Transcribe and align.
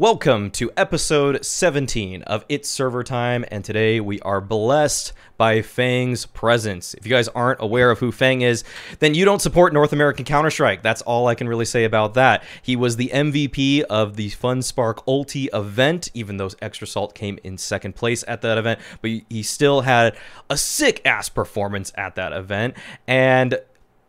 Welcome 0.00 0.50
to 0.52 0.70
episode 0.78 1.44
17 1.44 2.22
of 2.22 2.46
It's 2.48 2.70
Server 2.70 3.04
Time, 3.04 3.44
and 3.50 3.62
today 3.62 4.00
we 4.00 4.18
are 4.20 4.40
blessed 4.40 5.12
by 5.36 5.60
Fang's 5.60 6.24
presence. 6.24 6.94
If 6.94 7.04
you 7.04 7.10
guys 7.10 7.28
aren't 7.28 7.60
aware 7.60 7.90
of 7.90 7.98
who 7.98 8.10
Fang 8.10 8.40
is, 8.40 8.64
then 9.00 9.12
you 9.12 9.26
don't 9.26 9.42
support 9.42 9.74
North 9.74 9.92
American 9.92 10.24
Counter 10.24 10.50
Strike. 10.50 10.82
That's 10.82 11.02
all 11.02 11.26
I 11.26 11.34
can 11.34 11.50
really 11.50 11.66
say 11.66 11.84
about 11.84 12.14
that. 12.14 12.44
He 12.62 12.76
was 12.76 12.96
the 12.96 13.10
MVP 13.12 13.82
of 13.82 14.16
the 14.16 14.30
FunSpark 14.30 15.04
Ulti 15.04 15.48
event, 15.52 16.10
even 16.14 16.38
though 16.38 16.48
Extra 16.62 16.86
Salt 16.86 17.14
came 17.14 17.38
in 17.44 17.58
second 17.58 17.94
place 17.94 18.24
at 18.26 18.40
that 18.40 18.56
event, 18.56 18.80
but 19.02 19.10
he 19.28 19.42
still 19.42 19.82
had 19.82 20.16
a 20.48 20.56
sick 20.56 21.02
ass 21.04 21.28
performance 21.28 21.92
at 21.94 22.14
that 22.14 22.32
event. 22.32 22.72
And 23.06 23.60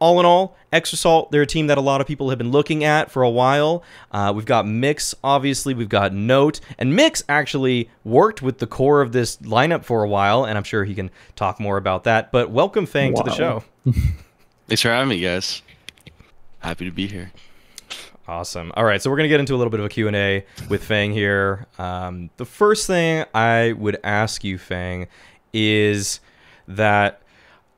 all 0.02 0.20
in 0.20 0.26
all, 0.26 0.58
Extrasalt, 0.74 1.30
they're 1.30 1.44
a 1.44 1.48
team 1.48 1.68
that 1.68 1.78
a 1.78 1.82
lot 1.82 2.02
of 2.02 2.08
people 2.08 2.30
have 2.30 2.40
been 2.40 2.52
looking 2.52 2.84
at 2.84 3.12
for 3.12 3.22
a 3.22 3.30
while. 3.30 3.84
Uh, 4.12 4.34
we've 4.36 4.46
got 4.46 4.66
Mix, 4.66 5.14
obviously, 5.24 5.76
we've 5.76 5.88
got 5.88 6.12
Note, 6.12 6.60
and 6.80 6.96
Mix 6.96 7.24
actually 7.30 7.90
worked 8.04 8.42
with 8.42 8.58
the 8.58 8.68
core 8.68 9.02
of 9.02 9.12
this 9.12 9.38
lineup 9.38 9.86
for 9.86 10.04
a 10.04 10.10
while, 10.10 10.44
and 10.44 10.58
I'm 10.58 10.64
sure 10.64 10.84
he 10.86 10.96
can 10.96 11.12
talk 11.36 11.60
more 11.60 11.78
about 11.78 12.04
that. 12.06 12.32
But 12.32 12.50
welcome, 12.50 12.88
Fang, 12.88 13.14
wow. 13.14 13.22
to 13.22 13.30
the 13.30 13.36
show. 13.36 13.64
Thanks 14.68 14.82
for 14.82 14.90
having 14.90 15.10
me, 15.10 15.20
guys. 15.20 15.62
Happy 16.60 16.86
to 16.86 16.92
be 16.92 17.08
here. 17.08 17.32
Awesome. 18.28 18.72
All 18.76 18.84
right, 18.84 19.02
so 19.02 19.12
we're 19.12 19.18
gonna 19.18 19.30
get 19.30 19.40
into 19.40 19.54
a 19.54 19.58
little 19.58 19.72
bit 19.72 19.80
of 19.80 19.86
a 19.86 19.90
Q 19.90 20.08
and 20.08 20.16
A 20.16 20.46
with 20.68 20.84
Fang 20.84 21.12
here. 21.14 21.68
Um, 21.78 22.32
the 22.38 22.46
first 22.46 22.88
thing 22.88 23.26
I 23.36 23.74
would 23.74 24.00
ask 24.04 24.44
you, 24.44 24.58
Fang, 24.58 25.08
is 25.54 26.22
that 26.68 27.21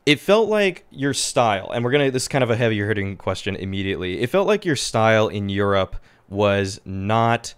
it 0.05 0.20
felt 0.20 0.49
like 0.49 0.85
your 0.91 1.13
style, 1.13 1.71
and 1.71 1.84
we're 1.84 1.91
gonna 1.91 2.11
this 2.11 2.23
is 2.23 2.27
kind 2.27 2.44
of 2.44 2.49
a 2.49 2.55
heavier 2.55 2.88
hitting 2.88 3.16
question 3.17 3.55
immediately. 3.55 4.21
It 4.21 4.30
felt 4.30 4.48
like 4.48 4.66
your 4.66 4.75
style 4.75 5.27
in 5.27 5.49
Europe 5.49 5.95
was 6.30 6.81
not. 6.85 7.53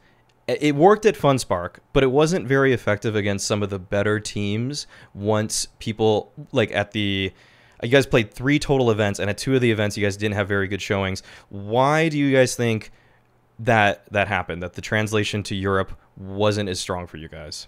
It 0.48 0.76
worked 0.76 1.08
at 1.08 1.16
FunSpark, 1.16 1.78
but 1.92 2.04
it 2.04 2.12
wasn't 2.12 2.48
very 2.48 2.72
effective 2.72 3.16
against 3.16 3.48
some 3.48 3.64
of 3.64 3.72
the 3.72 3.80
better 3.80 4.20
teams. 4.20 4.86
Once 5.16 5.68
people 5.80 6.32
like 6.52 6.72
at 6.72 6.92
the, 6.92 7.34
you 7.82 7.90
guys 7.90 8.06
played 8.06 8.32
three 8.32 8.60
total 8.60 8.92
events, 8.92 9.20
and 9.20 9.28
at 9.28 9.40
two 9.40 9.56
of 9.56 9.62
the 9.62 9.72
events, 9.72 9.98
you 9.98 10.06
guys 10.06 10.18
didn't 10.18 10.36
have 10.36 10.48
very 10.48 10.68
good 10.68 10.84
showings. 10.84 11.24
Why 11.50 12.10
do 12.10 12.20
you 12.20 12.32
guys 12.32 12.56
think 12.56 12.92
that 13.58 14.06
that 14.12 14.28
happened? 14.28 14.62
That 14.62 14.74
the 14.74 14.82
translation 14.82 15.42
to 15.44 15.56
Europe 15.56 15.98
wasn't 16.16 16.70
as 16.70 16.80
strong 16.80 17.08
for 17.08 17.18
you 17.18 17.28
guys? 17.28 17.68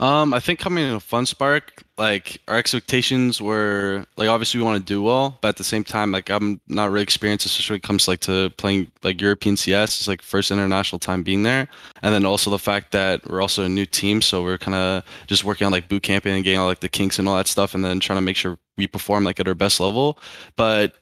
Um, 0.00 0.32
I 0.32 0.40
think 0.40 0.58
coming 0.58 0.82
in 0.82 0.94
a 0.94 0.98
FunSpark, 0.98 1.82
like 1.98 2.40
our 2.48 2.56
expectations 2.56 3.42
were 3.42 4.06
like 4.16 4.30
obviously 4.30 4.58
we 4.58 4.64
want 4.64 4.78
to 4.78 4.92
do 4.92 5.02
well, 5.02 5.38
but 5.42 5.48
at 5.48 5.56
the 5.58 5.64
same 5.64 5.84
time, 5.84 6.10
like 6.10 6.30
I'm 6.30 6.58
not 6.68 6.90
really 6.90 7.02
experienced, 7.02 7.44
especially 7.44 7.74
when 7.74 7.78
it 7.80 7.82
comes 7.82 8.08
like 8.08 8.20
to 8.20 8.48
playing 8.56 8.90
like 9.02 9.20
European 9.20 9.58
CS. 9.58 9.98
It's 9.98 10.08
like 10.08 10.22
first 10.22 10.50
international 10.50 11.00
time 11.00 11.22
being 11.22 11.42
there, 11.42 11.68
and 12.02 12.14
then 12.14 12.24
also 12.24 12.50
the 12.50 12.58
fact 12.58 12.92
that 12.92 13.28
we're 13.28 13.42
also 13.42 13.64
a 13.64 13.68
new 13.68 13.84
team, 13.84 14.22
so 14.22 14.42
we're 14.42 14.56
kind 14.56 14.74
of 14.74 15.04
just 15.26 15.44
working 15.44 15.66
on 15.66 15.72
like 15.72 15.86
boot 15.90 16.02
camping 16.02 16.34
and 16.34 16.44
getting 16.44 16.58
all 16.58 16.66
like 16.66 16.80
the 16.80 16.88
kinks 16.88 17.18
and 17.18 17.28
all 17.28 17.36
that 17.36 17.46
stuff, 17.46 17.74
and 17.74 17.84
then 17.84 18.00
trying 18.00 18.16
to 18.16 18.22
make 18.22 18.36
sure 18.36 18.58
we 18.78 18.86
perform 18.86 19.24
like 19.24 19.38
at 19.38 19.46
our 19.46 19.54
best 19.54 19.80
level. 19.80 20.18
But 20.56 20.94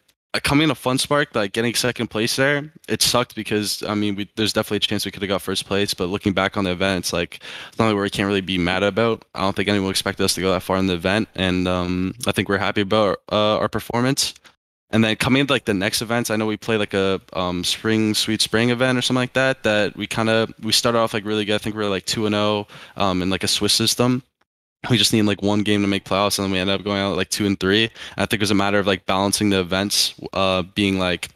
coming 0.42 0.68
to 0.68 0.74
FunSpark, 0.74 1.34
like 1.34 1.52
getting 1.52 1.74
second 1.74 2.08
place 2.08 2.36
there, 2.36 2.70
it 2.88 3.02
sucked 3.02 3.34
because 3.34 3.82
I 3.82 3.94
mean, 3.94 4.14
we, 4.14 4.30
there's 4.36 4.52
definitely 4.52 4.78
a 4.78 4.80
chance 4.80 5.04
we 5.04 5.10
could 5.10 5.22
have 5.22 5.28
got 5.28 5.42
first 5.42 5.66
place. 5.66 5.94
But 5.94 6.06
looking 6.06 6.32
back 6.32 6.56
on 6.56 6.64
the 6.64 6.70
event, 6.70 7.04
it's 7.04 7.12
like 7.12 7.40
something 7.76 7.94
where 7.94 8.02
we 8.02 8.10
can't 8.10 8.26
really 8.26 8.40
be 8.40 8.58
mad 8.58 8.82
about. 8.82 9.24
I 9.34 9.40
don't 9.40 9.56
think 9.56 9.68
anyone 9.68 9.90
expected 9.90 10.24
us 10.24 10.34
to 10.34 10.40
go 10.40 10.50
that 10.52 10.62
far 10.62 10.76
in 10.76 10.86
the 10.86 10.94
event, 10.94 11.28
and 11.34 11.66
um, 11.66 12.14
I 12.26 12.32
think 12.32 12.48
we're 12.48 12.58
happy 12.58 12.82
about 12.82 13.22
uh, 13.32 13.58
our 13.58 13.68
performance. 13.68 14.34
And 14.90 15.04
then 15.04 15.16
coming 15.16 15.40
into 15.40 15.52
like 15.52 15.66
the 15.66 15.74
next 15.74 16.00
events, 16.00 16.30
I 16.30 16.36
know 16.36 16.46
we 16.46 16.56
played 16.56 16.78
like 16.78 16.94
a 16.94 17.20
um, 17.34 17.62
spring 17.62 18.14
sweet 18.14 18.40
spring 18.40 18.70
event 18.70 18.96
or 18.96 19.02
something 19.02 19.20
like 19.20 19.34
that. 19.34 19.62
That 19.62 19.96
we 19.96 20.06
kind 20.06 20.30
of 20.30 20.52
we 20.62 20.72
started 20.72 20.98
off 20.98 21.12
like 21.12 21.24
really 21.24 21.44
good. 21.44 21.56
I 21.56 21.58
think 21.58 21.76
we 21.76 21.84
are 21.84 21.90
like 21.90 22.06
two 22.06 22.26
and 22.26 22.34
zero 22.34 22.66
oh, 22.96 23.02
um, 23.02 23.22
in 23.22 23.28
like 23.28 23.44
a 23.44 23.48
Swiss 23.48 23.74
system 23.74 24.22
we 24.90 24.96
just 24.96 25.12
need 25.12 25.22
like 25.22 25.42
one 25.42 25.62
game 25.62 25.82
to 25.82 25.88
make 25.88 26.04
playoffs 26.04 26.38
and 26.38 26.44
then 26.44 26.52
we 26.52 26.58
ended 26.58 26.78
up 26.78 26.84
going 26.84 27.00
out 27.00 27.16
like 27.16 27.30
two 27.30 27.46
and 27.46 27.58
three. 27.58 27.84
And 27.84 27.92
i 28.18 28.26
think 28.26 28.34
it 28.34 28.40
was 28.40 28.50
a 28.50 28.54
matter 28.54 28.78
of 28.78 28.86
like 28.86 29.06
balancing 29.06 29.50
the 29.50 29.60
events 29.60 30.14
uh 30.32 30.62
being 30.62 30.98
like 30.98 31.28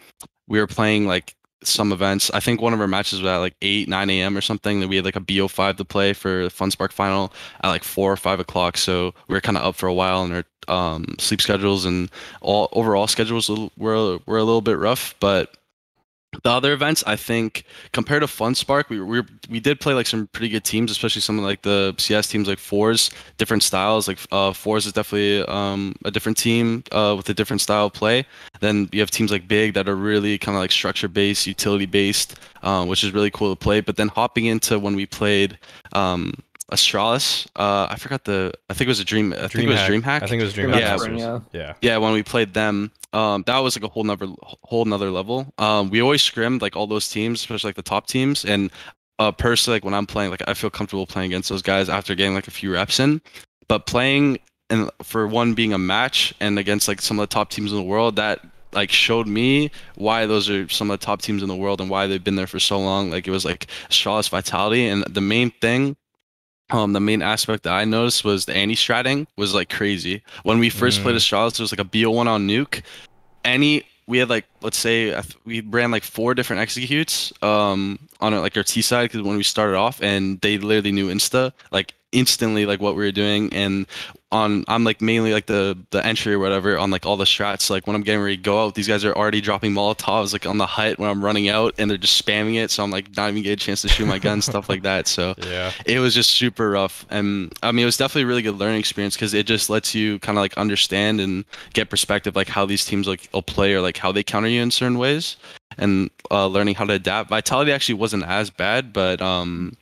we 0.48 0.58
were 0.60 0.66
playing 0.66 1.06
like 1.06 1.34
some 1.64 1.92
events. 1.92 2.30
I 2.32 2.40
think 2.40 2.60
one 2.60 2.72
of 2.72 2.80
our 2.80 2.88
matches 2.88 3.20
was 3.20 3.30
at 3.30 3.36
like 3.38 3.54
8 3.62 3.88
9 3.88 4.10
a.m 4.10 4.36
or 4.36 4.40
something 4.40 4.80
that 4.80 4.88
we 4.88 4.96
had 4.96 5.04
like 5.04 5.16
a 5.16 5.20
bo5 5.20 5.76
to 5.76 5.84
play 5.84 6.12
for 6.12 6.44
the 6.44 6.50
funspark 6.50 6.92
final 6.92 7.32
at 7.62 7.68
like 7.68 7.84
4 7.84 8.12
or 8.12 8.16
5 8.16 8.40
o'clock. 8.40 8.76
So 8.76 9.14
we 9.28 9.34
were 9.34 9.40
kind 9.40 9.56
of 9.56 9.64
up 9.64 9.76
for 9.76 9.86
a 9.86 9.94
while 9.94 10.22
and 10.22 10.32
our 10.34 10.44
um, 10.68 11.16
sleep 11.18 11.40
schedules 11.40 11.84
and 11.84 12.10
all 12.40 12.68
overall 12.72 13.06
schedules 13.06 13.48
were, 13.76 14.18
were 14.26 14.38
a 14.38 14.44
little 14.44 14.60
bit 14.60 14.78
rough 14.78 15.14
but 15.18 15.56
the 16.42 16.50
other 16.50 16.72
events, 16.72 17.04
I 17.06 17.16
think, 17.16 17.64
compared 17.92 18.22
to 18.22 18.26
FunSpark, 18.26 18.88
we 18.88 19.00
we 19.00 19.22
we 19.50 19.60
did 19.60 19.80
play 19.80 19.92
like 19.92 20.06
some 20.06 20.26
pretty 20.28 20.48
good 20.48 20.64
teams, 20.64 20.90
especially 20.90 21.20
some 21.20 21.38
of 21.38 21.44
like 21.44 21.62
the 21.62 21.94
CS 21.98 22.26
teams 22.26 22.48
like 22.48 22.58
forZe, 22.58 23.10
different 23.36 23.62
styles. 23.62 24.08
Like 24.08 24.18
uh, 24.32 24.52
forZe 24.52 24.86
is 24.86 24.92
definitely 24.92 25.44
um, 25.44 25.94
a 26.04 26.10
different 26.10 26.38
team 26.38 26.84
uh, 26.90 27.14
with 27.16 27.28
a 27.28 27.34
different 27.34 27.60
style 27.60 27.86
of 27.86 27.92
play. 27.92 28.26
Then 28.60 28.88
you 28.92 29.00
have 29.00 29.10
teams 29.10 29.30
like 29.30 29.46
Big 29.46 29.74
that 29.74 29.88
are 29.88 29.96
really 29.96 30.38
kind 30.38 30.56
of 30.56 30.60
like 30.60 30.72
structure 30.72 31.08
based, 31.08 31.46
utility 31.46 31.86
based, 31.86 32.40
um, 32.62 32.88
which 32.88 33.04
is 33.04 33.12
really 33.12 33.30
cool 33.30 33.54
to 33.54 33.56
play. 33.56 33.80
But 33.80 33.96
then 33.96 34.08
hopping 34.08 34.46
into 34.46 34.78
when 34.78 34.96
we 34.96 35.04
played 35.04 35.58
um, 35.92 36.32
Astralis. 36.72 37.46
Uh, 37.54 37.86
I 37.90 37.96
forgot 37.96 38.24
the. 38.24 38.52
I 38.68 38.74
think 38.74 38.86
it 38.86 38.90
was 38.90 39.00
a 39.00 39.04
dream. 39.04 39.32
I 39.32 39.48
think 39.48 39.64
it 39.64 39.68
was 39.68 39.80
DreamHack. 39.80 40.22
I 40.22 40.26
think 40.26 40.40
it 40.40 40.44
was 40.44 40.54
DreamHack. 40.54 41.18
Yeah, 41.18 41.40
yeah, 41.52 41.74
yeah. 41.80 41.96
When 41.98 42.12
we 42.12 42.22
played 42.22 42.54
them, 42.54 42.90
um, 43.12 43.44
that 43.46 43.58
was 43.58 43.76
like 43.76 43.84
a 43.84 43.88
whole 43.88 44.04
nother 44.04 44.26
whole 44.40 44.82
another 44.82 45.10
level. 45.10 45.52
Um, 45.58 45.90
we 45.90 46.00
always 46.00 46.22
scrimmed 46.22 46.62
like 46.62 46.76
all 46.76 46.86
those 46.86 47.08
teams, 47.08 47.40
especially 47.40 47.68
like 47.68 47.76
the 47.76 47.82
top 47.82 48.06
teams. 48.06 48.44
And 48.44 48.70
uh, 49.18 49.32
personally, 49.32 49.76
like 49.76 49.84
when 49.84 49.94
I'm 49.94 50.06
playing, 50.06 50.30
like 50.30 50.42
I 50.48 50.54
feel 50.54 50.70
comfortable 50.70 51.06
playing 51.06 51.30
against 51.30 51.48
those 51.48 51.62
guys 51.62 51.88
after 51.88 52.14
getting 52.14 52.34
like 52.34 52.48
a 52.48 52.52
few 52.52 52.72
reps 52.72 52.98
in. 52.98 53.20
But 53.68 53.86
playing 53.86 54.38
and 54.70 54.90
for 55.02 55.26
one 55.26 55.54
being 55.54 55.72
a 55.72 55.78
match 55.78 56.34
and 56.40 56.58
against 56.58 56.88
like 56.88 57.02
some 57.02 57.18
of 57.18 57.28
the 57.28 57.32
top 57.32 57.50
teams 57.50 57.70
in 57.70 57.76
the 57.76 57.84
world, 57.84 58.16
that 58.16 58.40
like 58.72 58.90
showed 58.90 59.26
me 59.26 59.70
why 59.96 60.24
those 60.26 60.48
are 60.48 60.68
some 60.68 60.90
of 60.90 60.98
the 60.98 61.04
top 61.04 61.20
teams 61.20 61.42
in 61.42 61.48
the 61.48 61.56
world 61.56 61.80
and 61.80 61.90
why 61.90 62.06
they've 62.06 62.24
been 62.24 62.36
there 62.36 62.46
for 62.46 62.58
so 62.58 62.78
long. 62.78 63.10
Like 63.10 63.28
it 63.28 63.30
was 63.30 63.44
like 63.44 63.66
Astralis 63.90 64.30
vitality, 64.30 64.88
and 64.88 65.04
the 65.04 65.20
main 65.20 65.50
thing 65.60 65.96
um, 66.72 66.92
the 66.92 67.00
main 67.00 67.22
aspect 67.22 67.64
that 67.64 67.72
I 67.72 67.84
noticed 67.84 68.24
was 68.24 68.46
the 68.46 68.56
anti-stratting 68.56 69.26
was 69.36 69.54
like 69.54 69.68
crazy. 69.68 70.22
When 70.42 70.58
we 70.58 70.70
first 70.70 71.00
mm. 71.00 71.02
played 71.02 71.16
Astralis, 71.16 71.56
there 71.56 71.64
was 71.64 71.72
like 71.72 71.80
a 71.80 71.88
BO1 71.88 72.26
on 72.26 72.48
nuke. 72.48 72.82
Any 73.44 73.84
we 74.06 74.18
had 74.18 74.28
like 74.28 74.46
let's 74.62 74.78
say 74.78 75.20
we 75.44 75.60
ran 75.60 75.90
like 75.90 76.02
four 76.02 76.34
different 76.34 76.60
executes 76.60 77.32
um 77.40 77.98
on 78.20 78.34
like 78.40 78.56
our 78.56 78.62
T 78.62 78.82
side 78.82 79.04
because 79.04 79.22
when 79.22 79.36
we 79.36 79.42
started 79.42 79.76
off 79.76 80.02
and 80.02 80.40
they 80.40 80.58
literally 80.58 80.92
knew 80.92 81.08
insta 81.08 81.52
like 81.70 81.94
instantly 82.12 82.66
like 82.66 82.80
what 82.80 82.94
we 82.94 83.04
were 83.04 83.12
doing 83.12 83.52
and 83.52 83.86
on 84.32 84.64
I'm 84.66 84.82
like 84.82 85.00
mainly 85.00 85.32
like 85.32 85.46
the 85.46 85.78
the 85.90 86.04
entry 86.04 86.32
or 86.32 86.38
whatever 86.38 86.78
on 86.78 86.90
like 86.90 87.06
all 87.06 87.16
the 87.16 87.24
strats. 87.24 87.70
Like 87.70 87.86
when 87.86 87.94
I'm 87.94 88.02
getting 88.02 88.22
ready 88.22 88.36
to 88.38 88.42
go 88.42 88.64
out, 88.64 88.74
these 88.74 88.88
guys 88.88 89.04
are 89.04 89.14
already 89.14 89.40
dropping 89.40 89.72
molotovs 89.72 90.32
like 90.32 90.46
on 90.46 90.58
the 90.58 90.66
hut 90.66 90.98
when 90.98 91.10
I'm 91.10 91.22
running 91.22 91.48
out, 91.48 91.74
and 91.78 91.90
they're 91.90 91.98
just 91.98 92.24
spamming 92.24 92.54
it. 92.56 92.70
So 92.70 92.82
I'm 92.82 92.90
like 92.90 93.14
not 93.16 93.30
even 93.30 93.42
getting 93.42 93.52
a 93.52 93.56
chance 93.56 93.82
to 93.82 93.88
shoot 93.88 94.06
my 94.06 94.18
gun, 94.18 94.42
stuff 94.42 94.68
like 94.68 94.82
that. 94.82 95.06
So 95.06 95.34
yeah, 95.38 95.70
it 95.84 96.00
was 96.00 96.14
just 96.14 96.30
super 96.30 96.70
rough. 96.70 97.06
And 97.10 97.52
I 97.62 97.70
mean, 97.72 97.82
it 97.82 97.86
was 97.86 97.98
definitely 97.98 98.22
a 98.22 98.26
really 98.26 98.42
good 98.42 98.58
learning 98.58 98.80
experience 98.80 99.14
because 99.14 99.34
it 99.34 99.46
just 99.46 99.68
lets 99.68 99.94
you 99.94 100.18
kind 100.20 100.38
of 100.38 100.42
like 100.42 100.56
understand 100.56 101.20
and 101.20 101.44
get 101.74 101.90
perspective 101.90 102.34
like 102.34 102.48
how 102.48 102.64
these 102.64 102.84
teams 102.84 103.06
like 103.06 103.28
will 103.32 103.42
play 103.42 103.74
or 103.74 103.82
like 103.82 103.98
how 103.98 104.10
they 104.10 104.22
counter 104.22 104.48
you 104.48 104.62
in 104.62 104.70
certain 104.70 104.98
ways, 104.98 105.36
and 105.76 106.10
uh, 106.30 106.46
learning 106.46 106.74
how 106.74 106.86
to 106.86 106.94
adapt. 106.94 107.28
Vitality 107.28 107.70
actually 107.70 107.96
wasn't 107.96 108.24
as 108.24 108.50
bad, 108.50 108.92
but 108.92 109.20
um. 109.20 109.76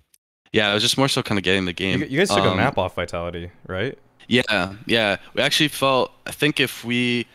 Yeah, 0.53 0.71
it 0.71 0.75
was 0.75 0.83
just 0.83 0.99
more 0.99 1.09
so 1.09 1.23
kind 1.23 1.39
of 1.39 1.45
getting 1.45 1.65
the 1.65 1.73
game. 1.73 2.01
You, 2.01 2.07
you 2.07 2.19
guys 2.19 2.29
took 2.29 2.41
um, 2.41 2.55
a 2.55 2.57
map 2.57 2.77
off 2.77 2.97
Vitality, 2.97 3.51
right? 3.67 3.97
Yeah, 4.27 4.75
yeah. 4.87 5.17
We 5.35 5.43
actually 5.43 5.69
felt. 5.69 6.13
I 6.27 6.33
think 6.33 6.61
if 6.61 6.85
we, 6.85 7.27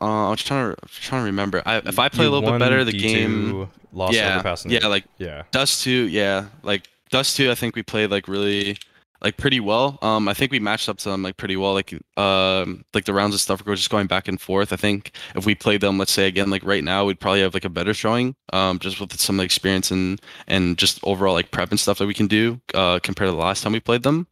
uh, 0.00 0.30
I'm 0.30 0.36
trying 0.36 0.74
to 0.74 0.82
I'm 0.82 0.88
trying 0.88 1.22
to 1.22 1.26
remember. 1.26 1.62
I, 1.66 1.78
if 1.78 1.98
I 1.98 2.08
play 2.08 2.24
you 2.24 2.30
a 2.30 2.32
little 2.32 2.50
bit 2.50 2.58
better, 2.58 2.84
the 2.84 2.92
D2, 2.92 3.00
game. 3.00 3.68
Lost 3.92 4.14
yeah, 4.14 4.56
yeah, 4.66 4.86
like 4.88 5.04
yeah. 5.18 5.44
Dust 5.52 5.84
two, 5.84 6.08
yeah, 6.08 6.46
like 6.64 6.88
Dust 7.10 7.36
two. 7.36 7.50
I 7.50 7.54
think 7.54 7.76
we 7.76 7.82
played 7.82 8.10
like 8.10 8.26
really, 8.26 8.76
like 9.22 9.36
pretty 9.36 9.60
well. 9.60 9.98
Um, 10.02 10.28
I 10.28 10.34
think 10.34 10.52
we 10.52 10.60
matched 10.60 10.88
up 10.88 10.98
to 10.98 11.08
them 11.08 11.22
like 11.22 11.36
pretty 11.36 11.56
well. 11.56 11.72
Like 11.72 11.94
um, 12.16 12.84
like 12.94 13.04
the 13.04 13.14
rounds 13.14 13.34
and 13.34 13.40
stuff 13.40 13.64
were 13.64 13.74
just 13.74 13.90
going 13.90 14.06
back 14.06 14.28
and 14.28 14.40
forth. 14.40 14.72
I 14.72 14.76
think 14.76 15.12
if 15.34 15.46
we 15.46 15.54
played 15.54 15.80
them, 15.80 15.98
let's 15.98 16.12
say 16.12 16.26
again, 16.26 16.50
like 16.50 16.64
right 16.64 16.84
now, 16.84 17.04
we'd 17.04 17.20
probably 17.20 17.40
have 17.40 17.54
like 17.54 17.64
a 17.64 17.70
better 17.70 17.94
showing. 17.94 18.34
Um, 18.52 18.78
just 18.78 19.00
with 19.00 19.18
some 19.18 19.40
experience 19.40 19.90
and 19.90 20.20
and 20.46 20.78
just 20.78 21.00
overall 21.04 21.34
like 21.34 21.50
prep 21.50 21.70
and 21.70 21.80
stuff 21.80 21.98
that 21.98 22.06
we 22.06 22.14
can 22.14 22.26
do. 22.26 22.60
Uh, 22.74 22.98
compared 23.02 23.28
to 23.28 23.32
the 23.32 23.38
last 23.38 23.62
time 23.62 23.72
we 23.72 23.80
played 23.80 24.02
them. 24.02 24.26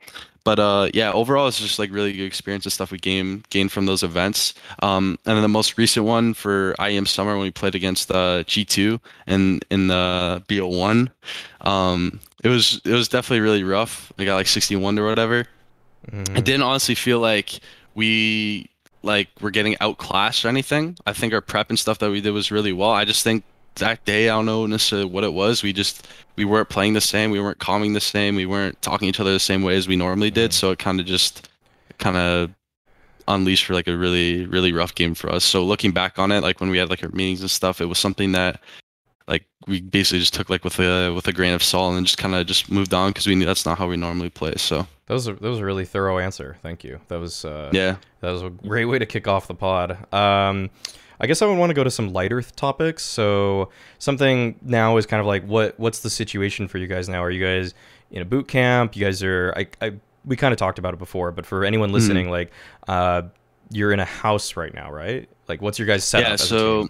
But 0.45 0.59
uh, 0.59 0.89
yeah, 0.93 1.13
overall, 1.13 1.47
it's 1.47 1.61
just 1.61 1.79
like 1.79 1.93
really 1.93 2.13
good 2.13 2.25
experience 2.25 2.67
and 2.67 2.73
stuff 2.73 2.91
we 2.91 2.99
gain 2.99 3.45
gained 3.51 3.71
from 3.71 3.87
those 3.87 4.03
events. 4.03 4.55
Um, 4.83 5.19
and 5.25 5.37
then 5.37 5.43
the 5.43 5.49
most 5.49 5.79
recent 5.79 6.05
one 6.05 6.35
for 6.35 6.75
IEM 6.79 7.07
Summer 7.07 7.33
when 7.33 7.43
we 7.43 7.51
played 7.51 7.75
against 7.75 8.11
uh, 8.11 8.43
G2 8.45 9.01
and 9.27 9.65
in 9.71 9.87
the 9.87 10.43
BO1, 10.49 11.11
um, 11.61 12.21
it 12.43 12.49
was 12.49 12.81
it 12.85 12.93
was 12.93 13.09
definitely 13.09 13.41
really 13.41 13.65
rough. 13.65 14.13
I 14.19 14.25
got 14.25 14.37
like 14.37 14.47
61 14.47 14.99
or 14.99 15.07
whatever. 15.07 15.47
Mm-hmm. 16.11 16.37
I 16.37 16.41
didn't 16.41 16.63
honestly 16.63 16.95
feel 16.95 17.21
like 17.21 17.61
we 17.95 18.69
like 19.03 19.29
were 19.41 19.51
getting 19.51 19.77
outclassed 19.81 20.45
or 20.45 20.49
anything. 20.49 20.97
I 21.07 21.13
think 21.13 21.33
our 21.33 21.41
prep 21.41 21.71
and 21.71 21.79
stuff 21.79 21.99
that 21.99 22.11
we 22.11 22.21
did 22.21 22.33
was 22.33 22.51
really 22.51 22.73
well. 22.73 22.91
I 22.91 23.05
just 23.05 23.23
think 23.25 23.45
that 23.77 24.05
day, 24.05 24.29
I 24.29 24.35
don't 24.35 24.47
know 24.47 24.67
necessarily 24.67 25.09
what 25.09 25.25
it 25.25 25.33
was. 25.33 25.63
We 25.63 25.73
just 25.73 26.07
we 26.37 26.45
weren't 26.45 26.69
playing 26.69 26.95
the 26.95 27.01
same. 27.01 27.31
We 27.31 27.41
weren't 27.41 27.59
calming 27.59 27.93
the 27.93 28.01
same. 28.01 28.37
We 28.37 28.47
weren't 28.47 28.81
talking 28.83 29.07
to 29.07 29.11
each 29.11 29.21
other 29.21 29.33
the 29.33 29.41
same 29.41 29.63
way 29.63 29.77
as 29.77 29.89
we 29.89 29.97
normally 29.97 30.31
did. 30.31 30.51
Mhm. 30.51 30.55
So 30.55 30.71
it 30.73 30.79
kind 30.79 31.01
of 31.01 31.07
just 31.07 31.49
kind 31.99 32.17
of 32.17 32.51
unleashed 33.29 33.67
for 33.67 33.75
like 33.75 33.87
a 33.87 33.97
really 33.97 34.47
really 34.47 34.73
rough 34.73 34.95
game 34.95 35.15
for 35.15 35.31
us. 35.31 35.45
So 35.45 35.65
looking 35.65 35.93
back 35.93 36.19
on 36.19 36.33
it, 36.33 36.43
like 36.43 36.61
when 36.61 36.71
we 36.71 36.79
had 36.79 36.91
like 36.91 37.03
our 37.03 37.11
meetings 37.11 37.41
and 37.41 37.51
stuff, 37.51 37.81
it 37.81 37.87
was 37.87 37.99
something 37.99 38.33
that 38.33 38.61
like 39.29 39.47
we 39.67 39.81
basically 39.81 40.21
just 40.21 40.35
took 40.35 40.51
like 40.51 40.65
with 40.65 40.79
a 40.81 41.13
with 41.13 41.27
a 41.29 41.33
grain 41.33 41.55
of 41.55 41.63
salt 41.63 41.95
and 41.95 42.07
just 42.07 42.19
kind 42.19 42.35
of 42.35 42.47
just 42.47 42.71
moved 42.71 42.93
on 42.93 43.11
because 43.11 43.27
we 43.27 43.35
knew 43.35 43.47
that's 43.47 43.65
not 43.65 43.79
how 43.79 43.89
we 43.89 43.97
normally 43.97 44.31
play. 44.31 44.55
So 44.57 44.87
That 45.07 45.15
was 45.15 45.29
a, 45.29 45.35
that 45.35 45.49
was 45.49 45.61
a 45.61 45.65
really 45.65 45.85
thorough 45.85 46.19
answer. 46.19 46.57
Thank 46.63 46.85
you. 46.85 47.01
That 47.09 47.21
was 47.21 47.45
uh, 47.45 47.71
yeah, 47.73 47.97
That 48.21 48.31
was 48.31 48.43
a 48.43 48.51
great 48.51 48.87
way 48.87 48.99
to 48.99 49.07
kick 49.07 49.29
off 49.29 49.47
the 49.47 49.55
pod. 49.55 49.93
Um, 50.13 50.71
I 51.21 51.27
guess 51.27 51.41
I 51.41 51.47
would 51.47 51.57
want 51.57 51.71
to 51.71 51.75
go 51.75 51.85
to 51.85 51.91
some 51.91 52.13
lighter 52.13 52.43
topics. 52.43 53.05
So 53.05 53.71
something 53.99 54.59
now 54.61 54.97
is 54.97 55.07
kind 55.07 55.21
of 55.21 55.27
like 55.27 55.45
what 55.45 55.79
what's 55.79 56.01
the 56.01 56.11
situation 56.11 56.67
for 56.67 56.79
you 56.79 56.89
guys 56.89 57.09
now? 57.09 57.23
Are 57.23 57.31
you 57.31 57.45
guys 57.45 57.75
in 58.11 58.23
a 58.23 58.25
boot 58.25 58.49
camp? 58.49 58.97
You 58.97 59.05
guys 59.05 59.23
are 59.23 59.55
I, 59.57 59.67
I 59.81 59.93
we 60.25 60.37
kind 60.37 60.53
of 60.53 60.59
talked 60.59 60.79
about 60.79 60.95
it 60.95 60.99
before, 60.99 61.31
but 61.31 61.47
for 61.47 61.65
anyone 61.65 61.93
listening, 61.93 62.29
like 62.29 62.51
uh, 62.89 63.23
you're 63.71 63.93
in 63.93 64.01
a 64.01 64.05
house 64.05 64.57
right 64.57 64.75
now, 64.75 64.91
right? 64.91 65.29
Like 65.49 65.63
what's 65.63 65.79
your 65.79 65.87
guys 65.87 66.05
setup? 66.05 66.29
yeah. 66.29 66.37
So? 66.37 66.89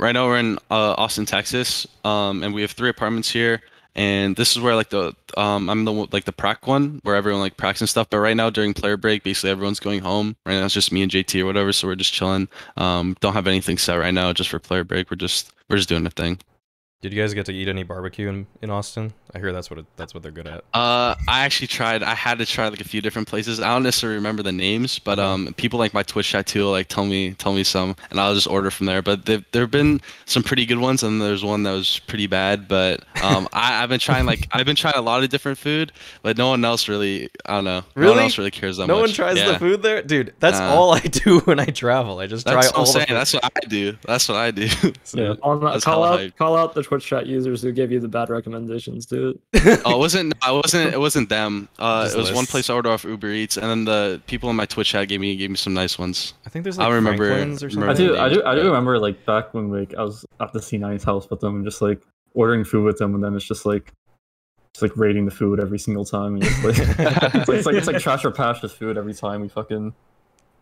Right 0.00 0.12
now 0.12 0.26
we're 0.26 0.38
in 0.38 0.56
uh, 0.70 0.94
Austin, 0.96 1.26
Texas, 1.26 1.86
um, 2.04 2.42
and 2.42 2.52
we 2.54 2.62
have 2.62 2.72
three 2.72 2.88
apartments 2.88 3.30
here. 3.30 3.60
And 3.96 4.36
this 4.36 4.56
is 4.56 4.62
where 4.62 4.76
like 4.76 4.90
the 4.90 5.14
um 5.36 5.68
I'm 5.68 5.84
the 5.84 5.92
like 5.92 6.24
the 6.24 6.32
prac 6.32 6.66
one 6.68 7.00
where 7.02 7.16
everyone 7.16 7.40
like 7.40 7.56
pracs 7.56 7.80
and 7.80 7.88
stuff. 7.88 8.08
But 8.08 8.18
right 8.18 8.36
now 8.36 8.48
during 8.48 8.72
player 8.72 8.96
break, 8.96 9.24
basically 9.24 9.50
everyone's 9.50 9.80
going 9.80 10.00
home. 10.00 10.36
Right 10.46 10.58
now 10.58 10.64
it's 10.64 10.74
just 10.74 10.92
me 10.92 11.02
and 11.02 11.10
JT 11.10 11.42
or 11.42 11.46
whatever, 11.46 11.72
so 11.72 11.88
we're 11.88 11.96
just 11.96 12.12
chilling. 12.12 12.48
Um, 12.76 13.16
don't 13.20 13.32
have 13.32 13.48
anything 13.48 13.78
set 13.78 13.96
right 13.96 14.14
now 14.14 14.32
just 14.32 14.48
for 14.48 14.60
player 14.60 14.84
break. 14.84 15.10
We're 15.10 15.16
just 15.16 15.52
we're 15.68 15.76
just 15.76 15.88
doing 15.88 16.06
a 16.06 16.10
thing. 16.10 16.38
Did 17.02 17.14
you 17.14 17.22
guys 17.22 17.32
get 17.32 17.46
to 17.46 17.52
eat 17.52 17.66
any 17.68 17.82
barbecue 17.82 18.28
in, 18.28 18.46
in 18.60 18.68
Austin? 18.70 19.12
I 19.34 19.38
hear 19.38 19.52
that's 19.52 19.70
what 19.70 19.78
it, 19.78 19.86
that's 19.96 20.12
what 20.12 20.22
they're 20.24 20.32
good 20.32 20.46
at. 20.48 20.64
Uh, 20.74 21.14
I 21.28 21.44
actually 21.44 21.68
tried. 21.68 22.02
I 22.02 22.14
had 22.14 22.38
to 22.38 22.46
try 22.46 22.66
like 22.68 22.80
a 22.80 22.84
few 22.84 23.00
different 23.00 23.28
places. 23.28 23.60
I 23.60 23.68
don't 23.72 23.84
necessarily 23.84 24.16
remember 24.16 24.42
the 24.42 24.50
names, 24.52 24.98
but 24.98 25.18
um, 25.20 25.54
people 25.56 25.78
like 25.78 25.94
my 25.94 26.02
Twitch 26.02 26.28
chat 26.28 26.46
too, 26.46 26.66
like 26.68 26.88
tell 26.88 27.06
me 27.06 27.32
tell 27.34 27.52
me 27.54 27.62
some, 27.64 27.94
and 28.10 28.18
I'll 28.20 28.34
just 28.34 28.48
order 28.48 28.70
from 28.72 28.86
there. 28.86 29.02
But 29.02 29.24
there 29.26 29.42
there've 29.52 29.70
been 29.70 30.00
some 30.26 30.42
pretty 30.42 30.66
good 30.66 30.78
ones, 30.78 31.02
and 31.04 31.22
there's 31.22 31.44
one 31.44 31.62
that 31.62 31.72
was 31.72 32.00
pretty 32.00 32.26
bad. 32.26 32.66
But 32.68 33.04
um, 33.22 33.48
I 33.52 33.82
I've 33.82 33.88
been 33.88 34.00
trying 34.00 34.26
like 34.26 34.48
I've 34.52 34.66
been 34.66 34.76
trying 34.76 34.96
a 34.96 35.00
lot 35.02 35.22
of 35.22 35.30
different 35.30 35.58
food, 35.58 35.92
but 36.22 36.36
no 36.36 36.48
one 36.48 36.64
else 36.64 36.88
really. 36.88 37.30
I 37.46 37.54
don't 37.54 37.64
know. 37.64 37.82
Really? 37.94 37.94
No 37.94 38.02
Really? 38.02 38.14
one 38.16 38.24
else 38.24 38.36
really 38.38 38.50
cares 38.50 38.76
that 38.78 38.82
much. 38.82 38.88
no 38.88 39.00
much. 39.00 39.08
one 39.10 39.14
tries 39.14 39.36
Yeah. 39.38 39.52
the 39.52 39.58
food 39.60 39.82
there, 39.82 40.02
dude. 40.02 40.34
That's 40.40 40.58
Uh, 40.58 40.64
all 40.64 40.92
I 40.92 41.00
do 41.00 41.38
when 41.40 41.60
I 41.60 41.66
travel. 41.66 42.18
I 42.18 42.26
just 42.26 42.44
try 42.46 42.56
That's 42.56 42.66
what 42.66 42.74
all 42.74 42.80
I'm 42.80 42.86
the 42.86 42.92
saying. 42.92 43.06
food. 43.06 43.14
That's 43.16 43.32
what 43.32 43.44
I 43.44 43.60
do. 43.68 43.96
That's 44.02 44.28
what 44.28 44.36
I 44.38 44.50
do. 44.50 44.68
Yeah, 45.14 45.34
on, 45.44 45.80
call 45.80 46.02
out 46.02 46.18
hype. 46.18 46.36
call 46.36 46.56
out 46.56 46.74
the 46.74 46.82
Twitch 46.90 47.06
chat 47.06 47.26
users 47.28 47.62
who 47.62 47.70
give 47.70 47.92
you 47.92 48.00
the 48.00 48.08
bad 48.08 48.30
recommendations, 48.30 49.06
dude. 49.06 49.38
oh, 49.84 49.94
it 49.94 49.98
wasn't. 49.98 50.34
I 50.42 50.50
wasn't. 50.50 50.92
It 50.92 50.98
wasn't 50.98 51.28
them. 51.28 51.68
Uh, 51.78 52.10
it 52.12 52.16
was 52.16 52.32
one 52.32 52.46
place 52.46 52.68
I 52.68 52.74
ordered 52.74 52.90
off 52.90 53.04
Uber 53.04 53.28
Eats, 53.30 53.56
and 53.56 53.66
then 53.66 53.84
the 53.84 54.20
people 54.26 54.50
in 54.50 54.56
my 54.56 54.66
Twitch 54.66 54.88
chat 54.88 55.06
gave 55.06 55.20
me 55.20 55.36
gave 55.36 55.50
me 55.50 55.56
some 55.56 55.72
nice 55.72 56.00
ones. 56.00 56.34
I 56.44 56.48
think 56.50 56.64
there's 56.64 56.80
I 56.80 56.86
like 56.86 56.94
remember- 56.94 57.28
Franklin's 57.28 57.62
or 57.62 57.68
remember 57.68 57.90
I 57.92 57.94
something. 57.94 58.14
do, 58.16 58.20
I 58.20 58.28
do, 58.28 58.44
I 58.44 58.54
do 58.56 58.62
remember 58.66 58.98
like 58.98 59.24
back 59.24 59.54
when 59.54 59.70
like 59.70 59.94
I 59.94 60.02
was 60.02 60.26
at 60.40 60.52
the 60.52 60.58
C9's 60.58 61.04
house 61.04 61.30
with 61.30 61.38
them, 61.38 61.54
and 61.54 61.64
just 61.64 61.80
like 61.80 62.02
ordering 62.34 62.64
food 62.64 62.84
with 62.84 62.98
them, 62.98 63.14
and 63.14 63.22
then 63.22 63.36
it's 63.36 63.44
just 63.44 63.64
like, 63.64 63.92
just 64.74 64.82
like 64.82 64.96
rating 64.96 65.26
the 65.26 65.30
food 65.30 65.60
every 65.60 65.78
single 65.78 66.04
time, 66.04 66.34
and 66.34 66.42
just 66.42 66.64
like, 66.64 66.76
it's, 66.98 67.48
like 67.48 67.56
it's 67.58 67.66
like 67.66 67.76
it's 67.76 67.86
like 67.86 67.98
trash 68.00 68.24
or 68.24 68.32
pasture 68.32 68.66
food 68.66 68.98
every 68.98 69.14
time 69.14 69.42
we 69.42 69.48
fucking 69.48 69.94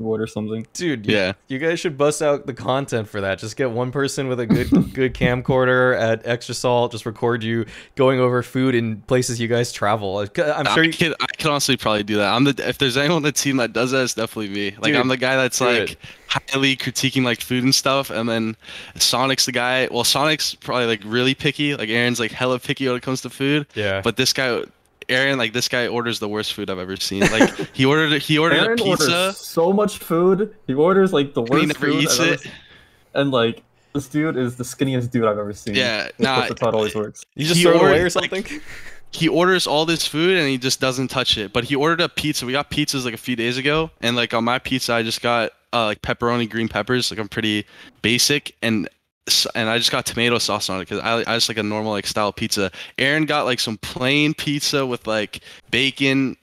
order 0.06 0.26
something. 0.26 0.66
Dude, 0.72 1.06
Yeah. 1.06 1.32
you 1.48 1.58
guys 1.58 1.80
should 1.80 1.98
bust 1.98 2.22
out 2.22 2.46
the 2.46 2.54
content 2.54 3.08
for 3.08 3.20
that. 3.20 3.38
Just 3.38 3.56
get 3.56 3.70
one 3.70 3.90
person 3.90 4.28
with 4.28 4.38
a 4.40 4.46
good 4.46 4.70
good 4.94 5.14
camcorder 5.14 5.98
at 5.98 6.26
extra 6.26 6.54
salt. 6.54 6.92
Just 6.92 7.04
record 7.06 7.42
you 7.42 7.66
going 7.96 8.20
over 8.20 8.42
food 8.42 8.74
in 8.74 9.00
places 9.02 9.40
you 9.40 9.48
guys 9.48 9.72
travel. 9.72 10.18
I'm 10.18 10.26
sure 10.34 10.44
I 10.82 10.86
you. 10.86 10.92
could 10.92 11.14
I 11.20 11.26
could 11.26 11.46
honestly 11.50 11.76
probably 11.76 12.02
do 12.04 12.16
that. 12.16 12.32
I'm 12.32 12.44
the 12.44 12.68
if 12.68 12.78
there's 12.78 12.96
anyone 12.96 13.16
on 13.16 13.22
the 13.22 13.32
team 13.32 13.56
that 13.58 13.72
does 13.72 13.90
that, 13.90 14.04
it's 14.04 14.14
definitely 14.14 14.50
me. 14.54 14.70
Like 14.72 14.84
Dude, 14.92 14.96
I'm 14.96 15.08
the 15.08 15.16
guy 15.16 15.36
that's 15.36 15.58
do 15.58 15.64
like 15.66 15.98
highly 16.28 16.76
critiquing 16.76 17.24
like 17.24 17.40
food 17.40 17.64
and 17.64 17.74
stuff, 17.74 18.10
and 18.10 18.28
then 18.28 18.56
Sonic's 18.96 19.46
the 19.46 19.52
guy. 19.52 19.88
Well, 19.90 20.04
Sonic's 20.04 20.54
probably 20.54 20.86
like 20.86 21.00
really 21.04 21.34
picky. 21.34 21.74
Like 21.74 21.88
Aaron's 21.88 22.20
like 22.20 22.30
hella 22.32 22.58
picky 22.58 22.86
when 22.86 22.96
it 22.96 23.02
comes 23.02 23.22
to 23.22 23.30
food. 23.30 23.66
Yeah. 23.74 24.00
But 24.02 24.16
this 24.16 24.32
guy, 24.32 24.62
Aaron, 25.08 25.38
like 25.38 25.52
this 25.52 25.68
guy 25.68 25.86
orders 25.86 26.18
the 26.18 26.28
worst 26.28 26.52
food 26.54 26.70
I've 26.70 26.78
ever 26.78 26.96
seen. 26.96 27.20
Like 27.20 27.50
he 27.74 27.84
ordered 27.84 28.20
he 28.22 28.38
ordered 28.38 28.56
Aaron 28.60 28.72
a 28.80 28.82
pizza. 28.84 29.04
orders 29.20 29.36
so 29.38 29.72
much 29.72 29.98
food. 29.98 30.54
He 30.66 30.74
orders 30.74 31.12
like 31.12 31.34
the 31.34 31.42
and 31.42 31.48
he 31.48 31.54
worst 31.66 31.66
never 31.80 31.92
food 31.92 32.02
eats 32.02 32.20
I've 32.20 32.28
it. 32.32 32.40
seen. 32.40 32.52
and 33.14 33.30
like 33.30 33.62
this 33.94 34.06
dude 34.08 34.36
is 34.36 34.56
the 34.56 34.64
skinniest 34.64 35.10
dude 35.10 35.24
I've 35.24 35.38
ever 35.38 35.52
seen. 35.52 35.74
Yeah, 35.74 36.04
That's 36.04 36.18
nah, 36.20 36.38
what- 36.40 36.48
that's 36.50 36.60
how 36.60 36.70
always 36.70 36.94
works. 36.94 37.24
you 37.36 37.44
just 37.46 37.56
he 37.56 37.62
throw 37.62 37.72
it 37.72 37.76
away 37.76 37.84
ordered, 38.02 38.16
or 38.16 38.20
like, 38.20 38.30
something. 38.30 38.60
he 39.10 39.28
orders 39.28 39.66
all 39.66 39.86
this 39.86 40.06
food 40.06 40.36
and 40.36 40.46
he 40.48 40.58
just 40.58 40.78
doesn't 40.80 41.08
touch 41.08 41.38
it. 41.38 41.52
But 41.52 41.64
he 41.64 41.74
ordered 41.74 42.02
a 42.02 42.08
pizza. 42.10 42.44
We 42.44 42.52
got 42.52 42.70
pizzas 42.70 43.04
like 43.06 43.14
a 43.14 43.18
few 43.18 43.34
days 43.34 43.56
ago, 43.56 43.90
and 44.02 44.14
like 44.14 44.34
on 44.34 44.44
my 44.44 44.58
pizza, 44.58 44.92
I 44.92 45.02
just 45.02 45.22
got 45.22 45.52
uh, 45.72 45.86
like 45.86 46.02
pepperoni, 46.02 46.48
green 46.48 46.68
peppers. 46.68 47.10
Like 47.10 47.18
I'm 47.18 47.28
pretty 47.28 47.64
basic, 48.02 48.54
and 48.62 48.86
s- 48.86 48.92
and 49.54 49.68
I 49.68 49.78
just 49.78 49.90
got 49.90 50.06
tomato 50.06 50.38
sauce 50.38 50.68
on 50.70 50.80
it 50.80 50.88
because 50.88 51.00
I 51.00 51.20
I 51.20 51.36
just 51.36 51.48
like 51.48 51.58
a 51.58 51.62
normal 51.62 51.92
like 51.92 52.06
style 52.06 52.32
pizza. 52.32 52.70
Aaron 52.98 53.26
got 53.26 53.44
like 53.44 53.60
some 53.60 53.76
plain 53.78 54.34
pizza 54.34 54.84
with 54.86 55.06
like 55.06 55.40
bacon. 55.70 56.36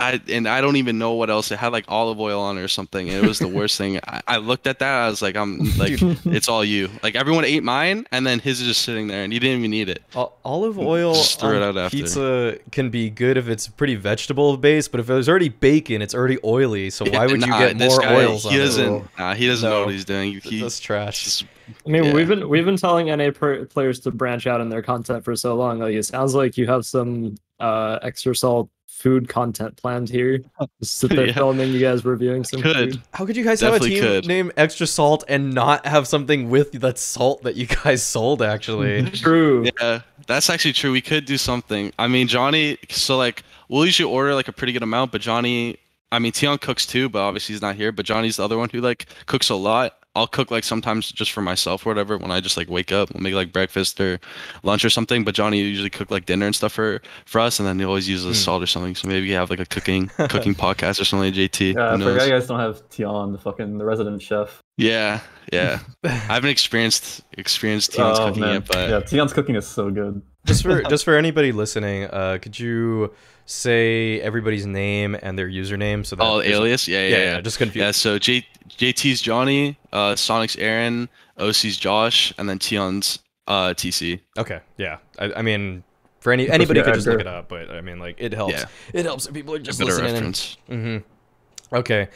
I, 0.00 0.20
and 0.28 0.48
I 0.48 0.60
don't 0.62 0.76
even 0.76 0.98
know 0.98 1.12
what 1.12 1.28
else 1.30 1.52
it 1.52 1.58
had 1.58 1.72
like 1.72 1.84
olive 1.88 2.18
oil 2.18 2.40
on 2.40 2.56
it 2.58 2.62
or 2.62 2.68
something. 2.68 3.08
And 3.10 3.22
it 3.22 3.28
was 3.28 3.38
the 3.38 3.46
worst 3.58 3.76
thing. 3.76 4.00
I, 4.06 4.20
I 4.26 4.36
looked 4.38 4.66
at 4.66 4.78
that. 4.78 4.94
I 5.04 5.08
was 5.10 5.20
like, 5.20 5.36
I'm 5.36 5.58
like, 5.76 5.98
it's 6.24 6.48
all 6.48 6.64
you. 6.64 6.88
Like 7.02 7.14
everyone 7.14 7.44
ate 7.44 7.62
mine, 7.62 8.06
and 8.10 8.26
then 8.26 8.38
his 8.38 8.60
is 8.60 8.66
just 8.68 8.82
sitting 8.82 9.08
there, 9.08 9.22
and 9.24 9.32
he 9.32 9.38
didn't 9.38 9.58
even 9.60 9.74
eat 9.74 9.88
it. 9.88 10.02
O- 10.16 10.32
Olive 10.44 10.78
oil 10.78 11.12
Just 11.14 11.38
throw 11.38 11.50
it 11.52 11.56
on 11.62 11.62
out 11.62 11.76
after. 11.76 11.96
pizza 11.96 12.58
can 12.72 12.88
be 12.90 13.10
good 13.10 13.36
if 13.36 13.48
it's 13.48 13.68
pretty 13.68 13.94
vegetable 13.94 14.56
based, 14.56 14.90
but 14.90 15.00
if 15.00 15.06
there's 15.06 15.28
already 15.28 15.50
bacon, 15.50 16.00
it's 16.02 16.14
already 16.14 16.38
oily. 16.44 16.90
So 16.90 17.04
why 17.04 17.26
would 17.26 17.40
you 17.46 17.46
get 17.46 17.76
this 17.78 17.92
more 17.92 18.00
guy, 18.00 18.14
oils 18.24 18.44
He 18.44 18.50
on 18.50 18.56
doesn't. 18.58 18.94
it? 18.94 19.04
Nah, 19.18 19.34
he 19.34 19.46
doesn't 19.46 19.68
know 19.68 19.84
what 19.84 19.92
he's 19.94 20.04
doing. 20.06 20.40
He, 20.42 20.60
That's 20.62 20.80
trash. 20.80 21.24
just- 21.24 21.44
I 21.86 21.88
mean, 21.88 22.02
Yeah. 22.04 22.14
we've 22.14 22.26
been 22.26 22.48
we've 22.48 22.64
been 22.64 22.76
telling 22.76 23.06
NA 23.06 23.30
players 23.30 24.00
to 24.00 24.10
branch 24.10 24.48
out 24.48 24.60
in 24.60 24.70
their 24.70 24.82
content 24.82 25.24
for 25.24 25.36
so 25.36 25.54
long. 25.54 25.78
Like 25.78 25.94
it 25.94 26.04
sounds 26.04 26.34
like 26.34 26.56
you 26.56 26.66
have 26.66 26.84
some 26.84 27.36
uh, 27.60 28.00
extra 28.02 28.34
salt 28.34 28.68
food 28.90 29.28
content 29.28 29.76
planned 29.76 30.08
here. 30.10 30.40
Just 30.80 30.98
sit 30.98 31.10
there 31.10 31.26
Yeah. 31.28 31.32
filming 31.32 31.72
you 31.72 31.80
guys 31.80 32.04
reviewing 32.04 32.44
some 32.44 32.60
Could. 32.60 32.92
food. 32.94 33.02
How 33.14 33.24
could 33.24 33.36
you 33.36 33.44
guys 33.44 33.60
Definitely 33.60 33.94
have 33.94 34.04
a 34.04 34.06
team 34.10 34.20
could. 34.22 34.26
name 34.28 34.52
extra 34.58 34.86
salt 34.86 35.24
and 35.28 35.54
not 35.54 35.86
have 35.86 36.06
something 36.06 36.50
with 36.50 36.72
that 36.80 36.98
salt 36.98 37.42
that 37.44 37.56
you 37.56 37.66
guys 37.66 38.02
sold 38.02 38.42
actually? 38.42 39.08
True. 39.10 39.66
yeah, 39.80 40.00
that's 40.26 40.50
actually 40.50 40.74
true. 40.74 40.92
We 40.92 41.00
could 41.00 41.24
do 41.24 41.38
something. 41.38 41.92
I 41.98 42.08
mean, 42.08 42.28
Johnny. 42.28 42.76
So 42.90 43.16
like, 43.16 43.42
we'll 43.68 43.86
usually 43.86 44.12
order 44.12 44.34
like 44.34 44.48
a 44.48 44.52
pretty 44.52 44.72
good 44.74 44.82
amount, 44.82 45.12
but 45.12 45.20
Johnny. 45.20 45.76
I 46.12 46.18
mean, 46.18 46.32
Tion 46.32 46.58
cooks 46.58 46.86
too, 46.86 47.08
but 47.08 47.20
obviously 47.20 47.54
he's 47.54 47.62
not 47.62 47.76
here. 47.76 47.92
But 47.92 48.04
Johnny's 48.04 48.36
the 48.36 48.44
other 48.44 48.58
one 48.58 48.68
who 48.68 48.80
like 48.80 49.06
cooks 49.26 49.48
a 49.48 49.54
lot. 49.54 49.96
I'll 50.16 50.26
cook 50.26 50.50
like 50.50 50.64
sometimes 50.64 51.12
just 51.12 51.30
for 51.30 51.40
myself 51.40 51.86
or 51.86 51.90
whatever 51.90 52.18
when 52.18 52.32
I 52.32 52.40
just 52.40 52.56
like 52.56 52.68
wake 52.68 52.90
up. 52.90 53.14
We'll 53.14 53.22
make 53.22 53.34
like 53.34 53.52
breakfast 53.52 54.00
or 54.00 54.18
lunch 54.64 54.84
or 54.84 54.90
something. 54.90 55.22
But 55.22 55.36
Johnny 55.36 55.60
usually 55.60 55.88
cook 55.90 56.10
like 56.10 56.26
dinner 56.26 56.46
and 56.46 56.54
stuff 56.54 56.72
for 56.72 57.00
for 57.26 57.40
us, 57.40 57.60
and 57.60 57.68
then 57.68 57.78
he 57.78 57.84
always 57.84 58.08
uses 58.08 58.36
Hmm. 58.38 58.42
salt 58.44 58.62
or 58.62 58.66
something. 58.66 58.96
So 58.96 59.06
maybe 59.06 59.26
we 59.28 59.32
have 59.32 59.50
like 59.50 59.60
a 59.60 59.66
cooking 59.66 60.08
cooking 60.28 60.54
podcast 60.56 61.00
or 61.00 61.04
something. 61.04 61.32
JT. 61.32 61.74
Yeah, 61.74 61.88
I 61.88 61.92
who 61.92 61.98
knows? 61.98 62.12
forgot 62.12 62.24
you 62.26 62.32
guys 62.32 62.46
don't 62.48 62.58
have 62.60 62.82
Tion, 62.90 63.32
the 63.32 63.38
fucking 63.38 63.78
the 63.78 63.84
resident 63.84 64.20
chef. 64.20 64.60
Yeah, 64.76 65.20
yeah. 65.52 65.78
I 66.04 66.08
haven't 66.08 66.50
experienced 66.50 67.22
experienced 67.38 67.92
Tion's 67.92 68.18
Oh, 68.18 68.26
cooking 68.28 68.40
man. 68.40 68.54
yet, 68.54 68.66
but 68.68 68.90
yeah, 68.90 69.00
Tion's 69.00 69.32
cooking 69.32 69.54
is 69.54 69.66
so 69.66 69.90
good. 69.90 70.20
just 70.46 70.62
for 70.64 70.82
just 70.90 71.04
for 71.04 71.16
anybody 71.16 71.52
listening, 71.52 72.04
uh, 72.04 72.38
could 72.42 72.58
you 72.58 73.12
say 73.50 74.20
everybody's 74.20 74.64
name 74.64 75.16
and 75.20 75.38
their 75.38 75.48
username 75.48 76.06
so 76.06 76.16
that 76.16 76.22
oh, 76.22 76.40
alias, 76.40 76.86
yeah, 76.86 77.00
Yeah, 77.00 77.08
yeah, 77.08 77.24
yeah, 77.34 77.40
just 77.40 77.58
confused. 77.58 77.84
Yeah, 77.84 77.90
so 77.90 78.18
J 78.18 78.46
JT's 78.68 79.20
Johnny, 79.20 79.76
uh, 79.92 80.14
Sonic's 80.16 80.56
Aaron, 80.56 81.08
oSee's 81.38 81.76
Josh, 81.76 82.32
and 82.38 82.48
then 82.48 82.58
Tion's 82.58 83.18
uh, 83.48 83.74
TC. 83.74 84.20
Okay, 84.38 84.60
yeah. 84.76 84.98
I, 85.18 85.32
I 85.34 85.42
mean, 85.42 85.82
for 86.20 86.32
any 86.32 86.48
anybody 86.48 86.82
could 86.82 86.94
just 86.94 87.06
look 87.06 87.20
it 87.20 87.26
up, 87.26 87.48
but 87.48 87.70
I 87.70 87.80
mean, 87.80 87.98
like 87.98 88.16
it 88.18 88.32
helps. 88.32 88.54
Yeah. 88.54 88.64
It 88.92 89.04
helps 89.04 89.26
if 89.26 89.34
people 89.34 89.54
are 89.54 89.58
just 89.58 89.80
listening. 89.80 90.12
reference. 90.12 90.56
Mm-hmm. 90.68 91.76
Okay. 91.76 92.08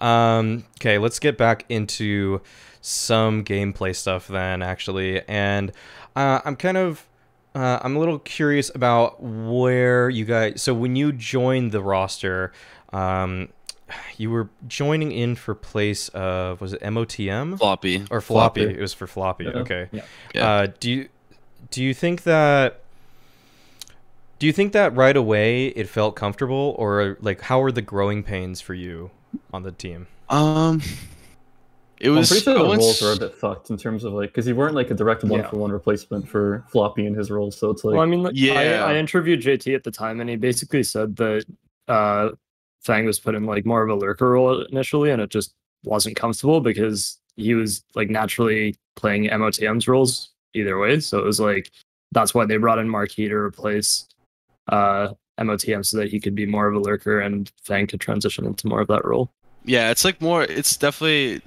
Um, 0.00 0.64
okay, 0.80 0.98
let's 0.98 1.18
get 1.18 1.36
back 1.36 1.64
into 1.68 2.40
some 2.80 3.44
gameplay 3.44 3.94
stuff 3.94 4.28
then, 4.28 4.62
actually. 4.62 5.22
And 5.28 5.72
uh, 6.16 6.40
I'm 6.44 6.56
kind 6.56 6.76
of. 6.76 7.04
Uh, 7.54 7.78
I'm 7.82 7.96
a 7.96 7.98
little 7.98 8.18
curious 8.18 8.70
about 8.74 9.22
where 9.22 10.08
you 10.10 10.24
guys. 10.24 10.62
So 10.62 10.74
when 10.74 10.96
you 10.96 11.12
joined 11.12 11.72
the 11.72 11.82
roster, 11.82 12.52
um, 12.92 13.48
you 14.16 14.30
were 14.30 14.48
joining 14.66 15.12
in 15.12 15.34
for 15.34 15.54
place 15.54 16.08
of 16.10 16.60
was 16.60 16.74
it 16.74 16.82
MOTM 16.82 17.58
Floppy. 17.58 18.04
or 18.10 18.20
floppy? 18.20 18.62
Floppy. 18.62 18.78
It 18.78 18.80
was 18.80 18.94
for 18.94 19.06
floppy. 19.06 19.44
Yeah. 19.44 19.50
Okay. 19.50 19.88
Yeah. 19.92 20.02
Yeah. 20.34 20.48
Uh, 20.50 20.66
do 20.78 20.90
you 20.90 21.08
do 21.70 21.82
you 21.82 21.94
think 21.94 22.22
that 22.24 22.80
do 24.38 24.46
you 24.46 24.52
think 24.52 24.72
that 24.72 24.94
right 24.94 25.16
away 25.16 25.68
it 25.68 25.88
felt 25.88 26.16
comfortable 26.16 26.74
or 26.78 27.16
like 27.20 27.40
how 27.42 27.60
were 27.60 27.72
the 27.72 27.82
growing 27.82 28.22
pains 28.22 28.60
for 28.60 28.74
you 28.74 29.10
on 29.52 29.62
the 29.62 29.72
team? 29.72 30.06
Um, 30.28 30.82
it 32.00 32.10
was. 32.10 32.30
I'm 32.30 32.34
pretty 32.36 32.44
sure 32.44 32.54
the 32.54 32.60
I 32.60 32.76
roles 32.76 33.02
s- 33.02 33.02
are 33.02 33.12
a 33.12 33.16
bit 33.18 33.34
fucked 33.34 33.70
in 33.70 33.76
terms 33.76 34.04
of 34.04 34.12
like 34.12 34.30
because 34.30 34.46
he 34.46 34.52
weren't 34.52 34.74
like 34.74 34.90
a 34.90 34.94
direct 34.94 35.24
one 35.24 35.40
Yeah. 35.40 35.48
for 35.50 35.56
one 35.56 35.72
replacement 35.72 36.28
for 36.28 36.64
Floppy 36.70 37.06
in 37.06 37.14
his 37.14 37.30
role. 37.30 37.50
So 37.50 37.70
it's 37.70 37.84
like 37.84 37.94
well, 37.94 38.02
I 38.02 38.06
mean, 38.06 38.22
like, 38.22 38.32
Yeah. 38.36 38.84
I, 38.84 38.92
I 38.92 38.96
interviewed 38.96 39.40
JT 39.40 39.74
at 39.74 39.84
the 39.84 39.90
time, 39.90 40.20
and 40.20 40.28
he 40.30 40.36
basically 40.36 40.82
said 40.82 41.16
that 41.16 41.44
uh, 41.88 42.30
Fang 42.82 43.04
was 43.06 43.18
put 43.18 43.34
in 43.34 43.44
like 43.44 43.66
more 43.66 43.82
of 43.82 43.90
a 43.90 43.94
lurker 43.94 44.30
role 44.30 44.62
initially, 44.62 45.10
and 45.10 45.20
it 45.22 45.30
just 45.30 45.54
wasn't 45.84 46.16
comfortable 46.16 46.60
because 46.60 47.18
he 47.36 47.54
was 47.54 47.82
like 47.94 48.10
naturally 48.10 48.74
playing 48.96 49.24
MOTM's 49.28 49.86
roles 49.88 50.30
either 50.54 50.78
way. 50.78 50.98
So 51.00 51.18
it 51.18 51.24
was 51.24 51.38
like 51.40 51.70
that's 52.12 52.34
why 52.34 52.44
they 52.46 52.56
brought 52.56 52.78
in 52.78 52.88
Marquis 52.88 53.28
to 53.28 53.34
replace 53.34 54.06
uh, 54.68 55.08
MOTM 55.40 55.84
so 55.84 55.96
that 55.98 56.08
he 56.10 56.18
could 56.20 56.34
be 56.34 56.46
more 56.46 56.66
of 56.68 56.74
a 56.74 56.78
lurker, 56.80 57.20
and 57.20 57.50
Fang 57.62 57.86
could 57.86 58.00
transition 58.00 58.44
into 58.46 58.66
more 58.66 58.80
of 58.80 58.88
that 58.88 59.04
role. 59.04 59.30
Yeah, 59.64 59.90
it's 59.90 60.04
like 60.04 60.20
more. 60.20 60.42
It's 60.44 60.76
definitely 60.76 61.42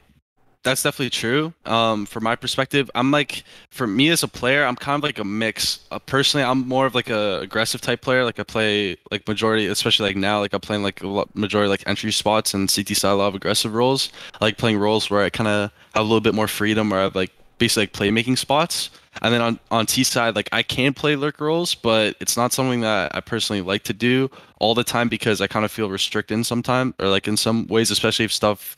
that's 0.64 0.84
definitely 0.84 1.10
true. 1.10 1.54
Um, 1.66 2.06
from 2.06 2.24
my 2.24 2.36
perspective, 2.36 2.92
I'm 2.94 3.10
like 3.12 3.44
for 3.70 3.88
me 3.88 4.10
as 4.10 4.22
a 4.24 4.28
player, 4.28 4.64
I'm 4.64 4.76
kind 4.76 5.00
of 5.00 5.04
like 5.04 5.18
a 5.18 5.24
mix. 5.24 5.80
Uh, 5.90 6.00
personally, 6.00 6.44
I'm 6.44 6.68
more 6.68 6.86
of 6.86 6.94
like 6.94 7.10
a 7.10 7.40
aggressive 7.40 7.82
type 7.82 8.02
player. 8.02 8.24
Like 8.24 8.40
I 8.40 8.44
play 8.44 8.98
like 9.10 9.28
majority, 9.28 9.66
especially 9.68 10.10
like 10.10 10.18
now, 10.18 10.40
like 10.40 10.54
I'm 10.54 10.62
playing 10.62 10.84
like 10.84 11.02
a 11.02 11.08
lot, 11.08 11.36
majority 11.36 11.70
like 11.70 11.84
entry 11.88 12.12
spots 12.12 12.54
and 12.54 12.74
CT 12.74 12.90
side 12.90 13.12
a 13.12 13.16
lot 13.16 13.30
of 13.30 13.36
aggressive 13.36 13.74
roles. 13.74 14.12
I 14.40 14.46
like 14.46 14.58
playing 14.58 14.78
roles 14.78 15.10
where 15.10 15.24
I 15.24 15.30
kind 15.30 15.48
of 15.48 15.72
have 15.96 16.02
a 16.02 16.04
little 16.04 16.22
bit 16.22 16.36
more 16.36 16.48
freedom, 16.48 16.94
or 16.94 16.98
I 16.98 17.04
have 17.04 17.16
like 17.16 17.32
basically 17.58 17.84
like 17.84 17.94
playmaking 17.94 18.38
spots. 18.38 18.92
And 19.24 19.34
then 19.34 19.42
on 19.42 19.60
on 19.72 19.88
T 19.88 20.04
side, 20.04 20.36
like 20.36 20.50
I 20.52 20.62
can 20.62 20.94
play 20.94 21.16
lurk 21.16 21.42
roles, 21.42 21.74
but 21.74 22.16
it's 22.20 22.38
not 22.38 22.54
something 22.54 22.82
that 22.82 23.16
I 23.16 23.20
personally 23.20 23.62
like 23.62 23.84
to 23.84 23.94
do 23.94 24.30
all 24.60 24.76
the 24.76 24.84
time 24.84 25.10
because 25.10 25.42
I 25.42 25.48
kind 25.48 25.66
of 25.66 25.72
feel 25.72 25.90
restricted 25.90 26.46
sometimes, 26.46 26.94
or 27.00 27.08
like 27.08 27.28
in 27.28 27.36
some 27.36 27.66
ways, 27.66 27.90
especially 27.90 28.26
if 28.26 28.32
stuff 28.32 28.76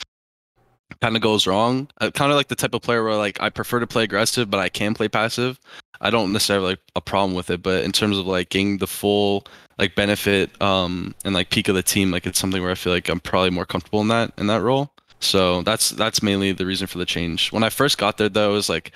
kind 1.02 1.16
of 1.16 1.22
goes 1.22 1.48
wrong. 1.48 1.88
I 2.00 2.10
kind 2.10 2.32
of 2.32 2.38
like 2.38 2.48
the 2.48 2.56
type 2.56 2.74
of 2.74 2.82
player 2.82 3.04
where 3.04 3.16
like 3.16 3.42
I 3.42 3.50
prefer 3.50 3.80
to 3.80 3.88
play 3.88 4.04
aggressive, 4.04 4.50
but 4.50 4.60
I 4.60 4.70
can 4.70 4.94
play 4.94 5.08
passive. 5.08 5.60
I 6.02 6.10
don't 6.10 6.34
necessarily 6.34 6.72
like 6.72 6.80
a 6.96 7.02
problem 7.02 7.36
with 7.36 7.50
it, 7.50 7.62
but 7.62 7.84
in 7.84 7.92
terms 7.92 8.18
of 8.18 8.28
like 8.28 8.50
getting 8.50 8.78
the 8.78 8.88
full 8.88 9.46
like 9.80 9.96
benefit 9.96 10.62
um 10.62 11.16
and 11.26 11.34
like 11.34 11.50
peak 11.50 11.68
of 11.68 11.76
the 11.76 11.84
team, 11.84 12.12
like 12.12 12.26
it's 12.26 12.40
something 12.40 12.62
where 12.62 12.72
I 12.72 12.76
feel 12.76 12.94
like 12.94 13.10
I'm 13.10 13.20
probably 13.20 13.50
more 13.50 13.66
comfortable 13.66 14.02
in 14.02 14.10
that 14.10 14.32
in 14.38 14.48
that 14.48 14.62
role. 14.62 14.92
So 15.20 15.62
that's 15.62 15.92
that's 15.92 16.22
mainly 16.22 16.52
the 16.52 16.66
reason 16.66 16.88
for 16.88 16.98
the 16.98 17.06
change. 17.06 17.52
When 17.52 17.64
I 17.64 17.70
first 17.70 17.98
got 17.98 18.18
there 18.18 18.30
though, 18.30 18.52
it 18.52 18.54
was 18.54 18.70
like 18.70 18.92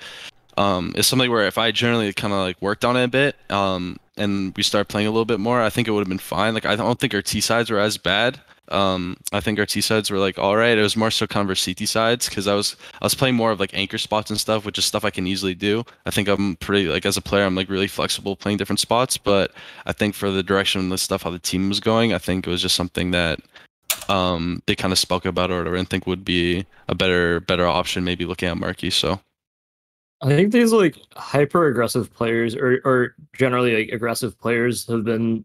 um 0.56 0.92
it's 0.96 1.08
something 1.08 1.30
where 1.30 1.46
if 1.46 1.56
I 1.58 1.70
generally 1.70 2.12
kind 2.12 2.34
of 2.34 2.40
like 2.40 2.60
worked 2.60 2.84
on 2.84 2.96
it 2.96 3.04
a 3.04 3.08
bit 3.08 3.36
um 3.50 3.96
and 4.16 4.54
we 4.56 4.62
started 4.62 4.88
playing 4.88 5.06
a 5.06 5.10
little 5.10 5.24
bit 5.24 5.40
more, 5.40 5.62
I 5.62 5.70
think 5.70 5.88
it 5.88 5.92
would 5.92 6.00
have 6.00 6.08
been 6.08 6.18
fine. 6.18 6.52
Like 6.54 6.66
I 6.66 6.76
don't 6.76 7.00
think 7.00 7.14
our 7.14 7.22
T 7.22 7.40
sides 7.40 7.70
were 7.70 7.78
as 7.78 7.96
bad. 7.96 8.40
Um, 8.70 9.16
I 9.32 9.40
think 9.40 9.58
our 9.58 9.66
T 9.66 9.80
sides 9.80 10.10
were 10.10 10.18
like 10.18 10.38
all 10.38 10.56
right. 10.56 10.76
It 10.76 10.82
was 10.82 10.96
more 10.96 11.10
so 11.10 11.26
kind 11.26 11.50
of 11.50 11.58
CT 11.62 11.88
sides 11.88 12.28
because 12.28 12.46
I 12.46 12.54
was 12.54 12.76
I 13.00 13.04
was 13.04 13.14
playing 13.14 13.34
more 13.34 13.50
of 13.50 13.60
like 13.60 13.74
anchor 13.74 13.98
spots 13.98 14.30
and 14.30 14.38
stuff, 14.38 14.64
which 14.64 14.78
is 14.78 14.84
stuff 14.84 15.04
I 15.04 15.10
can 15.10 15.26
easily 15.26 15.54
do. 15.54 15.84
I 16.06 16.10
think 16.10 16.28
I'm 16.28 16.56
pretty 16.56 16.88
like 16.88 17.06
as 17.06 17.16
a 17.16 17.22
player, 17.22 17.44
I'm 17.44 17.54
like 17.54 17.70
really 17.70 17.88
flexible 17.88 18.36
playing 18.36 18.58
different 18.58 18.80
spots. 18.80 19.16
But 19.16 19.52
I 19.86 19.92
think 19.92 20.14
for 20.14 20.30
the 20.30 20.42
direction 20.42 20.80
of 20.82 20.90
the 20.90 20.98
stuff 20.98 21.22
how 21.22 21.30
the 21.30 21.38
team 21.38 21.68
was 21.68 21.80
going, 21.80 22.12
I 22.12 22.18
think 22.18 22.46
it 22.46 22.50
was 22.50 22.62
just 22.62 22.76
something 22.76 23.10
that 23.12 23.40
um 24.08 24.62
they 24.66 24.76
kind 24.76 24.92
of 24.92 24.98
spoke 24.98 25.24
about 25.24 25.50
or 25.50 25.58
whatever 25.58 25.76
and 25.76 25.88
think 25.88 26.06
would 26.06 26.24
be 26.24 26.64
a 26.88 26.94
better 26.94 27.40
better 27.40 27.66
option 27.66 28.04
maybe 28.04 28.24
looking 28.24 28.48
at 28.48 28.58
Marquis. 28.58 28.90
So 28.90 29.20
I 30.20 30.28
think 30.28 30.52
these 30.52 30.72
like 30.72 30.96
hyper 31.14 31.68
aggressive 31.68 32.12
players 32.12 32.54
or 32.54 32.80
or 32.84 33.14
generally 33.34 33.76
like 33.76 33.92
aggressive 33.92 34.38
players 34.38 34.86
have 34.88 35.04
been 35.04 35.44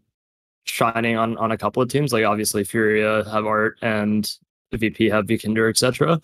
shining 0.64 1.16
on 1.16 1.36
on 1.38 1.52
a 1.52 1.58
couple 1.58 1.82
of 1.82 1.88
teams. 1.88 2.12
Like 2.12 2.24
obviously 2.24 2.64
Furia 2.64 3.24
have 3.30 3.46
Art 3.46 3.78
and 3.82 4.30
VP 4.72 5.08
have 5.10 5.26
YEKINDAR, 5.26 5.68
etc. 5.70 6.20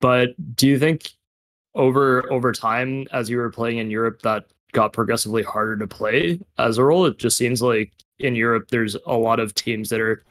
But 0.00 0.30
do 0.56 0.66
you 0.66 0.78
think 0.78 1.10
over 1.74 2.30
over 2.32 2.52
time 2.52 3.06
as 3.12 3.30
you 3.30 3.36
were 3.36 3.50
playing 3.50 3.78
in 3.78 3.90
Europe 3.90 4.22
that 4.22 4.46
got 4.72 4.92
progressively 4.92 5.42
harder 5.42 5.76
to 5.76 5.86
play 5.86 6.40
as 6.58 6.78
a 6.78 6.84
role? 6.84 7.06
It 7.06 7.18
just 7.18 7.36
seems 7.36 7.62
like 7.62 7.92
in 8.18 8.34
Europe 8.34 8.68
there's 8.70 8.96
a 9.06 9.16
lot 9.16 9.40
of 9.40 9.54
teams 9.54 9.88
that 9.90 10.00
are 10.00 10.22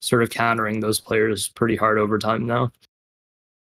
sort 0.00 0.22
of 0.22 0.30
countering 0.30 0.80
those 0.80 1.00
players 1.00 1.48
pretty 1.48 1.76
hard 1.76 1.98
over 1.98 2.18
time 2.18 2.46
now. 2.46 2.70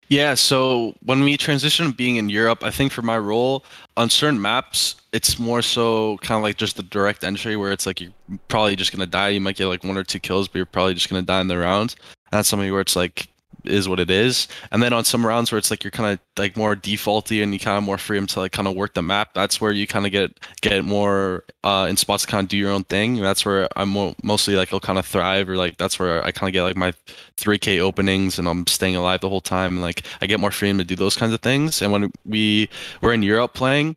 Yeah, 0.08 0.34
so 0.34 0.94
when 1.04 1.22
we 1.22 1.36
transitioned 1.36 1.96
being 1.96 2.16
in 2.16 2.30
Europe, 2.30 2.64
I 2.64 2.70
think 2.70 2.92
for 2.92 3.02
my 3.02 3.18
role 3.18 3.64
on 3.96 4.08
certain 4.08 4.40
maps, 4.40 4.96
it's 5.12 5.38
more 5.38 5.60
so 5.60 6.16
kind 6.18 6.38
of 6.38 6.42
like 6.42 6.56
just 6.56 6.76
the 6.76 6.82
direct 6.82 7.24
entry 7.24 7.56
where 7.56 7.72
it's 7.72 7.84
like 7.84 8.00
you're 8.00 8.12
probably 8.48 8.74
just 8.74 8.90
gonna 8.90 9.06
die. 9.06 9.28
You 9.28 9.40
might 9.40 9.56
get 9.56 9.66
like 9.66 9.84
one 9.84 9.98
or 9.98 10.04
two 10.04 10.18
kills, 10.18 10.48
but 10.48 10.56
you're 10.56 10.66
probably 10.66 10.94
just 10.94 11.10
gonna 11.10 11.22
die 11.22 11.42
in 11.42 11.48
the 11.48 11.58
round. 11.58 11.94
And 12.32 12.38
that's 12.38 12.48
something 12.48 12.70
where 12.72 12.80
it's 12.80 12.96
like 12.96 13.28
is 13.64 13.88
what 13.88 14.00
it 14.00 14.10
is. 14.10 14.48
And 14.70 14.82
then 14.82 14.92
on 14.92 15.04
some 15.04 15.26
rounds 15.26 15.50
where 15.50 15.58
it's 15.58 15.70
like 15.70 15.84
you're 15.84 15.90
kind 15.90 16.12
of 16.12 16.20
like 16.38 16.56
more 16.56 16.76
defaulty 16.76 17.42
and 17.42 17.52
you 17.52 17.60
kind 17.60 17.78
of 17.78 17.84
more 17.84 17.98
freedom 17.98 18.26
to 18.28 18.40
like 18.40 18.52
kind 18.52 18.68
of 18.68 18.74
work 18.74 18.94
the 18.94 19.02
map. 19.02 19.34
That's 19.34 19.60
where 19.60 19.72
you 19.72 19.86
kind 19.86 20.06
of 20.06 20.12
get 20.12 20.38
get 20.60 20.84
more 20.84 21.44
uh, 21.64 21.86
in 21.88 21.96
spots 21.96 22.24
to 22.24 22.30
kind 22.30 22.44
of 22.44 22.48
do 22.48 22.56
your 22.56 22.70
own 22.70 22.84
thing. 22.84 23.16
That's 23.16 23.44
where 23.44 23.68
I'm 23.76 23.90
mo- 23.90 24.14
mostly 24.22 24.56
like 24.56 24.72
I'll 24.72 24.80
kind 24.80 24.98
of 24.98 25.06
thrive 25.06 25.48
or 25.48 25.56
like 25.56 25.76
that's 25.78 25.98
where 25.98 26.24
I 26.24 26.30
kind 26.30 26.48
of 26.48 26.52
get 26.52 26.62
like 26.62 26.76
my 26.76 26.92
3K 27.36 27.80
openings 27.80 28.38
and 28.38 28.48
I'm 28.48 28.66
staying 28.66 28.96
alive 28.96 29.20
the 29.20 29.28
whole 29.28 29.40
time. 29.40 29.74
And 29.74 29.82
like 29.82 30.04
I 30.20 30.26
get 30.26 30.40
more 30.40 30.50
freedom 30.50 30.78
to 30.78 30.84
do 30.84 30.96
those 30.96 31.16
kinds 31.16 31.32
of 31.32 31.40
things. 31.40 31.82
And 31.82 31.92
when 31.92 32.10
we 32.24 32.68
were 33.00 33.12
in 33.12 33.22
Europe 33.22 33.54
playing, 33.54 33.96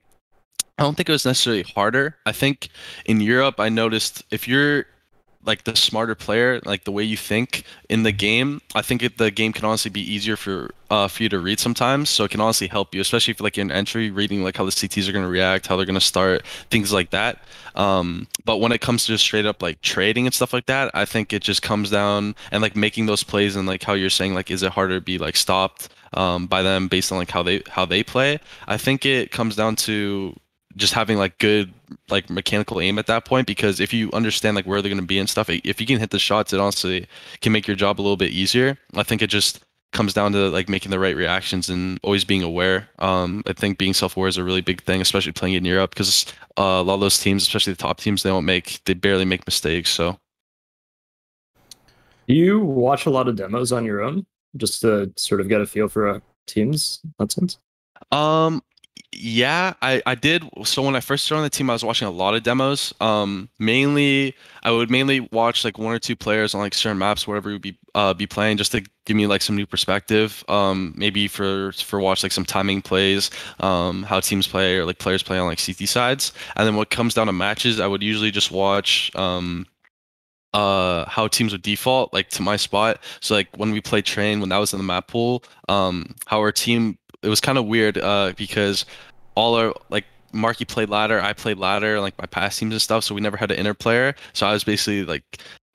I 0.77 0.83
don't 0.83 0.95
think 0.95 1.09
it 1.09 1.11
was 1.11 1.25
necessarily 1.25 1.63
harder. 1.63 2.17
I 2.25 2.31
think 2.31 2.69
in 3.05 3.21
Europe, 3.21 3.59
I 3.59 3.69
noticed 3.69 4.23
if 4.31 4.47
you're 4.47 4.87
like 5.45 5.63
the 5.63 5.75
smarter 5.75 6.15
player, 6.15 6.59
like 6.65 6.83
the 6.83 6.91
way 6.91 7.03
you 7.03 7.17
think 7.17 7.63
in 7.89 8.03
the 8.03 8.11
game, 8.11 8.61
I 8.75 8.81
think 8.81 9.03
it, 9.03 9.17
the 9.17 9.31
game 9.31 9.53
can 9.53 9.65
honestly 9.65 9.89
be 9.89 10.01
easier 10.01 10.35
for 10.35 10.71
uh 10.89 11.07
for 11.07 11.23
you 11.23 11.29
to 11.29 11.39
read 11.39 11.59
sometimes. 11.59 12.09
So 12.09 12.23
it 12.23 12.31
can 12.31 12.41
honestly 12.41 12.67
help 12.67 12.93
you, 12.93 13.01
especially 13.01 13.31
if 13.31 13.41
like 13.41 13.57
in 13.57 13.71
entry, 13.71 14.11
reading 14.11 14.43
like 14.43 14.57
how 14.57 14.65
the 14.65 14.71
CTs 14.71 15.07
are 15.09 15.11
gonna 15.11 15.27
react, 15.27 15.67
how 15.67 15.75
they're 15.75 15.85
gonna 15.85 15.99
start, 15.99 16.45
things 16.69 16.93
like 16.93 17.09
that. 17.11 17.39
Um, 17.75 18.27
but 18.45 18.57
when 18.57 18.71
it 18.71 18.81
comes 18.81 19.05
to 19.05 19.07
just 19.13 19.23
straight 19.23 19.45
up 19.45 19.61
like 19.61 19.81
trading 19.81 20.25
and 20.27 20.33
stuff 20.33 20.53
like 20.53 20.65
that, 20.67 20.91
I 20.93 21.05
think 21.05 21.33
it 21.33 21.41
just 21.41 21.61
comes 21.61 21.89
down 21.89 22.35
and 22.51 22.61
like 22.61 22.75
making 22.75 23.05
those 23.05 23.23
plays 23.23 23.55
and 23.55 23.67
like 23.67 23.83
how 23.83 23.93
you're 23.93 24.09
saying 24.09 24.33
like 24.33 24.51
is 24.51 24.63
it 24.63 24.71
harder 24.71 24.95
to 24.95 25.01
be 25.01 25.17
like 25.17 25.35
stopped 25.35 25.89
um 26.13 26.47
by 26.47 26.61
them 26.61 26.87
based 26.87 27.11
on 27.11 27.17
like 27.17 27.31
how 27.31 27.43
they 27.43 27.63
how 27.69 27.85
they 27.85 28.03
play? 28.03 28.39
I 28.67 28.77
think 28.77 29.05
it 29.05 29.31
comes 29.31 29.55
down 29.55 29.75
to 29.77 30.35
just 30.75 30.93
having 30.93 31.17
like 31.17 31.37
good 31.37 31.73
like 32.09 32.29
mechanical 32.29 32.79
aim 32.79 32.97
at 32.99 33.07
that 33.07 33.25
point 33.25 33.47
because 33.47 33.79
if 33.79 33.93
you 33.93 34.09
understand 34.13 34.55
like 34.55 34.65
where 34.65 34.81
they're 34.81 34.89
going 34.89 35.01
to 35.01 35.05
be 35.05 35.19
and 35.19 35.29
stuff 35.29 35.49
if 35.49 35.81
you 35.81 35.87
can 35.87 35.99
hit 35.99 36.11
the 36.11 36.19
shots 36.19 36.53
it 36.53 36.59
honestly 36.59 37.07
can 37.41 37.51
make 37.51 37.67
your 37.67 37.75
job 37.75 37.99
a 37.99 38.01
little 38.01 38.17
bit 38.17 38.31
easier. 38.31 38.77
I 38.95 39.03
think 39.03 39.21
it 39.21 39.27
just 39.27 39.63
comes 39.91 40.13
down 40.13 40.31
to 40.31 40.49
like 40.49 40.69
making 40.69 40.89
the 40.89 40.99
right 40.99 41.15
reactions 41.15 41.69
and 41.69 41.99
always 42.03 42.23
being 42.23 42.43
aware. 42.43 42.87
Um 42.99 43.43
i 43.47 43.53
think 43.53 43.77
being 43.77 43.93
self-aware 43.93 44.29
is 44.29 44.37
a 44.37 44.43
really 44.43 44.61
big 44.61 44.81
thing 44.83 45.01
especially 45.01 45.33
playing 45.33 45.55
in 45.55 45.65
europe 45.65 45.91
because 45.91 46.25
uh, 46.57 46.79
a 46.79 46.83
lot 46.83 46.95
of 46.95 47.01
those 47.01 47.19
teams 47.19 47.43
especially 47.43 47.73
the 47.73 47.77
top 47.77 47.99
teams 47.99 48.23
they 48.23 48.29
don't 48.29 48.45
make 48.45 48.81
they 48.85 48.93
barely 48.93 49.25
make 49.25 49.45
mistakes 49.45 49.89
so. 49.89 50.17
Do 52.27 52.35
you 52.35 52.59
watch 52.61 53.05
a 53.05 53.09
lot 53.09 53.27
of 53.27 53.35
demos 53.35 53.71
on 53.71 53.83
your 53.83 54.01
own 54.01 54.25
just 54.55 54.81
to 54.81 55.11
sort 55.17 55.41
of 55.41 55.49
get 55.49 55.59
a 55.59 55.65
feel 55.65 55.87
for 55.87 56.07
uh, 56.07 56.19
teams? 56.47 57.01
In 57.03 57.13
that 57.19 57.31
sense? 57.31 57.57
Um, 58.11 58.63
yeah, 59.13 59.73
I 59.81 60.01
I 60.05 60.15
did. 60.15 60.43
So 60.63 60.81
when 60.83 60.95
I 60.95 61.01
first 61.01 61.27
joined 61.27 61.43
the 61.43 61.49
team, 61.49 61.69
I 61.69 61.73
was 61.73 61.83
watching 61.83 62.07
a 62.07 62.11
lot 62.11 62.33
of 62.33 62.43
demos. 62.43 62.93
Um, 63.01 63.49
mainly 63.59 64.35
I 64.63 64.71
would 64.71 64.89
mainly 64.89 65.19
watch 65.31 65.65
like 65.65 65.77
one 65.77 65.93
or 65.93 65.99
two 65.99 66.15
players 66.15 66.55
on 66.55 66.61
like 66.61 66.73
certain 66.73 66.97
maps, 66.97 67.27
wherever 67.27 67.49
we 67.49 67.57
be 67.57 67.77
uh 67.93 68.13
be 68.13 68.25
playing, 68.25 68.57
just 68.57 68.71
to 68.71 68.81
give 69.05 69.17
me 69.17 69.27
like 69.27 69.41
some 69.41 69.55
new 69.57 69.65
perspective. 69.65 70.45
Um, 70.47 70.93
maybe 70.95 71.27
for 71.27 71.73
for 71.73 71.99
watch 71.99 72.23
like 72.23 72.31
some 72.31 72.45
timing 72.45 72.81
plays, 72.81 73.29
um, 73.59 74.03
how 74.03 74.21
teams 74.21 74.47
play 74.47 74.77
or 74.77 74.85
like 74.85 74.99
players 74.99 75.23
play 75.23 75.37
on 75.37 75.47
like 75.47 75.63
CT 75.63 75.89
sides. 75.89 76.31
And 76.55 76.65
then 76.65 76.75
what 76.75 76.89
comes 76.89 77.13
down 77.13 77.27
to 77.27 77.33
matches, 77.33 77.81
I 77.81 77.87
would 77.87 78.01
usually 78.01 78.31
just 78.31 78.49
watch 78.51 79.13
um 79.15 79.67
uh 80.53 81.05
how 81.09 81.27
teams 81.27 81.53
would 81.53 81.61
default 81.61 82.13
like 82.13 82.29
to 82.29 82.41
my 82.41 82.57
spot 82.57 82.99
so 83.21 83.33
like 83.33 83.47
when 83.55 83.71
we 83.71 83.79
played 83.79 84.03
train 84.03 84.41
when 84.41 84.49
that 84.49 84.57
was 84.57 84.73
in 84.73 84.79
the 84.79 84.83
map 84.83 85.07
pool 85.07 85.43
um 85.69 86.13
how 86.25 86.39
our 86.39 86.51
team 86.51 86.97
it 87.23 87.29
was 87.29 87.39
kind 87.39 87.57
of 87.57 87.65
weird 87.65 87.97
uh 87.97 88.33
because 88.35 88.85
all 89.35 89.55
our 89.55 89.73
like 89.89 90.05
Marky 90.33 90.65
played 90.65 90.89
ladder 90.89 91.21
I 91.21 91.33
played 91.33 91.57
ladder 91.57 91.99
like 91.99 92.17
my 92.17 92.25
past 92.25 92.59
teams 92.59 92.73
and 92.73 92.81
stuff 92.81 93.03
so 93.03 93.13
we 93.13 93.21
never 93.21 93.37
had 93.37 93.51
an 93.51 93.57
inner 93.57 93.73
player. 93.73 94.15
So 94.33 94.47
I 94.47 94.53
was 94.53 94.63
basically 94.63 95.03
like 95.03 95.23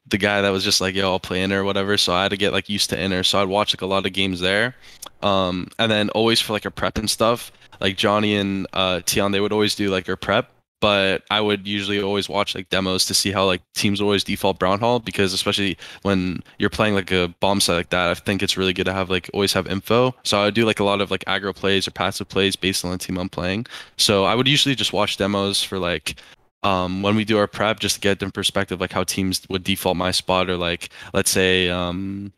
the 0.08 0.18
guy 0.18 0.40
that 0.40 0.50
was 0.50 0.64
just 0.64 0.80
like 0.80 0.94
yo 0.94 1.10
I'll 1.10 1.20
play 1.20 1.42
inner 1.42 1.62
or 1.62 1.64
whatever. 1.64 1.98
So 1.98 2.12
I 2.12 2.22
had 2.22 2.30
to 2.30 2.36
get 2.36 2.52
like 2.52 2.68
used 2.68 2.90
to 2.90 2.98
inner. 2.98 3.22
So 3.22 3.40
I'd 3.40 3.48
watch 3.48 3.74
like 3.74 3.82
a 3.82 3.86
lot 3.86 4.06
of 4.06 4.12
games 4.12 4.40
there. 4.40 4.74
Um 5.22 5.68
and 5.78 5.90
then 5.90 6.10
always 6.10 6.40
for 6.40 6.52
like 6.52 6.64
a 6.64 6.70
prep 6.70 6.98
and 6.98 7.10
stuff 7.10 7.52
like 7.80 7.96
Johnny 7.96 8.36
and 8.36 8.66
uh 8.72 9.00
Tion 9.06 9.32
they 9.32 9.40
would 9.40 9.52
always 9.52 9.74
do 9.74 9.90
like 9.90 10.06
their 10.06 10.16
prep 10.16 10.50
but 10.80 11.23
I 11.30 11.40
would 11.40 11.66
usually 11.66 12.00
always 12.00 12.28
watch 12.28 12.54
like 12.54 12.68
demos 12.68 13.06
to 13.06 13.14
see 13.14 13.33
how 13.33 13.47
like 13.47 13.62
teams 13.75 14.00
always 14.00 14.25
default 14.25 14.59
brown 14.59 14.78
hall 14.78 15.00
because 15.00 15.33
especially 15.33 15.78
when 16.02 16.42
you're 16.59 16.71
playing 16.71 16.95
like 16.95 17.11
a 17.11 17.35
bomb 17.40 17.61
site 17.61 17.76
like 17.76 17.90
that, 17.90 18.11
I 18.11 18.14
think 18.14 18.42
it's 18.42 18.56
really 18.56 18.73
good 18.73 18.85
to 18.85 18.92
have 18.92 19.09
like 19.09 19.30
always 19.33 19.52
have 19.54 19.66
info. 19.66 20.14
So 20.25 20.40
I 20.40 20.45
would 20.47 20.54
do 20.54 20.66
like 20.66 20.80
a 20.80 20.85
lot 20.85 21.00
of 21.00 21.11
like 21.11 21.25
aggro 21.25 21.54
plays 21.54 21.88
or 21.88 21.92
passive 21.92 22.28
plays 22.28 22.56
based 22.56 22.85
on 22.85 22.90
the 22.90 22.99
team 22.99 23.18
I'm 23.18 23.28
playing. 23.28 23.66
So 23.97 24.25
I 24.25 24.35
would 24.35 24.49
usually 24.49 24.75
just 24.75 24.92
watch 24.92 25.16
demos 25.16 25.62
for 25.62 25.78
like 25.78 26.16
um 26.62 27.02
when 27.02 27.16
we 27.16 27.25
do 27.25 27.38
our 27.38 27.47
prep 27.47 27.80
just 27.80 27.97
to 27.97 28.00
get 28.00 28.18
different 28.18 28.35
perspective 28.35 28.80
like 28.80 28.92
how 28.92 29.04
teams 29.04 29.42
would 29.50 29.62
default 29.62 29.97
my 29.97 30.11
spot 30.11 30.49
or 30.49 30.56
like 30.56 30.88
let's 31.12 31.30
say 31.30 31.68
um 31.68 32.33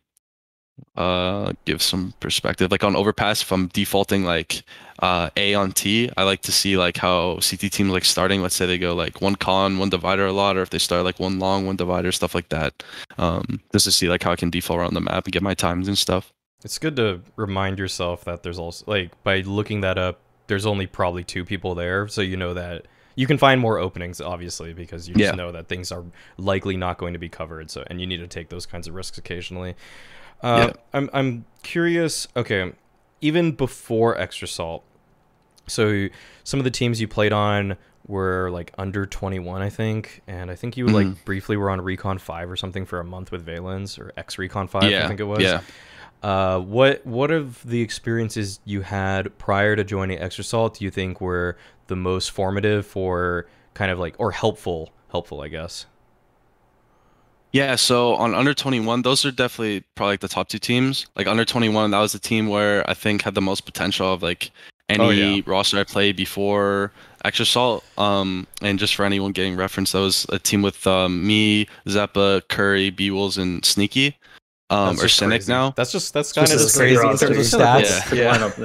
uh 0.96 1.52
give 1.64 1.80
some 1.82 2.14
perspective. 2.20 2.70
Like 2.70 2.84
on 2.84 2.96
overpass, 2.96 3.42
if 3.42 3.52
I'm 3.52 3.68
defaulting 3.68 4.24
like 4.24 4.62
uh 5.00 5.30
A 5.36 5.54
on 5.54 5.72
T, 5.72 6.10
I 6.16 6.24
like 6.24 6.42
to 6.42 6.52
see 6.52 6.76
like 6.76 6.96
how 6.96 7.34
CT 7.36 7.70
teams 7.72 7.90
like 7.90 8.04
starting. 8.04 8.42
Let's 8.42 8.54
say 8.56 8.66
they 8.66 8.78
go 8.78 8.94
like 8.94 9.20
one 9.20 9.36
con, 9.36 9.78
one 9.78 9.90
divider 9.90 10.26
a 10.26 10.32
lot, 10.32 10.56
or 10.56 10.62
if 10.62 10.70
they 10.70 10.78
start 10.78 11.04
like 11.04 11.20
one 11.20 11.38
long, 11.38 11.66
one 11.66 11.76
divider, 11.76 12.10
stuff 12.12 12.34
like 12.34 12.48
that. 12.50 12.82
Um, 13.18 13.60
just 13.72 13.84
to 13.84 13.92
see 13.92 14.08
like 14.08 14.22
how 14.22 14.32
I 14.32 14.36
can 14.36 14.50
default 14.50 14.80
around 14.80 14.94
the 14.94 15.00
map 15.00 15.24
and 15.24 15.32
get 15.32 15.42
my 15.42 15.54
times 15.54 15.88
and 15.88 15.96
stuff. 15.98 16.32
It's 16.64 16.78
good 16.78 16.96
to 16.96 17.20
remind 17.36 17.78
yourself 17.78 18.24
that 18.24 18.42
there's 18.42 18.58
also 18.58 18.84
like 18.88 19.22
by 19.22 19.40
looking 19.42 19.80
that 19.82 19.98
up, 19.98 20.20
there's 20.48 20.66
only 20.66 20.86
probably 20.86 21.22
two 21.22 21.44
people 21.44 21.74
there, 21.76 22.08
so 22.08 22.20
you 22.20 22.36
know 22.36 22.54
that 22.54 22.86
you 23.14 23.26
can 23.26 23.36
find 23.38 23.60
more 23.60 23.78
openings 23.78 24.20
obviously 24.20 24.72
because 24.72 25.08
you 25.08 25.14
just 25.14 25.32
Yeah. 25.32 25.36
know 25.36 25.50
that 25.52 25.68
things 25.68 25.90
are 25.92 26.04
likely 26.36 26.76
not 26.76 26.98
going 26.98 27.12
to 27.12 27.18
be 27.18 27.28
covered. 27.28 27.70
So 27.70 27.84
and 27.88 28.00
you 28.00 28.06
need 28.06 28.18
to 28.18 28.26
take 28.28 28.48
those 28.48 28.64
kinds 28.66 28.88
of 28.88 28.94
risks 28.94 29.18
occasionally. 29.18 29.74
Uh, 30.42 30.68
Yeah. 30.68 30.72
I'm 30.92 31.10
I'm 31.12 31.44
curious. 31.62 32.28
Okay, 32.36 32.72
even 33.20 33.52
before 33.52 34.16
Extra 34.18 34.46
Salt, 34.48 34.84
so 35.66 36.08
some 36.44 36.60
of 36.60 36.64
the 36.64 36.70
teams 36.70 37.00
you 37.00 37.08
played 37.08 37.32
on 37.32 37.76
were 38.06 38.48
like 38.50 38.72
under 38.78 39.04
21, 39.04 39.60
I 39.60 39.68
think, 39.68 40.22
and 40.26 40.50
I 40.50 40.54
think 40.54 40.76
you 40.78 40.86
like 40.86 41.06
Mhm. 41.08 41.24
briefly 41.26 41.56
were 41.58 41.68
on 41.68 41.80
Recon 41.82 42.16
Five 42.18 42.50
or 42.50 42.56
something 42.56 42.86
for 42.86 43.00
a 43.00 43.04
month 43.04 43.30
with 43.30 43.44
Valens 43.44 43.98
or 43.98 44.12
X 44.16 44.38
Recon 44.38 44.66
Five, 44.68 44.84
I 45.04 45.08
think 45.08 45.20
it 45.20 45.24
was. 45.24 45.40
Yeah. 45.42 45.60
Uh, 46.22 46.58
what 46.58 47.04
what 47.06 47.30
of 47.30 47.62
the 47.68 47.80
experiences 47.82 48.60
you 48.64 48.80
had 48.80 49.36
prior 49.38 49.76
to 49.76 49.84
joining 49.84 50.18
Extra 50.18 50.42
Salt 50.42 50.78
do 50.78 50.84
you 50.84 50.90
think 50.90 51.20
were 51.20 51.56
the 51.88 51.96
most 51.96 52.30
formative 52.30 52.86
for 52.86 53.46
kind 53.74 53.90
of 53.92 53.98
like 53.98 54.14
or 54.18 54.32
helpful 54.32 54.90
helpful 55.10 55.40
I 55.42 55.48
guess? 55.48 55.86
Yeah, 57.52 57.76
so 57.76 58.14
on 58.14 58.34
under 58.34 58.52
21, 58.54 59.02
those 59.02 59.24
are 59.24 59.30
definitely 59.30 59.84
probably 59.94 60.12
like 60.14 60.20
the 60.20 60.28
top 60.28 60.48
two 60.48 60.58
teams. 60.58 61.06
Like 61.16 61.26
under 61.26 61.44
21, 61.44 61.90
that 61.92 61.98
was 61.98 62.12
the 62.12 62.18
team 62.18 62.48
where 62.48 62.88
I 62.88 62.94
think 62.94 63.22
had 63.22 63.34
the 63.34 63.40
most 63.40 63.64
potential 63.64 64.12
of 64.12 64.22
like 64.22 64.50
any 64.90 65.04
Oh, 65.04 65.10
yeah. 65.10 65.40
roster 65.46 65.78
I 65.78 65.84
played 65.84 66.16
before 66.16 66.92
Extra 67.24 67.46
Salt. 67.46 67.84
Um, 67.96 68.46
and 68.62 68.78
just 68.78 68.94
for 68.94 69.04
anyone 69.04 69.32
getting 69.32 69.56
reference, 69.56 69.92
that 69.92 70.00
was 70.00 70.26
a 70.30 70.38
team 70.38 70.60
with 70.62 70.86
um, 70.86 71.26
me, 71.26 71.66
Zeppa, 71.86 72.42
Curry, 72.48 72.90
Bewolves, 72.90 73.38
and 73.38 73.64
Sneaky. 73.64 74.16
Um, 74.70 74.88
That's 74.90 75.00
or 75.00 75.06
just 75.06 75.16
Cynic 75.16 75.38
crazy. 75.40 75.52
now. 75.52 75.70
That's 75.70 75.90
just 75.92 76.12
that's 76.12 76.32
kind 76.34 76.46
of 76.46 76.52
just 76.52 76.64
just 76.66 76.76
crazy 76.76 76.96
in 76.96 77.16
terms 77.16 77.22
of 77.22 77.30
It's 77.38 77.52
like 77.54 77.84
a 77.84 77.86
stats. 77.86 78.10
good 78.10 78.18
Yeah. 78.18 78.36
lineup, 78.36 78.56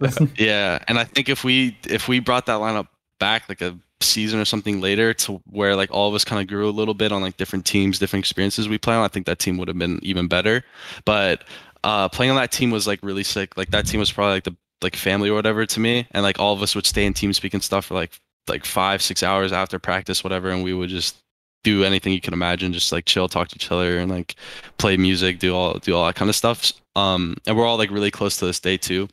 that 0.00 0.18
is. 0.24 0.32
Yeah, 0.38 0.78
and 0.88 0.98
I 0.98 1.04
think 1.04 1.28
if 1.28 1.44
we 1.44 1.76
if 1.86 2.08
we 2.08 2.18
brought 2.18 2.46
that 2.46 2.60
lineup 2.60 2.88
back 3.18 3.46
like 3.50 3.60
a 3.60 3.76
season 4.02 4.40
or 4.40 4.44
something 4.44 4.80
later 4.80 5.12
to 5.12 5.40
where 5.46 5.76
like 5.76 5.90
all 5.90 6.08
of 6.08 6.14
us 6.14 6.24
kind 6.24 6.40
of 6.40 6.48
grew 6.48 6.68
a 6.68 6.70
little 6.72 6.94
bit 6.94 7.12
on 7.12 7.22
like 7.22 7.36
different 7.36 7.64
teams, 7.64 7.98
different 7.98 8.22
experiences 8.22 8.68
we 8.68 8.78
play 8.78 8.94
on, 8.94 9.04
I 9.04 9.08
think 9.08 9.26
that 9.26 9.38
team 9.38 9.58
would 9.58 9.68
have 9.68 9.78
been 9.78 10.00
even 10.02 10.28
better. 10.28 10.64
But 11.04 11.44
uh 11.84 12.08
playing 12.08 12.30
on 12.30 12.36
that 12.36 12.52
team 12.52 12.70
was 12.70 12.86
like 12.86 13.00
really 13.02 13.24
sick. 13.24 13.56
Like 13.56 13.70
that 13.70 13.86
team 13.86 14.00
was 14.00 14.12
probably 14.12 14.34
like 14.34 14.44
the 14.44 14.56
like 14.82 14.96
family 14.96 15.28
or 15.28 15.34
whatever 15.34 15.66
to 15.66 15.80
me. 15.80 16.06
And 16.12 16.22
like 16.22 16.38
all 16.38 16.54
of 16.54 16.62
us 16.62 16.74
would 16.74 16.86
stay 16.86 17.04
in 17.04 17.14
team 17.14 17.32
speak 17.32 17.54
and 17.54 17.62
stuff 17.62 17.86
for 17.86 17.94
like 17.94 18.18
like 18.48 18.64
five, 18.64 19.02
six 19.02 19.22
hours 19.22 19.52
after 19.52 19.78
practice, 19.78 20.24
whatever, 20.24 20.50
and 20.50 20.64
we 20.64 20.74
would 20.74 20.90
just 20.90 21.16
do 21.62 21.84
anything 21.84 22.12
you 22.12 22.20
can 22.22 22.32
imagine, 22.32 22.72
just 22.72 22.90
like 22.90 23.04
chill, 23.04 23.28
talk 23.28 23.48
to 23.48 23.56
each 23.56 23.70
other 23.70 23.98
and 23.98 24.10
like 24.10 24.34
play 24.78 24.96
music, 24.96 25.38
do 25.38 25.54
all 25.54 25.74
do 25.78 25.94
all 25.94 26.06
that 26.06 26.14
kind 26.16 26.28
of 26.28 26.36
stuff. 26.36 26.72
Um 26.96 27.36
and 27.46 27.56
we're 27.56 27.66
all 27.66 27.78
like 27.78 27.90
really 27.90 28.10
close 28.10 28.38
to 28.38 28.46
this 28.46 28.60
day 28.60 28.76
too. 28.76 29.08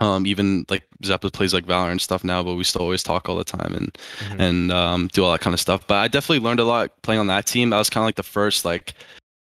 Um, 0.00 0.26
even 0.26 0.64
like 0.70 0.84
Zeppa 1.02 1.32
plays 1.32 1.52
like 1.52 1.66
Valorant 1.66 1.90
and 1.92 2.00
stuff 2.00 2.22
now, 2.22 2.42
but 2.42 2.54
we 2.54 2.62
still 2.64 2.82
always 2.82 3.02
talk 3.02 3.28
all 3.28 3.36
the 3.36 3.44
time 3.44 3.74
and 3.74 3.98
Mhm. 4.20 4.40
and 4.40 4.72
um, 4.72 5.08
do 5.08 5.24
all 5.24 5.32
that 5.32 5.40
kind 5.40 5.54
of 5.54 5.60
stuff. 5.60 5.86
But 5.86 5.96
I 5.96 6.08
definitely 6.08 6.44
learned 6.44 6.60
a 6.60 6.64
lot 6.64 6.90
playing 7.02 7.20
on 7.20 7.26
that 7.28 7.46
team. 7.46 7.70
That 7.70 7.78
was 7.78 7.90
kind 7.90 8.02
of 8.02 8.06
like 8.06 8.14
the 8.16 8.22
first 8.22 8.64
like 8.64 8.94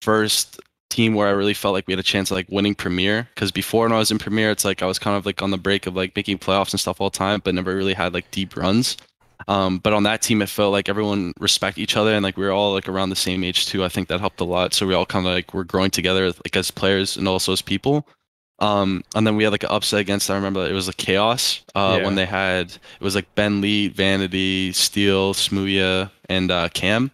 first 0.03 0.61
team 0.91 1.15
where 1.15 1.27
I 1.27 1.33
really 1.33 1.55
felt 1.55 1.75
like 1.75 1.87
we 1.89 1.93
had 1.93 1.99
a 1.99 2.05
chance 2.05 2.31
of 2.31 2.37
like 2.37 2.47
winning 2.51 2.75
Premier. 2.75 3.29
Because 3.35 3.51
before 3.51 3.85
when 3.85 3.93
I 3.93 3.99
was 3.99 4.11
in 4.11 4.19
Premier, 4.19 4.51
it's 4.51 4.65
like 4.65 4.83
I 4.83 4.87
was 4.87 4.99
kind 4.99 5.17
of 5.17 5.27
like 5.27 5.43
on 5.43 5.51
the 5.51 5.59
break 5.59 5.87
of 5.87 5.97
like 5.97 6.15
making 6.15 6.39
playoffs 6.39 6.73
and 6.73 6.81
stuff 6.81 7.01
all 7.01 7.11
the 7.11 7.19
time, 7.19 7.41
but 7.45 7.55
never 7.55 7.75
really 7.75 7.95
had 7.95 8.15
like 8.15 8.31
deep 8.31 8.57
runs. 8.57 8.97
Um, 9.49 9.79
but 9.79 9.93
on 9.93 10.05
that 10.05 10.23
team, 10.23 10.41
it 10.41 10.49
felt 10.49 10.73
like 10.73 10.89
everyone 10.89 11.33
respect 11.41 11.77
each 11.79 11.97
other 11.97 12.15
and 12.15 12.23
like 12.23 12.37
we 12.37 12.45
were 12.45 12.53
all 12.53 12.73
like 12.73 12.89
around 12.89 13.11
the 13.11 13.17
same 13.17 13.43
age 13.43 13.67
too. 13.67 13.85
I 13.85 13.89
think 13.89 14.09
that 14.09 14.21
helped 14.21 14.41
a 14.41 14.45
lot. 14.45 14.73
So 14.73 14.87
we 14.87 14.95
all 14.95 15.05
kind 15.05 15.27
of 15.27 15.33
like 15.33 15.53
were 15.53 15.65
growing 15.65 15.91
together 15.91 16.27
like 16.29 16.55
as 16.57 16.71
players 16.71 17.17
and 17.17 17.27
also 17.27 17.53
as 17.53 17.61
people. 17.61 18.07
Um, 18.65 19.05
and 19.15 19.27
then 19.27 19.37
we 19.37 19.45
had 19.45 19.53
like 19.53 19.63
an 19.65 19.71
upset 19.71 20.01
against. 20.01 20.31
I 20.31 20.35
remember 20.37 20.67
it 20.67 20.73
was 20.73 20.87
like 20.87 20.97
chaos. 20.97 21.63
Uh, 21.75 21.97
Yeah. 21.99 22.05
when 22.05 22.15
they 22.15 22.27
had 22.27 22.67
it 22.71 23.01
was 23.01 23.15
like 23.15 23.33
Ben 23.35 23.61
Lee, 23.61 23.89
Vanity, 23.89 24.73
Steel, 24.73 25.35
Smooya, 25.35 26.11
and 26.29 26.51
uh, 26.51 26.69
Cam. 26.71 27.11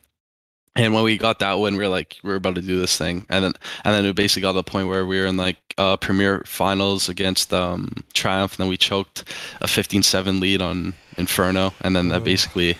And 0.76 0.94
when 0.94 1.02
we 1.02 1.18
got 1.18 1.40
that 1.40 1.54
win, 1.54 1.76
we 1.76 1.82
were 1.82 1.88
like, 1.90 2.18
we 2.22 2.30
are 2.30 2.36
about 2.36 2.54
to 2.54 2.62
do 2.62 2.78
this 2.78 2.96
thing. 2.96 3.26
And 3.28 3.44
then 3.44 3.52
and 3.84 3.94
then 3.94 4.04
it 4.04 4.14
basically 4.14 4.42
got 4.42 4.52
to 4.52 4.56
the 4.58 4.62
point 4.72 4.88
where 4.88 5.04
we 5.04 5.18
were 5.18 5.26
in 5.26 5.36
like 5.36 5.56
uh, 5.76 5.96
Premier 5.96 6.42
Finals 6.46 7.08
against 7.08 7.52
um, 7.52 8.04
Triumph, 8.14 8.52
and 8.52 8.58
then 8.64 8.68
we 8.68 8.76
choked 8.76 9.24
a 9.60 9.66
15-7 9.66 10.40
lead 10.40 10.62
on 10.62 10.94
Inferno, 11.16 11.72
and 11.80 11.96
then 11.96 12.08
that 12.08 12.22
basically. 12.24 12.76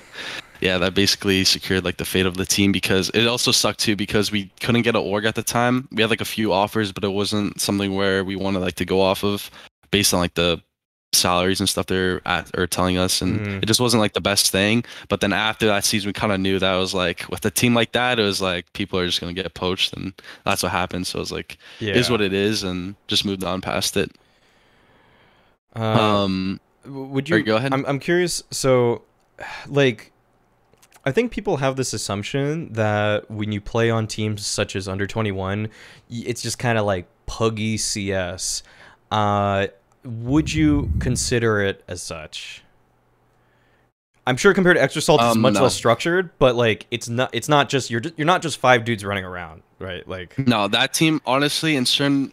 Yeah, 0.61 0.79
that 0.79 0.95
basically 0.95 1.45
secured 1.45 1.85
like 1.85 1.97
the 1.97 2.05
fate 2.05 2.27
of 2.27 2.37
the 2.37 2.45
team 2.47 2.71
because 2.73 3.11
it 3.15 3.27
also 3.27 3.51
sucked 3.53 3.81
too 3.81 3.97
because 3.97 4.31
we 4.31 4.51
couldn't 4.61 4.83
get 4.83 4.95
an 4.95 5.03
org 5.03 5.25
at 5.25 5.35
the 5.35 5.43
time. 5.43 5.89
We 5.93 6.03
had 6.03 6.11
like 6.11 6.21
a 6.21 6.25
few 6.27 6.53
offers, 6.53 6.93
but 6.93 7.03
it 7.05 7.13
wasn't 7.13 7.61
something 7.61 7.95
where 7.95 8.25
we 8.25 8.37
wanted 8.37 8.61
like 8.61 8.75
to 8.77 8.85
go 8.85 9.01
off 9.01 9.25
of 9.25 9.51
based 9.91 10.13
on 10.15 10.21
like 10.21 10.35
the 10.35 10.63
salaries 11.13 11.59
and 11.59 11.69
stuff 11.69 11.87
they're 11.87 12.21
at 12.25 12.49
or 12.57 12.69
telling 12.69 12.97
us 12.97 13.21
and 13.21 13.41
Mhm. 13.41 13.63
it 13.65 13.67
just 13.67 13.81
wasn't 13.81 14.01
like 14.01 14.13
the 14.13 14.21
best 14.21 14.53
thing 14.53 14.85
but 15.09 15.21
then 15.21 15.33
after 15.33 15.67
that 15.67 15.85
season 15.85 16.09
we 16.09 16.13
kind 16.13 16.33
of 16.33 16.39
knew 16.39 16.57
that 16.61 16.73
it 16.77 16.79
was 16.79 16.95
like 16.95 17.29
with 17.29 17.45
a 17.45 17.51
team 17.51 17.75
like 17.75 17.91
that 17.91 18.21
it 18.21 18.23
was 18.23 18.41
like 18.41 18.73
people 18.75 18.97
are 18.97 19.07
just 19.07 19.21
going 19.21 19.35
to 19.35 19.43
get 19.43 19.53
poached 19.55 19.93
and 19.93 20.13
that's 20.45 20.63
what 20.63 20.71
happened 20.71 21.09
so 21.09 21.19
it 21.19 21.23
was 21.23 21.33
like 21.33 21.59
yeah. 21.81 21.91
it 21.91 21.97
is 21.97 22.11
what 22.11 22.21
it 22.21 22.33
is 22.33 22.63
and 22.63 22.95
just 23.09 23.25
moved 23.25 23.43
on 23.43 23.61
past 23.61 23.97
it 23.97 24.13
Uh, 25.75 25.83
um 25.83 26.61
would 26.87 27.29
you 27.29 27.43
go 27.43 27.57
ahead. 27.57 27.75
I'm, 27.75 27.85
I'm 27.87 27.99
curious 27.99 28.45
so 28.53 29.03
like 29.67 30.13
i 31.05 31.11
think 31.13 31.33
people 31.33 31.59
have 31.59 31.77
this 31.77 31.93
assumption 31.93 32.73
that 32.73 33.31
when 33.31 33.53
you 33.53 33.61
play 33.61 33.91
on 33.91 34.07
teams 34.07 34.47
such 34.47 34.77
as 34.77 34.89
under 34.89 35.07
21 35.07 35.69
it's 36.09 36.43
just 36.43 36.59
kind 36.59 36.79
of 36.79 36.85
like 36.87 37.07
puggy 37.27 37.77
cs 37.77 38.63
uh 39.11 39.67
would 40.05 40.53
you 40.53 40.91
consider 40.99 41.61
it 41.61 41.85
as 41.87 42.03
such? 42.03 42.63
I'm 44.27 44.37
sure 44.37 44.55
compared 44.55 44.77
to 44.77 44.83
extra 44.83 45.03
salt 45.03 45.21
it's 45.21 45.33
Um, 45.37 45.41
much 45.41 45.55
no. 45.55 45.63
less 45.65 45.75
structured 45.75 46.31
but 46.39 46.55
like 46.57 46.87
it's 46.91 47.09
not 47.09 47.31
it's 47.35 47.49
not 47.49 47.69
just 47.69 47.91
you're 47.91 48.01
just, 48.01 48.15
you're 48.17 48.27
not 48.27 48.43
just 48.43 48.59
five 48.59 48.85
dudes 48.85 49.05
running 49.05 49.25
around 49.25 49.63
right? 49.79 50.07
Like 50.09 50.39
no 50.39 50.69
that 50.69 50.95
team 50.95 51.21
honestly 51.27 51.77
in 51.77 51.85
certain 51.87 52.33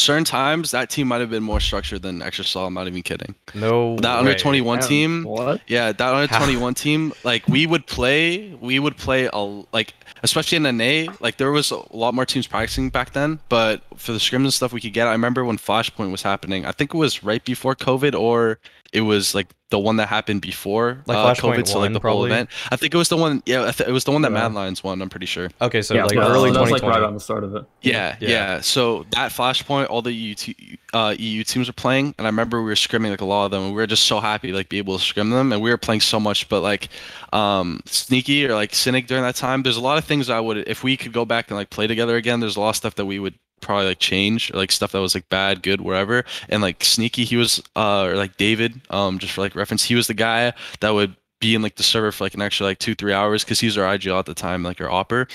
certain 0.00 0.24
times 0.24 0.70
that 0.70 0.90
team 0.90 1.08
might 1.08 1.20
have 1.20 1.30
been 1.30 1.42
more 1.42 1.60
structured 1.60 2.02
than 2.02 2.22
extra 2.22 2.44
salt 2.44 2.66
i'm 2.68 2.74
not 2.74 2.86
even 2.86 3.02
kidding 3.02 3.34
no 3.54 3.96
that 3.96 4.18
under 4.18 4.34
21 4.34 4.78
Damn, 4.78 4.88
team 4.88 5.24
What? 5.24 5.60
Yeah, 5.66 5.92
that 5.92 6.14
under 6.14 6.26
21 6.38 6.74
team, 6.74 7.12
like 7.24 7.46
we 7.48 7.66
would 7.66 7.86
play, 7.86 8.54
we 8.60 8.78
would 8.78 8.96
play 8.96 9.28
a 9.32 9.38
like, 9.72 9.94
especially 10.22 10.56
in 10.56 10.66
an 10.66 10.80
A, 10.80 11.08
like 11.20 11.36
there 11.36 11.50
was 11.50 11.70
a 11.70 11.96
lot 11.96 12.14
more 12.14 12.24
teams 12.26 12.46
practicing 12.46 12.90
back 12.90 13.12
then. 13.12 13.38
But 13.48 13.82
for 13.96 14.12
the 14.12 14.18
scrims 14.18 14.44
and 14.44 14.52
stuff 14.54 14.72
we 14.72 14.80
could 14.80 14.92
get, 14.92 15.06
I 15.06 15.12
remember 15.12 15.44
when 15.44 15.58
Flashpoint 15.58 16.10
was 16.10 16.22
happening. 16.22 16.64
I 16.66 16.72
think 16.72 16.94
it 16.94 16.96
was 16.96 17.22
right 17.22 17.44
before 17.44 17.74
COVID, 17.74 18.18
or 18.18 18.58
it 18.92 19.02
was 19.02 19.34
like 19.34 19.48
the 19.70 19.78
one 19.78 19.96
that 19.98 20.08
happened 20.08 20.40
before 20.42 21.00
Like 21.06 21.16
uh, 21.16 21.34
COVID, 21.34 21.68
so 21.68 21.78
like 21.78 21.92
the 21.92 22.00
probably? 22.00 22.16
whole 22.16 22.24
event. 22.26 22.50
I 22.72 22.76
think 22.76 22.92
it 22.92 22.96
was 22.96 23.08
the 23.08 23.16
one. 23.16 23.40
Yeah, 23.46 23.62
I 23.68 23.70
th- 23.70 23.88
it 23.88 23.92
was 23.92 24.02
the 24.02 24.10
one 24.10 24.22
that 24.22 24.32
Yeah. 24.32 24.48
Mad 24.48 24.54
Lions 24.54 24.82
won. 24.82 25.00
I'm 25.00 25.08
pretty 25.08 25.26
sure. 25.26 25.48
okay 25.60 25.80
so 25.80 25.94
Yeah, 25.94 26.06
like 26.06 26.16
yeah, 26.16 26.26
early 26.26 26.50
that 26.50 26.60
was 26.60 26.72
like 26.72 26.80
2020 26.82 27.00
right 27.00 27.06
on 27.06 27.14
the 27.14 27.20
start 27.20 27.44
of 27.44 27.54
it. 27.54 27.64
Yeah, 27.82 28.16
Yeah. 28.18 28.28
yeah, 28.28 28.60
So 28.62 29.06
that 29.12 29.30
Flashpoint, 29.30 29.88
all 29.88 30.02
the 30.02 30.12
EU, 30.12 30.34
te- 30.34 30.78
uh, 30.92 31.14
EU 31.16 31.44
teams 31.44 31.68
were 31.68 31.72
playing, 31.72 32.16
and 32.18 32.26
I 32.26 32.30
remember 32.30 32.58
we 32.60 32.64
were 32.68 32.74
scrimming 32.74 33.10
like 33.10 33.20
a 33.20 33.24
lot 33.24 33.44
of 33.44 33.52
them, 33.52 33.62
and 33.62 33.70
we 33.72 33.76
were 33.76 33.86
just 33.86 34.04
so 34.04 34.18
happy 34.18 34.50
like 34.52 34.68
be 34.68 34.78
able 34.78 34.98
to 34.98 35.04
scrim 35.04 35.30
them, 35.30 35.52
and 35.52 35.62
we 35.62 35.70
were 35.70 35.78
playing 35.78 36.00
so 36.00 36.18
much. 36.18 36.48
But 36.48 36.62
like, 36.62 36.88
um, 37.32 37.80
Sneaky 37.86 38.46
or 38.46 38.54
like 38.54 38.74
Cynic 38.74 39.06
during 39.06 39.22
that 39.22 39.36
time, 39.36 39.62
there's 39.62 39.76
a 39.76 39.80
lot 39.80 39.98
of 39.98 40.04
things 40.04 40.28
I 40.30 40.40
would, 40.40 40.68
if 40.68 40.82
we 40.82 40.96
could 40.96 41.12
go 41.12 41.24
back 41.24 41.48
and 41.48 41.56
like 41.56 41.70
play 41.70 41.86
together 41.86 42.16
again, 42.16 42.40
there's 42.40 42.56
a 42.56 42.60
lot 42.60 42.70
of 42.70 42.76
stuff 42.76 42.96
that 42.96 43.06
we 43.06 43.20
would 43.20 43.34
probably 43.60 43.86
like 43.86 43.98
change, 43.98 44.50
or 44.52 44.56
like 44.56 44.72
stuff 44.72 44.92
that 44.92 45.00
was 45.00 45.14
like 45.14 45.28
bad, 45.28 45.62
good, 45.62 45.80
wherever. 45.80 46.24
And 46.48 46.62
like 46.62 46.84
Sneaky, 46.84 47.24
he 47.24 47.36
was, 47.36 47.62
uh, 47.76 48.04
or 48.04 48.16
like 48.16 48.36
David, 48.36 48.80
um, 48.90 49.18
just 49.18 49.32
for 49.32 49.40
like 49.40 49.54
reference, 49.54 49.84
he 49.84 49.94
was 49.94 50.06
the 50.06 50.14
guy 50.14 50.52
that 50.80 50.90
would 50.90 51.14
be 51.40 51.54
in 51.54 51.62
like 51.62 51.76
the 51.76 51.82
server 51.82 52.12
for 52.12 52.24
like 52.24 52.34
an 52.34 52.42
extra 52.42 52.66
like 52.66 52.78
two 52.78 52.94
three 52.94 53.12
hours 53.14 53.42
because 53.42 53.58
he 53.60 53.66
was 53.66 53.78
our 53.78 53.96
IGL 53.96 54.18
at 54.18 54.26
the 54.26 54.34
time 54.34 54.62
like 54.62 54.78
our 54.80 54.90
opper 54.90 55.26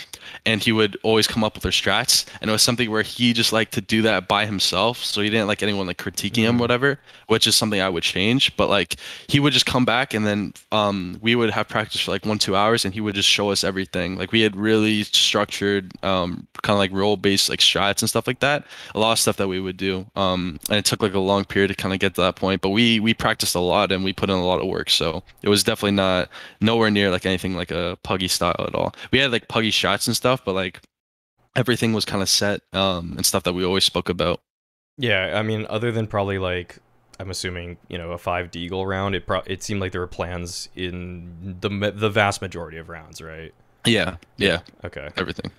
and 0.46 0.62
he 0.64 0.72
would 0.72 0.96
always 1.02 1.28
come 1.28 1.44
up 1.44 1.56
with 1.56 1.66
our 1.66 1.72
strats 1.72 2.26
and 2.42 2.50
it 2.50 2.54
was 2.54 2.62
something 2.62 2.90
where 2.92 3.02
he 3.02 3.34
just 3.34 3.52
liked 3.52 3.74
to 3.74 3.82
do 3.82 4.04
that 4.04 4.28
by 4.28 4.46
himself 4.46 5.04
so 5.04 5.22
he 5.22 5.30
didn't 5.30 5.48
like 5.48 5.64
anyone 5.64 5.88
like 5.88 5.98
critiquing 5.98 6.44
him 6.44 6.56
Mhm. 6.58 6.60
whatever 6.60 7.00
which 7.28 7.48
is 7.48 7.56
something 7.56 7.82
i 7.82 7.90
would 7.90 8.04
change 8.04 8.56
but 8.56 8.70
like 8.70 8.98
he 9.28 9.40
would 9.40 9.52
just 9.52 9.66
come 9.66 9.84
back 9.84 10.14
and 10.14 10.28
then 10.28 10.54
um 10.72 11.18
we 11.22 11.34
would 11.36 11.50
have 11.50 11.68
practice 11.68 12.02
for 12.02 12.12
like 12.12 12.24
one 12.26 12.38
two 12.38 12.56
hours 12.56 12.86
and 12.86 12.94
he 12.94 13.02
would 13.02 13.16
just 13.16 13.28
show 13.28 13.50
us 13.50 13.64
everything 13.64 14.16
like 14.16 14.32
we 14.32 14.42
had 14.42 14.56
really 14.56 15.04
structured 15.04 15.92
um 16.04 16.46
kind 16.62 16.76
of 16.76 16.80
like 16.80 16.92
role 16.92 17.18
based 17.18 17.50
like 17.50 17.60
strats 17.60 18.02
and 18.02 18.10
stuff 18.10 18.28
like 18.28 18.40
that 18.42 18.64
a 18.94 19.00
lot 19.00 19.12
of 19.14 19.20
stuff 19.20 19.38
that 19.38 19.48
we 19.48 19.60
would 19.60 19.78
do 19.78 20.06
um 20.16 20.60
and 20.70 20.78
it 20.78 20.86
took 20.86 21.02
like 21.02 21.16
a 21.16 21.20
long 21.20 21.44
period 21.46 21.70
to 21.70 21.74
kind 21.76 21.94
of 21.94 22.00
get 22.00 22.14
to 22.14 22.22
that 22.22 22.36
point 22.36 22.62
but 22.62 22.70
we 22.70 23.00
we 23.00 23.12
practiced 23.14 23.56
a 23.56 23.60
lot 23.60 23.92
and 23.92 24.04
we 24.04 24.14
put 24.14 24.30
in 24.30 24.36
a 24.36 24.46
lot 24.46 24.62
of 24.62 24.68
work 24.68 24.90
so 24.92 25.24
it 25.42 25.50
was 25.50 25.64
definitely 25.64 25.95
not 25.96 26.30
nowhere 26.62 26.92
near 26.92 27.10
like 27.10 27.26
anything 27.26 27.56
like 27.56 27.72
a 27.72 27.98
puggy 28.04 28.28
style 28.28 28.56
at 28.60 28.76
all 28.76 28.94
we 29.12 29.20
had 29.20 29.32
like 29.32 29.48
puggy 29.48 29.72
shots 29.72 30.06
and 30.08 30.16
stuff 30.16 30.44
but 30.46 30.54
like 30.54 30.82
everything 31.56 31.94
was 31.94 32.04
kind 32.06 32.22
of 32.22 32.30
set 32.30 32.62
um, 32.74 33.14
and 33.16 33.26
stuff 33.26 33.44
that 33.44 33.54
we 33.54 33.64
always 33.64 33.86
spoke 33.86 34.10
about. 34.10 34.42
Yeah, 34.98 35.38
I 35.40 35.42
mean, 35.42 35.66
other 35.70 35.90
than 35.92 36.06
probably 36.08 36.38
like 36.38 36.80
I'm 37.20 37.30
assuming 37.30 37.78
you 37.88 37.98
know 37.98 38.12
a 38.12 38.18
five 38.18 38.52
deagle 38.52 38.86
round, 38.86 39.16
it 39.16 39.26
pro- 39.26 39.42
it 39.46 39.64
seemed 39.64 39.80
like 39.80 39.92
there 39.94 40.02
were 40.02 40.08
plans 40.08 40.68
in 40.76 41.58
the 41.62 41.70
the 41.96 42.10
vast 42.10 42.42
majority 42.42 42.78
of 42.78 42.90
rounds, 42.90 43.22
right? 43.22 43.54
Yeah, 43.86 44.18
yeah, 44.38 44.60
Okay. 44.84 45.10
everything. 45.16 45.52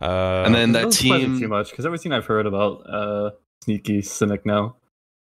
Uh, 0.00 0.42
And 0.46 0.54
then 0.54 0.72
that 0.72 0.82
doesn't 0.84 0.92
surprise 1.02 1.20
me 1.22 1.26
team- 1.28 1.40
too 1.40 1.48
much 1.48 1.70
because 1.70 1.86
everything 1.86 2.12
I've 2.12 2.26
heard 2.26 2.46
about 2.46 2.82
uh 2.88 3.30
sneaky 3.62 4.02
cynic 4.02 4.44
now, 4.44 4.76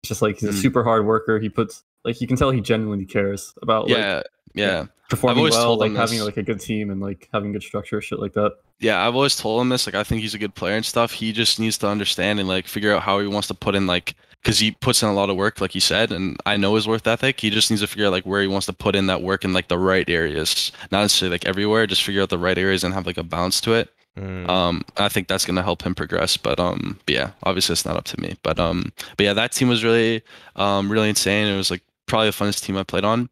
it's 0.03 0.09
just 0.09 0.23
like 0.23 0.39
he's 0.41 0.49
a 0.51 0.53
Mm. 0.53 0.61
super 0.63 0.85
hard 0.85 1.07
worker. 1.07 1.39
He 1.39 1.49
puts 1.49 1.85
like 2.07 2.21
you 2.23 2.27
can 2.27 2.37
tell 2.39 2.51
he 2.51 2.61
genuinely 2.63 3.05
cares 3.05 3.53
about 3.63 3.91
like 3.91 3.99
Yeah, 3.99 4.23
yeah, 4.55 4.87
performing 5.11 5.39
always 5.39 5.55
well, 5.55 5.65
told 5.65 5.81
like 5.81 5.91
him 5.91 5.97
having 5.97 6.19
this. 6.19 6.27
like 6.27 6.37
a 6.39 6.43
good 6.43 6.61
team 6.61 6.91
and 6.91 7.01
like 7.01 7.29
having 7.33 7.53
good 7.53 7.63
structure, 7.63 8.01
shit 8.01 8.19
like 8.21 8.33
that. 8.35 8.53
yeah. 8.81 9.07
I've 9.07 9.15
always 9.15 9.37
told 9.37 9.61
him 9.61 9.69
this. 9.69 9.87
Like, 9.87 9.95
I 9.95 10.05
think 10.05 10.23
he's 10.23 10.35
a 10.35 10.39
good 10.39 10.55
player 10.55 10.77
and 10.77 10.85
stuff. 10.87 11.13
He 11.13 11.33
just 11.33 11.59
needs 11.61 11.79
to 11.79 11.89
understand 11.89 12.41
and 12.41 12.49
like 12.49 12.67
figure 12.67 12.95
out 12.95 13.03
how 13.03 13.19
he 13.21 13.27
wants 13.27 13.49
to 13.49 13.55
put 13.55 13.75
in 13.75 13.87
like 13.87 14.15
because 14.43 14.59
he 14.61 14.71
puts 14.73 15.03
in 15.03 15.09
a 15.09 15.15
lot 15.15 15.29
of 15.31 15.37
work, 15.37 15.61
like 15.61 15.73
he 15.73 15.81
said, 15.81 16.13
and 16.13 16.37
I 16.47 16.57
know 16.57 16.77
his 16.77 16.87
work 16.87 17.07
ethic. 17.07 17.41
He 17.41 17.51
just 17.51 17.69
needs 17.71 17.83
to 17.83 17.89
figure 17.89 18.07
out 18.07 18.13
like 18.13 18.25
where 18.25 18.41
he 18.43 18.49
wants 18.49 18.67
to 18.67 18.73
put 18.73 18.95
in 18.95 19.07
that 19.09 19.21
work 19.23 19.45
in 19.45 19.53
like 19.53 19.69
the 19.69 19.79
right 19.79 20.09
areas, 20.09 20.71
not 20.93 21.01
necessarily 21.03 21.35
like 21.35 21.47
everywhere. 21.47 21.87
Just 21.87 22.05
figure 22.05 22.23
out 22.23 22.29
the 22.31 22.39
right 22.39 22.57
areas 22.57 22.85
and 22.85 22.95
have 22.95 23.07
like 23.07 23.19
a 23.19 23.25
balance 23.25 23.61
to 23.63 23.73
it. 23.75 23.91
mm, 24.17 24.49
Um, 24.49 24.85
I 24.99 25.09
think 25.09 25.27
that's 25.29 25.45
gonna 25.45 25.63
help 25.65 25.83
him 25.83 25.95
progress. 25.97 26.37
But 26.37 26.61
um, 26.61 26.99
but 27.07 27.15
yeah, 27.15 27.31
obviously 27.43 27.73
it's 27.73 27.85
not 27.85 27.97
up 27.97 28.05
to 28.05 28.21
me. 28.21 28.37
But 28.45 28.61
um, 28.61 28.93
but 29.17 29.25
yeah, 29.25 29.33
that 29.35 29.51
team 29.53 29.69
was 29.69 29.83
really 29.83 30.23
um 30.57 30.91
really 30.93 31.09
insane. 31.09 31.49
It 31.49 31.57
was 31.57 31.71
like 31.71 31.83
probably 32.07 32.31
the 32.31 32.37
funnest 32.37 32.63
team 32.63 32.77
I 32.77 32.83
played 32.83 33.05
on. 33.05 33.29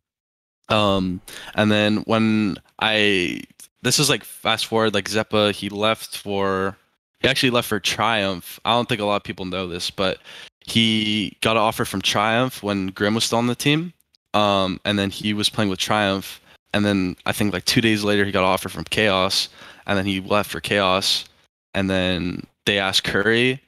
Um, 0.68 1.20
and 1.54 1.70
then 1.70 1.98
when 2.06 2.56
I 2.80 3.42
this 3.82 3.98
is 3.98 4.08
like 4.08 4.24
fast 4.24 4.66
forward, 4.66 4.94
like 4.94 5.08
Zeppa, 5.08 5.52
he 5.52 5.68
left 5.68 6.16
for 6.16 6.76
he 7.20 7.28
actually 7.28 7.50
left 7.50 7.68
for 7.68 7.80
Triumph. 7.80 8.60
I 8.64 8.72
don't 8.72 8.88
think 8.88 9.00
a 9.00 9.04
lot 9.04 9.16
of 9.16 9.22
people 9.24 9.44
know 9.44 9.66
this, 9.66 9.90
but 9.90 10.18
he 10.60 11.36
got 11.40 11.56
an 11.56 11.62
offer 11.62 11.84
from 11.84 12.02
Triumph 12.02 12.62
when 12.62 12.88
Grim 12.88 13.14
was 13.14 13.24
still 13.24 13.38
on 13.38 13.46
the 13.46 13.54
team. 13.54 13.92
Um, 14.32 14.80
and 14.84 14.98
then 14.98 15.10
he 15.10 15.32
was 15.32 15.48
playing 15.48 15.70
with 15.70 15.78
Triumph. 15.78 16.40
And 16.72 16.84
then 16.84 17.16
I 17.24 17.32
think 17.32 17.52
like 17.52 17.64
two 17.66 17.80
days 17.80 18.02
later, 18.02 18.24
he 18.24 18.32
got 18.32 18.40
an 18.40 18.50
offer 18.50 18.68
from 18.68 18.84
Chaos. 18.84 19.48
And 19.86 19.96
then 19.96 20.06
he 20.06 20.20
left 20.20 20.50
for 20.50 20.60
Chaos. 20.60 21.24
And 21.72 21.88
then 21.88 22.46
they 22.66 22.78
asked 22.78 23.04
Curry. 23.04 23.60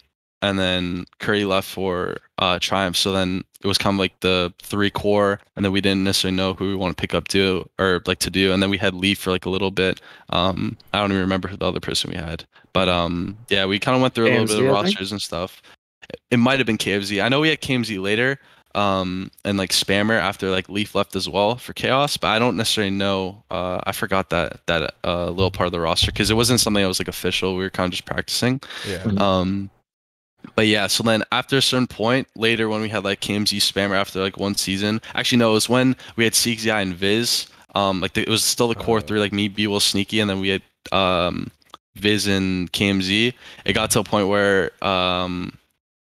And 0.42 0.58
then 0.58 1.06
Curry 1.18 1.44
left 1.44 1.68
for 1.68 2.18
uh, 2.38 2.58
Triumph. 2.60 2.96
So 2.96 3.12
then 3.12 3.42
it 3.62 3.66
was 3.66 3.78
kind 3.78 3.94
of 3.94 3.98
like 3.98 4.18
the 4.20 4.52
three 4.62 4.90
core. 4.90 5.40
And 5.56 5.64
then 5.64 5.72
we 5.72 5.80
didn't 5.80 6.04
necessarily 6.04 6.36
know 6.36 6.54
who 6.54 6.68
we 6.68 6.74
want 6.74 6.96
to 6.96 7.00
pick 7.00 7.14
up 7.14 7.28
do 7.28 7.68
or 7.78 8.02
like 8.06 8.18
to 8.20 8.30
do. 8.30 8.52
And 8.52 8.62
then 8.62 8.70
we 8.70 8.78
had 8.78 8.94
Leaf 8.94 9.18
for 9.18 9.30
like 9.30 9.46
a 9.46 9.50
little 9.50 9.70
bit. 9.70 10.00
Um, 10.30 10.76
I 10.92 11.00
don't 11.00 11.10
even 11.10 11.22
remember 11.22 11.48
who 11.48 11.56
the 11.56 11.66
other 11.66 11.80
person 11.80 12.10
we 12.10 12.16
had. 12.16 12.44
But 12.72 12.88
um, 12.88 13.38
yeah, 13.48 13.64
we 13.64 13.78
kind 13.78 13.96
of 13.96 14.02
went 14.02 14.14
through 14.14 14.26
a 14.26 14.38
little 14.38 14.46
bit 14.46 14.58
of 14.58 14.64
KMZ, 14.64 14.68
I 14.68 14.82
think? 14.82 14.84
rosters 14.84 15.12
and 15.12 15.22
stuff. 15.22 15.62
It 16.30 16.36
might 16.36 16.58
have 16.58 16.66
been 16.66 16.78
KFZ. 16.78 17.24
I 17.24 17.28
know 17.28 17.40
we 17.40 17.48
had 17.48 17.60
KMZ 17.60 18.00
later, 18.00 18.38
um, 18.76 19.30
and 19.44 19.56
like 19.56 19.70
Spammer 19.70 20.20
after 20.20 20.50
like 20.50 20.68
Leaf 20.68 20.94
left 20.94 21.16
as 21.16 21.28
well 21.28 21.56
for 21.56 21.72
Chaos, 21.72 22.18
but 22.18 22.28
I 22.28 22.38
don't 22.38 22.56
necessarily 22.56 22.90
know. 22.90 23.42
Uh, 23.50 23.80
I 23.84 23.92
forgot 23.92 24.28
that 24.30 24.60
that 24.66 24.94
uh, 25.02 25.30
little 25.30 25.50
part 25.50 25.66
of 25.66 25.72
the 25.72 25.80
roster 25.80 26.12
because 26.12 26.30
it 26.30 26.34
wasn't 26.34 26.60
something 26.60 26.82
that 26.82 26.86
was 26.86 27.00
like 27.00 27.08
official. 27.08 27.56
We 27.56 27.64
were 27.64 27.70
kind 27.70 27.86
of 27.86 27.92
just 27.92 28.04
practicing. 28.04 28.60
yeah. 28.86 29.02
Um, 29.16 29.70
but 30.54 30.66
yeah, 30.66 30.86
so 30.86 31.02
then 31.02 31.22
after 31.32 31.56
a 31.58 31.62
certain 31.62 31.86
point 31.86 32.28
later, 32.36 32.68
when 32.68 32.80
we 32.80 32.88
had 32.88 33.04
like 33.04 33.20
KMZ 33.20 33.58
Spammer 33.58 33.94
after 33.96 34.20
like 34.20 34.36
one 34.36 34.54
season, 34.54 35.00
actually 35.14 35.38
no, 35.38 35.50
it 35.50 35.54
was 35.54 35.68
when 35.68 35.96
we 36.16 36.24
had 36.24 36.32
CXI 36.34 36.82
and 36.82 36.94
Viz. 36.94 37.46
Um, 37.74 38.00
like 38.00 38.14
the, 38.14 38.22
it 38.22 38.28
was 38.28 38.42
still 38.42 38.68
the 38.68 38.74
core 38.74 38.98
Oh. 38.98 39.00
three, 39.00 39.20
like 39.20 39.32
me, 39.32 39.48
B 39.48 39.66
will 39.66 39.80
Sneaky, 39.80 40.20
and 40.20 40.30
then 40.30 40.40
we 40.40 40.48
had 40.48 40.62
um, 40.92 41.50
Viz 41.96 42.26
and 42.26 42.72
KMZ. 42.72 43.34
It 43.64 43.72
got 43.74 43.90
to 43.90 44.00
a 44.00 44.04
point 44.04 44.28
where 44.28 44.70
um, 44.82 45.58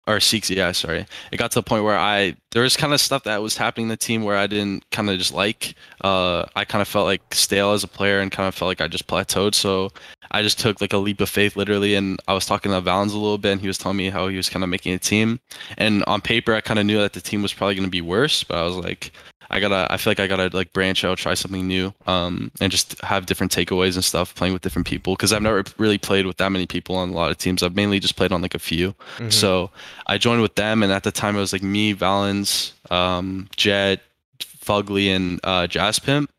or 0.06 0.18
CXI, 0.18 0.76
sorry, 0.76 1.06
it 1.32 1.36
got 1.38 1.50
to 1.52 1.60
a 1.60 1.62
point 1.62 1.82
where 1.82 1.98
I 1.98 2.36
there 2.52 2.62
was 2.62 2.76
kind 2.76 2.92
of 2.92 3.00
stuff 3.00 3.24
that 3.24 3.40
was 3.42 3.56
happening 3.56 3.86
in 3.86 3.88
the 3.88 3.96
team 3.96 4.22
where 4.22 4.36
I 4.36 4.46
didn't 4.46 4.88
kind 4.90 5.08
of 5.10 5.18
just 5.18 5.32
like. 5.32 5.74
Uh, 6.02 6.44
I 6.54 6.64
kind 6.64 6.82
of 6.82 6.88
felt 6.88 7.06
like 7.06 7.22
stale 7.34 7.72
as 7.72 7.82
a 7.82 7.88
player 7.88 8.20
and 8.20 8.30
kind 8.30 8.46
of 8.46 8.54
felt 8.54 8.68
like 8.68 8.80
I 8.80 8.86
just 8.88 9.06
plateaued. 9.06 9.54
So 9.54 9.90
I 10.30 10.42
just 10.42 10.58
took 10.58 10.80
like 10.80 10.92
a 10.92 10.98
leap 10.98 11.20
of 11.20 11.28
faith, 11.28 11.56
literally, 11.56 11.94
and 11.94 12.20
I 12.26 12.34
was 12.34 12.46
talking 12.46 12.72
to 12.72 12.80
Valens 12.80 13.12
a 13.12 13.18
little 13.18 13.38
bit, 13.38 13.52
and 13.52 13.60
he 13.60 13.66
was 13.66 13.78
telling 13.78 13.96
me 13.98 14.10
how 14.10 14.28
he 14.28 14.36
was 14.36 14.48
kind 14.48 14.62
of 14.62 14.68
making 14.68 14.92
a 14.94 14.98
team. 14.98 15.40
And 15.76 16.02
on 16.04 16.20
paper, 16.20 16.54
I 16.54 16.60
kind 16.60 16.78
of 16.80 16.86
knew 16.86 16.98
that 16.98 17.12
the 17.12 17.20
team 17.20 17.42
was 17.42 17.52
probably 17.52 17.74
going 17.74 17.86
to 17.86 17.90
be 17.90 18.00
worse, 18.00 18.42
but 18.44 18.58
I 18.58 18.62
was 18.62 18.76
like, 18.76 19.12
I 19.50 19.60
gotta, 19.60 19.86
I 19.90 19.98
feel 19.98 20.10
like 20.10 20.20
I 20.20 20.26
gotta 20.26 20.48
like 20.56 20.72
branch 20.72 21.04
out, 21.04 21.18
try 21.18 21.34
something 21.34 21.68
new, 21.68 21.92
um, 22.06 22.50
and 22.60 22.72
just 22.72 22.98
have 23.02 23.26
different 23.26 23.52
takeaways 23.52 23.94
and 23.94 24.02
stuff, 24.04 24.34
playing 24.34 24.54
with 24.54 24.62
different 24.62 24.88
people, 24.88 25.14
because 25.14 25.32
I've 25.34 25.42
never 25.42 25.62
really 25.76 25.98
played 25.98 26.26
with 26.26 26.38
that 26.38 26.50
many 26.50 26.66
people 26.66 26.96
on 26.96 27.10
a 27.10 27.12
lot 27.12 27.30
of 27.30 27.36
teams. 27.36 27.62
I've 27.62 27.76
mainly 27.76 28.00
just 28.00 28.16
played 28.16 28.32
on 28.32 28.40
like 28.40 28.54
a 28.54 28.58
few. 28.58 28.94
Mhm. 29.18 29.32
So 29.32 29.70
I 30.06 30.16
joined 30.16 30.40
with 30.40 30.54
them, 30.54 30.82
and 30.82 30.90
at 30.90 31.02
the 31.02 31.12
time 31.12 31.36
it 31.36 31.40
was 31.40 31.52
like 31.52 31.62
me, 31.62 31.92
Valens, 31.92 32.72
um, 32.90 33.48
Jet, 33.54 34.00
Fugly, 34.40 35.14
and 35.14 35.38
uh, 35.44 35.66
Jazz 35.66 35.98
Pimp. 35.98 36.30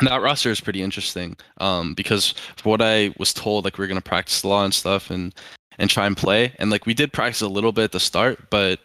That 0.00 0.22
roster 0.22 0.50
is 0.50 0.60
pretty 0.60 0.82
interesting 0.82 1.36
um, 1.58 1.94
because 1.94 2.34
what 2.62 2.80
I 2.80 3.12
was 3.18 3.32
told, 3.32 3.64
like 3.64 3.78
we 3.78 3.84
are 3.84 3.88
gonna 3.88 4.00
practice 4.00 4.42
a 4.42 4.48
lot 4.48 4.64
and 4.64 4.74
stuff, 4.74 5.10
and 5.10 5.34
and 5.78 5.90
try 5.90 6.06
and 6.06 6.16
play, 6.16 6.54
and 6.58 6.70
like 6.70 6.86
we 6.86 6.94
did 6.94 7.12
practice 7.12 7.42
a 7.42 7.48
little 7.48 7.72
bit 7.72 7.84
at 7.84 7.92
the 7.92 8.00
start, 8.00 8.50
but 8.50 8.80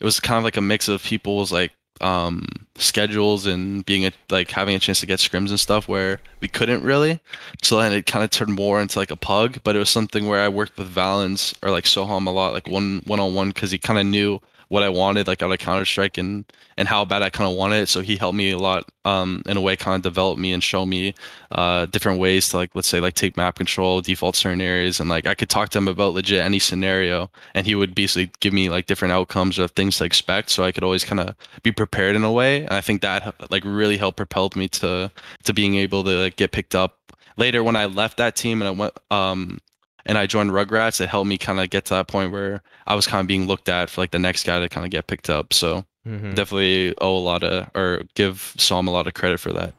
it 0.00 0.04
was 0.04 0.20
kind 0.20 0.38
of 0.38 0.44
like 0.44 0.56
a 0.56 0.62
mix 0.62 0.88
of 0.88 1.02
people's 1.02 1.52
like 1.52 1.72
um 2.00 2.46
schedules 2.76 3.44
and 3.46 3.84
being 3.84 4.06
a, 4.06 4.12
like 4.30 4.50
having 4.52 4.76
a 4.76 4.78
chance 4.78 5.00
to 5.00 5.06
get 5.06 5.18
scrims 5.18 5.48
and 5.48 5.58
stuff 5.58 5.88
where 5.88 6.20
we 6.40 6.46
couldn't 6.46 6.84
really. 6.84 7.20
So 7.62 7.78
then 7.80 7.92
it 7.92 8.06
kind 8.06 8.22
of 8.22 8.30
turned 8.30 8.54
more 8.54 8.80
into 8.80 8.98
like 8.98 9.10
a 9.10 9.16
pug 9.16 9.58
but 9.64 9.74
it 9.74 9.80
was 9.80 9.90
something 9.90 10.28
where 10.28 10.40
i 10.40 10.48
worked 10.48 10.78
with 10.78 10.86
valens 10.86 11.54
or 11.60 11.70
like 11.70 11.84
soham 11.84 12.28
a 12.28 12.30
lot 12.30 12.52
like 12.52 12.68
one 12.68 13.02
one 13.06 13.18
on 13.18 13.34
one 13.34 13.48
because 13.48 13.72
he 13.72 13.78
kind 13.78 13.98
of 13.98 14.06
knew 14.06 14.40
what 14.68 14.82
i 14.82 14.88
wanted 14.88 15.26
like 15.26 15.42
out 15.42 15.50
of 15.50 15.58
counter 15.58 15.84
strike 15.84 16.18
and 16.18 16.44
and 16.76 16.88
how 16.88 17.04
bad 17.04 17.22
i 17.22 17.30
kind 17.30 17.50
of 17.50 17.56
wanted 17.56 17.82
it. 17.82 17.88
So 17.88 18.00
he 18.00 18.16
helped 18.16 18.36
me 18.36 18.52
a 18.52 18.58
lot 18.58 18.88
um 19.04 19.42
in 19.46 19.56
a 19.56 19.60
way 19.60 19.76
kind 19.76 19.96
of 19.96 20.02
develop 20.02 20.38
me 20.38 20.52
and 20.52 20.62
show 20.62 20.84
me 20.86 21.14
uh 21.52 21.86
different 21.86 22.20
ways 22.20 22.48
to 22.50 22.56
like 22.58 22.70
let's 22.74 22.88
say 22.88 23.00
like 23.00 23.14
take 23.14 23.36
map 23.36 23.56
control 23.56 24.00
default 24.00 24.36
certain 24.36 24.60
areas 24.60 25.00
and 25.00 25.08
like 25.08 25.26
i 25.26 25.34
could 25.34 25.48
talk 25.48 25.70
to 25.70 25.78
him 25.78 25.88
about 25.88 26.14
legit 26.14 26.40
any 26.40 26.58
scenario 26.58 27.30
and 27.54 27.66
he 27.66 27.74
would 27.74 27.94
basically 27.94 28.30
give 28.40 28.52
me 28.52 28.68
like 28.68 28.86
different 28.86 29.12
outcomes 29.12 29.58
or 29.58 29.68
things 29.68 29.96
to 29.98 30.04
expect 30.04 30.50
so 30.50 30.64
i 30.64 30.72
could 30.72 30.84
always 30.84 31.04
kind 31.04 31.20
of 31.20 31.34
be 31.62 31.72
prepared 31.72 32.14
in 32.14 32.24
a 32.24 32.32
way 32.32 32.60
and 32.62 32.72
i 32.72 32.80
think 32.80 33.00
that 33.02 33.34
like 33.50 33.64
really 33.64 33.96
helped 33.96 34.16
propelled 34.16 34.56
me 34.56 34.68
to 34.68 35.10
to 35.44 35.54
being 35.54 35.76
able 35.76 36.04
to 36.04 36.10
like, 36.10 36.36
get 36.36 36.52
picked 36.52 36.74
up. 36.74 36.98
Later 37.36 37.62
when 37.62 37.76
i 37.76 37.86
left 37.86 38.16
that 38.18 38.34
team 38.34 38.60
and 38.60 38.68
i 38.68 38.72
went 38.72 38.94
um 39.10 39.60
and 40.08 40.18
i 40.18 40.26
joined 40.26 40.50
rugrats 40.50 41.00
it 41.00 41.08
helped 41.08 41.28
me 41.28 41.38
kind 41.38 41.60
of 41.60 41.70
get 41.70 41.84
to 41.84 41.94
that 41.94 42.08
point 42.08 42.32
where 42.32 42.62
i 42.86 42.94
was 42.96 43.06
kind 43.06 43.20
of 43.20 43.26
being 43.28 43.46
looked 43.46 43.68
at 43.68 43.88
for 43.90 44.00
like 44.00 44.10
the 44.10 44.18
next 44.18 44.44
guy 44.44 44.58
to 44.58 44.68
kind 44.68 44.84
of 44.84 44.90
get 44.90 45.06
picked 45.06 45.30
up 45.30 45.52
so 45.52 45.84
Mhm. 46.06 46.34
definitely 46.34 46.94
owe 47.00 47.16
a 47.16 47.18
lot 47.20 47.44
of 47.44 47.68
or 47.74 48.02
give 48.14 48.54
Soham 48.56 48.86
a 48.88 48.90
lot 48.90 49.06
of 49.06 49.12
credit 49.14 49.38
for 49.40 49.52
that 49.52 49.74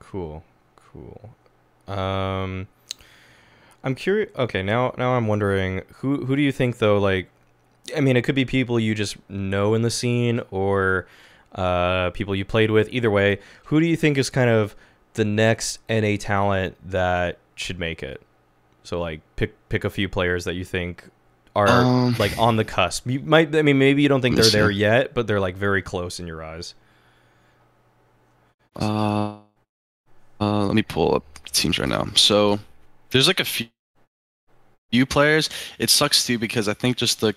Cool. 0.00 0.42
Cool. 0.92 1.34
Um 1.86 2.66
I'm 3.84 3.94
curious 3.94 4.30
okay, 4.36 4.62
now 4.62 4.94
now 4.98 5.12
I'm 5.16 5.26
wondering 5.26 5.82
who 5.96 6.24
who 6.26 6.36
do 6.36 6.42
you 6.42 6.52
think 6.52 6.78
though 6.78 6.98
like 6.98 7.28
I 7.96 8.00
mean 8.00 8.16
it 8.16 8.22
could 8.22 8.34
be 8.34 8.44
people 8.44 8.78
you 8.80 8.94
just 8.94 9.16
know 9.30 9.74
in 9.74 9.82
the 9.82 9.90
scene 9.90 10.40
or 10.50 11.06
uh 11.54 12.10
people 12.10 12.34
you 12.34 12.44
played 12.44 12.70
with 12.70 12.88
either 12.92 13.10
way 13.10 13.38
who 13.66 13.80
do 13.80 13.86
you 13.86 13.96
think 13.96 14.18
is 14.18 14.28
kind 14.30 14.50
of 14.50 14.74
the 15.14 15.24
next 15.24 15.78
NA 15.88 16.16
talent 16.18 16.76
that 16.84 17.38
should 17.54 17.78
make 17.78 18.02
it 18.02 18.20
so 18.88 18.98
like 18.98 19.20
pick 19.36 19.52
pick 19.68 19.84
a 19.84 19.90
few 19.90 20.08
players 20.08 20.46
that 20.46 20.54
you 20.54 20.64
think 20.64 21.04
are 21.54 21.68
Um, 21.68 22.16
like 22.18 22.38
on 22.38 22.56
the 22.56 22.64
cusp. 22.64 23.06
You 23.06 23.20
might 23.20 23.54
I 23.54 23.60
mean 23.60 23.78
maybe 23.78 24.00
you 24.00 24.08
don't 24.08 24.22
think 24.22 24.36
they're 24.36 24.46
there 24.46 24.70
yet 24.70 25.12
but 25.12 25.26
they're 25.26 25.40
like 25.40 25.56
very 25.56 25.82
close 25.82 26.18
in 26.18 26.26
your 26.26 26.42
eyes. 26.42 26.74
Uh, 28.80 29.36
uh 30.40 30.64
let 30.64 30.74
me 30.74 30.80
pull 30.80 31.14
up 31.14 31.24
teams 31.52 31.78
right 31.78 31.88
now. 31.88 32.06
So 32.14 32.60
there's 33.10 33.26
like 33.26 33.40
a 33.40 33.44
few 33.44 33.66
few 34.90 35.04
players. 35.04 35.50
It 35.78 35.90
sucks 35.90 36.24
too 36.24 36.38
because 36.38 36.66
i 36.66 36.72
think 36.72 36.96
just 36.96 37.20
the 37.20 37.36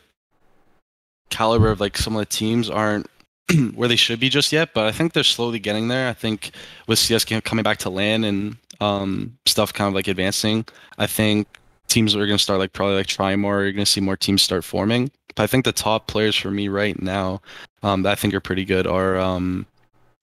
caliber 1.29 1.69
of 1.69 1.81
like 1.81 1.97
some 1.97 2.15
of 2.15 2.21
the 2.21 2.25
teams 2.25 2.69
aren't 2.69 3.09
where 3.75 3.89
they 3.89 3.97
should 3.97 4.21
be 4.21 4.29
just 4.29 4.51
yet 4.51 4.73
but 4.73 4.85
i 4.85 4.91
think 4.91 5.11
they're 5.11 5.23
slowly 5.23 5.59
getting 5.59 5.89
there. 5.89 6.07
I 6.07 6.13
think 6.13 6.51
with 6.87 6.97
cs 6.97 7.25
coming 7.25 7.63
back 7.63 7.79
to 7.79 7.89
land 7.89 8.23
and 8.23 8.55
um 8.81 9.37
stuff 9.45 9.71
kind 9.71 9.87
of 9.87 9.93
like 9.93 10.07
advancing. 10.07 10.65
I 10.97 11.07
think 11.07 11.47
teams 11.87 12.15
are 12.15 12.25
going 12.25 12.37
to 12.37 12.43
start 12.43 12.59
like 12.59 12.73
probably 12.73 12.95
like 12.95 13.07
trying 13.07 13.39
more. 13.39 13.63
You're 13.63 13.71
going 13.71 13.85
to 13.85 13.91
see 13.91 14.01
more 14.01 14.17
teams 14.17 14.41
start 14.41 14.63
forming. 14.63 15.11
But 15.35 15.43
i 15.43 15.47
think 15.47 15.63
the 15.63 15.71
top 15.71 16.07
players 16.07 16.35
for 16.35 16.51
me 16.51 16.67
right 16.67 17.01
now 17.01 17.41
um 17.83 18.03
that 18.03 18.11
i 18.11 18.15
think 18.15 18.33
are 18.33 18.41
pretty 18.41 18.65
good 18.65 18.85
are 18.85 19.17
um 19.17 19.65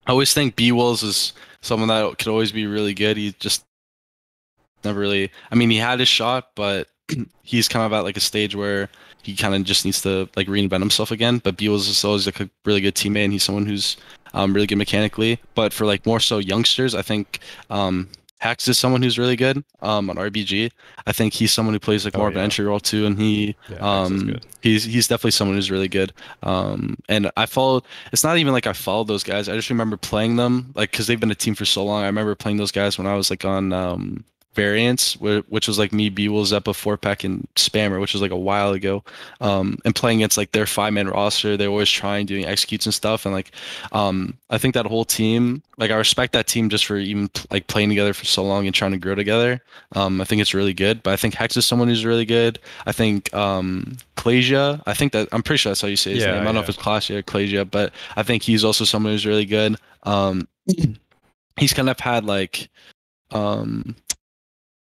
i 0.05 0.11
always 0.11 0.33
think 0.33 0.55
b 0.55 0.71
wills 0.71 1.01
is 1.01 1.33
someone 1.61 1.89
that 1.89 2.17
could 2.19 2.27
always 2.27 2.51
be 2.51 2.67
really 2.67 2.93
good. 2.93 3.17
He 3.17 3.35
just 3.39 3.65
never 4.83 4.99
really 4.99 5.31
i 5.51 5.55
mean 5.55 5.69
he 5.69 5.77
had 5.77 5.99
his 5.99 6.07
shot 6.07 6.51
but 6.55 6.87
he's 7.43 7.67
kind 7.67 7.85
of 7.85 7.91
at 7.91 8.03
like 8.05 8.17
a 8.17 8.21
stage 8.21 8.55
where 8.55 8.87
he 9.23 9.35
kind 9.35 9.53
of 9.53 9.63
just 9.63 9.83
needs 9.83 10.01
to 10.03 10.29
like 10.37 10.47
reinvent 10.47 10.79
himself 10.79 11.11
again. 11.11 11.39
But 11.39 11.57
b 11.57 11.67
wills 11.69 11.87
is 11.87 12.05
always 12.05 12.25
like 12.25 12.39
a 12.39 12.49
really 12.65 12.81
good 12.81 12.95
teammate 12.95 13.25
and 13.25 13.33
he's 13.33 13.43
someone 13.43 13.65
who's 13.65 13.97
um, 14.33 14.53
really 14.53 14.67
good 14.67 14.77
mechanically. 14.77 15.39
But 15.55 15.73
for 15.73 15.85
like 15.85 16.05
more 16.05 16.19
so 16.19 16.37
youngsters 16.37 16.95
i 16.95 17.01
think 17.01 17.39
um 17.69 18.07
Hex 18.39 18.67
is 18.67 18.77
someone 18.79 19.01
who's 19.01 19.19
really 19.19 19.35
good 19.35 19.63
um, 19.81 20.09
on 20.09 20.15
RBG. 20.15 20.71
I 21.05 21.11
think 21.11 21.33
he's 21.33 21.51
someone 21.51 21.73
who 21.75 21.79
plays 21.79 22.05
like 22.05 22.15
Oh, 22.15 22.19
more 22.19 22.29
of 22.29 22.35
an 22.35 22.41
entry 22.41 22.65
role 22.65 22.79
too, 22.79 23.05
and 23.05 23.19
he 23.19 23.55
Yeah, 23.69 23.77
um, 23.79 24.37
he's 24.61 24.83
he's 24.85 25.07
definitely 25.07 25.31
someone 25.31 25.55
who's 25.57 25.69
really 25.69 25.89
good. 25.89 26.13
Um, 26.43 26.97
and 27.09 27.29
I 27.35 27.45
followed. 27.45 27.83
It's 28.13 28.23
not 28.23 28.37
even 28.37 28.53
like 28.53 28.65
I 28.67 28.73
followed 28.73 29.07
those 29.07 29.23
guys. 29.23 29.49
I 29.49 29.55
just 29.55 29.69
remember 29.69 29.97
playing 29.97 30.37
them, 30.37 30.71
like 30.75 30.91
because 30.91 31.07
they've 31.07 31.19
been 31.19 31.31
a 31.31 31.35
team 31.35 31.53
for 31.53 31.65
so 31.65 31.83
long. 31.83 32.03
I 32.03 32.07
remember 32.07 32.33
playing 32.33 32.57
those 32.57 32.71
guys 32.71 32.97
when 32.97 33.07
I 33.07 33.15
was 33.15 33.29
like 33.29 33.43
on 33.43 33.73
um, 33.73 34.23
variants, 34.53 35.15
which 35.17 35.67
was 35.67 35.77
like 35.77 35.93
me, 35.93 36.09
Bewell, 36.09 36.43
Zeppa, 36.43 36.73
four 36.73 36.97
pack, 36.97 37.23
and 37.23 37.47
Spammer, 37.55 38.01
which 38.01 38.13
was 38.13 38.21
like 38.21 38.31
a 38.31 38.37
while 38.37 38.71
ago. 38.73 39.03
Um, 39.41 39.77
and 39.85 39.95
playing 39.95 40.19
against 40.19 40.37
like 40.37 40.51
their 40.51 40.65
five 40.65 40.91
man 40.93 41.07
roster, 41.07 41.55
they're 41.55 41.69
always 41.69 41.89
trying, 41.89 42.25
doing 42.25 42.45
executes 42.45 42.85
and 42.85 42.93
stuff. 42.93 43.25
And 43.25 43.33
like, 43.33 43.51
um, 43.91 44.37
I 44.49 44.57
think 44.57 44.73
that 44.73 44.85
whole 44.85 45.05
team, 45.05 45.61
like 45.77 45.91
I 45.91 45.95
respect 45.95 46.33
that 46.33 46.47
team 46.47 46.69
just 46.69 46.85
for 46.85 46.97
even 46.97 47.29
like 47.51 47.67
playing 47.67 47.89
together 47.89 48.13
for 48.13 48.25
so 48.25 48.43
long 48.43 48.65
and 48.65 48.75
trying 48.75 48.91
to 48.91 48.97
grow 48.97 49.15
together. 49.15 49.61
Um, 49.95 50.19
I 50.19 50.25
think 50.25 50.41
it's 50.41 50.53
really 50.53 50.73
good. 50.73 51.03
But 51.03 51.13
I 51.13 51.15
think 51.15 51.35
Hex 51.35 51.55
is 51.55 51.65
someone 51.65 51.87
who's 51.87 52.05
really 52.05 52.25
good. 52.25 52.59
I 52.85 52.91
think 52.91 53.33
um, 53.33 53.97
Clasia, 54.15 54.81
I 54.87 54.93
think 54.93 55.13
that 55.13 55.29
I'm 55.31 55.43
pretty 55.43 55.59
sure 55.59 55.69
that's 55.69 55.81
how 55.81 55.87
you 55.87 55.95
say 55.95 56.13
his 56.13 56.23
Yeah, 56.23 56.33
name. 56.33 56.41
I 56.41 56.45
don't 56.45 56.55
know 56.55 56.61
if 56.61 56.69
it's 56.69 56.77
Clasia 56.77 57.17
or 57.17 57.21
Clasia, 57.21 57.65
but 57.65 57.93
I 58.15 58.23
think 58.23 58.43
he's 58.43 58.63
also 58.63 58.83
someone 58.83 59.13
who's 59.13 59.25
really 59.25 59.45
good. 59.45 59.77
Um, 60.03 60.47
he's 61.57 61.73
kind 61.73 61.89
of 61.89 61.99
had 61.99 62.25
like, 62.25 62.69
um, 63.31 63.95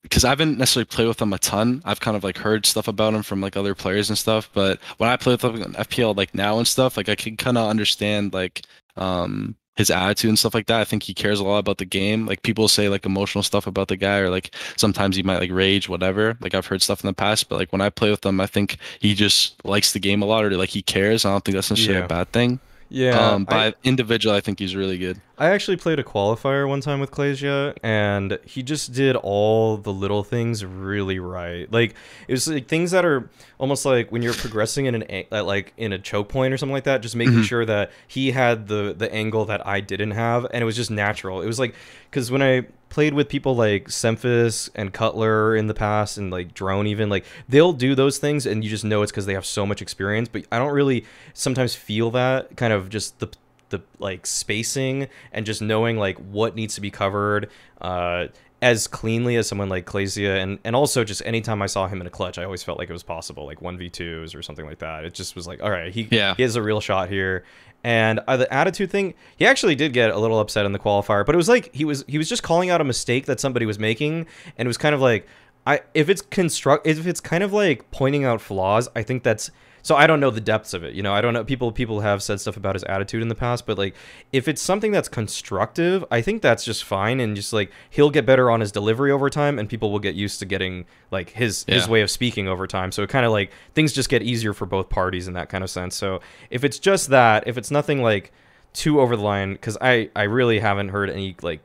because 0.04 0.24
I 0.24 0.30
haven't 0.30 0.58
necessarily 0.58 0.86
played 0.86 1.08
with 1.08 1.22
him 1.22 1.34
a 1.34 1.40
ton. 1.40 1.82
I've 1.86 2.00
kind 2.02 2.16
of 2.16 2.24
like 2.24 2.38
heard 2.38 2.66
stuff 2.66 2.88
about 2.88 3.14
him 3.14 3.24
from 3.24 3.42
like 3.42 3.58
other 3.58 3.74
players 3.74 4.10
and 4.10 4.18
stuff. 4.18 4.50
But 4.54 4.80
when 4.98 5.10
I 5.10 5.18
play 5.18 5.34
with 5.34 5.44
him 5.44 5.56
in 5.62 5.74
FPL 5.74 6.16
like 6.16 6.36
now 6.36 6.58
and 6.58 6.68
stuff, 6.68 6.98
like 6.98 7.10
I 7.10 7.16
can 7.16 7.36
kind 7.38 7.58
of 7.58 7.68
understand 7.70 8.34
like 8.34 8.62
um 8.98 9.56
his 9.76 9.90
attitude 9.90 10.30
and 10.30 10.38
stuff 10.38 10.54
like 10.54 10.68
that. 10.68 10.82
I 10.82 10.84
think 10.84 11.02
he 11.02 11.16
cares 11.16 11.40
a 11.40 11.44
lot 11.44 11.58
about 11.58 11.80
the 11.80 11.86
game. 11.86 12.28
Like 12.28 12.44
people 12.44 12.68
say 12.68 12.90
like 12.90 13.08
emotional 13.08 13.42
stuff 13.42 13.66
about 13.66 13.88
the 13.88 13.96
guy, 13.98 14.20
or 14.20 14.30
like 14.30 14.54
sometimes 14.78 15.16
he 15.16 15.24
might 15.24 15.40
like 15.40 15.52
rage, 15.52 15.90
whatever. 15.90 16.38
Like 16.42 16.54
I've 16.54 16.68
heard 16.68 16.84
stuff 16.84 17.02
in 17.04 17.08
the 17.08 17.14
past, 17.14 17.50
but 17.50 17.58
like 17.58 17.72
when 17.72 17.82
I 17.82 17.90
play 17.90 18.12
with 18.12 18.24
him, 18.24 18.40
I 18.40 18.46
think 18.46 18.78
he 19.00 19.16
just 19.16 19.66
likes 19.66 19.94
the 19.94 20.00
game 20.00 20.22
a 20.22 20.26
lot, 20.26 20.44
or 20.46 20.52
like 20.58 20.70
he 20.70 20.84
cares. 20.84 21.26
I 21.26 21.32
don't 21.32 21.44
think 21.44 21.56
that's 21.56 21.72
necessarily 21.72 22.02
Yeah. 22.02 22.06
a 22.06 22.10
bad 22.10 22.32
thing. 22.32 22.60
Yeah, 22.96 23.18
um, 23.32 23.48
I- 23.50 23.74
individual, 23.84 24.36
I 24.36 24.40
think 24.40 24.60
he's 24.60 24.76
really 24.76 25.00
good. 25.00 25.20
I 25.40 25.50
actually 25.50 25.78
played 25.78 25.98
a 25.98 26.04
qualifier 26.04 26.70
one 26.70 26.80
time 26.80 27.00
with 27.00 27.10
Clasia, 27.10 27.74
and 27.82 28.38
he 28.46 28.62
just 28.62 28.94
did 28.94 29.16
all 29.16 29.78
the 29.78 29.92
little 29.92 30.24
things 30.24 30.64
really 30.64 31.18
right. 31.18 31.70
Like 31.74 31.96
it 32.28 32.32
was 32.34 32.48
like 32.48 32.68
things 32.68 32.92
that 32.92 33.04
are 33.04 33.28
almost 33.58 33.84
like 33.84 34.12
when 34.12 34.22
you're 34.22 34.36
progressing 34.36 34.86
in 34.86 34.94
an 34.94 35.04
a- 35.10 35.42
like 35.42 35.74
in 35.76 35.92
a 35.92 35.98
choke 35.98 36.30
point 36.30 36.54
or 36.54 36.58
something 36.58 36.74
like 36.74 36.84
that, 36.84 37.02
just 37.02 37.16
making 37.16 37.40
Mhm. 37.40 37.44
sure 37.46 37.66
that 37.66 37.92
he 38.08 38.30
had 38.32 38.68
the 38.68 38.94
the 38.96 39.12
angle 39.12 39.46
that 39.46 39.66
I 39.66 39.80
didn't 39.82 40.12
have, 40.12 40.46
and 40.54 40.62
it 40.62 40.66
was 40.66 40.76
just 40.76 40.92
natural. 40.92 41.42
It 41.42 41.48
was 41.48 41.58
like 41.60 41.74
because 42.12 42.30
when 42.30 42.44
I 42.44 42.68
played 42.94 43.14
with 43.16 43.28
people 43.28 43.56
like 43.56 43.88
Semphis 43.88 44.70
and 44.76 44.94
Cutler 44.94 45.56
in 45.56 45.68
the 45.68 45.74
past, 45.74 46.18
and 46.18 46.30
like 46.32 46.54
Drone 46.54 46.88
even, 46.88 47.10
like 47.10 47.26
they'll 47.50 47.74
do 47.74 47.96
those 47.96 48.20
things, 48.20 48.46
and 48.46 48.64
you 48.64 48.70
just 48.70 48.86
know 48.86 49.02
it's 49.02 49.12
because 49.12 49.26
they 49.26 49.34
have 49.34 49.46
so 49.46 49.66
much 49.66 49.82
experience. 49.82 50.30
But 50.30 50.46
I 50.52 50.60
don't 50.60 50.72
really 50.74 51.06
sometimes 51.34 51.74
feel 51.76 52.12
that 52.12 52.56
kind 52.56 52.72
of 52.72 52.90
just 52.90 53.20
the 53.20 53.30
the 53.70 53.82
like 53.98 54.28
spacing 54.28 55.08
and 55.32 55.46
just 55.48 55.60
knowing 55.62 55.98
like 55.98 56.18
what 56.20 56.54
needs 56.56 56.76
to 56.76 56.82
be 56.82 56.92
covered 56.92 57.50
uh 57.82 58.28
as 58.62 58.88
cleanly 58.88 59.36
as 59.36 59.48
someone 59.48 59.68
like 59.68 59.86
Clasia 59.86 60.38
and 60.40 60.60
and 60.64 60.76
also 60.76 61.04
just 61.04 61.24
anytime 61.26 61.60
I 61.60 61.66
saw 61.66 61.88
him 61.88 62.00
in 62.00 62.06
a 62.06 62.10
clutch 62.12 62.38
I 62.38 62.44
always 62.44 62.62
felt 62.62 62.78
like 62.78 62.88
it 62.90 62.94
was 62.94 63.02
possible 63.02 63.48
like 63.48 63.62
1v2s 63.62 64.36
or 64.36 64.44
something 64.44 64.66
like 64.68 64.78
that 64.80 65.06
it 65.06 65.16
just 65.16 65.36
was 65.36 65.48
like 65.48 65.64
all 65.64 65.72
right 65.72 65.92
he 65.92 66.08
Yeah. 66.12 66.36
he 66.36 66.44
has 66.44 66.56
a 66.56 66.62
real 66.62 66.80
shot 66.82 67.10
here 67.10 67.46
and 67.84 68.20
uh, 68.28 68.38
the 68.38 68.52
attitude 68.54 68.90
thing 68.90 69.14
he 69.36 69.46
actually 69.46 69.76
did 69.76 69.94
get 69.94 70.10
a 70.10 70.18
little 70.18 70.40
upset 70.40 70.66
in 70.66 70.72
the 70.72 70.80
qualifier 70.80 71.26
but 71.26 71.36
it 71.36 71.38
was 71.38 71.50
like 71.50 71.74
he 71.74 71.86
was 71.86 72.04
he 72.08 72.18
was 72.18 72.30
just 72.30 72.44
calling 72.44 72.70
out 72.70 72.82
a 72.82 72.84
mistake 72.84 73.26
that 73.26 73.40
somebody 73.40 73.66
was 73.66 73.80
making 73.80 74.26
and 74.58 74.66
it 74.66 74.68
was 74.68 74.78
kind 74.78 74.96
of 74.96 75.02
like 75.02 75.28
I 75.66 75.82
if 75.94 76.10
it's 76.10 76.22
construct 76.22 76.88
if 76.88 77.06
it's 77.06 77.20
kind 77.20 77.44
of 77.44 77.54
like 77.54 77.90
pointing 77.92 78.26
out 78.26 78.42
flaws 78.42 78.90
I 78.96 79.04
think 79.04 79.24
that's 79.24 79.52
so 79.84 79.98
I 79.98 80.08
don't 80.08 80.22
know 80.22 80.32
the 80.32 80.42
depths 80.42 80.74
of 80.74 80.86
it. 80.86 80.96
You 80.96 81.04
know, 81.04 81.14
I 81.14 81.20
don't 81.20 81.34
know. 81.34 81.44
People 81.44 81.72
people 81.74 82.00
have 82.00 82.24
said 82.24 82.40
stuff 82.40 82.56
about 82.56 82.74
his 82.74 82.84
attitude 82.86 83.22
in 83.22 83.28
the 83.28 83.36
past, 83.36 83.66
but 83.66 83.78
like 83.78 83.94
if 84.32 84.48
it's 84.48 84.62
something 84.62 84.92
that's 84.94 85.10
constructive, 85.10 86.06
I 86.10 86.22
think 86.22 86.42
that's 86.42 86.64
just 86.64 86.86
fine. 86.86 87.20
And 87.20 87.36
just 87.36 87.52
like 87.52 87.70
he'll 87.90 88.10
get 88.10 88.26
better 88.26 88.50
on 88.50 88.62
his 88.62 88.72
delivery 88.72 89.12
over 89.12 89.30
time, 89.30 89.60
and 89.60 89.70
people 89.70 89.92
will 89.92 90.00
get 90.00 90.16
used 90.16 90.40
to 90.40 90.46
getting 90.46 90.86
like 91.12 91.32
his 91.32 91.66
his 91.68 91.88
way 91.88 92.02
of 92.02 92.10
speaking 92.10 92.48
over 92.48 92.66
time. 92.66 92.94
So 92.94 93.04
it 93.04 93.10
kind 93.10 93.26
of 93.26 93.34
like 93.34 93.52
things 93.76 93.92
just 93.92 94.10
get 94.10 94.24
easier 94.24 94.54
for 94.54 94.66
both 94.66 94.90
parties 94.90 95.28
in 95.28 95.34
that 95.34 95.50
kind 95.50 95.64
of 95.64 95.70
sense. 95.70 95.96
So 95.96 96.22
if 96.50 96.64
it's 96.64 96.80
just 96.80 97.10
that, 97.10 97.46
if 97.46 97.58
it's 97.58 97.70
nothing 97.70 98.02
like 98.02 98.32
too 98.72 99.02
over 99.02 99.18
the 99.18 99.24
line, 99.24 99.52
because 99.52 99.78
I 99.82 100.10
I 100.16 100.24
really 100.24 100.60
haven't 100.60 100.90
heard 100.90 101.10
any 101.10 101.36
like 101.42 101.60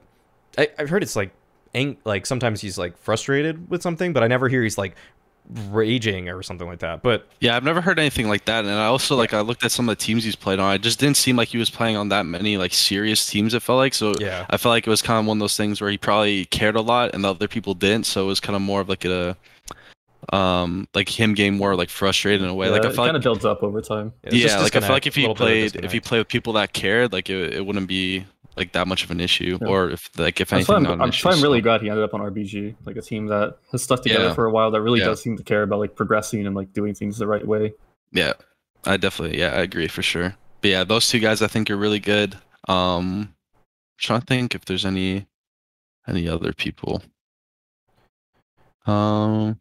I, 0.59 0.69
I've 0.77 0.91
heard 0.91 1.05
it's 1.05 1.15
like 1.15 1.31
like 2.05 2.27
sometimes 2.27 2.61
he's 2.61 2.79
like 2.79 2.97
frustrated 2.99 3.71
with 3.71 3.83
something, 3.83 4.13
but 4.13 4.23
I 4.25 4.27
never 4.27 4.49
hear 4.49 4.63
he's 4.63 4.79
like 4.79 4.97
raging 5.71 6.29
or 6.29 6.43
something 6.43 6.67
like 6.67 6.81
that. 6.81 7.03
But 7.03 7.27
Yeah, 7.41 7.57
I've 7.57 7.65
never 7.65 7.81
heard 7.81 7.99
anything 7.99 8.29
like 8.29 8.45
that. 8.45 8.65
And 8.65 8.75
I 8.75 8.87
also 8.87 9.17
like 9.17 9.33
I 9.33 9.41
looked 9.41 9.65
at 9.65 9.73
some 9.73 9.89
of 9.89 9.97
the 9.97 10.03
teams 10.03 10.25
he's 10.25 10.37
played 10.37 10.59
on. 10.59 10.75
It 10.75 10.83
just 10.83 10.99
didn't 10.99 11.17
seem 11.17 11.37
like 11.37 11.49
he 11.49 11.59
was 11.59 11.71
playing 11.71 11.97
on 11.97 12.09
that 12.11 12.27
many 12.27 12.57
like 12.57 12.75
serious 12.75 13.27
teams. 13.27 13.55
It 13.55 13.63
felt 13.63 13.79
like 13.79 13.95
so. 13.95 14.15
Yeah. 14.19 14.47
I 14.51 14.57
felt 14.57 14.73
like 14.73 14.87
it 14.87 14.91
was 14.91 15.03
kind 15.03 15.21
of 15.21 15.27
one 15.27 15.39
of 15.39 15.41
those 15.41 15.57
things 15.57 15.81
where 15.81 15.91
he 15.91 15.99
probably 15.99 16.45
cared 16.47 16.77
a 16.77 16.81
lot 16.81 17.15
and 17.15 17.25
the 17.25 17.31
other 17.31 17.49
people 17.49 17.75
didn't. 17.75 18.07
So 18.07 18.25
it 18.25 18.27
was 18.27 18.41
kind 18.41 18.57
of 18.57 18.63
more 18.63 18.81
of 18.81 18.89
like 18.89 19.05
a 19.05 19.37
um 20.33 20.87
like 20.95 21.09
him 21.09 21.33
getting 21.33 21.57
more 21.57 21.75
like 21.77 21.89
frustrated 21.89 22.43
in 22.43 22.49
a 22.49 22.55
way. 22.55 22.67
Yeah, 22.67 22.73
like 22.73 22.85
I 22.85 22.89
it 22.89 22.95
felt 22.95 23.07
kind 23.07 23.15
like 23.15 23.17
of 23.17 23.23
builds 23.23 23.45
up 23.45 23.63
over 23.63 23.81
time. 23.81 24.13
it's 24.25 24.37
just 24.37 24.57
yeah, 24.57 24.63
like 24.63 24.77
I 24.77 24.81
feel 24.81 24.91
like 24.91 25.07
if 25.07 25.15
he 25.15 25.23
little 25.23 25.35
bit 25.35 25.67
of 25.67 25.73
played 25.73 25.85
if 25.85 25.93
he 25.93 26.01
played 26.01 26.19
with 26.19 26.29
people 26.29 26.53
that 26.55 26.73
cared, 26.73 27.13
like 27.13 27.31
it, 27.31 27.55
it 27.55 27.67
wouldn't 27.67 27.89
be 27.89 28.27
like 28.59 28.73
that 28.73 28.87
much 28.89 29.05
of 29.05 29.11
an 29.11 29.21
issue. 29.21 29.59
Yeah. 29.61 29.69
Or 29.69 29.91
if 29.91 30.11
like 30.19 30.41
if 30.41 30.53
anything, 30.53 30.75
I'm, 30.77 30.83
not 30.83 31.01
I'm, 31.01 31.09
issue. 31.09 31.29
I'm 31.29 31.41
really 31.43 31.59
so- 31.59 31.63
glad 31.65 31.81
he 31.83 31.89
ended 31.91 32.05
up 32.05 32.13
on 32.15 32.21
RBG, 32.21 32.75
like 32.85 32.97
a 32.97 33.03
team 33.03 33.27
that 33.29 33.57
has 33.73 33.83
stuck 33.83 34.03
together 34.03 34.27
Yeah. 34.27 34.35
for 34.35 34.47
a 34.47 34.51
while 34.51 34.71
that 34.73 34.83
really 34.83 35.01
Yeah. 35.01 35.07
does 35.07 35.23
seem 35.23 35.37
to 35.37 35.43
care 35.43 35.63
about 35.63 35.79
like 35.79 35.95
progressing 35.97 36.47
and 36.47 36.55
like 36.55 36.73
doing 36.73 36.95
things 36.95 37.19
the 37.19 37.27
right 37.27 37.47
way. 37.47 37.73
Yeah, 38.13 38.33
I 38.85 38.97
definitely, 38.97 39.39
yeah, 39.39 39.49
I 39.51 39.61
agree 39.61 39.89
for 39.89 40.03
sure. 40.03 40.35
But 40.61 40.69
yeah, 40.71 40.85
those 40.85 41.09
two 41.09 41.21
guys 41.21 41.41
I 41.43 41.47
think 41.47 41.71
are 41.71 41.77
really 41.77 42.01
good. 42.01 42.37
Um, 42.69 43.35
trying 43.99 44.21
to 44.21 44.27
think 44.27 44.55
if 44.55 44.65
there's 44.65 44.85
any 44.85 45.27
any 46.07 46.29
other 46.29 46.53
people. 46.53 47.03
Um, 48.87 49.61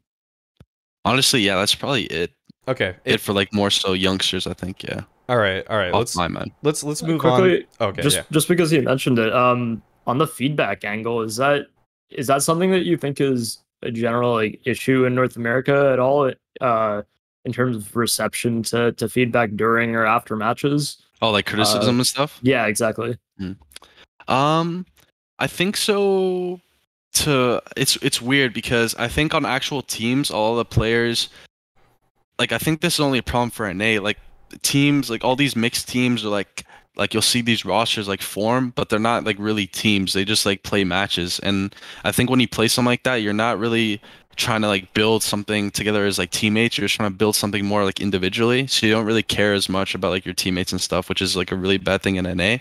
honestly, 1.03 1.41
yeah, 1.41 1.55
that's 1.57 1.75
probably 1.75 2.03
it. 2.05 2.31
okay, 2.67 2.95
It, 3.05 3.15
it, 3.15 3.21
for 3.21 3.33
like 3.33 3.53
more 3.53 3.69
so 3.69 3.93
youngsters, 3.93 4.47
I 4.47 4.53
think. 4.53 4.83
Yeah, 4.83 5.01
all 5.29 5.37
right, 5.37 5.65
all 5.67 5.77
right. 5.77 5.93
Let's 5.93 6.15
my 6.15 6.27
mind. 6.27 6.51
let's 6.63 6.83
let's 6.83 7.03
Uh, 7.03 7.07
move 7.07 7.21
quickly, 7.21 7.65
on. 7.79 7.89
Okay, 7.89 8.01
just 8.01 8.17
yeah. 8.17 8.23
just 8.31 8.47
because 8.47 8.71
you 8.71 8.81
mentioned 8.81 9.19
it, 9.19 9.33
um, 9.33 9.81
on 10.05 10.17
the 10.17 10.27
feedback 10.27 10.83
angle, 10.85 11.21
is 11.21 11.35
that 11.37 11.67
is 12.09 12.27
that 12.27 12.41
something 12.43 12.71
that 12.71 12.85
you 12.85 12.97
think 12.97 13.19
is 13.19 13.59
a 13.83 13.91
general 13.91 14.33
like 14.33 14.59
issue 14.65 15.05
in 15.05 15.13
North 15.15 15.35
America 15.35 15.89
at 15.91 15.99
all? 15.99 16.31
Uh, 16.61 17.01
in 17.45 17.53
terms 17.53 17.77
of 17.77 17.95
reception 17.95 18.61
to 18.63 18.91
to 18.93 19.07
feedback 19.07 19.51
during 19.55 19.95
or 19.95 20.05
after 20.05 20.35
matches? 20.35 20.97
Oh, 21.21 21.31
like 21.31 21.45
criticism 21.45 21.97
and 21.97 22.05
stuff. 22.07 22.39
Yeah, 22.41 22.65
exactly. 22.67 23.17
Um, 24.27 24.85
I 25.39 25.47
think 25.47 25.77
so. 25.77 26.59
To 27.13 27.61
it's 27.75 27.95
it's 28.03 28.21
weird 28.21 28.53
because 28.53 28.93
I 28.95 29.07
think 29.07 29.33
on 29.33 29.43
actual 29.45 29.81
teams, 29.81 30.29
all 30.29 30.55
the 30.55 30.65
players, 30.65 31.29
like 32.37 32.51
I 32.51 32.59
think 32.59 32.81
this 32.81 32.95
is 32.95 32.99
only 32.99 33.17
a 33.19 33.23
problem 33.23 33.49
for 33.49 33.73
NA. 33.73 33.99
Like 33.99 34.19
teams, 34.61 35.09
like 35.09 35.23
all 35.23 35.35
these 35.35 35.55
mixed 35.55 35.87
teams 35.87 36.25
are 36.25 36.29
like 36.29 36.65
like 36.97 37.13
you'll 37.13 37.21
see 37.21 37.41
these 37.41 37.63
rosters 37.63 38.07
like 38.07 38.21
form, 38.21 38.73
but 38.75 38.89
they're 38.89 38.99
not 38.99 39.23
like 39.23 39.37
really 39.39 39.67
teams. 39.67 40.13
They 40.13 40.25
just 40.25 40.45
like 40.45 40.63
play 40.63 40.83
matches. 40.83 41.39
And 41.39 41.73
I 42.03 42.11
think 42.11 42.29
when 42.29 42.39
you 42.39 42.47
play 42.47 42.67
something 42.67 42.87
like 42.87 43.03
that, 43.03 43.17
you're 43.17 43.33
not 43.33 43.59
really 43.59 44.01
trying 44.35 44.61
to 44.61 44.67
like 44.67 44.93
build 44.93 45.23
something 45.23 45.71
together 45.71 46.05
as 46.05 46.19
like 46.19 46.31
teammates. 46.31 46.77
You're 46.77 46.85
just 46.85 46.95
trying 46.95 47.11
to 47.11 47.15
build 47.15 47.35
something 47.35 47.65
more 47.65 47.83
like 47.83 47.99
individually. 47.99 48.67
So 48.67 48.85
you 48.85 48.93
don't 48.93 49.05
really 49.05 49.23
care 49.23 49.53
as 49.53 49.67
much 49.67 49.95
about 49.95 50.11
like 50.11 50.25
your 50.25 50.33
teammates 50.33 50.71
and 50.71 50.81
stuff, 50.81 51.09
which 51.09 51.21
is 51.21 51.35
like 51.35 51.51
a 51.51 51.55
really 51.55 51.77
bad 51.77 52.01
thing 52.01 52.15
in 52.15 52.25
NA. 52.25 52.57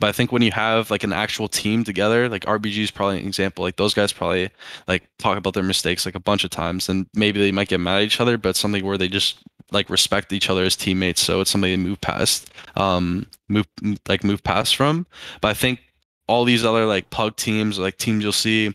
But 0.00 0.08
I 0.08 0.12
think 0.12 0.32
when 0.32 0.42
you 0.42 0.52
have 0.52 0.90
like 0.90 1.04
an 1.04 1.12
actual 1.12 1.48
team 1.48 1.84
together, 1.84 2.28
like 2.28 2.44
RBG 2.44 2.78
is 2.78 2.90
probably 2.90 3.18
an 3.18 3.26
example. 3.26 3.64
Like 3.64 3.76
those 3.76 3.94
guys 3.94 4.12
probably 4.12 4.50
like 4.86 5.08
talk 5.18 5.36
about 5.36 5.54
their 5.54 5.62
mistakes 5.62 6.06
like 6.06 6.14
a 6.14 6.20
bunch 6.20 6.44
of 6.44 6.50
times, 6.50 6.88
and 6.88 7.06
maybe 7.14 7.40
they 7.40 7.52
might 7.52 7.68
get 7.68 7.80
mad 7.80 7.98
at 7.98 8.04
each 8.04 8.20
other, 8.20 8.38
but 8.38 8.56
something 8.56 8.84
where 8.84 8.98
they 8.98 9.08
just 9.08 9.38
like 9.70 9.90
respect 9.90 10.32
each 10.32 10.50
other 10.50 10.64
as 10.64 10.76
teammates. 10.76 11.20
So 11.20 11.40
it's 11.40 11.50
something 11.50 11.70
they 11.70 11.76
move 11.76 12.00
past, 12.00 12.50
um, 12.76 13.26
move 13.48 13.66
like 14.08 14.24
move 14.24 14.42
past 14.42 14.76
from. 14.76 15.06
But 15.40 15.48
I 15.48 15.54
think 15.54 15.80
all 16.26 16.44
these 16.44 16.64
other 16.64 16.86
like 16.86 17.10
pug 17.10 17.36
teams, 17.36 17.78
like 17.78 17.98
teams 17.98 18.22
you'll 18.22 18.32
see 18.32 18.74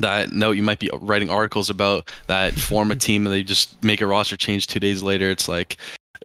that 0.00 0.32
no, 0.32 0.50
you 0.50 0.62
might 0.62 0.80
be 0.80 0.90
writing 1.00 1.30
articles 1.30 1.70
about 1.70 2.10
that 2.26 2.54
form 2.54 2.90
a 2.90 2.96
team 2.96 3.26
and 3.26 3.34
they 3.34 3.42
just 3.42 3.82
make 3.84 4.00
a 4.00 4.06
roster 4.06 4.36
change 4.36 4.66
two 4.66 4.80
days 4.80 5.02
later. 5.02 5.30
It's 5.30 5.48
like 5.48 5.76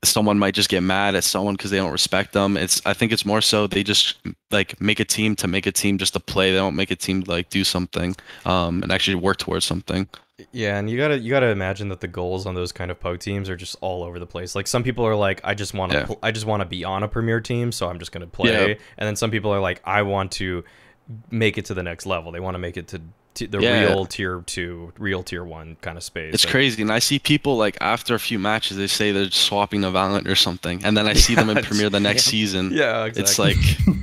someone 0.03 0.39
might 0.39 0.53
just 0.55 0.69
get 0.69 0.81
mad 0.81 1.15
at 1.15 1.23
someone 1.23 1.55
because 1.55 1.71
they 1.71 1.77
don't 1.77 1.91
respect 1.91 2.33
them. 2.33 2.57
It's 2.57 2.81
I 2.85 2.93
think 2.93 3.11
it's 3.11 3.25
more 3.25 3.41
so 3.41 3.67
they 3.67 3.83
just 3.83 4.17
like 4.49 4.79
make 4.81 4.99
a 4.99 5.05
team 5.05 5.35
to 5.37 5.47
make 5.47 5.65
a 5.65 5.71
team 5.71 5.97
just 5.97 6.13
to 6.13 6.19
play. 6.19 6.51
They 6.51 6.57
don't 6.57 6.75
make 6.75 6.91
a 6.91 6.95
team 6.95 7.23
to 7.23 7.29
like 7.29 7.49
do 7.49 7.63
something 7.63 8.15
um, 8.45 8.81
and 8.83 8.91
actually 8.91 9.15
work 9.15 9.37
towards 9.37 9.65
something. 9.65 10.07
Yeah, 10.51 10.79
and 10.79 10.89
you 10.89 10.97
gotta 10.97 11.19
you 11.19 11.29
gotta 11.29 11.47
imagine 11.47 11.89
that 11.89 11.99
the 11.99 12.07
goals 12.07 12.47
on 12.47 12.55
those 12.55 12.71
kind 12.71 12.89
of 12.89 12.99
pug 12.99 13.19
teams 13.19 13.47
are 13.47 13.55
just 13.55 13.75
all 13.81 14.03
over 14.03 14.17
the 14.17 14.25
place. 14.25 14.55
Like 14.55 14.65
some 14.65 14.81
people 14.83 15.05
are 15.05 15.15
like, 15.15 15.39
I 15.43 15.53
just 15.53 15.73
want 15.73 15.91
to 15.91 16.05
Yeah. 16.09 16.15
I 16.23 16.31
just 16.31 16.47
want 16.47 16.61
to 16.61 16.65
be 16.65 16.83
on 16.83 17.03
a 17.03 17.07
premier 17.07 17.39
team, 17.39 17.71
so 17.71 17.87
I'm 17.87 17.99
just 17.99 18.11
gonna 18.11 18.27
play. 18.27 18.69
Yeah. 18.69 18.75
And 18.97 19.07
then 19.07 19.15
some 19.15 19.29
people 19.29 19.53
are 19.53 19.59
like, 19.59 19.81
I 19.85 20.01
want 20.01 20.31
to 20.33 20.63
make 21.29 21.57
it 21.57 21.65
to 21.65 21.73
the 21.73 21.83
next 21.83 22.05
level. 22.05 22.31
They 22.31 22.39
want 22.39 22.55
to 22.55 22.59
make 22.59 22.77
it 22.77 22.87
to 22.89 23.01
t- 23.33 23.45
the 23.45 23.59
Yeah. 23.59 23.81
real 23.85 24.05
tier 24.05 24.43
two, 24.45 24.93
real 24.97 25.23
tier 25.23 25.43
one 25.43 25.77
kind 25.81 25.97
of 25.97 26.03
space. 26.03 26.33
It's 26.33 26.45
Like, 26.45 26.51
crazy, 26.51 26.81
and 26.81 26.91
I 26.91 26.99
see 26.99 27.19
people 27.19 27.57
like 27.57 27.77
after 27.81 28.15
a 28.15 28.19
few 28.19 28.39
matches, 28.39 28.77
they 28.77 28.87
say 28.87 29.11
they're 29.11 29.31
swapping 29.31 29.81
to 29.81 29.87
Valorant 29.89 30.27
or 30.27 30.35
something, 30.35 30.83
and 30.83 30.95
then 30.97 31.07
I 31.07 31.13
see 31.13 31.35
them 31.35 31.49
in 31.49 31.57
Yeah, 31.61 31.63
Premier 31.63 31.89
the 31.89 31.99
next 31.99 32.27
yeah. 32.27 32.31
season. 32.31 32.71
Yeah, 32.73 33.05
exactly. 33.05 33.21
It's 33.21 33.39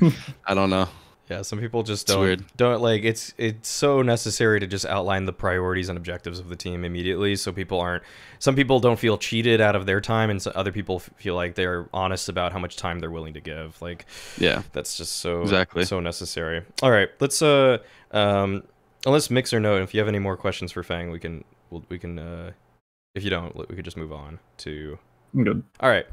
like 0.05 0.15
I 0.47 0.55
don't 0.55 0.71
know. 0.71 0.89
Yeah, 1.31 1.43
some 1.43 1.59
people 1.61 1.83
just 1.83 2.07
don't 2.07 2.21
weird. 2.21 2.45
don't 2.57 2.81
like 2.81 3.05
it's 3.05 3.35
it's 3.37 3.69
so 3.69 4.01
necessary 4.01 4.61
to 4.61 4.67
just 4.67 4.87
outline 4.87 5.27
the 5.27 5.33
priorities 5.35 5.91
and 5.91 5.99
objectives 5.99 6.39
of 6.39 6.49
the 6.49 6.57
team 6.57 6.87
immediately 6.87 7.37
so 7.37 7.53
people 7.53 7.79
aren't 7.81 8.03
some 8.39 8.57
people 8.57 8.81
don't 8.81 8.99
feel 8.99 9.19
cheated 9.19 9.61
out 9.61 9.77
of 9.77 9.85
their 9.85 10.01
time 10.01 10.31
and 10.31 10.41
so 10.41 10.51
other 10.55 10.73
people 10.73 10.97
f- 10.97 11.11
feel 11.19 11.35
like 11.35 11.55
they're 11.55 11.87
honest 11.93 12.31
about 12.31 12.55
how 12.55 12.59
much 12.59 12.77
time 12.77 12.99
they're 13.01 13.11
willing 13.11 13.35
to 13.35 13.43
give. 13.43 13.77
Like 13.83 14.07
Yeah, 14.39 14.63
that's 14.73 14.97
just 14.97 15.17
so 15.17 15.43
Exactly. 15.43 15.85
so 15.85 16.01
necessary. 16.01 16.63
All 16.83 16.91
right, 16.91 17.11
let's 17.21 17.43
uh 17.43 17.77
um 18.11 18.63
unless 19.07 19.31
Mixer 19.31 19.61
note 19.61 19.83
if 19.83 19.95
you 19.95 20.01
have 20.01 20.09
any 20.09 20.19
more 20.19 20.37
questions 20.37 20.73
for 20.73 20.83
Fang, 20.83 21.11
we 21.11 21.19
can 21.19 21.45
we'll, 21.71 21.85
we 21.89 21.99
can 21.99 22.19
uh 22.19 22.51
if 23.15 23.25
you 23.25 23.31
don't, 23.31 23.57
we 23.69 23.75
could 23.77 23.85
just 23.85 23.97
move 23.97 24.13
on 24.13 24.39
to 24.59 24.99
I'm 25.35 25.45
good. 25.45 25.63
all 25.81 25.89
right. 25.91 26.07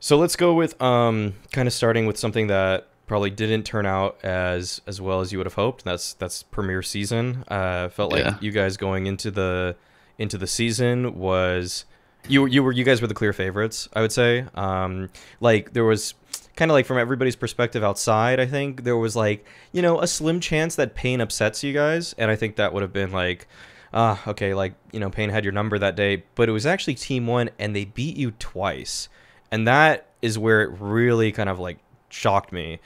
So 0.00 0.16
let's 0.18 0.36
go 0.36 0.54
with 0.54 0.80
um 0.82 1.34
kind 1.52 1.68
of 1.68 1.72
starting 1.74 2.06
with 2.06 2.18
something 2.18 2.48
that 2.48 2.88
probably 3.06 3.30
didn't 3.30 3.64
turn 3.64 3.86
out 3.86 4.16
as 4.24 4.80
as 4.86 5.00
well 5.00 5.20
as 5.20 5.32
you 5.32 5.38
would 5.38 5.46
have 5.46 5.54
hoped. 5.54 5.84
That's 5.84 6.14
that's 6.14 6.42
Premier 6.42 6.82
season. 6.82 7.44
Uh 7.48 7.88
felt 7.88 8.12
like 8.12 8.24
Yeah. 8.24 8.36
you 8.40 8.50
guys 8.50 8.76
going 8.76 9.06
into 9.06 9.30
the 9.30 9.76
into 10.18 10.38
the 10.38 10.46
season 10.46 11.14
was 11.18 11.84
you 12.28 12.46
you 12.46 12.62
were 12.62 12.72
you 12.72 12.84
guys 12.84 13.00
were 13.00 13.06
the 13.08 13.14
clear 13.14 13.32
favorites, 13.32 13.88
I 13.92 14.00
would 14.00 14.12
say. 14.12 14.46
Um 14.54 15.10
like 15.40 15.72
there 15.72 15.84
was 15.84 16.14
kind 16.56 16.70
of 16.70 16.74
like 16.74 16.86
from 16.86 16.98
everybody's 16.98 17.36
perspective 17.36 17.82
outside, 17.82 18.40
I 18.40 18.46
think 18.46 18.84
there 18.84 18.96
was 18.96 19.16
like, 19.16 19.46
you 19.72 19.82
know, 19.82 20.00
a 20.00 20.06
slim 20.06 20.40
chance 20.40 20.76
that 20.76 20.94
Pain 20.94 21.20
upsets 21.20 21.62
you 21.62 21.72
guys 21.72 22.14
and 22.18 22.30
I 22.30 22.36
think 22.36 22.56
that 22.56 22.72
would 22.72 22.82
have 22.82 22.92
been 22.92 23.12
like 23.12 23.46
ah, 23.94 24.22
okay, 24.26 24.54
like, 24.54 24.74
you 24.90 25.00
know, 25.00 25.10
Pain 25.10 25.28
had 25.28 25.44
your 25.44 25.52
number 25.52 25.78
that 25.78 25.96
day, 25.96 26.24
but 26.34 26.48
it 26.48 26.52
was 26.52 26.64
actually 26.66 26.94
Team 26.94 27.26
One 27.26 27.50
and 27.58 27.76
they 27.76 27.84
beat 27.84 28.16
you 28.16 28.30
twice. 28.32 29.08
And 29.50 29.68
that 29.68 30.06
is 30.22 30.38
where 30.38 30.62
it 30.62 30.70
really 30.80 31.30
kind 31.32 31.48
of 31.48 31.58
like 31.58 31.78
shocked 32.08 32.52
me. 32.52 32.80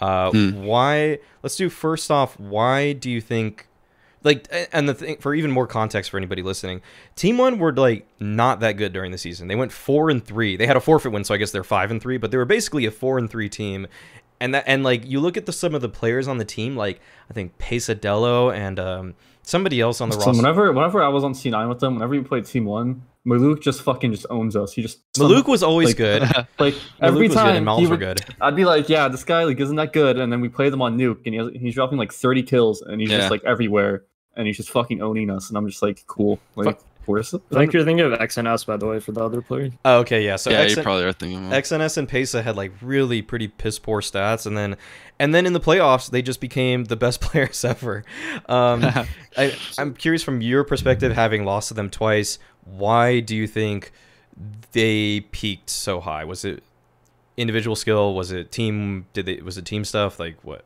Uh, 0.00 0.30
Hmm. 0.30 0.64
Why? 0.64 1.18
Let's 1.42 1.56
do 1.56 1.70
first 1.70 2.10
off, 2.10 2.38
why 2.38 2.92
do 2.92 3.10
you 3.10 3.20
think. 3.20 3.68
Like 4.22 4.48
and 4.72 4.86
the 4.88 4.94
thing 4.94 5.16
for 5.16 5.34
even 5.34 5.50
more 5.50 5.66
context 5.66 6.10
for 6.10 6.18
anybody 6.18 6.42
listening, 6.42 6.82
Team 7.16 7.38
One 7.38 7.58
were 7.58 7.72
like 7.72 8.06
not 8.20 8.60
that 8.60 8.72
good 8.72 8.92
during 8.92 9.12
the 9.12 9.18
season. 9.18 9.48
They 9.48 9.56
went 9.56 9.72
four 9.72 10.10
and 10.10 10.22
three. 10.24 10.56
They 10.56 10.66
had 10.66 10.76
a 10.76 10.80
forfeit 10.80 11.10
win, 11.12 11.24
so 11.24 11.32
I 11.32 11.38
guess 11.38 11.52
they're 11.52 11.64
five 11.64 11.90
and 11.90 12.02
three. 12.02 12.18
But 12.18 12.30
they 12.30 12.36
were 12.36 12.44
basically 12.44 12.84
a 12.84 12.90
four 12.90 13.16
and 13.16 13.30
three 13.30 13.48
team, 13.48 13.86
and 14.38 14.54
that 14.54 14.64
and 14.66 14.82
like 14.84 15.06
you 15.06 15.20
look 15.20 15.36
at 15.38 15.46
the 15.46 15.52
some 15.52 15.74
of 15.74 15.80
the 15.80 15.88
players 15.88 16.28
on 16.28 16.36
the 16.36 16.44
team, 16.44 16.76
like 16.76 17.00
I 17.30 17.32
think 17.32 17.56
pesadelo 17.58 18.54
and 18.54 18.78
um, 18.78 19.14
somebody 19.42 19.80
else 19.80 20.00
on 20.02 20.10
the 20.10 20.14
So 20.20 20.26
roster. 20.26 20.36
whenever 20.42 20.70
whenever 20.72 21.02
I 21.02 21.08
was 21.08 21.24
on 21.24 21.32
C9 21.32 21.68
with 21.68 21.80
them, 21.80 21.94
whenever 21.94 22.14
you 22.14 22.22
played 22.22 22.44
Team 22.44 22.66
One, 22.66 23.02
Maluk 23.26 23.62
just 23.62 23.80
fucking 23.82 24.12
just 24.12 24.26
owns 24.30 24.54
us. 24.54 24.72
He 24.74 24.82
just 24.82 25.00
Maluk 25.14 25.46
was 25.46 25.62
always 25.62 25.88
like- 25.88 25.96
good. 25.96 26.22
like 26.58 26.74
every 27.00 27.00
Maluk 27.00 27.00
every 27.00 27.22
was 27.28 27.28
good 27.30 27.34
time 27.40 27.56
and 27.56 27.64
Mal's 27.64 27.80
he 27.80 27.86
would, 27.86 27.98
good. 28.00 28.20
I'd 28.40 28.56
be 28.56 28.64
like, 28.66 28.88
yeah, 28.90 29.08
this 29.08 29.24
guy 29.24 29.44
like 29.44 29.58
isn't 29.60 29.76
that 29.76 29.92
good? 29.94 30.18
And 30.18 30.30
then 30.32 30.40
we 30.42 30.48
play 30.50 30.68
them 30.68 30.82
on 30.82 30.98
Nuke, 30.98 31.20
and 31.24 31.34
he 31.34 31.36
has, 31.40 31.48
he's 31.54 31.74
dropping 31.74 31.96
like 31.98 32.12
30 32.12 32.42
kills, 32.42 32.82
and 32.82 33.00
he's 33.00 33.10
Yeah. 33.10 33.18
just 33.18 33.30
like 33.30 33.42
everywhere, 33.44 34.04
and 34.36 34.46
he's 34.46 34.56
just 34.56 34.70
fucking 34.70 35.02
owning 35.02 35.30
us, 35.30 35.48
and 35.48 35.58
I'm 35.58 35.68
just 35.68 35.82
like, 35.82 36.04
cool. 36.06 36.38
Like, 36.56 36.78
where's 37.06 37.30
the? 37.30 37.40
I 37.50 37.56
think 37.56 37.72
you're 37.72 37.84
thinking 37.84 38.06
of 38.06 38.18
XNS, 38.18 38.66
by 38.66 38.76
the 38.76 38.86
way, 38.86 39.00
for 39.00 39.12
the 39.12 39.24
other 39.24 39.42
player. 39.42 39.70
Oh, 39.84 39.98
okay, 39.98 40.24
yeah. 40.24 40.36
So 40.36 40.50
yeah, 40.50 40.66
XN 40.66 40.76
you 40.76 40.82
probably 40.82 41.04
are 41.04 41.12
thinking. 41.12 41.46
About. 41.46 41.64
XNS 41.64 41.98
and 41.98 42.08
Pesa 42.08 42.42
had 42.42 42.56
like 42.56 42.72
really 42.80 43.22
pretty 43.22 43.48
piss 43.48 43.78
poor 43.78 44.00
stats, 44.00 44.46
and 44.46 44.56
then 44.56 44.76
and 45.18 45.34
then 45.34 45.46
in 45.46 45.52
the 45.52 45.60
playoffs 45.60 46.10
they 46.10 46.22
just 46.22 46.40
became 46.40 46.84
the 46.84 46.96
best 46.96 47.20
players 47.22 47.64
ever. 47.64 48.04
Um, 48.48 48.84
I, 49.36 49.56
I'm 49.78 49.94
curious 49.94 50.22
from 50.22 50.40
your 50.40 50.64
perspective, 50.64 51.12
having 51.12 51.44
lost 51.44 51.68
to 51.68 51.74
them 51.74 51.90
twice, 51.90 52.38
why 52.64 53.20
do 53.20 53.36
you 53.36 53.46
think 53.46 53.92
they 54.72 55.20
peaked 55.20 55.70
so 55.70 56.00
high? 56.00 56.24
Was 56.24 56.44
it 56.44 56.62
individual 57.36 57.76
skill? 57.76 58.14
Was 58.14 58.32
it 58.32 58.52
team? 58.52 59.06
Did 59.12 59.26
they? 59.26 59.36
Was 59.36 59.58
it 59.58 59.64
team 59.64 59.84
stuff? 59.84 60.20
Like 60.20 60.42
what? 60.42 60.64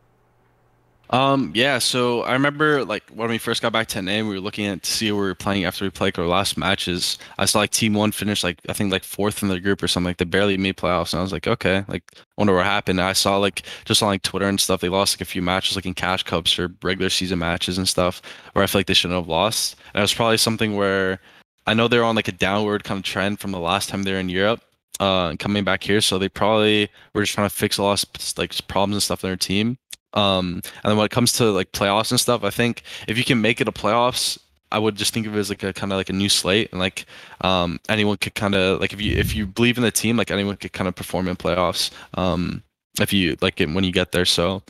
Um, 1.11 1.53
yeah, 1.55 1.79
so 1.79 2.23
I 2.23 2.33
remember 2.33 2.85
like 2.85 3.05
when 3.11 3.29
we 3.29 3.38
first 3.38 3.62
got 3.62 3.73
back 3.73 3.88
to 3.88 4.03
NA, 4.03 4.17
we 4.17 4.35
were 4.35 4.40
looking 4.40 4.67
at 4.67 4.83
to 4.83 4.90
see 4.90 5.09
who 5.09 5.17
we 5.17 5.23
were 5.23 5.35
playing 5.35 5.64
after 5.64 5.85
we 5.85 5.90
played 5.90 6.19
our 6.19 6.27
last 6.27 6.57
matches. 6.57 7.19
I 7.38 7.45
saw 7.45 7.59
like 7.59 7.71
Team 7.71 7.95
One 7.95 8.11
finish 8.11 8.43
like 8.43 8.59
I 8.69 8.73
think 8.73 8.90
like 8.90 9.05
fourth 9.05 9.43
in 9.43 9.49
the 9.49 9.61
group 9.61 9.83
or 9.83 9.88
something. 9.88 10.09
Like 10.11 10.17
they 10.17 10.25
barely 10.25 10.57
made 10.57 10.77
playoffs, 10.77 11.12
and 11.12 11.21
I 11.21 11.23
was 11.23 11.33
like, 11.33 11.47
okay, 11.47 11.85
like 11.88 12.03
wonder 12.37 12.55
what 12.55 12.64
happened. 12.64 12.99
And 13.01 13.09
I 13.09 13.12
saw 13.12 13.37
like 13.37 13.62
just 13.85 14.03
on 14.03 14.09
like 14.09 14.23
Twitter 14.23 14.49
and 14.49 14.61
stuff, 14.61 14.81
they 14.81 14.88
lost 14.88 15.17
like 15.17 15.21
a 15.21 15.27
few 15.31 15.43
matches 15.43 15.77
like 15.77 15.87
in 15.87 15.95
cash 15.95 16.23
cups 16.23 16.59
or 16.59 16.73
regular 16.83 17.11
season 17.11 17.38
matches 17.38 17.79
and 17.79 17.88
stuff, 17.88 18.23
where 18.55 18.62
I 18.62 18.67
feel 18.67 18.81
like 18.81 18.87
they 18.87 18.95
shouldn't 18.95 19.19
have 19.19 19.29
lost. 19.29 19.77
And 19.93 20.01
it 20.01 20.05
was 20.05 20.14
probably 20.14 20.38
something 20.38 20.75
where 20.75 21.21
I 21.67 21.75
know 21.75 21.87
they're 21.88 22.05
on 22.05 22.17
like 22.17 22.29
a 22.29 22.33
downward 22.33 22.85
kind 22.85 22.99
of 22.99 23.05
trend 23.05 23.40
from 23.40 23.53
the 23.53 23.61
last 23.61 23.88
time 23.88 24.03
they're 24.03 24.21
in 24.21 24.29
Europe. 24.29 24.62
Uh, 25.01 25.35
coming 25.40 25.64
back 25.64 25.83
here, 25.83 26.01
so 26.01 26.19
they 26.19 26.29
probably 26.29 26.88
were 27.14 27.23
just 27.23 27.35
trying 27.35 27.49
to 27.49 27.55
fix 27.55 27.79
a 27.79 27.83
lot 27.83 28.01
of 28.01 28.38
like 28.38 28.55
problems 28.69 28.95
and 28.95 29.03
stuff 29.03 29.25
in 29.25 29.29
their 29.29 29.37
team. 29.37 29.77
Um, 30.14 30.62
and 30.64 30.90
then 30.90 30.96
when 30.96 31.07
it 31.07 31.11
comes 31.11 31.33
to 31.35 31.50
like 31.50 31.72
playoffs 31.72 32.11
and 32.11 32.20
stuff, 32.20 32.44
I 32.44 32.50
think 32.50 32.83
if 33.09 33.18
you 33.18 33.24
can 33.24 33.40
make 33.40 33.61
it 33.61 33.68
a 33.68 33.72
playoffs, 33.72 34.38
I 34.72 34.79
would 34.79 34.96
just 34.96 35.12
think 35.12 35.27
of 35.27 35.37
it 35.37 35.38
as 35.38 35.50
like 35.50 35.62
a 35.62 35.72
kind 35.72 35.92
of 35.92 35.98
like 35.98 36.09
a 36.09 36.12
new 36.12 36.29
slate 36.29 36.70
and 36.72 36.81
like 36.81 37.07
um 37.42 37.79
anyone 37.88 38.16
could 38.16 38.35
kind 38.35 38.57
of 38.57 38.81
like 38.81 38.92
if 38.92 39.00
you 39.00 39.16
if 39.16 39.35
you 39.35 39.46
believe 39.46 39.77
in 39.77 39.85
the 39.85 39.90
team, 39.90 40.16
like 40.16 40.31
anyone 40.31 40.57
could 40.57 40.72
kind 40.72 40.88
of 40.88 40.94
perform 40.94 41.29
in 41.29 41.37
playoffs. 41.37 41.90
Um, 42.14 42.62
if 43.00 43.12
you 43.12 43.37
like 43.40 43.61
it 43.61 43.68
when 43.70 43.85
you 43.85 43.92
get 43.92 44.12
there. 44.12 44.24
So 44.24 44.62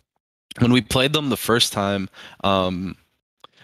when 0.59 0.73
we 0.73 0.81
played 0.81 1.13
them 1.13 1.31
the 1.31 1.37
first 1.37 1.73
time, 1.73 2.09
um, 2.43 2.97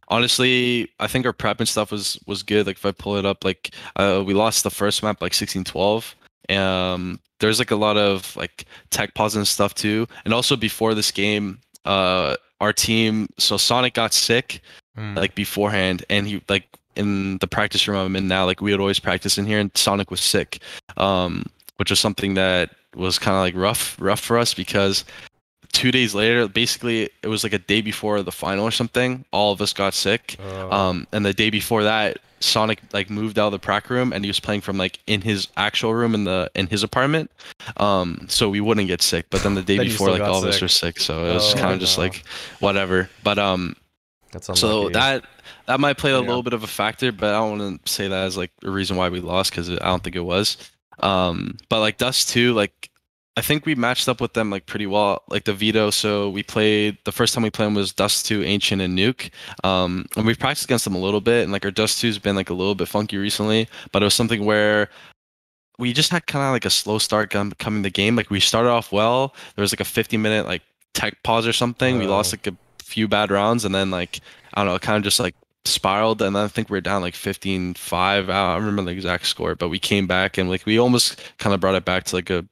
honestly, 0.09 0.91
I 0.99 1.07
think 1.07 1.25
our 1.25 1.33
prep 1.33 1.61
and 1.61 1.69
stuff 1.69 1.91
was 1.91 2.19
was 2.27 2.43
good. 2.43 2.67
Like 2.67 2.77
if 2.77 2.87
I 2.87 2.93
pull 2.93 3.17
it 3.17 3.25
up, 3.25 3.45
like 3.45 3.71
uh, 3.97 4.23
we 4.27 4.35
lost 4.35 4.65
the 4.65 4.71
first 4.71 5.03
map 5.03 5.23
like 5.23 5.33
16-12. 5.33 6.15
Um, 6.55 7.21
there's 7.39 7.59
like 7.59 7.71
a 7.71 7.77
lot 7.77 7.97
of 7.97 8.37
like 8.37 8.67
tech 8.91 9.15
pause 9.15 9.37
and 9.37 9.47
stuff 9.47 9.75
too. 9.75 10.07
And 10.25 10.35
also 10.35 10.57
before 10.57 10.95
this 10.95 11.11
game, 11.11 11.61
uh, 11.85 12.37
our 12.61 12.73
team, 12.73 13.29
so 13.39 13.57
Sonic 13.57 13.95
got 13.95 14.13
sick 14.13 14.61
Hmm. 14.97 15.15
like 15.15 15.35
beforehand, 15.35 16.05
and 16.11 16.27
he 16.27 16.43
like 16.49 16.67
in 16.97 17.39
the 17.39 17.47
practice 17.47 17.87
room 17.87 17.99
I'm 17.99 18.17
in 18.17 18.27
now, 18.27 18.45
like 18.45 18.61
we 18.61 18.73
would 18.73 18.81
always 18.81 18.99
practice 18.99 19.39
in 19.39 19.47
here, 19.47 19.61
and 19.61 19.71
Sonic 19.77 20.11
was 20.11 20.21
sick, 20.21 20.61
um, 20.97 21.45
which 21.77 21.91
was 21.91 22.01
something 22.01 22.35
that 22.35 22.71
was 22.97 23.19
kind 23.19 23.37
of 23.37 23.41
like 23.41 23.55
rough, 23.55 23.97
rough 24.01 24.19
for 24.21 24.37
us 24.37 24.53
because 24.53 25.05
two 25.73 25.91
days 25.93 26.15
later, 26.15 26.49
basically 26.49 27.11
it 27.23 27.29
was 27.29 27.43
like 27.45 27.53
a 27.53 27.59
day 27.59 27.81
before 27.81 28.23
the 28.23 28.33
final 28.33 28.65
or 28.65 28.71
something. 28.71 29.25
All 29.33 29.53
of 29.53 29.61
us 29.61 29.73
got 29.73 29.95
sick, 29.95 30.37
Oh. 30.43 30.71
um, 30.71 31.07
and 31.13 31.25
the 31.25 31.33
day 31.35 31.51
before 31.51 31.83
that, 31.85 32.19
Sonic 32.43 32.81
like 32.95 33.11
moved 33.11 33.39
out 33.39 33.47
of 33.49 33.53
the 33.53 33.59
prac 33.59 33.91
room 33.91 34.13
and 34.15 34.25
he 34.25 34.29
was 34.31 34.41
playing 34.41 34.63
from 34.63 34.79
like 34.79 34.99
in 35.07 35.21
his 35.21 35.49
actual 35.59 35.93
room 35.95 36.15
in 36.15 36.25
the 36.25 36.51
in 36.55 36.67
his 36.69 36.83
apartment, 36.83 37.31
um, 37.77 38.27
so 38.29 38.49
we 38.49 38.61
wouldn't 38.61 38.87
get 38.89 39.03
sick. 39.03 39.27
But 39.31 39.43
then 39.43 39.55
the 39.55 39.63
day 39.63 39.77
Then 39.77 39.87
before, 39.87 40.11
like 40.11 40.23
all 40.23 40.43
of 40.43 40.49
us 40.49 40.61
were 40.63 40.69
sick, 40.69 40.99
so 41.01 41.27
it 41.27 41.35
was 41.35 41.55
Oh, 41.55 41.59
kind 41.59 41.75
of 41.75 41.81
just 41.81 41.99
like 41.99 42.25
whatever. 42.61 43.11
But 43.23 43.39
um, 43.39 43.77
That's 44.33 44.47
so 44.59 44.89
that 44.91 45.25
that 45.67 45.81
might 45.81 45.99
play 45.99 46.13
a 46.13 46.15
Yeah. 46.15 46.21
little 46.21 46.43
bit 46.43 46.53
of 46.55 46.63
a 46.63 46.67
factor, 46.67 47.13
but 47.13 47.29
I 47.31 47.39
don't 47.39 47.59
want 47.59 47.85
to 47.85 47.93
say 47.93 48.09
that 48.09 48.25
as 48.25 48.37
like 48.37 48.51
a 48.65 48.71
reason 48.71 48.97
why 48.97 49.09
we 49.11 49.21
lost 49.21 49.51
because 49.51 49.69
I 49.71 49.75
don't 49.77 50.03
think 50.03 50.17
it 50.17 50.21
was. 50.25 50.57
Um, 51.01 51.57
but 51.69 51.81
like 51.81 51.99
Dust 51.99 52.29
too, 52.31 52.53
like 52.55 52.90
I 53.37 53.43
think 53.43 53.65
we 53.65 53.75
matched 53.75 54.09
up 54.09 54.21
with 54.21 54.35
them 54.35 54.51
like 54.51 54.67
pretty 54.67 54.87
well. 54.87 55.23
Like 55.29 55.45
the 55.45 55.55
veto, 55.55 55.91
so 55.91 56.29
we 56.31 56.43
played 56.43 56.99
the 57.05 57.13
first 57.13 57.33
time 57.33 57.43
we 57.43 57.51
played 57.51 57.67
them 57.67 57.75
was 57.75 57.93
Dust 57.93 58.27
Two, 58.27 58.43
Ancient, 58.43 58.83
and 58.83 58.99
Nuke. 58.99 59.31
Um, 59.65 60.07
and 60.17 60.27
we've 60.27 60.39
practiced 60.39 60.65
against 60.65 60.85
them 60.85 60.95
a 60.95 60.99
little 61.01 61.21
bit, 61.21 61.45
and 61.45 61.53
like 61.53 61.65
our 61.65 61.71
Dust 61.71 62.01
Two's 62.01 62.19
been 62.19 62.37
like 62.37 62.51
a 62.51 62.55
little 62.55 62.75
bit 62.75 62.89
funky 62.89 63.17
recently, 63.17 63.69
but 63.93 64.03
it 64.03 64.07
was 64.07 64.15
something 64.15 64.45
where 64.45 64.91
we 65.79 65.93
just 65.95 66.11
had 66.11 66.27
kind 66.27 66.45
of 66.45 66.53
like 66.53 66.65
a 66.67 66.71
slow 66.71 66.99
start 66.99 67.31
com- 67.31 67.53
coming 67.59 67.83
the 67.83 67.89
game. 67.91 68.15
Like 68.17 68.31
we 68.31 68.41
started 68.41 68.69
off 68.69 68.93
well. 68.93 69.35
There 69.55 69.63
was 69.63 69.73
like 69.73 69.81
a 69.81 69.85
50 69.85 70.17
minute 70.19 70.47
like 70.47 70.63
tech 70.93 71.23
pause 71.23 71.47
or 71.47 71.53
something. 71.55 71.99
We 71.99 72.07
Oh. 72.07 72.11
lost 72.11 72.33
like 72.33 72.47
a 72.47 72.57
few 72.83 73.09
bad 73.09 73.31
rounds, 73.31 73.65
and 73.65 73.75
then 73.75 73.91
like 73.91 74.21
I 74.55 74.61
don't 74.61 74.67
know, 74.67 74.75
it 74.75 74.83
kind 74.83 74.97
of 74.99 75.05
just 75.05 75.21
like 75.21 75.37
spiraled. 75.65 76.21
And 76.21 76.35
then 76.37 76.45
I 76.45 76.49
think 76.49 76.69
we 76.69 76.77
are 76.77 76.83
down 76.83 77.01
like 77.01 77.15
15 77.15 77.75
5. 77.75 78.29
I 78.29 78.55
don't 78.57 78.67
remember 78.67 78.91
the 78.91 78.97
exact 78.97 79.27
score, 79.27 79.55
but 79.55 79.69
we 79.69 79.79
came 79.79 80.07
back 80.09 80.37
and 80.37 80.51
like 80.51 80.67
we 80.67 80.79
almost 80.79 81.19
kind 81.39 81.55
of 81.55 81.61
brought 81.61 81.77
it 81.77 81.85
back 81.85 82.05
to 82.05 82.17
like 82.17 82.29
a 82.29 82.45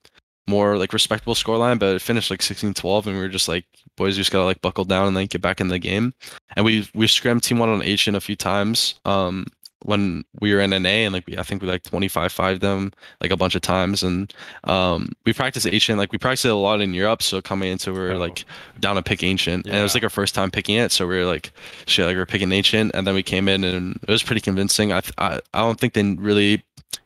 more 0.49 0.77
like 0.79 0.93
respectable 0.93 1.35
scoreline, 1.35 1.79
but 1.79 1.95
it 1.97 2.03
finished 2.03 2.31
like 2.31 2.43
16 2.43 2.75
12. 2.75 3.07
And 3.07 3.17
we 3.17 3.23
were 3.23 3.29
just 3.29 3.49
like, 3.49 3.65
boys, 3.97 4.17
you 4.17 4.23
just 4.23 4.33
gotta 4.33 4.45
like 4.45 4.61
buckle 4.63 4.85
down 4.85 5.07
and 5.07 5.17
then 5.17 5.27
get 5.27 5.43
back 5.43 5.61
in 5.61 5.69
the 5.69 5.79
game. 5.79 6.15
And 6.57 6.65
we 6.65 6.89
we 6.95 7.07
scrimmed 7.07 7.43
team 7.43 7.59
one 7.59 7.69
on 7.69 7.83
Ancient 7.83 8.17
a 8.17 8.21
few 8.21 8.35
times. 8.37 8.95
Um, 9.05 9.47
when 9.85 10.25
we 10.41 10.53
were 10.53 10.61
in 10.61 10.71
NA 10.71 10.89
and 11.07 11.15
like 11.15 11.25
we, 11.29 11.39
I 11.39 11.45
think 11.45 11.63
we 11.63 11.69
like 11.69 11.85
25 11.85 12.33
5 12.33 12.59
them 12.59 12.93
like 13.21 13.31
a 13.31 13.37
bunch 13.37 13.55
of 13.55 13.63
times 13.63 14.03
and 14.03 14.35
um 14.65 15.13
we 15.25 15.33
practiced 15.33 15.69
ancient 15.69 16.01
like 16.01 16.11
we 16.11 16.19
practiced 16.19 16.47
it 16.47 16.49
a 16.49 16.55
lot 16.57 16.81
in 16.81 16.93
Europe 16.95 17.23
so 17.23 17.41
coming 17.41 17.71
into 17.71 17.93
we 17.93 18.01
are 18.01 18.15
Oh. 18.15 18.19
like 18.19 18.45
down 18.81 18.97
to 18.97 19.03
pick 19.05 19.23
ancient 19.23 19.67
and 19.67 19.77
it 19.77 19.83
was 19.83 19.95
like 19.95 20.03
our 20.03 20.11
first 20.11 20.35
time 20.35 20.51
picking 20.51 20.75
it 20.75 20.91
so 20.91 21.07
we 21.07 21.17
were 21.17 21.25
like 21.25 21.53
shit 21.87 22.07
like 22.07 22.17
we 22.17 22.21
are 22.21 22.27
picking 22.27 22.51
ancient 22.51 22.91
and 22.93 23.07
then 23.07 23.15
we 23.15 23.23
came 23.23 23.47
in 23.49 23.63
and 23.63 24.01
it 24.03 24.11
was 24.11 24.25
pretty 24.25 24.41
convincing 24.41 24.93
I 24.93 25.01
th- 25.01 25.15
I, 25.17 25.39
I 25.55 25.61
don't 25.61 25.79
think 25.79 25.93
they 25.93 26.03
really 26.03 26.65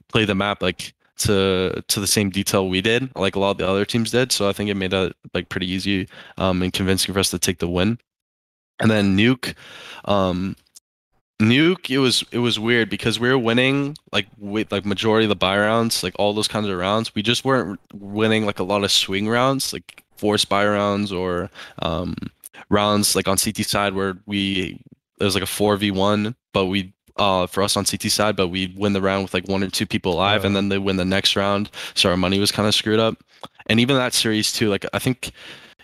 play 0.09 0.25
the 0.25 0.35
map 0.35 0.63
like 0.63 0.95
to 1.23 1.83
to 1.89 2.01
the 2.01 2.07
same 2.07 2.31
detail 2.31 2.69
we 2.69 2.81
did, 2.81 3.11
like 3.17 3.37
a 3.37 3.41
lot 3.41 3.53
of 3.53 3.59
the 3.59 3.69
other 3.69 3.85
teams 3.85 4.11
did. 4.11 4.33
So 4.33 4.49
I 4.49 4.53
think 4.53 4.71
it 4.71 4.75
made 4.75 4.93
it 4.93 5.15
like 5.35 5.49
pretty 5.49 5.71
easy 5.71 6.09
um, 6.39 6.63
and 6.63 6.73
convincing 6.73 7.13
for 7.13 7.21
us 7.21 7.31
to 7.31 7.39
take 7.39 7.59
the 7.59 7.69
win. 7.69 7.99
And 8.81 8.91
then 8.91 9.17
Nuke, 9.17 9.55
um, 10.07 10.57
Nuke, 11.41 11.91
it 11.91 11.99
was 11.99 12.25
it 12.33 12.39
was 12.39 12.59
weird 12.59 12.89
because 12.91 13.19
we 13.19 13.29
were 13.29 13.39
winning 13.39 13.97
like 14.13 14.27
with 14.39 14.73
like 14.73 14.85
majority 14.85 15.25
of 15.25 15.29
the 15.29 15.37
buy 15.37 15.59
rounds, 15.59 16.03
like 16.03 16.15
all 16.19 16.33
those 16.33 16.49
kinds 16.49 16.69
of 16.69 16.79
rounds. 16.79 17.15
We 17.15 17.23
just 17.23 17.45
weren't 17.45 17.81
winning 17.95 18.47
like 18.47 18.59
a 18.59 18.65
lot 18.65 18.85
of 18.85 18.93
swing 18.93 19.29
rounds, 19.29 19.73
like 19.73 20.05
force 20.17 20.45
buy 20.45 20.67
rounds 20.67 21.13
or 21.13 21.51
um, 21.81 22.15
rounds 22.71 23.17
like 23.17 23.29
on 23.29 23.37
CT 23.37 23.59
side 23.59 23.95
where 23.95 24.17
we 24.27 24.81
it 25.21 25.25
was 25.25 25.35
like 25.35 25.45
a 25.45 25.47
four 25.47 25.77
v 25.77 25.91
one, 25.91 26.37
but 26.53 26.67
we 26.67 26.93
uh 27.17 27.47
for 27.47 27.63
us 27.63 27.77
on 27.77 27.85
CT 27.85 28.11
side, 28.11 28.37
but 28.37 28.49
we 28.49 28.73
win 28.77 28.93
the 28.93 29.01
round 29.03 29.23
with 29.25 29.35
like 29.35 29.49
one 29.49 29.63
or 29.63 29.69
two 29.69 29.87
people 29.87 30.13
alive, 30.15 30.45
and 30.45 30.55
Oh. 30.55 30.59
then 30.59 30.69
they 30.69 30.79
win 30.79 30.97
the 30.97 31.05
next 31.05 31.37
round. 31.37 31.71
So 31.95 32.11
our 32.11 32.17
money 32.17 32.39
was 32.39 32.53
kind 32.53 32.67
of 32.69 32.75
screwed 32.75 33.01
up. 33.01 33.17
And 33.67 33.79
even 33.81 33.97
that 33.97 34.15
series 34.15 34.53
too, 34.53 34.69
like 34.71 34.85
I 34.93 34.99
think 34.99 35.33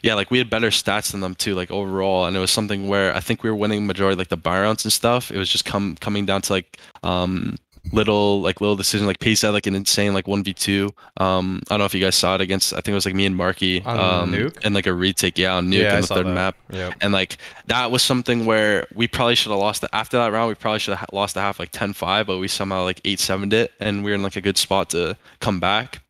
yeah, 0.04 0.14
like 0.14 0.30
we 0.30 0.38
had 0.38 0.48
better 0.48 0.68
stats 0.70 1.10
than 1.10 1.20
them 1.22 1.34
too, 1.34 1.56
like 1.56 1.72
overall. 1.72 2.26
And 2.26 2.36
it 2.36 2.40
was 2.40 2.52
something 2.52 2.86
where 2.86 3.12
I 3.16 3.20
think 3.20 3.42
we 3.42 3.50
were 3.50 3.56
winning 3.56 3.84
majority 3.86 4.16
like 4.16 4.28
the 4.28 4.36
buy 4.36 4.60
rounds 4.60 4.84
and 4.84 4.92
stuff. 4.92 5.32
It 5.32 5.38
was 5.38 5.48
just 5.50 5.64
come 5.64 5.96
coming 6.00 6.24
down 6.24 6.42
to 6.42 6.52
like 6.52 6.78
um 7.02 7.56
little 7.92 8.40
like 8.40 8.60
little 8.60 8.76
decision 8.76 9.06
like 9.06 9.18
Pace 9.18 9.42
had 9.42 9.50
like 9.50 9.66
an 9.66 9.74
insane 9.74 10.12
like 10.14 10.28
one 10.28 10.42
v 10.44 10.52
two. 10.52 10.92
Um 11.16 11.62
I 11.68 11.74
don't 11.74 11.78
know 11.80 11.84
if 11.84 11.94
you 11.94 12.00
guys 12.00 12.16
saw 12.16 12.34
it 12.34 12.40
against 12.40 12.72
I 12.72 12.76
think 12.76 12.88
it 12.88 12.94
was 12.94 13.06
like 13.06 13.14
me 13.14 13.26
and 13.26 13.36
Marky 13.36 13.82
um 13.84 14.32
Nuke? 14.32 14.58
and 14.64 14.74
like 14.74 14.86
a 14.86 14.92
retake, 14.92 15.38
yeah, 15.38 15.54
on 15.54 15.68
Nuke 15.68 15.82
Yeah, 15.82 15.94
in 15.96 16.00
the 16.02 16.06
third 16.06 16.26
that. 16.26 16.34
map. 16.34 16.56
Yep. 16.70 16.94
And 17.00 17.12
like 17.12 17.38
that 17.66 17.90
was 17.90 18.02
something 18.02 18.44
where 18.46 18.86
we 18.94 19.08
probably 19.08 19.34
should 19.34 19.50
have 19.50 19.58
lost 19.60 19.82
it 19.84 19.90
after 19.92 20.18
that 20.18 20.32
round. 20.32 20.48
We 20.48 20.54
probably 20.54 20.80
should 20.80 20.96
have 20.96 21.08
lost 21.12 21.34
the 21.34 21.40
half 21.40 21.58
like 21.58 21.72
10-5, 21.72 22.26
but 22.26 22.38
we 22.38 22.48
somehow 22.48 22.84
like 22.84 23.02
8-7'd 23.02 23.52
it 23.52 23.72
and 23.80 24.04
we 24.04 24.12
are 24.12 24.14
in 24.14 24.22
like 24.22 24.36
a 24.36 24.40
good 24.40 24.58
spot 24.58 24.90
to 24.90 25.16
come 25.40 25.60
back. 25.60 26.00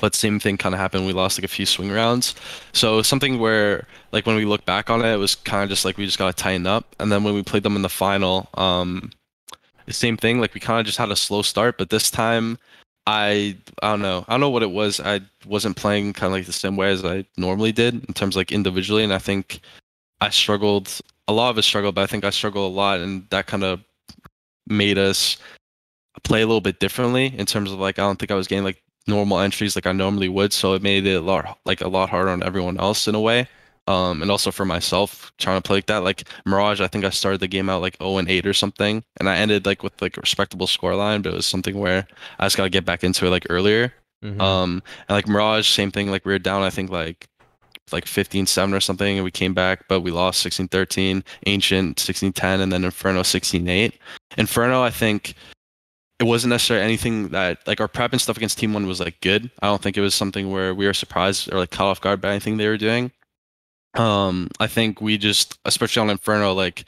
But 0.00 0.14
same 0.14 0.40
thing 0.40 0.58
kind 0.58 0.74
of 0.74 0.80
happened. 0.80 1.06
We 1.06 1.12
lost 1.12 1.38
like 1.38 1.44
a 1.44 1.48
few 1.48 1.64
swing 1.64 1.90
rounds. 1.90 2.34
So 2.72 3.00
something 3.02 3.38
where 3.38 3.86
like 4.12 4.26
when 4.26 4.36
we 4.36 4.44
look 4.44 4.66
back 4.66 4.90
on 4.90 5.02
it, 5.02 5.10
it 5.14 5.16
was 5.16 5.36
kind 5.36 5.62
of 5.62 5.68
just 5.70 5.84
like 5.84 5.96
we 5.96 6.04
just 6.04 6.18
got 6.18 6.36
to 6.36 6.42
tighten 6.42 6.66
up. 6.66 6.94
And 6.98 7.10
then 7.10 7.22
when 7.24 7.32
we 7.34 7.42
played 7.42 7.62
them 7.62 7.76
in 7.76 7.82
the 7.82 7.88
final, 7.88 8.48
um, 8.54 9.10
the 9.86 9.92
same 9.92 10.16
thing. 10.16 10.40
Like 10.40 10.54
we 10.54 10.60
kind 10.60 10.80
of 10.80 10.86
just 10.86 10.98
had 10.98 11.10
a 11.10 11.16
slow 11.16 11.42
start, 11.42 11.78
but 11.78 11.90
this 11.90 12.10
time 12.10 12.58
I 13.06 13.56
I 13.82 13.90
don't 13.90 14.02
know. 14.02 14.24
I 14.28 14.32
don't 14.32 14.40
know 14.40 14.50
what 14.50 14.62
it 14.62 14.70
was. 14.70 15.00
I 15.00 15.20
wasn't 15.46 15.76
playing 15.76 16.12
kind 16.12 16.26
of 16.26 16.32
like 16.32 16.46
the 16.46 16.52
same 16.52 16.76
way 16.76 16.90
as 16.90 17.04
I 17.04 17.24
normally 17.36 17.72
did 17.72 17.94
in 17.94 18.14
terms 18.14 18.36
like 18.36 18.52
individually, 18.52 19.04
and 19.04 19.12
I 19.12 19.18
think 19.18 19.60
I 20.20 20.30
struggled. 20.30 21.00
A 21.28 21.32
lot 21.32 21.50
of 21.50 21.58
us 21.58 21.66
struggled, 21.66 21.94
but 21.94 22.02
I 22.02 22.06
think 22.06 22.24
I 22.24 22.30
struggled 22.30 22.72
a 22.72 22.74
lot, 22.74 23.00
and 23.00 23.26
that 23.30 23.46
kind 23.46 23.64
of 23.64 23.80
made 24.66 24.98
us 24.98 25.36
play 26.24 26.42
a 26.42 26.46
little 26.46 26.60
bit 26.60 26.80
differently 26.80 27.34
in 27.38 27.46
terms 27.46 27.70
of 27.70 27.78
like 27.78 27.98
I 27.98 28.02
don't 28.02 28.18
think 28.18 28.30
I 28.32 28.34
was 28.34 28.48
getting 28.48 28.64
like 28.64 28.82
normal 29.06 29.38
entries 29.38 29.76
like 29.76 29.86
I 29.86 29.92
normally 29.92 30.28
would, 30.28 30.52
so 30.52 30.74
it 30.74 30.82
made 30.82 31.06
it 31.06 31.14
a 31.14 31.20
lot 31.20 31.58
like 31.64 31.80
a 31.80 31.88
lot 31.88 32.10
harder 32.10 32.30
on 32.30 32.42
everyone 32.42 32.78
else 32.78 33.06
in 33.08 33.14
a 33.14 33.20
way. 33.20 33.48
Um, 33.88 34.20
and 34.20 34.32
also 34.32 34.50
for 34.50 34.64
myself 34.64 35.32
trying 35.38 35.60
to 35.60 35.66
play 35.66 35.76
like 35.76 35.86
that. 35.86 35.98
Like 35.98 36.28
Mirage, 36.44 36.80
I 36.80 36.88
think 36.88 37.04
I 37.04 37.10
started 37.10 37.40
the 37.40 37.46
game 37.46 37.70
out 37.70 37.82
like 37.82 37.96
0 37.98 38.18
and 38.18 38.28
8 38.28 38.44
or 38.46 38.52
something, 38.52 39.04
and 39.20 39.28
I 39.28 39.36
ended 39.36 39.64
like 39.64 39.82
with 39.84 40.00
like 40.02 40.16
a 40.16 40.20
respectable 40.20 40.66
score 40.66 40.96
line, 40.96 41.22
but 41.22 41.32
it 41.32 41.36
was 41.36 41.46
something 41.46 41.78
where 41.78 42.06
I 42.40 42.46
just 42.46 42.56
gotta 42.56 42.68
get 42.68 42.84
back 42.84 43.04
into 43.04 43.26
it 43.26 43.30
like 43.30 43.46
earlier. 43.48 43.92
Mhm. 44.24 44.40
Um, 44.40 44.82
and 45.08 45.14
like 45.16 45.28
Mirage, 45.28 45.68
same 45.68 45.92
thing. 45.92 46.10
Like 46.10 46.24
we 46.24 46.32
were 46.32 46.38
down, 46.40 46.62
I 46.62 46.70
think 46.70 46.90
like 46.90 47.28
like 47.92 48.06
15-7 48.06 48.74
or 48.74 48.80
something, 48.80 49.16
and 49.16 49.24
we 49.24 49.30
came 49.30 49.54
back, 49.54 49.86
but 49.88 50.00
we 50.00 50.10
lost 50.10 50.44
16-13. 50.44 51.22
Ancient 51.46 51.98
16-10, 51.98 52.60
and 52.60 52.72
then 52.72 52.84
Inferno 52.84 53.22
16-8. 53.22 53.92
Inferno, 54.36 54.82
I 54.82 54.90
think 54.90 55.34
it 56.18 56.24
wasn't 56.24 56.50
necessarily 56.50 56.84
anything 56.84 57.28
that 57.28 57.58
like 57.66 57.80
our 57.80 57.88
prep 57.88 58.12
and 58.12 58.20
stuff 58.20 58.36
against 58.36 58.58
Team 58.58 58.72
One 58.72 58.86
was 58.86 59.00
like 59.00 59.20
good. 59.20 59.50
I 59.62 59.66
don't 59.66 59.82
think 59.82 59.96
it 59.96 60.00
was 60.00 60.14
something 60.14 60.50
where 60.50 60.74
we 60.74 60.86
were 60.86 60.94
surprised 60.94 61.52
or 61.52 61.58
like 61.58 61.70
caught 61.70 61.88
off 61.88 62.00
guard 62.00 62.20
by 62.20 62.30
anything 62.30 62.56
they 62.56 62.68
were 62.68 62.78
doing. 62.78 63.12
Um, 63.98 64.48
I 64.60 64.66
think 64.66 65.00
we 65.00 65.18
just, 65.18 65.58
especially 65.64 66.00
on 66.02 66.10
Inferno, 66.10 66.52
like 66.52 66.84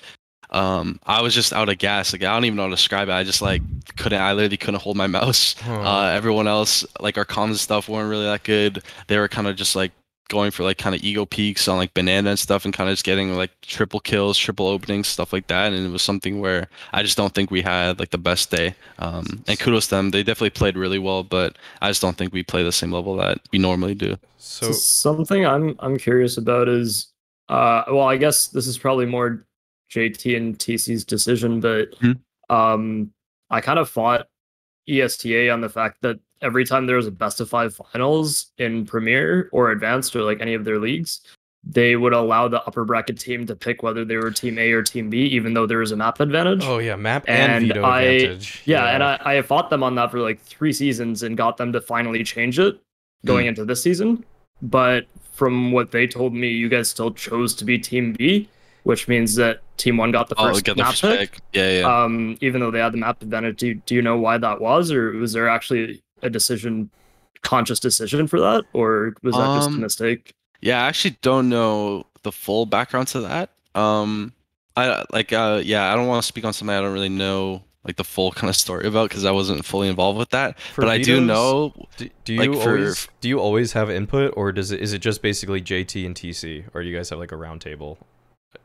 um, 0.50 0.98
I 1.04 1.20
was 1.22 1.34
just 1.34 1.52
out 1.52 1.68
of 1.68 1.78
gas. 1.78 2.12
Like 2.12 2.22
I 2.22 2.32
don't 2.32 2.44
even 2.44 2.56
know 2.56 2.62
how 2.62 2.68
to 2.68 2.74
describe 2.74 3.08
it. 3.08 3.12
I 3.12 3.24
just 3.24 3.42
like 3.42 3.62
couldn't. 3.96 4.20
I 4.20 4.32
literally 4.32 4.56
couldn't 4.56 4.80
hold 4.80 4.96
my 4.96 5.06
mouse. 5.18 5.54
Huh. 5.60 5.80
Uh, 5.80 6.10
everyone 6.14 6.48
else, 6.48 6.86
like 7.00 7.18
our 7.18 7.24
comms 7.24 7.48
and 7.48 7.58
stuff, 7.58 7.88
weren't 7.88 8.08
really 8.08 8.24
that 8.24 8.44
good. 8.44 8.82
They 9.06 9.18
were 9.18 9.28
kind 9.28 9.46
of 9.46 9.56
just 9.56 9.76
like 9.76 9.92
going 10.28 10.50
for 10.50 10.62
like 10.64 10.78
kind 10.78 10.94
of 10.94 11.02
ego 11.02 11.24
peaks 11.26 11.68
on 11.68 11.76
like 11.78 11.94
banana 11.94 12.30
and 12.30 12.38
stuff, 12.38 12.64
and 12.64 12.74
kind 12.74 12.88
of 12.90 12.94
just 12.94 13.04
getting 13.04 13.34
like 13.36 13.50
triple 13.62 14.00
kills, 14.00 14.38
triple 14.38 14.66
openings, 14.66 15.08
stuff 15.08 15.32
like 15.32 15.46
that. 15.48 15.72
And 15.72 15.86
it 15.86 15.90
was 15.90 16.02
something 16.02 16.40
where 16.40 16.68
I 16.92 17.02
just 17.02 17.16
don't 17.16 17.34
think 17.34 17.50
we 17.50 17.62
had 17.62 17.98
like 17.98 18.10
the 18.10 18.18
best 18.18 18.50
day. 18.50 18.74
Um, 18.98 19.42
and 19.48 19.58
kudos 19.58 19.86
to 19.88 19.96
them, 19.96 20.10
they 20.10 20.22
definitely 20.22 20.50
played 20.50 20.76
really 20.76 20.98
well, 20.98 21.22
but 21.24 21.56
I 21.80 21.90
just 21.90 22.02
don't 22.02 22.16
think 22.16 22.32
we 22.32 22.42
play 22.42 22.62
the 22.62 22.72
same 22.72 22.92
level 22.92 23.16
that 23.16 23.38
we 23.52 23.58
normally 23.58 23.94
do. 23.94 24.16
so 24.36 24.72
So 24.72 24.72
something 24.72 25.46
I'm 25.46 25.76
I'm 25.80 25.98
curious 25.98 26.36
about 26.38 26.68
is 26.68 27.12
uh 27.48 27.84
well 27.88 28.02
I 28.08 28.16
guess 28.16 28.48
this 28.48 28.66
is 28.66 28.78
probably 28.78 29.06
more 29.06 29.46
JT 29.90 30.36
and 30.36 30.58
TC's 30.58 31.04
decision, 31.04 31.60
but 31.60 31.90
Mhm. 32.00 32.20
um 32.50 33.12
I 33.50 33.60
kind 33.60 33.78
of 33.78 33.88
fought 33.88 34.28
ESEA 34.88 35.52
on 35.52 35.60
the 35.60 35.68
fact 35.68 36.02
that 36.02 36.18
every 36.42 36.64
time 36.64 36.86
there 36.86 36.96
was 36.96 37.06
a 37.06 37.10
best 37.10 37.40
of 37.40 37.48
five 37.48 37.74
finals 37.92 38.52
in 38.58 38.84
Premier 38.86 39.48
or 39.52 39.70
Advanced 39.72 40.14
or 40.16 40.22
like 40.22 40.40
any 40.40 40.54
of 40.54 40.64
their 40.64 40.78
leagues, 40.78 41.20
they 41.64 41.96
would 41.96 42.12
allow 42.12 42.46
the 42.48 42.62
upper 42.64 42.84
bracket 42.84 43.18
team 43.18 43.44
to 43.46 43.56
pick 43.56 43.82
whether 43.82 44.04
they 44.04 44.16
were 44.16 44.30
team 44.30 44.58
A 44.58 44.70
or 44.72 44.82
team 44.82 45.10
B, 45.10 45.24
even 45.26 45.52
though 45.54 45.66
there 45.66 45.78
was 45.78 45.90
a 45.92 45.96
map 45.96 46.20
advantage. 46.20 46.62
oh 46.64 46.78
yeah, 46.78 46.96
map 46.96 47.24
and, 47.28 47.52
And 47.64 47.68
veto 47.68 47.82
I- 47.82 48.00
advantage. 48.02 48.62
Yeah, 48.64 48.84
and 48.94 49.02
I, 49.02 49.18
I 49.24 49.42
fought 49.42 49.68
them 49.70 49.82
on 49.82 49.94
that 49.96 50.10
for 50.10 50.20
like 50.20 50.40
three 50.40 50.72
seasons 50.72 51.22
and 51.24 51.36
got 51.36 51.56
them 51.56 51.72
to 51.72 51.80
finally 51.80 52.22
change 52.22 52.58
it 52.58 52.78
going 53.26 53.44
Hmm. 53.46 53.48
into 53.50 53.64
this 53.64 53.82
season. 53.82 54.24
But 54.62 55.06
from 55.32 55.72
what 55.72 55.90
they 55.90 56.06
told 56.06 56.32
me, 56.34 56.48
you 56.48 56.68
guys 56.68 56.88
still 56.88 57.12
chose 57.12 57.54
to 57.56 57.64
be 57.64 57.78
Team 57.78 58.12
B, 58.12 58.48
which 58.84 59.06
means 59.08 59.34
that 59.36 59.60
Team 59.76 59.96
One 59.96 60.10
got 60.10 60.28
the 60.28 60.34
Oh, 60.38 60.48
first 60.48 60.64
get 60.64 60.76
the 60.76 60.82
map 60.82 60.90
first 60.92 61.02
pick. 61.02 61.32
pick. 61.32 61.40
Yeah, 61.52 61.80
yeah. 61.80 62.02
Um, 62.04 62.36
even 62.40 62.60
though 62.60 62.70
they 62.72 62.80
had 62.80 62.92
the 62.92 62.96
map 62.98 63.22
advantage. 63.22 63.58
Do, 63.58 63.74
do 63.74 63.94
you 63.94 64.02
know 64.02 64.16
why 64.18 64.38
that 64.38 64.60
was, 64.60 64.90
or 64.90 65.12
was 65.12 65.32
there 65.32 65.48
actually 65.48 66.02
a 66.22 66.30
decision, 66.30 66.90
conscious 67.42 67.80
decision 67.80 68.26
for 68.26 68.40
that, 68.40 68.64
or 68.72 69.14
was 69.22 69.34
that 69.36 69.54
just 69.56 69.70
a 69.70 69.72
Um, 69.74 69.80
mistake? 69.80 70.34
Yeah, 70.60 70.82
I 70.82 70.88
actually 70.88 71.16
don't 71.22 71.48
know 71.48 72.04
the 72.22 72.32
full 72.32 72.66
background 72.66 73.08
to 73.08 73.20
that. 73.20 73.50
Um, 73.74 74.32
I 74.76 75.04
like, 75.12 75.32
uh, 75.32 75.60
yeah, 75.64 75.92
I 75.92 75.96
don't 75.96 76.06
want 76.06 76.22
to 76.22 76.26
speak 76.26 76.44
on 76.44 76.52
something 76.52 76.74
I 76.76 76.80
don't 76.80 76.92
really 76.92 77.08
know 77.08 77.62
like 77.84 77.96
the 77.96 78.04
full 78.04 78.32
kind 78.32 78.50
of 78.50 78.56
story 78.56 78.86
about 78.86 79.08
because 79.08 79.24
I 79.24 79.30
wasn't 79.30 79.64
fully 79.64 79.88
involved 79.88 80.18
with 80.18 80.30
that. 80.30 80.58
For 80.60 80.82
but 80.82 80.90
I 80.90 80.98
do 80.98 81.20
know, 81.20 81.72
Do, 81.96 82.10
do 82.24 82.34
you 82.34 82.40
like, 82.52 82.60
for- 82.62 82.70
always 82.76 83.08
do 83.20 83.28
you 83.28 83.38
always 83.40 83.72
have 83.72 83.88
input, 83.90 84.34
or 84.36 84.50
does 84.52 84.72
it 84.72 84.80
is 84.80 84.92
it 84.92 84.98
just 84.98 85.22
basically 85.22 85.62
JT 85.62 86.04
and 86.04 86.14
TC, 86.14 86.64
or 86.74 86.82
do 86.82 86.88
you 86.88 86.96
guys 86.96 87.08
have 87.10 87.18
like 87.20 87.32
a 87.32 87.36
round 87.36 87.60
table? 87.60 87.98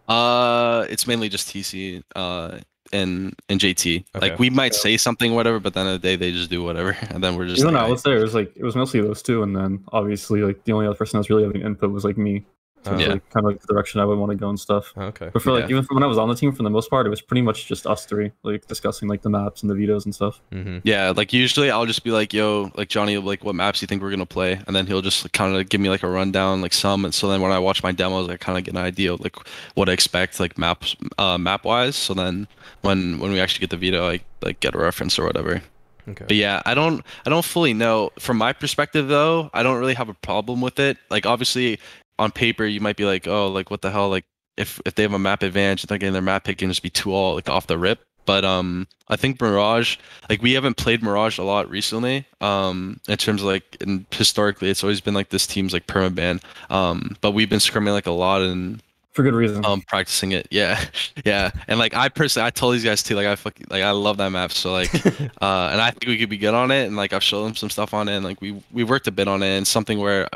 uh, 0.08 0.86
it's 0.90 1.06
mainly 1.08 1.30
just 1.30 1.48
TC, 1.50 2.04
uh, 2.16 2.60
and 2.94 3.36
and 3.50 3.60
JT. 3.60 4.06
Okay. 4.16 4.30
Like 4.30 4.40
we 4.40 4.50
might 4.50 4.76
say 4.76 4.98
something, 4.98 5.34
whatever, 5.34 5.60
but 5.60 5.74
then 5.74 5.86
the 5.86 5.94
the 5.94 6.00
day 6.00 6.16
they 6.16 6.32
just 6.32 6.50
do 6.50 6.64
whatever, 6.64 6.98
and 7.10 7.24
then 7.24 7.36
we're 7.36 7.48
just 7.48 7.62
Even 7.62 7.74
like, 7.74 7.84
I 7.84 7.90
was 7.90 8.04
there. 8.04 8.18
It 8.18 8.24
was 8.24 8.36
like 8.36 8.56
it 8.56 8.64
was 8.64 8.76
mostly 8.76 9.02
those 9.02 9.22
two, 9.22 9.44
and 9.44 9.56
then 9.56 9.84
obviously 9.92 10.42
like 10.42 10.64
the 10.64 10.74
only 10.74 10.86
other 10.86 10.96
person 10.96 11.18
that 11.18 11.20
was 11.20 11.30
really 11.30 11.44
having 11.44 11.62
input 11.62 11.92
was 11.92 12.04
like 12.04 12.18
me. 12.18 12.46
So 12.86 12.92
Oh, 12.92 12.98
Yeah. 13.00 13.08
like, 13.14 13.30
kind 13.30 13.46
of 13.46 13.52
like 13.54 13.62
the 13.62 13.68
direction 13.74 14.02
I 14.02 14.06
would 14.06 14.18
want 14.18 14.32
to 14.32 14.36
go 14.36 14.50
and 14.50 14.60
stuff. 14.60 14.94
Okay. 14.98 15.30
But 15.32 15.42
for 15.42 15.52
like 15.54 15.64
Yeah. 15.66 15.70
even 15.72 15.84
from 15.84 15.96
when 15.96 16.04
I 16.04 16.08
was 16.08 16.18
on 16.18 16.28
the 16.28 16.36
team, 16.36 16.52
for 16.52 16.64
the 16.64 16.70
most 16.70 16.90
part, 16.90 17.06
it 17.06 17.10
was 17.10 17.22
pretty 17.22 17.42
much 17.42 17.66
just 17.68 17.88
us 17.88 18.06
three, 18.06 18.32
like 18.44 18.68
discussing 18.68 19.08
like 19.08 19.22
the 19.22 19.30
maps 19.30 19.62
and 19.62 19.70
the 19.70 19.76
vetoes 19.76 20.06
and 20.06 20.14
stuff. 20.14 20.42
hmm 20.52 20.80
Yeah, 20.84 21.14
like 21.16 21.32
usually 21.32 21.72
I'll 21.72 21.86
just 21.86 22.04
be 22.04 22.12
like, 22.12 22.34
"Yo, 22.34 22.72
like 22.76 22.90
Johnny, 22.90 23.18
like 23.18 23.44
what 23.44 23.56
maps 23.56 23.82
you 23.82 23.88
think 23.88 24.02
we're 24.02 24.10
gonna 24.12 24.26
play?" 24.26 24.60
And 24.68 24.76
then 24.76 24.86
he'll 24.88 25.02
just 25.02 25.32
kind 25.34 25.56
of 25.56 25.70
give 25.70 25.80
me 25.80 25.90
like 25.90 26.04
a 26.04 26.10
rundown, 26.10 26.62
like 26.62 26.74
some. 26.74 27.06
And 27.06 27.14
so 27.14 27.30
then 27.30 27.42
when 27.42 27.52
I 27.54 27.60
watch 27.60 27.84
my 27.84 27.92
demos, 27.94 28.30
I 28.30 28.38
kind 28.38 28.58
of 28.58 28.64
get 28.66 28.74
an 28.74 28.82
idea 28.82 29.14
of 29.14 29.22
like 29.22 29.36
what 29.76 29.88
I 29.90 29.94
expect, 29.94 30.40
like 30.40 30.58
maps, 30.58 30.96
uh, 31.18 31.38
map 31.38 31.64
wise. 31.66 31.96
So 31.96 32.14
then 32.14 32.48
when 32.82 33.20
when 33.20 33.32
we 33.32 33.40
actually 33.40 33.62
get 33.62 33.70
the 33.70 33.78
veto, 33.78 34.10
I 34.10 34.20
like 34.42 34.60
get 34.60 34.76
a 34.76 34.78
reference 34.78 35.18
or 35.18 35.26
whatever. 35.26 35.62
Okay. 36.06 36.26
But 36.28 36.36
yeah, 36.36 36.62
I 36.66 36.74
don't 36.74 37.02
I 37.26 37.30
don't 37.30 37.46
fully 37.46 37.74
know. 37.74 38.12
From 38.20 38.36
my 38.38 38.52
perspective 38.52 39.08
though, 39.08 39.50
I 39.54 39.64
don't 39.64 39.80
really 39.80 39.94
have 39.94 40.10
a 40.10 40.14
problem 40.14 40.60
with 40.60 40.78
it. 40.78 40.98
Like 41.10 41.26
obviously 41.26 41.80
on 42.24 42.32
paper 42.32 42.66
you 42.66 42.82
might 42.82 42.96
be 42.98 43.06
like, 43.06 43.28
oh, 43.28 43.48
like 43.48 43.70
what 43.72 43.82
the 43.82 43.92
hell? 43.92 44.10
Like 44.10 44.26
if 44.58 44.80
if 44.86 44.96
they 44.96 45.04
have 45.04 45.14
a 45.14 45.20
map 45.20 45.44
advantage, 45.44 45.84
they're 45.84 45.98
getting 45.98 46.14
their 46.14 46.22
map 46.22 46.44
pick 46.46 46.62
and 46.62 46.72
just 46.72 46.84
be 46.84 46.90
too 46.90 47.14
all 47.14 47.36
like 47.36 47.50
off 47.50 47.68
the 47.68 47.78
rip. 47.78 48.00
But 48.26 48.46
um 48.46 48.88
I 49.10 49.16
think 49.18 49.42
Mirage, 49.42 49.98
like 50.30 50.42
we 50.42 50.54
haven't 50.54 50.78
played 50.78 51.04
Mirage 51.04 51.38
a 51.38 51.44
lot 51.44 51.70
recently. 51.70 52.26
Um 52.42 53.00
in 53.08 53.18
terms 53.18 53.42
of 53.42 53.48
like 53.48 53.78
and 53.82 54.06
historically 54.12 54.70
it's 54.70 54.84
always 54.84 55.02
been 55.02 55.14
like 55.14 55.30
this 55.30 55.46
team's 55.48 55.74
like 55.74 55.88
permaban. 55.88 56.42
Um 56.70 57.18
but 57.22 57.32
we've 57.32 57.50
been 57.50 57.60
scrimming 57.60 57.92
like 57.94 58.08
a 58.08 58.12
lot 58.12 58.42
and 58.42 58.82
For 59.12 59.24
good 59.24 59.34
reason. 59.34 59.66
um 59.66 59.82
practicing 59.88 60.32
it. 60.32 60.48
Yeah. 60.52 60.80
Yeah. 61.26 61.52
And 61.68 61.80
like 61.80 61.94
I 61.96 62.10
personally 62.10 62.48
I 62.48 62.50
told 62.50 62.74
these 62.76 62.84
guys 62.84 63.04
too, 63.04 63.16
like 63.16 63.28
I 63.28 63.36
fucking 63.36 63.68
like 63.70 63.84
I 63.84 63.92
love 63.92 64.18
that 64.18 64.30
map. 64.30 64.52
So 64.52 64.72
like 64.72 64.94
uh, 65.42 65.70
and 65.72 65.82
I 65.82 65.90
think 65.92 66.06
we 66.08 66.18
could 66.18 66.30
be 66.30 66.38
good 66.38 66.54
on 66.54 66.72
it. 66.72 66.86
And 66.88 66.96
like 66.96 67.12
I've 67.14 67.24
shown 67.24 67.44
them 67.46 67.56
some 67.56 67.70
stuff 67.70 67.94
on 67.94 68.08
it, 68.10 68.16
and 68.16 68.24
like 68.26 68.40
we 68.42 68.62
we 68.72 68.84
worked 68.84 69.08
a 69.08 69.12
bit 69.12 69.28
on 69.28 69.42
it, 69.44 69.58
and 69.58 69.68
something 69.68 70.00
where 70.00 70.28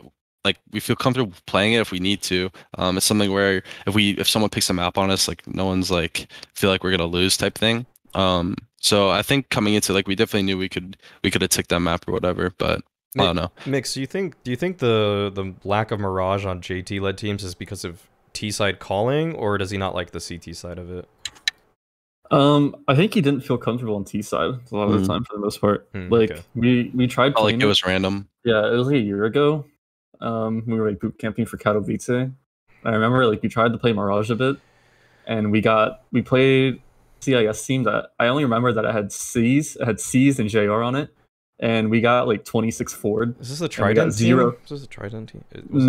like 0.48 0.58
we 0.72 0.80
feel 0.80 0.96
comfortable 0.96 1.34
playing 1.46 1.74
it 1.74 1.80
if 1.82 1.92
we 1.92 2.00
need 2.00 2.22
to. 2.24 2.50
Um, 2.78 2.98
it's 2.98 3.06
something 3.06 3.32
where 3.32 3.64
if 3.86 3.94
we 3.94 4.12
if 4.12 4.28
someone 4.28 4.50
picks 4.50 4.70
a 4.70 4.74
map 4.74 4.98
on 4.98 5.12
us, 5.12 5.28
like 5.28 5.46
no 5.48 5.66
one's 5.66 5.92
like 5.92 6.28
feel 6.56 6.70
like 6.70 6.84
we're 6.84 6.92
gonna 6.92 7.06
lose 7.06 7.38
type 7.38 7.58
thing. 7.58 7.86
Um, 8.16 8.56
so 8.80 9.10
I 9.10 9.22
think 9.22 9.50
coming 9.50 9.74
into 9.74 9.94
like 9.94 10.08
we 10.08 10.16
definitely 10.16 10.44
knew 10.44 10.58
we 10.58 10.70
could 10.70 10.98
we 11.24 11.30
could 11.32 11.42
have 11.42 11.52
ticked 11.52 11.70
that 11.70 11.80
map 11.82 12.08
or 12.08 12.12
whatever, 12.12 12.54
but 12.58 12.82
I 13.18 13.24
don't 13.24 13.36
know. 13.36 13.52
Mix, 13.66 13.94
do 13.94 14.02
you 14.02 14.08
think 14.08 14.36
do 14.44 14.52
you 14.52 14.58
think 14.58 14.78
the 14.80 15.32
the 15.34 15.54
lack 15.68 15.92
of 15.92 16.00
mirage 16.00 16.46
on 16.46 16.62
JT 16.62 17.02
led 17.02 17.18
teams 17.18 17.44
is 17.44 17.56
because 17.56 17.84
of 17.84 18.04
T 18.34 18.52
side 18.52 18.80
calling, 18.80 19.34
or 19.34 19.58
does 19.58 19.72
he 19.72 19.78
not 19.78 19.96
like 19.96 20.12
the 20.12 20.20
CT 20.20 20.56
side 20.56 20.78
of 20.78 20.92
it? 20.92 21.08
Um, 22.30 22.76
I 22.88 22.96
think 22.96 23.14
he 23.14 23.22
didn't 23.22 23.42
feel 23.42 23.58
comfortable 23.58 23.96
on 23.96 24.04
T 24.04 24.22
side 24.22 24.50
a 24.72 24.76
lot 24.76 24.90
of 24.90 24.96
Mhm. 24.96 25.02
the 25.02 25.08
time 25.08 25.24
for 25.24 25.34
the 25.34 25.40
most 25.40 25.62
part. 25.62 25.88
Hmm, 25.94 26.10
like 26.10 26.32
okay. 26.32 26.42
we 26.56 26.92
we 26.94 27.08
tried 27.08 27.34
Felt 27.34 27.46
like 27.46 27.54
playing 27.54 27.62
it 27.62 27.66
was 27.66 27.86
random. 27.86 28.28
Yeah, 28.44 28.68
it 28.68 28.76
was 28.76 28.88
like 28.88 28.98
a 28.98 29.00
year 29.00 29.26
ago. 29.26 29.66
Um, 30.22 30.64
we 30.66 30.80
were 30.80 30.90
like 30.90 31.00
boot 31.00 31.18
camping 31.20 31.46
for 31.46 31.58
Katowice. 31.58 32.32
I 32.84 32.90
remember 32.92 33.26
like 33.26 33.42
we 33.44 33.50
tried 33.50 33.72
to 33.74 33.78
play 33.78 33.94
Mirage 33.94 34.30
a 34.30 34.36
bit, 34.36 34.58
and 35.26 35.52
we 35.52 35.62
got 35.62 36.04
we 36.12 36.22
played 36.22 36.82
CIS 37.20 37.66
team 37.66 37.84
that 37.84 38.12
I 38.20 38.28
only 38.28 38.44
remember 38.44 38.72
that 38.74 38.86
it 38.86 38.94
had 38.94 39.12
C's, 39.12 39.76
it 39.76 39.86
had 39.86 40.00
C's 40.00 40.40
and 40.40 40.50
JR 40.50 40.82
on 40.84 40.96
it, 40.96 41.10
and 41.60 41.90
we 41.90 42.02
got 42.02 42.28
like 42.28 42.46
26 42.46 42.94
forward. 42.94 43.36
Is 43.40 43.50
this 43.50 43.62
a 43.62 43.68
Trident 43.68 44.14
zero. 44.14 44.56
Is 44.64 44.70
this 44.70 44.84
a 44.84 44.88
Trident 44.88 45.30
team? 45.30 45.44
It- 45.52 45.70
was 45.72 45.84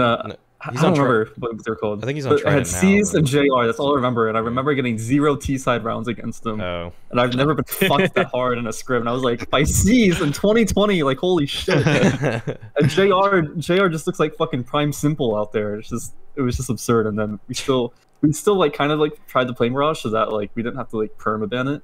No, 0.64 0.70
I 0.70 0.72
He's 0.72 0.80
don't 0.82 0.94
Tri- 0.94 1.04
remember 1.04 1.32
what 1.38 1.64
they're 1.64 1.76
called. 1.76 2.02
I 2.02 2.06
think 2.06 2.16
he's 2.16 2.26
on 2.26 2.32
but 2.32 2.40
it 2.40 2.46
had 2.46 2.66
Trident 2.66 3.12
now, 3.12 3.18
and 3.18 3.26
JR. 3.26 3.66
That's 3.66 3.78
all 3.78 3.92
I 3.92 3.96
remember, 3.96 4.28
and 4.28 4.36
I 4.36 4.40
remember 4.40 4.74
getting 4.74 4.98
zero 4.98 5.36
T 5.36 5.56
side 5.56 5.84
rounds 5.84 6.08
against 6.08 6.42
them. 6.42 6.60
Oh. 6.60 6.92
and 7.10 7.20
I've 7.20 7.34
never 7.34 7.54
been 7.54 7.64
fucked 7.64 8.14
that 8.14 8.26
hard 8.32 8.58
in 8.58 8.66
a 8.66 8.72
script. 8.72 9.00
And 9.00 9.08
I 9.08 9.12
was 9.12 9.22
like, 9.22 9.48
by 9.50 9.62
C's 9.62 10.20
in 10.20 10.32
2020, 10.32 11.02
like 11.04 11.18
holy 11.18 11.46
shit. 11.46 11.86
And 12.76 12.88
Jr. 12.90 13.40
Jr. 13.58 13.88
just 13.88 14.06
looks 14.06 14.18
like 14.20 14.36
fucking 14.36 14.64
prime 14.64 14.92
simple 14.92 15.36
out 15.36 15.52
there. 15.52 15.76
It's 15.76 15.88
just 15.88 16.14
it 16.34 16.42
was 16.42 16.56
just 16.56 16.70
absurd. 16.70 17.06
And 17.06 17.18
then 17.18 17.38
we 17.48 17.54
still 17.54 17.94
we 18.20 18.32
still 18.32 18.56
like 18.56 18.74
kind 18.74 18.90
of 18.90 18.98
like 18.98 19.24
tried 19.26 19.46
to 19.48 19.54
play 19.54 19.68
Mirage 19.68 20.00
so 20.00 20.10
that 20.10 20.32
like 20.32 20.50
we 20.54 20.62
didn't 20.62 20.76
have 20.76 20.88
to 20.90 20.98
like 20.98 21.16
permaban 21.18 21.76
it. 21.76 21.82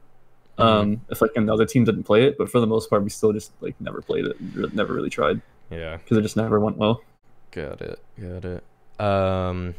Um, 0.57 1.01
if 1.11 1.21
like 1.21 1.33
another 1.37 1.67
team 1.67 1.85
didn't 1.85 2.05
play 2.05 2.25
it, 2.25 2.39
but 2.39 2.49
for 2.49 2.61
the 2.61 2.67
most 2.67 2.89
part, 2.89 3.03
we 3.03 3.11
still 3.11 3.33
just 3.33 3.53
like 3.61 3.75
never 3.81 4.01
played 4.01 4.25
it. 4.25 4.37
Never 4.73 4.95
really 4.95 5.11
tried 5.11 5.41
yeah. 5.71 5.97
because 5.97 6.17
it 6.17 6.23
just 6.23 6.37
never 6.37 6.61
went 6.61 6.77
well. 6.77 7.03
Got 7.55 7.81
it. 7.81 8.01
Got 8.21 8.45
it. 8.45 8.65
Um 9.01 9.77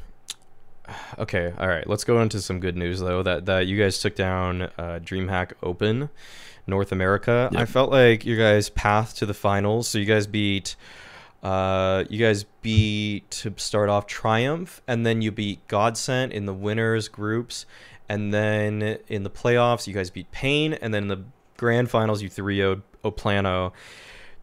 okay, 1.20 1.54
all 1.58 1.68
right. 1.68 1.88
Let's 1.88 2.04
go 2.06 2.22
into 2.22 2.42
some 2.42 2.60
good 2.60 2.78
news 2.78 3.02
though 3.02 3.22
that 3.24 3.46
that 3.48 3.68
you 3.68 3.78
guys 3.78 4.00
took 4.00 4.16
down 4.16 4.64
uh 4.64 5.00
DreamHack 5.04 5.52
Open 5.62 6.10
North 6.68 6.92
America. 6.92 7.50
I 7.56 7.66
felt 7.66 7.92
like 7.92 8.26
you 8.26 8.38
guys' 8.38 8.70
path 8.70 9.16
to 9.18 9.26
the 9.26 9.34
finals. 9.34 9.90
So 9.90 9.98
you 9.98 10.06
guys 10.06 10.26
beat 10.26 10.78
uh 11.44 12.06
you 12.10 12.18
guys 12.18 12.46
beat 12.62 13.30
to 13.30 13.54
start 13.58 13.90
off 13.90 14.08
Triumph 14.08 14.82
and 14.88 15.06
then 15.06 15.22
you 15.22 15.32
beat 15.32 15.68
Godsent 15.68 16.32
in 16.32 16.46
the 16.46 16.54
winners 16.54 17.10
groups 17.10 17.66
and 18.08 18.34
then 18.34 19.00
in 19.10 19.24
the 19.24 19.30
playoffs 19.30 19.86
you 19.86 19.94
guys 19.94 20.10
beat 20.10 20.32
Pain 20.32 20.74
and 20.74 20.94
then 20.94 21.04
in 21.04 21.10
the 21.10 21.24
grand 21.58 21.90
finals 21.90 22.22
you 22.22 22.30
3 22.30 22.58
Oplano. 23.04 23.74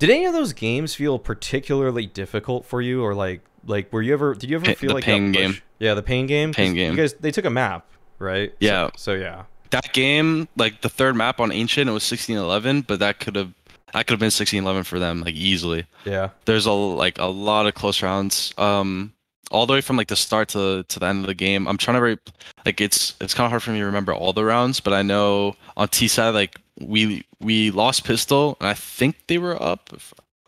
Did 0.03 0.11
any 0.11 0.25
of 0.25 0.33
those 0.33 0.53
games 0.53 0.97
feel 0.97 1.21
particularly 1.21 2.07
difficult 2.07 2.67
for 2.67 2.83
you, 2.83 3.05
or 3.05 3.15
like 3.15 3.41
like 3.65 3.93
were 3.93 4.03
you 4.03 4.13
ever 4.15 4.35
did 4.35 4.51
you 4.51 4.57
ever 4.57 4.75
feel 4.75 4.89
the 4.89 4.95
like 4.95 5.05
Pain 5.05 5.31
game. 5.31 5.59
Yeah, 5.79 5.95
the 5.95 6.03
pain 6.03 6.27
game. 6.27 6.53
Pain 6.53 6.75
You 6.75 6.87
game. 6.87 6.97
guys 6.97 7.15
they 7.15 7.31
took 7.31 7.45
a 7.45 7.51
map, 7.51 7.87
right? 8.19 8.53
Yeah. 8.59 8.91
So, 8.97 9.13
yeah. 9.13 9.45
That 9.71 9.93
game, 9.93 10.49
like 10.57 10.81
the 10.81 10.89
third 10.89 11.15
map 11.15 11.39
on 11.39 11.53
Ancient, 11.53 11.89
it 11.89 11.93
was 11.93 12.03
16-11, 12.03 12.85
but 12.85 12.99
that 12.99 13.21
could 13.21 13.37
have 13.37 13.53
that 13.93 14.09
could 14.09 14.15
have 14.15 14.19
been 14.19 14.31
16-11 14.31 14.87
for 14.87 14.99
them 14.99 15.21
like 15.21 15.35
easily. 15.35 15.87
Yeah. 16.05 16.31
There's 16.47 16.67
a 16.67 16.73
like 16.73 17.21
a 17.21 17.27
lot 17.27 17.69
of 17.69 17.75
close 17.75 18.03
rounds. 18.03 18.53
Um, 18.59 19.13
all 19.53 19.67
the 19.67 19.75
way 19.75 19.83
from 19.83 19.97
like 19.97 20.09
the 20.09 20.17
start 20.17 20.49
to 20.49 20.83
to 20.83 20.99
the 20.99 21.07
end 21.07 21.21
of 21.21 21.27
the 21.29 21.35
game. 21.35 21.69
I'm 21.69 21.79
trying 21.79 21.99
to 21.99 22.03
re- 22.03 22.19
like 22.67 22.81
it's 22.81 23.15
it's 23.21 23.35
kind 23.35 23.45
of 23.45 23.51
hard 23.53 23.63
for 23.63 23.71
me 23.71 23.79
to 23.79 23.85
remember 23.87 24.13
all 24.13 24.33
the 24.33 24.45
rounds, 24.45 24.81
but 24.81 24.93
I 24.95 25.03
know 25.03 25.55
on 25.77 25.87
T 25.87 26.09
side 26.09 26.31
like 26.31 26.59
we 26.87 27.25
we 27.41 27.71
lost 27.71 28.05
pistol 28.05 28.57
and 28.61 28.69
I 28.69 28.75
think 28.75 29.17
they 29.27 29.39
were 29.39 29.61
up. 29.63 29.91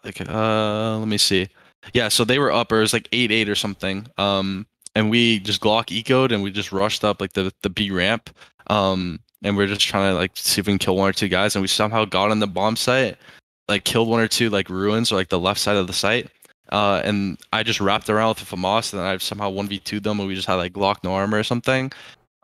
Like 0.05 0.20
uh, 0.28 0.99
let 0.99 1.09
me 1.09 1.18
see. 1.18 1.49
Yeah, 1.93 2.09
so 2.09 2.24
they 2.24 2.39
were 2.39 2.53
up 2.53 2.72
or 2.72 2.78
it 2.78 2.80
was 2.80 2.93
like 2.93 3.09
eight 3.12 3.30
eight 3.30 3.49
or 3.49 3.55
something. 3.55 4.07
Um, 4.18 4.66
and 4.95 5.11
we 5.11 5.41
just 5.41 5.61
Glock 5.61 5.87
ecoed 5.87 6.32
and 6.32 6.43
we 6.43 6.51
just 6.51 6.72
rushed 6.72 7.05
up 7.05 7.20
like 7.20 7.32
the 7.32 7.53
the 7.62 7.70
B 7.70 7.91
ramp. 7.91 8.30
Um, 8.68 9.20
and 9.43 9.57
we 9.57 9.64
are 9.64 9.68
just 9.68 9.82
trying 9.82 10.11
to 10.11 10.18
like 10.18 10.32
see 10.35 10.61
if 10.61 10.66
we 10.66 10.72
can 10.72 10.78
kill 10.78 10.97
one 10.97 11.11
or 11.11 11.12
two 11.12 11.28
guys, 11.28 11.55
and 11.55 11.62
we 11.62 11.68
somehow 11.68 12.05
got 12.05 12.30
on 12.30 12.41
the 12.41 12.47
bomb 12.47 12.76
site, 12.76 13.16
like 13.68 13.85
killed 13.85 14.09
one 14.09 14.20
or 14.20 14.28
two 14.28 14.51
like 14.51 14.70
ruins 14.70 15.12
or 15.12 15.16
like 15.16 15.28
the 15.28 15.39
left 15.39 15.61
side 15.61 15.76
of 15.76 15.87
the 15.87 15.93
site. 15.93 16.28
Uh, 16.72 17.03
and 17.05 17.39
I 17.53 17.62
just 17.62 17.80
wrapped 17.80 18.09
around 18.09 18.30
with 18.30 18.53
a 18.53 18.57
FAMAS, 18.57 18.95
and 18.95 19.03
I 19.03 19.18
somehow 19.18 19.51
one 19.51 19.68
v 19.68 19.78
2 19.78 20.01
them, 20.01 20.18
and 20.18 20.26
we 20.26 20.35
just 20.35 20.49
had 20.49 20.55
like 20.55 20.72
Glock 20.72 21.05
no 21.05 21.14
armor 21.14 21.39
or 21.39 21.45
something. 21.45 21.93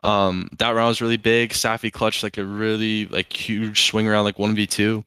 Um, 0.03 0.49
that 0.57 0.71
round 0.71 0.87
was 0.89 1.01
really 1.01 1.17
big. 1.17 1.53
saffee 1.53 1.91
clutched 1.91 2.23
like 2.23 2.37
a 2.37 2.45
really 2.45 3.05
like 3.07 3.31
huge 3.31 3.83
swing 3.87 4.07
around 4.07 4.23
like 4.25 4.39
one 4.39 4.55
v 4.55 4.65
two 4.65 5.03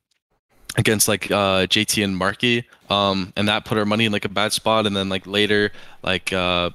against 0.76 1.08
like 1.08 1.30
uh 1.30 1.66
JT 1.66 2.04
and 2.04 2.16
Marky. 2.16 2.64
Um, 2.90 3.32
and 3.36 3.48
that 3.48 3.64
put 3.64 3.78
our 3.78 3.84
money 3.84 4.04
in 4.04 4.12
like 4.12 4.24
a 4.24 4.28
bad 4.28 4.52
spot. 4.52 4.86
And 4.86 4.96
then 4.96 5.08
like 5.08 5.26
later, 5.26 5.72
like 6.02 6.32
uh, 6.32 6.70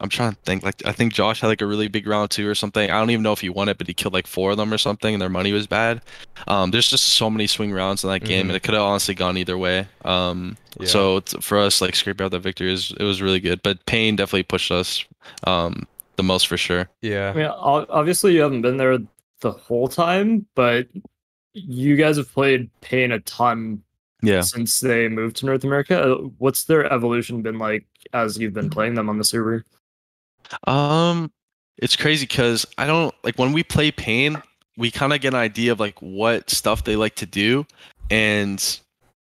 I'm 0.00 0.08
trying 0.08 0.32
to 0.32 0.38
think. 0.44 0.62
Like 0.64 0.82
I 0.86 0.92
think 0.92 1.12
Josh 1.12 1.40
had 1.42 1.48
like 1.48 1.60
a 1.60 1.66
really 1.66 1.88
big 1.88 2.06
round 2.06 2.30
two 2.30 2.48
or 2.48 2.54
something. 2.54 2.90
I 2.90 2.98
don't 2.98 3.10
even 3.10 3.22
know 3.22 3.32
if 3.32 3.40
he 3.40 3.48
won 3.50 3.68
it, 3.68 3.78
but 3.78 3.86
he 3.86 3.94
killed 3.94 4.14
like 4.14 4.26
four 4.26 4.50
of 4.52 4.56
them 4.56 4.72
or 4.72 4.78
something, 4.78 5.14
and 5.14 5.20
their 5.22 5.28
money 5.28 5.52
was 5.52 5.66
bad. 5.66 6.00
Um, 6.48 6.70
there's 6.72 6.88
just 6.88 7.04
so 7.04 7.28
many 7.30 7.46
swing 7.46 7.70
rounds 7.72 8.02
in 8.02 8.10
that 8.10 8.20
game, 8.24 8.46
Mhm. 8.46 8.48
and 8.50 8.56
it 8.56 8.62
could 8.64 8.74
have 8.74 8.82
honestly 8.82 9.14
gone 9.14 9.36
either 9.36 9.56
way. 9.58 9.86
Um, 10.04 10.56
Yeah. 10.80 10.86
so 10.88 11.20
for 11.40 11.58
us, 11.58 11.80
like 11.80 11.94
scraping 11.94 12.24
out 12.24 12.30
that 12.32 12.40
victory 12.40 12.72
is 12.72 12.92
it 12.98 13.04
was 13.04 13.20
really 13.22 13.40
good. 13.40 13.62
But 13.62 13.84
Pain 13.86 14.16
definitely 14.16 14.42
pushed 14.44 14.72
us 14.72 15.04
um 15.44 15.86
the 16.16 16.22
most 16.22 16.46
for 16.46 16.56
sure. 16.56 16.88
Yeah. 17.00 17.30
I 17.30 17.34
mean, 17.34 17.46
obviously 17.46 18.34
you 18.34 18.42
haven't 18.42 18.62
been 18.62 18.76
there 18.76 18.98
the 19.40 19.52
whole 19.52 19.88
time, 19.88 20.46
but 20.54 20.88
you 21.54 21.96
guys 21.96 22.16
have 22.16 22.32
played 22.32 22.70
Pain 22.80 23.12
a 23.12 23.20
ton 23.20 23.82
Yeah. 24.22 24.40
since 24.42 24.80
they 24.80 25.08
moved 25.08 25.36
to 25.38 25.46
North 25.46 25.64
America. 25.64 26.00
Uh, 26.00 26.14
What's 26.38 26.64
their 26.64 26.90
evolution 26.92 27.42
been 27.42 27.58
like 27.58 27.84
as 28.12 28.38
you've 28.38 28.54
been 28.54 28.70
playing 28.70 28.94
them 28.94 29.08
on 29.08 29.18
the 29.18 29.24
server? 29.24 29.64
Um, 30.66 31.32
it's 31.78 31.96
crazy 31.96 32.26
because 32.26 32.66
I 32.78 32.86
don't 32.86 33.14
like 33.24 33.36
when 33.38 33.52
we 33.52 33.62
play 33.62 33.90
Pain, 33.90 34.40
we 34.76 34.90
kind 34.90 35.12
of 35.12 35.20
get 35.20 35.34
an 35.34 35.40
idea 35.40 35.72
of 35.72 35.80
like 35.80 35.98
what 36.00 36.50
stuff 36.50 36.84
they 36.84 36.96
like 36.96 37.14
to 37.16 37.26
do, 37.26 37.66
and 38.10 38.80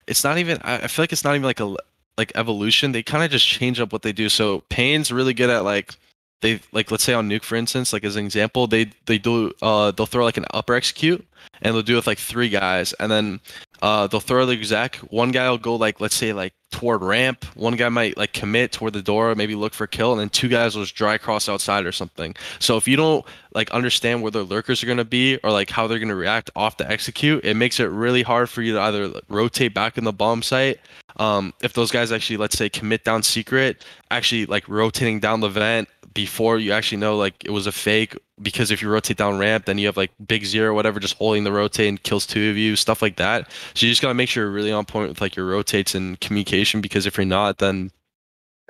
it's 0.07 0.24
not 0.24 0.39
even. 0.39 0.59
I, 0.62 0.78
I 0.78 0.87
feel 0.89 1.03
like 1.05 1.12
it's 1.12 1.24
not 1.24 1.35
even 1.35 1.45
like 1.45 1.61
a 1.61 1.76
like 2.18 2.33
evolution. 2.35 2.93
They 2.93 3.03
kind 3.03 3.24
of 3.24 3.30
just 3.30 3.47
change 3.47 3.80
up 3.80 3.93
what 3.93 4.03
they 4.03 4.12
do. 4.12 4.28
So 4.28 4.64
Pain's 4.68 5.12
really 5.12 5.35
good 5.35 5.51
at 5.51 5.64
like 5.64 5.95
they 6.43 6.61
like 6.72 6.90
let's 6.90 7.05
say 7.05 7.14
on 7.14 7.28
Nuke 7.28 7.45
for 7.45 7.57
instance, 7.57 7.93
like 7.93 8.05
as 8.05 8.16
an 8.16 8.24
example, 8.24 8.66
they 8.66 8.90
they 9.07 9.18
do 9.18 9.53
uh 9.62 9.93
they'll 9.93 10.07
throw 10.07 10.24
like 10.24 10.36
an 10.36 10.45
upper 10.53 10.74
execute 10.74 11.26
and 11.62 11.74
they'll 11.74 11.82
do 11.82 11.95
it 11.95 11.97
with 11.97 12.07
like 12.07 12.18
three 12.18 12.49
guys, 12.49 12.93
and 12.95 13.11
then 13.11 13.40
uh 13.80 14.07
they'll 14.09 14.20
throw 14.20 14.45
the 14.45 14.53
exec. 14.53 14.97
One 14.97 15.30
guy 15.30 15.49
will 15.49 15.59
go 15.59 15.76
like 15.76 16.01
let's 16.01 16.14
say 16.14 16.32
like 16.32 16.53
toward 16.70 17.03
ramp. 17.03 17.45
One 17.55 17.76
guy 17.76 17.88
might 17.88 18.16
like 18.16 18.32
commit 18.32 18.72
toward 18.72 18.93
the 18.93 19.03
door, 19.03 19.34
maybe 19.36 19.55
look 19.55 19.72
for 19.72 19.86
kill, 19.86 20.12
and 20.12 20.20
then 20.20 20.28
two 20.30 20.49
guys 20.49 20.74
will 20.74 20.82
just 20.82 20.97
dry 20.97 21.16
cross 21.16 21.49
outside 21.49 21.86
or 21.86 21.93
something. 21.93 22.34
So 22.59 22.76
if 22.76 22.88
you 22.88 22.97
don't 22.97 23.24
like 23.55 23.70
understand 23.70 24.22
where 24.22 24.32
their 24.32 24.43
lurkers 24.43 24.82
are 24.82 24.86
gonna 24.86 25.05
be 25.05 25.38
or 25.45 25.53
like 25.53 25.70
how 25.70 25.86
they're 25.86 26.01
gonna 26.01 26.16
react 26.16 26.51
off 26.57 26.76
the 26.76 26.90
execute, 26.90 27.45
it 27.45 27.55
makes 27.55 27.78
it 27.78 27.84
really 27.84 28.22
hard 28.22 28.51
for 28.51 28.62
you 28.62 28.74
to 28.74 28.80
either 28.80 29.12
rotate 29.28 29.74
back 29.74 29.97
in 29.97 30.05
the 30.05 30.12
bomb 30.12 30.43
site. 30.43 30.80
Um, 31.18 31.53
if 31.62 31.74
those 31.74 31.93
guys 31.93 32.11
actually 32.11 32.38
let's 32.38 32.59
say 32.59 32.68
commit 32.68 33.05
down 33.05 33.22
secret, 33.22 33.84
actually 34.11 34.47
like 34.47 34.68
rotating 34.68 35.20
down 35.20 35.40
the 35.40 35.49
vent 35.49 35.88
before 36.14 36.58
you 36.58 36.72
actually 36.72 36.98
know 36.98 37.16
like 37.16 37.44
it 37.44 37.50
was 37.50 37.66
a 37.66 37.72
fake 37.72 38.16
because 38.40 38.70
if 38.70 38.82
you 38.82 38.88
rotate 38.88 39.16
down 39.16 39.38
ramp 39.38 39.66
then 39.66 39.78
you 39.78 39.86
have 39.86 39.96
like 39.96 40.10
biguzera 40.24 40.74
whatever 40.74 40.98
just 40.98 41.16
holding 41.16 41.44
the 41.44 41.52
rotate 41.52 41.88
and 41.88 42.02
kills 42.02 42.26
two 42.26 42.50
of 42.50 42.56
you 42.56 42.76
stuff 42.76 43.02
like 43.02 43.16
that. 43.16 43.50
So 43.74 43.86
you 43.86 43.92
just 43.92 44.02
gotta 44.02 44.14
make 44.14 44.28
sure 44.28 44.44
you're 44.44 44.52
really 44.52 44.72
on 44.72 44.84
point 44.84 45.08
with 45.08 45.20
like 45.20 45.36
your 45.36 45.46
rotates 45.46 45.94
and 45.94 46.18
communication 46.20 46.80
because 46.80 47.06
if 47.06 47.16
you're 47.16 47.24
not 47.24 47.58
then 47.58 47.90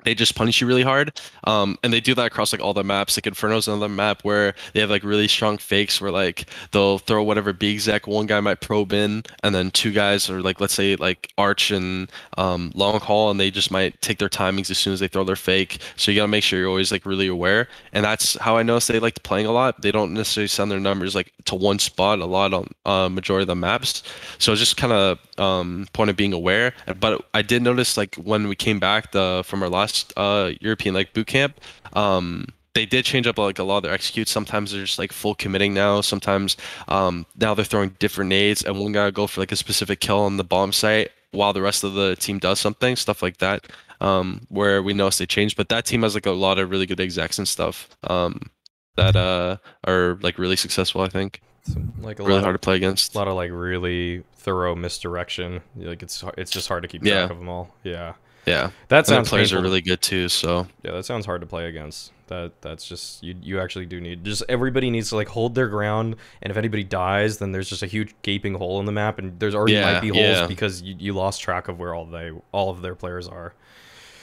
they 0.03 0.15
just 0.15 0.35
punish 0.35 0.61
you 0.61 0.67
really 0.67 0.83
hard. 0.83 1.19
Um, 1.45 1.77
and 1.83 1.91
they 1.91 1.99
do 1.99 2.13
that 2.15 2.27
across 2.27 2.51
like 2.51 2.61
all 2.61 2.73
the 2.73 2.83
maps. 2.83 3.17
Like 3.17 3.27
inferno's 3.27 3.67
another 3.67 3.89
map 3.89 4.23
where 4.23 4.53
they 4.73 4.79
have 4.79 4.89
like 4.89 5.03
really 5.03 5.27
strong 5.27 5.57
fakes 5.57 6.01
where 6.01 6.11
like 6.11 6.49
they'll 6.71 6.99
throw 6.99 7.23
whatever 7.23 7.53
big 7.53 7.75
exec 7.75 8.07
one 8.07 8.25
guy 8.25 8.39
might 8.39 8.61
probe 8.61 8.93
in 8.93 9.23
and 9.43 9.55
then 9.55 9.71
two 9.71 9.91
guys 9.91 10.29
or 10.29 10.41
like 10.41 10.59
let's 10.59 10.73
say 10.73 10.95
like 10.95 11.31
arch 11.37 11.71
and 11.71 12.11
um, 12.37 12.71
long 12.75 12.99
hall 12.99 13.31
and 13.31 13.39
they 13.39 13.51
just 13.51 13.71
might 13.71 13.99
take 14.01 14.19
their 14.19 14.29
timings 14.29 14.69
as 14.69 14.77
soon 14.77 14.93
as 14.93 14.99
they 14.99 15.07
throw 15.07 15.23
their 15.23 15.35
fake. 15.35 15.79
So 15.95 16.11
you 16.11 16.17
gotta 16.17 16.27
make 16.27 16.43
sure 16.43 16.59
you're 16.59 16.69
always 16.69 16.91
like 16.91 17.05
really 17.05 17.27
aware. 17.27 17.67
And 17.93 18.05
that's 18.05 18.37
how 18.37 18.57
i 18.57 18.63
notice 18.63 18.87
they 18.87 18.99
like 18.99 19.21
playing 19.23 19.45
a 19.45 19.51
lot. 19.51 19.81
They 19.81 19.91
don't 19.91 20.13
necessarily 20.13 20.47
send 20.47 20.71
their 20.71 20.79
numbers 20.79 21.15
like 21.15 21.31
to 21.45 21.55
one 21.55 21.79
spot 21.79 22.19
a 22.19 22.25
lot 22.25 22.53
on 22.53 22.67
uh, 22.85 23.09
majority 23.09 23.43
of 23.43 23.47
the 23.47 23.55
maps. 23.55 24.03
So 24.37 24.51
it's 24.51 24.59
just 24.59 24.77
kind 24.77 24.93
of 24.93 25.19
um, 25.39 25.87
point 25.93 26.09
of 26.09 26.15
being 26.15 26.33
aware. 26.33 26.73
But 26.99 27.25
i 27.33 27.41
did 27.41 27.61
notice 27.61 27.97
like 27.97 28.15
when 28.15 28.47
we 28.47 28.55
came 28.55 28.79
back 28.79 29.11
the 29.11 29.43
from 29.45 29.63
our 29.63 29.69
last 29.69 29.82
uh, 30.17 30.51
european 30.61 30.93
like 30.95 31.13
boot 31.13 31.27
camp 31.27 31.59
um, 31.93 32.45
they 32.73 32.85
did 32.87 33.05
change 33.05 33.27
up 33.27 33.37
like 33.37 33.59
a 33.59 33.63
lot 33.63 33.77
of 33.77 33.83
their 33.83 33.93
executes. 33.93 34.31
Sometimes 34.31 34.71
they're 34.71 34.83
just 34.83 34.97
like 34.97 35.11
full 35.13 35.35
committing 35.35 35.75
now. 35.75 36.01
Sometimes 36.01 36.57
um, 36.87 37.27
now 37.39 37.53
they're 37.53 37.63
throwing 37.63 37.91
different 37.99 38.29
nades, 38.29 38.63
and 38.63 38.79
one 38.79 38.91
guy 38.93 39.03
will 39.05 39.11
go 39.11 39.27
for 39.27 39.41
like 39.41 39.51
a 39.51 39.55
specific 39.55 39.99
kill 39.99 40.21
on 40.21 40.37
the 40.37 40.43
bomb 40.43 40.73
site 40.73 41.11
while 41.29 41.53
the 41.53 41.61
rest 41.61 41.83
of 41.83 41.93
the 41.93 42.15
team 42.15 42.39
does 42.39 42.59
something, 42.59 42.95
stuff 42.95 43.21
like 43.21 43.37
that. 43.37 43.67
Um, 44.01 44.47
where 44.49 44.81
we 44.81 44.93
notice 44.95 45.19
they 45.19 45.27
changed, 45.27 45.55
but 45.55 45.69
that 45.69 45.85
team 45.85 46.01
has 46.01 46.15
like 46.15 46.25
a 46.25 46.31
lot 46.31 46.57
of 46.57 46.71
really 46.71 46.87
good 46.87 46.99
execs 46.99 47.37
and 47.37 47.47
stuff. 47.47 47.89
Um, 48.05 48.49
that 48.95 49.15
uh 49.15 49.57
are 49.85 50.17
like 50.23 50.39
really 50.39 50.55
successful. 50.55 51.01
I 51.01 51.09
think 51.09 51.41
Some, 51.71 51.93
like 52.01 52.19
a 52.19 52.23
really 52.23 52.41
hard 52.41 52.55
of, 52.55 52.61
to 52.61 52.65
play 52.65 52.75
against. 52.77 53.13
a 53.13 53.17
lot 53.19 53.27
of 53.27 53.35
like 53.35 53.51
really 53.53 54.23
thorough 54.37 54.73
misdirection. 54.73 55.61
Like 55.75 56.01
it's 56.01 56.23
it's 56.39 56.49
just 56.49 56.67
hard 56.69 56.81
to 56.81 56.87
keep 56.89 57.03
track 57.03 57.11
Yeah. 57.13 57.23
of 57.29 57.37
them 57.37 57.49
all. 57.49 57.75
Yeah, 57.83 58.13
Yeah, 58.45 58.71
that 58.89 58.97
and 58.97 59.05
the 59.05 59.09
sounds 59.09 59.29
players 59.29 59.53
are 59.53 59.55
painful 59.57 59.63
to- 59.63 59.69
really 59.69 59.81
good 59.81 60.01
too. 60.01 60.29
So 60.29 60.67
Yeah, 60.83 60.91
that 60.91 61.05
sounds 61.05 61.25
hard 61.25 61.41
to 61.41 61.47
play 61.47 61.67
against. 61.67 62.11
That 62.27 62.53
that's 62.61 62.85
just 62.87 63.21
you. 63.23 63.35
You 63.41 63.59
actually 63.59 63.85
do 63.85 63.99
need 64.01 64.23
just 64.23 64.43
everybody 64.49 64.89
needs 64.89 65.09
to 65.09 65.15
like 65.15 65.27
hold 65.27 65.55
their 65.55 65.67
ground, 65.67 66.15
and 66.41 66.51
if 66.51 66.57
anybody 66.57 66.83
dies, 66.83 67.37
then 67.37 67.51
there's 67.51 67.69
just 67.69 67.83
a 67.83 67.87
huge 67.87 68.13
gaping 68.21 68.53
hole 68.55 68.79
in 68.79 68.85
the 68.85 68.91
map, 68.91 69.19
and 69.19 69.39
there's 69.39 69.53
already 69.55 69.73
Yeah, 69.73 69.93
might 69.93 69.99
be 70.01 70.09
holes 70.09 70.21
yeah. 70.37 70.47
because 70.47 70.81
you, 70.81 70.95
you 70.97 71.13
lost 71.13 71.41
track 71.41 71.67
of 71.67 71.79
where 71.79 71.93
all 71.93 72.05
they 72.05 72.31
all 72.51 72.69
of 72.69 72.81
their 72.81 72.95
players 72.95 73.27
are. 73.27 73.53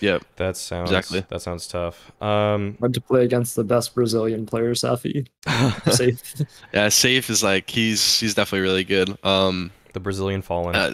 yeah, 0.00 0.18
That 0.36 0.56
sounds 0.56 0.90
Exactly. 0.90 1.24
That 1.28 1.42
sounds 1.42 1.66
tough. 1.68 2.10
Um, 2.22 2.76
Hard 2.80 2.94
to 2.94 3.00
play 3.02 3.22
against 3.24 3.54
the 3.54 3.64
best 3.64 3.94
Brazilian 3.94 4.46
player, 4.46 4.74
saffee. 4.74 5.26
Safe. 5.90 6.22
yeah. 6.72 6.88
Safe 6.88 7.28
is 7.30 7.42
like 7.42 7.68
he's 7.70 8.18
he's 8.18 8.34
definitely 8.34 8.62
really 8.62 8.84
good. 8.84 9.16
Um, 9.24 9.70
the 9.92 10.00
Brazilian 10.00 10.42
Fallen. 10.42 10.76
uh, 10.76 10.92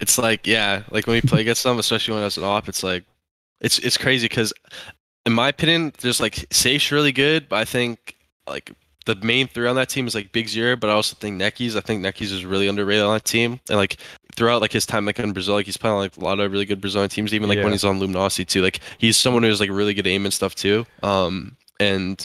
it's 0.00 0.18
like 0.18 0.46
yeah, 0.46 0.82
like 0.90 1.06
when 1.06 1.14
we 1.14 1.20
play 1.22 1.40
against 1.40 1.62
them, 1.62 1.78
especially 1.78 2.14
when 2.14 2.22
I 2.22 2.26
was 2.26 2.36
an 2.38 2.44
op, 2.44 2.68
it's 2.68 2.82
like 2.82 3.04
it's 3.60 3.78
it's 3.78 3.96
crazy 3.98 4.26
because 4.28 4.52
in 5.26 5.32
my 5.32 5.48
opinion, 5.48 5.92
there's 6.00 6.20
like 6.20 6.46
Safe's 6.50 6.90
really 6.92 7.12
good, 7.12 7.48
but 7.48 7.56
I 7.56 7.64
think 7.64 8.16
like 8.46 8.72
the 9.06 9.14
main 9.16 9.48
three 9.48 9.66
on 9.66 9.76
that 9.76 9.88
team 9.88 10.06
is 10.06 10.14
like 10.14 10.30
biguzera, 10.32 10.78
but 10.78 10.90
I 10.90 10.92
also 10.92 11.16
think 11.18 11.40
NEKIZ. 11.40 11.76
I 11.76 11.80
think 11.80 12.02
NEKIZ 12.04 12.32
is 12.32 12.44
really 12.44 12.68
underrated 12.68 13.04
on 13.04 13.14
that 13.14 13.24
team, 13.24 13.60
and 13.68 13.78
like 13.78 13.96
throughout 14.36 14.60
like 14.60 14.72
his 14.72 14.86
time 14.86 15.04
like 15.04 15.18
in 15.18 15.32
Brazil, 15.32 15.54
like 15.54 15.66
he's 15.66 15.76
playing 15.76 15.96
like 15.96 16.16
a 16.16 16.20
lot 16.20 16.38
of 16.40 16.50
really 16.52 16.64
good 16.64 16.80
Brazilian 16.80 17.10
teams, 17.10 17.34
even 17.34 17.48
like 17.48 17.56
Yeah. 17.58 17.64
when 17.64 17.72
he's 17.72 17.84
on 17.84 17.98
Luminosity 17.98 18.44
too. 18.44 18.62
Like 18.62 18.80
he's 18.98 19.16
someone 19.16 19.42
who's 19.42 19.60
like 19.60 19.70
really 19.70 19.94
good 19.94 20.06
aim 20.06 20.24
and 20.24 20.32
stuff 20.32 20.54
too. 20.54 20.86
Um, 21.02 21.56
and 21.78 22.24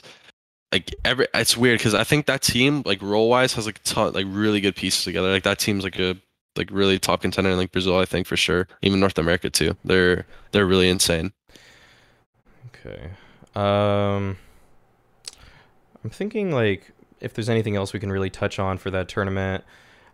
like 0.71 0.93
every 1.05 1.27
it's 1.33 1.55
weird 1.55 1.79
because 1.79 1.93
I 1.93 2.03
think 2.03 2.25
that 2.25 2.41
team 2.41 2.83
like 2.85 3.01
role 3.01 3.29
wise 3.29 3.53
has 3.53 3.65
like 3.65 3.81
ton 3.83 4.13
like 4.13 4.25
really 4.29 4.61
good 4.61 4.75
pieces 4.75 5.03
together. 5.03 5.31
Like 5.31 5.43
that 5.43 5.59
team's 5.59 5.83
like 5.83 5.99
a 5.99 6.17
like 6.57 6.69
really 6.71 6.99
top 6.99 7.21
contender 7.21 7.49
in 7.51 7.57
like 7.57 7.71
Brazil, 7.71 7.97
I 7.97 8.05
think 8.05 8.27
for 8.27 8.37
sure. 8.37 8.67
Even 8.81 8.99
North 8.99 9.17
America 9.17 9.49
too. 9.49 9.75
They're 9.83 10.25
they're 10.51 10.65
really 10.65 10.89
insane. 10.89 11.33
Okay. 12.67 13.11
Um 13.55 14.37
I'm 16.03 16.09
thinking 16.09 16.51
like 16.51 16.91
if 17.21 17.33
there's 17.33 17.49
anything 17.49 17.75
else 17.75 17.93
we 17.93 17.99
can 17.99 18.11
really 18.11 18.29
touch 18.29 18.59
on 18.59 18.77
for 18.77 18.91
that 18.91 19.07
tournament. 19.07 19.63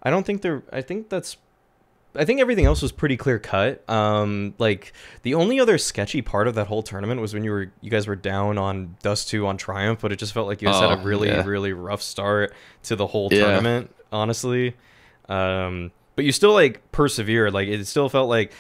I 0.04 0.10
don't 0.10 0.26
think 0.26 0.42
there 0.42 0.64
I 0.72 0.82
think 0.82 1.10
that's 1.10 1.38
I 2.16 2.26
think 2.26 2.42
everything 2.42 2.66
else 2.66 2.82
was 2.82 2.92
pretty 2.92 3.16
clear 3.18 3.40
cut. 3.40 3.88
Um 3.90 4.54
like 4.58 4.94
the 5.22 5.34
only 5.36 5.60
other 5.60 5.78
sketchy 5.78 6.22
part 6.22 6.48
of 6.48 6.56
that 6.56 6.68
whole 6.68 6.84
tournament 6.84 7.22
was 7.22 7.34
when 7.34 7.44
you 7.44 7.52
were 7.52 7.72
you 7.82 7.90
guys 7.90 8.08
were 8.08 8.16
down 8.16 8.58
on 8.58 8.98
Dust 9.02 9.30
2 9.30 9.48
on 9.48 9.58
Triumph, 9.58 10.00
but 10.02 10.12
it 10.12 10.18
just 10.18 10.34
felt 10.34 10.48
like 10.48 10.62
you 10.62 10.68
guys 10.68 10.80
had 10.80 10.92
a 10.92 11.02
Oh, 11.02 11.04
really 11.04 11.30
yeah. 11.30 11.44
really 11.46 11.74
rough 11.74 12.02
start 12.02 12.54
to 12.84 12.96
the 12.96 13.08
whole 13.08 13.30
Yeah. 13.32 13.40
tournament, 13.46 13.96
honestly. 14.12 14.76
Um 15.30 15.92
but 16.16 16.26
you 16.26 16.32
still 16.32 16.54
like 16.54 16.92
persevered. 16.92 17.54
Like 17.54 17.68
it 17.70 17.86
still 17.88 18.10
felt 18.10 18.28
like 18.30 18.52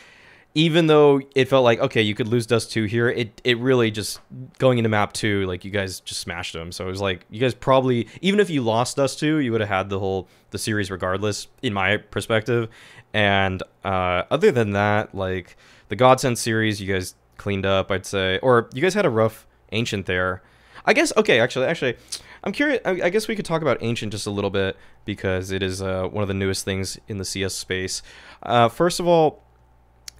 even 0.53 0.87
though 0.87 1.21
it 1.33 1.45
felt 1.47 1.63
like 1.63 1.79
okay, 1.79 2.01
you 2.01 2.13
could 2.13 2.27
lose 2.27 2.45
Dust 2.45 2.71
two 2.71 2.83
here, 2.85 3.09
it 3.09 3.39
it 3.43 3.57
really 3.59 3.89
just 3.91 4.19
going 4.59 4.77
into 4.77 4.89
map 4.89 5.13
two, 5.13 5.45
like 5.45 5.63
you 5.65 5.71
guys 5.71 5.99
just 6.01 6.19
smashed 6.21 6.53
them. 6.53 6.71
So 6.71 6.85
it 6.85 6.89
was 6.89 7.01
like 7.01 7.25
you 7.29 7.39
guys 7.39 7.53
probably 7.53 8.07
even 8.21 8.39
if 8.39 8.49
you 8.49 8.61
lost 8.61 8.97
Dust 8.97 9.19
two, 9.19 9.37
you 9.39 9.51
would 9.53 9.61
have 9.61 9.69
had 9.69 9.89
the 9.89 9.99
whole 9.99 10.27
the 10.51 10.57
series 10.57 10.91
regardless, 10.91 11.47
in 11.61 11.71
my 11.73 11.95
perspective. 11.97 12.67
And 13.13 13.61
uh, 13.83 14.23
other 14.31 14.51
than 14.51 14.71
that, 14.71 15.13
like 15.13 15.57
the 15.89 15.95
Godsent 15.95 16.37
series, 16.37 16.81
you 16.81 16.91
guys 16.93 17.15
cleaned 17.37 17.65
up, 17.65 17.91
I'd 17.91 18.05
say, 18.05 18.39
or 18.39 18.69
you 18.73 18.81
guys 18.81 18.93
had 18.93 19.05
a 19.05 19.09
rough 19.09 19.45
ancient 19.71 20.05
there. 20.05 20.41
I 20.85 20.93
guess 20.93 21.13
okay, 21.15 21.39
actually, 21.39 21.67
actually, 21.67 21.95
I'm 22.43 22.51
curious. 22.51 22.81
I, 22.85 22.91
I 23.03 23.09
guess 23.09 23.27
we 23.27 23.35
could 23.35 23.45
talk 23.45 23.61
about 23.61 23.77
ancient 23.81 24.11
just 24.11 24.25
a 24.25 24.31
little 24.31 24.49
bit 24.49 24.77
because 25.05 25.51
it 25.51 25.61
is 25.61 25.81
uh, 25.81 26.07
one 26.07 26.21
of 26.21 26.27
the 26.27 26.33
newest 26.33 26.65
things 26.65 26.97
in 27.07 27.17
the 27.17 27.25
CS 27.25 27.53
space. 27.53 28.01
Uh, 28.41 28.67
first 28.69 28.99
of 28.99 29.07
all, 29.07 29.43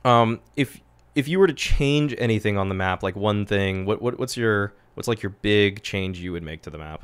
um, 0.05 0.39
if 0.55 0.79
if 1.15 1.27
you 1.27 1.39
were 1.39 1.47
to 1.47 1.53
change 1.53 2.15
anything 2.17 2.57
on 2.57 2.69
the 2.69 2.75
map, 2.75 3.03
like 3.03 3.15
one 3.15 3.45
thing, 3.45 3.85
what, 3.85 4.01
what 4.01 4.19
what's 4.19 4.37
your 4.37 4.73
what's 4.93 5.07
like 5.07 5.23
your 5.23 5.31
big 5.31 5.81
change 5.81 6.19
you 6.19 6.31
would 6.31 6.43
make 6.43 6.61
to 6.63 6.69
the 6.69 6.77
map? 6.77 7.01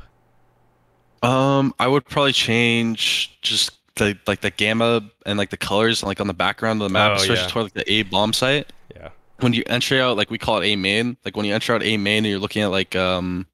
Um, 1.22 1.74
I 1.80 1.88
would 1.88 2.06
probably 2.06 2.32
change 2.32 3.40
just 3.42 3.77
the 3.98 4.18
like 4.26 4.40
the 4.40 4.50
gamma 4.50 5.02
and 5.26 5.38
like 5.38 5.50
the 5.50 5.56
colors 5.56 6.02
like 6.02 6.20
on 6.20 6.26
the 6.26 6.34
background 6.34 6.80
of 6.82 6.88
the 6.88 6.92
map, 6.92 7.12
Oh, 7.12 7.14
especially 7.16 7.42
yeah. 7.44 7.48
toward 7.48 7.64
like 7.66 7.74
the 7.74 7.92
A 7.92 8.02
bomb 8.04 8.32
site. 8.32 8.72
Yeah. 8.94 9.10
When 9.40 9.52
you 9.52 9.62
enter 9.66 10.00
out, 10.00 10.16
like 10.16 10.30
we 10.30 10.38
call 10.38 10.60
it 10.60 10.66
A 10.66 10.76
main, 10.76 11.16
like 11.24 11.36
when 11.36 11.44
you 11.46 11.54
enter 11.54 11.74
out 11.74 11.82
A 11.82 11.96
main 11.96 12.18
and 12.18 12.26
you're 12.26 12.38
looking 12.40 12.62
at 12.62 12.70
like 12.70 12.96
um 12.96 13.46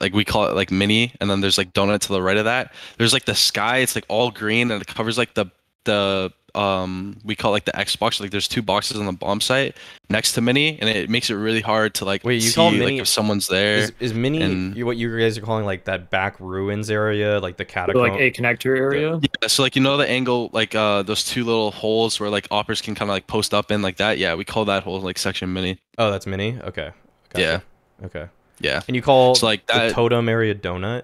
like 0.00 0.12
we 0.12 0.24
call 0.24 0.46
it 0.46 0.54
like 0.54 0.70
mini, 0.70 1.14
and 1.20 1.30
then 1.30 1.40
there's 1.40 1.56
like 1.56 1.72
donut 1.72 2.00
to 2.00 2.08
the 2.08 2.20
right 2.20 2.36
of 2.36 2.44
that. 2.44 2.72
There's 2.98 3.12
like 3.14 3.24
the 3.24 3.34
sky, 3.34 3.78
it's 3.78 3.94
like 3.94 4.04
all 4.08 4.30
green 4.30 4.70
and 4.70 4.82
it 4.82 4.86
covers 4.88 5.16
like 5.16 5.34
the 5.34 5.46
the 5.84 6.32
um 6.56 7.16
we 7.24 7.34
call 7.36 7.52
it 7.52 7.54
like 7.54 7.64
the 7.66 7.72
Xbox. 7.72 8.20
Like 8.20 8.30
there's 8.30 8.48
two 8.48 8.62
boxes 8.62 8.98
on 8.98 9.06
the 9.06 9.12
bomb 9.12 9.40
site 9.40 9.76
next 10.08 10.32
to 10.32 10.40
mini, 10.40 10.78
and 10.80 10.88
it 10.88 11.10
makes 11.10 11.30
it 11.30 11.34
really 11.34 11.60
hard 11.60 11.94
to 11.94 12.04
like 12.04 12.24
Wait, 12.24 12.36
you 12.36 12.40
see 12.40 12.54
call 12.54 12.70
like 12.70 12.78
mini- 12.78 12.98
if 12.98 13.08
someone's 13.08 13.46
there. 13.48 13.76
Is, 13.78 13.92
is 14.00 14.14
mini 14.14 14.42
and- 14.42 14.84
what 14.84 14.96
you 14.96 15.16
guys 15.18 15.36
are 15.36 15.42
calling 15.42 15.64
like 15.64 15.84
that 15.84 16.10
back 16.10 16.38
ruins 16.40 16.90
area, 16.90 17.38
like 17.40 17.56
the 17.56 17.64
So, 17.64 17.68
catacomb? 17.72 18.02
like 18.02 18.20
a 18.20 18.30
connector 18.30 18.76
area. 18.76 19.18
Yeah, 19.22 19.48
so 19.48 19.62
like 19.62 19.76
you 19.76 19.82
know 19.82 19.96
the 19.96 20.08
angle, 20.08 20.50
like 20.52 20.74
uh 20.74 21.02
those 21.02 21.24
two 21.24 21.44
little 21.44 21.70
holes 21.70 22.18
where 22.18 22.30
like 22.30 22.48
AWPers 22.48 22.82
can 22.82 22.94
kind 22.94 23.10
of 23.10 23.14
like 23.14 23.26
post 23.26 23.52
up 23.54 23.70
in 23.70 23.82
like 23.82 23.96
that. 23.98 24.18
Yeah, 24.18 24.34
we 24.34 24.44
call 24.44 24.64
that 24.66 24.82
hole 24.82 25.00
like 25.00 25.18
section 25.18 25.52
mini. 25.52 25.78
oh, 25.98 26.10
that's 26.10 26.26
mini. 26.26 26.58
Okay. 26.64 26.90
Yeah. 27.36 27.60
Okay. 28.04 28.26
Yeah, 28.60 28.80
And 28.88 28.96
you 28.96 29.02
call 29.02 29.34
So, 29.34 29.44
like, 29.44 29.66
the 29.66 29.74
that- 29.74 29.92
totem 29.92 30.30
area 30.30 30.54
donut? 30.54 31.02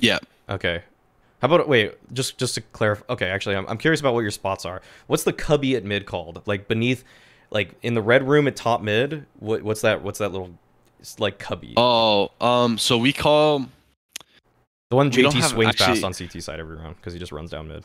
yeah. 0.00 0.18
Okay. 0.48 0.82
How 1.44 1.54
about 1.54 1.68
wait, 1.68 1.92
just 2.14 2.38
just 2.38 2.54
to 2.54 2.62
clarify. 2.62 3.04
Okay, 3.10 3.28
actually, 3.28 3.54
I'm 3.54 3.66
I'm 3.66 3.76
curious 3.76 4.00
about 4.00 4.14
what 4.14 4.20
your 4.20 4.30
spots 4.30 4.64
are. 4.64 4.80
What's 5.08 5.24
the 5.24 5.32
cubby 5.34 5.76
at 5.76 5.84
mid 5.84 6.06
called? 6.06 6.40
Like 6.46 6.68
beneath, 6.68 7.04
like 7.50 7.74
in 7.82 7.92
the 7.92 8.00
red 8.00 8.26
room 8.26 8.48
at 8.48 8.56
top 8.56 8.80
mid. 8.80 9.26
What 9.40 9.62
what's 9.62 9.82
that? 9.82 10.02
What's 10.02 10.20
that 10.20 10.32
little, 10.32 10.52
it's 11.00 11.20
like 11.20 11.38
cubby? 11.38 11.74
Oh, 11.76 12.30
um, 12.40 12.78
so 12.78 12.96
we 12.96 13.12
call. 13.12 13.66
the 14.88 14.96
one 14.96 15.10
JT 15.10 15.42
swings 15.42 15.76
past 15.76 15.82
actually- 15.82 16.04
on 16.04 16.14
CT 16.14 16.42
side 16.42 16.60
every 16.60 16.76
round 16.76 16.96
because 16.96 17.12
he 17.12 17.18
just 17.18 17.30
runs 17.30 17.50
down 17.50 17.68
mid. 17.68 17.84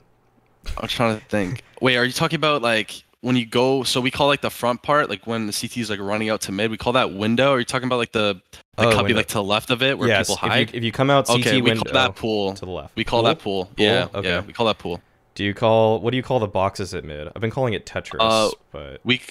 I'm 0.78 0.88
trying 0.88 1.20
to 1.20 1.26
think. 1.26 1.62
Wait, 1.82 1.98
are 1.98 2.06
you 2.06 2.14
talking 2.14 2.38
about 2.38 2.62
like 2.62 3.04
when 3.22 3.36
you 3.36 3.46
go? 3.46 3.84
So 3.84 4.00
we 4.02 4.12
call 4.12 4.28
like 4.28 4.42
the 4.42 4.50
front 4.50 4.82
part, 4.82 5.10
like 5.10 5.26
when 5.28 5.48
the 5.48 5.54
CT 5.54 5.78
is 5.78 5.90
like 5.90 6.00
running 6.00 6.30
out 6.30 6.42
to 6.42 6.52
mid. 6.52 6.72
We 6.72 6.78
call 6.78 6.94
that 6.94 7.14
window. 7.14 7.54
Are 7.54 7.60
you 7.60 7.66
talking 7.66 7.88
about 7.88 7.98
like 7.98 8.12
the 8.12 8.42
the 8.78 8.88
Oh, 8.88 9.04
window. 9.04 9.16
like 9.16 9.28
to 9.28 9.34
the 9.36 9.44
left 9.44 9.70
of 9.72 9.82
it 9.84 9.98
where 9.98 10.08
yes, 10.08 10.28
people 10.30 10.36
if 10.46 10.52
hide? 10.52 10.72
you, 10.74 10.78
if 10.78 10.84
you 10.84 10.92
come 10.92 11.10
out 11.10 11.28
CT 11.28 11.40
okay, 11.42 11.56
we 11.62 11.62
window 11.72 11.84
call 11.84 11.94
that 11.94 12.16
pool. 12.16 12.54
to 12.54 12.66
the 12.66 12.72
left. 12.72 12.96
We 12.96 13.04
call 13.04 13.20
Pool? 13.22 13.28
that 13.28 13.40
pool. 13.40 13.70
Yeah, 13.78 14.08
Okay. 14.14 14.28
yeah, 14.30 14.42
we 14.42 14.54
call 14.54 14.66
that 14.68 14.78
pool. 14.78 15.02
Do 15.36 15.44
you 15.44 15.54
call 15.54 16.00
what 16.02 16.12
do 16.12 16.18
you 16.18 16.24
call 16.24 16.40
the 16.40 16.48
boxes 16.48 16.94
at 16.94 17.04
mid? 17.04 17.28
I've 17.28 17.42
been 17.42 17.52
calling 17.52 17.74
it 17.74 17.86
Tetris, 17.86 18.18
Uh, 18.20 18.50
but 18.72 19.00
we 19.04 19.22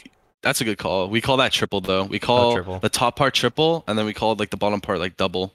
that's 0.43 0.61
a 0.61 0.65
good 0.65 0.79
call. 0.79 1.09
We 1.09 1.21
call 1.21 1.37
that 1.39 1.53
triple 1.53 1.81
though. 1.81 2.05
We 2.05 2.19
call 2.19 2.59
Oh, 2.59 2.79
the 2.79 2.89
top 2.89 3.17
part 3.17 3.35
triple, 3.35 3.85
and 3.89 3.99
then 3.99 4.07
we 4.07 4.15
call 4.15 4.35
like 4.37 4.51
the 4.51 4.57
bottom 4.57 4.81
part 4.81 4.99
like 5.01 5.17
double. 5.17 5.55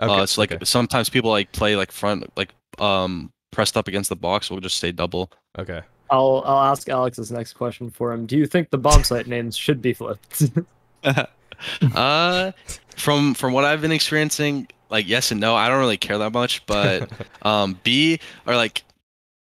okay, 0.00 0.12
uh, 0.12 0.22
it's 0.22 0.38
like 0.38 0.52
okay, 0.52 0.64
sometimes 0.64 1.08
people 1.08 1.30
like 1.30 1.50
play 1.52 1.76
like 1.76 1.92
front 1.92 2.30
like 2.36 2.50
um 2.78 3.32
pressed 3.50 3.76
up 3.76 3.88
against 3.88 4.08
the 4.10 4.16
box. 4.16 4.50
We'll 4.50 4.60
just 4.60 4.76
say 4.78 4.92
double. 4.92 5.30
okay. 5.58 5.80
I'll 6.10 6.42
I'll 6.44 6.70
ask 6.72 6.88
Alex's 6.88 7.30
next 7.30 7.52
question 7.54 7.90
for 7.90 8.12
him. 8.12 8.26
Do 8.26 8.36
you 8.36 8.46
think 8.46 8.70
the 8.70 8.78
bomb 8.78 9.04
site 9.04 9.26
names 9.26 9.56
should 9.56 9.80
be 9.80 9.92
flipped? 9.92 10.44
uh, 11.94 12.52
from 12.96 13.34
from 13.34 13.52
what 13.52 13.64
I've 13.64 13.80
been 13.80 13.92
experiencing, 13.92 14.68
like 14.90 15.08
yes 15.08 15.30
and 15.30 15.40
no. 15.40 15.54
I 15.54 15.68
don't 15.68 15.78
really 15.78 15.96
care 15.96 16.18
that 16.18 16.32
much, 16.32 16.64
but 16.66 17.10
um, 17.42 17.78
B 17.82 18.20
or 18.46 18.56
like. 18.56 18.82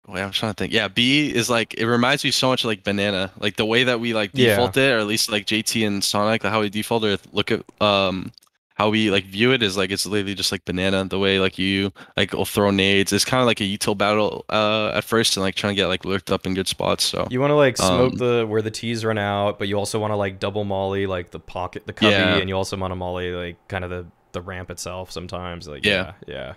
Wait, 0.08 0.22
I'm 0.22 0.32
trying 0.32 0.52
to 0.52 0.56
think. 0.56 0.72
Yeah, 0.72 0.88
B 0.88 1.32
is 1.32 1.48
like 1.48 1.74
it 1.74 1.86
reminds 1.86 2.24
me 2.24 2.32
so 2.32 2.48
much 2.48 2.64
of, 2.64 2.68
like 2.68 2.82
banana, 2.82 3.30
like 3.38 3.54
the 3.54 3.64
way 3.64 3.84
that 3.84 4.00
we 4.00 4.12
like 4.12 4.30
Yeah. 4.34 4.50
default 4.56 4.76
it, 4.76 4.90
or 4.90 4.98
at 4.98 5.06
least 5.06 5.30
like 5.30 5.46
JT 5.46 5.86
and 5.86 6.02
Sonic, 6.02 6.42
like 6.42 6.52
how 6.52 6.60
we 6.60 6.68
default 6.68 7.04
or 7.04 7.16
look 7.32 7.52
at 7.52 7.62
um 7.80 8.32
how 8.80 8.88
we 8.88 9.10
like 9.10 9.24
view 9.26 9.52
it 9.52 9.62
is 9.62 9.76
like 9.76 9.90
it's 9.90 10.06
literally 10.06 10.34
just 10.34 10.52
like 10.52 10.64
banana. 10.64 11.04
The 11.04 11.18
way 11.18 11.38
like 11.38 11.58
you 11.58 11.92
like 12.16 12.32
will 12.32 12.46
throw 12.46 12.70
nades. 12.70 13.12
It's 13.12 13.26
kind 13.26 13.40
of 13.42 13.46
like 13.46 13.60
a 13.60 13.64
util 13.64 13.96
battle 13.96 14.44
uh 14.48 14.92
at 14.94 15.04
first, 15.04 15.36
and 15.36 15.42
like 15.44 15.54
trying 15.54 15.74
to 15.74 15.80
get 15.82 15.88
like 15.88 16.04
lurked 16.06 16.30
up 16.30 16.46
in 16.46 16.54
good 16.54 16.66
spots. 16.68 17.04
So 17.04 17.28
You 17.30 17.40
want 17.40 17.50
to 17.50 17.56
like 17.56 17.76
smoke 17.76 18.12
Um, 18.12 18.18
the 18.18 18.46
where 18.48 18.62
the 18.62 18.70
T's 18.70 19.04
run 19.04 19.18
out, 19.18 19.58
but 19.58 19.68
you 19.68 19.76
also 19.76 19.98
want 19.98 20.12
to 20.12 20.16
like 20.16 20.40
double 20.40 20.64
molly 20.64 21.06
like 21.06 21.30
the 21.30 21.40
pocket, 21.40 21.82
the 21.86 21.92
cubby, 21.92 22.12
Yeah. 22.12 22.36
and 22.36 22.48
you 22.48 22.56
also 22.56 22.76
want 22.78 22.92
to 22.92 22.96
molly 22.96 23.30
like 23.32 23.56
kind 23.68 23.84
of 23.84 23.90
the 23.90 24.06
the 24.32 24.40
ramp 24.40 24.70
itself 24.70 25.10
sometimes. 25.10 25.68
Like 25.68 25.84
Yeah. 25.84 26.12
yeah, 26.26 26.54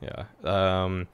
yeah, 0.00 0.24
yeah. 0.44 0.84
Um, 0.84 1.08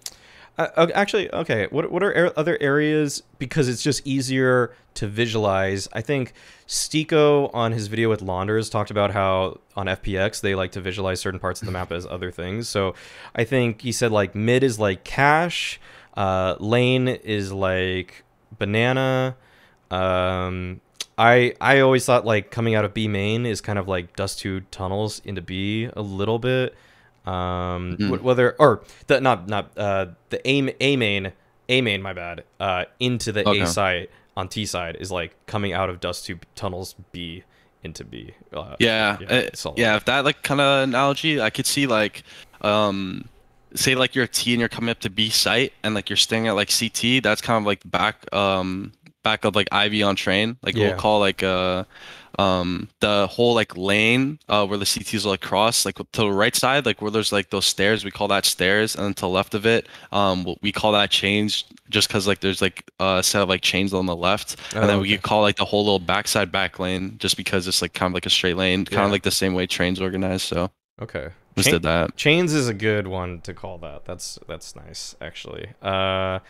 uh, 0.59 0.69
uh, 0.77 0.87
actually, 0.95 1.33
okay. 1.33 1.67
What 1.71 1.91
what 1.91 2.03
are 2.03 2.33
other 2.37 2.57
areas 2.61 3.23
because 3.39 3.69
it's 3.69 3.83
just 3.83 4.07
easier 4.07 4.75
to 4.95 5.07
visualize? 5.07 5.87
I 5.93 6.01
think 6.01 6.33
Stico 6.67 7.51
on 7.53 7.73
his 7.73 7.89
video 7.89 8.09
with 8.09 8.23
Launders 8.23 8.71
talked 8.71 8.91
about 8.91 9.11
how 9.11 9.61
on 9.77 9.87
FPX 9.87 10.41
they 10.41 10.55
like 10.55 10.73
to 10.73 10.81
visualize 10.81 11.21
certain 11.21 11.41
parts 11.41 11.61
of 11.61 11.67
the 11.67 11.73
map 11.73 11.93
as 11.93 12.07
other 12.07 12.31
things. 12.31 12.69
So 12.69 12.95
I 13.35 13.45
think 13.45 13.83
he 13.83 13.93
said 13.93 14.13
like 14.13 14.35
mid 14.35 14.63
is 14.63 14.79
like 14.79 15.05
Cache, 15.05 15.79
uh, 16.17 16.57
lane 16.59 17.09
is 17.09 17.53
like 17.53 18.25
banana. 18.59 19.37
Um, 19.91 20.81
I 21.19 21.55
I 21.61 21.81
always 21.81 22.07
thought 22.07 22.25
like 22.25 22.51
coming 22.51 22.75
out 22.75 22.85
of 22.85 22.95
B 22.95 23.09
main 23.09 23.45
is 23.45 23.61
kind 23.61 23.79
of 23.79 23.89
like 23.89 24.17
dust 24.17 24.39
two 24.39 24.61
tunnels 24.71 25.21
into 25.25 25.43
B 25.43 25.91
a 25.95 26.03
little 26.03 26.39
bit. 26.39 26.75
Um, 27.27 27.97
Mhm. 27.99 28.20
whether 28.22 28.55
or 28.59 28.83
the 29.09 29.20
not 29.20 29.49
not 29.49 29.77
uh 29.77 30.07
the 30.31 30.41
A 30.49 30.74
A 30.81 30.97
main 30.97 31.33
A 31.68 31.81
main 31.81 32.01
my 32.03 32.12
bad 32.12 32.45
uh 32.61 32.85
into 33.01 33.33
the 33.33 33.47
Okay. 33.49 33.62
A 33.62 33.66
site 33.66 34.11
on 34.37 34.49
T 34.49 34.64
side 34.66 34.97
is 35.01 35.11
like 35.11 35.35
coming 35.47 35.72
out 35.72 35.91
of 35.91 35.99
dust 36.01 36.27
two 36.27 36.39
tunnels 36.55 36.95
B 37.12 37.43
into 37.83 38.05
B. 38.05 38.35
Uh, 38.53 38.77
Yeah, 38.79 39.18
yeah, 39.20 39.27
uh, 39.64 39.72
yeah. 39.77 39.97
If 39.97 40.05
that 40.07 40.24
like 40.24 40.43
kind 40.43 40.61
of 40.61 40.89
analogy, 40.89 41.41
I 41.41 41.51
could 41.51 41.66
see 41.66 41.87
like, 41.87 42.22
um, 42.62 43.29
say 43.74 43.95
like 43.95 44.14
you're 44.14 44.24
a 44.24 44.29
T 44.29 44.53
and 44.53 44.61
you're 44.61 44.68
coming 44.68 44.91
up 44.91 45.01
to 45.01 45.11
B 45.11 45.31
site 45.31 45.72
and 45.83 45.95
like 45.95 46.09
you're 46.11 46.16
staying 46.16 46.49
at 46.49 46.53
like 46.57 46.70
CT. 46.70 47.22
That's 47.22 47.41
kind 47.41 47.62
of 47.62 47.66
like 47.66 47.81
back 47.89 48.33
um 48.35 48.93
back 49.29 49.45
of 49.47 49.53
like 49.61 49.68
Ivy 49.85 50.01
on 50.09 50.14
train. 50.24 50.57
Like 50.66 50.77
Yeah. 50.77 50.89
we'll 50.89 51.01
call 51.05 51.18
like 51.29 51.43
uh 51.43 51.85
um 52.39 52.89
the 53.01 53.27
whole 53.35 53.55
like 53.61 53.72
lane 53.91 54.39
uh 54.53 54.64
where 54.68 54.79
the 54.79 54.85
CTs 54.93 55.24
will 55.24 55.31
like 55.33 55.41
cross 55.41 55.87
like 55.87 55.97
to 55.97 56.20
the 56.27 56.31
right 56.45 56.55
side 56.55 56.85
like 56.85 57.01
where 57.01 57.11
there's 57.11 57.33
like 57.33 57.49
those 57.49 57.64
stairs 57.74 58.05
we 58.05 58.11
call 58.11 58.29
that 58.29 58.45
stairs 58.45 58.95
and 58.95 59.03
then 59.07 59.14
to 59.14 59.22
the 59.22 59.29
left 59.39 59.55
of 59.55 59.64
it 59.64 59.83
um 60.12 60.45
we- 60.45 60.59
we 60.64 60.70
call 60.72 60.93
that 60.93 61.11
chains 61.11 61.64
just 61.89 62.09
because 62.09 62.27
like 62.31 62.41
there's 62.41 62.61
like 62.61 62.79
a 63.01 63.22
set 63.22 63.41
of 63.43 63.49
like 63.49 63.62
chains 63.72 63.95
on 63.95 64.05
the 64.12 64.16
left 64.29 64.49
and 64.74 64.85
Oh, 64.85 64.87
then 64.87 64.99
we 65.01 65.09
okay. 65.09 65.16
could 65.16 65.22
call 65.31 65.41
like 65.49 65.57
the 65.57 65.64
whole 65.64 65.85
little 65.89 65.99
backside 66.14 66.53
back 66.53 66.79
lane 66.79 67.16
just 67.24 67.37
because 67.39 67.66
it's 67.68 67.81
like 67.81 67.95
kind 67.95 68.11
of 68.11 68.14
like 68.14 68.27
a 68.27 68.31
straight 68.39 68.57
lane, 68.57 68.85
kind 68.85 68.93
Yeah. 69.01 69.07
of 69.07 69.12
like 69.16 69.22
the 69.22 69.31
same 69.43 69.55
way 69.55 69.66
trains 69.66 69.99
organized. 70.01 70.45
So 70.53 70.70
Okay. 71.01 71.29
just 71.57 71.66
Chain- 71.68 71.74
did 71.77 71.83
that. 71.85 72.16
Chains 72.16 72.53
is 72.61 72.68
a 72.68 72.74
good 72.74 73.07
one 73.07 73.41
to 73.47 73.55
call 73.55 73.79
that. 73.79 74.05
That's 74.05 74.39
that's 74.51 74.77
nice 74.85 75.16
actually. 75.29 75.66
Uh, 75.81 76.41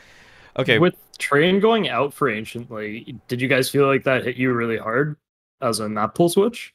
okay. 0.59 0.79
With 0.79 0.97
train 1.19 1.61
going 1.61 1.89
out 1.89 2.13
for 2.13 2.29
anciently, 2.29 3.19
did 3.29 3.41
you 3.41 3.49
guys 3.49 3.69
feel 3.69 3.87
like 3.87 4.05
that 4.05 4.25
hit 4.25 4.37
you 4.37 4.53
really 4.53 4.79
hard 4.79 5.17
as 5.61 5.81
a 5.81 5.89
map 5.89 6.15
pool 6.15 6.29
switch? 6.29 6.75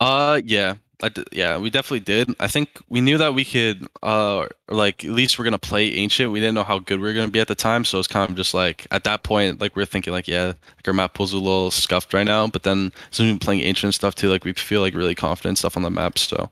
Uh, 0.00 0.40
yeah, 0.44 0.74
I 1.02 1.10
d- 1.10 1.24
yeah, 1.30 1.58
we 1.58 1.70
definitely 1.70 2.00
did. 2.00 2.34
I 2.40 2.48
think 2.48 2.80
we 2.88 3.00
knew 3.00 3.18
that 3.18 3.34
we 3.34 3.44
could, 3.44 3.86
uh, 4.02 4.46
like 4.68 5.04
at 5.04 5.10
least 5.10 5.38
we're 5.38 5.44
gonna 5.44 5.58
play 5.58 5.92
ancient. 5.94 6.32
We 6.32 6.40
didn't 6.40 6.54
know 6.54 6.64
how 6.64 6.78
good 6.80 6.98
we 7.00 7.06
were 7.06 7.14
gonna 7.14 7.28
be 7.28 7.40
at 7.40 7.48
the 7.48 7.54
time, 7.54 7.84
so 7.84 7.98
it's 7.98 8.08
kind 8.08 8.28
of 8.28 8.36
just 8.36 8.52
like 8.54 8.86
at 8.90 9.04
that 9.04 9.22
point, 9.22 9.60
like 9.60 9.76
we 9.76 9.82
are 9.82 9.86
thinking 9.86 10.12
like, 10.12 10.26
yeah, 10.26 10.46
like 10.46 10.86
our 10.88 10.92
map 10.92 11.14
pulls 11.14 11.32
a 11.32 11.38
little 11.38 11.70
scuffed 11.70 12.12
right 12.14 12.26
now. 12.26 12.46
But 12.48 12.62
then 12.64 12.92
since 13.10 13.26
we've 13.26 13.32
been 13.34 13.38
playing 13.38 13.60
ancient 13.60 13.84
and 13.88 13.94
stuff 13.94 14.14
too, 14.14 14.28
like 14.28 14.44
we 14.44 14.52
feel 14.54 14.80
like 14.80 14.94
really 14.94 15.14
confident 15.14 15.58
stuff 15.58 15.76
on 15.76 15.82
the 15.82 15.90
map. 15.90 16.18
So 16.18 16.50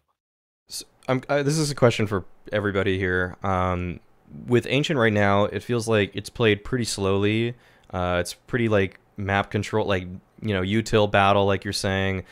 S- 0.69 0.85
I'm, 1.09 1.23
uh, 1.29 1.43
this 1.43 1.59
is 1.59 1.71
a 1.71 1.75
question 1.75 2.07
for 2.07 2.25
everybody 2.53 2.99
here. 2.99 3.37
Um, 3.43 3.99
with 4.47 4.67
Ancient 4.69 4.99
right 4.99 5.13
now, 5.13 5.45
it 5.45 5.63
feels 5.63 5.89
like 5.89 6.11
it's 6.15 6.31
played 6.31 6.65
pretty 6.65 6.85
slowly. 6.85 7.55
Uh, 7.91 8.19
it's 8.21 8.35
pretty 8.35 8.69
like 8.69 8.99
map 9.17 9.51
control, 9.51 9.87
like 9.87 10.07
you 10.43 10.55
know, 10.55 10.63
util 10.63 11.11
battle, 11.11 11.47
like 11.47 11.65
you're 11.65 11.73
saying. 11.73 12.25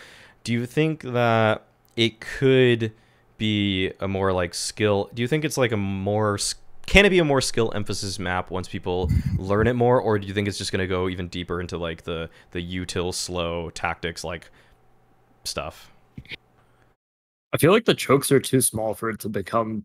Do 0.44 0.53
you 0.53 0.66
think 0.66 1.03
that 1.03 1.64
it 1.96 2.20
could 2.20 2.92
be 3.36 3.92
a 4.01 4.09
more 4.09 4.32
like 4.32 4.55
skill? 4.55 5.11
Do 5.14 5.22
you 5.22 5.28
think 5.28 5.44
it's 5.44 5.57
like 5.57 5.72
a 5.72 5.76
more 5.76 6.38
can 6.86 7.05
it 7.05 7.11
be 7.11 7.18
a 7.18 7.24
more 7.24 7.42
skill 7.42 7.70
emphasis 7.74 8.18
map 8.18 8.51
once 8.51 8.66
people 8.66 9.11
learn 9.36 9.66
it 9.66 9.74
more, 9.74 10.01
or 10.01 10.18
do 10.18 10.26
you 10.26 10.32
think 10.32 10.49
it's 10.49 10.57
just 10.57 10.72
gonna 10.72 10.86
go 10.86 11.09
even 11.09 11.28
deeper 11.28 11.61
into 11.61 11.76
like 11.76 12.05
the 12.05 12.30
the 12.53 12.78
util 12.78 13.12
slow 13.12 13.70
tactics 13.70 14.24
like 14.24 14.51
stuff? 15.44 15.92
I 17.53 17.57
feel 17.59 17.72
like 17.72 17.84
the 17.84 17.94
chokes 17.94 18.32
are 18.32 18.40
too 18.40 18.61
small 18.61 18.94
for 18.94 19.11
it 19.11 19.20
to 19.20 19.28
become 19.28 19.84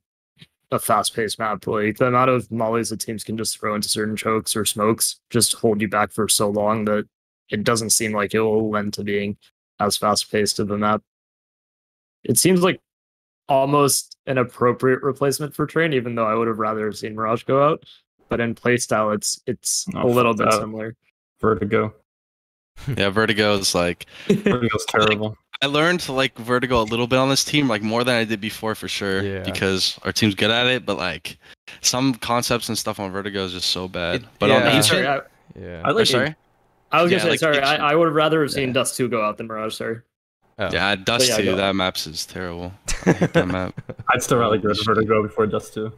a 0.74 0.80
fast-paced 0.80 1.39
map. 1.39 1.65
Like 1.67 1.97
the 1.97 2.07
amount 2.07 2.30
of 2.30 2.51
mollies 2.51 2.89
that 2.89 2.99
teams 2.99 3.24
can 3.24 3.38
just 3.38 3.57
throw 3.59 3.76
into 3.76 3.88
certain 3.89 4.15
chokes 4.15 4.55
or 4.55 4.65
smokes 4.65 5.19
just 5.30 5.53
hold 5.53 5.80
you 5.82 5.88
back 5.88 6.11
for 6.11 6.28
so 6.28 6.49
long 6.49 6.86
that 6.86 7.07
it 7.49 7.63
doesn't 7.63 7.91
seem 7.91 8.11
like 8.13 8.34
it 8.34 8.39
will 8.41 8.69
lend 8.69 8.93
to 8.93 9.03
being 9.03 9.38
as 9.80 9.97
fast-paced 9.97 10.59
of 10.59 10.71
a 10.71 10.78
map. 10.78 11.01
It 12.24 12.38
seems 12.38 12.61
like 12.61 12.80
almost 13.49 14.17
an 14.26 14.38
appropriate 14.38 15.03
replacement 15.03 15.53
for 15.53 15.65
Train, 15.65 15.93
even 15.93 16.15
though 16.15 16.26
I 16.26 16.36
would 16.36 16.47
have 16.47 16.59
rather 16.59 16.91
seen 16.93 17.15
Mirage 17.15 17.43
go 17.43 17.63
out. 17.63 17.84
But 18.30 18.39
in 18.39 18.55
playstyle, 18.55 19.13
it's 19.13 19.41
it's 19.45 19.86
Oh, 19.93 20.07
a 20.07 20.09
little 20.09 20.34
bit 20.34 20.49
that. 20.49 20.59
similar. 20.59 20.95
Vertigo. 21.41 21.93
yeah, 22.97 23.09
Vertigo 23.09 23.55
is 23.57 23.76
like 23.76 24.05
Vertigo's 24.28 24.86
terrible. 24.88 25.38
I 25.62 25.68
learned 25.68 26.01
to 26.01 26.12
like 26.12 26.38
Vertigo 26.38 26.82
a 26.82 26.84
little 26.84 27.08
bit 27.08 27.20
on 27.20 27.30
this 27.30 27.43
team, 27.43 27.68
like 27.70 27.82
more 27.82 28.04
than 28.04 28.16
I 28.16 28.24
did 28.26 28.41
before 28.41 28.76
for 28.76 28.88
sure. 28.88 29.22
Yeah. 29.24 29.43
Because 29.43 29.97
our 30.04 30.12
team's 30.12 30.36
good 30.36 30.51
at 30.51 30.68
it, 30.68 30.86
but 30.86 30.97
like 30.97 31.38
some 31.82 32.16
concepts 32.16 32.68
and 32.70 32.78
stuff 32.78 32.99
on 32.99 33.12
Vertigo 33.12 33.43
is 33.45 33.54
just 33.54 33.70
so 33.70 33.88
bad. 33.88 34.26
but 34.39 34.49
yeah. 34.49 34.56
on 34.58 34.62
I'm 34.64 34.68
Ancient, 34.76 34.86
sorry, 34.86 35.08
I, 35.08 35.22
Yeah. 35.60 35.82
I 35.86 35.91
like 35.91 36.08
sorry, 36.08 36.36
I 36.91 37.01
was 37.01 37.12
Yeah, 37.12 37.18
gonna 37.20 37.28
say 37.28 37.30
like 37.32 37.39
sorry. 37.39 37.58
Ancient. 37.58 37.82
I, 37.82 37.91
I 37.91 37.95
would 37.95 38.08
have 38.08 38.16
rather 38.16 38.41
have 38.41 38.51
seen 38.51 38.70
Yeah. 38.70 38.74
Dust 38.74 38.97
Two 38.97 39.08
go 39.08 39.24
out 39.24 39.38
than 39.38 39.47
Mirage. 39.47 39.76
Sorry. 39.76 40.01
Oh. 40.60 40.70
yeah, 40.72 40.95
Dust 40.95 41.30
yeah, 41.30 41.38
Two. 41.38 41.56
That 41.56 41.76
maps 41.76 42.06
is 42.08 42.26
terrible. 42.26 42.72
I 43.06 43.14
hate 43.14 43.34
that 43.34 43.47
map. 43.47 43.74
I'd 44.14 44.22
still 44.22 44.38
rather 44.38 44.58
go 44.58 44.72
to 44.74 44.84
Vertigo 44.86 45.24
before 45.24 45.47
Dust 45.47 45.74
2. 45.74 45.91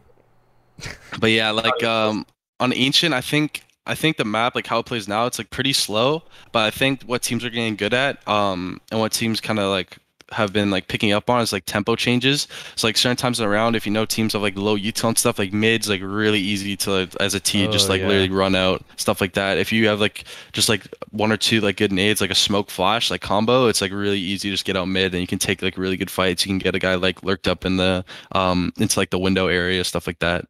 But 1.20 1.32
yeah, 1.32 1.52
like 1.52 1.84
um 1.84 2.26
on 2.62 2.72
Ancient, 2.72 3.14
I 3.14 3.20
think 3.22 3.65
I 3.88 3.96
think 3.96 4.18
the 4.18 4.26
map, 4.26 4.56
like 4.56 4.68
how 4.68 4.80
it 4.80 4.86
plays 4.86 5.08
now, 5.08 5.26
it's 5.26 5.38
like 5.38 5.50
pretty 5.52 5.74
slow. 5.74 6.24
But 6.52 6.66
I 6.66 6.72
think 6.72 7.04
what 7.04 7.22
teams 7.22 7.44
are 7.46 7.50
getting 7.50 7.76
good 7.76 7.94
at, 7.94 8.26
um, 8.28 8.82
and 8.92 9.00
what 9.00 9.12
teams 9.12 9.40
kind 9.42 9.60
of 9.60 9.70
like 9.70 9.98
have 10.32 10.52
been 10.52 10.72
like 10.72 10.88
picking 10.88 11.12
up 11.12 11.30
on 11.30 11.40
is 11.40 11.54
like 11.54 11.66
tempo 11.66 11.96
changes. 11.96 12.48
So 12.76 12.88
like 12.88 12.98
certain 12.98 13.16
times 13.16 13.40
around, 13.40 13.76
if 13.76 13.86
you 13.86 13.92
know 13.92 14.06
teams 14.06 14.34
have 14.34 14.42
like 14.42 14.58
low 14.58 14.76
util 14.76 15.10
and 15.10 15.18
stuff, 15.20 15.38
like 15.38 15.54
mids 15.54 15.88
like 15.88 16.02
really 16.04 16.40
easy 16.40 16.76
to 16.78 16.92
like, 16.92 17.16
as 17.20 17.36
a 17.36 17.40
T 17.40 17.68
just 17.68 17.88
Oh, 17.88 17.92
like 17.92 18.02
yeah. 18.02 18.08
literally 18.08 18.32
run 18.32 18.56
out 18.56 18.84
stuff 18.98 19.22
like 19.22 19.34
that. 19.34 19.60
If 19.60 19.72
you 19.72 19.88
have 19.88 20.00
like 20.02 20.24
just 20.52 20.68
like 20.68 20.88
one 21.12 21.32
or 21.32 21.38
two 21.38 21.62
like 21.62 21.78
good 21.78 21.92
nades, 21.92 22.22
like 22.22 22.32
a 22.32 22.36
smoke 22.36 22.72
flash 22.72 23.12
like 23.12 23.22
combo, 23.22 23.68
it's 23.68 23.82
like 23.82 23.92
really 23.92 24.20
easy 24.20 24.50
to 24.50 24.54
just 24.56 24.66
get 24.66 24.76
out 24.76 24.88
mid 24.88 25.14
and 25.14 25.22
you 25.22 25.28
can 25.28 25.38
take 25.38 25.62
like 25.62 25.78
really 25.78 25.96
good 25.96 26.10
fights. 26.10 26.44
You 26.44 26.50
can 26.50 26.58
get 26.58 26.74
a 26.74 26.80
guy 26.80 26.96
like 26.96 27.22
lurked 27.22 27.48
up 27.48 27.64
in 27.64 27.78
the 27.78 28.04
um 28.32 28.74
into 28.80 28.98
like 29.00 29.12
the 29.12 29.20
window 29.20 29.46
area 29.46 29.84
stuff 29.84 30.08
like 30.08 30.20
that. 30.20 30.46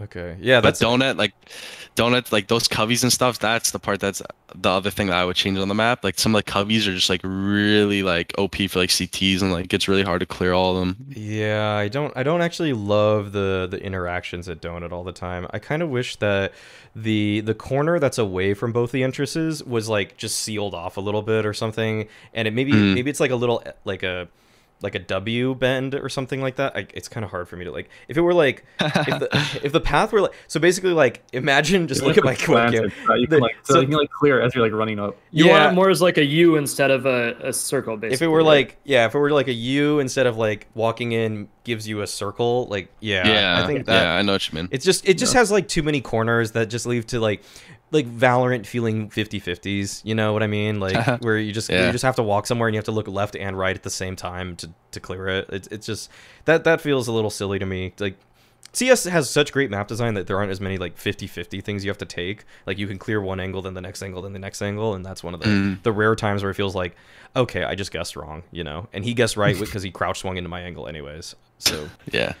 Okay. 0.00 0.36
Yeah, 0.40 0.60
But 0.62 0.74
donut, 0.74 1.16
like 1.16 1.34
donut, 1.96 2.32
like 2.32 2.48
those 2.48 2.66
coveys 2.66 3.02
and 3.02 3.12
stuff. 3.12 3.38
That's 3.38 3.70
the 3.72 3.78
part 3.78 4.00
that's 4.00 4.22
the 4.54 4.70
other 4.70 4.90
thing 4.90 5.08
that 5.08 5.16
I 5.16 5.24
would 5.24 5.36
change 5.36 5.58
on 5.58 5.68
the 5.68 5.74
map. 5.74 6.02
Like 6.02 6.18
some 6.18 6.34
of 6.34 6.42
the 6.44 6.50
coveys 6.50 6.86
are 6.88 6.94
just 6.94 7.10
like 7.10 7.20
really 7.22 8.02
like 8.02 8.32
OP 8.38 8.56
for 8.68 8.78
like 8.78 8.88
CTs 8.88 9.42
and 9.42 9.52
like 9.52 9.72
it's 9.72 9.88
really 9.88 10.02
hard 10.02 10.20
to 10.20 10.26
clear 10.26 10.54
all 10.54 10.74
of 10.76 10.80
them. 10.80 11.06
Yeah, 11.10 11.72
I 11.74 11.88
don't 11.88 12.12
I 12.16 12.22
don't 12.22 12.40
actually 12.40 12.72
love 12.72 13.32
the 13.32 13.68
the 13.70 13.80
interactions 13.82 14.48
at 14.48 14.62
Donut 14.62 14.92
all 14.92 15.04
the 15.04 15.12
time. 15.12 15.46
I 15.50 15.58
kind 15.58 15.82
of 15.82 15.90
wish 15.90 16.16
that 16.16 16.52
the 16.96 17.40
the 17.42 17.54
corner 17.54 17.98
that's 17.98 18.18
away 18.18 18.54
from 18.54 18.72
both 18.72 18.92
the 18.92 19.02
entrances 19.02 19.62
was 19.62 19.90
like 19.90 20.16
just 20.16 20.38
sealed 20.38 20.74
off 20.74 20.96
a 20.96 21.00
little 21.00 21.22
bit 21.22 21.44
or 21.44 21.52
something 21.54 22.08
and 22.32 22.48
it 22.48 22.52
maybe 22.54 22.72
Mm. 22.72 22.94
maybe 22.94 23.10
it's 23.10 23.20
like 23.20 23.30
a 23.30 23.36
little 23.36 23.62
like 23.84 24.02
a 24.02 24.26
like 24.82 24.94
a 24.94 24.98
W 24.98 25.54
bend 25.54 25.94
or 25.94 26.08
something 26.08 26.40
like 26.40 26.56
that. 26.56 26.76
I, 26.76 26.86
it's 26.94 27.08
kind 27.08 27.24
of 27.24 27.30
hard 27.30 27.48
for 27.48 27.56
me 27.56 27.64
to 27.64 27.70
like 27.70 27.88
if 28.08 28.16
it 28.16 28.20
were 28.20 28.34
like 28.34 28.64
if 28.80 28.92
the 29.20 29.60
if 29.62 29.72
the 29.72 29.80
path 29.80 30.12
were 30.12 30.20
like 30.22 30.34
so 30.48 30.58
basically 30.60 30.92
like 30.92 31.22
imagine 31.32 31.86
just 31.88 32.02
look 32.02 32.18
at 32.18 32.24
my 32.24 32.34
Slanted, 32.34 32.92
webcam. 32.92 33.08
right? 33.08 33.20
You 33.20 33.26
The- 33.26 33.36
can 33.36 33.42
like, 33.42 33.56
so, 33.62 33.74
so- 33.74 33.80
you 33.80 33.86
can 33.86 33.96
like 33.96 34.10
clear 34.10 34.40
as 34.40 34.54
you're 34.54 34.64
like 34.64 34.72
running 34.76 34.98
up. 34.98 35.16
You 35.30 35.46
Yeah. 35.46 35.52
want 35.60 35.72
it 35.72 35.74
more 35.74 35.90
as 35.90 36.02
like 36.02 36.18
a 36.18 36.24
U 36.24 36.56
instead 36.56 36.90
of 36.90 37.06
a, 37.06 37.36
a 37.40 37.52
circle, 37.52 37.96
basically. 37.96 38.14
If 38.14 38.22
it 38.22 38.28
were 38.28 38.38
right? 38.38 38.44
like 38.46 38.76
yeah, 38.84 39.06
if 39.06 39.14
it 39.14 39.18
were 39.18 39.30
like 39.30 39.48
a 39.48 39.52
U 39.52 39.98
instead 40.00 40.26
of 40.26 40.36
like 40.36 40.66
walking 40.74 41.12
in 41.12 41.48
gives 41.64 41.86
you 41.86 42.00
a 42.02 42.06
circle, 42.06 42.66
like 42.66 42.88
yeah, 43.00 43.26
yeah, 43.28 43.62
I 43.62 43.66
think 43.66 43.86
that 43.86 44.02
yeah, 44.02 44.14
I 44.14 44.22
know 44.22 44.32
what 44.32 44.48
you 44.50 44.56
mean. 44.56 44.68
It's 44.72 44.84
just 44.84 45.08
it 45.08 45.16
just 45.18 45.34
has 45.34 45.50
like 45.52 45.68
too 45.68 45.82
many 45.84 46.00
corners 46.00 46.52
that 46.52 46.66
just 46.70 46.86
leave 46.86 47.06
to 47.08 47.20
like 47.20 47.42
like 47.92 48.06
Valorant 48.08 48.66
feeling 48.66 49.08
50-50s, 49.10 50.00
you 50.04 50.14
know 50.14 50.32
what 50.32 50.42
I 50.42 50.46
mean? 50.48 50.80
Like 50.80 51.20
where 51.20 51.38
you 51.38 51.52
just 51.52 51.68
Yeah. 51.70 51.86
you 51.86 51.92
just 51.92 52.04
have 52.04 52.16
to 52.16 52.22
walk 52.22 52.46
somewhere 52.46 52.66
and 52.68 52.74
you 52.74 52.78
have 52.78 52.86
to 52.86 52.92
look 52.92 53.06
left 53.06 53.36
and 53.36 53.56
right 53.56 53.76
at 53.76 53.82
the 53.84 53.90
same 53.90 54.16
time 54.16 54.56
to 54.56 54.70
to 54.92 54.98
clear 55.00 55.28
it. 55.28 55.48
It's 55.50 55.68
it's 55.68 55.86
just 55.86 56.10
that 56.46 56.64
that 56.64 56.80
feels 56.80 57.06
a 57.06 57.12
little 57.12 57.30
silly 57.30 57.58
to 57.58 57.66
me. 57.66 57.92
Like 57.98 58.16
CS 58.74 59.04
has 59.04 59.28
such 59.28 59.52
great 59.52 59.70
map 59.70 59.86
design 59.86 60.14
that 60.14 60.26
there 60.26 60.38
aren't 60.38 60.50
as 60.50 60.58
many 60.58 60.78
like 60.78 60.96
50-50 60.96 61.62
things 61.62 61.84
you 61.84 61.90
have 61.90 61.98
to 61.98 62.06
take. 62.06 62.44
Like 62.64 62.78
you 62.78 62.86
can 62.86 62.98
clear 62.98 63.20
one 63.20 63.38
angle, 63.38 63.60
then 63.60 63.74
the 63.74 63.82
next 63.82 64.00
angle, 64.02 64.22
then 64.22 64.32
the 64.32 64.38
next 64.38 64.62
angle, 64.62 64.94
and 64.94 65.04
that's 65.04 65.22
one 65.22 65.34
of 65.34 65.40
the 65.40 65.46
Mm. 65.46 65.82
the 65.82 65.92
rare 65.92 66.14
times 66.16 66.42
where 66.42 66.50
it 66.50 66.54
feels 66.54 66.74
like, 66.74 66.96
okay, 67.36 67.64
I 67.64 67.74
just 67.74 67.92
guessed 67.92 68.16
wrong, 68.16 68.44
you 68.50 68.64
know. 68.64 68.88
And 68.94 69.04
he 69.04 69.12
guessed 69.12 69.36
right 69.36 69.58
because 69.60 69.82
he 69.82 69.90
crouch 69.90 70.20
swung 70.20 70.38
into 70.38 70.48
my 70.48 70.62
angle 70.62 70.88
anyways. 70.88 71.34
So 71.58 71.90
Yeah. 72.10 72.32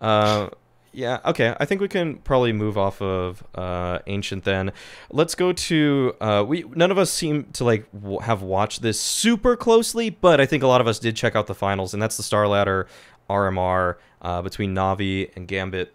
uh, 0.00 0.48
yeah. 0.96 1.20
Okay. 1.26 1.54
I 1.60 1.66
think 1.66 1.82
we 1.82 1.88
can 1.88 2.16
probably 2.16 2.52
move 2.52 2.78
off 2.78 3.02
of 3.02 3.44
uh, 3.54 3.98
ancient 4.06 4.44
then. 4.44 4.72
Let's 5.10 5.34
go 5.34 5.52
to 5.52 6.14
uh, 6.20 6.44
we. 6.46 6.64
None 6.74 6.90
of 6.90 6.96
us 6.96 7.10
seem 7.10 7.44
to 7.52 7.64
like 7.64 7.86
w- 7.92 8.20
have 8.20 8.40
watched 8.40 8.80
this 8.80 8.98
super 8.98 9.56
closely, 9.56 10.08
but 10.08 10.40
I 10.40 10.46
think 10.46 10.62
a 10.62 10.66
lot 10.66 10.80
of 10.80 10.86
us 10.86 10.98
did 10.98 11.14
check 11.14 11.36
out 11.36 11.46
the 11.46 11.54
finals, 11.54 11.92
and 11.92 12.02
that's 12.02 12.16
the 12.16 12.22
StarLadder 12.22 12.86
RMR 13.28 13.96
uh, 14.22 14.40
between 14.40 14.74
Navi 14.74 15.30
and 15.36 15.46
Gambit. 15.46 15.92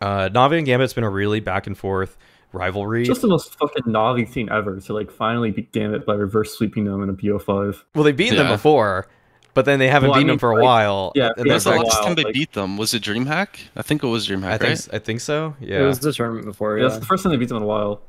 Uh, 0.00 0.28
Navi 0.28 0.58
and 0.58 0.66
Gambit's 0.66 0.92
been 0.92 1.04
a 1.04 1.10
really 1.10 1.40
back 1.40 1.66
and 1.66 1.76
forth 1.76 2.18
rivalry. 2.52 3.04
Just 3.04 3.22
the 3.22 3.28
most 3.28 3.58
fucking 3.58 3.84
Navi 3.84 4.28
thing 4.28 4.50
ever 4.50 4.78
to 4.78 4.92
like 4.92 5.10
finally 5.10 5.50
beat 5.52 5.72
Gambit 5.72 6.04
by 6.04 6.14
reverse 6.14 6.52
sweeping 6.56 6.84
them 6.84 7.02
in 7.02 7.08
a 7.08 7.14
BO5. 7.14 7.82
well, 7.94 8.04
they've 8.04 8.16
beaten 8.16 8.36
them 8.36 8.48
before, 8.48 9.08
but 9.58 9.64
then 9.64 9.80
they 9.80 9.88
haven't 9.88 10.10
Well, 10.10 10.16
I 10.18 10.20
beaten 10.20 10.28
them 10.28 10.38
for 10.38 10.52
a 10.52 10.54
like, 10.54 10.62
while. 10.64 11.12
yeah, 11.16 11.30
and 11.36 11.50
that's 11.50 11.64
the 11.64 11.70
for 11.70 11.74
a 11.74 11.78
like, 11.80 11.86
last 11.88 11.96
while, 11.98 12.06
time 12.06 12.14
they 12.14 12.22
like- 12.22 12.34
beat 12.34 12.52
them 12.52 12.76
was 12.76 12.94
it 12.94 13.02
DreamHack? 13.02 13.48
I 13.74 13.82
think 13.82 14.04
it 14.04 14.06
was 14.06 14.28
DreamHack, 14.28 14.44
I 14.44 14.50
think 14.58 14.62
right? 14.62 14.70
s- 14.72 14.88
I 14.92 14.98
think 15.00 15.20
so. 15.20 15.56
Yeah, 15.60 15.80
it 15.80 15.86
was 15.86 15.98
the 15.98 16.12
tournament 16.12 16.46
before. 16.46 16.76
Yeah, 16.78 16.84
Yeah. 16.84 16.88
that's 16.90 17.00
the 17.00 17.06
first 17.06 17.24
time 17.24 17.32
they 17.32 17.36
beat 17.38 17.48
them 17.48 17.56
in 17.56 17.64
a 17.64 17.66
while, 17.66 18.00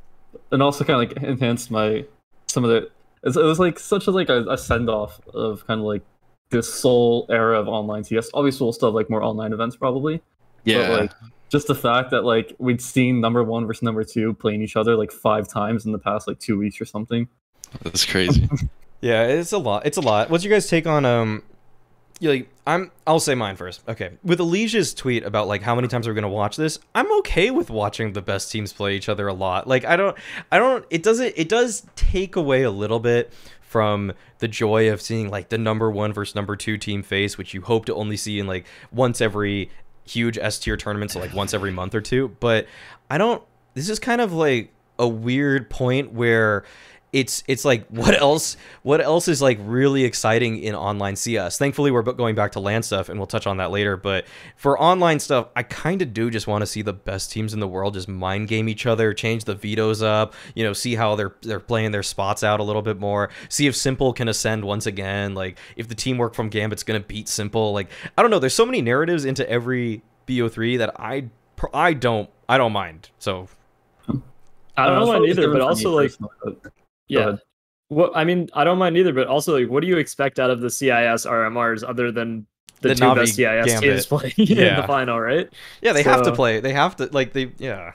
and 0.51 0.61
also 0.61 0.83
kind 0.83 1.01
of 1.01 1.09
like 1.17 1.23
enhanced 1.23 1.71
my 1.71 2.05
some 2.47 2.63
of 2.63 2.69
the. 2.69 2.77
It 3.21 3.25
was, 3.25 3.37
it 3.37 3.43
was 3.43 3.57
like 3.59 3.79
such 3.79 4.05
a 4.05 4.11
like 4.11 4.29
a, 4.29 4.45
a 4.47 4.57
send 4.59 4.89
off 4.91 5.19
of 5.33 5.65
kind 5.65 5.79
of 5.79 5.85
like 5.87 6.03
this 6.51 6.71
sole 6.71 7.25
era 7.29 7.59
of 7.59 7.67
online 7.67 8.03
CS. 8.03 8.29
Obviously, 8.35 8.63
we'll 8.63 8.73
still 8.73 8.89
have 8.89 8.95
like 8.95 9.09
more 9.09 9.23
online 9.23 9.51
events 9.53 9.75
probably. 9.75 10.21
Yeah. 10.65 10.87
But 10.87 10.99
like 11.01 11.11
just 11.49 11.65
the 11.67 11.75
fact 11.75 12.11
that 12.11 12.23
like 12.25 12.55
we'd 12.59 12.81
seen 12.81 13.19
number 13.21 13.43
one 13.43 13.65
versus 13.65 13.81
number 13.83 14.03
two 14.03 14.33
playing 14.35 14.61
each 14.61 14.75
other 14.75 14.95
like 14.95 15.11
five 15.11 15.47
times 15.47 15.85
in 15.87 15.91
the 15.93 15.97
past 15.99 16.27
like 16.27 16.37
two 16.39 16.57
weeks 16.59 16.79
or 16.79 16.85
something. 16.85 17.27
That's 17.83 18.05
crazy. 18.05 18.47
Yeah, 19.01 19.23
it's 19.23 19.51
a 19.51 19.57
lot. 19.57 19.85
It's 19.85 19.97
a 19.97 20.01
lot. 20.01 20.29
What's 20.29 20.43
your 20.43 20.53
guys' 20.53 20.67
take 20.67 20.87
on 20.87 21.05
um? 21.05 21.43
like 22.21 22.49
I'm. 22.67 22.91
I'll 23.07 23.19
say 23.19 23.35
mine 23.35 23.55
first. 23.55 23.81
Okay, 23.87 24.11
with 24.23 24.39
Alicia's 24.39 24.93
tweet 24.93 25.23
about 25.23 25.47
like 25.47 25.61
how 25.61 25.75
many 25.75 25.87
times 25.87 26.07
are 26.07 26.11
we 26.11 26.15
gonna 26.15 26.27
watch 26.27 26.57
this, 26.57 26.79
I'm 26.93 27.11
okay 27.19 27.49
with 27.51 27.69
watching 27.69 28.13
the 28.13 28.21
best 28.21 28.51
teams 28.51 28.73
play 28.73 28.95
each 28.95 29.07
other 29.07 29.27
a 29.27 29.33
lot. 29.33 29.67
Like 29.67 29.85
I 29.85 29.95
don't, 29.95 30.17
I 30.51 30.59
don't. 30.59 30.85
It 30.89 31.03
doesn't. 31.03 31.33
It 31.37 31.47
does 31.47 31.85
take 31.95 32.35
away 32.35 32.63
a 32.63 32.71
little 32.71 32.99
bit 32.99 33.31
from 33.61 34.11
the 34.39 34.47
joy 34.47 34.91
of 34.91 35.01
seeing 35.01 35.29
like 35.29 35.49
the 35.49 35.57
number 35.57 35.89
one 35.89 36.11
versus 36.11 36.35
number 36.35 36.55
two 36.55 36.77
team 36.77 37.03
face, 37.03 37.37
which 37.37 37.53
you 37.53 37.61
hope 37.61 37.85
to 37.85 37.95
only 37.95 38.17
see 38.17 38.39
in 38.39 38.47
like 38.47 38.65
once 38.91 39.21
every 39.21 39.69
huge 40.03 40.37
S 40.37 40.59
tier 40.59 40.75
tournament, 40.75 41.11
so 41.11 41.19
like 41.19 41.33
once 41.33 41.53
every 41.53 41.71
month 41.71 41.95
or 41.95 42.01
two. 42.01 42.35
But 42.39 42.67
I 43.09 43.17
don't. 43.17 43.41
This 43.75 43.87
is 43.89 43.99
kind 43.99 44.19
of 44.19 44.33
like 44.33 44.73
a 44.97 45.07
weird 45.07 45.69
point 45.69 46.11
where 46.11 46.65
it's 47.11 47.43
it's 47.47 47.65
like 47.65 47.87
what 47.89 48.19
else 48.19 48.57
what 48.83 49.01
else 49.01 49.27
is 49.27 49.41
like 49.41 49.57
really 49.61 50.03
exciting 50.03 50.61
in 50.61 50.75
online 50.75 51.15
CS. 51.15 51.57
Thankfully, 51.57 51.91
we're 51.91 52.01
going 52.01 52.35
back 52.35 52.51
to 52.53 52.59
LAN 52.59 52.83
stuff, 52.83 53.09
and 53.09 53.19
we'll 53.19 53.27
touch 53.27 53.47
on 53.47 53.57
that 53.57 53.71
later. 53.71 53.97
But 53.97 54.25
for 54.55 54.79
online 54.79 55.19
stuff, 55.19 55.47
I 55.55 55.63
kind 55.63 56.01
of 56.01 56.13
do 56.13 56.29
just 56.29 56.47
want 56.47 56.61
to 56.61 56.65
see 56.65 56.81
the 56.81 56.93
best 56.93 57.31
teams 57.31 57.53
in 57.53 57.59
the 57.59 57.67
world 57.67 57.93
just 57.93 58.07
mind 58.07 58.47
game 58.47 58.69
each 58.69 58.85
other, 58.85 59.13
change 59.13 59.45
the 59.45 59.55
vetoes 59.55 60.01
up, 60.01 60.33
you 60.55 60.63
know, 60.63 60.73
see 60.73 60.95
how 60.95 61.15
they're 61.15 61.35
they're 61.41 61.59
playing 61.59 61.91
their 61.91 62.03
spots 62.03 62.43
out 62.43 62.59
a 62.59 62.63
little 62.63 62.81
bit 62.81 62.99
more, 62.99 63.29
see 63.49 63.67
if 63.67 63.75
Simple 63.75 64.13
can 64.13 64.27
ascend 64.27 64.63
once 64.63 64.85
again, 64.85 65.33
like 65.33 65.57
if 65.75 65.87
the 65.87 65.95
teamwork 65.95 66.33
from 66.33 66.49
Gambit's 66.49 66.83
gonna 66.83 66.99
beat 66.99 67.27
Simple. 67.27 67.73
Like 67.73 67.89
I 68.17 68.21
don't 68.21 68.31
know, 68.31 68.39
there's 68.39 68.55
so 68.55 68.65
many 68.65 68.81
narratives 68.81 69.25
into 69.25 69.49
every 69.49 70.01
BO3 70.27 70.77
that 70.79 70.99
I 70.99 71.29
I 71.73 71.93
don't 71.93 72.29
I 72.47 72.57
don't 72.57 72.71
mind. 72.71 73.09
So 73.19 73.47
I 74.77 74.87
don't 74.87 74.97
Uh, 74.97 75.01
it's 75.01 75.07
mind 75.07 75.25
either, 75.25 75.51
but 75.51 75.61
also 75.61 75.95
like 75.95 76.11
personally, 76.11 76.31
but 76.43 76.63
go 76.63 76.69
yeah. 77.09 77.35
Well, 77.91 78.11
I 78.13 78.23
mean, 78.23 78.49
I 78.53 78.63
don't 78.63 78.77
mind 78.77 78.97
either, 78.97 79.11
but 79.13 79.27
also 79.27 79.57
like, 79.59 79.67
what 79.69 79.81
do 79.81 79.87
you 79.87 79.97
expect 79.97 80.39
out 80.39 80.51
of 80.51 80.61
the 80.61 80.69
CIS 80.69 81.25
RMRs 81.25 81.83
other 81.87 82.11
than 82.11 82.45
the, 82.81 82.89
The 82.89 82.95
two 82.95 83.03
Navi 83.03 83.15
best 83.15 83.35
CIS 83.35 83.65
Gambit. 83.65 83.81
teams 83.81 84.05
playing 84.37 84.57
in 84.57 84.75
the 84.75 84.83
final, 84.87 85.19
right? 85.19 85.49
yeah, 85.81 85.91
they 85.93 86.03
have 86.03 86.21
to 86.23 86.31
play. 86.31 86.59
They 86.59 86.71
have 86.73 86.95
to 86.97 87.09
like 87.11 87.33
they 87.33 87.51
yeah. 87.57 87.93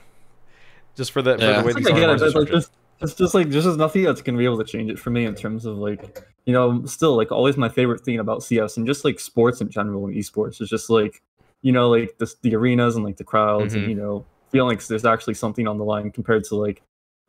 Just 0.95 1.11
for 1.11 1.21
the, 1.21 1.31
Yeah. 1.39 1.61
for 1.61 1.61
the 1.61 1.65
way 1.65 1.71
It's 1.71 1.75
these 1.77 1.85
like, 1.89 1.95
I 1.95 1.99
RMRs 2.05 2.07
are 2.07 2.19
like, 2.19 2.29
structured. 2.29 2.51
just, 2.55 2.71
it's 3.01 3.13
just 3.15 3.33
like 3.33 3.49
there's 3.49 3.63
just 3.65 3.77
nothing 3.77 4.03
that's 4.03 4.21
gonna 4.21 4.37
be 4.37 4.45
able 4.45 4.57
to 4.57 4.63
change 4.63 4.89
it 4.91 4.99
for 4.99 5.09
me 5.11 5.25
in 5.25 5.33
terms 5.35 5.65
of 5.65 5.77
like 5.77 6.23
you 6.45 6.53
know 6.53 6.85
still 6.85 7.15
like 7.15 7.31
always 7.31 7.57
my 7.57 7.69
favorite 7.69 8.01
thing 8.01 8.19
about 8.19 8.43
CS 8.43 8.77
and 8.77 8.85
just 8.87 9.03
like 9.05 9.19
sports 9.19 9.59
in 9.61 9.69
general 9.69 10.05
and 10.05 10.15
esports 10.15 10.61
is 10.61 10.69
just 10.69 10.89
like 10.89 11.21
you 11.61 11.71
know 11.71 11.89
like 11.89 12.17
the 12.17 12.31
the 12.41 12.55
arenas 12.55 12.95
and 12.95 13.03
like 13.05 13.17
the 13.17 13.23
crowds 13.23 13.73
Mhm. 13.73 13.77
and 13.79 13.89
you 13.89 13.95
know 13.95 14.25
feeling 14.51 14.75
like 14.77 14.85
there's 14.87 15.03
actually 15.05 15.33
something 15.33 15.67
on 15.67 15.77
the 15.77 15.83
line 15.85 16.11
compared 16.11 16.43
to 16.45 16.55
like 16.55 16.81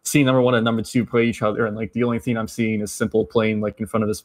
seeing 0.07 0.25
number 0.25 0.41
one 0.41 0.55
and 0.55 0.65
number 0.65 0.83
two 0.83 1.05
play 1.05 1.25
each 1.27 1.43
other 1.43 1.67
and 1.67 1.77
like 1.77 1.93
the 1.93 2.03
only 2.05 2.19
thing 2.19 2.37
I'm 2.39 2.49
seeing 2.49 2.81
is 2.81 2.93
simple 2.93 3.25
playing 3.27 3.61
like 3.61 3.81
in 3.81 3.87
front 3.87 4.03
of 4.05 4.09
his 4.09 4.23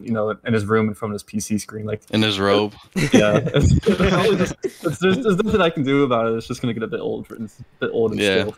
you 0.00 0.10
know 0.12 0.30
in 0.44 0.52
his 0.52 0.64
room 0.66 0.88
in 0.88 0.94
front 0.94 1.14
of 1.14 1.14
his 1.14 1.22
PC 1.24 1.60
screen 1.60 1.84
like 1.86 2.02
In 2.10 2.20
his 2.22 2.38
robe. 2.40 2.74
yeah 3.12 3.38
it's, 3.54 3.72
it's, 3.86 4.54
it's, 4.64 4.98
there's, 4.98 5.18
there's 5.22 5.36
nothing 5.36 5.60
I 5.60 5.70
can 5.70 5.84
do 5.84 6.02
about 6.04 6.26
it 6.26 6.34
it's 6.36 6.46
just 6.48 6.60
gonna 6.60 6.74
get 6.74 6.82
a 6.82 6.88
bit 6.88 7.00
old 7.00 7.26
for 7.28 7.36
it's 7.36 7.60
a 7.60 7.64
bit 7.80 7.90
old 7.92 8.10
and 8.12 8.20
Yeah. 8.20 8.42
stale. 8.42 8.56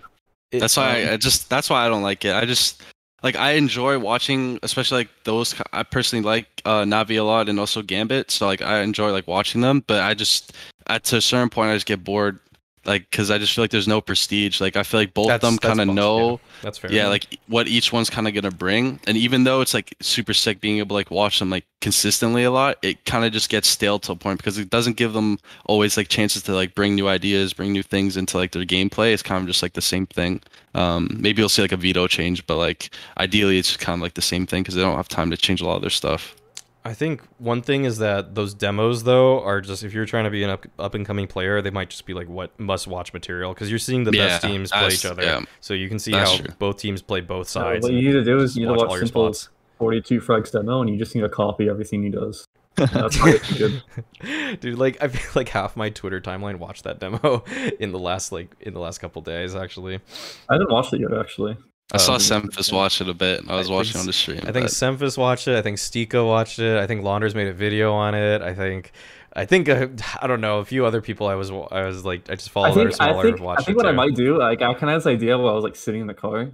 It- 0.51 0.61
That's 0.61 0.77
why 0.77 1.03
I, 1.05 1.13
I 1.13 1.17
just 1.17 1.49
that's 1.51 1.69
why 1.71 1.85
I 1.85 1.89
don't 1.89 2.03
like 2.03 2.25
it. 2.25 2.35
I 2.35 2.45
just 2.45 2.83
like 3.23 3.37
I 3.37 3.53
enjoy 3.53 3.99
watching, 3.99 4.59
especially 4.63 4.99
like 4.99 5.09
those. 5.25 5.55
I 5.73 5.83
personally 5.83 6.25
like 6.25 6.47
uh, 6.65 6.83
Navi 6.83 7.19
a 7.19 7.23
lot 7.23 7.49
and 7.49 7.59
also 7.61 7.81
Gambit, 7.81 8.31
so 8.31 8.47
like 8.47 8.61
I 8.61 8.81
enjoy 8.81 9.13
like 9.13 9.27
watching 9.29 9.61
them. 9.63 9.83
But 9.87 10.03
I 10.03 10.13
just 10.15 10.53
at 10.89 11.05
to 11.05 11.17
a 11.19 11.21
certain 11.23 11.49
point 11.49 11.71
I 11.71 11.75
just 11.75 11.87
get 11.87 12.03
bored, 12.05 12.39
like 12.85 13.09
because 13.11 13.31
I 13.31 13.39
just 13.39 13.55
feel 13.55 13.63
like 13.63 13.71
there's 13.71 13.89
no 13.89 14.01
prestige. 14.01 14.61
Like 14.61 14.77
I 14.77 14.83
feel 14.83 15.01
like 15.01 15.15
both 15.15 15.31
of 15.31 15.41
them 15.41 15.59
kind 15.59 15.81
of 15.81 15.89
know. 15.89 16.31
yeah. 16.33 16.37
That's 16.63 16.79
fair. 16.79 16.93
Yeah, 16.93 17.09
like 17.09 17.39
what 17.49 17.69
each 17.69 17.93
one's 17.93 18.11
kind 18.11 18.27
of 18.27 18.35
gonna 18.35 18.51
bring, 18.51 19.01
and 19.07 19.17
even 19.17 19.45
though 19.45 19.61
it's 19.61 19.75
like 19.75 19.95
super 20.01 20.35
sick 20.35 20.61
being 20.61 20.79
able 20.79 20.89
to 20.89 20.95
like 20.95 21.11
watch 21.11 21.39
them 21.39 21.51
like 21.51 21.65
consistently 21.81 22.45
a 22.45 22.51
lot, 22.51 22.79
it 22.83 23.05
kind 23.05 23.25
of 23.25 23.33
just 23.33 23.49
gets 23.49 23.69
stale 23.69 23.99
to 24.01 24.13
a 24.13 24.17
point 24.17 24.39
because 24.39 24.59
it 24.59 24.71
doesn't 24.71 24.97
give 24.97 25.13
them 25.13 25.39
always 25.67 25.97
like 25.97 26.09
chances 26.09 26.43
to 26.45 26.53
like 26.53 26.75
bring 26.75 26.95
new 26.95 27.09
ideas, 27.09 27.53
bring 27.53 27.73
new 27.73 27.83
things 27.83 28.17
into 28.17 28.37
like 28.37 28.53
their 28.53 28.65
gameplay. 28.65 29.13
It's 29.13 29.23
kind 29.23 29.41
of 29.41 29.47
just 29.47 29.63
like 29.63 29.75
the 29.75 29.83
same 29.83 30.07
thing. 30.07 30.41
Um, 30.75 31.09
maybe 31.21 31.43
you'll 31.43 31.49
see 31.49 31.63
like 31.63 31.73
a 31.73 31.77
veto 31.77 32.07
change, 32.07 32.47
but 32.47 32.57
like 32.57 32.91
ideally 33.19 33.59
it's 33.59 33.77
kind 33.77 33.99
of 33.99 34.03
like 34.03 34.15
the 34.15 34.23
same 34.23 34.47
thing 34.47 34.63
because 34.63 34.75
they 34.75 34.83
don't 34.83 34.97
have 34.97 35.09
time 35.09 35.31
to 35.31 35.37
change 35.37 35.61
a 35.61 35.67
lot 35.67 35.77
of 35.77 35.83
their 35.83 35.91
stuff. 35.91 36.35
I 36.85 36.95
think 36.95 37.23
one 37.39 37.63
thing 37.63 37.85
is 37.85 37.99
that 37.99 38.35
those 38.35 38.55
demos 38.55 39.05
though 39.05 39.41
are 39.43 39.61
just 39.61 39.85
if 39.85 39.93
you're 39.95 40.05
trying 40.05 40.25
to 40.25 40.31
be 40.31 40.43
an 40.43 40.51
up, 40.51 40.67
up 40.79 40.95
and 40.95 41.07
coming 41.07 41.27
player, 41.29 41.63
they 41.63 41.71
might 41.71 41.91
just 41.91 42.07
be 42.07 42.15
like 42.15 42.29
what 42.29 42.59
must 42.59 42.87
watch 42.89 43.13
material 43.13 43.55
because 43.55 43.71
you're 43.71 43.79
seeing 43.79 44.03
the 44.05 44.11
best 44.11 44.43
teams 44.43 44.71
play 44.73 44.89
each 44.89 45.07
other, 45.07 45.23
yeah. 45.23 45.41
so 45.61 45.75
you 45.75 45.89
can 45.89 45.99
see 46.01 46.11
That's 46.11 46.31
how 46.31 46.37
true. 46.39 46.55
both 46.59 46.79
teams 46.79 47.01
play 47.01 47.21
both 47.21 47.49
So 47.49 47.61
sides. 47.61 47.85
what 47.85 47.93
you 47.93 48.03
need 48.09 48.13
to 48.15 48.25
do 48.25 48.39
is 48.39 48.57
you 48.57 48.63
need 48.67 48.73
to 48.73 48.79
watch 48.81 48.89
watch 48.89 48.97
your 48.99 49.07
Simple's 49.07 49.49
42 49.79 50.21
frags 50.21 50.51
demo, 50.51 50.81
and 50.81 50.91
you 50.91 50.97
just 50.97 51.15
need 51.15 51.21
to 51.23 51.29
copy 51.29 51.69
everything 51.69 52.03
he 52.03 52.09
does. 52.11 52.47
That's 52.77 53.19
good. 53.53 53.83
Dude, 54.61 54.79
like 54.79 54.97
I 55.03 55.09
feel 55.09 55.31
like 55.35 55.51
half 55.51 55.77
my 55.77 55.91
Twitter 55.91 56.21
timeline 56.21 56.59
watched 56.59 56.85
that 56.85 56.99
demo 57.01 57.45
in 57.81 57.93
the 57.93 57.99
last 57.99 58.33
like 58.33 58.57
in 58.61 58.73
the 58.75 58.81
last 58.81 58.99
couple 58.99 59.21
days 59.23 59.55
actually. 59.55 60.01
I 60.49 60.55
didn't 60.57 60.73
watch 60.73 60.93
it 60.93 61.01
yet, 61.01 61.13
actually. 61.13 61.57
I 61.93 61.99
saw 61.99 62.15
Um, 62.15 62.19
Semphis 62.21 62.73
watch 62.73 63.01
it 63.03 63.09
a 63.09 63.15
bit. 63.15 63.43
I 63.49 63.57
was 63.57 63.67
think 63.67 63.77
watching 63.77 63.97
s- 63.97 64.01
on 64.01 64.07
the 64.07 64.13
stream. 64.13 64.39
I 64.41 64.53
think 64.53 64.65
but- 64.65 64.73
Semphis 64.73 65.19
watched 65.19 65.47
it. 65.47 65.57
I 65.57 65.63
think 65.63 65.77
Stika 65.77 66.27
watched 66.27 66.59
it. 66.59 66.79
I 66.79 66.87
think 66.87 67.03
Launders 67.05 67.35
made 67.35 67.49
a 67.49 67.53
video 67.53 67.93
on 67.93 68.15
it. 68.15 68.41
I 68.41 68.55
think, 68.55 68.93
I 69.35 69.45
think 69.45 69.69
uh, 69.69 69.89
I 70.21 70.27
don't 70.27 70.41
know 70.41 70.59
a 70.59 70.65
few 70.65 70.87
other 70.87 71.01
people. 71.03 71.27
I 71.27 71.35
was 71.35 71.51
I 71.51 71.85
was 71.85 72.05
like 72.05 72.31
I 72.31 72.35
just 72.35 72.51
followed 72.51 72.75
that 72.75 72.81
are 72.81 72.91
think 72.91 73.01
I 73.03 73.09
smaller. 73.11 73.23
think 73.25 73.41
watched 73.41 73.61
I 73.61 73.65
think 73.65 73.77
it 73.77 73.77
what 73.77 73.87
I 73.87 73.93
might 73.93 74.15
do, 74.15 74.39
like 74.39 74.63
I 74.63 74.73
kind 74.75 74.85
of 74.85 74.89
had 74.91 74.97
this 75.01 75.07
idea 75.07 75.37
while 75.37 75.49
I 75.53 75.55
was 75.55 75.65
like 75.65 75.77
sitting 75.77 76.01
in 76.01 76.07
the 76.07 76.15
car, 76.15 76.51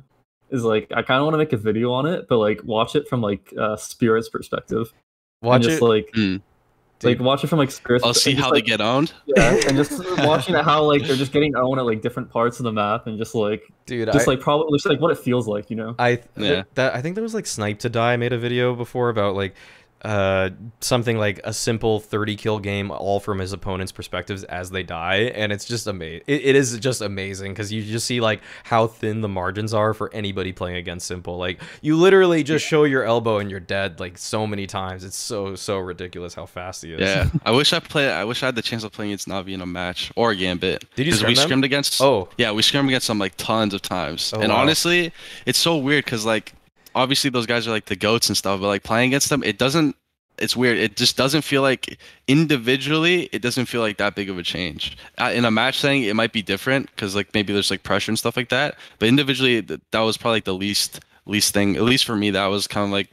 is 0.50 0.64
like 0.64 0.88
I 0.90 1.02
kind 1.02 1.18
of 1.20 1.24
want 1.24 1.34
to 1.34 1.38
make 1.38 1.52
a 1.52 1.56
video 1.56 1.92
on 1.92 2.06
it, 2.06 2.26
but 2.28 2.38
like 2.38 2.60
watch 2.64 2.96
it 2.96 3.06
from 3.08 3.20
like 3.20 3.52
uh, 3.58 3.76
Spirit's 3.76 4.28
perspective. 4.28 4.92
watch 5.42 5.56
and 5.56 5.64
just 5.64 5.80
it. 5.82 5.84
like 5.84 6.10
Mm. 6.16 6.42
Like 7.02 7.18
Dude. 7.18 7.24
watch 7.24 7.44
it 7.44 7.46
from 7.46 7.58
like 7.58 7.70
Spirit's. 7.70 8.04
I'll 8.04 8.12
see 8.12 8.32
just, 8.32 8.42
how 8.42 8.50
like, 8.50 8.64
they 8.64 8.70
get 8.70 8.80
owned. 8.80 9.12
Yeah, 9.26 9.54
and 9.68 9.76
just 9.76 9.92
watching 10.18 10.54
how 10.54 10.82
like 10.82 11.04
they're 11.04 11.16
just 11.16 11.32
getting 11.32 11.54
owned 11.54 11.78
at 11.78 11.86
like 11.86 12.02
different 12.02 12.30
parts 12.30 12.58
of 12.58 12.64
the 12.64 12.72
map, 12.72 13.06
and 13.06 13.18
just 13.18 13.34
like 13.34 13.62
dude. 13.86 14.10
just 14.12 14.26
I, 14.26 14.32
like 14.32 14.40
probably 14.40 14.76
just 14.76 14.86
like 14.86 15.00
what 15.00 15.12
it 15.12 15.18
feels 15.18 15.46
like, 15.46 15.70
you 15.70 15.76
know. 15.76 15.94
I 15.98 16.16
th- 16.16 16.26
Yeah. 16.36 16.62
that 16.74 16.94
I 16.94 17.02
think 17.02 17.14
there 17.14 17.22
was 17.22 17.34
like 17.34 17.46
Snipe 17.46 17.78
to 17.80 17.88
Die 17.88 18.12
I 18.12 18.16
made 18.16 18.32
a 18.32 18.38
video 18.38 18.74
before 18.74 19.10
about 19.10 19.36
like 19.36 19.54
uh 20.02 20.50
something 20.80 21.18
like 21.18 21.40
a 21.42 21.52
simple 21.52 21.98
30 21.98 22.36
kill 22.36 22.60
game 22.60 22.90
all 22.92 23.18
from 23.18 23.40
his 23.40 23.52
opponent's 23.52 23.90
perspectives 23.90 24.44
as 24.44 24.70
they 24.70 24.84
die 24.84 25.16
and 25.34 25.50
it's 25.52 25.64
just 25.64 25.88
amazing 25.88 26.22
it, 26.28 26.40
it 26.44 26.54
is 26.56 26.78
just 26.78 27.00
amazing 27.00 27.52
because 27.52 27.72
you 27.72 27.82
just 27.82 28.06
see 28.06 28.20
like 28.20 28.40
how 28.62 28.86
thin 28.86 29.22
the 29.22 29.28
margins 29.28 29.74
are 29.74 29.92
for 29.94 30.08
anybody 30.14 30.52
playing 30.52 30.76
against 30.76 31.04
simple 31.06 31.36
like 31.36 31.60
you 31.82 31.96
literally 31.96 32.44
just 32.44 32.64
show 32.64 32.84
your 32.84 33.02
elbow 33.02 33.38
and 33.38 33.50
you're 33.50 33.58
dead 33.58 33.98
like 33.98 34.16
so 34.16 34.46
many 34.46 34.68
times 34.68 35.02
it's 35.02 35.16
so 35.16 35.56
so 35.56 35.78
ridiculous 35.78 36.32
how 36.32 36.46
fast 36.46 36.82
he 36.82 36.92
is 36.92 37.00
Yeah, 37.00 37.28
I 37.44 37.50
wish 37.50 37.72
I 37.72 37.80
play. 37.80 38.08
I 38.12 38.22
wish 38.24 38.42
I 38.44 38.46
had 38.46 38.54
the 38.54 38.62
chance 38.62 38.84
of 38.84 38.92
playing 38.92 39.10
against 39.10 39.26
Navi 39.26 39.52
in 39.52 39.60
a 39.60 39.66
match 39.66 40.12
or 40.14 40.30
a 40.30 40.36
Gambit. 40.36 40.84
Did 40.94 41.06
you 41.06 41.12
'Cause 41.12 41.24
we 41.24 41.34
them? 41.34 41.42
scrimmed 41.44 41.64
against? 41.64 42.00
oh 42.00 42.28
Yeah, 42.38 42.52
we 42.52 42.62
scrimmed 42.62 42.88
against 42.88 43.08
them 43.08 43.18
like 43.18 43.34
tons 43.36 43.74
of 43.74 43.82
times. 43.82 44.32
Oh, 44.36 44.40
and 44.40 44.52
wow. 44.52 44.58
honestly, 44.60 45.12
it's 45.44 45.58
so 45.58 45.76
weird 45.76 46.04
because 46.04 46.24
like 46.24 46.52
obviously 46.98 47.30
those 47.30 47.46
guys 47.46 47.66
are 47.66 47.70
like 47.70 47.86
the 47.86 47.96
goats 47.96 48.28
and 48.28 48.36
stuff, 48.36 48.60
but 48.60 48.66
like 48.66 48.82
playing 48.82 49.10
against 49.10 49.28
them, 49.30 49.42
it 49.44 49.58
doesn't. 49.58 49.96
It's 50.38 50.56
weird. 50.56 50.78
It 50.78 50.96
just 50.96 51.16
doesn't 51.16 51.42
feel 51.42 51.62
like 51.62 51.98
individually, 52.28 53.28
it 53.32 53.42
doesn't 53.42 53.66
feel 53.66 53.80
like 53.80 53.96
that 53.98 54.14
big 54.14 54.30
of 54.30 54.38
a 54.38 54.42
change. 54.42 54.96
In 55.18 55.44
a 55.44 55.50
match 55.50 55.78
setting, 55.80 56.04
it 56.04 56.14
might 56.14 56.32
be 56.32 56.42
different 56.42 56.86
because 56.90 57.16
like 57.16 57.32
maybe 57.34 57.52
there's 57.52 57.70
like 57.72 57.82
pressure 57.82 58.10
and 58.12 58.18
stuff 58.18 58.36
like 58.36 58.48
that. 58.50 58.76
But 58.98 59.08
individually, 59.08 59.60
that 59.60 60.00
was 60.00 60.16
probably 60.16 60.36
like 60.36 60.44
the 60.44 60.54
least 60.54 61.00
least 61.26 61.52
thing. 61.54 61.76
At 61.76 61.82
least 61.82 62.04
for 62.04 62.14
me, 62.16 62.30
that 62.30 62.46
was 62.46 62.66
kind 62.68 62.84
of 62.84 62.92
like 62.92 63.08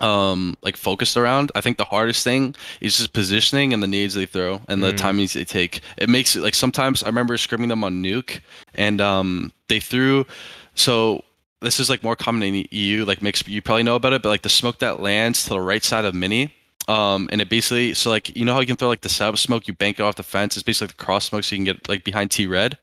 um 0.00 0.56
like 0.62 0.76
focused 0.76 1.16
around. 1.16 1.50
I 1.54 1.60
think 1.60 1.78
the 1.78 1.84
hardest 1.84 2.24
thing 2.24 2.54
is 2.80 2.98
just 2.98 3.12
positioning 3.12 3.72
and 3.72 3.82
the 3.82 3.86
nades 3.86 4.14
they 4.14 4.26
throw 4.26 4.60
and 4.68 4.82
the 4.82 4.92
Mm. 4.92 4.98
timings 4.98 5.32
they 5.34 5.44
take. 5.44 5.80
It 5.96 6.08
makes 6.08 6.34
it 6.36 6.42
like 6.42 6.54
sometimes 6.54 7.02
I 7.02 7.06
remember 7.06 7.36
scrimming 7.36 7.68
them 7.68 7.84
on 7.84 8.02
nuke 8.02 8.40
and 8.74 9.00
um 9.00 9.52
they 9.68 9.80
threw 9.80 10.26
so 10.74 11.22
this 11.64 11.80
is 11.80 11.90
like 11.90 12.02
more 12.02 12.16
common 12.16 12.42
in 12.42 12.52
the 12.52 12.68
EU 12.70 13.04
like 13.04 13.22
mix 13.22 13.46
you 13.48 13.62
probably 13.62 13.82
know 13.82 13.96
about 13.96 14.12
it 14.12 14.22
but 14.22 14.28
like 14.28 14.42
the 14.42 14.48
smoke 14.48 14.78
that 14.78 15.00
lands 15.00 15.44
to 15.44 15.50
the 15.50 15.60
right 15.60 15.84
side 15.84 16.04
of 16.04 16.14
mini 16.14 16.54
um 16.88 17.28
and 17.32 17.40
it 17.40 17.48
basically 17.48 17.94
so 17.94 18.10
like 18.10 18.34
you 18.36 18.44
know 18.44 18.54
how 18.54 18.60
you 18.60 18.66
can 18.66 18.76
throw 18.76 18.88
like 18.88 19.00
the 19.00 19.08
setup 19.08 19.38
smoke 19.38 19.66
you 19.66 19.74
bank 19.74 19.98
it 19.98 20.02
off 20.02 20.16
the 20.16 20.22
fence 20.22 20.56
it's 20.56 20.62
basically 20.62 20.86
like 20.86 20.96
the 20.96 21.04
cross 21.04 21.26
smoke 21.26 21.44
so 21.44 21.54
you 21.54 21.58
can 21.58 21.64
get 21.64 21.88
like 21.88 22.04
behind 22.04 22.30
T 22.30 22.46
red 22.46 22.78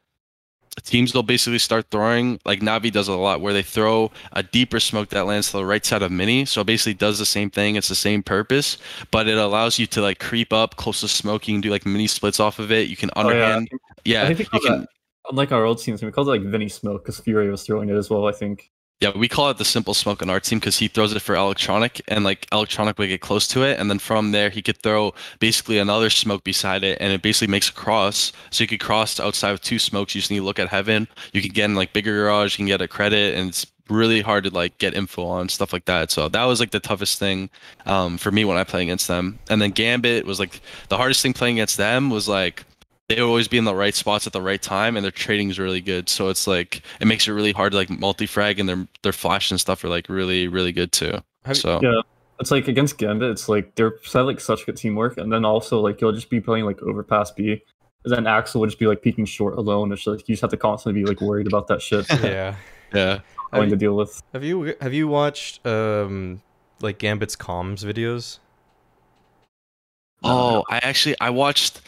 teams 0.83 1.13
will 1.13 1.21
basically 1.21 1.59
start 1.59 1.85
throwing 1.91 2.39
like 2.45 2.61
Navi 2.61 2.91
does 2.91 3.09
it 3.09 3.11
a 3.11 3.15
lot 3.15 3.41
where 3.41 3.53
they 3.53 3.61
throw 3.61 4.09
a 4.33 4.41
deeper 4.41 4.79
smoke 4.79 5.09
that 5.09 5.25
lands 5.25 5.51
to 5.51 5.57
the 5.57 5.65
right 5.65 5.85
side 5.85 6.01
of 6.01 6.11
mini 6.11 6.45
so 6.45 6.61
it 6.61 6.67
basically 6.67 6.93
does 6.93 7.19
the 7.19 7.25
same 7.25 7.49
thing 7.49 7.75
it's 7.75 7.89
the 7.89 7.95
same 7.95 8.23
purpose 8.23 8.77
but 9.11 9.27
it 9.27 9.37
allows 9.37 9.77
you 9.77 9.85
to 9.85 10.01
like 10.01 10.19
creep 10.19 10.53
up 10.53 10.77
close 10.77 11.01
to 11.01 11.07
smoke 11.07 11.47
you 11.47 11.53
can 11.53 11.61
do 11.61 11.69
like 11.69 11.85
mini 11.85 12.07
splits 12.07 12.39
off 12.39 12.57
of 12.57 12.71
it 12.71 12.87
you 12.87 12.95
can 12.95 13.11
Oh, 13.15 13.29
yeah. 13.29 13.57
underhand 13.57 13.69
yeah, 14.05 14.23
I 14.23 14.33
think 14.33 14.49
you 14.53 14.59
can 14.59 14.79
that, 14.81 14.89
unlike 15.29 15.51
our 15.51 15.65
old 15.65 15.81
teams, 15.81 16.01
we 16.03 16.11
called 16.11 16.27
it 16.27 16.31
like 16.31 16.43
Vinny 16.43 16.69
Smoke 16.69 17.03
because 17.03 17.19
Fury 17.19 17.49
was 17.49 17.63
throwing 17.63 17.89
it 17.89 17.95
as 17.95 18.09
well. 18.09 18.27
I 18.27 18.31
think. 18.31 18.71
Yeah, 19.01 19.17
we 19.17 19.27
call 19.27 19.49
it 19.49 19.57
the 19.57 19.65
simple 19.65 19.95
smoke 19.95 20.21
on 20.21 20.29
our 20.29 20.39
team 20.39 20.59
because 20.59 20.77
he 20.77 20.87
throws 20.87 21.11
it 21.11 21.21
for 21.23 21.33
electronic, 21.33 22.01
and 22.07 22.23
like 22.23 22.47
electronic 22.51 22.99
would 22.99 23.07
get 23.07 23.21
close 23.21 23.47
to 23.47 23.63
it, 23.63 23.79
and 23.79 23.89
then 23.89 23.97
from 23.97 24.31
there 24.31 24.51
he 24.51 24.61
could 24.61 24.77
throw 24.77 25.15
basically 25.39 25.79
another 25.79 26.11
smoke 26.11 26.43
beside 26.43 26.83
it, 26.83 26.99
and 27.01 27.11
it 27.11 27.23
basically 27.23 27.51
makes 27.51 27.69
a 27.69 27.73
cross. 27.73 28.31
So 28.51 28.63
you 28.63 28.67
could 28.67 28.79
cross 28.79 29.19
outside 29.19 29.53
with 29.53 29.61
two 29.61 29.79
smokes. 29.79 30.13
You 30.13 30.21
just 30.21 30.29
need 30.29 30.37
to 30.37 30.43
look 30.43 30.59
at 30.59 30.67
heaven. 30.67 31.07
You 31.33 31.41
can 31.41 31.49
get 31.49 31.65
in 31.65 31.75
like 31.75 31.93
bigger 31.93 32.15
garage. 32.15 32.53
You 32.53 32.57
can 32.57 32.67
get 32.67 32.81
a 32.81 32.87
credit, 32.87 33.35
and 33.35 33.49
it's 33.49 33.65
really 33.89 34.21
hard 34.21 34.43
to 34.43 34.49
like 34.51 34.77
get 34.77 34.93
info 34.93 35.25
on 35.25 35.49
stuff 35.49 35.73
like 35.73 35.85
that. 35.85 36.11
So 36.11 36.29
that 36.29 36.45
was 36.45 36.59
like 36.59 36.71
the 36.71 36.79
toughest 36.79 37.19
thing 37.19 37.49
um, 37.85 38.17
for 38.17 38.31
me 38.31 38.45
when 38.45 38.57
I 38.57 38.63
play 38.63 38.83
against 38.83 39.07
them. 39.07 39.39
And 39.49 39.61
then 39.61 39.71
Gambit 39.71 40.25
was 40.25 40.39
like 40.39 40.61
the 40.89 40.97
hardest 40.97 41.21
thing 41.21 41.33
playing 41.33 41.57
against 41.57 41.77
them 41.77 42.09
was 42.09 42.27
like 42.27 42.65
they 43.11 43.21
would 43.21 43.27
always 43.27 43.47
be 43.47 43.57
in 43.57 43.65
the 43.65 43.75
right 43.75 43.93
spots 43.93 44.25
at 44.25 44.33
the 44.33 44.41
right 44.41 44.61
time, 44.61 44.95
and 44.95 45.03
their 45.03 45.11
trading 45.11 45.49
is 45.49 45.59
really 45.59 45.81
good. 45.81 46.07
So 46.07 46.29
it's 46.29 46.47
like 46.47 46.81
it 46.99 47.05
makes 47.07 47.27
it 47.27 47.33
really 47.33 47.51
hard 47.51 47.73
to 47.73 47.77
like 47.77 47.89
multi-frag, 47.89 48.59
and 48.59 48.69
their 48.69 48.87
their 49.01 49.11
flash 49.11 49.51
and 49.51 49.59
stuff 49.59 49.83
are 49.83 49.89
like 49.89 50.07
really 50.07 50.47
really 50.47 50.71
good 50.71 50.91
too. 50.91 51.21
Have- 51.43 51.57
so 51.57 51.79
Yeah. 51.81 52.01
It's 52.39 52.49
like 52.49 52.67
against 52.67 52.97
Gambit, 52.97 53.29
it's 53.29 53.47
like 53.47 53.75
they're 53.75 53.97
set 54.03 54.21
like 54.21 54.39
such 54.39 54.65
good 54.65 54.75
teamwork, 54.75 55.17
and 55.19 55.31
then 55.31 55.45
also 55.45 55.79
like 55.79 56.01
you'll 56.01 56.11
just 56.11 56.31
be 56.31 56.41
playing 56.41 56.65
like 56.65 56.81
overpass 56.81 57.29
B, 57.29 57.61
and 58.03 58.13
then 58.15 58.23
Ax1Le 58.23 58.61
would 58.61 58.69
just 58.69 58.79
be 58.79 58.87
like 58.87 59.03
peeking 59.03 59.25
short 59.25 59.59
alone. 59.59 59.91
It's 59.91 60.07
like 60.07 60.27
you 60.27 60.33
just 60.33 60.41
have 60.41 60.49
to 60.49 60.57
constantly 60.57 61.03
be 61.03 61.07
like 61.07 61.21
worried 61.21 61.45
about 61.45 61.67
that 61.67 61.83
shit 61.83 62.07
yeah. 62.23 62.55
yeah, 62.95 63.19
going 63.53 63.69
to 63.69 63.75
deal 63.75 63.95
with. 63.95 64.23
Have 64.33 64.43
you 64.43 64.75
have 64.81 64.91
you 64.91 65.07
watched 65.07 65.63
um 65.67 66.41
like 66.81 66.97
Gambit's 66.97 67.35
comms 67.35 67.85
videos? 67.85 68.39
Oh, 70.23 70.63
I 70.69 70.77
actually 70.77 71.15
I 71.19 71.29
watched. 71.29 71.81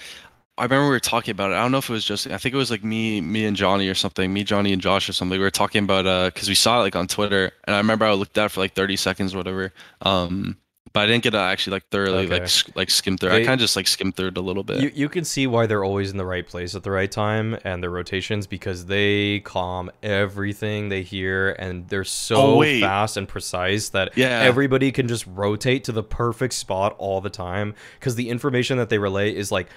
I 0.58 0.64
remember 0.64 0.84
we 0.86 0.90
were 0.92 1.00
talking 1.00 1.32
about 1.32 1.52
it. 1.52 1.56
I 1.56 1.62
don't 1.64 1.72
know 1.72 1.80
if 1.80 1.90
it 1.90 1.94
was 1.94 2.06
just. 2.06 2.28
I 2.28 2.38
think 2.38 2.54
it 2.54 2.58
was 2.58 2.70
like 2.70 2.84
me, 2.84 3.22
me 3.22 3.46
and 3.46 3.58
Johnny 3.58 3.88
or 3.88 3.96
something. 3.96 4.32
Me, 4.32 4.44
Johnny, 4.44 4.72
and 4.72 4.82
Josh 4.82 5.10
or 5.10 5.14
something. 5.14 5.38
We 5.40 5.44
were 5.44 5.50
talking 5.50 5.84
about 5.84 6.06
uh, 6.06 6.26
because 6.26 6.48
we 6.48 6.54
saw 6.56 6.80
it 6.80 6.84
like 6.84 6.96
on 6.96 7.08
Twitter, 7.08 7.52
and 7.64 7.76
I 7.76 7.80
remember 7.80 8.06
I 8.06 8.14
looked 8.14 8.38
at 8.38 8.46
it 8.46 8.50
for 8.50 8.60
like 8.60 8.74
30 8.76 8.96
seconds 8.98 9.34
or 9.34 9.38
whatever. 9.38 9.74
Um, 10.04 10.58
but 10.92 11.00
I 11.00 11.06
didn't 11.08 11.24
get 11.24 11.32
to 11.32 11.40
actually 11.40 11.72
like 11.78 11.88
thoroughly 11.90 12.26
Okay. 12.32 12.40
like 12.42 12.76
like 12.76 12.90
skim 12.92 13.18
through. 13.18 13.32
I 13.32 13.40
kind 13.40 13.54
of 13.56 13.60
just 13.62 13.76
like 13.76 13.88
skimmed 13.88 14.16
through 14.16 14.28
it 14.28 14.38
a 14.38 14.42
little 14.42 14.64
bit. 14.64 14.80
You 14.80 14.92
you 14.94 15.10
can 15.10 15.26
see 15.26 15.48
why 15.48 15.66
they're 15.66 15.84
always 15.84 16.12
in 16.12 16.18
the 16.18 16.26
right 16.26 16.46
place 16.46 16.76
at 16.76 16.84
the 16.84 16.92
right 16.92 17.10
time 17.12 17.58
and 17.64 17.82
their 17.82 17.90
rotations 17.90 18.46
because 18.46 18.86
they 18.86 19.40
calm 19.40 19.90
everything 20.04 20.90
they 20.90 21.02
hear 21.02 21.54
and 21.58 21.90
they're 21.90 22.04
so 22.04 22.62
Oh, 22.64 22.80
fast 22.80 23.18
and 23.18 23.28
precise 23.28 23.90
that 23.90 24.16
Yeah. 24.16 24.42
everybody 24.44 24.92
can 24.92 25.08
just 25.08 25.26
rotate 25.26 25.84
to 25.86 25.92
the 25.92 26.04
perfect 26.04 26.54
spot 26.54 26.94
all 27.00 27.22
the 27.22 27.30
time 27.32 27.74
because 28.00 28.14
the 28.14 28.30
information 28.30 28.78
that 28.78 28.90
they 28.90 29.00
relay 29.00 29.34
is 29.36 29.52
like 29.52 29.70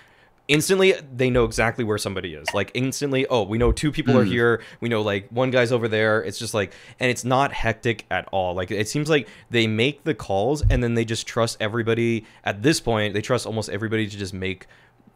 instantly 0.48 0.94
they 1.14 1.28
know 1.30 1.44
exactly 1.44 1.82
where 1.84 1.98
somebody 1.98 2.34
is 2.34 2.52
like 2.54 2.70
instantly 2.74 3.26
oh 3.28 3.42
we 3.42 3.58
know 3.58 3.72
two 3.72 3.90
people 3.90 4.16
are 4.16 4.24
Mm. 4.24 4.28
here 4.30 4.62
we 4.80 4.88
know 4.88 5.02
like 5.02 5.28
one 5.30 5.50
guy's 5.50 5.72
over 5.72 5.88
there 5.88 6.22
it's 6.22 6.38
just 6.38 6.54
like 6.54 6.72
and 7.00 7.10
it's 7.10 7.24
not 7.24 7.52
hectic 7.52 8.04
at 8.10 8.28
all 8.32 8.54
like 8.54 8.70
it 8.70 8.88
seems 8.88 9.10
like 9.10 9.28
they 9.50 9.66
make 9.66 10.04
the 10.04 10.14
calls 10.14 10.62
and 10.70 10.82
then 10.84 10.94
they 10.94 11.04
just 11.04 11.26
trust 11.26 11.56
everybody 11.60 12.24
at 12.44 12.62
this 12.62 12.78
point 12.80 13.12
they 13.14 13.22
trust 13.22 13.44
almost 13.46 13.68
everybody 13.68 14.06
to 14.08 14.16
just 14.16 14.32
make 14.34 14.66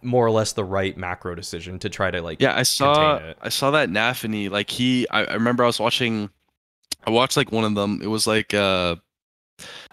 more 0.02 0.24
or 0.26 0.30
less 0.30 0.52
the 0.54 0.64
right 0.64 0.96
macro 0.96 1.34
decision 1.34 1.78
to 1.78 1.88
try 1.90 2.10
to 2.10 2.22
like 2.22 2.40
Yeah, 2.40 2.56
I 2.56 2.62
saw. 2.62 3.20
I 3.42 3.50
saw 3.50 3.70
that 3.72 3.90
Nafany. 3.90 4.48
Like 4.50 4.70
he, 4.70 5.06
I, 5.10 5.24
I 5.24 5.34
remember 5.34 5.62
I 5.62 5.66
was 5.66 5.78
watching. 5.78 6.30
I 7.06 7.10
watched 7.10 7.36
like 7.36 7.52
one 7.52 7.64
of 7.64 7.74
them. 7.74 8.00
It 8.02 8.06
was 8.06 8.26
like 8.26 8.54
uh, 8.54 8.96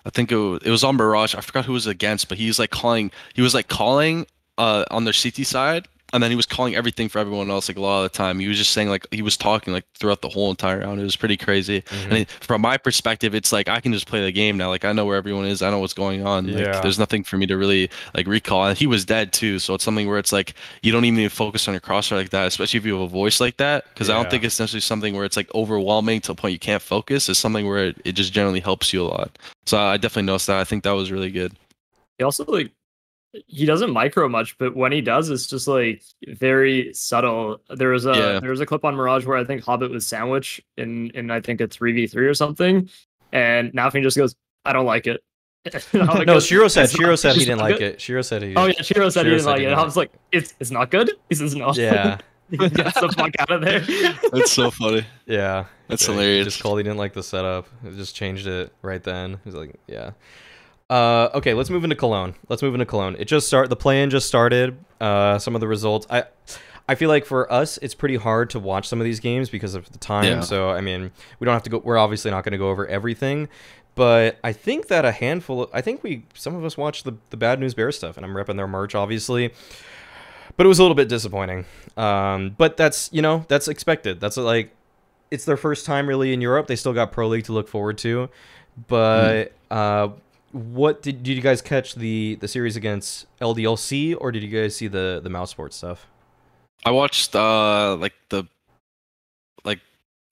I 0.05 0.09
think 0.11 0.31
it 0.31 0.37
was, 0.37 0.61
it 0.63 0.69
was 0.69 0.85
on 0.85 0.95
Barrage. 0.95 1.35
I 1.35 1.41
forgot 1.41 1.65
who 1.65 1.73
was 1.73 1.87
against, 1.87 2.29
but 2.29 2.37
he's 2.37 2.57
like 2.57 2.69
calling. 2.69 3.11
He 3.33 3.41
was 3.41 3.53
like 3.53 3.67
calling 3.67 4.27
uh 4.57 4.85
on 4.91 5.03
their 5.03 5.13
CT 5.13 5.45
side, 5.45 5.87
and 6.13 6.23
then 6.23 6.31
he 6.31 6.37
was 6.37 6.45
calling 6.45 6.73
everything 6.73 7.09
for 7.09 7.19
everyone 7.19 7.51
else. 7.51 7.67
Like 7.67 7.77
a 7.77 7.81
lot 7.81 8.05
of 8.05 8.11
the 8.11 8.17
time, 8.17 8.39
he 8.39 8.47
was 8.47 8.57
just 8.57 8.71
saying 8.71 8.87
like 8.89 9.05
he 9.11 9.21
was 9.21 9.35
talking 9.35 9.73
like 9.73 9.83
throughout 9.99 10.21
the 10.21 10.29
whole 10.29 10.49
entire 10.49 10.79
round. 10.79 11.01
It 11.01 11.03
was 11.03 11.17
pretty 11.17 11.35
crazy. 11.35 11.81
Mhm. 11.81 12.03
And 12.05 12.13
it, 12.19 12.29
from 12.31 12.61
my 12.61 12.77
perspective, 12.77 13.35
it's 13.35 13.51
like 13.51 13.67
I 13.67 13.81
can 13.81 13.91
just 13.91 14.07
play 14.07 14.23
the 14.23 14.31
game 14.31 14.55
now. 14.55 14.69
Like 14.69 14.85
I 14.85 14.93
know 14.93 15.05
where 15.05 15.17
everyone 15.17 15.45
is. 15.45 15.61
I 15.61 15.69
know 15.69 15.79
what's 15.79 15.93
going 15.93 16.25
on. 16.25 16.47
Like 16.47 16.65
Yeah. 16.65 16.79
there's 16.79 16.97
nothing 16.97 17.25
for 17.25 17.37
me 17.37 17.45
to 17.47 17.57
really 17.57 17.89
like 18.15 18.25
recall. 18.25 18.65
And 18.67 18.77
he 18.77 18.87
was 18.87 19.03
dead 19.03 19.33
too, 19.33 19.59
so 19.59 19.73
it's 19.73 19.83
something 19.83 20.07
where 20.07 20.17
it's 20.17 20.31
like 20.31 20.53
you 20.81 20.93
don't 20.93 21.03
even 21.03 21.17
need 21.17 21.29
to 21.29 21.35
focus 21.35 21.67
on 21.67 21.73
your 21.73 21.81
crosshair 21.81 22.13
like 22.15 22.29
that, 22.29 22.47
especially 22.47 22.77
if 22.77 22.85
you 22.85 22.93
have 22.93 23.03
a 23.03 23.07
voice 23.09 23.41
like 23.41 23.57
that. 23.57 23.83
Because 23.93 24.09
I 24.09 24.13
don't 24.13 24.29
think 24.31 24.45
it's 24.45 24.57
necessarily 24.59 24.81
something 24.81 25.13
where 25.13 25.25
it's 25.25 25.35
like 25.37 25.53
overwhelming 25.53 26.21
to 26.21 26.31
a 26.31 26.35
point 26.35 26.53
you 26.53 26.59
can't 26.59 26.81
focus. 26.81 27.27
It's 27.27 27.37
something 27.37 27.67
where 27.67 27.87
it, 27.87 27.97
it 28.05 28.13
just 28.13 28.31
generally 28.31 28.61
helps 28.61 28.93
you 28.93 29.01
a 29.03 29.09
lot. 29.09 29.37
So 29.65 29.77
I 29.77 29.97
definitely 29.97 30.27
noticed 30.27 30.47
that. 30.47 30.59
I 30.61 30.63
think 30.63 30.85
that 30.85 30.91
was 30.91 31.11
really 31.11 31.31
good. 31.31 31.51
He 32.17 32.23
also 32.23 32.45
like 32.45 32.71
he 33.47 33.65
doesn't 33.65 33.91
micro 33.91 34.27
much, 34.29 34.57
but 34.57 34.75
when 34.75 34.91
he 34.91 35.01
does, 35.01 35.29
it's 35.29 35.47
just 35.47 35.67
like 35.67 36.01
very 36.27 36.93
subtle. 36.93 37.59
There 37.69 37.89
was 37.89 38.05
a 38.05 38.13
Yeah. 38.13 38.39
there 38.39 38.49
was 38.51 38.61
a 38.61 38.65
clip 38.65 38.83
on 38.85 38.95
Mirage 38.95 39.25
where 39.25 39.37
I 39.37 39.43
think 39.43 39.63
Hobbit 39.63 39.91
was 39.91 40.07
sandwich 40.07 40.61
in 40.77 41.11
in 41.11 41.29
I 41.31 41.41
think 41.41 41.61
a 41.61 41.67
three 41.67 41.91
v 41.93 42.07
three 42.07 42.25
or 42.27 42.33
something, 42.33 42.89
and 43.31 43.71
Nafany 43.73 44.01
just 44.03 44.17
goes, 44.17 44.35
"I 44.65 44.73
don't 44.73 44.85
like 44.85 45.07
it." 45.07 45.21
And 45.93 46.07
no 46.07 46.23
goes, 46.25 46.45
shiro 46.45 46.67
said 46.69 46.89
shiro 46.89 47.15
said 47.17 47.35
he 47.35 47.43
didn't 47.45 47.59
like 47.59 47.77
good." 47.79 47.93
it 47.95 48.01
shiro 48.01 48.21
said 48.21 48.41
he 48.41 48.55
Oh 48.55 48.67
yeah, 48.67 48.81
Shiro 48.81 49.09
said 49.09 49.25
he 49.25 49.31
didn't 49.31 49.43
said 49.43 49.49
like 49.51 49.59
he 49.59 49.65
it. 49.65 49.69
didn't 49.69 49.79
I 49.79 49.83
was 49.83 49.97
like, 49.97 50.11
"It's 50.31 50.53
it's 50.61 50.71
not 50.71 50.91
good." 50.91 51.11
He 51.29 51.35
says, 51.35 51.53
"No." 51.55 51.73
yeah 51.73 52.17
Get 52.51 52.73
the 52.73 53.13
fuck 53.17 53.31
out 53.39 53.51
of 53.51 53.61
there. 53.61 53.81
That's 54.31 54.53
so 54.53 54.71
funny. 54.71 55.05
yeah 55.25 55.65
That's 55.89 56.03
Yeah, 56.03 56.07
he 56.07 56.13
hilarious. 56.13 56.45
Just 56.45 56.63
called 56.63 56.77
he 56.79 56.83
didn't 56.83 56.97
like 56.97 57.11
the 57.11 57.21
setup. 57.23 57.67
He 57.83 57.93
just 57.97 58.15
changed 58.15 58.47
it 58.47 58.71
right 58.81 59.03
then. 59.03 59.39
He's 59.43 59.53
like, 59.53 59.75
yeah. 59.87 60.11
Uh, 60.89 61.29
okay, 61.33 61.53
let's 61.53 61.69
move 61.69 61.83
into 61.83 61.95
Cologne. 61.95 62.35
Let's 62.47 62.61
move 62.61 62.73
into 62.73 62.85
Cologne. 62.85 63.15
It 63.19 63.25
just 63.25 63.47
start 63.47 63.69
the 63.69 63.75
play-in 63.75 64.09
just 64.09 64.27
started. 64.27 64.77
Uh, 65.01 65.37
some 65.37 65.53
of 65.53 65.61
the 65.61 65.67
results. 65.67 66.07
I 66.09 66.25
I 66.89 66.95
feel 66.95 67.09
like 67.09 67.25
for 67.25 67.51
us, 67.51 67.77
it's 67.81 67.93
pretty 67.93 68.15
hard 68.15 68.49
to 68.51 68.59
watch 68.59 68.87
some 68.87 69.01
of 69.01 69.05
these 69.05 69.19
games 69.19 69.49
because 69.49 69.75
of 69.75 69.91
the 69.91 69.97
time. 69.97 70.23
Yeah. 70.23 70.39
So 70.41 70.69
I 70.69 70.81
mean, 70.81 71.11
we 71.39 71.45
don't 71.45 71.53
have 71.53 71.63
to 71.63 71.69
go. 71.69 71.79
We're 71.79 71.97
obviously 71.97 72.31
not 72.31 72.43
going 72.43 72.53
to 72.53 72.57
go 72.57 72.69
over 72.69 72.87
everything, 72.87 73.49
but 73.95 74.37
I 74.43 74.53
think 74.53 74.87
that 74.87 75.03
a 75.03 75.11
handful. 75.11 75.63
Of, 75.63 75.69
I 75.73 75.81
think 75.81 76.03
we 76.03 76.23
some 76.33 76.55
of 76.55 76.63
us 76.63 76.77
watched 76.77 77.03
the 77.03 77.15
the 77.31 77.37
Bad 77.37 77.59
News 77.59 77.73
Bear 77.73 77.91
stuff, 77.91 78.15
and 78.15 78.25
I'm 78.25 78.33
repping 78.33 78.55
their 78.55 78.67
merch, 78.67 78.95
obviously. 78.95 79.53
But 80.55 80.65
it 80.65 80.69
was 80.69 80.79
a 80.79 80.83
little 80.83 80.95
bit 80.95 81.09
disappointing. 81.09 81.65
Um, 81.97 82.55
but 82.57 82.77
that's 82.77 83.09
you 83.11 83.21
know 83.21 83.45
that's 83.49 83.67
expected. 83.67 84.21
That's 84.21 84.37
like 84.37 84.71
it's 85.29 85.43
their 85.43 85.57
first 85.57 85.85
time 85.85 86.07
really 86.07 86.33
in 86.33 86.39
Europe. 86.39 86.67
They 86.67 86.77
still 86.77 86.93
got 86.93 87.11
Pro 87.11 87.27
League 87.27 87.43
to 87.45 87.51
look 87.51 87.67
forward 87.67 87.97
to. 87.99 88.29
But 88.87 89.53
uh, 89.71 90.09
what 90.57 91.01
did 91.01 91.23
did 91.23 91.35
you 91.35 91.41
guys 91.41 91.61
catch 91.61 91.95
the 91.95 92.35
the 92.35 92.47
series 92.47 92.75
against 92.75 93.25
LDLC 93.39 94.15
or 94.19 94.31
did 94.31 94.43
you 94.43 94.49
guys 94.49 94.75
see 94.75 94.87
the 94.87 95.19
the 95.23 95.29
mouse 95.29 95.51
sports 95.51 95.75
stuff? 95.75 96.07
I 96.85 96.91
watched 96.91 97.35
uh 97.35 97.95
like 97.95 98.13
the 98.29 98.43
like 99.63 99.79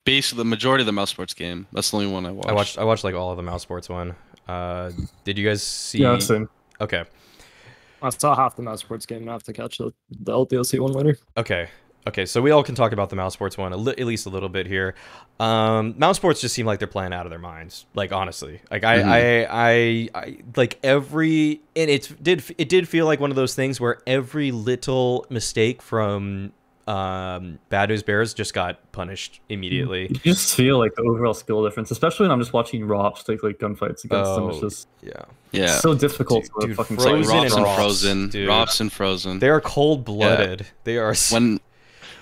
basically 0.04 0.38
the 0.38 0.48
majority 0.48 0.82
of 0.82 0.86
the 0.86 0.92
mouse 0.92 1.10
sports 1.10 1.34
game. 1.34 1.66
That's 1.72 1.90
the 1.90 1.98
only 1.98 2.10
one 2.10 2.26
I 2.26 2.30
watched. 2.30 2.48
I 2.48 2.52
watched 2.52 2.78
I 2.78 2.84
watched 2.84 3.04
like 3.04 3.14
all 3.14 3.30
of 3.30 3.36
the 3.36 3.42
mouse 3.42 3.62
sports 3.62 3.88
one. 3.88 4.14
Uh, 4.48 4.92
did 5.24 5.38
you 5.38 5.46
guys 5.48 5.62
see? 5.62 5.98
Yeah, 5.98 6.18
same. 6.18 6.48
Okay, 6.80 7.04
I 8.02 8.10
saw 8.10 8.34
half 8.36 8.54
the 8.56 8.62
mouse 8.62 8.80
sports 8.80 9.06
game. 9.06 9.22
and 9.22 9.30
I 9.30 9.32
have 9.32 9.42
to 9.44 9.52
catch 9.52 9.78
the, 9.78 9.92
the 10.10 10.32
LDLC 10.32 10.78
one 10.78 10.92
later. 10.92 11.18
okay, 11.36 11.68
okay. 12.06 12.26
So 12.26 12.40
we 12.42 12.50
all 12.50 12.62
can 12.62 12.74
talk 12.74 12.92
about 12.92 13.10
the 13.10 13.16
mouse 13.16 13.32
sports 13.34 13.56
one 13.58 13.72
a 13.72 13.76
li- 13.76 13.94
at 13.98 14.06
least 14.06 14.26
a 14.26 14.30
little 14.30 14.48
bit 14.48 14.66
here. 14.66 14.94
Um, 15.40 15.94
mouse 15.98 16.16
sports 16.16 16.40
just 16.40 16.54
seem 16.54 16.66
like 16.66 16.78
they're 16.78 16.88
playing 16.88 17.12
out 17.12 17.26
of 17.26 17.30
their 17.30 17.38
minds. 17.38 17.86
Like 17.94 18.12
honestly, 18.12 18.60
like 18.70 18.84
I, 18.84 19.00
I, 19.00 19.46
I, 19.50 20.08
I, 20.14 20.36
like 20.56 20.78
every 20.82 21.60
and 21.74 21.90
it 21.90 22.12
did 22.22 22.42
it 22.58 22.68
did 22.68 22.88
feel 22.88 23.06
like 23.06 23.20
one 23.20 23.30
of 23.30 23.36
those 23.36 23.54
things 23.54 23.80
where 23.80 23.98
every 24.06 24.50
little 24.52 25.26
mistake 25.30 25.82
from 25.82 26.52
um 26.88 27.58
Bad 27.68 27.88
News 27.88 28.04
Bears 28.04 28.32
just 28.32 28.54
got 28.54 28.92
punished 28.92 29.40
immediately. 29.48 30.06
You 30.08 30.32
just 30.34 30.54
feel 30.54 30.78
like 30.78 30.94
the 30.94 31.02
overall 31.02 31.34
skill 31.34 31.64
difference, 31.64 31.90
especially 31.90 32.24
when 32.24 32.30
I'm 32.30 32.38
just 32.40 32.52
watching 32.52 32.82
ropz 32.82 33.24
take 33.24 33.42
like 33.42 33.58
gunfights 33.58 34.04
against 34.04 34.10
them. 34.36 34.48
It's 34.50 34.58
Oh, 34.58 34.60
just 34.60 34.88
yeah. 35.02 35.12
yeah. 35.50 35.78
so 35.78 35.94
difficult 35.94 36.44
Dude- 36.44 36.60
to 36.60 36.66
dude, 36.68 36.76
fucking 36.76 36.96
It's 36.96 37.04
like 37.04 37.14
Frozen 37.24 37.34
ropz 37.36 37.42
and 37.44 37.52
and 37.54 37.64
ropz, 37.66 37.74
Frozen. 37.74 38.28
dude. 38.28 38.48
ropz 38.48 38.80
and 38.80 38.92
Frozen. 38.92 39.38
They 39.40 39.48
are 39.48 39.60
cold 39.60 40.04
blooded. 40.04 40.66
They 40.84 40.96
are 40.98 41.12
when 41.32 41.58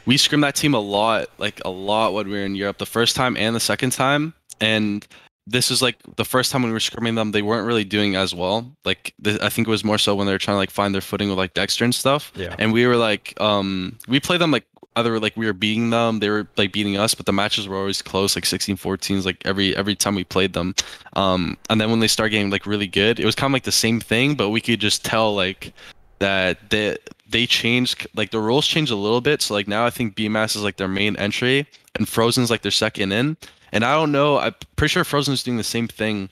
we 0.07 0.17
scrimmed 0.17 0.45
that 0.45 0.55
team 0.55 0.75
a 0.75 0.81
lot, 0.81 1.29
like 1.39 1.61
a 1.65 1.71
lot 1.71 2.13
when 2.13 2.27
we 2.27 2.33
were 2.33 2.45
in 2.45 2.55
Europe, 2.55 2.79
the 2.79 2.87
first 2.87 3.17
time 3.17 3.37
and 3.37 3.55
the 3.55 3.61
second 3.61 3.91
time. 3.91 4.35
And 4.61 5.07
this 5.47 5.71
is 5.71 5.83
like 5.83 5.97
the 6.17 6.25
first 6.25 6.51
time 6.51 6.63
when 6.63 6.71
we 6.71 6.75
were 6.75 6.79
scrimming 6.79 7.17
them, 7.17 7.33
they 7.33 7.43
weren't 7.43 7.67
really 7.67 7.85
doing 7.85 8.17
as 8.17 8.35
well. 8.35 8.73
Like 8.85 9.15
th- 9.23 9.41
I 9.41 9.49
think 9.49 9.69
it 9.69 9.71
was 9.71 9.85
more 9.85 9.99
so 9.99 10.15
when 10.15 10.27
they 10.27 10.33
were 10.33 10.39
trying 10.39 10.55
to 10.55 10.59
like 10.59 10.71
find 10.71 10.95
their 10.95 11.03
footing 11.03 11.29
with 11.29 11.39
like 11.39 11.55
Dexter 11.55 11.85
and 11.85 11.95
stuff. 11.95 12.33
yeah. 12.35 12.55
And 12.59 12.73
we 12.73 12.87
were 12.87 12.97
like, 12.97 13.35
um, 13.41 13.99
we 14.09 14.21
played 14.21 14.41
them 14.41 14.51
like 14.51 14.65
either 14.97 15.19
like 15.19 15.37
we 15.37 15.47
were 15.47 15.53
beating 15.53 15.91
them, 15.91 16.21
they 16.21 16.31
were 16.31 16.47
like 16.57 16.73
beating 16.73 16.97
us, 16.97 17.15
but 17.15 17.27
the 17.27 17.33
matches 17.33 17.69
were 17.69 17.77
always 17.77 18.01
close, 18.01 18.37
like 18.37 18.47
16 18.47 18.77
14s, 18.77 19.25
like 19.25 19.45
every 19.45 19.77
every 19.77 19.95
time 19.95 20.15
we 20.15 20.25
played 20.25 20.53
them. 20.53 20.75
Um, 21.15 21.59
and 21.69 21.81
then 21.81 21.91
when 21.91 22.01
they 22.01 22.09
start 22.09 22.31
getting 22.31 22.51
like 22.51 22.65
really 22.65 22.87
good, 22.87 23.21
it 23.21 23.25
was 23.27 23.35
kind 23.35 23.51
of 23.51 23.53
like 23.53 23.65
the 23.65 23.73
same 23.73 24.01
thing, 24.01 24.35
but 24.35 24.51
we 24.51 24.61
could 24.61 24.81
just 24.81 25.05
tell 25.05 25.35
like 25.35 25.73
that 26.21 26.71
they 26.71 26.97
they 27.29 27.47
changed 27.47 28.07
like 28.15 28.31
the 28.31 28.41
rules 28.41 28.67
changed 28.67 28.93
a 28.93 28.97
little 28.97 29.21
bit. 29.21 29.43
So 29.43 29.55
like 29.55 29.69
now 29.69 29.87
I 29.87 29.91
think 29.91 30.15
Bymas 30.15 30.57
is 30.57 30.63
like 30.63 30.77
their 30.77 30.89
main 30.89 31.17
entry 31.17 31.67
and 31.95 32.09
Frozen's 32.09 32.51
like 32.51 32.63
their 32.63 32.71
second 32.71 33.13
in. 33.13 33.37
And 33.73 33.85
I 33.85 33.95
don't 33.95 34.13
know, 34.13 34.39
I'm 34.39 34.55
pretty 34.77 34.93
sure 34.93 35.05
Frozen's 35.05 35.43
doing 35.43 35.57
the 35.57 35.65
same 35.65 35.89
thing. 35.89 36.31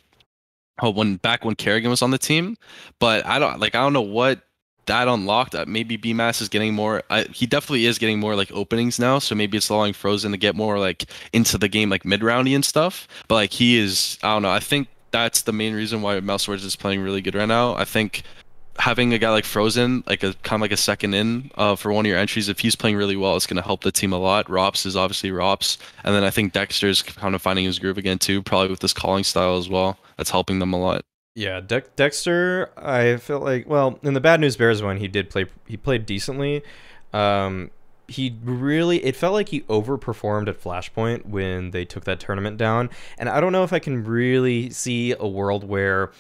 Oh, 0.81 0.91
when 0.91 1.17
back 1.17 1.45
when 1.45 1.55
karrigan 1.55 1.91
was 1.91 2.03
on 2.03 2.11
the 2.11 2.19
team, 2.19 2.57
but 2.99 3.25
I 3.27 3.39
don't 3.39 3.61
like 3.61 3.75
I 3.75 3.81
don't 3.81 3.93
know 3.93 4.01
what 4.01 4.43
that 4.87 5.09
unlocked, 5.09 5.55
uh, 5.55 5.65
maybe 5.67 5.97
Bymas 5.97 6.43
is 6.43 6.49
getting 6.49 6.75
more. 6.75 7.03
I, 7.09 7.23
he 7.25 7.47
definitely 7.47 7.87
is 7.87 7.99
getting 7.99 8.19
more 8.19 8.35
like 8.35 8.51
openings 8.53 8.99
now. 8.99 9.19
So 9.19 9.35
maybe 9.35 9.57
it's 9.57 9.69
allowing 9.69 9.93
Frozen 9.93 10.33
to 10.33 10.39
get 10.39 10.57
more 10.57 10.79
like 10.79 11.05
into 11.33 11.59
the 11.59 11.69
game, 11.69 11.89
like 11.89 12.05
mid 12.05 12.23
roundy 12.23 12.55
and 12.55 12.65
stuff. 12.65 13.07
But 13.29 13.37
like 13.37 13.53
he 13.53 13.79
is, 13.79 14.19
I 14.23 14.35
don't 14.35 14.43
know. 14.43 14.51
I 14.51 14.61
think 14.61 14.89
that's 15.11 15.43
the 15.43 15.53
main 15.53 15.75
reason 15.75 16.03
why 16.03 16.19
Mousesports 16.21 16.65
is 16.65 16.75
playing 16.75 17.01
really 17.01 17.21
good 17.21 17.35
right 17.35 17.49
now. 17.49 17.75
I 17.75 17.85
think 17.85 18.23
having 18.83 19.15
a 19.15 19.19
guy 19.19 19.31
like 19.31 19.45
Frozen, 19.45 20.03
like 20.09 20.25
a 20.25 20.35
kind 20.43 20.57
of 20.57 20.61
like 20.61 20.73
a 20.73 20.77
second 20.77 21.15
in 21.15 21.53
uh, 21.55 21.77
for 21.77 21.93
one 21.93 22.05
of 22.05 22.09
your 22.09 22.19
entries, 22.19 22.49
if 22.49 22.59
he's 22.59 22.75
playing 22.75 22.97
really 22.97 23.15
well, 23.15 23.37
it's 23.37 23.47
going 23.47 23.57
to 23.57 23.63
help 23.63 23.85
the 23.85 23.93
team 23.93 24.13
a 24.13 24.19
lot. 24.19 24.47
ropz 24.49 24.85
is 24.85 24.97
obviously 24.97 25.31
ropz, 25.31 25.79
and 26.03 26.13
then 26.13 26.25
I 26.25 26.31
think 26.31 26.53
Dexter's 26.53 27.01
kind 27.01 27.37
of 27.37 27.41
finding 27.41 27.65
his 27.65 27.79
groove 27.79 27.97
again 27.97 28.19
too, 28.19 28.43
probably 28.43 28.71
with 28.71 28.81
this 28.81 28.93
calling 28.93 29.23
style 29.23 29.57
as 29.57 29.69
well. 29.69 29.99
That's 30.17 30.31
helping 30.31 30.59
them 30.59 30.73
a 30.73 30.81
lot. 30.81 31.05
Yeah, 31.37 31.61
De- 31.61 31.85
Dexter, 31.95 32.71
I 32.77 33.19
felt 33.19 33.45
like 33.45 33.69
well, 33.69 34.01
in 34.03 34.15
the 34.15 34.21
Bad 34.21 34.41
News 34.41 34.57
Bears 34.57 34.83
one, 34.83 34.97
he 34.97 35.07
did 35.07 35.31
play 35.31 35.47
he 35.69 35.77
played 35.77 36.05
decently. 36.05 36.65
Um, 37.13 37.71
he 38.09 38.37
really 38.43 39.05
it 39.05 39.15
felt 39.15 39.33
like 39.33 39.51
he 39.51 39.61
overperformed 39.63 40.49
at 40.49 40.61
Flashpoint 40.61 41.27
when 41.27 41.71
they 41.71 41.85
took 41.85 42.03
that 42.03 42.19
tournament 42.19 42.59
down, 42.59 42.91
and 43.17 43.29
I 43.29 43.41
don't 43.41 43.53
know 43.53 43.63
if 43.63 43.73
I 43.73 43.79
can 43.79 44.03
really 44.03 44.71
see 44.71 45.13
a 45.13 45.29
world 45.29 45.63
where 45.63 46.11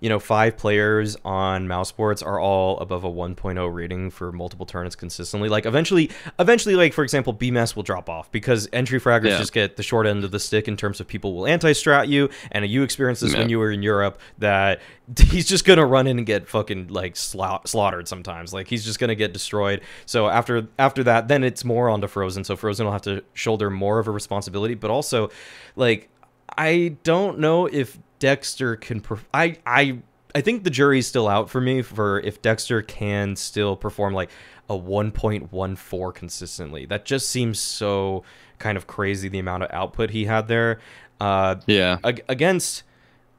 you 0.00 0.08
know, 0.08 0.18
five 0.18 0.56
players 0.56 1.16
on 1.24 1.68
Mousesports 1.68 2.24
are 2.26 2.40
all 2.40 2.78
above 2.78 3.04
a 3.04 3.10
1.0 3.10 3.74
rating 3.74 4.10
for 4.10 4.32
multiple 4.32 4.64
turns 4.64 4.96
consistently. 4.96 5.48
Like 5.48 5.66
eventually, 5.66 6.10
eventually, 6.38 6.74
like 6.74 6.94
for 6.94 7.04
example, 7.04 7.34
Bymas 7.34 7.76
will 7.76 7.82
drop 7.82 8.08
off 8.08 8.32
because 8.32 8.68
entry 8.72 8.98
fraggers 8.98 9.30
yeah. 9.30 9.38
just 9.38 9.52
get 9.52 9.76
the 9.76 9.82
short 9.82 10.06
end 10.06 10.24
of 10.24 10.30
the 10.30 10.40
stick 10.40 10.68
in 10.68 10.76
terms 10.76 11.00
of 11.00 11.06
people 11.06 11.34
will 11.34 11.46
anti-strat 11.46 12.08
you, 12.08 12.30
and 12.50 12.66
you 12.66 12.82
experienced 12.82 13.20
this 13.20 13.32
yeah. 13.32 13.40
when 13.40 13.50
you 13.50 13.58
were 13.58 13.70
in 13.70 13.82
Europe 13.82 14.20
that 14.38 14.80
he's 15.18 15.46
just 15.46 15.64
gonna 15.66 15.84
run 15.84 16.06
in 16.06 16.16
and 16.16 16.26
get 16.26 16.48
fucking 16.48 16.88
like 16.88 17.14
sla- 17.14 17.66
slaughtered 17.68 18.08
sometimes. 18.08 18.54
Like 18.54 18.68
he's 18.68 18.84
just 18.84 18.98
gonna 18.98 19.14
get 19.14 19.34
destroyed. 19.34 19.82
So 20.06 20.28
after 20.28 20.66
after 20.78 21.04
that, 21.04 21.28
then 21.28 21.44
it's 21.44 21.64
more 21.64 21.90
onto 21.90 22.06
Frozen. 22.06 22.44
So 22.44 22.56
Frozen 22.56 22.86
will 22.86 22.92
have 22.92 23.02
to 23.02 23.22
shoulder 23.34 23.68
more 23.68 23.98
of 23.98 24.08
a 24.08 24.10
responsibility, 24.10 24.74
but 24.74 24.90
also 24.90 25.30
like 25.76 26.08
I 26.56 26.96
don't 27.04 27.38
know 27.38 27.66
if 27.66 27.98
Dexter 28.20 28.76
can. 28.76 29.00
Perf- 29.00 29.24
I 29.34 29.56
I 29.66 29.98
I 30.34 30.40
think 30.40 30.62
the 30.62 30.70
jury's 30.70 31.08
still 31.08 31.26
out 31.26 31.50
for 31.50 31.60
me 31.60 31.82
for 31.82 32.20
if 32.20 32.40
Dexter 32.40 32.82
can 32.82 33.34
still 33.34 33.76
perform 33.76 34.14
like 34.14 34.30
a 34.68 34.74
1.14 34.74 36.14
consistently. 36.14 36.86
That 36.86 37.04
just 37.04 37.28
seems 37.28 37.58
so 37.58 38.22
kind 38.60 38.78
of 38.78 38.86
crazy 38.86 39.28
the 39.28 39.40
amount 39.40 39.64
of 39.64 39.70
output 39.72 40.10
he 40.10 40.26
had 40.26 40.46
there. 40.46 40.78
Uh, 41.20 41.56
yeah. 41.66 41.98
Ag- 42.04 42.24
against 42.28 42.84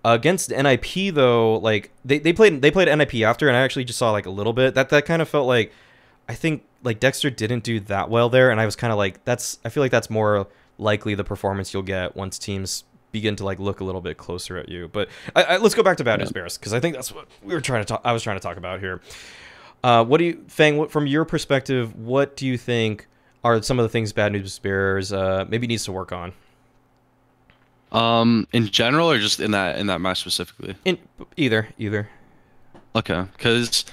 against 0.04 0.50
NIP 0.50 1.14
though, 1.14 1.58
like 1.58 1.92
they, 2.04 2.20
they 2.20 2.34
played 2.34 2.62
they 2.62 2.72
played 2.72 2.88
NIP 2.88 3.16
after, 3.24 3.48
and 3.48 3.56
I 3.56 3.62
actually 3.62 3.86
just 3.86 4.00
saw 4.00 4.12
like 4.12 4.26
a 4.26 4.32
little 4.32 4.54
bit. 4.54 4.74
That 4.76 4.90
that 4.90 5.06
kind 5.06 5.22
of 5.22 5.30
felt 5.30 5.48
like 5.48 5.72
I 6.28 6.36
think 6.36 6.64
like 6.84 7.00
Dexter 7.00 7.30
didn't 7.30 7.64
do 7.64 7.80
that 7.82 8.10
well 8.10 8.30
there, 8.30 8.52
and 8.52 8.60
I 8.60 8.66
was 8.66 8.76
kind 8.76 8.92
of 8.92 8.98
like 8.98 9.24
that's 9.24 9.60
I 9.64 9.70
feel 9.70 9.82
like 9.82 9.92
that's 9.92 10.10
more 10.10 10.48
likely 10.78 11.16
the 11.16 11.24
performance 11.24 11.74
you'll 11.74 11.84
get 11.84 12.16
once 12.16 12.40
teams 12.40 12.84
begin 13.12 13.36
to 13.38 13.46
like 13.46 13.60
look 13.60 13.80
a 13.80 13.84
little 13.84 14.02
bit 14.02 14.18
closer 14.18 14.58
at 14.58 14.70
you. 14.70 14.88
But 14.88 15.10
I, 15.36 15.44
I, 15.44 15.58
let's 15.58 15.76
go 15.76 15.84
back 15.84 15.98
to 15.98 16.04
Bad 16.04 16.20
News 16.20 16.32
Bears 16.32 16.58
because 16.58 16.74
I 16.74 16.80
think 16.80 16.96
that's 16.96 17.14
what 17.14 17.28
we 17.44 17.54
were 17.54 17.62
trying 17.62 17.82
to 17.82 17.86
talk. 17.86 18.02
I 18.04 18.14
was 18.14 18.24
trying 18.24 18.38
to 18.38 18.42
talk 18.42 18.58
about 18.58 18.80
here. 18.80 19.02
Uh, 19.84 20.06
what 20.06 20.18
do 20.18 20.26
you, 20.26 20.44
Fang? 20.48 20.78
What, 20.78 20.92
from 20.92 21.08
your 21.08 21.26
perspective, 21.26 21.96
what 21.96 22.36
do 22.36 22.46
you 22.46 22.58
think 22.58 23.08
are 23.44 23.62
some 23.62 23.80
of 23.80 23.84
the 23.84 23.90
things 23.90 24.14
Bad 24.14 24.32
News 24.32 24.60
Bears 24.60 25.12
uh, 25.12 25.46
maybe 25.50 25.68
needs 25.68 25.86
to 25.86 25.92
work 25.92 26.12
on? 26.12 26.34
Um, 27.92 28.48
in 28.54 28.68
general, 28.68 29.12
or 29.12 29.20
just 29.20 29.40
in 29.40 29.52
that 29.52 29.78
in 29.78 29.88
that 29.88 30.00
match 30.00 30.22
specifically? 30.22 30.76
In 30.86 30.98
either, 31.36 31.68
either. 31.78 32.10
Okay, 32.96 33.26
because 33.34 33.86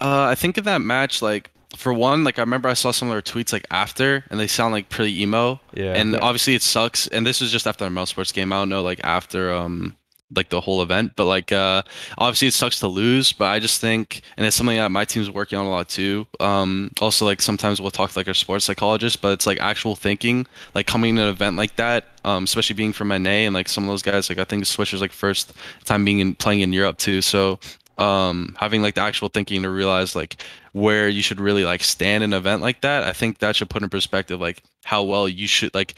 uh, 0.00 0.24
I 0.24 0.34
think 0.34 0.56
in 0.58 0.64
that 0.64 0.80
match, 0.80 1.22
like 1.22 1.50
for 1.76 1.92
one, 1.92 2.24
like 2.24 2.38
I 2.38 2.42
remember 2.42 2.68
I 2.68 2.74
saw 2.74 2.90
some 2.90 3.08
of 3.08 3.14
their 3.14 3.22
tweets 3.22 3.52
like 3.52 3.66
after, 3.70 4.24
and 4.30 4.40
they 4.40 4.46
sound 4.46 4.72
like 4.72 4.88
pretty 4.88 5.22
emo. 5.22 5.60
Yeah. 5.72 5.94
And 5.94 6.12
yeah. 6.12 6.18
obviously 6.20 6.54
it 6.54 6.62
sucks. 6.62 7.06
And 7.06 7.26
this 7.26 7.40
was 7.40 7.52
just 7.52 7.66
after 7.66 7.84
the 7.84 7.90
Mousesports 7.90 8.32
game. 8.32 8.52
I 8.52 8.56
don't 8.56 8.68
know, 8.68 8.82
like 8.82 9.00
after 9.04 9.52
um 9.52 9.96
like 10.32 10.48
the 10.48 10.60
whole 10.60 10.80
event, 10.80 11.12
but 11.16 11.24
like 11.24 11.50
uh 11.50 11.82
obviously 12.18 12.48
it 12.48 12.54
sucks 12.54 12.80
to 12.80 12.88
lose. 12.88 13.32
But 13.32 13.46
I 13.46 13.58
just 13.60 13.80
think, 13.80 14.22
and 14.36 14.46
it's 14.46 14.56
something 14.56 14.76
that 14.76 14.90
my 14.90 15.04
team's 15.04 15.30
working 15.30 15.58
on 15.58 15.66
a 15.66 15.70
lot 15.70 15.88
too. 15.88 16.26
Um, 16.38 16.90
also 17.00 17.24
like 17.24 17.40
sometimes 17.40 17.80
we'll 17.80 17.90
talk 17.90 18.10
to 18.12 18.18
like 18.18 18.28
our 18.28 18.34
sports 18.34 18.64
psychologist, 18.64 19.20
but 19.22 19.32
it's 19.32 19.46
like 19.46 19.60
actual 19.60 19.96
thinking, 19.96 20.46
like 20.74 20.86
coming 20.86 21.16
to 21.16 21.22
an 21.22 21.28
event 21.28 21.56
like 21.56 21.76
that, 21.76 22.06
um, 22.24 22.44
especially 22.44 22.74
being 22.74 22.92
from 22.92 23.08
NA 23.08 23.46
and 23.46 23.54
like 23.54 23.68
some 23.68 23.84
of 23.84 23.90
those 23.90 24.02
guys, 24.02 24.28
like 24.28 24.38
I 24.38 24.44
think 24.44 24.64
Swisher's 24.64 25.00
like 25.00 25.12
first 25.12 25.52
time 25.84 26.04
being 26.04 26.18
in 26.18 26.34
playing 26.34 26.60
in 26.60 26.72
Europe 26.72 26.98
too. 26.98 27.22
So 27.22 27.58
um 28.00 28.56
having 28.58 28.82
like 28.82 28.94
the 28.94 29.00
actual 29.00 29.28
thinking 29.28 29.62
to 29.62 29.70
realize 29.70 30.16
like 30.16 30.42
where 30.72 31.08
you 31.08 31.22
should 31.22 31.40
really 31.40 31.64
like 31.64 31.82
stand 31.82 32.24
in 32.24 32.32
an 32.32 32.38
event 32.38 32.62
like 32.62 32.80
that 32.80 33.04
i 33.04 33.12
think 33.12 33.38
that 33.38 33.54
should 33.54 33.70
put 33.70 33.82
in 33.82 33.88
perspective 33.88 34.40
like 34.40 34.62
how 34.84 35.02
well 35.02 35.28
you 35.28 35.46
should 35.46 35.72
like 35.74 35.94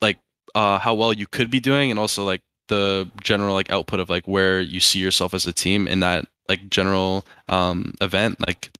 like 0.00 0.18
uh 0.54 0.78
how 0.78 0.94
well 0.94 1.12
you 1.12 1.26
could 1.26 1.50
be 1.50 1.60
doing 1.60 1.90
and 1.90 1.98
also 1.98 2.24
like 2.24 2.40
the 2.68 3.08
general 3.22 3.54
like 3.54 3.70
output 3.70 4.00
of 4.00 4.08
like 4.08 4.26
where 4.26 4.60
you 4.60 4.80
see 4.80 4.98
yourself 4.98 5.34
as 5.34 5.46
a 5.46 5.52
team 5.52 5.86
in 5.86 6.00
that 6.00 6.26
like 6.48 6.70
general 6.70 7.26
um 7.48 7.92
event 8.00 8.38
like 8.46 8.70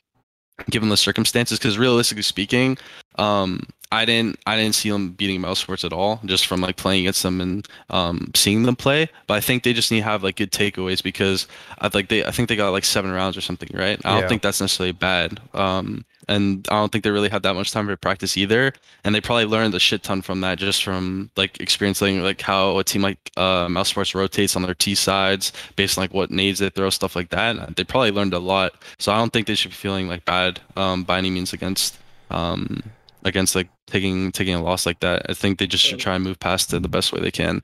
given 0.71 0.89
the 0.89 0.97
circumstances. 0.97 1.59
Because 1.59 1.79
realistically 1.79 2.23
speaking 2.23 2.79
um 3.17 3.67
I 3.95 4.05
didn't 4.05 4.39
I 4.47 4.57
didn't 4.57 4.75
see 4.75 4.91
them 4.91 5.11
beating 5.13 5.41
Mousesports 5.41 5.85
at 5.85 5.93
all, 5.93 6.21
just 6.25 6.47
from 6.47 6.61
like 6.61 6.77
playing 6.77 7.01
against 7.05 7.23
them 7.23 7.41
and 7.41 7.67
um, 7.91 8.31
seeing 8.35 8.65
them 8.65 8.77
play. 8.77 9.09
But 9.27 9.35
I 9.35 9.41
think 9.41 9.63
they 9.63 9.73
just 9.73 9.91
need 9.91 9.99
to 10.01 10.05
have 10.05 10.23
like 10.23 10.37
good 10.37 10.51
takeaways 10.53 11.03
because 11.03 11.47
I 11.79 11.89
like 11.95 12.09
they 12.09 12.25
I 12.25 12.31
think 12.31 12.49
they 12.49 12.57
got 12.57 12.71
like 12.71 12.85
seven 12.85 13.11
rounds 13.13 13.37
or 13.37 13.41
something, 13.41 13.71
right? 13.73 14.01
I 14.05 14.11
don't 14.13 14.23
Yeah. 14.23 14.29
think 14.29 14.43
that's 14.43 14.61
necessarily 14.61 14.93
bad. 14.93 15.41
Um, 15.55 16.05
and 16.27 16.67
I 16.71 16.77
don't 16.77 16.91
think 16.91 17.05
they 17.05 17.11
really 17.11 17.29
had 17.29 17.43
that 17.43 17.53
much 17.55 17.71
time 17.71 17.87
for 17.87 17.95
practice 17.97 18.39
either. 18.39 18.73
And 19.05 19.15
they 19.15 19.21
probably 19.21 19.45
learned 19.45 19.75
a 19.75 19.79
shit 19.79 20.03
ton 20.03 20.23
from 20.23 20.41
that, 20.41 20.59
just 20.59 20.83
from 20.83 21.31
like 21.37 21.61
experiencing 21.61 22.23
like 22.23 22.41
how 22.41 22.79
a 22.79 22.85
team 22.85 23.03
like 23.03 23.19
uh, 23.37 23.67
Mousesports 23.67 24.15
rotates 24.15 24.57
on 24.57 24.63
their 24.63 24.75
T 24.75 24.95
sides 24.95 25.53
based 25.77 25.99
on 25.99 26.03
like 26.05 26.15
what 26.15 26.31
nades 26.31 26.61
they 26.61 26.71
throw, 26.71 26.89
stuff 26.89 27.15
like 27.15 27.29
that. 27.31 27.77
They 27.77 27.85
probably 27.85 28.11
learned 28.11 28.33
a 28.33 28.39
lot. 28.39 28.73
So 28.99 29.13
I 29.13 29.19
don't 29.19 29.35
think 29.35 29.47
they 29.47 29.55
should 29.55 29.73
be 29.73 29.77
feeling 29.77 30.09
like 30.09 30.25
bad 30.25 30.61
um, 30.77 31.05
by 31.05 31.19
any 31.19 31.29
means 31.29 31.53
against 31.53 31.99
um, 32.31 32.83
against 33.25 33.55
like 33.55 33.69
taking 33.87 34.31
taking 34.33 34.55
a 34.55 34.63
loss 34.63 34.87
like 34.87 35.01
that. 35.01 35.27
I 35.29 35.35
think 35.35 35.59
they 35.59 35.67
just 35.67 35.85
should 35.85 35.99
try 35.99 36.15
and 36.15 36.25
move 36.25 36.39
past 36.39 36.73
it 36.73 36.83
the 36.83 36.89
best 36.89 37.13
way 37.13 37.21
they 37.21 37.31
can. 37.31 37.63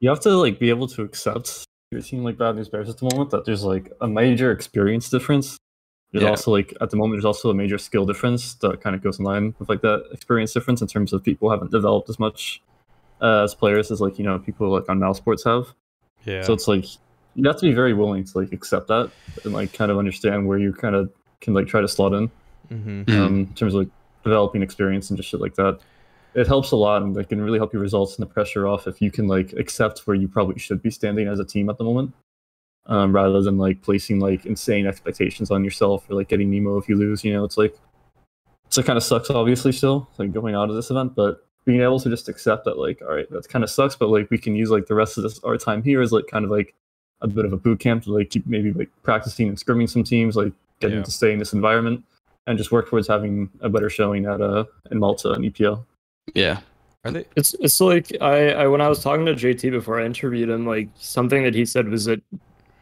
You 0.00 0.08
have 0.08 0.20
to 0.20 0.30
like 0.30 0.58
be 0.58 0.70
able 0.70 0.88
to 0.88 1.02
accept 1.02 1.64
your 1.90 2.00
team 2.00 2.24
like 2.24 2.38
Bad 2.38 2.56
News 2.56 2.68
Bears 2.68 2.88
at 2.88 2.98
the 2.98 3.08
moment 3.12 3.30
that 3.30 3.44
there's 3.44 3.64
like 3.64 3.92
a 4.00 4.08
major 4.08 4.50
experience 4.50 5.08
difference. 5.10 5.58
There's 6.12 6.24
Yeah. 6.24 6.30
also 6.30 6.50
like 6.50 6.74
at 6.80 6.90
the 6.90 6.96
moment 6.96 7.14
there's 7.16 7.24
also 7.24 7.50
a 7.50 7.54
major 7.54 7.78
skill 7.78 8.04
difference 8.06 8.54
that 8.54 8.80
kind 8.80 8.96
of 8.96 9.02
goes 9.02 9.18
in 9.18 9.24
line 9.24 9.54
with 9.58 9.68
like 9.68 9.82
that 9.82 10.06
experience 10.12 10.52
difference 10.52 10.80
in 10.82 10.88
terms 10.88 11.12
of 11.12 11.22
people 11.22 11.50
haven't 11.50 11.70
developed 11.70 12.08
as 12.08 12.18
much 12.18 12.60
uh, 13.20 13.44
as 13.44 13.54
players 13.54 13.90
as 13.90 14.00
like 14.00 14.18
you 14.18 14.24
know 14.24 14.38
people 14.38 14.68
like 14.70 14.88
on 14.88 14.98
Mouse 14.98 15.18
Sports 15.18 15.44
have. 15.44 15.74
Yeah. 16.24 16.42
So 16.42 16.52
it's 16.52 16.66
like 16.66 16.84
you 17.34 17.46
have 17.46 17.56
to 17.58 17.66
be 17.66 17.72
very 17.72 17.92
willing 17.94 18.24
to 18.24 18.38
like 18.38 18.52
accept 18.52 18.88
that 18.88 19.10
and 19.44 19.52
like 19.52 19.72
kind 19.72 19.90
of 19.90 19.98
understand 19.98 20.48
where 20.48 20.58
you 20.58 20.72
kind 20.72 20.94
of 20.96 21.12
can 21.40 21.54
like 21.54 21.66
try 21.68 21.80
to 21.80 21.88
slot 21.88 22.12
in 22.12 22.28
mm-hmm. 22.70 23.02
Mhm. 23.02 23.18
um, 23.18 23.38
in 23.40 23.54
terms 23.54 23.74
of 23.74 23.80
like 23.80 23.88
developing 24.24 24.62
experience 24.62 25.10
and 25.10 25.16
just 25.16 25.28
shit 25.28 25.40
like 25.40 25.54
that. 25.54 25.78
It 26.34 26.46
helps 26.46 26.70
a 26.70 26.76
lot 26.76 27.02
and 27.02 27.14
like 27.16 27.28
can 27.28 27.40
really 27.40 27.58
help 27.58 27.72
your 27.72 27.82
results 27.82 28.16
and 28.16 28.22
the 28.22 28.32
pressure 28.32 28.66
off 28.68 28.86
if 28.86 29.02
you 29.02 29.10
can 29.10 29.26
like 29.26 29.52
accept 29.54 30.00
where 30.00 30.14
you 30.16 30.28
probably 30.28 30.58
should 30.58 30.80
be 30.82 30.90
standing 30.90 31.26
as 31.26 31.40
a 31.40 31.44
team 31.44 31.68
at 31.68 31.76
the 31.78 31.84
moment, 31.84 32.12
um, 32.86 33.12
rather 33.12 33.42
than 33.42 33.58
like 33.58 33.82
placing 33.82 34.20
like 34.20 34.46
insane 34.46 34.86
expectations 34.86 35.50
on 35.50 35.64
yourself 35.64 36.08
or 36.08 36.14
like 36.14 36.28
getting 36.28 36.50
Nemo 36.50 36.78
if 36.78 36.88
you 36.88 36.96
lose. 36.96 37.24
You 37.24 37.32
know, 37.32 37.44
it's 37.44 37.56
like 37.58 37.74
so 38.68 38.80
it 38.80 38.86
kind 38.86 38.96
of 38.96 39.02
sucks 39.02 39.28
obviously 39.30 39.72
still 39.72 40.08
like 40.18 40.32
going 40.32 40.54
out 40.54 40.70
of 40.70 40.76
this 40.76 40.90
event, 40.90 41.14
but 41.16 41.44
being 41.64 41.80
able 41.80 41.98
to 42.00 42.08
just 42.08 42.28
accept 42.28 42.64
that 42.64 42.78
like 42.78 43.02
all 43.02 43.14
right 43.14 43.28
that 43.30 43.48
kind 43.48 43.64
of 43.64 43.70
sucks, 43.70 43.96
but 43.96 44.08
like 44.08 44.30
we 44.30 44.38
can 44.38 44.54
use 44.54 44.70
like 44.70 44.86
the 44.86 44.94
rest 44.94 45.16
of 45.18 45.24
this 45.24 45.40
our 45.42 45.56
time 45.56 45.82
here 45.82 46.00
is 46.00 46.12
like 46.12 46.26
kind 46.28 46.44
of 46.44 46.50
like 46.52 46.74
a 47.22 47.26
bit 47.28 47.44
of 47.44 47.52
a 47.52 47.56
boot 47.56 47.80
camp 47.80 48.04
to 48.04 48.12
like 48.12 48.30
keep 48.30 48.46
maybe 48.46 48.72
like 48.72 48.88
practicing 49.02 49.48
and 49.48 49.58
scrimming 49.58 49.90
some 49.90 50.04
teams, 50.04 50.36
like 50.36 50.52
getting 50.78 50.98
Yeah. 50.98 51.04
to 51.04 51.10
stay 51.10 51.32
in 51.32 51.38
this 51.40 51.52
environment 51.52 52.04
and 52.46 52.58
just 52.58 52.72
work 52.72 52.88
towards 52.88 53.06
having 53.08 53.48
a 53.60 53.68
better 53.68 53.90
showing 53.90 54.26
at 54.26 54.40
uh 54.40 54.64
in 54.90 54.98
Malta 54.98 55.32
and 55.32 55.44
EPL. 55.44 55.84
Yeah. 56.34 56.60
Are 57.04 57.10
they? 57.12 57.24
It's 57.36 57.54
it's 57.60 57.80
like 57.80 58.14
I, 58.20 58.52
I 58.52 58.66
when 58.66 58.80
I 58.80 58.88
was 58.88 59.02
talking 59.02 59.24
to 59.26 59.34
JT 59.34 59.70
before 59.70 60.00
I 60.00 60.04
interviewed 60.04 60.48
him, 60.50 60.66
like 60.66 60.88
something 60.96 61.42
that 61.44 61.54
he 61.54 61.64
said 61.64 61.88
was 61.88 62.04
that 62.06 62.22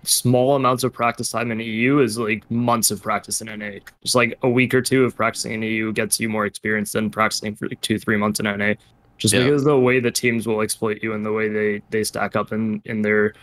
small 0.04 0.56
amounts 0.56 0.84
of 0.84 0.92
practice 0.92 1.30
time 1.30 1.50
in 1.50 1.60
EU 1.60 1.98
is 1.98 2.18
like 2.18 2.48
months 2.50 2.90
of 2.90 3.02
practice 3.02 3.40
in 3.40 3.46
NA. 3.58 3.78
Just 4.02 4.14
like 4.14 4.36
a 4.42 4.48
week 4.48 4.74
or 4.74 4.80
two 4.82 5.04
of 5.04 5.14
practicing 5.14 5.52
in 5.52 5.62
EU 5.62 5.92
gets 5.92 6.18
you 6.18 6.28
more 6.28 6.46
experience 6.46 6.92
than 6.92 7.10
practicing 7.10 7.54
for 7.54 7.68
like 7.68 7.80
two 7.80 7.98
three 7.98 8.16
months 8.16 8.40
in 8.40 8.44
NA. 8.44 8.74
Just 9.18 9.34
Yeah. 9.34 9.44
because 9.44 9.64
the 9.64 9.78
way 9.78 10.00
the 10.00 10.10
teams 10.10 10.46
will 10.46 10.62
exploit 10.62 10.98
you 11.02 11.12
and 11.12 11.24
the 11.24 11.32
way 11.32 11.48
they 11.48 11.82
they 11.90 12.04
stack 12.04 12.36
up 12.36 12.52
in 12.52 12.80
in 12.86 13.02
their 13.02 13.34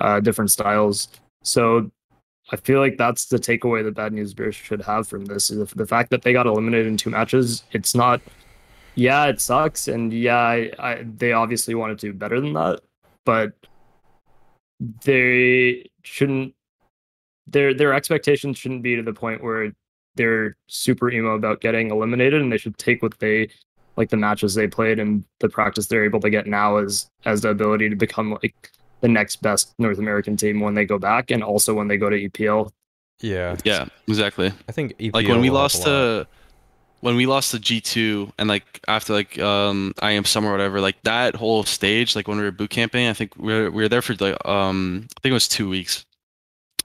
uh, 0.00 0.20
different 0.20 0.50
styles. 0.50 1.08
So 1.42 1.90
I 2.50 2.56
feel 2.56 2.80
like 2.80 2.96
that's 2.96 3.26
the 3.26 3.38
takeaway 3.38 3.84
that 3.84 3.94
Bad 3.94 4.12
News 4.12 4.32
Bears 4.32 4.54
should 4.54 4.80
have 4.82 5.06
from 5.06 5.26
this 5.26 5.50
is 5.50 5.70
the, 5.70 5.86
fact 5.86 6.10
that 6.10 6.22
they 6.22 6.32
got 6.32 6.46
eliminated 6.46 6.86
in 6.86 6.96
two 6.96 7.10
matches. 7.10 7.62
It's 7.72 7.94
not, 7.94 8.22
yeah, 8.94 9.26
it 9.26 9.40
sucks, 9.40 9.88
and 9.88 10.12
yeah, 10.12 10.38
I, 10.38 10.70
I, 10.78 11.04
they 11.16 11.32
obviously 11.32 11.74
want 11.74 11.98
to 11.98 12.06
do 12.06 12.12
better 12.12 12.40
than 12.40 12.54
that, 12.54 12.80
but 13.24 13.52
they 15.04 15.90
shouldn't 16.02 16.54
their 17.46 17.74
their 17.74 17.92
expectations 17.94 18.58
shouldn't 18.58 18.82
be 18.82 18.96
to 18.96 19.02
the 19.02 19.12
point 19.12 19.42
where 19.42 19.72
they're 20.14 20.56
super 20.66 21.10
emo 21.10 21.34
about 21.34 21.60
getting 21.60 21.90
eliminated, 21.90 22.40
and 22.40 22.52
they 22.52 22.58
should 22.58 22.78
take 22.78 23.02
what 23.02 23.18
they 23.18 23.48
like 23.96 24.10
the 24.10 24.16
matches 24.16 24.54
they 24.54 24.68
played 24.68 24.98
and 24.98 25.24
the 25.40 25.48
practice 25.48 25.86
they're 25.86 26.04
able 26.04 26.20
to 26.20 26.30
get 26.30 26.46
now 26.46 26.76
as 26.76 27.10
as 27.24 27.42
the 27.42 27.50
ability 27.50 27.88
to 27.88 27.96
become 27.96 28.30
like 28.42 28.70
the 29.00 29.08
next 29.08 29.36
best 29.36 29.74
North 29.78 29.98
American 29.98 30.36
team 30.36 30.60
when 30.60 30.74
they 30.74 30.84
go 30.84 30.98
back, 30.98 31.30
and 31.30 31.42
also 31.42 31.74
when 31.74 31.88
they 31.88 31.96
go 31.96 32.10
to 32.10 32.16
EPL. 32.28 32.70
Yeah, 33.20 33.56
Yeah, 33.64 33.86
exactly. 34.06 34.52
I 34.68 34.72
think 34.72 34.96
EPL 34.98 35.14
like 35.14 35.28
when 35.28 35.40
we 35.40 35.50
lost 35.50 35.86
a 35.86 35.90
lot. 35.90 36.24
to 36.24 36.26
when 37.00 37.16
we 37.16 37.26
lost 37.26 37.52
to 37.52 37.58
G2 37.58 38.32
and 38.38 38.48
like 38.48 38.80
after 38.88 39.12
like 39.12 39.38
um 39.38 39.94
IEM 39.98 40.26
Summer 40.26 40.48
or 40.48 40.52
whatever 40.52 40.80
like 40.80 41.00
that 41.02 41.34
whole 41.36 41.64
stage 41.64 42.16
like 42.16 42.28
when 42.28 42.38
we 42.38 42.44
were 42.44 42.50
boot 42.50 42.70
camping 42.70 43.06
I 43.06 43.12
think 43.12 43.36
we 43.36 43.52
were, 43.52 43.70
we 43.70 43.82
were 43.82 43.88
there 43.88 44.02
for 44.02 44.14
like 44.14 44.36
um 44.46 45.06
I 45.16 45.20
think 45.20 45.30
it 45.30 45.34
was 45.34 45.48
two 45.48 45.68
weeks 45.68 46.04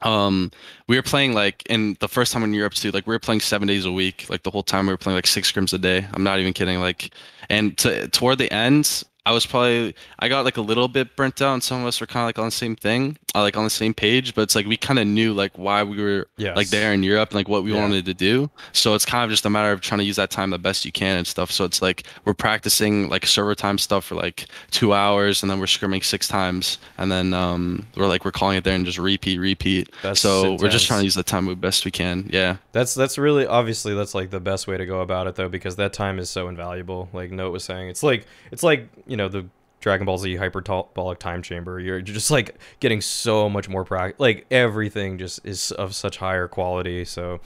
um 0.01 0.51
we 0.87 0.97
were 0.97 1.03
playing 1.03 1.33
like 1.33 1.63
in 1.67 1.97
the 1.99 2.07
first 2.07 2.33
time 2.33 2.43
in 2.43 2.53
Europe 2.53 2.73
too 2.73 2.91
like 2.91 3.07
we 3.07 3.13
were 3.13 3.19
playing 3.19 3.41
seven 3.41 3.67
days 3.67 3.85
a 3.85 3.91
week 3.91 4.27
like 4.29 4.43
the 4.43 4.51
whole 4.51 4.63
time 4.63 4.85
we 4.85 4.93
were 4.93 4.97
playing 4.97 5.15
like 5.15 5.27
six 5.27 5.51
scrims 5.51 5.73
a 5.73 5.77
day 5.77 6.05
I'm 6.13 6.23
not 6.23 6.39
even 6.39 6.53
kidding 6.53 6.79
like 6.79 7.13
and 7.49 7.77
to, 7.79 8.07
toward 8.09 8.37
the 8.37 8.51
end 8.53 9.03
I 9.25 9.31
was 9.31 9.45
probably 9.45 9.95
I 10.19 10.27
got 10.27 10.43
like 10.43 10.57
a 10.57 10.61
little 10.61 10.87
bit 10.89 11.15
burnt 11.15 11.41
out 11.41 11.53
and 11.53 11.63
some 11.63 11.81
of 11.81 11.87
us 11.87 12.01
were 12.01 12.07
kind 12.07 12.23
of 12.23 12.27
like 12.27 12.39
on 12.39 12.45
the 12.45 12.51
same 12.51 12.75
thing 12.75 13.17
uh, 13.33 13.41
like 13.41 13.55
on 13.55 13.63
the 13.63 13.69
same 13.69 13.93
page 13.93 14.35
but 14.35 14.41
it's 14.41 14.53
like 14.53 14.65
we 14.65 14.75
kind 14.75 14.99
of 14.99 15.07
knew 15.07 15.33
like 15.33 15.57
why 15.57 15.81
we 15.83 16.01
were 16.03 16.27
Yes. 16.35 16.57
like 16.57 16.67
there 16.69 16.91
in 16.93 17.03
Europe 17.03 17.29
and 17.29 17.35
like 17.37 17.47
what 17.47 17.63
we 17.63 17.73
Yeah. 17.73 17.79
wanted 17.81 18.03
to 18.05 18.13
do. 18.13 18.49
So 18.73 18.95
it's 18.95 19.05
kind 19.05 19.23
of 19.23 19.29
just 19.29 19.45
a 19.45 19.49
matter 19.49 19.71
of 19.71 19.79
trying 19.79 19.99
to 19.99 20.03
use 20.03 20.17
that 20.17 20.29
time 20.29 20.49
the 20.49 20.59
best 20.59 20.83
you 20.83 20.91
can 20.91 21.17
and 21.17 21.25
stuff. 21.25 21.51
So 21.51 21.63
it's 21.63 21.81
like 21.81 22.03
we're 22.25 22.33
practicing 22.33 23.07
like 23.07 23.25
server 23.25 23.55
time 23.55 23.77
stuff 23.77 24.03
for 24.05 24.15
like 24.15 24.45
two 24.71 24.93
hours 24.93 25.41
and 25.41 25.49
then 25.49 25.59
we're 25.59 25.67
scrimming 25.67 26.03
six 26.03 26.27
times 26.27 26.77
and 26.97 27.09
then 27.11 27.33
um 27.33 27.87
we're 27.95 28.07
like 28.07 28.25
we're 28.25 28.31
calling 28.31 28.57
it 28.57 28.65
there 28.65 28.75
and 28.75 28.85
just 28.85 28.97
repeat, 28.97 29.37
repeat. 29.37 29.89
That's 30.01 30.19
so 30.19 30.57
we're 30.59 30.67
just 30.69 30.85
trying 30.85 30.99
to 30.99 31.05
use 31.05 31.15
the 31.15 31.23
time 31.23 31.45
the 31.45 31.55
best 31.55 31.85
we 31.85 31.91
can. 31.91 32.29
Yeah. 32.31 32.57
That's 32.73 32.93
that's 32.93 33.17
really 33.17 33.45
obviously 33.47 33.93
that's 33.95 34.13
like 34.13 34.31
the 34.31 34.41
best 34.41 34.67
way 34.67 34.75
to 34.75 34.85
go 34.85 34.99
about 34.99 35.27
it 35.27 35.35
though 35.35 35.47
because 35.49 35.77
that 35.77 35.93
time 35.93 36.19
is 36.19 36.29
so 36.29 36.49
invaluable. 36.49 37.07
Like 37.13 37.31
Note 37.31 37.51
was 37.51 37.63
saying, 37.63 37.87
it's 37.87 38.03
like 38.03 38.25
it's 38.51 38.63
like 38.63 38.89
you 39.13 39.17
know 39.17 39.27
the 39.29 39.45
Dragon 39.79 40.05
Ball 40.05 40.17
Z 40.17 40.35
hyperbolic 40.37 41.19
time 41.19 41.41
chamber. 41.43 41.79
You're 41.79 42.01
just 42.01 42.31
like 42.31 42.55
getting 42.79 43.01
so 43.01 43.47
much 43.49 43.67
more 43.69 43.83
practice. 43.85 44.19
Like 44.19 44.45
everything 44.49 45.17
just 45.17 45.45
is 45.45 45.71
of 45.73 45.93
such 45.93 46.17
higher 46.17 46.47
quality. 46.47 47.05
So 47.05 47.41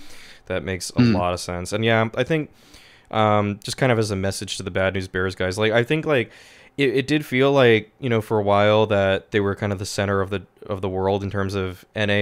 that 0.45 0.64
makes 0.64 0.89
a 0.91 0.94
Mm. 1.02 1.14
lot 1.15 1.34
of 1.34 1.39
sense. 1.39 1.73
And 1.73 1.84
yeah, 1.84 2.10
I 2.15 2.23
think 2.23 2.52
um, 3.11 3.60
just 3.64 3.76
kind 3.77 3.91
of 3.91 3.98
as 3.99 4.11
a 4.11 4.15
message 4.15 4.57
to 4.57 4.64
the 4.64 4.72
Bad 4.72 4.94
News 4.94 5.07
Bears 5.07 5.34
guys, 5.35 5.57
like 5.57 5.72
I 5.72 5.84
think 5.84 6.06
like 6.06 6.31
it, 6.77 6.89
it 6.95 7.07
did 7.07 7.26
feel 7.26 7.52
like 7.52 7.91
you 7.99 8.10
know 8.10 8.22
for 8.22 8.38
a 8.39 8.44
while 8.44 8.85
that 8.85 9.31
they 9.31 9.39
were 9.39 9.56
kind 9.56 9.73
of 9.73 9.80
the 9.80 9.85
center 9.85 10.22
of 10.22 10.30
the 10.30 10.44
of 10.68 10.81
the 10.81 10.89
world 10.89 11.23
in 11.23 11.31
terms 11.31 11.56
of 11.56 11.85
NA. 11.95 12.14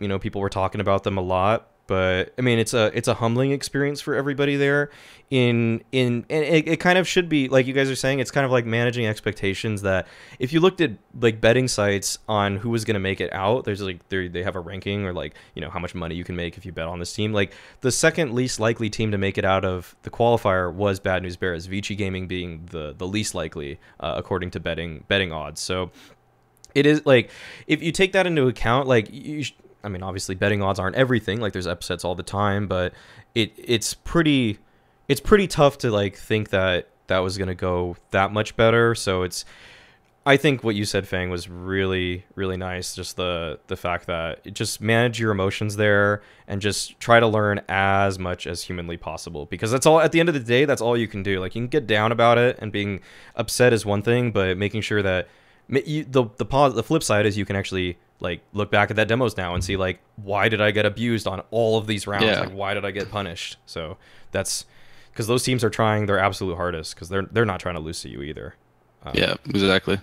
You 0.00 0.08
know, 0.08 0.18
people 0.18 0.40
were 0.40 0.48
talking 0.50 0.80
about 0.80 1.02
them 1.02 1.18
a 1.18 1.22
lot, 1.22 1.68
but 1.86 2.34
I 2.36 2.42
mean, 2.42 2.58
it's 2.58 2.74
a 2.74 2.90
it's 2.96 3.08
a 3.08 3.14
humbling 3.14 3.52
experience 3.52 4.00
for 4.00 4.14
everybody 4.14 4.56
there. 4.56 4.90
In 5.30 5.82
in 5.90 6.24
and 6.30 6.44
it, 6.44 6.68
it 6.68 6.76
kind 6.80 6.98
of 6.98 7.06
should 7.08 7.28
be 7.28 7.48
like 7.48 7.66
you 7.66 7.72
guys 7.72 7.90
are 7.90 7.96
saying. 7.96 8.20
It's 8.20 8.30
kind 8.30 8.44
of 8.44 8.52
like 8.52 8.64
managing 8.64 9.06
expectations. 9.06 9.82
That 9.82 10.06
if 10.38 10.52
you 10.52 10.60
looked 10.60 10.80
at 10.80 10.92
like 11.20 11.40
betting 11.40 11.68
sites 11.68 12.18
on 12.28 12.56
who 12.56 12.70
was 12.70 12.84
going 12.84 12.94
to 12.94 13.00
make 13.00 13.20
it 13.20 13.32
out, 13.32 13.64
there's 13.64 13.80
like 13.80 14.08
they 14.08 14.28
they 14.28 14.42
have 14.42 14.56
a 14.56 14.60
ranking 14.60 15.04
or 15.04 15.12
like 15.12 15.34
you 15.54 15.62
know 15.62 15.70
how 15.70 15.78
much 15.78 15.94
money 15.94 16.14
you 16.14 16.24
can 16.24 16.36
make 16.36 16.56
if 16.56 16.66
you 16.66 16.72
bet 16.72 16.86
on 16.86 16.98
this 16.98 17.12
team. 17.12 17.32
Like 17.32 17.52
the 17.80 17.92
second 17.92 18.34
least 18.34 18.60
likely 18.60 18.90
team 18.90 19.10
to 19.12 19.18
make 19.18 19.38
it 19.38 19.44
out 19.44 19.64
of 19.64 19.96
the 20.02 20.10
qualifier 20.10 20.72
was 20.72 21.00
Bad 21.00 21.22
News 21.22 21.36
Bears. 21.36 21.66
Vici 21.66 21.94
Gaming 21.94 22.26
being 22.26 22.66
the 22.70 22.94
the 22.96 23.06
least 23.06 23.34
likely 23.34 23.78
uh, 24.00 24.14
according 24.16 24.50
to 24.52 24.60
betting 24.60 25.04
betting 25.08 25.32
odds. 25.32 25.60
So 25.60 25.90
it 26.74 26.86
is 26.86 27.04
like 27.06 27.30
if 27.66 27.82
you 27.82 27.90
take 27.90 28.12
that 28.12 28.26
into 28.26 28.46
account, 28.48 28.88
like 28.88 29.08
you. 29.12 29.44
Sh- 29.44 29.52
I 29.86 29.88
mean, 29.88 30.02
obviously, 30.02 30.34
betting 30.34 30.62
odds 30.62 30.80
aren't 30.80 30.96
everything. 30.96 31.40
Like, 31.40 31.52
there's 31.52 31.68
upsets 31.68 32.04
all 32.04 32.16
the 32.16 32.24
time, 32.24 32.66
but 32.66 32.92
it 33.36 33.52
it's 33.56 33.94
pretty 33.94 34.58
it's 35.08 35.20
pretty 35.20 35.46
tough 35.46 35.78
to 35.78 35.90
like 35.90 36.16
think 36.16 36.50
that 36.50 36.88
that 37.06 37.20
was 37.20 37.38
gonna 37.38 37.54
go 37.54 37.96
that 38.10 38.32
much 38.32 38.56
better. 38.56 38.94
So 38.96 39.22
it's 39.22 39.44
I 40.26 40.36
think 40.36 40.64
what 40.64 40.74
you 40.74 40.84
said, 40.84 41.06
Fang, 41.06 41.30
was 41.30 41.48
really 41.48 42.24
really 42.34 42.56
nice. 42.56 42.96
Just 42.96 43.16
the 43.16 43.60
the 43.68 43.76
fact 43.76 44.08
that 44.08 44.52
just 44.52 44.80
manage 44.80 45.20
your 45.20 45.30
emotions 45.30 45.76
there 45.76 46.20
and 46.48 46.60
just 46.60 46.98
try 46.98 47.20
to 47.20 47.28
learn 47.28 47.60
as 47.68 48.18
much 48.18 48.48
as 48.48 48.64
humanly 48.64 48.96
possible 48.96 49.46
because 49.46 49.70
that's 49.70 49.86
all. 49.86 50.00
At 50.00 50.10
the 50.10 50.18
end 50.18 50.28
of 50.28 50.34
the 50.34 50.40
day, 50.40 50.64
that's 50.64 50.82
all 50.82 50.96
you 50.96 51.06
can 51.06 51.22
do. 51.22 51.38
Like 51.38 51.54
you 51.54 51.60
can 51.60 51.68
get 51.68 51.86
down 51.86 52.10
about 52.10 52.38
it 52.38 52.58
and 52.60 52.72
being 52.72 53.00
upset 53.36 53.72
is 53.72 53.86
one 53.86 54.02
thing, 54.02 54.32
but 54.32 54.58
making 54.58 54.80
sure 54.80 55.00
that 55.00 55.28
you, 55.68 56.02
the 56.02 56.24
the 56.38 56.68
the 56.70 56.82
flip 56.82 57.04
side 57.04 57.24
is 57.24 57.38
you 57.38 57.44
can 57.44 57.54
actually 57.54 57.96
like 58.20 58.40
look 58.52 58.70
back 58.70 58.90
at 58.90 58.96
that 58.96 59.08
demos 59.08 59.36
now 59.36 59.54
and 59.54 59.62
see 59.62 59.76
like 59.76 60.00
why 60.16 60.48
did 60.48 60.60
I 60.60 60.70
get 60.70 60.86
abused 60.86 61.26
on 61.26 61.40
all 61.50 61.78
of 61.78 61.86
these 61.86 62.06
rounds? 62.06 62.24
Yeah. 62.24 62.40
Like 62.40 62.52
why 62.52 62.74
did 62.74 62.84
I 62.84 62.90
get 62.90 63.10
punished? 63.10 63.58
So 63.66 63.96
that's 64.32 64.64
because 65.12 65.26
those 65.26 65.42
teams 65.42 65.62
are 65.64 65.70
trying 65.70 66.06
their 66.06 66.18
absolute 66.18 66.56
hardest 66.56 66.94
because 66.94 67.08
they're 67.08 67.26
they're 67.30 67.44
not 67.44 67.60
trying 67.60 67.74
to 67.74 67.80
lose 67.80 68.00
to 68.02 68.08
you 68.08 68.22
either. 68.22 68.54
Um, 69.04 69.12
Yeah, 69.14 69.34
exactly. 69.48 69.98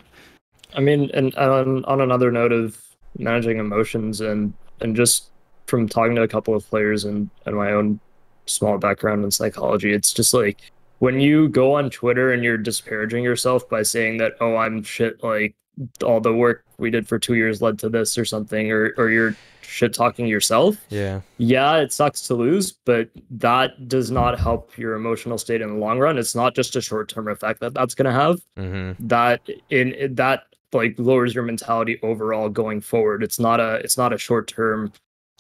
I 0.76 0.80
mean, 0.82 1.10
and 1.14 1.34
on 1.36 1.86
on 1.86 2.02
another 2.02 2.32
note 2.32 2.52
of 2.52 2.80
managing 3.18 3.60
emotions 3.60 4.22
and 4.22 4.54
and 4.82 4.96
just 4.96 5.30
from 5.68 5.88
talking 5.88 6.16
to 6.16 6.24
a 6.24 6.28
couple 6.28 6.56
of 6.56 6.68
players 6.70 7.06
and 7.06 7.30
and 7.46 7.56
my 7.56 7.72
own 7.72 8.00
small 8.46 8.78
background 8.78 9.24
in 9.24 9.32
psychology, 9.32 9.94
it's 9.94 10.14
just 10.14 10.34
like 10.34 10.72
when 11.00 11.20
you 11.20 11.50
go 11.50 11.74
on 11.74 11.90
Twitter 11.90 12.32
and 12.32 12.44
you're 12.44 12.58
disparaging 12.58 13.24
yourself 13.24 13.68
by 13.70 13.84
saying 13.84 14.18
that 14.18 14.34
oh 14.40 14.56
I'm 14.56 14.84
shit 14.84 15.24
like 15.24 15.56
all 16.04 16.20
the 16.22 16.34
work 16.34 16.64
we 16.78 16.90
did 16.92 17.08
for 17.08 17.18
two 17.18 17.34
years 17.36 17.62
led 17.62 17.80
to 17.80 17.90
this 17.90 18.18
or 18.18 18.26
something 18.26 18.72
or 18.72 18.94
or 18.98 19.10
you're 19.10 19.36
shit 19.62 19.92
talking 19.94 20.28
yourself 20.28 20.78
Yeah. 20.90 21.22
yeah, 21.38 21.78
it 21.78 21.92
sucks 21.92 22.22
to 22.28 22.36
lose, 22.36 22.74
but 22.86 23.10
that 23.32 23.88
does 23.88 24.12
not 24.12 24.38
help 24.40 24.78
your 24.78 24.94
emotional 24.94 25.38
state 25.40 25.62
in 25.62 25.70
the 25.70 25.76
long 25.80 25.98
run. 25.98 26.20
It's 26.20 26.36
not 26.36 26.54
just 26.54 26.76
a 26.76 26.82
short 26.82 27.10
term 27.10 27.28
effect 27.28 27.60
that 27.62 27.74
that's 27.74 27.96
going 27.96 28.06
to 28.06 28.12
have. 28.12 28.40
Mm-hmm. 28.58 29.08
That 29.08 29.42
in 29.72 30.14
that 30.16 30.44
like 30.74 30.94
lowers 31.00 31.34
your 31.34 31.44
mentality 31.44 32.00
overall 32.04 32.50
going 32.50 32.82
forward. 32.82 33.24
It's 33.24 33.40
not 33.40 33.60
a 33.60 33.76
it's 33.76 33.98
not 33.98 34.14
a 34.14 34.18
short 34.18 34.48
term 34.48 34.92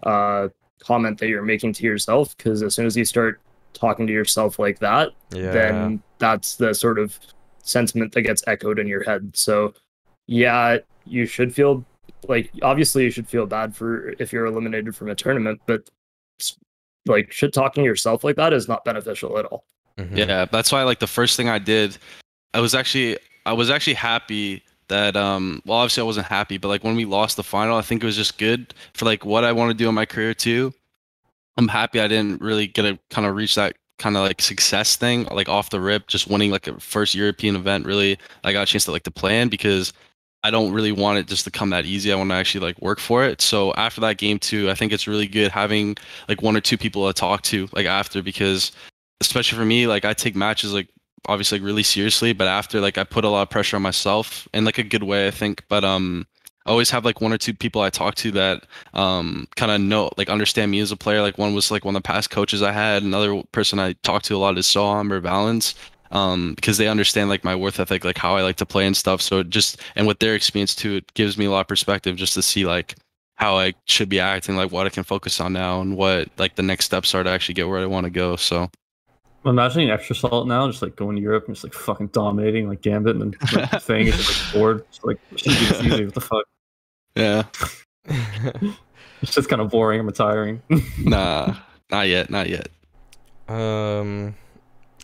uh 0.03 0.47
comment 0.79 1.19
that 1.19 1.27
you're 1.27 1.43
making 1.43 1.73
to 1.73 1.83
yourself 1.83 2.35
because 2.35 2.63
as 2.63 2.73
soon 2.75 2.85
as 2.87 2.97
you 2.97 3.05
start 3.05 3.39
talking 3.73 4.07
to 4.07 4.13
yourself 4.13 4.57
like 4.59 4.79
that, 4.79 5.09
Yeah. 5.31 5.51
then 5.51 6.03
that's 6.17 6.55
the 6.55 6.73
sort 6.73 6.97
of 6.99 7.17
sentiment 7.63 8.11
that 8.13 8.21
gets 8.23 8.43
echoed 8.47 8.79
in 8.79 8.87
your 8.87 9.03
head. 9.03 9.31
So, 9.35 9.73
yeah, 10.27 10.77
you 11.05 11.25
should 11.25 11.53
feel 11.53 11.85
like 12.27 12.51
obviously 12.61 13.03
you 13.03 13.11
should 13.11 13.27
feel 13.27 13.45
bad 13.45 13.75
for 13.75 14.09
if 14.19 14.31
you're 14.31 14.45
eliminated 14.45 14.95
from 14.95 15.09
a 15.09 15.15
tournament, 15.15 15.59
but 15.65 15.89
like 17.05 17.31
shit 17.31 17.53
talking 17.53 17.83
yourself 17.83 18.23
like 18.23 18.35
that 18.37 18.53
is 18.53 18.67
not 18.67 18.85
beneficial 18.85 19.37
at 19.37 19.45
all. 19.45 19.65
Mhm. 19.97 20.17
Yeah, 20.17 20.45
that's 20.45 20.71
why 20.71 20.83
like 20.83 20.99
the 20.99 21.07
first 21.07 21.35
thing 21.37 21.49
I 21.49 21.59
did, 21.59 21.97
I 22.53 22.61
was 22.61 22.73
actually 22.73 23.17
I 23.45 23.53
was 23.53 23.69
actually 23.69 23.95
happy 23.95 24.63
that 24.87 25.15
um 25.15 25.61
well 25.65 25.79
obviously 25.79 26.01
I 26.01 26.05
wasn't 26.05 26.27
happy, 26.27 26.57
but 26.57 26.69
like 26.69 26.83
when 26.83 26.95
we 26.95 27.05
lost 27.05 27.35
the 27.35 27.43
final, 27.43 27.77
I 27.77 27.81
think 27.81 28.03
it 28.03 28.05
was 28.05 28.15
just 28.15 28.37
good 28.37 28.73
for 28.93 29.05
like 29.05 29.25
what 29.25 29.43
I 29.43 29.51
want 29.51 29.69
to 29.71 29.73
do 29.73 29.89
in 29.89 29.95
my 29.95 30.05
career 30.05 30.33
too. 30.33 30.73
I'm 31.57 31.67
happy 31.67 31.99
I 31.99 32.07
didn't 32.07 32.41
really 32.41 32.67
get 32.67 32.83
to 32.83 32.97
kind 33.09 33.27
of 33.27 33.35
reach 33.35 33.55
that 33.55 33.75
kind 33.99 34.17
of 34.17 34.23
like 34.23 34.41
success 34.41 34.95
thing 34.95 35.25
like 35.25 35.47
off 35.47 35.69
the 35.69 35.79
rip, 35.79 36.07
just 36.07 36.27
winning 36.27 36.51
like 36.51 36.67
a 36.67 36.79
first 36.79 37.13
European 37.13 37.55
event. 37.55 37.85
Really, 37.85 38.17
I 38.43 38.53
got 38.53 38.63
a 38.63 38.65
chance 38.65 38.85
to 38.85 38.91
like 38.91 39.03
to 39.03 39.11
plan 39.11 39.49
because 39.49 39.93
I 40.43 40.51
don't 40.51 40.73
really 40.73 40.91
want 40.91 41.19
it 41.19 41.27
just 41.27 41.45
to 41.45 41.51
come 41.51 41.69
that 41.69 41.85
easy. 41.85 42.11
I 42.11 42.15
want 42.15 42.29
to 42.29 42.35
actually 42.35 42.65
like 42.65 42.81
work 42.81 42.99
for 42.99 43.23
it. 43.23 43.41
So 43.41 43.73
after 43.75 44.01
that 44.01 44.17
game 44.17 44.39
too, 44.39 44.69
I 44.69 44.75
think 44.75 44.91
it's 44.91 45.07
really 45.07 45.27
good 45.27 45.51
having 45.51 45.95
like 46.27 46.41
one 46.41 46.57
or 46.57 46.61
two 46.61 46.77
people 46.77 47.07
to 47.07 47.13
talk 47.13 47.41
to 47.43 47.69
like 47.71 47.85
after 47.85 48.21
because 48.21 48.71
especially 49.21 49.57
for 49.57 49.65
me, 49.65 49.87
like 49.87 50.03
I 50.03 50.13
take 50.13 50.35
matches 50.35 50.73
like 50.73 50.89
obviously 51.27 51.59
like 51.59 51.65
really 51.65 51.83
seriously, 51.83 52.33
but 52.33 52.47
after 52.47 52.81
like 52.81 52.97
I 52.97 53.05
put 53.05 53.23
a 53.23 53.29
lot 53.29 53.43
of 53.43 53.49
pressure 53.49 53.77
on 53.77 53.81
myself 53.81 54.47
in 54.53 54.65
like 54.65 54.77
a 54.77 54.83
good 54.83 55.03
way, 55.03 55.27
I 55.27 55.31
think. 55.31 55.63
But 55.69 55.85
um 55.85 56.27
I 56.65 56.71
always 56.71 56.89
have 56.91 57.05
like 57.05 57.21
one 57.21 57.33
or 57.33 57.37
two 57.37 57.53
people 57.53 57.81
I 57.81 57.89
talk 57.89 58.15
to 58.15 58.31
that 58.31 58.65
um 58.93 59.47
kind 59.55 59.71
of 59.71 59.79
know 59.79 60.09
like 60.17 60.29
understand 60.29 60.71
me 60.71 60.79
as 60.79 60.91
a 60.91 60.97
player. 60.97 61.21
Like 61.21 61.37
one 61.37 61.53
was 61.53 61.71
like 61.71 61.85
one 61.85 61.95
of 61.95 62.03
the 62.03 62.07
past 62.07 62.31
coaches 62.31 62.61
I 62.61 62.73
had. 62.73 63.03
Another 63.03 63.41
person 63.53 63.79
I 63.79 63.93
talked 64.03 64.25
to 64.25 64.35
a 64.35 64.39
lot 64.39 64.57
is 64.57 64.67
Soham 64.67 65.09
or 65.09 65.21
Valens. 65.21 65.75
Um, 66.13 66.53
because 66.53 66.77
they 66.77 66.87
understand 66.87 67.29
like 67.29 67.43
my 67.43 67.55
worth 67.55 67.79
ethic, 67.79 68.05
like 68.05 68.17
how 68.17 68.35
I 68.35 68.43
like 68.43 68.57
to 68.57 68.65
play 68.65 68.85
and 68.85 68.95
stuff. 68.95 69.21
So 69.21 69.39
it 69.39 69.49
just 69.49 69.81
and 69.95 70.07
with 70.07 70.19
their 70.19 70.35
experience 70.35 70.75
too, 70.75 70.95
it 70.95 71.13
gives 71.15 71.37
me 71.37 71.45
a 71.45 71.51
lot 71.51 71.61
of 71.61 71.67
perspective 71.67 72.15
just 72.15 72.35
to 72.35 72.41
see 72.41 72.65
like 72.65 72.95
how 73.35 73.57
I 73.57 73.73
should 73.85 74.09
be 74.09 74.19
acting, 74.19 74.55
like 74.55 74.71
what 74.71 74.85
I 74.85 74.89
can 74.89 75.03
focus 75.03 75.41
on 75.41 75.53
now 75.53 75.81
and 75.81 75.97
what 75.97 76.29
like 76.37 76.55
the 76.55 76.61
next 76.61 76.85
steps 76.85 77.15
are 77.15 77.23
to 77.23 77.29
actually 77.29 77.55
get 77.55 77.67
where 77.67 77.79
I 77.79 77.87
want 77.87 78.05
to 78.05 78.11
go. 78.11 78.35
So 78.35 78.69
I'm 79.43 79.49
imagining 79.49 79.89
extra 79.89 80.15
salt 80.15 80.47
now, 80.47 80.67
just 80.67 80.83
like 80.83 80.95
going 80.95 81.15
to 81.15 81.21
Europe 81.21 81.45
and 81.47 81.55
just 81.55 81.63
like 81.63 81.73
fucking 81.73 82.07
dominating 82.07 82.69
like 82.69 82.81
Gambit 82.81 83.15
and 83.15 83.33
then 83.33 83.49
like, 83.59 83.69
Fang 83.81 84.05
is 84.05 84.15
just 84.15 84.45
like 84.45 84.53
bored. 84.53 84.85
Just, 84.91 85.05
like 85.05 85.17
easy. 85.33 86.05
What 86.05 86.13
the 86.13 86.21
fuck? 86.21 86.45
yeah. 87.15 87.43
It's 89.23 89.33
just 89.33 89.47
kind 89.47 89.61
of 89.61 89.71
boring 89.71 89.99
and 89.99 90.07
retiring. 90.07 90.61
Nah, 90.99 91.55
not 91.89 92.09
yet, 92.09 92.29
not 92.29 92.49
yet. 92.49 92.67
Um, 93.47 94.35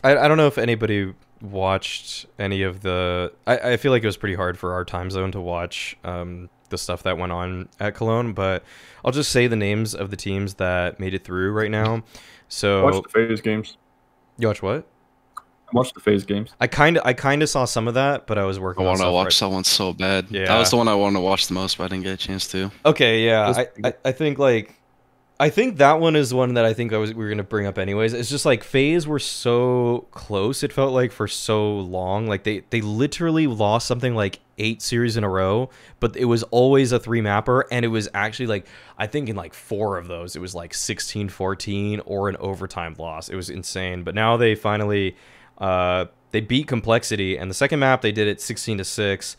I 0.04 0.16
I 0.16 0.28
don't 0.28 0.36
know 0.36 0.46
if 0.46 0.58
anybody 0.58 1.14
watched 1.42 2.26
any 2.38 2.62
of 2.62 2.80
the. 2.80 3.32
I 3.46 3.72
I 3.72 3.76
feel 3.76 3.92
like 3.92 4.02
it 4.02 4.06
was 4.06 4.16
pretty 4.16 4.34
hard 4.34 4.58
for 4.58 4.72
our 4.72 4.84
time 4.84 5.10
zone 5.10 5.32
to 5.32 5.40
watch 5.40 5.96
um 6.04 6.48
the 6.68 6.78
stuff 6.78 7.02
that 7.02 7.18
went 7.18 7.32
on 7.32 7.68
at 7.80 7.94
Cologne, 7.96 8.32
but 8.32 8.62
I'll 9.04 9.10
just 9.12 9.32
say 9.32 9.46
the 9.48 9.56
names 9.56 9.94
of 9.94 10.10
the 10.10 10.16
teams 10.16 10.54
that 10.54 11.00
made 11.00 11.14
it 11.14 11.24
through 11.24 11.50
right 11.52 11.70
now. 11.70 12.02
So 12.48 12.84
Watch 12.84 13.02
the 13.02 13.08
FaZe 13.28 13.40
games. 13.40 13.76
you 14.38 14.46
watch 14.46 14.62
what? 14.62 14.86
Watch 15.72 15.92
the 15.92 16.00
FaZe 16.00 16.24
games. 16.24 16.50
I 16.60 16.66
kind 16.66 16.96
of 16.96 17.02
I 17.04 17.12
kind 17.12 17.42
of 17.42 17.48
saw 17.48 17.64
some 17.64 17.86
of 17.88 17.94
that, 17.94 18.26
but 18.26 18.38
I 18.38 18.44
was 18.44 18.58
working. 18.58 18.84
I 18.84 18.88
want 18.88 19.00
to 19.00 19.10
watch 19.12 19.26
right- 19.40 19.48
that 19.48 19.54
one 19.54 19.64
so 19.64 19.92
bad. 19.92 20.26
Yeah. 20.30 20.46
That 20.46 20.58
was 20.58 20.70
the 20.70 20.76
one 20.76 20.88
I 20.88 20.94
wanted 20.94 21.14
to 21.18 21.20
watch 21.20 21.46
the 21.48 21.54
most, 21.54 21.78
but 21.78 21.84
I 21.84 21.88
didn't 21.88 22.04
get 22.04 22.14
a 22.14 22.16
chance 22.16 22.48
to. 22.48 22.70
Okay, 22.84 23.24
yeah, 23.24 23.46
Those- 23.46 23.58
I, 23.58 23.68
I, 23.84 23.94
I 24.06 24.12
think 24.12 24.38
like 24.38 24.79
I 25.40 25.48
think 25.48 25.78
that 25.78 26.00
one 26.00 26.16
is 26.16 26.34
one 26.34 26.52
that 26.54 26.66
I 26.66 26.74
think 26.74 26.92
I 26.92 26.98
was 26.98 27.14
we 27.14 27.24
were 27.24 27.30
gonna 27.30 27.42
bring 27.42 27.66
up 27.66 27.78
anyways. 27.78 28.12
It's 28.12 28.28
just 28.28 28.44
like 28.44 28.62
FaZe 28.62 29.06
were 29.06 29.18
so 29.18 30.06
close. 30.10 30.62
It 30.62 30.70
felt 30.70 30.92
like 30.92 31.12
for 31.12 31.26
so 31.26 31.78
long. 31.78 32.26
Like 32.26 32.44
they 32.44 32.60
they 32.68 32.82
literally 32.82 33.46
lost 33.46 33.86
something 33.88 34.14
like 34.14 34.40
eight 34.58 34.82
series 34.82 35.16
in 35.16 35.24
a 35.24 35.30
row, 35.30 35.70
but 35.98 36.14
it 36.14 36.26
was 36.26 36.42
always 36.44 36.92
a 36.92 36.98
three 36.98 37.22
mapper, 37.22 37.66
and 37.72 37.86
it 37.86 37.88
was 37.88 38.06
actually 38.12 38.48
like 38.48 38.66
I 38.98 39.06
think 39.06 39.30
in 39.30 39.36
like 39.36 39.54
four 39.54 39.96
of 39.96 40.08
those 40.08 40.36
it 40.36 40.40
was 40.40 40.54
like 40.54 40.72
16-14 40.72 42.02
or 42.04 42.28
an 42.28 42.36
overtime 42.38 42.94
loss. 42.98 43.30
It 43.30 43.36
was 43.36 43.48
insane. 43.48 44.02
But 44.02 44.14
now 44.14 44.36
they 44.36 44.54
finally 44.54 45.16
uh 45.56 46.04
they 46.32 46.42
beat 46.42 46.66
complexity, 46.66 47.38
and 47.38 47.50
the 47.50 47.54
second 47.54 47.78
map 47.78 48.02
they 48.02 48.12
did 48.12 48.28
it 48.28 48.42
sixteen 48.42 48.76
to 48.76 48.84
six. 48.84 49.38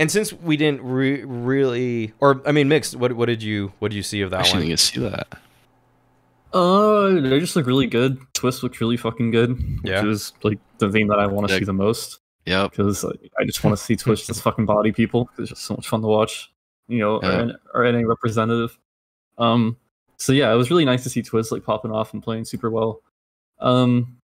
And 0.00 0.10
since 0.10 0.32
we 0.32 0.56
didn't 0.56 0.82
re- 0.82 1.22
really, 1.22 2.12
or 2.20 2.40
I 2.46 2.50
mean, 2.52 2.68
mixed. 2.68 2.96
What 2.96 3.12
what 3.12 3.26
did 3.26 3.42
you 3.42 3.72
what 3.78 3.90
did 3.92 3.96
you 3.96 4.02
see 4.02 4.22
of 4.22 4.32
I 4.32 4.38
that 4.38 4.40
actually 4.46 4.60
one? 4.62 4.68
didn't 4.70 4.80
see 4.80 5.00
that. 5.00 5.28
Uh, 6.52 7.10
they 7.20 7.38
just 7.38 7.54
look 7.54 7.66
really 7.66 7.86
good. 7.86 8.18
Twistzz 8.34 8.62
looks 8.62 8.80
really 8.80 8.96
fucking 8.96 9.30
good. 9.30 9.62
Yeah. 9.84 10.02
Which 10.02 10.10
is 10.10 10.32
like 10.42 10.58
the 10.78 10.90
thing 10.90 11.06
that 11.08 11.18
I 11.20 11.26
want 11.26 11.48
to 11.48 11.56
see 11.56 11.64
the 11.64 11.72
most 11.72 12.18
Yeah, 12.46 12.64
because 12.68 13.04
I 13.04 13.44
just 13.44 13.62
want 13.62 13.76
to 13.76 13.82
see 13.82 13.94
Twistzz 13.94 14.26
just 14.26 14.42
fucking 14.42 14.66
body 14.66 14.90
people. 14.90 15.30
It's 15.38 15.50
just 15.50 15.62
so 15.62 15.74
much 15.74 15.86
fun 15.88 16.00
to 16.02 16.08
watch. 16.08 16.50
You 16.88 16.98
know, 16.98 17.20
Yeah. 17.22 17.50
or, 17.74 17.82
or 17.82 17.84
any 17.84 18.04
representative. 18.04 18.76
Um. 19.38 19.76
So 20.16 20.32
yeah, 20.32 20.52
it 20.52 20.56
was 20.56 20.70
really 20.70 20.84
nice 20.84 21.02
to 21.04 21.10
see 21.10 21.22
Twistzz 21.22 21.52
like 21.52 21.64
popping 21.64 21.92
off 21.92 22.12
and 22.14 22.22
playing 22.22 22.44
super 22.46 22.70
well. 22.70 23.00
Um, 23.60 24.16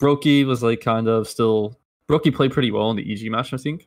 broky 0.00 0.44
was 0.46 0.62
like 0.62 0.80
kind 0.80 1.06
of 1.06 1.28
still. 1.28 1.78
broky 2.08 2.34
played 2.34 2.52
pretty 2.52 2.70
well 2.70 2.90
in 2.90 2.96
the 2.96 3.12
EG 3.12 3.30
match, 3.30 3.52
I 3.54 3.56
think. 3.58 3.86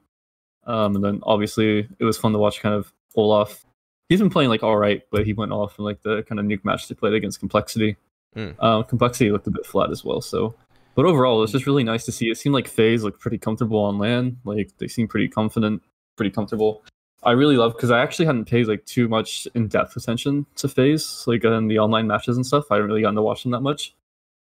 Um, 0.65 0.95
and 0.95 1.03
then 1.03 1.19
obviously 1.23 1.87
it 1.99 2.03
was 2.03 2.17
fun 2.17 2.33
to 2.33 2.39
watch 2.39 2.61
kind 2.61 2.75
of 2.75 2.93
olof. 3.15 3.65
He's 4.09 4.19
been 4.19 4.29
playing 4.29 4.49
like 4.49 4.63
all 4.63 4.77
right, 4.77 5.03
but 5.11 5.25
he 5.25 5.33
went 5.33 5.51
off 5.51 5.79
in 5.79 5.85
like 5.85 6.01
the 6.01 6.23
kind 6.23 6.39
of 6.39 6.45
nuke 6.45 6.65
match 6.65 6.87
they 6.87 6.95
played 6.95 7.13
against 7.13 7.39
Complexity. 7.39 7.95
Mm. 8.35 8.55
Uh, 8.59 8.83
Complexity 8.83 9.31
looked 9.31 9.47
a 9.47 9.51
bit 9.51 9.65
flat 9.65 9.89
as 9.91 10.03
well. 10.03 10.21
So, 10.21 10.53
but 10.95 11.05
overall, 11.05 11.37
it 11.37 11.41
was 11.41 11.51
just 11.51 11.65
really 11.65 11.83
nice 11.83 12.05
to 12.05 12.11
see. 12.11 12.29
It 12.29 12.37
seemed 12.37 12.53
like 12.53 12.67
FaZe 12.67 13.03
looked 13.03 13.19
pretty 13.19 13.37
comfortable 13.37 13.79
on 13.79 13.97
LAN. 13.97 14.37
Like 14.43 14.71
they 14.77 14.87
seemed 14.87 15.09
pretty 15.09 15.27
confident, 15.27 15.81
pretty 16.17 16.31
comfortable. 16.31 16.83
I 17.23 17.31
really 17.31 17.55
love 17.55 17.73
because 17.73 17.91
I 17.91 18.01
actually 18.01 18.25
hadn't 18.25 18.45
paid 18.45 18.67
like 18.67 18.85
too 18.85 19.07
much 19.07 19.47
in 19.53 19.67
depth 19.67 19.95
attention 19.95 20.45
to 20.57 20.67
FaZe, 20.67 21.25
like 21.27 21.43
in 21.43 21.67
the 21.67 21.79
online 21.79 22.07
matches 22.07 22.35
and 22.35 22.45
stuff. 22.45 22.65
I 22.71 22.75
hadn't 22.75 22.87
really 22.87 23.01
gotten 23.01 23.15
to 23.15 23.21
watch 23.21 23.43
them 23.43 23.51
that 23.51 23.61
much. 23.61 23.93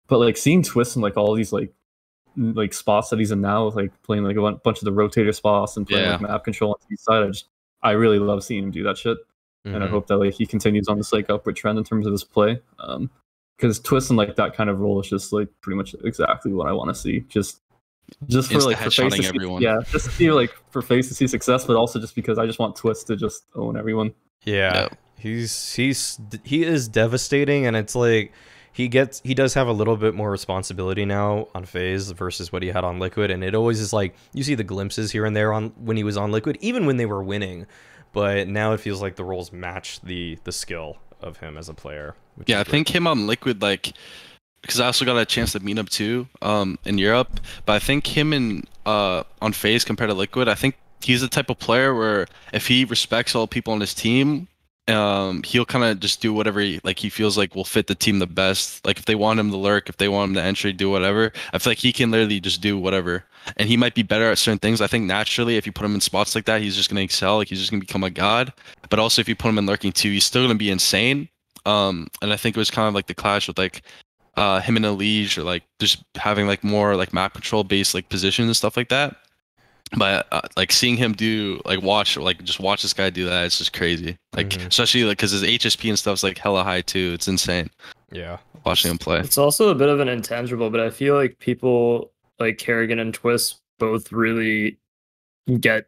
But 0.09 0.19
like 0.19 0.37
seeing 0.37 0.63
Twistzz 0.63 0.97
and 0.97 1.03
like 1.03 1.17
all 1.17 1.35
these 1.35 1.53
like 1.53 1.73
like 2.37 2.73
spots 2.75 3.11
that 3.11 3.19
he's 3.19 3.31
in 3.31 3.41
now, 3.41 3.69
like 3.71 3.91
playing 4.03 4.25
like 4.25 4.37
a 4.37 4.53
bunch 4.65 4.79
of 4.79 4.85
the 4.85 4.93
rotator 4.93 5.35
spots 5.35 5.77
and 5.77 5.87
playing 5.87 6.11
like 6.11 6.21
map 6.21 6.45
control 6.45 6.73
on 6.73 6.77
the 6.91 6.97
side, 6.97 7.23
I 7.23 7.27
just 7.29 7.47
I 7.83 7.93
really 7.93 8.19
love 8.19 8.43
seeing 8.43 8.65
him 8.65 8.71
do 8.71 8.83
that 8.85 8.97
shit 8.99 9.19
and 9.67 9.83
I 9.83 9.87
Mhm. 9.87 9.91
hope 9.91 10.07
that 10.09 10.17
like 10.19 10.35
he 10.35 10.47
continues 10.47 10.89
on 10.89 10.97
this 10.99 11.13
like 11.13 11.31
upward 11.31 11.57
trend 11.57 11.79
in 11.79 11.85
terms 11.85 12.07
of 12.07 12.13
his 12.13 12.25
play. 12.25 12.61
Um, 12.79 13.11
because 13.57 13.79
Twistzz 13.81 14.11
and 14.11 14.17
like 14.17 14.35
that 14.37 14.55
kind 14.55 14.69
of 14.69 14.81
role 14.81 15.01
is 15.01 15.09
just 15.09 15.33
like 15.33 15.49
pretty 15.61 15.77
much 15.77 15.95
exactly 16.05 16.53
what 16.53 16.67
I 16.67 16.73
want 16.73 16.89
to 16.89 16.95
see. 16.95 17.21
Just, 17.29 17.61
just 18.27 18.51
for 18.51 18.59
Insta 18.59 18.65
like 18.67 18.79
for 18.79 18.91
FaZe 18.91 19.13
to 19.15 19.23
see, 19.23 19.29
everyone. 19.29 19.63
yeah, 19.63 19.79
just 19.91 20.07
to 20.07 20.11
see 20.11 20.31
like 20.33 20.51
for 20.71 20.83
FaZe 20.83 21.09
to 21.09 21.15
see 21.15 21.27
success, 21.29 21.65
but 21.65 21.77
also 21.77 22.01
just 22.01 22.15
because 22.17 22.37
I 22.39 22.47
just 22.47 22.59
want 22.59 22.75
Twistzz 22.77 23.07
to 23.07 23.17
just 23.17 23.45
own 23.55 23.77
everyone. 23.77 24.13
Yeah, 24.45 24.75
Yep. 24.83 24.99
he's 25.19 25.73
he's 25.75 26.19
he 26.43 26.65
is 26.65 26.89
devastating, 26.89 27.65
and 27.67 27.77
it's 27.77 27.95
like 27.95 28.33
he 28.75 28.89
gets 28.89 29.23
he 29.25 29.35
does 29.35 29.55
have 29.55 29.69
a 29.69 29.73
little 29.73 29.97
bit 29.97 30.15
more 30.15 30.33
responsibility 30.33 31.05
now 31.05 31.47
on 31.55 31.65
FaZe 31.65 32.11
versus 32.11 32.51
what 32.51 32.63
he 32.63 32.71
had 32.71 32.83
on 32.83 32.99
liquid, 32.99 33.31
and 33.31 33.45
it 33.45 33.55
always 33.55 33.79
is 33.79 33.93
like 33.93 34.17
you 34.33 34.43
see 34.43 34.57
the 34.57 34.65
glimpses 34.65 35.13
here 35.13 35.25
and 35.25 35.35
there 35.35 35.53
on 35.53 35.69
when 35.79 35.97
he 35.97 36.03
was 36.03 36.17
on 36.17 36.33
liquid, 36.33 36.59
even 36.61 36.85
when 36.85 36.97
they 36.97 37.07
were 37.07 37.23
winning, 37.23 37.67
but 38.13 38.49
now 38.49 38.73
it 38.73 38.81
feels 38.81 39.01
like 39.01 39.15
the 39.15 39.25
roles 39.25 39.53
match 39.53 40.01
the 40.01 40.39
the 40.43 40.51
skill 40.51 40.99
of 41.21 41.37
him 41.37 41.57
as 41.57 41.69
a 41.69 41.75
player. 41.75 42.17
Yeah, 42.47 42.59
I 42.59 42.65
think 42.65 42.93
him 42.93 43.07
on 43.07 43.29
Liquid 43.29 43.63
like 43.63 43.93
because 44.61 44.81
I 44.81 44.87
also 44.87 45.05
got 45.05 45.17
a 45.17 45.25
chance 45.25 45.53
to 45.53 45.61
meet 45.61 45.79
up 45.79 45.89
too 45.89 46.27
um 46.43 46.77
in 46.85 46.99
Europe, 46.99 47.39
but 47.67 47.75
I 47.75 47.79
think 47.79 48.09
him 48.09 48.33
in 48.33 48.65
uh 48.85 49.23
on 49.41 49.53
FaZe 49.53 49.85
compared 49.85 50.11
to 50.11 50.15
Liquid, 50.15 50.49
I 50.49 50.55
think 50.57 50.77
he's 51.01 51.21
the 51.21 51.29
type 51.29 51.49
of 51.49 51.61
player 51.61 51.95
where 51.95 52.27
if 52.53 52.67
he 52.67 52.85
respects 52.85 53.37
all 53.37 53.47
people 53.47 53.73
on 53.73 53.81
his 53.81 53.95
team, 53.95 54.49
um 54.89 55.43
he'll 55.45 55.65
kind 55.65 55.85
of 55.85 55.99
just 55.99 56.21
do 56.21 56.33
whatever 56.33 56.61
he 56.61 56.79
like 56.85 56.99
he 56.99 57.09
feels 57.09 57.39
like 57.39 57.55
will 57.55 57.65
fit 57.65 57.87
the 57.87 57.95
team 57.95 58.19
the 58.19 58.27
best. 58.27 58.85
Like 58.87 58.99
if 58.99 59.07
they 59.07 59.15
want 59.15 59.41
him 59.41 59.51
to 59.51 59.57
lurk, 59.57 59.89
if 59.89 59.97
they 59.97 60.09
want 60.09 60.31
him 60.31 60.35
to 60.35 60.43
entry, 60.43 60.73
do 60.73 60.91
whatever. 60.91 61.33
I 61.53 61.59
feel 61.59 61.71
like 61.71 61.79
he 61.79 61.93
can 61.93 62.11
literally 62.11 62.41
just 62.41 62.61
do 62.61 62.79
whatever. 62.79 63.25
And 63.57 63.69
he 63.69 63.77
might 63.77 63.95
be 63.95 64.03
better 64.03 64.31
at 64.31 64.39
certain 64.39 64.59
things. 64.59 64.81
I 64.81 64.87
think 64.87 65.07
naturally 65.07 65.57
if 65.57 65.67
you 65.67 65.73
put 65.73 65.87
him 65.87 65.95
in 65.95 66.01
spots 66.01 66.35
like 66.35 66.45
that, 66.47 66.61
he's 66.61 66.77
just 66.77 66.91
gonna 66.91 67.01
excel. 67.01 67.37
Like 67.39 67.49
he's 67.49 67.61
just 67.61 67.71
gonna 67.71 67.81
become 67.81 68.05
a 68.05 68.11
god. 68.11 68.53
But 68.91 68.99
also 68.99 69.21
if 69.21 69.29
you 69.29 69.37
put 69.37 69.49
him 69.49 69.59
in 69.59 69.67
lurking 69.67 69.93
too, 69.93 70.11
he's 70.11 70.27
still 70.27 70.43
gonna 70.45 70.55
be 70.57 70.71
insane. 70.71 71.29
Um, 71.67 72.09
and 72.21 72.33
I 72.33 72.37
think 72.37 72.57
it 72.57 72.61
was 72.61 72.71
kind 72.71 72.89
of 72.89 72.95
like 72.95 73.07
the 73.07 73.15
clash 73.15 73.49
with 73.49 73.59
like 73.59 73.83
uh 74.37 74.61
him 74.61 74.77
and 74.77 74.85
Elige 74.85 75.39
or 75.39 75.45
like 75.45 75.63
just 75.79 76.03
having 76.17 76.47
like 76.47 76.63
more 76.65 76.97
like 76.97 77.15
map 77.15 77.33
control 77.33 77.65
based 77.65 77.95
like 77.95 78.09
positions 78.11 78.47
and 78.47 78.57
stuff 78.57 78.77
like 78.77 78.91
that. 78.91 79.17
But 79.97 80.27
uh, 80.33 80.41
like 80.57 80.73
seeing 80.73 80.97
him 80.97 81.13
do 81.13 81.61
like 81.65 81.83
watch 81.83 82.17
like 82.17 82.43
just 82.45 82.61
watch 82.61 82.83
this 82.83 82.93
guy 82.93 83.11
do 83.11 83.25
that, 83.27 83.47
it's 83.47 83.59
just 83.59 83.73
crazy. 83.73 84.17
Like 84.35 84.51
Mhm. 84.51 84.69
especially 84.69 85.05
like 85.05 85.19
because 85.19 85.31
his 85.33 85.43
HSP 85.43 85.89
and 85.89 85.99
stuff's 85.99 86.23
like 86.23 86.39
hella 86.39 86.65
high 86.65 86.81
too. 86.83 87.13
It's 87.15 87.29
insane 87.29 87.71
yeah, 88.13 88.39
watching 88.65 88.91
him 88.91 88.99
play. 88.99 89.19
It's 89.21 89.39
also 89.39 89.69
a 89.71 89.75
bit 89.75 89.89
of 89.89 90.01
an 90.01 90.09
intangible, 90.09 90.71
but 90.71 90.81
I 90.81 90.91
feel 90.91 91.15
like 91.15 91.39
people 91.39 92.13
like 92.39 92.59
karrigan 92.59 93.01
and 93.01 93.19
Twistzz 93.19 93.57
both 93.79 94.13
really 94.13 94.79
get 95.61 95.87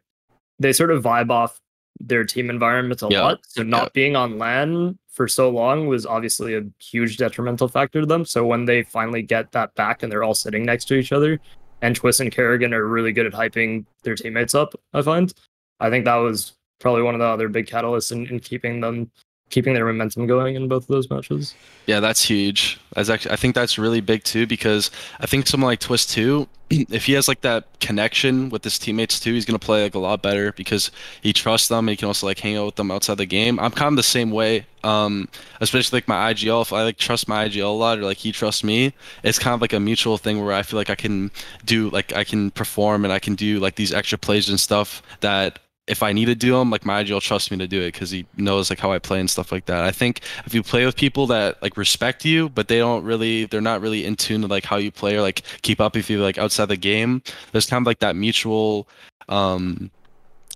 they 0.59 0.73
sort 0.73 0.91
of 0.91 1.03
vibe 1.03 1.29
off 1.29 1.59
their 1.99 2.23
team 2.23 2.49
environments 2.49 3.01
a 3.03 3.07
Yeah, 3.09 3.21
lot. 3.23 3.39
So 3.47 3.63
not 3.63 3.83
yeah. 3.83 3.89
being 3.93 4.15
on 4.15 4.37
LAN 4.37 4.97
for 5.09 5.27
so 5.27 5.49
long 5.49 5.87
was 5.87 6.05
obviously 6.05 6.55
a 6.55 6.61
huge 6.79 7.17
detrimental 7.17 7.67
factor 7.67 8.01
to 8.01 8.05
them. 8.05 8.23
So 8.23 8.45
when 8.45 8.65
they 8.65 8.83
finally 8.83 9.23
get 9.23 9.51
that 9.53 9.73
back 9.75 10.03
and 10.03 10.11
they're 10.11 10.23
all 10.23 10.35
sitting 10.35 10.63
next 10.63 10.85
to 10.89 10.93
each 10.95 11.11
other, 11.11 11.39
and 11.81 11.99
Twistzz 11.99 12.19
and 12.19 12.31
karrigan 12.31 12.73
are 12.73 12.87
really 12.87 13.11
good 13.11 13.25
at 13.25 13.33
hyping 13.33 13.85
their 14.03 14.15
teammates 14.15 14.55
up, 14.55 14.73
I 14.93 15.01
find. 15.01 15.33
I 15.79 15.89
think 15.89 16.05
that 16.05 16.15
was 16.15 16.53
probably 16.79 17.03
one 17.03 17.15
of 17.15 17.19
the 17.19 17.25
other 17.25 17.49
big 17.49 17.67
catalysts 17.67 18.11
in, 18.11 18.27
in 18.27 18.39
keeping 18.39 18.81
them 18.81 19.11
keeping 19.49 19.73
their 19.73 19.85
momentum 19.85 20.27
going 20.27 20.55
in 20.55 20.67
both 20.67 20.83
of 20.83 20.87
those 20.87 21.09
matches. 21.09 21.55
Yeah, 21.85 21.99
that's 21.99 22.23
huge. 22.23 22.79
That's 22.93 23.09
actually 23.09 23.31
I 23.31 23.35
think 23.37 23.55
that's 23.55 23.77
really 23.77 24.01
big 24.01 24.23
too 24.23 24.45
because 24.45 24.91
I 25.19 25.25
think 25.25 25.47
someone 25.47 25.69
like 25.69 25.79
Twistzz 25.79 26.09
too, 26.11 26.47
if 26.69 27.05
he 27.05 27.13
has 27.13 27.27
like 27.27 27.41
that 27.41 27.65
connection 27.79 28.49
with 28.49 28.63
his 28.63 28.77
teammates 28.77 29.19
too, 29.19 29.33
he's 29.33 29.45
gonna 29.45 29.59
play 29.59 29.83
like 29.83 29.95
a 29.95 29.99
lot 29.99 30.21
better 30.21 30.51
because 30.51 30.91
he 31.21 31.31
trusts 31.31 31.69
them 31.69 31.87
and 31.87 31.91
he 31.91 31.95
can 31.95 32.07
also 32.07 32.27
like 32.27 32.39
hang 32.39 32.57
out 32.57 32.65
with 32.65 32.75
them 32.75 32.91
outside 32.91 33.17
the 33.17 33.25
game. 33.25 33.57
I'm 33.59 33.71
kind 33.71 33.93
of 33.93 33.95
the 33.95 34.03
same 34.03 34.31
way. 34.31 34.65
Um, 34.83 35.27
especially 35.59 35.97
like 35.97 36.07
my 36.07 36.33
IGL. 36.33 36.61
If 36.61 36.73
I 36.73 36.83
like 36.83 36.97
trust 36.97 37.27
my 37.27 37.47
IGL 37.47 37.65
a 37.65 37.67
lot 37.69 37.99
or 37.99 38.03
like 38.03 38.17
he 38.17 38.31
trusts 38.31 38.63
me, 38.63 38.93
it's 39.23 39.39
kind 39.39 39.53
of 39.53 39.61
like 39.61 39.73
a 39.73 39.79
mutual 39.79 40.17
thing 40.17 40.43
where 40.43 40.53
I 40.53 40.63
feel 40.63 40.77
like 40.77 40.89
I 40.89 40.95
can 40.95 41.31
do 41.65 41.89
like 41.89 42.13
I 42.13 42.25
can 42.25 42.51
perform 42.51 43.05
and 43.05 43.13
I 43.13 43.19
can 43.19 43.35
do 43.35 43.59
like 43.59 43.75
these 43.75 43.93
extra 43.93 44.17
plays 44.17 44.49
and 44.49 44.59
stuff 44.59 45.01
that 45.21 45.59
if 45.87 46.03
I 46.03 46.11
need 46.11 46.25
to 46.25 46.35
do 46.35 46.51
them, 46.53 46.69
like 46.69 46.85
my 46.85 47.03
will 47.03 47.21
trust 47.21 47.49
me 47.49 47.57
to 47.57 47.67
do 47.67 47.81
it 47.81 47.93
because 47.93 48.11
he 48.11 48.25
knows 48.35 48.69
like 48.69 48.79
how 48.79 48.91
I 48.91 48.99
play 48.99 49.19
and 49.19 49.29
stuff 49.29 49.51
like 49.51 49.65
that. 49.65 49.83
I 49.83 49.91
think 49.91 50.21
if 50.45 50.53
you 50.53 50.61
play 50.61 50.85
with 50.85 50.95
people 50.95 51.27
that 51.27 51.61
like 51.61 51.77
respect 51.77 52.25
you, 52.25 52.49
but 52.49 52.67
they 52.67 52.77
don't 52.77 53.03
really, 53.03 53.45
they're 53.45 53.61
not 53.61 53.81
really 53.81 54.05
in 54.05 54.15
tune 54.15 54.41
to 54.41 54.47
like 54.47 54.65
how 54.65 54.77
you 54.77 54.91
play 54.91 55.15
or 55.15 55.21
like 55.21 55.43
keep 55.61 55.79
up 55.79 55.95
with 55.95 56.09
you 56.09 56.21
like 56.21 56.37
outside 56.37 56.65
the 56.65 56.77
game, 56.77 57.21
there's 57.51 57.67
kind 57.67 57.81
of 57.81 57.87
like 57.87 57.99
that 57.99 58.15
mutual, 58.15 58.87
um, 59.29 59.89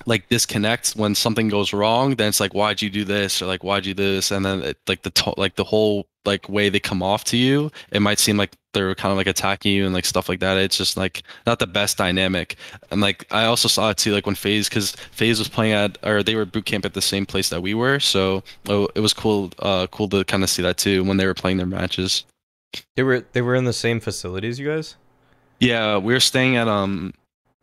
like 0.05 0.27
disconnect 0.29 0.91
when 0.91 1.15
something 1.15 1.49
goes 1.49 1.73
wrong. 1.73 2.15
Then 2.15 2.29
it's 2.29 2.39
like, 2.39 2.53
why'd 2.53 2.81
you 2.81 2.89
do 2.89 3.03
this 3.03 3.41
or 3.41 3.45
like 3.45 3.63
why'd 3.63 3.85
you 3.85 3.93
do 3.93 4.15
this? 4.15 4.31
And 4.31 4.45
then 4.45 4.61
it, 4.61 4.77
like 4.87 5.01
the 5.03 5.11
to- 5.11 5.33
like 5.37 5.55
the 5.55 5.63
whole 5.63 6.07
like 6.25 6.47
way 6.49 6.69
they 6.69 6.79
come 6.79 7.01
off 7.01 7.23
to 7.25 7.37
you, 7.37 7.71
it 7.91 8.01
might 8.01 8.19
seem 8.19 8.37
like 8.37 8.51
they're 8.73 8.95
kind 8.95 9.11
of 9.11 9.17
like 9.17 9.27
attacking 9.27 9.73
you 9.73 9.85
and 9.85 9.93
like 9.93 10.05
stuff 10.05 10.29
like 10.29 10.39
that. 10.39 10.57
It's 10.57 10.77
just 10.77 10.97
like 10.97 11.23
not 11.45 11.59
the 11.59 11.67
best 11.67 11.97
dynamic. 11.97 12.55
And 12.91 13.01
like 13.01 13.25
I 13.31 13.45
also 13.45 13.67
saw 13.67 13.89
it 13.89 13.97
too, 13.97 14.13
like 14.13 14.25
when 14.25 14.35
FaZe 14.35 14.69
because 14.69 14.91
FaZe 15.11 15.39
was 15.39 15.49
playing 15.49 15.73
at, 15.73 15.97
or 16.03 16.23
they 16.23 16.35
were 16.35 16.45
boot 16.45 16.65
camp 16.65 16.85
at 16.85 16.93
the 16.93 17.01
same 17.01 17.25
place 17.25 17.49
that 17.49 17.61
we 17.61 17.73
were, 17.73 17.99
so 17.99 18.43
oh, 18.69 18.87
it 18.95 18.99
was 18.99 19.13
cool, 19.13 19.51
uh, 19.59 19.87
cool 19.87 20.07
to 20.09 20.23
kind 20.25 20.43
of 20.43 20.49
see 20.49 20.61
that 20.61 20.77
too 20.77 21.03
when 21.03 21.17
they 21.17 21.25
were 21.25 21.33
playing 21.33 21.57
their 21.57 21.65
matches. 21.65 22.23
they 22.95 23.03
were 23.03 23.25
they 23.33 23.41
were 23.41 23.55
in 23.55 23.65
the 23.65 23.73
same 23.73 23.99
facilities, 23.99 24.59
you 24.59 24.67
guys. 24.67 24.95
Yeah, 25.59 25.97
we 25.97 26.13
were 26.13 26.19
staying 26.19 26.55
at 26.55 26.67
um 26.67 27.13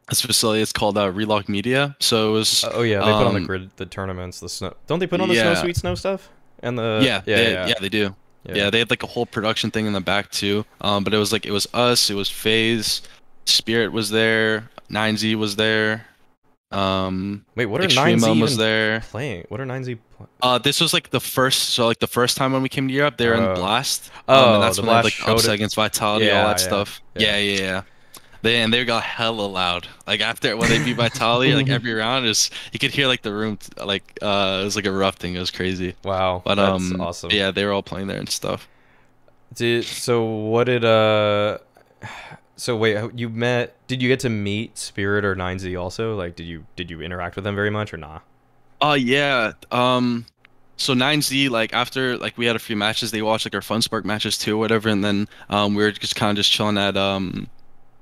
this 0.08 0.20
facility. 0.20 0.62
It's 0.62 0.72
called 0.72 0.96
uh, 0.98 1.10
Relog 1.12 1.48
Media. 1.48 1.96
So 2.00 2.30
it 2.30 2.32
was 2.32 2.64
Uh, 2.64 2.70
oh 2.74 2.82
yeah, 2.82 2.98
they 3.00 3.04
put 3.06 3.26
on 3.26 3.34
the 3.34 3.40
Um, 3.40 3.46
grid 3.46 3.70
the 3.76 3.86
tournaments, 3.86 4.40
the 4.40 4.48
snow. 4.48 4.74
Don't 4.86 4.98
they 4.98 5.06
put 5.06 5.20
on 5.20 5.28
the 5.28 5.34
snow 5.34 5.52
Yeah. 5.52 5.60
sweet 5.62 5.76
snow 5.76 5.94
stuff? 5.94 6.28
And 6.62 6.78
the 6.78 7.00
yeah, 7.02 7.22
yeah, 7.26 7.36
they, 7.36 7.52
yeah, 7.52 7.66
yeah, 7.68 7.74
they 7.80 7.88
do. 7.88 8.14
Yeah. 8.44 8.70
they 8.70 8.78
had 8.78 8.88
like 8.90 9.02
a 9.02 9.06
whole 9.06 9.26
production 9.26 9.70
thing 9.70 9.86
in 9.86 9.92
the 9.92 10.00
back 10.00 10.30
too. 10.30 10.64
Um, 10.80 11.04
but 11.04 11.12
it 11.12 11.18
was 11.18 11.32
like 11.32 11.44
it 11.46 11.52
was 11.52 11.66
us, 11.74 12.08
it 12.10 12.14
was 12.14 12.30
FaZe, 12.30 13.02
Spirit 13.44 13.92
was 13.92 14.10
there, 14.10 14.70
9Z 14.90 15.34
was 15.36 15.56
there. 15.56 16.06
Um, 16.70 17.46
Wait, 17.56 17.66
what 17.66 17.80
are 17.80 17.84
Extreme 17.84 18.04
nines 18.06 18.24
Elm 18.26 18.40
was 18.40 18.56
there. 18.58 19.00
playing? 19.00 19.44
What 19.48 19.60
are 19.60 19.64
9Z? 19.66 19.98
playing? 20.16 20.28
Uh, 20.42 20.58
this 20.58 20.80
was 20.80 20.92
like 20.92 21.10
the 21.10 21.20
first, 21.20 21.70
so 21.70 21.86
like 21.86 21.98
the 21.98 22.06
first 22.06 22.36
time 22.36 22.52
when 22.52 22.62
we 22.62 22.68
came 22.68 22.88
to 22.88 22.92
Europe, 22.94 23.16
they 23.16 23.26
were 23.28 23.36
Oh. 23.36 23.50
in 23.50 23.54
Blast. 23.54 24.10
Oh, 24.28 24.54
and 24.54 24.62
that's 24.62 24.76
the 24.76 24.82
when 24.82 24.88
they 24.88 24.94
had, 25.10 25.24
Blast 25.24 25.26
like 25.26 25.44
it. 25.44 25.54
against 25.54 25.76
Vitality, 25.76 26.26
Yeah, 26.26 26.40
all 26.42 26.48
that 26.48 26.60
yeah, 26.60 26.66
stuff. 26.66 27.00
yeah. 27.16 27.36
Yeah, 27.36 27.38
yeah, 27.38 27.60
yeah. 27.60 27.82
They 28.42 28.60
and 28.62 28.72
they 28.72 28.84
got 28.84 29.02
hella 29.02 29.42
loud. 29.42 29.88
Like 30.06 30.20
after 30.20 30.56
when 30.56 30.68
they 30.70 30.82
beat 30.82 30.96
Vitality, 30.96 31.54
like 31.54 31.68
every 31.78 31.92
round 31.92 32.26
is 32.26 32.50
you 32.72 32.78
could 32.78 32.92
hear 32.92 33.06
like 33.06 33.22
the 33.22 33.32
room 33.32 33.58
like 33.84 34.18
uh 34.22 34.60
it 34.62 34.64
was 34.64 34.76
like 34.76 34.86
erupting. 34.86 35.34
It 35.34 35.40
was 35.40 35.50
crazy. 35.50 35.94
Wow, 36.04 36.42
But 36.44 36.54
that's 36.56 36.92
um, 36.92 37.00
awesome. 37.00 37.30
yeah, 37.30 37.50
they 37.50 37.64
were 37.64 37.72
all 37.72 37.82
playing 37.82 38.06
there 38.06 38.18
and 38.18 38.28
stuff. 38.28 38.68
Did 39.54 39.84
so? 39.84 40.24
What 40.24 40.64
did 40.64 40.84
uh? 40.84 41.58
So 42.56 42.76
wait, 42.76 42.98
you 43.14 43.28
met? 43.28 43.76
Did 43.86 44.02
you 44.02 44.08
get 44.08 44.18
to 44.20 44.28
meet 44.28 44.78
Spirit 44.78 45.24
or 45.24 45.36
9Z 45.36 45.80
also? 45.80 46.16
Like, 46.16 46.34
did 46.34 46.42
you 46.42 46.66
did 46.74 46.90
you 46.90 47.00
interact 47.00 47.36
with 47.36 47.44
them 47.44 47.54
very 47.54 47.70
much 47.70 47.94
or 47.94 47.98
nah? 47.98 48.18
Oh 48.80 48.94
yeah. 48.94 49.52
Um 49.70 50.26
so 50.76 50.92
9Z 50.92 51.50
like 51.50 51.72
after 51.72 52.16
like 52.18 52.36
we 52.36 52.46
had 52.46 52.56
a 52.56 52.58
few 52.58 52.74
matches, 52.74 53.12
they 53.12 53.22
watched 53.22 53.46
like 53.46 53.54
our 53.54 53.62
Fun 53.62 53.80
Spark 53.80 54.04
matches 54.04 54.36
too 54.36 54.56
or 54.56 54.58
whatever 54.58 54.88
and 54.88 55.04
then 55.04 55.28
um 55.48 55.76
we 55.76 55.84
were 55.84 55.92
just 55.92 56.16
kind 56.16 56.30
of 56.32 56.36
just 56.36 56.50
chilling 56.50 56.76
at 56.78 56.96
um 56.96 57.46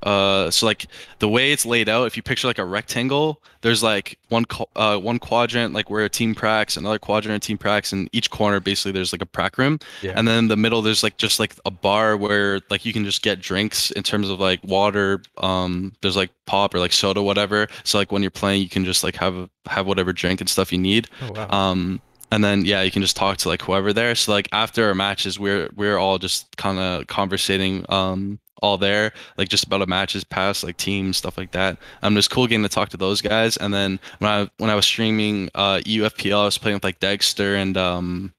uh 0.07 0.51
so 0.51 0.65
like 0.65 0.87
the 1.19 1.29
way 1.29 1.53
it's 1.53 1.67
laid 1.67 1.89
out, 1.89 2.07
if 2.07 2.17
you 2.17 2.23
picture 2.23 2.47
like 2.47 2.59
a 2.59 2.65
rectangle, 2.65 3.43
there's 3.61 3.83
like 3.83 4.19
one 4.29 4.45
uh 4.77 4.97
one 4.97 5.19
quadrant 5.19 5.75
like 5.75 5.91
where 5.91 6.05
a 6.05 6.09
team 6.09 6.35
pracs, 6.35 6.77
another 6.77 6.99
quadrant 6.99 7.43
team 7.43 7.59
pracs, 7.59 7.93
and 7.93 8.09
each 8.13 8.31
corner 8.31 8.61
basically 8.61 8.93
there's 8.93 9.13
like 9.13 9.23
a 9.23 9.27
prac 9.27 9.59
room. 9.59 9.79
Yeah. 10.03 10.13
And 10.17 10.27
then 10.27 10.39
in 10.39 10.49
the 10.49 10.57
middle 10.57 10.81
there's 10.81 11.03
like 11.03 11.17
just 11.19 11.41
like 11.41 11.55
a 11.65 11.71
bar 11.71 12.17
where 12.17 12.61
like 12.71 12.85
you 12.85 12.93
can 12.93 13.05
just 13.05 13.23
get 13.23 13.41
drinks 13.41 13.91
in 13.91 14.03
terms 14.03 14.31
of 14.31 14.41
like 14.41 14.61
water, 14.63 15.23
um 15.39 15.93
there's 16.01 16.17
like 16.17 16.31
pop 16.47 16.75
or 16.75 16.79
like 16.79 16.93
soda 16.93 17.21
whatever. 17.23 17.67
So 17.85 17.99
like 17.99 18.13
when 18.13 18.23
you're 18.23 18.31
playing 18.31 18.63
you 18.63 18.69
can 18.69 18.85
just 18.85 19.03
like 19.03 19.17
have 19.17 19.51
have 19.67 19.87
whatever 19.87 20.13
drink 20.13 20.41
and 20.41 20.49
stuff 20.49 20.73
you 20.73 20.79
need. 20.79 21.09
Oh 21.21 21.33
wow. 21.33 21.51
Um, 21.51 22.01
and 22.33 22.43
then 22.43 22.65
yeah, 22.65 22.83
you 22.83 22.91
can 22.91 23.03
just 23.03 23.17
talk 23.17 23.37
to 23.39 23.49
like 23.49 23.63
whoever 23.63 23.93
there. 23.93 24.15
So 24.15 24.33
like 24.33 24.49
after 24.53 24.87
our 24.87 24.95
matches, 24.95 25.39
we're 25.39 25.69
we're 25.75 25.99
all 25.99 26.19
just 26.19 26.57
kind 26.57 26.79
of 26.79 27.07
conversating, 27.07 27.85
um, 27.89 28.39
all 28.63 28.79
there, 28.79 29.13
like 29.37 29.49
just 29.49 29.65
about 29.65 29.83
a 29.83 29.87
matches 29.87 30.25
past, 30.25 30.65
like 30.65 30.77
teams, 30.77 31.17
stuff 31.17 31.39
like 31.39 31.53
that. 31.53 31.77
Um, 32.03 32.15
it 32.15 32.17
was 32.17 32.29
cool 32.29 32.47
getting 32.47 32.63
to 32.63 32.69
talk 32.69 32.89
to 32.91 32.97
those 32.97 33.21
guys. 33.21 33.57
And 33.57 33.73
then 33.73 33.99
when 34.19 34.31
I 34.31 34.51
when 34.59 34.71
I 34.71 34.75
was 34.75 34.87
streaming 34.87 35.51
uh 35.55 35.79
UFPL, 35.85 36.41
I 36.41 36.45
was 36.45 36.59
playing 36.59 36.77
with 36.77 36.85
like 36.85 37.01
Dexter 37.01 37.55
and 37.55 37.77
um 37.77 38.33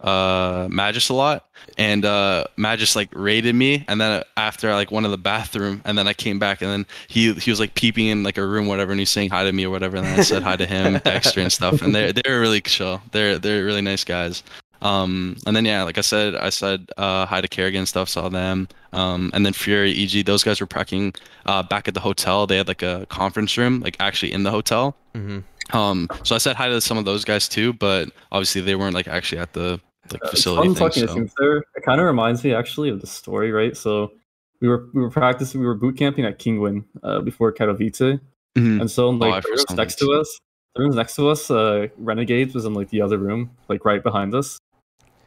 uh 0.00 0.68
Magus 0.70 1.08
a 1.08 1.14
lot. 1.14 1.48
And 1.78 2.04
uh 2.04 2.44
Magus 2.56 2.96
like 2.96 3.08
raided 3.12 3.54
me. 3.54 3.84
And 3.88 4.00
then 4.00 4.22
after 4.36 4.70
I 4.70 4.74
like 4.74 4.90
went 4.90 5.04
to 5.04 5.10
the 5.10 5.18
bathroom 5.18 5.80
and 5.84 5.96
then 5.96 6.06
I 6.06 6.12
came 6.12 6.38
back 6.38 6.60
and 6.60 6.70
then 6.70 6.86
he 7.08 7.32
he 7.34 7.50
was 7.50 7.60
like 7.60 7.74
peeping 7.74 8.06
in 8.06 8.22
like 8.22 8.38
a 8.38 8.46
room 8.46 8.66
whatever 8.66 8.92
and 8.92 9.00
he's 9.00 9.10
saying 9.10 9.30
hi 9.30 9.44
to 9.44 9.52
me 9.52 9.64
or 9.64 9.70
whatever. 9.70 9.96
And 9.96 10.06
then 10.06 10.18
I 10.18 10.22
said 10.22 10.42
hi 10.42 10.56
to 10.56 10.66
him 10.66 10.98
Dexter 11.04 11.40
and 11.40 11.52
stuff. 11.52 11.82
And 11.82 11.94
they're 11.94 12.12
they're 12.12 12.40
really 12.40 12.60
chill. 12.60 13.00
They're 13.12 13.38
they're 13.38 13.64
really 13.64 13.82
nice 13.82 14.04
guys 14.04 14.42
um 14.82 15.36
and 15.46 15.56
then 15.56 15.64
yeah 15.64 15.82
like 15.82 15.98
I 15.98 16.02
said 16.02 16.34
I 16.36 16.50
said 16.50 16.90
uh 16.96 17.26
hi 17.26 17.40
to 17.40 17.48
karrigan 17.48 17.78
and 17.78 17.88
stuff 17.88 18.08
saw 18.08 18.28
them 18.28 18.68
um 18.92 19.30
and 19.34 19.44
then 19.46 19.52
FURIA 19.52 19.94
EG 19.94 20.26
those 20.26 20.42
guys 20.44 20.60
were 20.60 20.66
pracking 20.66 21.14
uh 21.46 21.62
back 21.62 21.88
at 21.88 21.94
the 21.94 22.00
hotel 22.00 22.46
they 22.46 22.56
had 22.58 22.68
like 22.68 22.82
a 22.82 23.06
conference 23.08 23.56
room 23.56 23.80
like 23.80 23.96
actually 24.00 24.32
in 24.32 24.42
the 24.42 24.50
hotel 24.50 24.96
hmm 25.14 25.38
um, 25.72 26.08
so 26.22 26.36
I 26.36 26.38
said 26.38 26.54
hi 26.54 26.68
to 26.68 26.80
some 26.80 26.96
of 26.96 27.06
those 27.06 27.24
guys 27.24 27.48
too, 27.48 27.72
but 27.72 28.10
obviously 28.30 28.60
they 28.60 28.76
weren't 28.76 28.94
like 28.94 29.08
actually 29.08 29.38
at 29.38 29.52
the 29.52 29.80
like 30.12 30.22
Uh, 30.22 30.28
it's 30.30 30.30
facility 30.30 30.68
fun 30.68 30.74
thing. 30.76 30.88
talking 30.88 31.02
to 31.02 31.08
So. 31.08 31.14
teams 31.16 31.32
there. 31.38 31.56
It 31.56 31.82
kind 31.84 32.00
of 32.00 32.06
reminds 32.06 32.44
me 32.44 32.54
actually 32.54 32.88
of 32.88 33.00
the 33.00 33.08
story, 33.08 33.50
right? 33.50 33.76
So 33.76 34.12
we 34.60 34.68
were 34.68 34.86
we 34.94 35.02
were 35.02 35.10
practicing, 35.10 35.60
we 35.60 35.66
were 35.66 35.74
boot 35.74 35.96
camping 35.96 36.24
at 36.24 36.38
Kinguin 36.38 36.84
uh, 37.02 37.20
before 37.20 37.52
Katowice, 37.52 38.20
Mhm. 38.56 38.80
and 38.80 38.88
so 38.88 39.10
like 39.10 39.42
the 39.42 39.48
rooms 39.50 39.74
next 39.76 39.96
to 39.98 40.12
us, 40.12 40.38
the 40.76 40.82
rooms 40.82 40.94
next 40.94 41.16
to 41.16 41.28
us, 41.30 41.50
uh, 41.50 41.88
Renegades 41.98 42.54
was 42.54 42.64
in 42.64 42.72
like 42.74 42.90
the 42.90 43.00
other 43.00 43.18
room, 43.18 43.50
like 43.68 43.84
right 43.84 44.04
behind 44.04 44.36
us, 44.36 44.58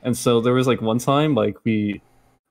and 0.04 0.18
so 0.18 0.42
there 0.42 0.54
was 0.54 0.68
like 0.68 0.82
one 0.82 0.98
time 1.00 1.36
like 1.36 1.58
we 1.64 2.02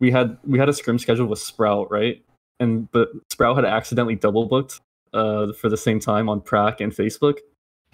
we 0.01 0.11
had 0.11 0.37
we 0.47 0.59
had 0.59 0.69
a 0.69 0.73
scrim 0.73 0.99
schedule 0.99 1.27
with 1.27 1.39
Sprout, 1.39 1.91
right? 1.91 2.23
And 2.61 2.91
but 2.93 3.11
Sprout 3.31 3.57
had 3.57 3.65
accidentally 3.65 4.15
double 4.17 4.47
booked 4.47 4.81
uh 5.13 5.53
for 5.55 5.69
the 5.69 5.77
same 5.77 6.01
time 6.01 6.29
on 6.29 6.41
Prac 6.41 6.81
and 6.81 6.93
Facebook. 6.93 7.39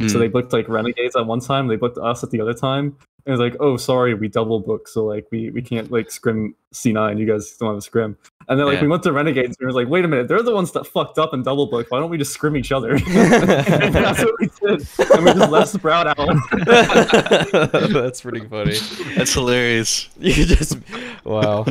So 0.00 0.16
Mhm. 0.16 0.18
they 0.18 0.28
booked 0.28 0.52
like 0.52 0.68
Renegades 0.68 1.14
at 1.16 1.26
one 1.26 1.40
time, 1.40 1.68
they 1.68 1.76
booked 1.76 1.98
us 1.98 2.24
at 2.24 2.30
the 2.30 2.40
other 2.40 2.54
time. 2.54 2.96
And 3.26 3.34
it 3.34 3.38
was 3.38 3.40
like, 3.40 3.56
oh, 3.60 3.76
sorry, 3.78 4.12
we 4.14 4.28
double 4.28 4.60
booked, 4.60 4.90
so 4.90 5.04
like 5.06 5.26
we 5.30 5.48
we 5.50 5.62
can't 5.62 5.90
like 5.90 6.10
scrim 6.10 6.54
C9. 6.74 7.18
You 7.18 7.24
guys 7.26 7.56
don't 7.58 7.70
have 7.70 7.78
a 7.78 7.80
scrim. 7.80 8.18
And 8.48 8.58
then 8.60 8.66
like 8.66 8.74
Yeah. 8.76 8.82
we 8.82 8.88
went 8.88 9.02
to 9.04 9.12
Renegades 9.12 9.56
and 9.58 9.60
we 9.60 9.66
was 9.66 9.74
like, 9.76 9.88
wait 9.88 10.04
a 10.04 10.08
minute, 10.08 10.28
they're 10.28 10.42
the 10.42 10.54
ones 10.54 10.72
that 10.72 10.86
fucked 10.86 11.18
up 11.18 11.32
and 11.32 11.42
double 11.42 11.66
booked. 11.66 11.90
Why 11.90 12.00
don't 12.00 12.10
we 12.10 12.18
just 12.18 12.34
scrim 12.34 12.54
each 12.56 12.70
other? 12.72 12.90
and 13.06 13.94
that's 13.94 14.22
what 14.22 14.34
we 14.38 14.48
did. 14.60 14.86
And 15.14 15.24
we 15.24 15.32
just 15.32 15.50
left 15.50 15.68
Sprout 15.70 16.06
out. 16.06 16.36
That's 17.92 18.20
pretty 18.20 18.46
funny. 18.46 18.76
That's 19.16 19.32
hilarious. 19.32 20.08
You 20.20 20.44
just 20.44 20.76
wow. 21.24 21.64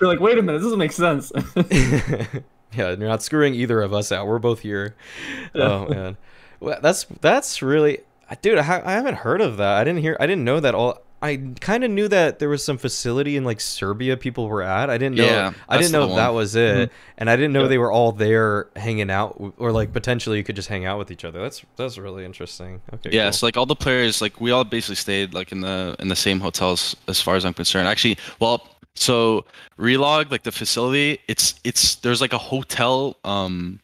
We're 0.00 0.08
like, 0.08 0.20
wait 0.20 0.38
a 0.38 0.42
minute, 0.42 0.58
this 0.58 0.64
doesn't 0.66 0.78
make 0.78 0.92
sense. 0.92 1.30
yeah, 2.74 2.90
you're 2.90 2.96
not 2.96 3.22
screwing 3.22 3.54
either 3.54 3.82
of 3.82 3.92
us 3.92 4.10
out. 4.10 4.26
We're 4.26 4.38
both 4.38 4.60
here. 4.60 4.94
Yeah. 5.54 5.62
Oh 5.64 5.86
man, 5.88 6.16
well, 6.60 6.78
that's 6.82 7.04
that's 7.20 7.60
really, 7.62 8.00
dude. 8.40 8.58
I, 8.58 8.62
ha- 8.62 8.82
I 8.84 8.92
haven't 8.92 9.16
heard 9.16 9.40
of 9.40 9.56
that. 9.58 9.76
I 9.78 9.84
didn't 9.84 10.00
hear. 10.00 10.16
I 10.20 10.26
didn't 10.26 10.44
know 10.44 10.60
that 10.60 10.74
all. 10.74 11.02
I 11.24 11.36
kind 11.60 11.84
of 11.84 11.90
knew 11.92 12.08
that 12.08 12.40
there 12.40 12.48
was 12.48 12.64
some 12.64 12.78
facility 12.78 13.36
in 13.36 13.44
like 13.44 13.60
Serbia 13.60 14.16
people 14.16 14.48
were 14.48 14.60
at. 14.62 14.90
I 14.90 14.98
didn't 14.98 15.14
know. 15.16 15.24
Yeah, 15.24 15.52
I 15.68 15.78
didn't 15.78 15.92
know 15.92 16.08
the 16.08 16.16
that 16.16 16.34
was 16.34 16.56
it, 16.56 16.90
and 17.16 17.30
I 17.30 17.36
didn't 17.36 17.52
know 17.52 17.62
Yeah. 17.62 17.68
they 17.68 17.78
were 17.78 17.92
all 17.92 18.10
there 18.10 18.66
hanging 18.74 19.08
out, 19.08 19.40
or 19.56 19.70
like 19.70 19.92
potentially 19.92 20.38
you 20.38 20.42
could 20.42 20.56
just 20.56 20.68
hang 20.68 20.84
out 20.84 20.98
with 20.98 21.12
each 21.12 21.24
other. 21.24 21.40
That's 21.40 21.62
that's 21.76 21.96
really 21.96 22.24
interesting. 22.24 22.80
Okay. 22.92 23.10
Yeah, 23.12 23.26
cool. 23.26 23.32
so 23.34 23.46
like 23.46 23.56
all 23.56 23.66
the 23.66 23.76
players, 23.76 24.20
like 24.20 24.40
we 24.40 24.50
all 24.50 24.64
basically 24.64 24.96
stayed 24.96 25.32
like 25.32 25.52
in 25.52 25.60
the 25.60 25.94
in 26.00 26.08
the 26.08 26.16
same 26.16 26.40
hotels 26.40 26.96
as 27.06 27.20
far 27.20 27.36
as 27.36 27.44
I'm 27.44 27.54
concerned. 27.54 27.86
Actually, 27.86 28.18
well, 28.40 28.68
so 28.96 29.44
Relog, 29.78 30.32
like 30.32 30.42
the 30.42 30.50
facility, 30.50 31.20
it's 31.28 31.54
it's 31.62 31.94
there's 31.96 32.20
like 32.20 32.32
a 32.32 32.38
hotel 32.38 33.16
um 33.22 33.78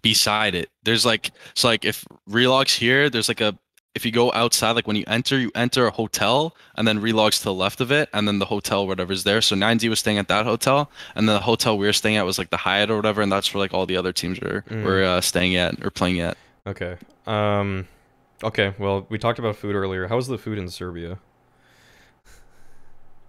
beside 0.00 0.54
it. 0.54 0.70
There's 0.84 1.04
like 1.04 1.32
so 1.54 1.68
like 1.68 1.84
if 1.84 2.04
Relog's 2.30 2.74
here, 2.74 3.10
there's 3.10 3.28
like 3.28 3.40
a 3.40 3.58
if 3.94 4.06
you 4.06 4.10
go 4.12 4.32
outside, 4.32 4.72
like 4.72 4.86
when 4.86 4.96
you 4.96 5.04
enter, 5.06 5.38
you 5.38 5.50
enter 5.54 5.86
a 5.86 5.90
hotel, 5.90 6.54
and 6.76 6.88
then 6.88 7.00
Relog's 7.00 7.38
to 7.38 7.44
the 7.44 7.52
left 7.54 7.80
of 7.80 7.92
it, 7.92 8.08
and 8.14 8.26
then 8.26 8.38
the 8.38 8.46
hotel, 8.46 8.86
whatever's 8.86 9.24
there. 9.24 9.40
So 9.42 9.54
9Z 9.54 9.88
was 9.90 9.98
staying 9.98 10.18
at 10.18 10.28
that 10.28 10.46
hotel, 10.46 10.90
and 11.14 11.28
then 11.28 11.34
the 11.36 11.42
hotel 11.42 11.76
we 11.76 11.86
were 11.86 11.92
staying 11.92 12.16
at 12.16 12.24
was 12.24 12.38
like 12.38 12.50
the 12.50 12.56
Hyatt 12.56 12.90
or 12.90 12.96
whatever, 12.96 13.20
and 13.20 13.30
that's 13.30 13.52
where 13.52 13.60
like 13.60 13.74
all 13.74 13.84
the 13.86 13.96
other 13.96 14.12
teams 14.12 14.40
were 14.40 14.64
Mm. 14.70 14.84
were 14.84 15.02
uh, 15.04 15.20
staying 15.20 15.56
at 15.56 15.84
or 15.84 15.90
playing 15.90 16.20
at. 16.20 16.36
Okay. 16.66 16.96
Um. 17.26 17.86
Okay. 18.42 18.74
Well, 18.78 19.06
we 19.08 19.18
talked 19.18 19.38
about 19.38 19.56
food 19.56 19.74
earlier. 19.74 20.08
How 20.08 20.16
was 20.16 20.26
the 20.26 20.38
food 20.38 20.58
in 20.58 20.68
Serbia? 20.68 21.18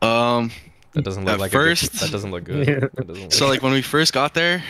Um, 0.02 0.52
That 0.94 1.04
doesn't 1.04 1.26
look 1.26 1.34
At 1.34 1.40
like 1.40 1.52
a 1.52 1.58
good- 1.58 1.78
first- 1.80 2.00
that 2.02 2.12
doesn't 2.12 2.32
look 2.32 2.44
good. 2.44 2.68
Yeah. 2.68 2.80
Doesn't 3.06 3.24
look 3.24 3.32
So 3.34 3.48
like 3.48 3.64
when 3.64 3.74
we 3.74 3.82
first 3.82 4.14
got 4.14 4.34
there, 4.36 4.64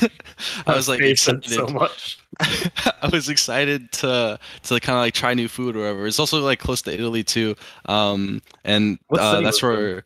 I 0.66 0.74
was 0.74 0.88
like 0.88 1.00
excited. 1.00 1.44
so 1.44 1.66
much. 1.68 2.18
I 2.40 3.08
was 3.12 3.28
excited 3.28 3.90
to 3.92 4.38
to 4.64 4.80
kind 4.80 4.96
of 4.98 5.02
like 5.02 5.14
try 5.14 5.34
new 5.34 5.48
food 5.48 5.76
or 5.76 5.80
whatever. 5.80 6.06
It's 6.06 6.18
also 6.18 6.40
like 6.40 6.58
close 6.58 6.82
to 6.82 6.92
Italy 6.92 7.22
too, 7.24 7.54
um, 7.86 8.42
and 8.64 8.98
uh, 9.12 9.40
that's 9.40 9.62
was 9.62 9.78
it? 9.78 9.80
where. 9.80 10.04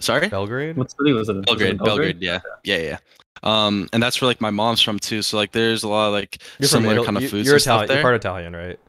Sorry, 0.00 0.28
Belgrade. 0.28 0.76
what 0.76 0.90
city 0.90 1.12
was 1.12 1.28
it? 1.28 1.32
in? 1.32 1.38
Was 1.48 1.60
it 1.60 1.70
in 1.70 1.76
Belgrade, 1.76 1.78
Belgrade, 1.78 2.22
yeah, 2.22 2.40
yeah, 2.64 2.76
yeah. 2.78 2.96
Um, 3.44 3.88
and 3.92 4.02
that's 4.02 4.20
where 4.20 4.26
like 4.28 4.40
my 4.40 4.50
mom's 4.50 4.80
from 4.82 4.98
too. 4.98 5.22
So 5.22 5.36
like 5.36 5.52
there's 5.52 5.82
a 5.84 5.88
lot 5.88 6.08
of 6.08 6.12
like 6.12 6.38
You're 6.58 6.68
similar 6.68 6.94
Italy. 6.94 7.04
kind 7.06 7.16
of 7.16 7.22
you- 7.24 7.28
foods 7.28 7.46
You're 7.46 7.54
and 7.56 7.62
stuff 7.62 7.82
Italian. 7.84 7.96
You're 7.98 8.02
part 8.02 8.14
Italian, 8.16 8.56
right? 8.56 8.80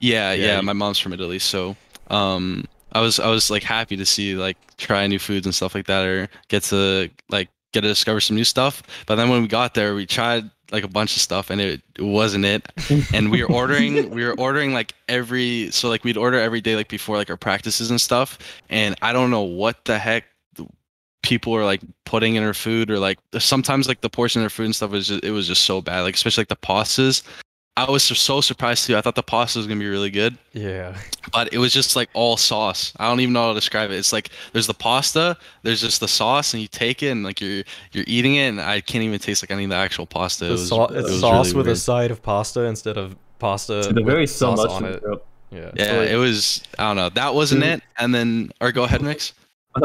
Yeah, 0.00 0.32
Yeah, 0.32 0.46
yeah. 0.56 0.60
My 0.60 0.74
mom's 0.74 0.98
from 0.98 1.12
Italy, 1.14 1.38
so 1.38 1.74
um, 2.08 2.66
I 2.92 3.00
was 3.00 3.18
I 3.20 3.28
was 3.28 3.50
like 3.50 3.62
happy 3.62 3.96
to 3.96 4.06
see 4.06 4.34
like 4.34 4.56
try 4.76 5.06
new 5.06 5.18
foods 5.18 5.46
and 5.46 5.54
stuff 5.54 5.74
like 5.74 5.86
that, 5.86 6.04
or 6.06 6.28
get 6.48 6.62
to 6.64 7.10
like 7.28 7.48
get 7.72 7.82
to 7.82 7.88
discover 7.88 8.20
some 8.20 8.36
new 8.36 8.44
stuff. 8.44 8.82
But 9.06 9.16
then 9.16 9.28
when 9.28 9.42
we 9.42 9.48
got 9.48 9.74
there, 9.74 9.94
we 9.94 10.06
tried 10.06 10.50
like 10.70 10.84
a 10.84 10.88
bunch 10.88 11.16
of 11.16 11.22
stuff, 11.22 11.50
and 11.50 11.60
it, 11.60 11.82
it 11.98 12.02
wasn't 12.02 12.44
it. 12.44 12.66
And 13.12 13.30
we 13.30 13.42
were 13.42 13.50
ordering, 13.50 14.10
we 14.14 14.24
were 14.24 14.34
ordering 14.38 14.72
like 14.72 14.94
every 15.08 15.70
so 15.70 15.88
like 15.88 16.04
we'd 16.04 16.16
order 16.16 16.38
every 16.38 16.60
day 16.60 16.76
like 16.76 16.88
before 16.88 17.16
like 17.16 17.30
our 17.30 17.36
practices 17.36 17.90
and 17.90 18.00
stuff. 18.00 18.38
And 18.68 18.94
I 19.02 19.12
don't 19.12 19.30
know 19.30 19.42
what 19.42 19.84
the 19.84 19.98
heck 19.98 20.24
people 21.22 21.54
are 21.54 21.64
like 21.64 21.80
putting 22.04 22.36
in 22.36 22.42
her 22.42 22.54
food 22.54 22.90
or 22.90 22.98
like 22.98 23.18
sometimes 23.38 23.88
like 23.88 24.00
the 24.00 24.08
portion 24.08 24.40
of 24.40 24.44
their 24.44 24.50
food 24.50 24.66
and 24.66 24.76
stuff 24.76 24.90
was 24.90 25.08
just 25.08 25.24
it 25.24 25.32
was 25.32 25.46
just 25.46 25.64
so 25.64 25.82
bad 25.82 26.02
like 26.02 26.14
especially 26.14 26.42
like 26.42 26.48
the 26.48 26.56
pastas 26.56 27.22
I 27.86 27.90
was 27.90 28.02
so 28.02 28.40
surprised 28.40 28.86
too. 28.86 28.96
I 28.96 29.00
thought 29.00 29.14
the 29.14 29.22
pasta 29.22 29.58
was 29.58 29.66
gonna 29.66 29.78
be 29.78 29.88
really 29.88 30.10
good, 30.10 30.36
Yeah. 30.52 30.96
but 31.32 31.52
it 31.52 31.58
was 31.58 31.72
just 31.72 31.94
like 31.94 32.08
all 32.12 32.36
sauce. 32.36 32.92
I 32.96 33.06
don't 33.08 33.20
even 33.20 33.32
know 33.32 33.42
how 33.42 33.48
to 33.48 33.54
describe 33.54 33.90
it. 33.90 33.94
It's 33.96 34.12
like 34.12 34.30
there's 34.52 34.66
the 34.66 34.74
pasta, 34.74 35.36
there's 35.62 35.80
just 35.80 36.00
the 36.00 36.08
sauce, 36.08 36.54
and 36.54 36.60
you 36.60 36.68
take 36.68 37.02
it 37.02 37.10
and 37.10 37.22
like 37.22 37.40
you're 37.40 37.62
you're 37.92 38.04
eating 38.08 38.34
it, 38.36 38.48
and 38.48 38.60
I 38.60 38.80
can't 38.80 39.04
even 39.04 39.18
taste 39.20 39.42
like 39.42 39.50
any 39.52 39.64
of 39.64 39.70
the 39.70 39.76
actual 39.76 40.06
pasta. 40.06 40.46
It 40.46 40.48
The 40.48 40.52
was, 40.54 40.68
sau- 40.68 40.84
it 40.86 40.96
it's 40.96 41.10
was 41.10 41.20
sauce 41.20 41.46
really 41.48 41.58
with 41.58 41.68
a 41.68 41.76
side 41.76 42.10
of 42.10 42.20
pasta 42.22 42.62
instead 42.62 42.96
of 42.98 43.14
pasta. 43.38 43.74
They're 43.82 43.94
with 43.94 44.06
very 44.06 44.26
so 44.26 44.56
sauce 44.56 44.58
much 44.66 44.70
on 44.70 44.84
it. 44.86 45.02
Europe. 45.02 45.24
Yeah. 45.52 45.70
Yeah, 45.76 45.92
like- 45.98 46.08
it 46.10 46.16
was. 46.16 46.62
I 46.78 46.88
don't 46.88 46.96
know. 46.96 47.08
That 47.10 47.34
wasn't 47.34 47.62
it. 47.62 47.82
And 47.98 48.14
then, 48.14 48.50
or 48.60 48.72
go 48.72 48.82
ahead, 48.84 49.02
Mix. 49.02 49.32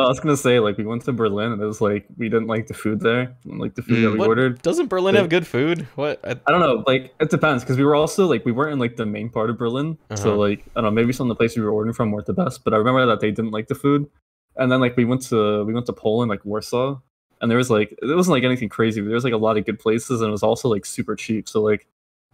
I 0.02 0.08
was 0.08 0.20
gonna 0.20 0.38
say 0.38 0.60
like 0.60 0.78
we 0.78 0.86
went 0.86 1.04
to 1.06 1.14
Berlin 1.14 1.52
and 1.52 1.62
it 1.62 1.66
was 1.66 1.82
like 1.82 2.06
we 2.18 2.30
didn't 2.30 2.48
like 2.48 2.68
the 2.68 2.74
food 2.74 3.00
there, 3.02 3.36
like 3.46 3.76
the 3.76 3.82
food 3.82 3.98
Mm, 3.98 4.02
that 4.04 4.12
we 4.12 4.18
what- 4.20 4.28
ordered. 4.30 4.62
Doesn't 4.62 4.88
Berlin 4.88 5.16
Like- 5.16 5.22
have 5.22 5.30
good 5.30 5.48
food? 5.48 5.88
What? 5.96 6.20
I, 6.24 6.32
I 6.48 6.52
don't 6.52 6.60
know, 6.62 6.84
like 6.88 7.14
it 7.20 7.30
depends 7.30 7.64
because 7.64 7.78
we 7.78 7.84
were 7.84 7.96
also 7.96 8.26
like 8.28 8.46
we 8.46 8.52
weren't 8.52 8.74
in 8.74 8.80
like 8.80 8.96
the 8.96 9.06
main 9.06 9.30
part 9.30 9.50
of 9.50 9.58
Berlin, 9.58 9.98
Uh-huh. 10.10 10.16
so 10.16 10.38
like 10.38 10.66
I 10.76 10.82
don't 10.82 10.86
know, 10.86 10.92
maybe 10.92 11.14
some 11.14 11.30
of 11.30 11.36
the 11.36 11.40
places 11.40 11.58
we 11.58 11.64
were 11.64 11.72
ordering 11.72 11.94
from 11.94 12.12
weren't 12.12 12.26
the 12.26 12.34
best, 12.34 12.64
but 12.64 12.74
I 12.74 12.78
remember 12.78 13.06
that 13.06 13.20
they 13.20 13.32
didn't 13.32 13.52
like 13.52 13.68
the 13.68 13.76
food, 13.76 14.10
and 14.56 14.72
then 14.72 14.80
like 14.80 14.96
we 14.98 15.06
went 15.06 15.22
to 15.30 15.64
we 15.66 15.74
went 15.74 15.86
to 15.88 15.94
Poland, 15.94 16.30
like 16.30 16.44
Warsaw, 16.46 17.00
and 17.42 17.50
there 17.52 17.58
was 17.58 17.70
like 17.70 17.92
it 18.02 18.16
wasn't 18.16 18.34
like 18.34 18.44
anything 18.44 18.70
crazy, 18.70 19.02
but 19.02 19.08
there 19.08 19.16
was 19.16 19.24
like 19.24 19.34
a 19.34 19.38
lot 19.38 19.58
of 19.58 19.66
good 19.66 19.80
places, 19.80 20.22
and 20.22 20.30
it 20.30 20.32
was 20.32 20.44
also 20.44 20.70
like 20.70 20.86
super 20.86 21.16
cheap. 21.16 21.48
So 21.50 21.62
like 21.62 21.88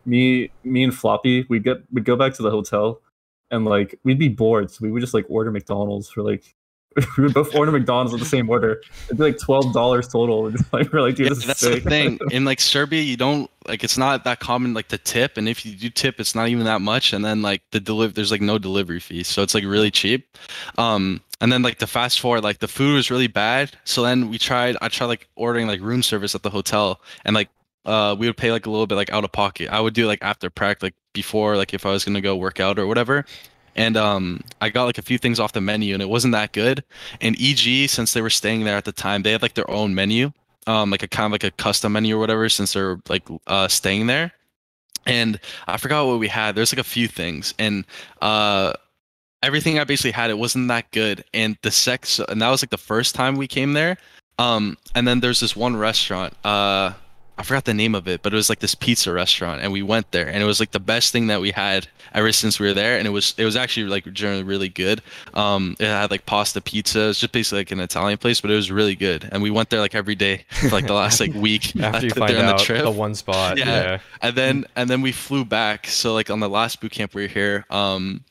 me 0.05 0.51
me 0.63 0.83
and 0.83 0.93
Floppy, 0.95 1.45
we'd 1.49 1.63
get 1.63 1.77
we'd 1.91 2.05
go 2.05 2.15
back 2.15 2.33
to 2.35 2.41
the 2.43 2.51
hotel, 2.51 3.01
and 3.51 3.65
like 3.65 3.99
we'd 4.03 4.19
be 4.19 4.29
bored, 4.29 4.71
so 4.71 4.79
we 4.81 4.91
would 4.91 5.01
just 5.01 5.13
like 5.13 5.25
order 5.29 5.51
McDonald's 5.51 6.09
for 6.09 6.21
like. 6.23 6.55
We 7.17 7.23
would 7.23 7.33
both 7.33 7.55
order 7.55 7.71
McDonald's 7.71 8.11
with 8.11 8.21
the 8.21 8.27
same 8.27 8.49
order. 8.49 8.81
It'd 9.05 9.17
be 9.17 9.23
like 9.23 9.37
twelve 9.39 9.73
dollars 9.73 10.07
total. 10.07 10.51
Like 10.73 10.91
we're 10.91 11.01
like, 11.01 11.15
dude, 11.15 11.29
Yeah, 11.29 11.45
that's 11.47 11.59
sick. 11.59 11.83
the 11.83 11.89
thing. 11.89 12.19
In 12.31 12.45
like 12.45 12.59
Serbia, 12.59 13.01
you 13.01 13.15
don't 13.17 13.49
like 13.67 13.83
it's 13.83 13.97
not 13.97 14.23
that 14.23 14.39
common 14.39 14.73
like 14.73 14.87
to 14.89 14.97
tip, 14.97 15.37
and 15.37 15.47
if 15.47 15.65
you 15.65 15.75
do 15.75 15.89
tip, 15.89 16.19
it's 16.19 16.35
not 16.35 16.47
even 16.49 16.65
that 16.65 16.81
much. 16.81 17.13
And 17.13 17.23
then 17.23 17.41
like 17.41 17.61
the 17.71 17.79
deliver, 17.79 18.13
there's 18.13 18.31
like 18.31 18.41
no 18.41 18.57
delivery 18.57 18.99
fee, 18.99 19.23
so 19.23 19.43
it's 19.43 19.53
like 19.53 19.63
really 19.63 19.91
cheap. 19.91 20.35
Um, 20.77 21.21
and 21.41 21.51
then 21.51 21.61
like 21.61 21.79
the 21.79 21.87
fast 21.87 22.19
forward, 22.19 22.43
like 22.43 22.59
the 22.59 22.67
food 22.67 22.95
was 22.95 23.09
really 23.09 23.27
bad. 23.27 23.71
So 23.85 24.01
then 24.01 24.29
we 24.29 24.37
tried, 24.37 24.75
I 24.81 24.89
tried 24.89 25.07
like 25.07 25.29
ordering 25.35 25.67
like 25.67 25.79
room 25.81 26.03
service 26.03 26.35
at 26.35 26.43
the 26.43 26.49
hotel, 26.49 26.99
and 27.23 27.33
like 27.35 27.49
uh 27.85 28.13
we 28.19 28.27
would 28.27 28.35
pay 28.35 28.51
like 28.51 28.65
a 28.65 28.69
little 28.69 28.87
bit 28.87 28.95
like 28.95 29.11
out 29.11 29.23
of 29.23 29.31
pocket. 29.31 29.69
I 29.71 29.79
would 29.79 29.93
do 29.93 30.05
like 30.07 30.19
after 30.21 30.49
prac, 30.49 30.83
like 30.83 30.95
before, 31.13 31.55
like 31.55 31.73
if 31.73 31.85
I 31.85 31.91
was 31.91 32.03
gonna 32.03 32.21
go 32.21 32.35
work 32.35 32.59
out 32.59 32.77
or 32.79 32.87
whatever. 32.87 33.25
And 33.79 33.97
um, 33.97 34.41
I 34.61 34.69
got 34.69 34.83
like 34.83 34.99
a 34.99 35.01
few 35.01 35.17
things 35.17 35.39
off 35.39 35.53
the 35.53 35.61
menu, 35.61 35.95
and 35.95 36.03
it 36.03 36.09
wasn't 36.09 36.33
that 36.33 36.51
good. 36.51 36.83
And 37.21 37.35
EG, 37.41 37.89
since 37.89 38.13
they 38.13 38.21
were 38.21 38.29
staying 38.29 38.65
there 38.65 38.77
at 38.77 38.85
the 38.85 38.91
time, 38.91 39.23
they 39.23 39.31
had 39.31 39.41
like 39.41 39.55
their 39.55 39.69
own 39.71 39.95
menu 39.95 40.31
um 40.69 40.91
like 40.91 41.03
a 41.03 41.07
kind 41.07 41.25
of 41.25 41.31
like 41.31 41.43
a 41.43 41.51
custom 41.51 41.93
menu 41.93 42.15
or 42.15 42.19
whatever 42.19 42.47
since 42.47 42.73
they're 42.73 42.99
like 43.09 43.23
uh 43.47 43.67
staying 43.67 44.07
there. 44.07 44.31
And 45.05 45.39
i 45.67 45.77
forgot 45.77 46.05
what 46.05 46.19
we 46.19 46.27
had. 46.27 46.55
There's 46.55 46.71
like 46.71 46.79
a 46.79 46.83
few 46.83 47.07
things. 47.07 47.53
And 47.57 47.85
uh 48.21 48.73
everything 49.41 49.79
i 49.79 49.83
basically 49.85 50.11
had 50.11 50.29
it 50.29 50.37
wasn't 50.37 50.67
that 50.67 50.91
good. 50.91 51.23
And 51.33 51.57
the 51.63 51.71
sex 51.71 52.19
and 52.19 52.41
that 52.41 52.49
was 52.49 52.61
like 52.61 52.69
the 52.69 52.77
first 52.77 53.15
time 53.15 53.35
we 53.35 53.47
came 53.47 53.73
there. 53.73 53.97
Um 54.37 54.77
and 54.95 55.07
then 55.07 55.19
there's 55.21 55.39
this 55.39 55.55
one 55.55 55.75
restaurant 55.75 56.33
uh 56.43 56.93
I 57.39 57.43
forgot 57.43 57.63
the 57.63 57.73
name 57.73 57.95
of 57.95 58.05
it, 58.05 58.21
but 58.21 58.33
it 58.33 58.35
was 58.35 58.49
like 58.49 58.59
this 58.59 58.75
pizza 58.75 59.13
restaurant, 59.13 59.61
and 59.61 59.71
we 59.71 59.81
went 59.81 60.11
there, 60.11 60.27
and 60.27 60.43
it 60.43 60.45
was 60.45 60.59
like 60.59 60.71
the 60.71 60.79
best 60.79 61.13
thing 61.13 61.27
that 61.27 61.39
we 61.39 61.51
had 61.51 61.87
ever 62.13 62.33
since 62.33 62.59
we 62.59 62.67
were 62.67 62.73
there, 62.73 62.97
and 62.97 63.07
it 63.07 63.11
was 63.11 63.33
it 63.37 63.45
was 63.45 63.55
actually 63.55 63.87
like 63.87 64.11
generally 64.11 64.43
really 64.43 64.67
good. 64.67 65.01
Um, 65.33 65.77
it 65.79 65.85
had 65.85 66.11
like 66.11 66.25
pasta 66.25 66.59
pizza, 66.59 67.07
it's 67.07 67.19
just 67.21 67.31
basically 67.31 67.59
like 67.59 67.71
an 67.71 67.79
Italian 67.79 68.17
place, 68.17 68.41
but 68.41 68.51
it 68.51 68.55
was 68.55 68.69
really 68.69 68.95
good, 68.95 69.29
and 69.31 69.41
we 69.41 69.51
went 69.51 69.69
there 69.69 69.79
like 69.79 69.95
every 69.95 70.15
day 70.15 70.43
for 70.49 70.67
like 70.67 70.85
the 70.85 70.93
last 70.93 71.21
like 71.21 71.33
week 71.35 71.77
after 71.77 72.07
you 72.07 72.11
find 72.13 72.35
out 72.35 72.57
the 72.57 72.63
trip, 72.65 72.83
the 72.83 72.91
one 72.91 73.15
spot. 73.15 73.57
Yeah. 73.57 73.65
Yeah. 73.65 73.99
and 74.21 74.35
then 74.35 74.65
and 74.75 74.89
then 74.89 75.01
we 75.01 75.13
flew 75.13 75.45
back. 75.45 75.87
So 75.87 76.13
like 76.13 76.29
on 76.29 76.41
the 76.41 76.49
last 76.49 76.81
boot 76.81 76.91
camp 76.91 77.15
we 77.15 77.21
were 77.21 77.27
here, 77.29 77.65
um, 77.69 78.25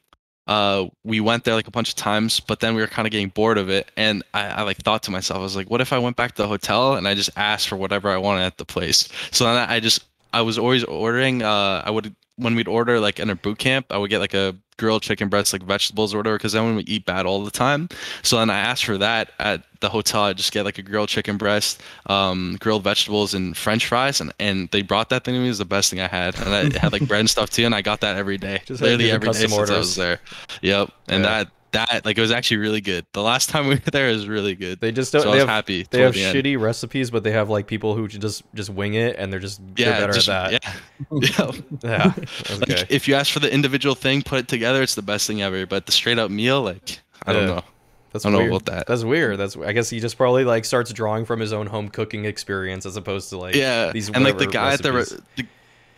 uh, 0.48 0.86
we 1.04 1.20
went 1.20 1.44
there 1.44 1.54
like 1.54 1.68
a 1.68 1.70
bunch 1.70 1.90
of 1.90 1.94
times, 1.94 2.40
but 2.40 2.60
then 2.60 2.74
we 2.74 2.80
were 2.80 2.88
kind 2.88 3.06
of 3.06 3.12
getting 3.12 3.28
bored 3.28 3.58
of 3.58 3.68
it, 3.68 3.90
and 3.96 4.22
I, 4.32 4.46
I 4.46 4.62
like 4.62 4.78
thought 4.78 5.02
to 5.04 5.10
myself, 5.10 5.38
I 5.38 5.42
was 5.42 5.54
like, 5.54 5.70
what 5.70 5.82
if 5.82 5.92
I 5.92 5.98
went 5.98 6.16
back 6.16 6.34
to 6.34 6.42
the 6.42 6.48
hotel 6.48 6.94
and 6.94 7.06
I 7.06 7.14
just 7.14 7.30
asked 7.36 7.68
for 7.68 7.76
whatever 7.76 8.08
I 8.08 8.16
wanted 8.16 8.44
at 8.44 8.56
the 8.56 8.64
place? 8.64 9.08
So 9.30 9.44
then 9.44 9.68
I 9.68 9.78
just 9.78 10.04
I 10.32 10.40
was 10.40 10.58
always 10.58 10.84
ordering. 10.84 11.42
Uh, 11.42 11.82
I 11.84 11.90
would 11.90 12.14
when 12.36 12.54
we'd 12.54 12.66
order 12.66 12.98
like 12.98 13.20
in 13.20 13.28
a 13.28 13.34
boot 13.34 13.58
camp, 13.58 13.86
I 13.90 13.98
would 13.98 14.08
get 14.08 14.20
like 14.20 14.34
a 14.34 14.56
grilled 14.78 15.02
chicken 15.02 15.28
breast, 15.28 15.52
like 15.52 15.62
vegetables 15.62 16.14
or 16.14 16.18
whatever, 16.18 16.38
because 16.38 16.52
then 16.52 16.64
when 16.64 16.76
we 16.76 16.82
eat 16.84 17.05
bad 17.05 17.26
all 17.26 17.44
the 17.44 17.50
time. 17.50 17.88
So 18.22 18.38
then 18.38 18.48
I 18.48 18.59
asked 18.59 18.84
for 18.84 18.96
that 18.98 19.30
at 19.38 19.62
the 19.80 19.88
hotel. 19.90 20.22
I 20.22 20.32
just 20.32 20.52
get 20.52 20.64
like 20.64 20.78
a 20.78 20.82
grilled 20.82 21.09
chicken 21.09 21.36
breast, 21.36 21.82
um, 22.06 22.56
grilled 22.60 22.84
vegetables, 22.84 23.34
and 23.34 23.56
French 23.56 23.86
fries, 23.86 24.20
and 24.20 24.32
and 24.38 24.68
they 24.70 24.82
brought 24.82 25.10
that 25.10 25.24
thing 25.24 25.34
to 25.34 25.40
me. 25.40 25.46
It 25.46 25.50
was 25.50 25.59
the 25.59 25.64
best 25.64 25.90
thing 25.90 26.00
I 26.00 26.09
had, 26.09 26.38
and 26.38 26.48
I, 26.48 26.78
had 26.78 26.92
like 26.92 27.06
bread 27.06 27.20
and 27.20 27.30
stuff 27.30 27.50
too, 27.50 27.64
and 27.66 27.74
I 27.74 27.82
got 27.82 28.00
that 28.00 28.16
every 28.16 28.38
day, 28.38 28.62
Just 28.64 28.80
literally 28.80 29.10
every 29.10 29.28
day 29.28 29.46
since 29.46 29.70
I 29.70 29.78
was 29.78 29.96
there. 29.96 30.20
Yep, 30.62 30.90
and 31.09 31.22
Yeah. 31.24 31.28
that 31.44 31.50
that 31.72 32.04
like 32.04 32.16
it 32.16 32.20
was 32.20 32.30
actually 32.30 32.58
really 32.58 32.80
good. 32.80 33.04
The 33.12 33.22
last 33.22 33.48
time 33.50 33.66
we 33.68 33.74
were 33.74 33.80
there 33.92 34.08
was 34.08 34.26
really 34.26 34.54
good. 34.54 34.80
They 34.80 34.92
just 34.92 35.12
don't. 35.12 35.22
I 35.22 35.24
they 35.24 35.30
was 35.32 35.38
have 35.40 35.48
happy. 35.48 35.86
they 35.90 36.00
have 36.02 36.14
the 36.14 36.24
end. 36.24 36.36
shitty 36.36 36.60
recipes, 36.60 37.10
but 37.10 37.24
they 37.24 37.30
have 37.32 37.50
like 37.50 37.66
people 37.66 37.94
who 37.94 38.08
just 38.08 38.42
just 38.54 38.70
wing 38.70 38.94
it, 38.94 39.16
and 39.18 39.32
they're 39.32 39.40
just 39.40 39.60
Yeah, 39.76 39.90
they're 39.90 40.00
better 40.00 40.12
just- 40.14 40.28
at 40.28 40.62
that. 40.62 40.64
Yeah, 41.10 41.50
Yeah. 41.82 42.12
yeah. 42.16 42.24
Okay. 42.56 42.74
Like 42.74 42.90
if 42.90 43.06
you 43.08 43.14
ask 43.14 43.32
for 43.32 43.40
the 43.40 43.52
individual 43.52 43.94
thing, 43.94 44.22
put 44.22 44.38
it 44.38 44.48
together, 44.48 44.82
it's 44.82 44.94
the 44.94 45.02
best 45.02 45.26
thing 45.26 45.42
ever. 45.42 45.66
But 45.66 45.86
the 45.86 45.92
straight 45.92 46.18
up 46.18 46.30
meal, 46.30 46.62
like 46.62 47.00
I 47.26 47.32
don't 47.32 47.46
know. 47.46 47.62
That's 48.10 48.24
I 48.24 48.30
don't 48.30 48.32
know 48.32 48.38
weird. 48.50 48.62
about 48.62 48.64
that. 48.74 48.86
That's 48.86 49.04
weird. 49.04 49.38
That's 49.38 49.54
I 49.56 49.72
guess 49.72 49.90
he 49.90 50.00
just 50.00 50.16
probably 50.16 50.44
like 50.44 50.64
starts 50.64 50.90
drawing 50.94 51.26
from 51.26 51.40
his 51.40 51.52
own 51.52 51.66
home 51.66 51.90
cooking 51.90 52.24
experience 52.24 52.86
as 52.86 52.96
opposed 52.96 53.28
to 53.30 53.36
like 53.36 53.54
yeah, 53.54 53.92
these 53.92 54.08
and 54.08 54.24
like 54.24 54.38
the 54.38 54.46
guy 54.46 54.72
at 54.72 54.82
the, 54.82 54.92
re- 54.94 55.04
the 55.36 55.46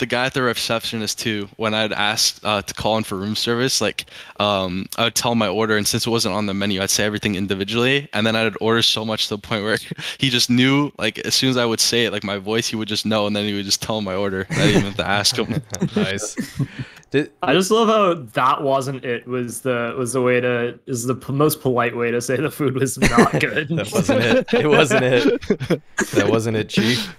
the 0.01 0.07
guy 0.07 0.27
at 0.27 0.35
the 0.35 0.43
receptionist 0.43 1.19
too. 1.19 1.49
When 1.57 1.75
I'd 1.75 1.93
ask 1.93 2.41
uh, 2.43 2.63
to 2.63 2.75
call 2.75 2.99
in 2.99 3.05
for 3.05 3.17
room 3.17 3.37
service, 3.37 3.81
like 3.81 4.07
um, 4.41 4.87
I 4.99 5.05
would 5.05 5.15
tell 5.15 5.35
my 5.35 5.47
order, 5.47 5.77
and 5.77 5.87
since 5.87 6.07
it 6.07 6.11
wasn't 6.11 6.35
on 6.35 6.47
the 6.47 6.55
menu, 6.55 6.83
I'd 6.83 6.91
say 6.91 7.05
everything 7.05 7.37
individually, 7.37 8.09
and 8.13 8.27
then 8.27 8.35
I'd 8.35 8.55
order 8.61 8.83
so 8.83 9.05
much 9.05 9.29
to 9.29 9.37
the 9.37 9.39
point 9.39 9.63
where 9.63 9.79
he 10.19 10.31
just 10.31 10.51
knew. 10.51 10.91
Like 10.99 11.19
as 11.21 11.35
soon 11.35 11.51
as 11.51 11.57
I 11.57 11.65
would 11.65 11.81
say 11.81 12.07
it, 12.07 12.13
like 12.13 12.25
my 12.25 12.39
voice, 12.39 12.67
he 12.67 12.77
would 12.77 12.89
just 12.89 13.07
know, 13.07 13.27
and 13.27 13.37
then 13.37 13.45
he 13.45 13.55
would 13.55 13.65
just 13.65 13.83
tell 13.83 13.99
him 13.99 14.05
my 14.05 14.15
order. 14.15 14.47
I 14.51 14.55
didn't 14.55 14.71
even 14.71 14.83
have 14.83 14.97
to 14.97 15.07
ask 15.07 15.37
him. 15.37 15.63
nice. 15.97 16.35
Did, 17.11 17.33
I 17.43 17.55
just 17.55 17.73
love 17.73 17.89
how 17.89 18.15
that 18.35 18.63
wasn't 18.63 19.05
it. 19.05 19.27
Was 19.27 19.63
the 19.63 19.95
was 19.99 20.13
the 20.13 20.23
way 20.23 20.41
to 20.41 20.79
is 20.87 21.05
the 21.07 21.17
p- 21.17 21.33
most 21.33 21.61
polite 21.61 21.97
way 21.97 22.13
to 22.13 22.21
say 22.21 22.37
the 22.37 22.53
food 22.53 22.77
was 22.77 22.99
not 22.99 23.33
good. 23.41 23.69
that 23.69 23.91
wasn't 23.93 24.21
it. 24.23 24.55
It 24.55 24.69
wasn't 24.69 25.05
it. 25.05 25.83
That 26.13 26.29
wasn't 26.29 26.57
it, 26.57 26.69
Chief. 26.69 27.17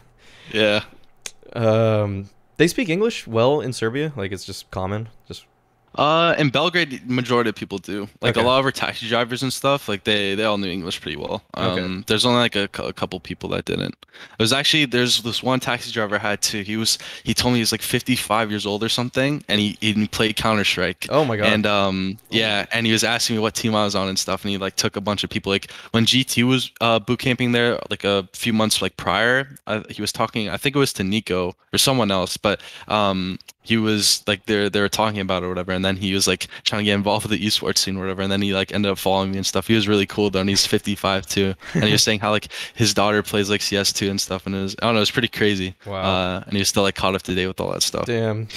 yeah. 0.53 0.83
Um, 1.53 2.29
they 2.61 2.67
speak 2.67 2.89
English 2.89 3.25
well 3.25 3.59
in 3.59 3.73
Serbia. 3.73 4.13
Like 4.15 4.31
it's 4.31 4.45
just 4.45 4.69
common. 4.69 5.09
Just 5.27 5.45
Uh, 5.95 6.33
in 6.37 6.49
Belgrade, 6.49 7.09
majority 7.09 7.49
of 7.49 7.55
people 7.55 7.77
do. 7.77 8.07
Like 8.21 8.37
Okay. 8.37 8.41
a 8.41 8.47
lot 8.47 8.59
of 8.59 8.65
our 8.65 8.71
taxi 8.71 9.07
drivers 9.09 9.43
and 9.43 9.51
stuff, 9.51 9.89
like 9.89 10.05
they 10.05 10.35
they 10.35 10.45
all 10.45 10.57
knew 10.57 10.69
English 10.69 11.01
pretty 11.01 11.17
well. 11.17 11.43
Um, 11.55 11.67
Okay. 11.69 12.03
there's 12.07 12.25
only 12.25 12.39
like 12.39 12.55
a, 12.55 12.69
a 12.81 12.93
couple 12.93 13.19
people 13.19 13.49
that 13.49 13.65
didn't. 13.65 13.95
It 14.39 14.41
was 14.41 14.53
actually 14.53 14.85
there's 14.85 15.21
this 15.23 15.41
one 15.43 15.59
taxi 15.59 15.91
driver 15.91 16.15
I 16.15 16.19
had 16.19 16.41
too. 16.41 16.61
He 16.61 16.77
was 16.77 16.97
he 17.23 17.33
told 17.33 17.53
me 17.53 17.57
he 17.59 17.61
was 17.61 17.71
like 17.73 17.81
55 17.81 18.49
years 18.51 18.65
old 18.65 18.83
or 18.83 18.89
something, 18.89 19.43
and 19.49 19.59
he 19.59 19.77
he 19.81 20.07
played 20.07 20.35
Counter 20.37 20.63
Strike. 20.63 21.07
oh 21.09 21.25
my 21.25 21.35
god. 21.35 21.47
And 21.47 21.65
um 21.65 22.17
yeah, 22.29 22.65
and 22.71 22.85
he 22.85 22.93
was 22.93 23.03
asking 23.03 23.35
me 23.35 23.41
what 23.41 23.55
team 23.55 23.75
I 23.75 23.83
was 23.83 23.95
on 23.95 24.07
and 24.07 24.17
stuff, 24.17 24.43
and 24.45 24.51
he 24.51 24.57
like 24.57 24.75
took 24.77 24.95
a 24.95 25.01
bunch 25.01 25.23
of 25.25 25.29
people. 25.29 25.51
Like 25.51 25.71
when 25.91 26.05
G2 26.05 26.43
was 26.47 26.71
uh, 26.79 26.99
boot 26.99 27.19
camping 27.19 27.51
there, 27.51 27.79
like 27.89 28.03
a 28.05 28.27
few 28.33 28.53
months 28.53 28.81
like 28.81 28.95
prior, 28.95 29.49
uh, 29.67 29.83
he 29.89 30.01
was 30.01 30.11
talking. 30.13 30.49
I 30.49 30.55
think 30.57 30.75
it 30.75 30.79
was 30.79 30.93
to 30.93 31.03
NiKo 31.03 31.53
or 31.73 31.77
someone 31.77 32.11
else, 32.11 32.37
but 32.37 32.61
um 32.87 33.39
he 33.63 33.77
was 33.77 34.23
like 34.27 34.45
they're 34.45 34.69
they 34.69 34.81
were 34.81 34.89
talking 34.89 35.19
about 35.19 35.43
it 35.43 35.45
or 35.45 35.49
whatever, 35.49 35.71
and 35.71 35.85
then 35.85 35.97
he 35.97 36.13
was 36.13 36.27
like 36.27 36.47
trying 36.63 36.81
to 36.81 36.85
get 36.85 36.95
involved 36.95 37.27
with 37.27 37.39
the 37.39 37.45
esports 37.45 37.79
scene 37.79 37.97
or 37.97 38.01
whatever, 38.01 38.21
and 38.21 38.31
then 38.31 38.41
he 38.41 38.53
like 38.53 38.73
ended 38.73 38.91
up 38.91 38.97
following 38.97 39.31
me 39.31 39.37
and 39.37 39.45
stuff. 39.45 39.67
He 39.67 39.75
was 39.75 39.87
really 39.87 40.05
cool 40.05 40.29
though, 40.29 40.39
and 40.39 40.49
he's 40.49 40.65
55 40.65 41.25
too, 41.27 41.53
and 41.73 41.83
he 41.83 41.91
was 41.91 42.03
saying 42.11 42.19
how 42.19 42.31
like 42.31 42.47
his 42.75 42.93
daughter 42.93 43.21
plays 43.23 43.49
like 43.49 43.61
CS2 43.61 44.09
and 44.09 44.19
stuff, 44.19 44.45
and 44.45 44.55
it 44.55 44.61
was 44.61 44.75
I 44.81 44.85
don't 44.85 44.93
know, 44.93 44.99
it 44.99 45.01
was 45.01 45.11
pretty 45.11 45.27
crazy. 45.27 45.75
Wow. 45.85 46.01
Uh, 46.01 46.43
and 46.45 46.53
he 46.53 46.59
was 46.59 46.69
still 46.69 46.83
like 46.83 46.95
caught 46.95 47.15
up 47.15 47.21
to 47.23 47.35
date 47.35 47.47
with 47.47 47.59
all 47.59 47.71
that 47.71 47.83
stuff. 47.83 48.05
Damn. 48.05 48.47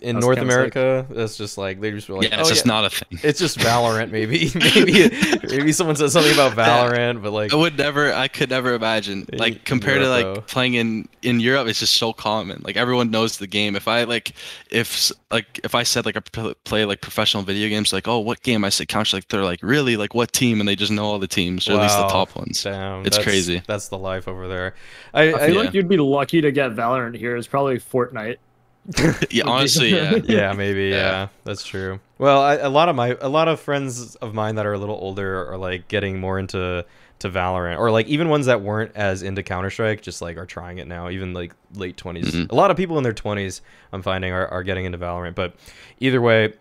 In 0.00 0.20
North 0.20 0.36
kinda 0.38 0.52
sick. 0.52 0.74
America, 0.74 1.06
that's 1.10 1.36
just 1.36 1.58
like 1.58 1.80
they 1.80 1.90
just 1.90 2.08
were 2.08 2.16
like, 2.16 2.30
yeah, 2.30 2.36
oh, 2.36 2.40
it's 2.40 2.48
just 2.48 2.66
yeah. 2.66 2.72
not 2.72 2.84
a 2.84 2.90
thing. 2.90 3.18
It's 3.22 3.38
just 3.38 3.58
Valorant, 3.58 4.10
maybe. 4.10 4.50
maybe 4.54 5.10
maybe 5.48 5.72
someone 5.72 5.96
says 5.96 6.12
something 6.12 6.32
about 6.32 6.52
Valorant, 6.52 7.22
but 7.22 7.32
like 7.32 7.52
I 7.52 7.56
would 7.56 7.76
never. 7.76 8.12
I 8.12 8.28
could 8.28 8.50
never 8.50 8.74
imagine. 8.74 9.26
Like 9.32 9.54
in 9.54 9.58
compared 9.60 10.00
to 10.00 10.08
like 10.08 10.24
though. 10.24 10.40
playing 10.42 10.74
in 10.74 11.08
in 11.22 11.40
Europe, 11.40 11.68
it's 11.68 11.80
just 11.80 11.94
so 11.94 12.12
common. 12.12 12.62
Like 12.64 12.76
everyone 12.76 13.10
knows 13.10 13.38
the 13.38 13.46
game. 13.46 13.76
If 13.76 13.88
I 13.88 14.04
like, 14.04 14.32
if 14.70 15.10
like 15.30 15.60
if 15.64 15.74
I 15.74 15.82
said 15.82 16.04
like 16.06 16.16
I 16.16 16.20
play 16.64 16.84
like 16.84 17.00
professional 17.00 17.42
video 17.42 17.68
games, 17.68 17.92
like 17.92 18.08
oh 18.08 18.18
what 18.18 18.42
game 18.42 18.64
I 18.64 18.68
said 18.68 18.88
Counter, 18.88 19.16
like 19.16 19.28
they're 19.28 19.44
like 19.44 19.60
really 19.62 19.96
like 19.96 20.14
what 20.14 20.32
team, 20.32 20.60
and 20.60 20.68
they 20.68 20.76
just 20.76 20.92
know 20.92 21.04
all 21.04 21.18
the 21.18 21.26
teams 21.28 21.68
or 21.68 21.72
at 21.74 21.82
least 21.82 21.96
the 21.96 22.08
top 22.08 22.34
ones. 22.36 22.62
damn, 22.62 23.00
It's 23.06 23.16
that's- 23.16 23.24
crazy. 23.24 23.62
That's 23.66 23.88
the 23.88 23.98
life 23.98 24.28
over 24.28 24.48
there. 24.48 24.74
I, 25.14 25.22
I 25.22 25.26
I 25.34 25.46
feel 25.46 25.54
Yeah. 25.56 25.60
like 25.62 25.74
you'd 25.74 25.88
be 25.88 25.96
lucky 25.98 26.40
to 26.40 26.52
get 26.52 26.72
Valorant 26.72 27.16
here. 27.16 27.36
It's 27.36 27.46
probably 27.48 27.78
Fortnite. 27.78 28.36
yeah, 29.30 29.44
honestly, 29.46 29.94
yeah. 29.94 30.16
yeah, 30.24 30.52
maybe. 30.54 30.88
Yeah. 30.88 30.96
Yeah. 30.96 31.28
that's 31.44 31.64
true. 31.64 32.00
Well, 32.18 32.40
I, 32.42 32.54
a 32.56 32.68
lot 32.68 32.88
of 32.88 32.96
my 32.96 33.16
a 33.20 33.28
lot 33.28 33.46
of 33.48 33.60
friends 33.60 34.16
of 34.16 34.34
mine 34.34 34.56
that 34.56 34.66
are 34.66 34.72
a 34.72 34.78
little 34.78 34.96
older 34.96 35.48
are 35.52 35.56
like 35.56 35.86
getting 35.88 36.18
more 36.18 36.38
into 36.38 36.84
to 37.22 37.30
Valorant, 37.30 37.78
or 37.78 37.90
like 37.90 38.06
even 38.06 38.28
ones 38.28 38.46
that 38.46 38.60
weren't 38.60 38.92
as 38.94 39.22
into 39.22 39.42
Counter 39.42 39.70
Strike, 39.70 40.02
just 40.02 40.22
like 40.22 40.36
are 40.36 40.46
trying 40.46 40.78
it 40.78 40.86
now. 40.86 41.08
Even 41.08 41.32
like 41.32 41.54
late 41.74 41.96
20s 41.96 42.26
Mhm. 42.32 42.52
A 42.52 42.54
lot 42.54 42.70
of 42.70 42.76
people 42.76 42.98
in 42.98 43.02
their 43.04 43.12
twenties, 43.12 43.62
I'm 43.92 44.02
finding, 44.02 44.32
are, 44.32 44.46
are 44.48 44.62
getting 44.62 44.84
into 44.84 44.98
Valorant. 44.98 45.34
But 45.34 45.54
either 46.00 46.20
way. 46.20 46.52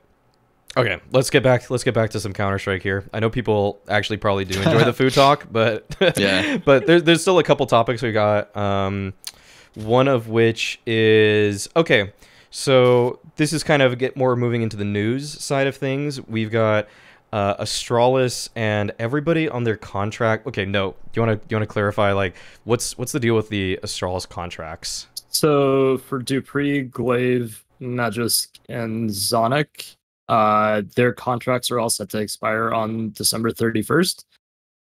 Okay, 0.78 1.02
let's 1.12 1.30
get 1.30 1.44
back. 1.44 1.70
Let's 1.70 1.84
get 1.84 1.94
back 1.94 2.12
to 2.12 2.20
some 2.22 2.32
Counter 2.32 2.58
Strike 2.58 2.82
here. 2.82 3.04
I 3.14 3.20
know 3.20 3.30
people 3.30 3.82
actually 3.90 4.16
probably 4.18 4.46
do 4.46 4.58
enjoy 4.62 4.86
the 4.86 4.94
food 5.02 5.14
talk, 5.14 5.48
but 5.52 5.86
Yeah. 6.18 6.60
but 6.64 6.86
there, 6.86 7.02
there's 7.02 7.22
still 7.22 7.40
a 7.40 7.44
couple 7.44 7.66
topics 7.66 8.02
we 8.02 8.14
got. 8.14 8.56
Um, 8.56 9.14
one 9.76 10.08
of 10.08 10.30
which 10.30 10.80
is 10.88 11.68
okay. 11.76 12.14
So 12.52 13.20
this 13.36 13.52
is 13.54 13.64
kind 13.64 13.82
of 13.82 13.98
get 13.98 14.16
more 14.16 14.36
moving 14.38 14.62
into 14.62 14.78
the 14.78 14.86
news 14.86 15.42
side 15.44 15.68
of 15.68 15.76
things. 15.76 16.26
We've 16.28 16.52
got 16.52 16.88
uh, 17.32 17.64
Astralis 17.64 18.50
and 18.56 18.92
everybody 19.00 19.48
on 19.50 19.64
their 19.64 19.78
contract. 19.78 20.48
Okay, 20.48 20.66
no, 20.66 20.92
do 21.14 21.22
you 21.22 21.28
want 21.28 21.42
to 21.42 21.48
you 21.50 21.58
want 21.58 21.68
to 21.68 21.72
clarify 21.74 22.12
like 22.12 22.36
what's 22.66 22.98
what's 22.98 23.12
the 23.12 23.20
deal 23.20 23.36
with 23.36 23.50
the 23.50 23.80
Astralis 23.84 24.28
contracts? 24.28 25.08
So 25.30 25.98
for 26.00 26.22
dupreeh, 26.22 26.90
gla1ve, 26.90 27.62
Magisk, 27.82 28.60
and 28.70 29.10
Zonic, 29.10 29.96
uh, 30.28 30.82
their 30.96 31.14
contracts 31.14 31.72
are 31.72 31.80
all 31.80 31.90
set 31.90 32.10
to 32.10 32.20
expire 32.20 32.72
on 32.72 33.12
December 33.12 33.52
31st. 33.52 34.26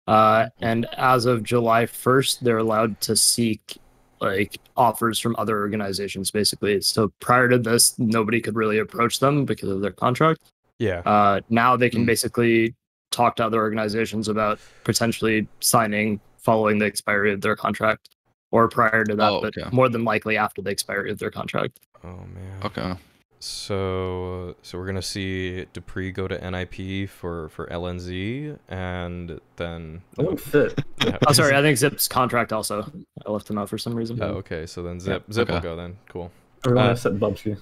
Uh, 0.08 0.48
and 0.60 0.86
as 0.98 1.26
of 1.26 1.44
July 1.44 1.86
1st, 1.86 2.40
they're 2.42 2.58
allowed 2.58 3.00
to 3.02 3.16
seek 3.16 3.78
like 4.20 4.60
offers 4.78 5.20
from 5.20 5.36
other 5.38 5.60
organizations, 5.60 6.32
basically. 6.32 6.80
So 6.82 7.12
prior 7.20 7.50
to 7.50 7.58
this, 7.58 7.98
nobody 7.98 8.40
could 8.40 8.56
really 8.56 8.78
approach 8.78 9.20
them 9.20 9.46
because 9.46 9.70
of 9.70 9.82
their 9.82 9.92
contract. 9.92 10.52
Yeah. 10.82 11.00
Uh, 11.06 11.42
now 11.50 11.78
they 11.78 11.90
can 11.90 12.04
Mm. 12.04 12.08
basically 12.08 12.76
talk 13.12 13.36
to 13.36 13.46
other 13.46 13.60
organizations 13.60 14.28
about 14.28 14.60
potentially 14.84 15.48
signing 15.60 16.20
following 16.38 16.80
the 16.80 16.86
expiry 16.86 17.32
of 17.34 17.42
their 17.42 17.56
contract 17.56 18.10
or 18.52 18.68
prior 18.68 19.04
to 19.04 19.16
that, 19.16 19.32
Oh, 19.32 19.42
but 19.42 19.54
more 19.74 19.90
than 19.90 20.04
likely 20.04 20.38
after 20.38 20.62
the 20.62 20.72
expiry 20.72 21.12
of 21.12 21.20
their 21.20 21.30
contract. 21.30 21.80
Oh 22.04 22.26
man. 22.34 22.60
Okay. 22.64 22.94
So 23.40 24.56
so 24.62 24.78
we're 24.78 24.86
gonna 24.88 25.02
see 25.02 25.66
dupreeh 25.74 26.14
go 26.14 26.28
to 26.28 26.38
NIP 26.52 27.10
for 27.10 27.50
for 27.50 27.68
LNZ, 27.68 28.58
and 28.70 29.40
then 29.58 30.02
That 30.16 30.26
won't 30.26 30.40
fit. 30.40 30.80
Oh, 31.28 31.34
sorry, 31.34 31.56
I 31.56 31.62
think 31.62 31.78
Zip's 31.78 32.08
contract 32.08 32.54
also. 32.54 32.92
I 33.26 33.32
left 33.32 33.50
him 33.50 33.58
out 33.58 33.70
for 33.70 33.78
some 33.78 33.94
reason. 33.94 34.18
Oh, 34.22 34.36
okay. 34.42 34.66
So 34.66 34.82
then 34.84 35.00
Zip 35.00 35.24
Zip 35.32 35.50
will 35.50 35.60
go 35.60 35.76
then. 35.76 35.98
Cool. 36.10 36.32
Everyone 36.66 36.88
Uh, 36.88 36.92
except 36.92 37.20
Bubzkji. 37.20 37.58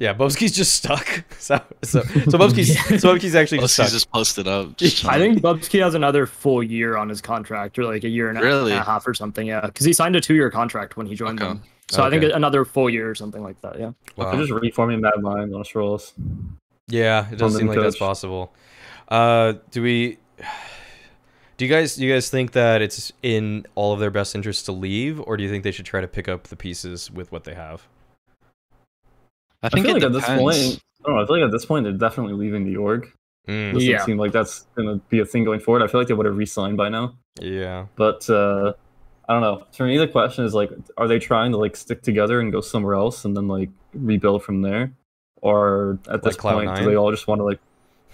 Yeah, 0.00 0.14
Bubzkji's 0.14 0.52
just 0.52 0.74
stuck. 0.74 1.06
So 1.38 1.60
so 1.82 2.00
so 2.02 2.08
Bubzkji's 2.38 3.00
so 3.00 3.14
Bubzkji's 3.14 3.34
actually 3.34 3.58
Well, 3.58 3.64
just 3.66 3.74
stuck. 3.74 3.90
just 3.90 4.10
posted 4.10 4.48
up. 4.48 4.76
just 4.76 5.04
I 5.04 5.18
think 5.18 5.38
Bubzkji 5.40 5.80
has 5.82 5.94
another 5.94 6.26
full 6.26 6.62
year 6.62 6.96
on 6.96 7.08
his 7.08 7.20
contract, 7.20 7.78
or 7.78 7.84
like 7.84 8.04
a 8.04 8.08
year 8.08 8.28
and 8.28 8.38
a, 8.38 8.42
Really? 8.42 8.72
and 8.72 8.80
a 8.80 8.84
half 8.84 9.06
or 9.06 9.14
something. 9.14 9.46
Yeah, 9.46 9.60
because 9.60 9.86
he 9.86 9.92
signed 9.92 10.16
a 10.16 10.20
two-year 10.20 10.50
contract 10.50 10.96
when 10.96 11.06
he 11.06 11.14
joined 11.14 11.40
Okay. 11.40 11.48
them. 11.48 11.62
So 11.90 12.02
I 12.04 12.10
think 12.10 12.22
another 12.24 12.64
full 12.64 12.88
year 12.88 13.10
or 13.10 13.14
something 13.14 13.42
like 13.42 13.60
that. 13.62 13.78
Yeah. 13.78 13.92
Wow. 14.16 14.30
They're 14.32 14.40
just 14.46 14.52
reforming 14.52 15.00
Mad 15.00 15.14
Mind 15.20 15.52
on 15.54 15.62
Astralis. 15.64 16.12
Yeah, 16.88 17.26
it 17.30 17.36
does 17.36 17.54
on 17.54 17.58
seem 17.58 17.66
them 17.68 17.76
like 17.76 17.84
that's 17.84 17.98
possible. 17.98 18.52
Uh, 19.08 19.54
do 19.70 19.82
we? 19.82 20.18
Do 21.56 21.64
you 21.66 21.70
guys 21.70 21.96
do 21.96 22.06
you 22.06 22.12
guys 22.12 22.30
think 22.30 22.52
that 22.52 22.80
it's 22.80 23.12
in 23.22 23.66
all 23.74 23.92
of 23.92 24.00
their 24.00 24.10
best 24.10 24.34
interest 24.34 24.64
to 24.66 24.72
leave, 24.72 25.20
or 25.20 25.36
do 25.36 25.42
you 25.42 25.50
think 25.50 25.64
they 25.64 25.72
should 25.72 25.84
try 25.86 26.00
to 26.00 26.08
pick 26.08 26.28
up 26.28 26.44
the 26.44 26.56
pieces 26.56 27.10
with 27.10 27.30
what 27.32 27.44
they 27.44 27.54
have? 27.54 27.86
I 29.62 29.66
I 29.66 29.68
think 29.70 29.86
feel 29.86 29.96
it 29.96 30.02
like 30.02 30.06
at 30.06 30.12
this 30.12 30.24
point, 30.24 30.82
I 31.04 31.06
don't 31.08 31.16
know. 31.16 31.22
I 31.22 31.26
feel 31.26 31.36
like 31.36 31.44
at 31.46 31.50
this 31.52 31.64
point 31.66 31.84
they're 31.84 31.92
definitely 31.92 32.34
leaving 32.34 32.64
the 32.64 32.76
org. 32.76 33.10
Mm, 33.48 33.72
Doesn't 33.74 33.88
Yeah. 33.88 34.04
seem 34.04 34.18
like 34.18 34.32
that's 34.32 34.66
gonna 34.76 34.96
be 35.08 35.20
a 35.20 35.24
thing 35.24 35.44
going 35.44 35.60
forward. 35.60 35.82
I 35.82 35.86
feel 35.86 36.00
like 36.00 36.08
they 36.08 36.14
would 36.14 36.26
have 36.26 36.36
re-signed 36.36 36.76
by 36.76 36.88
now. 36.88 37.14
yeah. 37.40 37.86
But 37.96 38.28
uh, 38.30 38.72
I 39.28 39.32
don't 39.32 39.42
know. 39.42 39.64
For 39.72 39.86
me, 39.86 39.96
the 39.98 40.08
question 40.08 40.44
is 40.44 40.54
like, 40.54 40.70
are 40.96 41.06
they 41.08 41.18
trying 41.18 41.52
to 41.52 41.58
like 41.58 41.76
stick 41.76 42.02
together 42.02 42.40
and 42.40 42.50
go 42.52 42.60
somewhere 42.60 42.94
else 42.94 43.24
and 43.24 43.36
then 43.36 43.48
like 43.48 43.70
rebuild 43.94 44.42
from 44.42 44.62
there, 44.62 44.92
or 45.42 45.98
at 46.10 46.22
this 46.22 46.36
Cloud9? 46.36 46.64
point 46.66 46.76
do 46.78 46.84
they 46.84 46.96
all 46.96 47.10
just 47.10 47.26
want 47.28 47.38
to 47.40 47.44
like, 47.44 47.60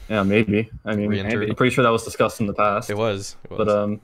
yeah, 0.08 0.22
maybe. 0.22 0.70
I 0.84 0.94
mean, 0.94 1.08
Re-enter. 1.10 1.42
I'm 1.42 1.54
pretty 1.54 1.74
sure 1.74 1.82
that 1.82 1.90
was 1.90 2.04
discussed 2.04 2.40
in 2.40 2.46
the 2.46 2.54
past. 2.54 2.90
It 2.90 2.96
was. 2.96 3.36
It 3.44 3.50
was. 3.50 3.58
But 3.58 3.68
um, 3.68 4.00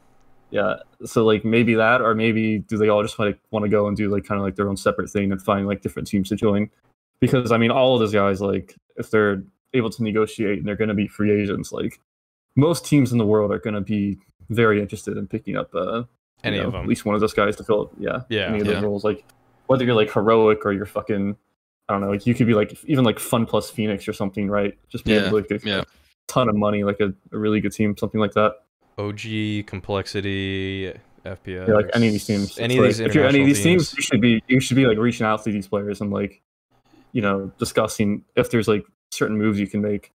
yeah. 0.51 0.77
So 1.05 1.25
like 1.25 1.45
maybe 1.45 1.75
that, 1.75 2.01
or 2.01 2.15
maybe 2.15 2.59
do 2.61 2.77
they 2.77 2.89
all 2.89 3.03
just 3.03 3.19
like 3.19 3.39
want 3.51 3.65
to 3.65 3.69
go 3.69 3.87
and 3.89 3.97
do 3.97 4.09
like 4.11 4.25
kind 4.25 4.41
of 4.41 4.45
like 4.45 4.57
their 4.57 4.69
own 4.69 4.77
separate 4.77 5.09
thing 5.11 5.31
and 5.33 5.41
find 5.41 5.67
like 5.67 5.83
different 5.83 6.09
teams 6.09 6.29
to 6.31 6.37
join? 6.37 6.69
Because 7.23 7.53
I 7.53 7.57
mean, 7.57 7.71
all 7.71 7.95
of 7.95 8.01
those 8.01 8.13
guys 8.13 8.41
like 8.43 8.75
if 8.97 9.11
they're 9.11 9.43
able 9.73 9.89
to 9.89 10.03
negotiate 10.03 10.59
and 10.59 10.67
they're 10.69 10.77
going 10.77 10.89
to 10.89 10.95
be 10.95 11.09
free 11.09 11.31
agents, 11.41 11.73
like 11.73 11.99
most 12.57 12.85
teams 12.85 13.13
in 13.13 13.17
the 13.19 13.25
world 13.25 13.51
are 13.51 13.59
going 13.59 13.75
to 13.75 13.81
be 13.81 14.19
very 14.51 14.79
interested 14.83 15.17
in 15.17 15.27
picking 15.27 15.57
up 15.57 15.75
uh 15.75 16.03
Any 16.45 16.59
know, 16.59 16.67
of 16.67 16.73
them. 16.73 16.83
at 16.83 16.89
least 16.89 17.07
one 17.07 17.15
of 17.15 17.21
those 17.23 17.33
guys 17.33 17.57
to 17.57 17.65
fill 17.65 17.83
up, 17.83 17.91
yeah 17.99 18.21
Yeah. 18.29 18.49
any 18.49 18.61
of 18.61 18.67
Yeah. 18.67 18.75
those 18.75 18.83
roles 18.83 19.05
like 19.05 19.25
whether 19.69 19.85
you're 19.85 19.95
like 19.95 20.13
heroic 20.13 20.67
or 20.67 20.73
you're 20.73 20.85
fucking 20.85 21.37
I 21.89 21.93
don't 21.95 22.03
know 22.03 22.11
like 22.11 22.27
you 22.27 22.35
could 22.35 22.47
be 22.49 22.55
like 22.55 22.77
even 22.85 23.05
like 23.05 23.19
fun 23.19 23.47
plus 23.47 23.71
Phoenix 23.71 24.07
or 24.07 24.13
something 24.13 24.51
right 24.51 24.77
just 24.91 25.05
being 25.07 25.23
Yeah, 25.25 25.31
like 25.31 25.51
a, 25.51 25.61
yeah. 25.65 25.85
ton 26.29 26.49
of 26.51 26.57
money 26.57 26.85
like 26.85 27.01
a, 27.01 27.15
a 27.33 27.39
really 27.39 27.61
good 27.61 27.73
team 27.73 27.97
something 27.97 28.21
like 28.21 28.33
that 28.33 28.57
OG 28.99 29.67
complexity 29.67 30.93
FPS. 31.25 31.69
Yeah, 31.69 31.75
like 31.75 31.89
any 31.95 32.09
of 32.09 32.13
these 32.13 32.27
teams. 32.27 32.59
Any 32.59 32.77
of 32.77 32.81
like, 32.83 32.89
these 32.89 33.01
if 33.01 33.15
you're 33.15 33.25
any 33.27 33.41
of 33.41 33.47
these 33.47 33.63
teams, 33.63 33.95
you 33.95 34.03
should 34.03 34.21
be 34.21 34.43
you 34.49 34.59
should 34.61 34.77
be 34.77 34.87
like 34.87 34.99
reaching 34.99 35.25
out 35.25 35.43
to 35.45 35.53
these 35.53 35.69
players 35.69 36.01
and 36.01 36.11
like, 36.11 36.42
you 37.13 37.23
know, 37.23 37.53
discussing 37.59 38.25
if 38.37 38.51
there's 38.51 38.69
like 38.69 38.85
certain 39.11 39.37
moves 39.39 39.59
you 39.61 39.67
can 39.67 39.81
make. 39.83 40.13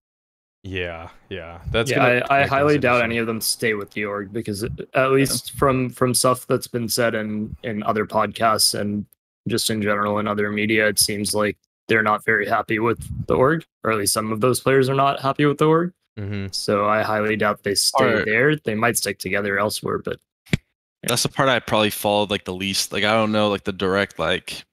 Yeah, 0.64 1.08
yeah. 1.28 1.60
That's 1.70 1.90
yeah, 1.90 1.96
gonna 2.20 2.26
I, 2.30 2.42
I 2.42 2.46
highly 2.46 2.78
doubt 2.78 3.02
any 3.02 3.18
of 3.18 3.26
them 3.26 3.40
stay 3.40 3.74
with 3.74 3.90
the 3.92 4.04
org 4.04 4.32
because 4.32 4.64
at 4.94 5.10
least 5.12 5.52
from 5.52 5.88
from 5.90 6.14
stuff 6.14 6.46
that's 6.46 6.66
been 6.66 6.88
said 6.88 7.14
in 7.14 7.56
in 7.62 7.82
other 7.84 8.04
podcasts 8.06 8.78
and 8.78 9.06
just 9.48 9.70
in 9.70 9.80
general 9.80 10.18
in 10.18 10.26
other 10.26 10.50
media, 10.50 10.88
it 10.88 10.98
seems 10.98 11.32
like 11.34 11.56
they're 11.86 12.02
not 12.02 12.24
very 12.24 12.46
happy 12.46 12.78
with 12.80 12.98
the 13.28 13.34
org, 13.34 13.64
or 13.84 13.92
at 13.92 13.98
least 13.98 14.12
some 14.12 14.30
of 14.32 14.40
those 14.40 14.60
players 14.60 14.88
are 14.90 14.94
not 14.94 15.20
happy 15.20 15.46
with 15.46 15.58
the 15.58 15.66
org. 15.66 15.92
Mhm. 16.18 16.52
So 16.52 16.86
I 16.88 17.02
highly 17.02 17.36
doubt 17.36 17.62
they 17.62 17.74
stay 17.76 18.04
Or- 18.04 18.24
there. 18.24 18.56
They 18.56 18.74
might 18.74 18.96
stick 18.98 19.18
together 19.20 19.58
elsewhere, 19.58 19.98
but 19.98 20.18
That's 21.04 21.22
the 21.22 21.28
part 21.28 21.48
I 21.48 21.60
probably 21.60 21.90
followed 21.90 22.30
like 22.30 22.44
the 22.44 22.52
least. 22.52 22.92
Like 22.92 23.04
I 23.04 23.12
don't 23.12 23.30
know 23.30 23.48
like 23.48 23.62
the 23.64 23.72
direct 23.72 24.18
like 24.18 24.64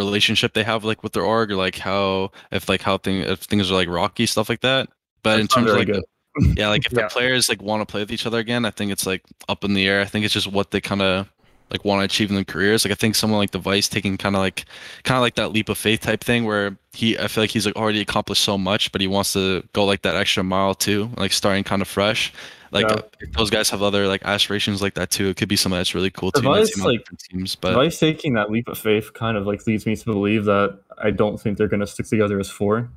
relationship 0.00 0.52
they 0.54 0.64
have 0.64 0.84
like 0.84 1.02
with 1.02 1.12
their 1.12 1.24
org 1.24 1.50
or 1.52 1.56
like 1.56 1.76
how 1.78 2.30
if 2.50 2.68
like 2.68 2.82
how 2.82 2.98
thing 2.98 3.18
if 3.22 3.40
things 3.40 3.70
are 3.70 3.74
like 3.74 3.88
rocky 3.88 4.26
stuff 4.26 4.48
like 4.48 4.60
that. 4.62 4.88
But 5.22 5.38
in 5.40 5.44
That's 5.46 5.56
not 5.56 5.60
terms 5.62 5.70
of 5.72 5.76
like 5.78 5.86
good. 5.86 5.96
the- 5.96 6.54
yeah, 6.56 6.68
like 6.68 6.86
if 6.86 6.92
Yeah. 6.96 7.02
the 7.04 7.08
players 7.08 7.48
like 7.48 7.60
want 7.62 7.80
to 7.82 7.86
play 7.90 8.00
with 8.00 8.12
each 8.12 8.26
other 8.26 8.38
again, 8.38 8.64
I 8.64 8.70
think 8.70 8.90
it's 8.92 9.06
like 9.06 9.22
up 9.48 9.64
in 9.64 9.74
the 9.74 9.86
air. 9.88 10.00
I 10.00 10.04
think 10.06 10.24
it's 10.24 10.34
just 10.34 10.46
what 10.46 10.70
they 10.70 10.80
kind 10.80 11.02
of 11.02 11.28
like 11.70 11.84
want 11.84 12.00
to 12.00 12.04
achieve 12.04 12.30
in 12.30 12.34
their 12.34 12.44
careers. 12.44 12.84
Like 12.84 12.92
I 12.92 12.94
think 12.96 13.14
someone 13.14 13.38
like 13.38 13.50
Device 13.52 13.88
taking 13.88 14.16
kind 14.16 14.34
of 14.34 14.40
like 14.40 14.64
kind 15.04 15.16
of 15.16 15.22
like 15.22 15.34
that 15.36 15.52
leap 15.52 15.68
of 15.68 15.78
faith 15.78 16.00
type 16.00 16.22
thing 16.24 16.44
where 16.44 16.76
he 16.92 17.16
I 17.18 17.28
feel 17.28 17.42
like 17.44 17.50
he's 17.50 17.66
like 17.66 17.76
already 17.76 18.00
accomplished 18.00 18.42
so 18.42 18.56
much, 18.58 18.90
but 18.92 19.00
he 19.00 19.06
wants 19.06 19.32
to 19.34 19.62
go 19.72 19.84
like 19.84 20.02
that 20.02 20.16
extra 20.16 20.42
mile 20.42 20.74
too, 20.74 21.10
like 21.16 21.32
starting 21.32 21.62
kind 21.64 21.82
of 21.82 21.88
fresh. 21.88 22.32
Like 22.72 22.88
Yeah. 22.88 23.00
if 23.20 23.32
those 23.32 23.50
guys 23.50 23.68
have 23.70 23.82
other 23.82 24.06
like 24.06 24.22
aspirations 24.24 24.80
like 24.80 24.94
that 24.94 25.10
too. 25.10 25.28
It 25.28 25.36
could 25.36 25.48
be 25.48 25.56
something 25.56 25.76
that's 25.78 25.94
really 25.94 26.10
cool 26.10 26.30
too. 26.32 26.42
Device, 26.42 26.58
Might 26.58 26.66
seem 26.68 26.84
on 26.84 26.90
like, 26.92 27.00
different 27.00 27.20
teams, 27.30 27.54
but 27.56 27.74
Vice 27.74 27.98
taking 27.98 28.34
that 28.34 28.50
leap 28.50 28.68
of 28.68 28.78
faith 28.78 29.12
kind 29.12 29.36
of 29.36 29.46
like 29.46 29.66
leads 29.66 29.86
me 29.86 29.96
to 29.96 30.04
believe 30.04 30.44
that 30.44 30.78
I 31.02 31.10
don't 31.10 31.40
think 31.40 31.58
they're 31.58 31.68
gonna 31.68 31.86
stick 31.86 32.06
together 32.06 32.38
as 32.38 32.48
four. 32.50 32.90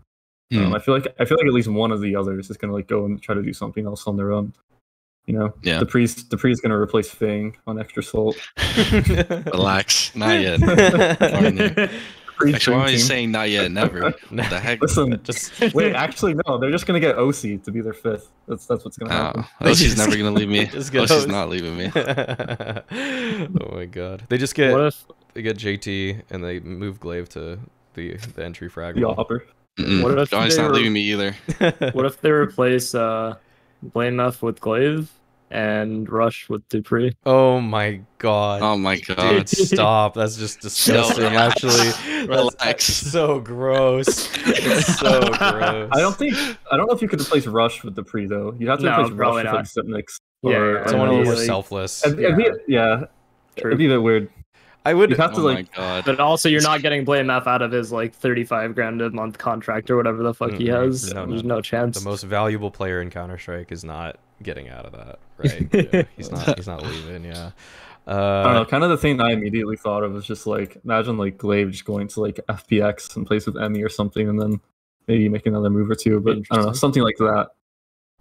Um, 0.54 0.66
Hmm. 0.68 0.74
I 0.76 0.80
feel 0.80 0.94
like 0.94 1.08
I 1.20 1.26
feel 1.26 1.38
like 1.40 1.48
at 1.48 1.54
least 1.54 1.68
one 1.70 1.92
of 1.92 2.02
the 2.02 2.16
others 2.16 2.50
is 2.52 2.58
gonna 2.58 2.74
like 2.74 2.88
go 2.88 3.06
and 3.06 3.20
try 3.22 3.34
to 3.34 3.42
do 3.42 3.54
something 3.54 3.86
else 3.88 4.06
on 4.06 4.18
their 4.18 4.32
own. 4.32 4.54
You 5.26 5.34
know, 5.40 5.54
Yeah. 5.64 5.80
The 5.80 5.86
priest, 5.86 6.30
the 6.30 6.38
priest 6.38 6.62
gonna 6.62 6.78
replace 6.78 7.10
Fang 7.10 7.56
on 7.66 7.80
extra 7.80 8.04
salt. 8.04 8.36
relax, 8.92 10.14
not 10.16 10.40
yet. 10.42 10.60
Priest 12.44 12.56
Actually, 12.56 12.76
why 12.78 12.84
am 12.90 12.94
I 12.94 12.98
saying 12.98 13.32
not 13.32 13.50
yet? 13.50 13.72
Never. 13.72 14.02
What 14.30 14.50
the 14.50 14.60
heck? 14.60 14.82
Listen, 14.82 15.20
just 15.24 15.74
wait, 15.74 15.94
actually 15.96 16.36
no, 16.46 16.58
they're 16.58 16.72
just 16.72 16.86
gonna 16.86 17.00
get 17.00 17.16
oSee 17.18 17.64
to 17.64 17.72
be 17.72 17.82
their 17.82 17.94
fifth. 17.94 18.30
That's 18.48 18.66
that's 18.66 18.84
what's 18.84 18.98
gonna 18.98 19.14
happen. 19.14 19.44
Oh, 19.62 19.70
oh, 19.70 19.74
she's 19.74 19.98
never 19.98 20.16
gonna 20.18 20.32
leave 20.32 20.50
me. 20.50 20.66
just 20.72 20.90
Oh, 20.96 21.00
get 21.06 21.10
she's 21.10 21.28
not 21.28 21.50
leaving 21.50 21.78
me. 21.78 21.92
oh 21.96 23.76
my 23.76 23.86
god. 23.86 24.24
They 24.30 24.38
just 24.38 24.56
get 24.56 24.72
what 24.74 24.88
if 24.88 25.06
they 25.34 25.42
get 25.42 25.58
JT 25.58 26.22
and 26.30 26.44
they 26.44 26.60
move 26.60 27.00
gla1ve 27.00 27.30
to 27.30 27.60
the 27.94 28.16
the 28.36 28.44
entry 28.46 28.70
frag. 28.70 28.96
The 28.96 29.06
wall. 29.06 29.16
hopper. 29.16 29.46
Mm-mm. 29.80 30.04
What 30.04 30.18
if 30.20 30.30
Johnny's 30.30 30.56
they 30.56 30.62
not 30.62 30.72
leaving 30.74 30.94
me 30.94 31.02
either. 31.12 31.36
what 31.94 32.06
if 32.06 32.22
they 32.22 32.32
replace 32.32 32.94
uh 32.96 33.36
blameF 33.94 34.42
with 34.42 34.60
gla1ve 34.60 35.08
and 35.54 36.10
Rush 36.10 36.50
with 36.50 36.68
dupreeh? 36.70 37.14
oh 37.26 37.62
my 37.62 38.02
god. 38.18 38.62
Oh 38.62 38.78
my 38.78 38.98
god. 39.00 39.18
Dude, 39.18 39.38
god. 39.38 39.50
stop. 39.50 40.14
That's 40.16 40.36
just 40.36 40.60
disgusting, 40.62 41.26
actually. 41.26 41.92
That's 42.26 42.28
Relax. 42.28 42.86
so 42.86 43.40
gross. 43.40 44.08
It's 44.46 45.00
so 45.00 45.22
gross. 45.38 45.90
I 45.92 46.00
don't 46.00 46.16
think 46.16 46.36
I 46.72 46.78
don't 46.78 46.88
know 46.88 46.94
if 46.94 47.02
you 47.02 47.08
could 47.08 47.22
replace 47.22 47.46
Rush 47.48 47.84
with 47.84 47.96
dupreeh 47.96 48.28
though. 48.28 48.56
You'd 48.60 48.70
have 48.70 48.80
to 48.80 48.86
No, 48.86 48.92
replace 48.94 49.12
Rush 49.12 49.18
probably 49.18 49.44
with 49.44 49.54
like 49.54 49.66
Sipnix. 50.06 50.20
Yeah, 50.42 50.58
or 50.58 50.80
yeah, 50.80 50.88
Someone 50.88 51.08
a 51.08 51.12
little 51.12 51.26
more 51.26 51.36
Like- 51.36 51.46
selfless. 51.46 52.06
It'd, 52.06 52.20
it'd 52.20 52.36
be, 52.38 52.50
yeah, 52.68 53.06
True. 53.56 53.70
it'd 53.72 53.78
be 53.78 53.86
a 53.86 53.90
bit 53.90 54.02
weird. 54.04 54.30
I 54.86 54.94
would. 54.94 55.12
You'd 55.12 55.20
have 55.20 55.32
to 55.36 55.40
Oh 55.40 55.44
my 55.46 55.54
like 55.54 55.74
god. 55.74 56.04
But 56.06 56.20
also, 56.20 56.50
you're 56.50 56.62
not 56.62 56.82
getting 56.82 57.06
blameF 57.06 57.48
out 57.48 57.62
of 57.62 57.72
his 57.72 57.94
like 57.94 58.14
35 58.14 58.76
grand 58.76 59.02
a 59.02 59.10
month 59.12 59.38
contract 59.38 59.90
or 59.90 59.96
whatever 59.96 60.22
the 60.24 60.34
fuck 60.34 60.52
he 60.52 60.66
Mm-mm. 60.66 60.84
has. 60.88 61.14
No, 61.14 61.26
There's 61.26 61.44
no. 61.44 61.56
no 61.56 61.62
chance. 61.62 61.98
The 61.98 62.04
most 62.10 62.24
valuable 62.24 62.70
player 62.70 63.02
in 63.02 63.10
Counter 63.10 63.38
Strike 63.38 63.72
is 63.72 63.86
not 63.86 64.18
getting 64.44 64.70
out 64.70 64.86
of 64.86 64.92
that, 64.94 65.20
right? 65.38 65.94
Yeah, 65.94 66.04
he's 66.16 66.32
not. 66.32 66.58
He's 66.58 66.68
not 66.68 66.84
leaving. 66.84 67.26
Yeah. 67.26 67.52
I 68.06 68.12
don't 68.44 68.54
know. 68.54 68.62
Uh, 68.62 68.66
Kind 68.66 68.84
of 68.84 68.90
the 68.90 68.98
thing 68.98 69.22
I 69.22 69.32
immediately 69.32 69.78
thought 69.78 70.04
of 70.04 70.12
was 70.12 70.26
just 70.26 70.46
like 70.46 70.78
imagine 70.84 71.18
like 71.18 71.38
gla1ve 71.38 71.72
just 71.72 71.86
going 71.86 72.08
to 72.10 72.20
like 72.22 72.40
FPX 72.50 73.16
and 73.16 73.26
plays 73.26 73.46
with 73.46 73.58
Emmy 73.58 73.82
or 73.82 73.90
something, 73.90 74.28
and 74.30 74.40
then 74.40 74.60
maybe 75.08 75.30
make 75.30 75.46
another 75.46 75.70
move 75.70 75.90
or 75.90 75.96
two. 75.96 76.20
But 76.20 76.38
I 76.52 76.56
don't 76.58 76.66
know, 76.66 76.74
something 76.74 77.02
like 77.02 77.18
that. 77.18 77.52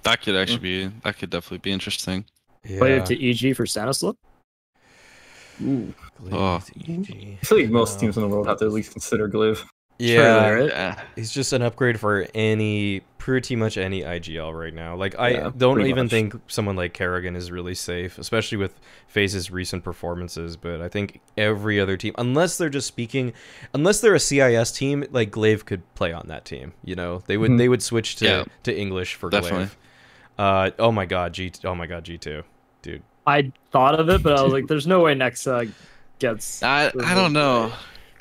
That 0.04 0.22
could 0.22 0.36
actually 0.36 0.58
be. 0.58 0.86
That 1.04 1.18
could 1.18 1.30
definitely 1.30 1.58
be 1.58 1.72
interesting. 1.72 2.24
Play 2.64 2.94
it 2.96 3.06
to 3.06 3.48
EG 3.48 3.56
for 3.56 3.66
stanislaw. 3.66 4.12
Ooh. 5.62 5.92
Glaive 6.18 6.32
Oh. 6.34 6.58
to 6.60 6.92
EG. 6.92 7.38
I 7.42 7.44
feel 7.44 7.58
like 7.58 7.70
most 7.70 7.94
No. 7.96 8.00
teams 8.00 8.16
in 8.16 8.22
the 8.22 8.28
world 8.28 8.46
have 8.46 8.58
to 8.58 8.64
at 8.66 8.72
least 8.72 8.92
consider 8.92 9.28
gla1ve. 9.28 9.64
Yeah, 10.10 10.48
right? 10.48 10.68
Yeah. 10.68 11.00
he's 11.16 11.30
just 11.32 11.52
an 11.52 11.62
upgrade 11.62 11.98
for 12.00 12.26
any 12.34 13.02
pretty 13.18 13.54
much 13.54 13.78
any 13.78 14.02
IGL 14.02 14.52
right 14.58 14.74
now. 14.74 14.96
Like 14.96 15.16
I 15.18 15.28
Yeah, 15.30 15.50
don't 15.56 15.80
even 15.86 16.04
much. 16.04 16.10
think 16.10 16.34
someone 16.48 16.74
like 16.74 16.92
karrigan 16.92 17.36
is 17.36 17.52
really 17.52 17.74
safe, 17.74 18.18
especially 18.18 18.58
with 18.58 18.80
FaZe's 19.14 19.50
recent 19.50 19.84
performances. 19.84 20.56
But 20.56 20.80
I 20.80 20.88
think 20.88 21.20
every 21.36 21.78
other 21.80 21.96
team, 21.96 22.14
unless 22.18 22.58
they're 22.58 22.68
just 22.68 22.88
speaking, 22.88 23.32
unless 23.74 24.00
they're 24.00 24.14
a 24.14 24.20
CIS 24.20 24.72
team, 24.72 25.04
like 25.12 25.30
gla1ve 25.30 25.64
could 25.64 25.94
play 25.94 26.12
on 26.12 26.26
that 26.28 26.44
team. 26.44 26.72
You 26.84 26.96
know, 26.96 27.22
they 27.26 27.36
would 27.36 27.52
Mhm. 27.52 27.58
they 27.58 27.68
would 27.68 27.82
switch 27.82 28.16
to 28.16 28.24
Yeah. 28.24 28.44
to 28.64 28.76
English 28.76 29.14
for 29.14 29.30
Definitely. 29.30 29.66
gla1ve. 29.66 29.76
Uh 30.38 30.70
oh 30.78 30.90
my 30.90 31.04
god, 31.06 31.32
G 31.34 31.52
oh 31.64 31.74
my 31.74 31.86
god, 31.86 32.04
G 32.04 32.18
two, 32.18 32.42
dude. 32.82 33.02
I 33.24 33.52
thought 33.70 34.00
of 34.00 34.08
it, 34.08 34.22
but 34.24 34.36
I 34.36 34.42
was 34.42 34.52
like, 34.52 34.66
"There's 34.66 34.86
no 34.88 35.00
way 35.02 35.14
Nexa 35.14 35.70
gets." 36.18 36.60
I 36.64 36.86
I 37.04 37.14
don't 37.14 37.32
know. 37.32 37.70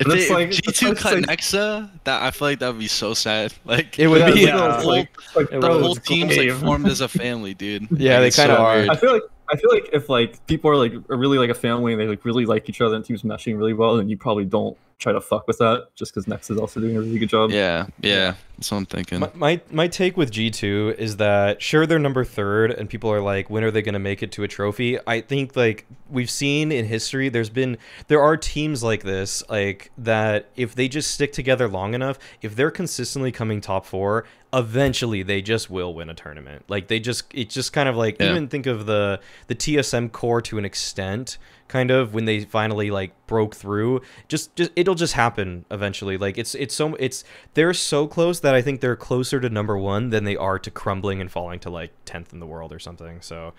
If, 0.02 0.07
But 0.07 0.14
they, 0.14 0.19
it's 0.22 0.26
if 0.26 0.32
like- 0.32 0.52
G 0.52 0.61
it's 0.68 0.80
two 0.80 0.88
like- 0.90 0.98
cut 0.98 1.14
like- 1.14 1.26
Nexa, 1.40 1.90
that 2.03 2.22
I 2.23 2.32
feel 2.32 2.48
like 2.49 2.60
that 2.60 2.68
would 2.69 2.80
be 2.80 2.88
so 2.88 3.14
sad. 3.14 3.53
Like 3.65 3.98
It 3.99 4.07
would 4.07 4.19
Yeah, 4.19 4.32
be. 4.32 4.40
yeah, 4.41 4.57
uh, 4.57 4.68
the 4.78 4.84
whole, 4.84 4.91
like, 4.91 5.36
like, 5.36 5.49
the 5.49 5.60
bro, 5.60 5.80
whole 5.82 5.95
it's 5.95 6.07
team's 6.07 6.36
like 6.38 6.52
formed 6.52 6.88
as 6.88 7.02
a 7.02 7.07
family, 7.23 7.53
dude. 7.53 7.88
Yeah, 7.91 8.19
Like, 8.19 8.34
they 8.34 8.41
kinda 8.44 8.56
so 8.57 8.61
are. 8.64 8.76
weird. 8.78 8.90
I 8.90 8.95
feel 8.95 9.14
like 9.14 9.23
I 9.53 9.57
feel 9.57 9.69
like 9.72 9.90
if 9.94 10.07
like 10.10 10.45
people 10.48 10.72
are 10.72 10.78
like 10.78 10.94
are 11.10 11.18
really 11.18 11.38
like 11.38 11.49
a 11.49 11.53
family 11.53 11.91
and 11.94 12.02
they 12.02 12.07
like 12.07 12.23
really 12.26 12.45
like 12.45 12.69
each 12.69 12.80
other 12.82 12.95
and 12.95 13.03
teams 13.03 13.23
meshing 13.23 13.57
really 13.57 13.73
well, 13.73 13.98
then 13.98 14.07
you 14.10 14.18
probably 14.18 14.45
don't 14.45 14.78
try 15.02 15.11
to 15.11 15.19
fuck 15.19 15.48
with 15.48 15.57
that 15.57 15.88
just 15.95 16.14
because 16.14 16.28
Next 16.28 16.49
is 16.49 16.57
also 16.57 16.80
doing 16.80 16.95
a 16.95 16.99
really 16.99 17.18
good 17.19 17.28
job. 17.30 17.49
Yeah, 17.49 17.88
yeah, 17.99 18.36
that's 18.57 18.72
what 18.72 18.78
I'm 18.78 18.86
thinking. 18.86 19.19
My, 19.19 19.32
my 19.34 19.61
my 19.72 19.88
take 19.88 20.15
with 20.15 20.32
G 20.32 20.49
two 20.52 20.95
is 20.98 21.18
that 21.18 21.61
sure 21.61 21.86
they're 21.86 21.99
number 21.99 22.23
third 22.23 22.72
and 22.72 22.88
people 22.90 23.11
are 23.11 23.19
like 23.22 23.49
when 23.49 23.64
are 23.64 23.72
they 23.72 23.82
going 23.82 23.94
to 23.94 23.99
make 23.99 24.22
it 24.23 24.32
to 24.34 24.44
a 24.44 24.48
trophy? 24.48 24.99
I 25.06 25.19
think 25.22 25.56
like 25.56 25.86
we've 26.10 26.30
seen 26.30 26.72
in 26.72 26.86
history 26.86 27.30
there's 27.30 27.49
been 27.49 27.78
there 28.07 28.22
are 28.22 28.38
teams 28.38 28.84
like 28.84 29.02
this 29.03 29.41
like 29.49 29.91
that 29.98 30.49
if 30.56 30.76
they 30.76 30.88
just 30.88 31.11
stick 31.11 31.34
together 31.34 31.68
long 31.68 31.94
enough, 31.95 32.19
if 32.41 32.56
they're 32.56 32.72
consistently 32.72 33.32
coming 33.32 33.60
top 33.60 33.86
4, 33.88 34.23
eventually 34.53 35.23
they 35.23 35.41
just 35.41 35.69
will 35.69 35.94
win 35.94 36.10
a 36.10 36.14
tournament. 36.14 36.64
Like 36.68 36.88
they 36.88 36.99
just 36.99 37.23
it's 37.34 37.53
just 37.56 37.73
kind 37.73 37.90
of 37.90 37.95
like 37.95 38.18
Yeah. 38.19 38.30
even 38.30 38.48
think 38.48 38.68
of 38.68 38.86
the 38.86 39.19
the 39.48 39.56
TSM 39.56 40.11
core 40.11 40.41
to 40.44 40.57
an 40.60 40.65
extent 40.65 41.38
kind 41.72 41.89
of 41.89 42.14
when 42.14 42.26
they 42.26 42.41
finally 42.41 42.91
like 42.91 43.11
broke 43.27 43.56
through 43.56 44.02
just 44.27 44.53
just 44.57 44.72
it'll 44.76 44.93
just 44.95 45.14
happen 45.14 45.64
eventually. 45.72 46.18
Like 46.18 46.38
it's 46.38 46.53
it's 46.56 46.76
so 46.76 46.95
it's 46.95 47.23
they're 47.53 47.73
so 47.73 48.07
close 48.07 48.41
that 48.41 48.53
i 48.53 48.61
think 48.61 48.81
they're 48.81 48.98
closer 48.98 49.39
to 49.39 49.49
number 49.49 49.77
one 49.77 50.10
than 50.10 50.26
they 50.26 50.35
are 50.35 50.60
to 50.60 50.69
crumbling 50.69 51.22
and 51.22 51.31
falling 51.31 51.60
to 51.61 51.69
like 51.69 51.91
10th 52.06 52.34
in 52.34 52.39
the 52.41 52.45
world 52.45 52.73
or 52.73 52.80
something. 52.80 53.22
So 53.22 53.53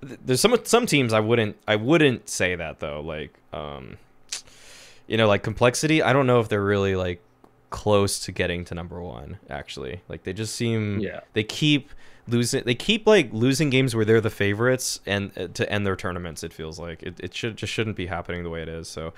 there's 0.00 0.40
some 0.40 0.56
some 0.64 0.86
teams 0.86 1.12
i 1.12 1.20
wouldn't 1.20 1.56
i 1.68 1.76
wouldn't 1.76 2.28
say 2.30 2.54
that 2.56 2.80
though. 2.80 3.02
Like 3.02 3.34
um 3.52 3.98
you 5.06 5.16
know 5.18 5.28
like 5.28 5.42
complexity 5.42 6.02
i 6.02 6.12
don't 6.14 6.26
know 6.26 6.40
if 6.40 6.48
they're 6.48 6.64
really 6.64 6.96
like 6.96 7.20
close 7.68 8.20
to 8.20 8.32
getting 8.32 8.64
to 8.64 8.74
number 8.74 9.00
one 9.02 9.38
actually. 9.50 10.00
Like 10.08 10.22
they 10.24 10.32
just 10.32 10.54
seem 10.56 10.98
Yeah. 11.00 11.20
they 11.34 11.44
keep 11.44 11.90
losing 12.30 12.62
they 12.64 12.74
keep 12.74 13.06
like 13.06 13.32
losing 13.32 13.70
games 13.70 13.94
where 13.94 14.04
they're 14.04 14.20
the 14.20 14.30
favorites 14.30 15.00
and 15.06 15.30
uh, 15.36 15.48
to 15.48 15.70
end 15.72 15.86
their 15.86 15.96
tournaments 15.96 16.42
it 16.42 16.52
feels 16.52 16.78
like 16.78 17.02
it, 17.02 17.18
it 17.20 17.34
should 17.34 17.56
just 17.56 17.72
shouldn't 17.72 17.96
be 17.96 18.06
happening 18.06 18.42
the 18.42 18.50
way 18.50 18.62
it 18.62 18.68
is 18.68 18.88
so 18.88 19.12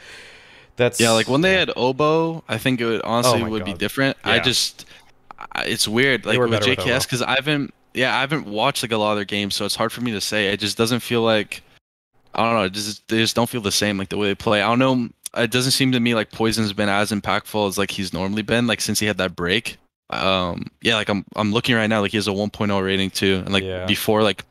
that's 0.76 0.98
Yeah, 1.01 1.10
like 1.10 1.28
when 1.28 1.43
they 1.43 1.52
had 1.55 1.70
Obo, 1.76 2.44
I 2.48 2.59
think 2.59 2.80
it 2.80 2.86
would 2.86 3.02
honestly 3.02 3.43
Oh 3.43 3.48
would 3.51 3.64
be 3.64 3.72
God. 3.72 3.78
different. 3.78 4.16
I 4.24 4.39
just, 4.39 4.86
I, 5.52 5.64
it's 5.64 5.86
weird 5.86 6.24
like 6.24 6.39
with 6.39 6.51
JKS 6.62 7.02
because 7.05 7.20
I 7.22 7.34
haven't, 7.34 7.74
yeah, 7.94 8.16
I 8.16 8.20
haven't 8.20 8.47
watched 8.47 8.82
like 8.82 8.93
a 8.93 8.97
lot 8.97 9.12
of 9.12 9.18
their 9.18 9.24
games, 9.26 9.55
so 9.55 9.64
it's 9.66 9.74
hard 9.76 9.93
for 9.93 10.01
me 10.01 10.12
to 10.12 10.20
say. 10.20 10.48
It 10.48 10.60
just 10.60 10.78
doesn't 10.78 11.01
feel 11.01 11.22
like, 11.22 11.62
I 12.34 12.43
don't 12.44 12.55
know, 12.55 12.64
it 12.64 12.72
just 12.72 13.06
they 13.09 13.18
just 13.18 13.36
don't 13.36 13.51
feel 13.51 13.60
the 13.60 13.70
same 13.72 13.98
like 13.98 14.09
the 14.09 14.16
way 14.16 14.28
they 14.28 14.34
play. 14.34 14.62
I 14.62 14.68
don't 14.74 14.78
know. 14.78 15.09
It 15.36 15.51
doesn't 15.51 15.72
seem 15.72 15.93
to 15.93 16.01
me 16.01 16.14
like 16.14 16.30
poizon's 16.30 16.72
been 16.72 16.89
as 16.89 17.10
impactful 17.10 17.68
as 17.68 17.76
like 17.76 17.90
he's 17.90 18.12
normally 18.14 18.43
been, 18.43 18.66
like 18.66 18.80
since 18.80 18.98
he 18.98 19.06
had 19.06 19.18
that 19.18 19.36
break. 19.36 19.76
Um, 20.12 20.66
yeah, 20.82 20.97
like 20.97 21.09
I'm 21.09 21.24
I'm 21.36 21.52
looking 21.52 21.74
right 21.74 21.86
now, 21.86 22.01
like 22.01 22.10
he 22.12 22.16
has 22.18 22.28
a 22.28 22.32
1.0 22.32 22.84
rating 22.84 23.10
too, 23.10 23.43
and 23.44 23.52
like 23.52 23.64
Yeah. 23.64 23.86
before 23.86 24.22
like 24.22 24.44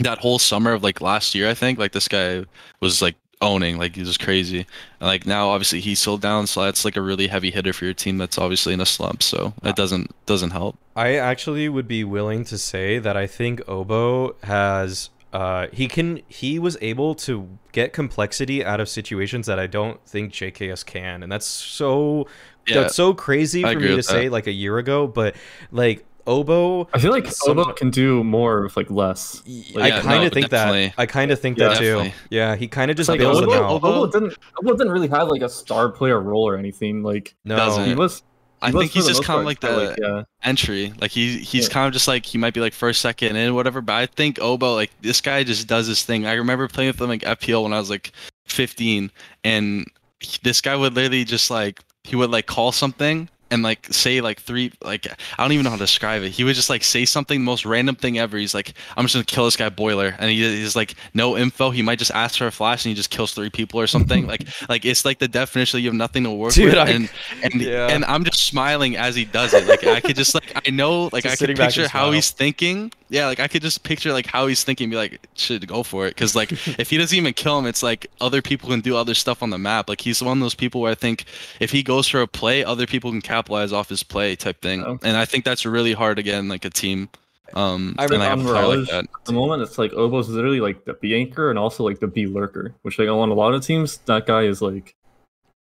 that 0.00 0.18
whole 0.18 0.38
summer 0.38 0.72
of 0.72 0.82
like 0.82 1.00
last 1.00 1.34
year, 1.34 1.48
I 1.48 1.54
think 1.54 1.78
like 1.78 1.92
this 1.92 2.08
guy 2.08 2.44
was 2.80 3.02
like 3.02 3.16
owning, 3.42 3.78
like 3.78 3.96
he 3.96 4.02
was 4.02 4.18
crazy. 4.18 4.60
And 5.00 5.06
like 5.08 5.26
now, 5.26 5.48
obviously 5.48 5.80
he's 5.80 5.98
still 5.98 6.18
down, 6.18 6.46
so 6.46 6.62
that's 6.64 6.84
like 6.84 6.96
a 6.96 7.00
really 7.02 7.26
heavy 7.26 7.50
hitter 7.50 7.72
for 7.72 7.84
your 7.86 7.94
team 7.94 8.18
that's 8.18 8.38
obviously 8.38 8.72
in 8.74 8.80
a 8.80 8.86
slump. 8.86 9.22
So 9.22 9.52
it 9.62 9.76
doesn't 9.76 10.14
doesn't 10.26 10.50
help. 10.50 10.76
I 10.96 11.14
actually 11.16 11.68
would 11.68 11.88
be 11.88 12.04
willing 12.04 12.44
to 12.44 12.58
say 12.58 12.98
that 12.98 13.16
I 13.16 13.26
think 13.26 13.66
Obo 13.68 14.36
has 14.42 15.10
uh 15.32 15.68
he 15.72 15.86
can 15.86 16.20
he 16.28 16.58
was 16.58 16.76
able 16.80 17.14
to 17.14 17.48
get 17.72 17.92
complexity 17.92 18.64
out 18.64 18.80
of 18.80 18.88
situations 18.88 19.46
that 19.46 19.60
I 19.60 19.68
don't 19.68 20.04
think 20.04 20.32
JKS 20.32 20.84
can 20.84 21.22
and 21.22 21.30
that's 21.30 21.46
so 21.46 22.26
Yeah, 22.66 22.82
that's 22.82 22.94
so 22.96 23.14
crazy 23.14 23.64
I 23.64 23.74
for 23.74 23.80
me 23.80 23.88
to 23.88 23.96
with 23.96 24.04
say 24.04 24.28
like 24.28 24.46
a 24.46 24.52
year 24.52 24.78
ago 24.78 25.06
but 25.06 25.34
like 25.72 26.04
Obo 26.26 26.88
I 26.92 26.98
feel 26.98 27.10
like 27.10 27.26
Some- 27.26 27.58
Obo 27.58 27.72
can 27.72 27.90
do 27.90 28.22
more 28.22 28.62
with 28.62 28.76
like 28.76 28.90
less. 28.90 29.42
I 29.46 29.88
Yeah, 29.88 30.00
kind 30.02 30.24
of 30.24 30.30
no, 30.30 30.34
think 30.34 30.50
definitely. 30.50 30.86
that 30.88 30.94
I 30.98 31.06
kind 31.06 31.30
of 31.30 31.40
think 31.40 31.58
Yeah, 31.58 31.68
that 31.70 31.78
too 31.78 32.10
yeah 32.28 32.54
he 32.56 32.68
kind 32.68 32.90
of 32.90 32.96
just 32.96 33.08
It's 33.08 33.14
like 33.14 33.20
bails 33.20 33.40
them 33.40 33.48
Obo, 33.48 33.64
out 33.64 33.70
Obo 33.84 34.06
didn't 34.06 34.38
Obo 34.60 34.72
didn't 34.76 34.92
really 34.92 35.08
have 35.08 35.28
like 35.28 35.42
a 35.42 35.48
star 35.48 35.88
player 35.88 36.20
role 36.20 36.46
or 36.46 36.56
anything. 36.56 37.02
Like 37.02 37.34
no 37.44 37.56
Doesn't. 37.56 37.86
he 37.86 37.94
was. 37.94 38.22
I 38.62 38.68
he 38.68 38.74
was 38.76 38.82
think 38.82 38.92
he's 38.92 39.06
just 39.08 39.24
kind 39.24 39.40
of 39.40 39.46
like 39.46 39.60
kinda 39.60 39.94
the 39.96 39.96
yeah. 40.02 40.22
entry. 40.44 40.92
Like 41.00 41.10
he 41.10 41.38
he's 41.38 41.66
Yeah. 41.68 41.72
kind 41.72 41.86
of 41.86 41.94
just 41.94 42.06
like 42.06 42.26
he 42.26 42.36
might 42.36 42.52
be 42.52 42.60
like 42.60 42.74
first, 42.74 43.00
second, 43.00 43.34
and 43.36 43.54
whatever. 43.54 43.80
But 43.80 43.94
I 43.94 44.04
think 44.06 44.38
Obo, 44.38 44.74
like 44.74 44.90
this 45.00 45.22
guy, 45.22 45.42
just 45.44 45.66
does 45.66 45.86
his 45.86 46.02
thing. 46.02 46.26
I 46.26 46.34
remember 46.34 46.68
playing 46.68 46.88
with 46.90 47.00
him 47.00 47.08
like 47.08 47.22
FPL 47.22 47.62
when 47.62 47.72
I 47.72 47.78
was 47.78 47.88
like 47.88 48.12
15, 48.44 49.10
and 49.44 49.86
he- 50.20 50.38
this 50.42 50.60
guy 50.60 50.76
would 50.76 50.94
literally 50.94 51.24
just 51.24 51.50
like 51.50 51.80
he 52.10 52.16
would 52.16 52.30
like 52.30 52.46
call 52.46 52.72
something 52.72 53.28
and 53.50 53.62
like 53.62 53.86
say 53.92 54.20
like 54.20 54.40
three 54.40 54.72
like 54.82 55.06
I 55.38 55.42
don't 55.42 55.52
even 55.52 55.64
know 55.64 55.70
how 55.70 55.76
to 55.76 55.82
describe 55.82 56.22
it. 56.22 56.30
He 56.30 56.44
would 56.44 56.54
just 56.54 56.70
like 56.70 56.84
say 56.84 57.04
something, 57.04 57.40
the 57.40 57.44
most 57.44 57.64
random 57.66 57.96
thing 57.96 58.18
ever. 58.18 58.36
He's 58.36 58.54
like, 58.54 58.74
I'm 58.96 59.04
just 59.04 59.14
gonna 59.14 59.24
kill 59.24 59.44
this 59.44 59.56
guy 59.56 59.68
Boiler, 59.68 60.14
and 60.18 60.30
he, 60.30 60.36
he's 60.36 60.76
like 60.76 60.94
no 61.14 61.36
info. 61.36 61.70
He 61.70 61.82
might 61.82 61.98
just 61.98 62.10
ask 62.12 62.38
for 62.38 62.46
a 62.46 62.50
flash 62.52 62.84
and 62.84 62.90
he 62.90 62.94
just 62.94 63.10
kills 63.10 63.32
three 63.34 63.50
people 63.50 63.80
or 63.80 63.86
something. 63.86 64.26
like 64.32 64.46
like 64.68 64.84
it's 64.84 65.04
like 65.04 65.18
the 65.18 65.28
definition 65.28 65.80
you 65.80 65.86
have 65.86 65.94
nothing 65.94 66.24
to 66.24 66.30
work 66.30 66.52
Dude, 66.54 66.66
with, 66.66 66.76
I- 66.76 66.90
and 66.90 67.10
and 67.42 67.54
Yeah. 67.60 67.88
and 67.88 68.04
I'm 68.04 68.24
just 68.24 68.44
smiling 68.46 68.96
as 68.96 69.14
he 69.14 69.24
does 69.24 69.52
it. 69.54 69.66
Like 69.66 69.84
I 69.86 70.00
could 70.00 70.16
just 70.16 70.34
like 70.34 70.52
I 70.66 70.70
know 70.70 71.08
like 71.12 71.24
Just 71.24 71.42
I 71.42 71.46
could 71.46 71.56
picture 71.56 71.88
how 71.88 72.10
he's 72.12 72.30
thinking. 72.30 72.92
Yeah, 73.08 73.26
like 73.26 73.40
I 73.40 73.48
could 73.48 73.62
just 73.62 73.82
picture 73.82 74.12
like 74.12 74.26
how 74.26 74.46
he's 74.46 74.62
thinking. 74.62 74.88
Be 74.90 74.96
like, 74.96 75.20
should 75.34 75.66
go 75.66 75.82
for 75.82 76.06
it 76.06 76.10
because 76.10 76.36
like 76.36 76.52
if 76.78 76.90
he 76.90 76.96
doesn't 76.98 77.16
even 77.16 77.32
kill 77.34 77.58
him, 77.58 77.66
it's 77.66 77.82
like 77.82 78.06
other 78.20 78.40
people 78.40 78.68
can 78.68 78.80
do 78.80 78.96
other 78.96 79.14
stuff 79.14 79.42
on 79.42 79.50
the 79.50 79.58
map. 79.58 79.88
Like 79.88 80.00
he's 80.00 80.22
one 80.22 80.38
of 80.38 80.42
those 80.42 80.54
people 80.54 80.80
where 80.80 80.92
I 80.92 80.94
think 80.94 81.24
if 81.58 81.72
he 81.72 81.82
goes 81.82 82.06
for 82.06 82.20
a 82.20 82.28
play, 82.28 82.62
other 82.64 82.86
people 82.86 83.10
can 83.10 83.20
capitalize 83.40 83.72
off 83.72 83.88
his 83.88 84.02
play 84.02 84.36
type 84.36 84.60
thing. 84.60 84.84
Oh. 84.84 84.98
And 85.02 85.16
I 85.16 85.24
think 85.24 85.44
that's 85.44 85.64
really 85.64 85.92
hard 85.92 86.18
again, 86.18 86.48
like 86.48 86.64
a 86.64 86.70
team. 86.70 87.08
Um, 87.54 87.96
I 87.98 88.06
mean, 88.06 88.20
I 88.20 88.26
have 88.26 88.44
a 88.46 88.56
on 88.56 88.78
like 88.80 88.88
that. 88.90 89.04
At 89.04 89.24
the 89.24 89.32
moment, 89.32 89.62
it's 89.62 89.78
like 89.78 89.92
Obo's 89.92 90.28
literally 90.28 90.60
like 90.60 90.84
the 90.84 90.94
B 90.94 91.14
anchor 91.16 91.50
and 91.50 91.58
also 91.58 91.82
like 91.84 91.98
the 91.98 92.06
B 92.06 92.26
lurker, 92.26 92.74
which 92.82 92.98
like 92.98 93.08
on 93.08 93.28
a 93.28 93.34
lot 93.34 93.54
of 93.54 93.64
teams, 93.64 93.98
that 94.06 94.26
guy 94.26 94.42
is 94.42 94.62
like, 94.62 94.94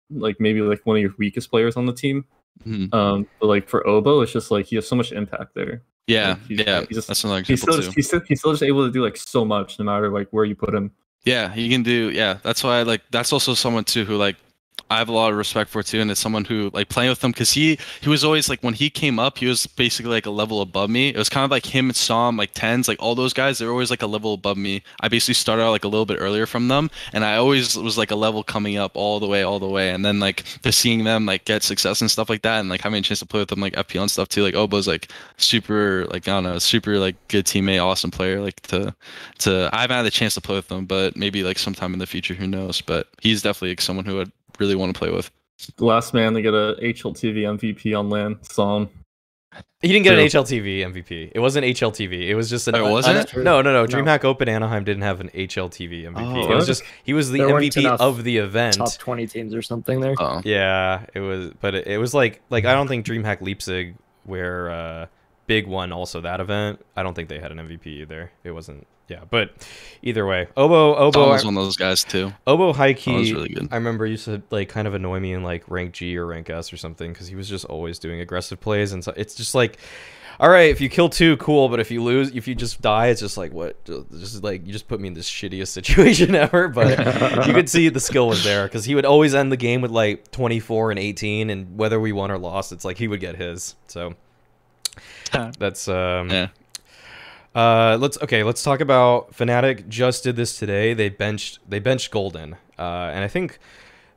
like 0.10 0.40
maybe 0.40 0.62
like 0.62 0.86
one 0.86 0.96
of 0.98 1.02
your 1.02 1.14
weakest 1.18 1.50
players 1.50 1.76
on 1.76 1.86
the 1.86 1.94
team. 1.94 2.26
Mhm. 2.66 2.94
Um, 2.94 3.28
but 3.42 3.48
like 3.48 3.68
for 3.68 3.86
Obo, 3.88 4.22
it's 4.22 4.32
just 4.32 4.52
like 4.52 4.68
he 4.68 4.76
has 4.78 4.88
so 4.88 4.96
much 4.96 5.12
impact 5.12 5.56
there. 5.56 5.82
Yeah, 6.08 6.30
like, 6.30 6.38
he's- 6.48 6.64
yeah, 6.66 6.80
he's 6.82 6.98
just- 6.98 7.08
that's 7.08 7.24
another 7.24 7.42
He's 7.42 7.62
still 7.62 7.76
too. 7.76 7.82
just, 7.82 7.96
he's 7.96 8.08
still, 8.08 8.22
he's 8.28 8.40
still 8.40 8.52
just 8.52 8.64
able 8.64 8.86
to 8.86 8.92
do 8.92 9.04
like 9.04 9.18
so 9.18 9.44
much 9.44 9.80
no 9.80 9.86
matter 9.86 10.10
like 10.10 10.28
where 10.32 10.46
you 10.46 10.56
put 10.56 10.74
him. 10.74 10.92
Yeah, 11.26 11.52
he 11.54 11.70
can 11.70 11.84
do. 11.84 12.12
Yeah, 12.12 12.38
that's 12.44 12.64
why 12.64 12.84
like 12.84 13.02
that's 13.12 13.34
also 13.34 13.54
someone 13.54 13.84
too 13.84 14.06
who 14.06 14.16
like 14.18 14.36
I 14.90 14.98
have 14.98 15.10
a 15.10 15.14
lot 15.14 15.32
of 15.32 15.38
respect 15.38 15.70
for 15.70 15.82
too, 15.82 16.02
and 16.02 16.12
it's 16.12 16.20
someone 16.20 16.46
who 16.46 16.70
like 16.74 16.90
playing 16.90 17.10
with 17.10 17.24
him 17.24 17.32
because 17.32 17.52
he 17.52 17.80
he 18.02 18.10
was 18.10 18.24
always 18.24 18.50
like 18.50 18.62
when 18.62 18.74
he 18.74 18.90
came 18.90 19.20
up, 19.20 19.38
he 19.40 19.46
was 19.46 19.66
basically 19.66 20.12
like 20.12 20.26
a 20.26 20.32
level 20.32 20.62
above 20.62 20.90
me. 20.90 21.10
It 21.10 21.18
was 21.18 21.30
kind 21.30 21.46
of 21.46 21.52
like 21.52 21.66
him 21.66 21.90
and 21.90 21.96
Som, 21.96 22.38
like 22.38 22.52
tens, 22.54 22.88
like 22.88 23.02
all 23.02 23.16
those 23.16 23.34
guys. 23.34 23.58
They 23.58 23.66
were 23.66 23.72
always 23.72 23.90
like 23.90 24.02
a 24.02 24.08
level 24.08 24.34
above 24.34 24.58
me. 24.58 24.84
I 25.00 25.08
basically 25.08 25.34
started 25.36 25.64
out 25.64 25.72
like 25.72 25.84
a 25.84 25.88
little 25.88 26.06
bit 26.06 26.18
earlier 26.20 26.46
from 26.46 26.68
them, 26.68 26.92
and 27.12 27.26
I 27.26 27.38
always 27.38 27.76
was 27.78 27.98
like 27.98 28.12
a 28.12 28.16
level 28.16 28.44
coming 28.44 28.78
up 28.78 28.92
all 28.96 29.20
the 29.20 29.28
way, 29.28 29.44
all 29.44 29.60
the 29.60 29.68
way. 29.68 29.90
And 29.90 30.06
then 30.06 30.20
like 30.20 30.44
just 30.64 30.80
seeing 30.80 31.04
them 31.04 31.26
like 31.26 31.46
get 31.46 31.64
success 31.64 32.02
and 32.02 32.12
stuff 32.12 32.30
like 32.30 32.44
that, 32.44 32.60
and 32.60 32.70
like 32.70 32.82
having 32.82 33.00
a 33.00 33.02
chance 33.04 33.20
to 33.20 33.26
play 33.26 33.40
with 33.40 33.50
them 33.50 33.62
like 33.62 33.74
FPL 33.74 34.02
and 34.02 34.12
stuff 34.12 34.30
too. 34.30 34.44
Like 34.44 34.56
Obo's 34.56 34.88
like 34.88 35.12
super 35.38 36.06
like 36.06 36.28
I 36.28 36.32
don't 36.32 36.44
know, 36.44 36.60
super 36.60 37.00
like 37.00 37.16
good 37.30 37.46
teammate, 37.46 37.84
awesome 37.84 38.12
player. 38.12 38.42
Like 38.42 38.60
to 38.64 38.94
to 39.40 39.70
I 39.74 39.82
haven't 39.82 39.98
had 39.98 40.04
the 40.04 40.12
chance 40.12 40.36
to 40.36 40.42
play 40.42 40.56
with 40.56 40.68
them, 40.68 40.86
but 40.86 41.16
maybe 41.16 41.44
like 41.44 41.58
sometime 41.58 41.94
in 41.94 42.00
the 42.00 42.08
future, 42.08 42.34
who 42.34 42.48
knows? 42.48 42.82
But 42.82 43.08
he's 43.22 43.42
definitely 43.42 43.70
like, 43.70 43.82
someone 43.82 44.06
who 44.06 44.22
I'd 44.22 44.32
really 44.60 44.76
want 44.76 44.94
to 44.94 44.98
play 44.98 45.12
with. 45.12 45.32
The 45.78 45.86
last 45.86 46.14
man 46.14 46.34
to 46.34 46.42
get 46.42 46.54
a 46.54 46.76
HLTV 46.82 47.36
MVP 47.58 47.98
on 47.98 48.10
LAN, 48.10 48.40
Psalm. 48.44 48.90
He 49.82 49.90
didn't 49.90 50.04
get 50.04 50.18
an 50.18 50.30
True. 50.30 50.42
HLTV 50.42 50.80
MVP. 50.80 51.32
It 51.36 51.40
wasn't 51.40 51.66
HLTV. 51.66 52.28
It 52.28 52.36
was 52.36 52.50
just 52.50 52.68
an. 52.68 52.76
Oh, 52.76 52.88
it 52.88 52.92
wasn't? 52.92 53.34
an- 53.34 53.44
no, 53.44 53.62
no, 53.62 53.72
no. 53.72 53.86
No. 53.86 53.88
DreamHack 53.88 54.24
Open 54.24 54.50
Anaheim 54.50 54.84
didn't 54.84 55.04
have 55.04 55.20
an 55.22 55.30
HLTV 55.30 56.06
MVP. 56.06 56.48
Oh. 56.48 56.52
it 56.52 56.56
was 56.56 56.66
just 56.66 56.84
he 57.04 57.14
was 57.14 57.30
the 57.32 57.40
MVP 57.40 57.86
of 58.00 58.24
the 58.24 58.38
event. 58.38 58.78
top 58.78 58.94
20 58.98 59.28
teams 59.28 59.54
or 59.54 59.62
something 59.62 60.00
there. 60.00 60.16
Oh, 60.18 60.42
Yeah, 60.44 61.06
it 61.14 61.20
was, 61.20 61.52
but 61.62 61.76
it, 61.76 61.86
it 61.88 61.98
was 62.00 62.14
like 62.14 62.42
like 62.50 62.66
I 62.66 62.74
don't 62.74 62.88
think 62.88 63.06
DreamHack 63.06 63.42
Leipzig 63.42 63.96
where 64.24 64.72
uh 64.72 65.06
big 65.48 65.68
one 65.68 65.92
also 65.92 66.22
that 66.22 66.40
event. 66.40 66.84
I 66.96 67.04
don't 67.04 67.14
think 67.14 67.30
they 67.30 67.40
had 67.40 67.52
an 67.52 67.58
MVP 67.58 67.88
either. 67.88 68.32
It 68.44 68.52
wasn't. 68.52 68.88
Yeah, 69.10 69.26
but 69.30 69.52
either 70.02 70.26
way, 70.26 70.48
Obo 70.56 70.96
Obo 70.96 71.30
was 71.30 71.44
one 71.44 71.58
of 71.58 71.64
those 71.64 71.76
guys 71.76 72.04
too. 72.04 72.32
Obo 72.48 72.72
high 72.72 72.94
Tom 72.94 73.16
was 73.16 73.34
really 73.34 73.50
good. 73.50 73.68
I 73.72 73.76
remember 73.76 74.06
used 74.06 74.26
to 74.26 74.42
like 74.50 74.70
kind 74.70 74.88
of 74.88 74.94
annoy 74.94 75.20
me 75.20 75.34
in 75.34 75.44
like 75.44 75.70
rank 75.70 75.94
G 75.94 76.18
or 76.18 76.26
rank 76.26 76.50
S 76.50 76.72
or 76.72 76.78
something 76.78 77.12
because 77.12 77.28
he 77.28 77.36
was 77.36 77.50
just 77.50 77.66
always 77.66 78.00
doing 78.00 78.22
aggressive 78.22 78.62
plays, 78.62 78.94
and 78.94 79.04
so 79.04 79.14
it's 79.18 79.36
just 79.36 79.54
like, 79.54 79.78
all 80.40 80.50
right, 80.50 80.70
if 80.70 80.80
you 80.80 80.88
kill 80.88 81.10
two, 81.10 81.36
cool, 81.38 81.68
but 81.68 81.82
if 81.82 81.92
you 81.92 82.02
lose, 82.02 82.34
if 82.34 82.48
you 82.48 82.56
just 82.56 82.82
die, 82.82 83.08
it's 83.08 83.20
just 83.20 83.36
like 83.36 83.52
what, 83.52 83.84
just 83.86 84.42
like 84.42 84.66
you 84.66 84.72
just 84.72 84.88
put 84.88 85.02
me 85.02 85.10
in 85.10 85.14
this 85.14 85.30
shittiest 85.30 85.68
situation 85.80 86.34
ever. 86.34 86.70
But 86.70 87.46
you 87.46 87.54
could 87.54 87.70
see 87.70 87.90
the 87.90 88.00
skill 88.00 88.30
was 88.30 88.46
there 88.46 88.64
because 88.64 88.86
he 88.86 88.96
would 88.96 89.06
always 89.06 89.36
end 89.36 89.52
the 89.52 89.58
game 89.58 89.82
with 89.82 89.92
like 89.92 90.32
24 90.32 90.92
and 90.92 91.00
18, 91.00 91.50
and 91.50 91.78
whether 91.78 92.00
we 92.00 92.14
won 92.14 92.32
or 92.32 92.38
lost, 92.38 92.72
it's 92.72 92.86
like 92.86 92.98
he 92.98 93.10
would 93.10 93.20
get 93.20 93.36
his. 93.36 93.76
So 93.88 94.16
that's 95.60 95.88
um 95.88 96.30
Yeah. 96.30 96.48
uh, 97.56 97.98
let's 98.00 98.18
okay. 98.22 98.44
Let's 98.44 98.64
talk 98.64 98.80
about 98.82 99.32
Fnatic. 99.34 99.88
Just 99.88 100.24
did 100.24 100.36
this 100.36 100.58
today. 100.58 100.94
They 100.94 101.10
benched 101.10 101.60
they 101.68 101.80
benched 101.80 102.12
Golden, 102.12 102.54
uh, 102.80 103.12
and 103.14 103.24
I 103.24 103.28
think 103.28 103.60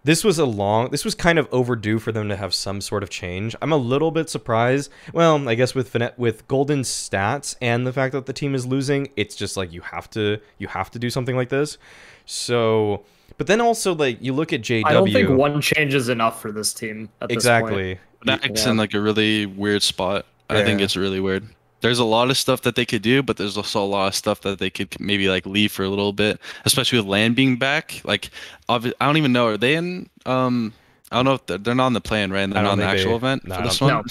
this 0.05 0.23
was 0.23 0.39
a 0.39 0.47
long. 0.47 0.91
This 0.91 1.05
was 1.05 1.15
kind 1.17 1.39
of 1.39 1.49
overdue 1.53 1.99
for 1.99 2.13
them 2.13 2.29
to 2.29 2.37
have 2.37 2.55
some 2.55 2.81
sort 2.81 3.03
of 3.03 3.11
change. 3.11 3.57
I'm 3.61 3.73
a 3.73 3.77
little 3.77 4.11
bit 4.13 4.31
surprised. 4.31 4.91
Well, 5.13 5.49
I 5.49 5.55
guess 5.57 5.75
with 5.75 5.93
Fnatic, 5.93 6.17
with 6.17 6.47
Golden's 6.49 6.89
stats 6.89 7.57
and 7.61 7.87
the 7.87 7.93
fact 7.93 8.13
that 8.13 8.27
the 8.27 8.33
team 8.33 8.55
is 8.55 8.65
losing, 8.67 9.09
it's 9.17 9.35
just 9.35 9.57
like 9.57 9.73
you 9.73 9.81
have 9.83 10.09
to 10.11 10.39
you 10.59 10.69
have 10.69 10.91
to 10.93 10.99
do 10.99 11.11
something 11.11 11.35
like 11.37 11.49
this. 11.49 11.77
So, 12.25 13.05
but 13.37 13.47
then 13.49 13.61
also 13.61 13.95
like 13.95 14.19
you 14.23 14.33
look 14.33 14.53
at 14.53 14.63
JW. 14.63 14.83
I 14.87 14.93
don't 14.93 15.13
think 15.13 15.29
one 15.31 15.61
change 15.61 15.93
is 15.95 16.09
enough 16.09 16.41
for 16.41 16.51
this 16.53 16.73
team. 16.73 17.09
At 17.21 17.29
This 17.29 17.35
point. 17.35 17.37
exactly. 17.37 17.99
Fnatic's 18.25 18.65
Yeah. 18.65 18.71
in 18.73 18.77
like 18.77 18.95
a 18.95 19.01
really 19.01 19.45
weird 19.47 19.83
spot. 19.83 20.25
I 20.49 20.65
think 20.65 20.81
it's 20.81 20.97
really 20.97 21.21
weird. 21.21 21.47
There's 21.81 21.99
a 21.99 22.05
lot 22.05 22.31
of 22.31 22.37
stuff 22.37 22.63
that 22.63 22.75
they 22.75 22.87
could 22.87 23.03
do, 23.03 23.23
but 23.23 23.37
there's 23.37 23.57
also 23.57 23.83
a 23.83 23.87
lot 23.87 24.09
of 24.09 24.15
stuff 24.15 24.41
that 24.41 24.59
they 24.59 24.71
could 24.71 24.99
maybe 24.99 25.29
like 25.29 25.45
leave 25.47 25.73
for 25.73 25.85
a 25.85 25.89
little 25.89 26.13
bit, 26.13 26.41
especially 26.65 26.99
with 26.99 27.07
land 27.07 27.37
being 27.37 27.57
back. 27.57 28.01
Like, 28.05 28.31
obvi- 28.69 28.95
I 29.01 29.07
don't 29.07 29.19
even 29.19 29.33
know. 29.33 29.47
Are 29.49 29.57
they 29.57 29.75
in? 29.77 30.09
Um, 30.25 30.73
I 31.13 31.17
don't 31.17 31.27
know 31.27 31.35
if 31.35 31.47
they're, 31.47 31.59
they're 31.59 31.75
not 31.75 31.89
in 31.89 31.93
the 31.93 32.01
plan, 32.01 32.33
right? 32.33 32.43
And 32.43 32.53
they're 32.53 32.63
not 32.63 32.71
don't 32.71 32.79
the 32.79 32.85
actual 32.87 33.11
they- 33.11 33.17
event 33.17 33.47
no, 33.47 33.57
for 33.57 33.63
this 33.63 33.81
one. 33.81 33.91
No. 33.91 34.03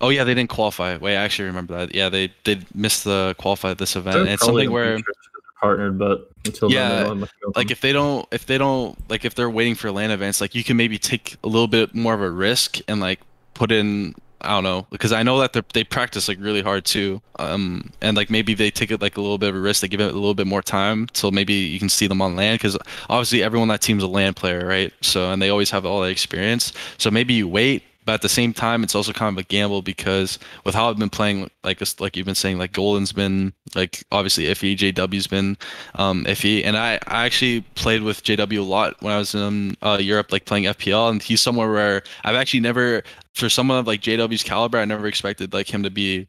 Oh 0.00 0.10
yeah, 0.10 0.22
they 0.22 0.34
didn't 0.34 0.50
qualify. 0.50 0.96
Wait, 0.96 1.16
I 1.16 1.22
actually 1.24 1.46
remember 1.46 1.76
that. 1.76 1.94
Yeah, 1.94 2.08
they 2.08 2.32
they 2.44 2.60
missed 2.72 3.02
the 3.04 3.34
qualify 3.38 3.74
this 3.74 3.96
event. 3.96 4.14
They're 4.14 4.22
And 4.22 4.30
it's 4.30 4.44
something 4.44 4.70
where 4.70 4.94
future 4.94 5.04
because 5.08 5.16
they're 5.32 5.60
partnered, 5.60 5.98
but 5.98 6.30
until 6.46 6.70
Yeah, 6.70 6.88
then, 6.88 6.88
they 6.88 6.98
don't 7.00 7.08
have 7.08 7.18
much 7.18 7.30
going 7.42 7.52
like 7.56 7.70
if 7.72 7.80
they 7.80 7.92
don't 7.92 8.28
if 8.30 8.46
they 8.46 8.58
don't 8.58 9.10
like 9.10 9.24
if 9.24 9.34
they're 9.34 9.50
waiting 9.50 9.74
for 9.74 9.90
land 9.90 10.12
events 10.12 10.40
like 10.40 10.54
you 10.54 10.62
can 10.62 10.76
maybe 10.76 10.98
take 10.98 11.36
a 11.42 11.48
little 11.48 11.66
bit 11.66 11.96
more 11.96 12.14
of 12.14 12.20
a 12.20 12.30
risk 12.30 12.78
and 12.86 13.00
like 13.00 13.20
put 13.54 13.72
in 13.72 14.14
i 14.42 14.50
don't 14.50 14.64
know 14.64 14.86
because 14.90 15.12
i 15.12 15.22
know 15.22 15.38
that 15.38 15.52
they 15.52 15.62
they 15.72 15.84
practice 15.84 16.28
like 16.28 16.38
really 16.40 16.62
hard 16.62 16.84
too 16.84 17.20
um 17.38 17.90
and 18.00 18.16
like 18.16 18.30
maybe 18.30 18.54
they 18.54 18.70
take 18.70 18.90
it 18.90 19.00
like 19.00 19.16
a 19.16 19.20
little 19.20 19.38
bit 19.38 19.48
of 19.50 19.56
a 19.56 19.60
risk 19.60 19.82
they 19.82 19.88
give 19.88 20.00
it 20.00 20.10
a 20.10 20.14
little 20.14 20.34
bit 20.34 20.46
more 20.46 20.62
time 20.62 21.06
till 21.12 21.30
maybe 21.30 21.54
you 21.54 21.78
can 21.78 21.88
see 21.88 22.06
them 22.06 22.22
on 22.22 22.36
land 22.36 22.58
because 22.58 22.76
obviously 23.08 23.42
everyone 23.42 23.68
on 23.68 23.74
that 23.74 23.80
team's 23.82 24.02
a 24.02 24.06
land 24.08 24.36
player 24.36 24.66
right? 24.66 24.92
So 25.00 25.30
and 25.30 25.40
they 25.40 25.50
always 25.50 25.70
have 25.70 25.84
all 25.84 26.00
that 26.02 26.10
experience. 26.10 26.72
So 26.96 27.10
maybe 27.10 27.34
you 27.34 27.48
wait 27.48 27.82
but 28.08 28.14
at 28.14 28.22
the 28.22 28.28
same 28.28 28.54
time 28.54 28.82
it's 28.82 28.94
also 28.94 29.12
kind 29.12 29.36
of 29.36 29.44
a 29.44 29.46
gamble 29.46 29.82
because 29.82 30.38
with 30.64 30.74
how 30.74 30.88
i've 30.88 30.98
been 30.98 31.10
playing 31.10 31.50
like 31.62 31.78
like 32.00 32.16
you've 32.16 32.24
been 32.24 32.34
saying 32.34 32.56
like 32.56 32.72
golden's 32.72 33.12
been 33.12 33.52
like 33.74 34.02
obviously 34.10 34.44
iffy 34.46 34.74
jw's 34.74 35.26
been 35.26 35.58
um, 35.94 36.24
iffy. 36.24 36.64
And 36.64 36.76
I, 36.76 36.98
I 37.06 37.26
actually 37.26 37.62
played 37.74 38.02
with 38.02 38.22
JW 38.22 38.58
a 38.58 38.62
lot 38.62 39.00
when 39.00 39.12
I 39.12 39.18
was 39.18 39.34
in 39.34 39.76
uh, 39.82 39.98
Europe, 40.00 40.32
like 40.32 40.44
playing 40.44 40.64
FPL. 40.64 41.10
And 41.10 41.22
he's 41.22 41.40
somewhere 41.40 41.70
where 41.70 42.02
I've 42.24 42.36
actually 42.36 42.60
never, 42.60 43.02
for 43.34 43.48
someone 43.48 43.78
of 43.78 43.86
like 43.86 44.00
JW's 44.00 44.42
caliber, 44.42 44.78
I 44.78 44.84
never 44.84 45.06
expected 45.06 45.52
like 45.52 45.72
him 45.72 45.82
to 45.82 45.90
be 45.90 46.28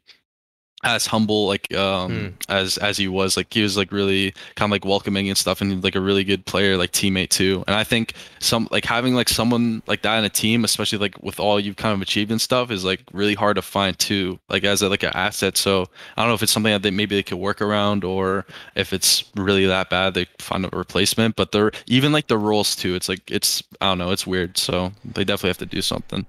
as 0.82 1.06
humble 1.06 1.46
like 1.46 1.72
um 1.74 2.10
Hmm. 2.10 2.28
as 2.48 2.78
as 2.78 2.96
he 2.96 3.06
was 3.06 3.36
like 3.36 3.52
he 3.52 3.62
was 3.62 3.76
like 3.76 3.92
really 3.92 4.32
kind 4.56 4.70
of 4.70 4.72
like 4.72 4.84
welcoming 4.84 5.28
and 5.28 5.36
stuff 5.36 5.60
and 5.60 5.84
like 5.84 5.94
a 5.94 6.00
really 6.00 6.24
good 6.24 6.46
player 6.46 6.76
like 6.76 6.92
teammate 6.92 7.28
too. 7.28 7.62
And 7.66 7.76
i 7.76 7.84
think 7.84 8.14
some 8.38 8.66
like 8.70 8.84
having 8.86 9.14
like 9.14 9.28
someone 9.28 9.82
like 9.86 10.02
that 10.02 10.18
in 10.18 10.24
a 10.24 10.30
team 10.30 10.64
especially 10.64 10.98
like 10.98 11.22
with 11.22 11.38
all 11.38 11.60
you've 11.60 11.76
kind 11.76 11.94
of 11.94 12.00
achieved 12.00 12.30
and 12.30 12.40
stuff 12.40 12.70
is 12.70 12.84
like 12.84 13.02
really 13.12 13.34
hard 13.34 13.56
to 13.56 13.62
find 13.62 13.98
too 13.98 14.38
like 14.48 14.64
as 14.64 14.80
a, 14.82 14.88
like 14.88 15.02
an 15.02 15.12
asset. 15.14 15.56
So 15.58 15.86
i 16.16 16.22
don't 16.22 16.28
know 16.28 16.34
if 16.34 16.42
it's 16.42 16.52
something 16.52 16.72
that 16.72 16.82
they 16.82 16.90
maybe 16.90 17.14
they 17.14 17.22
could 17.22 17.38
work 17.38 17.60
around 17.60 18.02
or 18.04 18.46
if 18.74 18.92
it's 18.92 19.24
really 19.36 19.66
that 19.66 19.90
bad 19.90 20.14
they 20.14 20.26
find 20.38 20.64
a 20.64 20.68
replacement 20.72 21.36
but 21.36 21.52
they're 21.52 21.72
even 21.86 22.12
like 22.12 22.28
the 22.28 22.38
roles 22.38 22.74
too 22.74 22.94
it's 22.94 23.08
like 23.08 23.30
it's 23.30 23.62
i 23.82 23.86
don't 23.86 23.98
know 23.98 24.10
it's 24.12 24.26
weird. 24.26 24.56
So 24.56 24.92
they 25.04 25.24
definitely 25.24 25.50
have 25.50 25.58
to 25.58 25.66
do 25.66 25.82
something. 25.82 26.26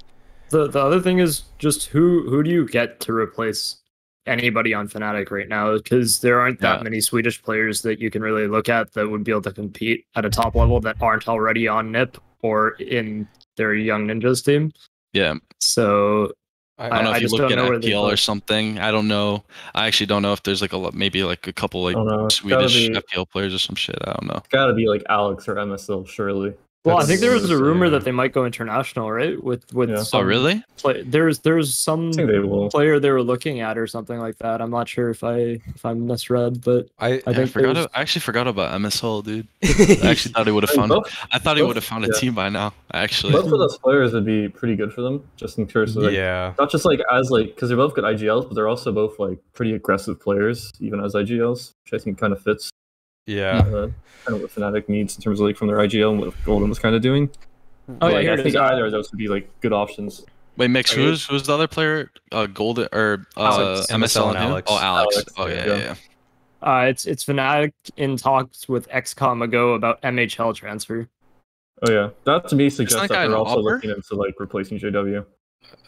The 0.49 0.67
the 0.67 0.79
other 0.79 0.99
thing 0.99 1.19
is 1.19 1.43
just 1.59 1.87
who 1.87 2.29
who 2.29 2.43
do 2.43 2.49
you 2.49 2.67
get 2.67 2.99
to 3.01 3.13
replace 3.13 3.77
anybody 4.25 4.73
on 4.73 4.87
Fnatic 4.87 5.31
right 5.31 5.47
now? 5.47 5.75
Because 5.77 6.19
there 6.21 6.39
aren't 6.39 6.59
that 6.61 6.79
Yeah. 6.79 6.83
many 6.83 7.01
Swedish 7.01 7.41
players 7.41 7.81
that 7.81 7.99
you 7.99 8.09
can 8.11 8.21
really 8.21 8.47
look 8.47 8.69
at 8.69 8.93
that 8.93 9.09
would 9.09 9.23
be 9.23 9.31
able 9.31 9.41
to 9.43 9.51
compete 9.51 10.05
at 10.15 10.25
a 10.25 10.29
top 10.29 10.55
level 10.55 10.79
that 10.81 10.95
aren't 11.01 11.27
already 11.27 11.67
on 11.67 11.91
NIP 11.91 12.17
or 12.41 12.69
in 12.79 13.27
their 13.57 13.73
Young 13.73 14.07
Ninjas 14.07 14.43
team. 14.43 14.71
yeah 15.13 15.35
So 15.59 16.31
I 16.77 16.89
don't 16.89 17.03
know 17.03 17.11
I 17.11 17.17
if 17.17 17.21
you 17.23 17.27
look 17.29 17.51
at 17.51 17.55
know 17.57 17.69
where 17.69 17.79
FPL 17.79 18.01
or 18.11 18.17
something. 18.17 18.79
I 18.79 18.89
don't 18.89 19.07
know. 19.07 19.43
I 19.75 19.85
actually 19.85 20.07
don't 20.07 20.23
know 20.23 20.33
if 20.33 20.41
there's 20.41 20.61
like 20.63 20.73
a 20.73 20.77
lot, 20.77 20.95
maybe 20.95 21.23
like 21.23 21.45
a 21.45 21.53
couple 21.53 21.83
like 21.83 21.95
I 21.95 21.99
don't 21.99 22.07
know. 22.07 22.25
It's 22.25 22.39
gotta 22.39 22.67
Swedish 22.69 22.89
be- 22.89 22.95
FPL 22.95 23.29
players 23.29 23.53
or 23.53 23.59
some 23.59 23.75
shit. 23.75 23.97
I 24.03 24.13
don't 24.13 24.25
know. 24.27 24.37
It's 24.37 24.47
gotta 24.47 24.73
be 24.73 24.87
like 24.87 25.03
Alex 25.09 25.47
or 25.47 25.55
MSL, 25.55 26.07
surely. 26.07 26.53
Well, 26.83 26.97
I 26.97 27.03
think 27.03 27.19
there 27.19 27.31
was 27.31 27.49
a 27.49 27.57
rumor 27.57 27.85
yeah. 27.85 27.91
that 27.91 28.05
they 28.05 28.11
might 28.11 28.33
go 28.33 28.43
international, 28.43 29.11
right? 29.11 29.41
With 29.41 29.71
with 29.73 29.91
Yeah. 29.91 30.03
Oh, 30.13 30.21
really? 30.21 30.63
play, 30.77 31.03
there's 31.03 31.39
there's 31.39 31.77
some 31.77 32.11
they 32.11 32.25
player 32.69 32.99
they 32.99 33.11
were 33.11 33.21
looking 33.21 33.59
at 33.59 33.77
or 33.77 33.85
something 33.85 34.17
like 34.17 34.37
that. 34.39 34.61
I'm 34.61 34.71
not 34.71 34.89
sure 34.89 35.09
if 35.09 35.23
I 35.23 35.61
if 35.75 35.85
I 35.85 35.93
misread, 35.93 36.63
but 36.63 36.87
I, 36.97 37.21
I 37.27 37.31
Yeah, 37.31 37.41
I 37.41 37.45
forgot. 37.45 37.73
there's- 37.75 37.87
I 37.93 38.01
actually 38.01 38.21
forgot 38.21 38.47
about 38.47 38.79
MSL, 38.81 39.23
dude. 39.23 39.47
I 39.63 40.09
actually 40.09 40.33
thought 40.33 40.47
he 40.47 40.51
would 40.51 40.63
have 40.63 40.71
found. 40.71 40.89
both, 40.89 41.15
I 41.31 41.37
thought 41.37 41.57
he 41.57 41.63
would 41.63 41.75
have 41.75 41.85
found 41.85 42.05
a 42.05 42.07
yeah. 42.07 42.19
team 42.19 42.33
by 42.33 42.49
now. 42.49 42.73
Actually, 42.93 43.33
both 43.33 43.45
of 43.45 43.59
those 43.59 43.77
players 43.77 44.13
would 44.13 44.25
be 44.25 44.49
pretty 44.49 44.75
good 44.75 44.91
for 44.91 45.01
them, 45.01 45.23
just 45.37 45.59
in 45.59 45.67
terms 45.67 45.95
of 45.95 46.03
like, 46.03 46.13
yeah. 46.13 46.53
not 46.57 46.71
just 46.71 46.85
like 46.85 46.99
as 47.11 47.29
like 47.29 47.53
because 47.53 47.69
they're 47.69 47.77
both 47.77 47.93
good 47.93 48.05
IGLs, 48.05 48.47
but 48.47 48.55
they're 48.55 48.67
also 48.67 48.91
both 48.91 49.19
like 49.19 49.37
pretty 49.53 49.73
aggressive 49.73 50.19
players, 50.19 50.71
even 50.79 50.99
as 50.99 51.13
IGLs, 51.13 51.73
which 51.83 51.99
I 51.99 52.03
think 52.03 52.17
kind 52.17 52.33
of 52.33 52.41
fits 52.41 52.71
Yeah. 53.27 53.59
uh, 53.59 53.89
kind 54.25 54.35
of 54.35 54.41
what 54.41 54.51
Fnatic 54.51 54.89
needs 54.89 55.15
in 55.15 55.21
terms 55.21 55.39
of 55.39 55.45
like 55.47 55.57
from 55.57 55.67
their 55.67 55.77
IGL 55.77 56.11
and 56.11 56.19
what 56.21 56.33
Golden 56.45 56.69
was 56.69 56.79
kind 56.79 56.95
of 56.95 57.01
doing. 57.01 57.29
Oh, 58.01 58.07
yeah, 58.07 58.13
like, 58.13 58.21
here 58.23 58.33
I 58.33 58.43
think 58.43 58.55
either 58.55 58.85
of 58.85 58.91
those 58.91 59.11
would 59.11 59.17
be 59.17 59.27
like 59.27 59.49
good 59.61 59.73
options. 59.73 60.25
wait, 60.57 60.69
Mix. 60.69 60.91
Okay. 60.93 61.01
Who's 61.01 61.25
who's 61.25 61.43
the 61.43 61.53
other 61.53 61.67
player? 61.67 62.11
Uh, 62.31 62.45
Golden 62.47 62.87
or 62.93 63.25
uh, 63.37 63.81
MSL 63.81 63.87
MSL 63.89 64.27
and 64.29 64.37
and? 64.37 64.45
Alex. 64.49 64.67
Oh, 64.71 64.79
Alex. 64.79 65.15
Alex, 65.15 65.33
Oh 65.37 65.47
yeah, 65.47 65.53
yeah. 65.55 65.65
yeah. 65.65 65.77
yeah. 65.77 65.95
Uh, 66.63 66.85
it's 66.85 67.05
it's 67.05 67.25
Fnatic 67.25 67.73
in 67.97 68.17
talks 68.17 68.69
with 68.69 68.87
x-kom 68.91 69.41
AGO 69.41 69.73
about 69.73 70.01
MHL 70.03 70.53
transfer. 70.55 71.07
Oh 71.87 71.91
yeah, 71.91 72.09
that 72.25 72.47
to 72.49 72.55
me 72.55 72.69
suggests 72.69 72.99
that 73.01 73.09
that 73.09 73.27
they're 73.27 73.35
also 73.37 73.57
AWPer? 73.57 73.63
looking 73.63 73.89
into 73.89 74.15
like 74.15 74.35
replacing 74.39 74.77
JW. 74.79 75.25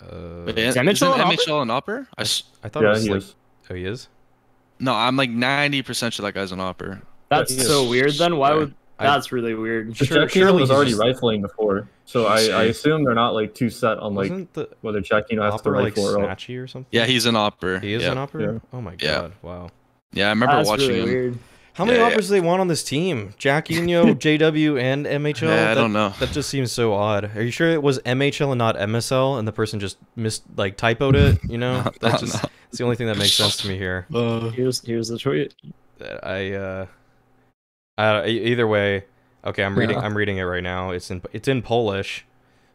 Uh, 0.01 0.43
Wait, 0.45 0.57
Is 0.57 0.75
isn't 0.75 0.85
MHL 0.85 1.13
an 1.13 1.19
AWPer? 1.21 1.37
MHL 1.37 1.61
an 1.61 1.67
AWPer? 1.69 2.07
I 2.17 2.21
s- 2.21 2.43
I 2.63 2.69
thought 2.69 2.83
it 2.83 2.87
was 2.89 3.03
he 3.03 3.09
like. 3.09 3.17
is. 3.19 3.35
Oh, 3.69 3.73
he 3.75 3.85
is. 3.85 4.07
no, 4.79 4.93
I'm 4.93 5.15
like 5.15 5.29
ninety 5.29 5.81
percent 5.83 6.15
sure 6.15 6.23
that 6.25 6.33
guy's 6.33 6.51
an 6.51 6.59
AWPer. 6.59 7.01
That's 7.39 7.51
he 7.53 7.59
is. 7.59 7.67
so 7.67 7.89
weird. 7.89 8.11
Then 8.13 8.37
why 8.37 8.53
would 8.53 8.73
I- 8.99 9.05
that's 9.05 9.31
really 9.31 9.53
weird? 9.55 9.91
Because 9.91 10.07
Sure- 10.07 10.25
Jack 10.27 10.53
was 10.53 10.71
already 10.71 10.91
just- 10.91 11.01
rifling 11.01 11.41
before, 11.41 11.87
so 12.05 12.25
I, 12.27 12.37
I 12.49 12.63
assume 12.65 13.03
they're 13.03 13.13
not 13.15 13.33
like 13.33 13.53
too 13.55 13.69
set 13.69 13.97
on 13.99 14.13
like 14.15 14.53
the 14.53 14.69
whether 14.81 15.01
Jackinho 15.01 15.41
has 15.43 15.53
to 15.61 15.69
opera 15.69 15.81
like 15.81 15.97
rifle 15.97 16.15
or 16.15 16.21
not. 16.21 16.37
snatchy 16.37 16.61
or 16.63 16.67
something? 16.67 16.87
Yeah, 16.91 17.05
he's 17.05 17.25
an 17.25 17.35
AWPer. 17.35 17.81
he 17.81 17.93
is 17.93 18.03
yeah. 18.03 18.11
an 18.11 18.17
AWPer. 18.19 18.53
Yeah. 18.53 18.59
Oh 18.71 18.81
my 18.81 18.91
Yeah. 18.99 19.13
god! 19.21 19.31
Wow. 19.41 19.69
Yeah, 20.13 20.27
I 20.27 20.29
remember 20.29 20.55
That's 20.57 20.69
watching 20.69 20.89
really 20.89 20.99
him. 21.01 21.05
weird. 21.09 21.37
How 21.73 21.85
many 21.85 21.97
Yeah, 21.97 22.09
yeah. 22.09 22.15
AWPers 22.15 22.21
do 22.21 22.27
they 22.27 22.41
want 22.41 22.61
on 22.61 22.67
this 22.67 22.83
team? 22.83 23.33
Jack 23.39 23.71
Eno, 23.71 24.13
JW, 24.13 24.79
and 24.79 25.07
MHL. 25.07 25.41
Yeah, 25.47 25.53
I 25.53 25.55
That- 25.55 25.73
don't 25.73 25.91
know. 25.91 26.09
That 26.19 26.29
just 26.31 26.47
seems 26.51 26.71
so 26.71 26.93
odd. 26.93 27.35
Are 27.35 27.41
you 27.41 27.49
sure 27.49 27.67
it 27.71 27.81
was 27.81 27.97
MHL 28.05 28.51
and 28.51 28.59
not 28.59 28.77
MSL, 28.77 29.39
and 29.39 29.47
the 29.47 29.51
person 29.51 29.79
just 29.79 29.97
missed 30.15 30.43
like 30.55 30.77
typoed 30.77 31.15
it? 31.15 31.39
You 31.49 31.57
know, 31.57 31.77
No, 31.81 31.83
that 32.01 32.11
no, 32.13 32.17
just 32.19 32.43
no. 32.43 32.49
it's 32.69 32.77
the 32.77 32.83
only 32.83 32.95
thing 32.95 33.07
that 33.07 33.17
makes 33.17 33.33
sense 33.33 33.57
to 33.57 33.67
me 33.67 33.75
here. 33.77 34.05
Uh, 34.13 34.49
Here's 34.51 34.85
here's 34.85 35.07
the 35.07 35.17
tweet. 35.17 35.55
That 35.97 36.25
I 36.25 36.53
uh, 36.53 36.85
uh, 37.97 38.23
e- 38.25 38.45
either 38.51 38.67
way. 38.67 39.05
Okay, 39.45 39.63
I'm 39.63 39.77
reading. 39.77 39.97
Yeah. 39.97 40.03
I'm 40.03 40.15
reading 40.15 40.37
it 40.37 40.43
right 40.43 40.63
now. 40.63 40.91
It's 40.91 41.11
in 41.11 41.21
it's 41.33 41.47
in 41.47 41.61
Polish, 41.61 42.25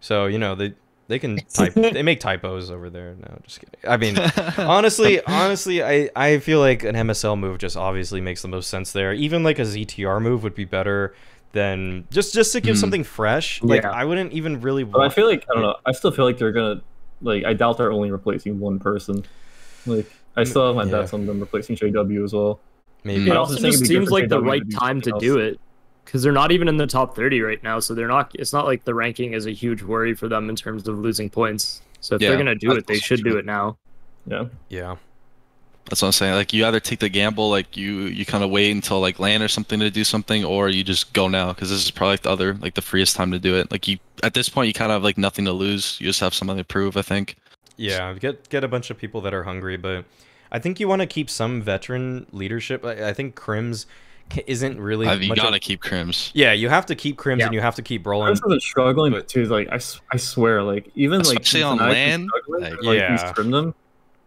so 0.01 0.27
you 0.27 0.39
know 0.39 0.55
they 0.55 0.75
they 1.09 1.19
can 1.19 1.37
type. 1.53 1.73
they 1.75 2.03
make 2.03 2.21
typos 2.21 2.71
over 2.71 2.91
there. 2.91 3.15
No, 3.19 3.39
just 3.43 3.61
kidding. 3.61 3.75
I 3.89 3.97
mean, 3.97 4.19
honestly, 4.59 5.23
honestly, 5.25 5.83
I, 5.83 6.11
I 6.15 6.39
feel 6.39 6.61
like 6.61 6.85
an 6.85 6.95
MSL 6.95 7.39
move 7.39 7.59
just 7.59 7.77
obviously 7.77 8.21
makes 8.21 8.43
the 8.43 8.49
most 8.49 8.69
sense 8.69 8.93
there. 8.93 9.13
Even 9.15 9.43
like 9.43 9.59
a 9.59 9.63
ZTR 9.63 10.21
move 10.21 10.43
would 10.43 10.55
be 10.55 10.67
better 10.67 11.15
than 11.53 12.07
just 12.11 12.35
just 12.35 12.53
to 12.53 12.61
give 12.61 12.77
Hmm. 12.77 12.81
something 12.81 13.05
fresh. 13.05 13.63
Like 13.63 13.83
Yeah. 13.83 13.91
I 13.91 14.05
wouldn't 14.05 14.33
even 14.35 14.61
really. 14.61 14.85
But 14.85 15.01
I 15.01 15.09
feel 15.09 15.27
like 15.27 15.45
I 15.51 15.55
don't 15.55 15.63
know. 15.63 15.77
I 15.87 15.93
still 15.93 16.11
feel 16.11 16.27
like 16.27 16.37
they're 16.37 16.53
gonna 16.53 16.83
like. 17.23 17.45
I 17.45 17.55
doubt 17.55 17.79
they're 17.79 17.93
only 17.93 18.11
replacing 18.11 18.61
one 18.61 18.79
person. 18.79 19.25
Like 19.87 20.07
I 20.37 20.45
still 20.45 20.67
have 20.67 20.77
my 20.77 20.85
Yeah. 20.85 21.01
bets 21.01 21.15
on 21.15 21.25
them 21.25 21.41
replacing 21.41 21.77
JW 21.77 22.23
as 22.25 22.35
well. 22.35 22.61
Maybe. 23.05 23.31
It 23.31 23.37
also 23.37 23.55
also 23.55 23.67
just 23.67 23.83
it'd 23.83 23.89
be 23.89 23.95
good 23.95 24.01
seems 24.01 24.11
like 24.11 24.29
the 24.29 24.43
right 24.43 24.63
time 24.71 25.01
to 25.03 25.11
something 25.11 25.29
do 25.29 25.39
it 25.39 25.61
because 26.05 26.23
they're 26.23 26.33
not 26.33 26.53
even 26.53 26.69
in 26.69 26.79
the 26.79 26.87
top 26.87 27.15
30 27.15 27.43
right 27.43 27.63
now. 27.63 27.81
So 27.81 27.95
they're 27.95 28.09
not. 28.09 28.31
It's 28.35 28.53
not 28.53 28.65
like 28.65 28.85
the 28.85 28.95
ranking 28.95 29.35
is 29.35 29.47
a 29.47 29.51
huge 29.51 29.83
worry 29.83 30.15
for 30.15 30.27
them 30.27 30.49
in 30.49 30.57
terms 30.57 30.89
of 30.89 30.99
losing 30.99 31.29
points. 31.29 31.83
So 32.01 32.15
if 32.15 32.23
Yeah, 32.23 32.31
they're 32.31 32.39
gonna 32.39 32.55
do 32.55 32.73
it, 32.73 32.87
they 32.87 32.95
also 32.95 33.05
should 33.05 33.25
do 33.25 33.37
it 33.37 33.45
now. 33.45 33.77
Yeah. 34.27 34.47
Yeah. 34.69 34.97
That's 35.89 36.03
what 36.03 36.09
I'm 36.09 36.13
saying. 36.13 36.35
Like 36.35 36.53
you 36.53 36.67
either 36.67 36.81
take 36.81 36.99
the 36.99 37.09
gamble, 37.09 37.51
like 37.51 37.77
you 37.77 38.03
you 38.03 38.27
kind 38.27 38.45
of 38.45 38.51
wait 38.51 38.71
until 38.71 39.01
like 39.01 39.19
land 39.19 39.43
or 39.43 39.49
something 39.49 39.81
to 39.81 39.91
do 39.91 40.05
something, 40.05 40.45
or 40.45 40.69
you 40.69 40.85
just 40.85 41.13
go 41.15 41.29
now 41.29 41.53
because 41.53 41.71
this 41.71 41.85
is 41.85 41.91
probably 41.91 42.13
like 42.13 42.23
the 42.23 42.31
other 42.31 42.55
like 42.55 42.75
the 42.75 42.83
freest 42.83 43.17
time 43.17 43.31
to 43.33 43.39
do 43.39 43.57
it. 43.57 43.71
Like 43.71 43.89
you 43.89 43.99
at 44.23 44.35
this 44.35 44.49
point, 44.49 44.69
you 44.69 44.75
kind 44.75 44.91
of 44.91 44.97
have 44.97 45.05
like 45.05 45.19
nothing 45.19 45.45
to 45.47 45.53
lose. 45.53 45.99
You 46.01 46.07
just 46.07 46.21
have 46.21 46.35
something 46.35 46.57
to 46.57 46.65
prove. 46.65 46.97
I 46.97 47.03
think. 47.03 47.37
Yeah, 47.77 48.13
get 48.15 48.49
get 48.49 48.65
a 48.65 48.69
bunch 48.69 48.91
of 48.91 48.99
people 48.99 49.21
that 49.23 49.33
are 49.33 49.45
hungry, 49.45 49.77
but 49.77 50.05
I 50.53 50.59
think 50.59 50.81
you 50.81 50.89
want 50.89 51.01
to 51.03 51.07
keep 51.07 51.29
some 51.31 51.61
veteran 51.63 52.27
leadership. 52.33 52.85
I, 52.85 53.09
I 53.09 53.13
think 53.13 53.35
KRIMZ 53.37 53.87
isn't 54.47 54.81
really. 54.81 55.07
Uh, 55.07 55.15
you 55.15 55.35
gotta 55.35 55.59
keep 55.59 55.83
KRIMZ. 55.83 56.33
yeah, 56.35 56.53
you 56.53 56.69
have 56.69 56.87
to 56.87 56.95
keep 56.95 57.17
KRIMZ 57.19 57.39
Yeah. 57.39 57.45
and 57.47 57.55
you 57.55 57.61
have 57.61 57.75
to 57.77 57.83
keep 57.83 58.03
I 58.07 58.11
Brollan. 58.11 58.31
was 58.31 58.43
really 58.43 58.61
struggling 58.61 59.13
but- 59.13 59.29
too. 59.29 59.45
Like 59.47 59.69
I, 59.71 59.81
I 60.13 60.17
swear, 60.17 60.63
like 60.63 60.91
even 60.95 61.23
like 61.23 61.41
Especially 61.41 61.63
on 61.63 61.79
land, 61.79 62.31
like- 62.49 62.73
like, 62.83 62.99
Yeah. 62.99 63.33
he's 63.35 63.51
them. 63.51 63.75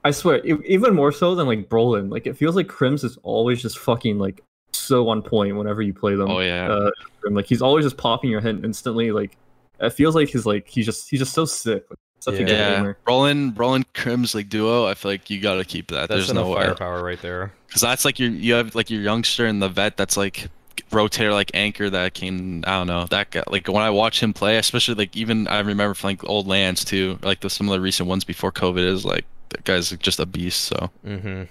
I 0.04 0.10
swear, 0.12 0.44
even 0.46 0.96
more 0.96 1.12
so 1.12 1.36
than 1.36 1.46
like 1.46 1.70
Brollan. 1.70 2.12
Like 2.12 2.26
it 2.26 2.36
feels 2.36 2.56
like 2.56 2.68
KRIMZ 2.68 3.04
is 3.04 3.18
always 3.24 3.62
just 3.62 3.78
fucking 3.78 4.18
like 4.18 4.42
so 4.74 5.08
on 5.10 5.22
point 5.22 5.56
whenever 5.56 5.82
you 5.84 5.94
play 5.94 6.16
them. 6.16 6.30
Oh 6.32 6.40
yeah. 6.40 6.68
Uh, 6.68 6.90
like 7.30 7.46
he's 7.46 7.62
always 7.62 7.86
just 7.86 7.98
popping 7.98 8.32
your 8.32 8.42
head 8.42 8.62
instantly. 8.64 9.12
Like 9.12 9.38
it 9.80 9.92
feels 9.92 10.16
like 10.16 10.30
he's 10.30 10.46
like 10.48 10.68
he's 10.68 10.86
just 10.88 11.10
he's 11.10 11.20
just 11.20 11.34
so 11.34 11.46
sick. 11.46 11.86
Like, 11.90 12.00
such 12.22 12.36
a 12.36 12.38
good 12.40 12.50
yeah. 12.50 12.76
gamer. 12.78 12.98
Brollan, 13.06 13.54
Brollan, 13.54 13.84
KRIMZ 13.94 14.34
like 14.36 14.48
duo. 14.50 14.86
I 14.88 14.94
feel 14.94 15.12
like 15.12 15.30
you 15.30 15.42
gotta 15.42 15.66
keep 15.66 15.88
that. 15.90 16.08
That's 16.08 16.10
There's 16.10 16.30
enough 16.30 16.46
no 16.46 16.52
way. 16.52 16.64
firepower 16.64 17.04
right 17.04 17.22
there. 17.22 17.52
Because 17.68 17.82
that's 17.82 18.06
like 18.06 18.20
your 18.20 18.30
you 18.30 18.54
have 18.54 18.74
like 18.76 18.90
your 18.90 19.02
youngster 19.02 19.46
and 19.46 19.62
the 19.62 19.68
vet 19.70 19.98
that's 19.98 20.16
like 20.18 20.48
rotator 20.92 21.32
like 21.32 21.52
anchor 21.54 21.90
that 21.90 22.14
can 22.14 22.64
I 22.66 22.72
don't 22.80 22.88
know 22.88 23.06
that 23.08 23.32
guy 23.32 23.44
like 23.48 23.68
when 23.68 23.78
I 23.84 23.90
watch 23.90 24.22
him 24.24 24.34
play, 24.34 24.58
especially 24.58 24.96
like 24.96 25.16
even 25.18 25.48
I 25.48 25.60
remember 25.60 25.94
from 25.94 26.10
like 26.12 26.24
old 26.30 26.48
lands 26.48 26.86
too, 26.86 27.20
like 27.22 27.42
the 27.42 27.50
some 27.50 27.68
of 27.68 27.74
the 27.74 27.82
recent 27.82 28.08
ones 28.10 28.24
before 28.24 28.52
COVID 28.52 28.86
is 28.86 29.04
like 29.06 29.26
that 29.50 29.64
guy's 29.66 29.90
just 29.92 30.20
a 30.20 30.26
beast. 30.26 30.62
So 30.62 30.90
Mm-hmm. 31.06 31.44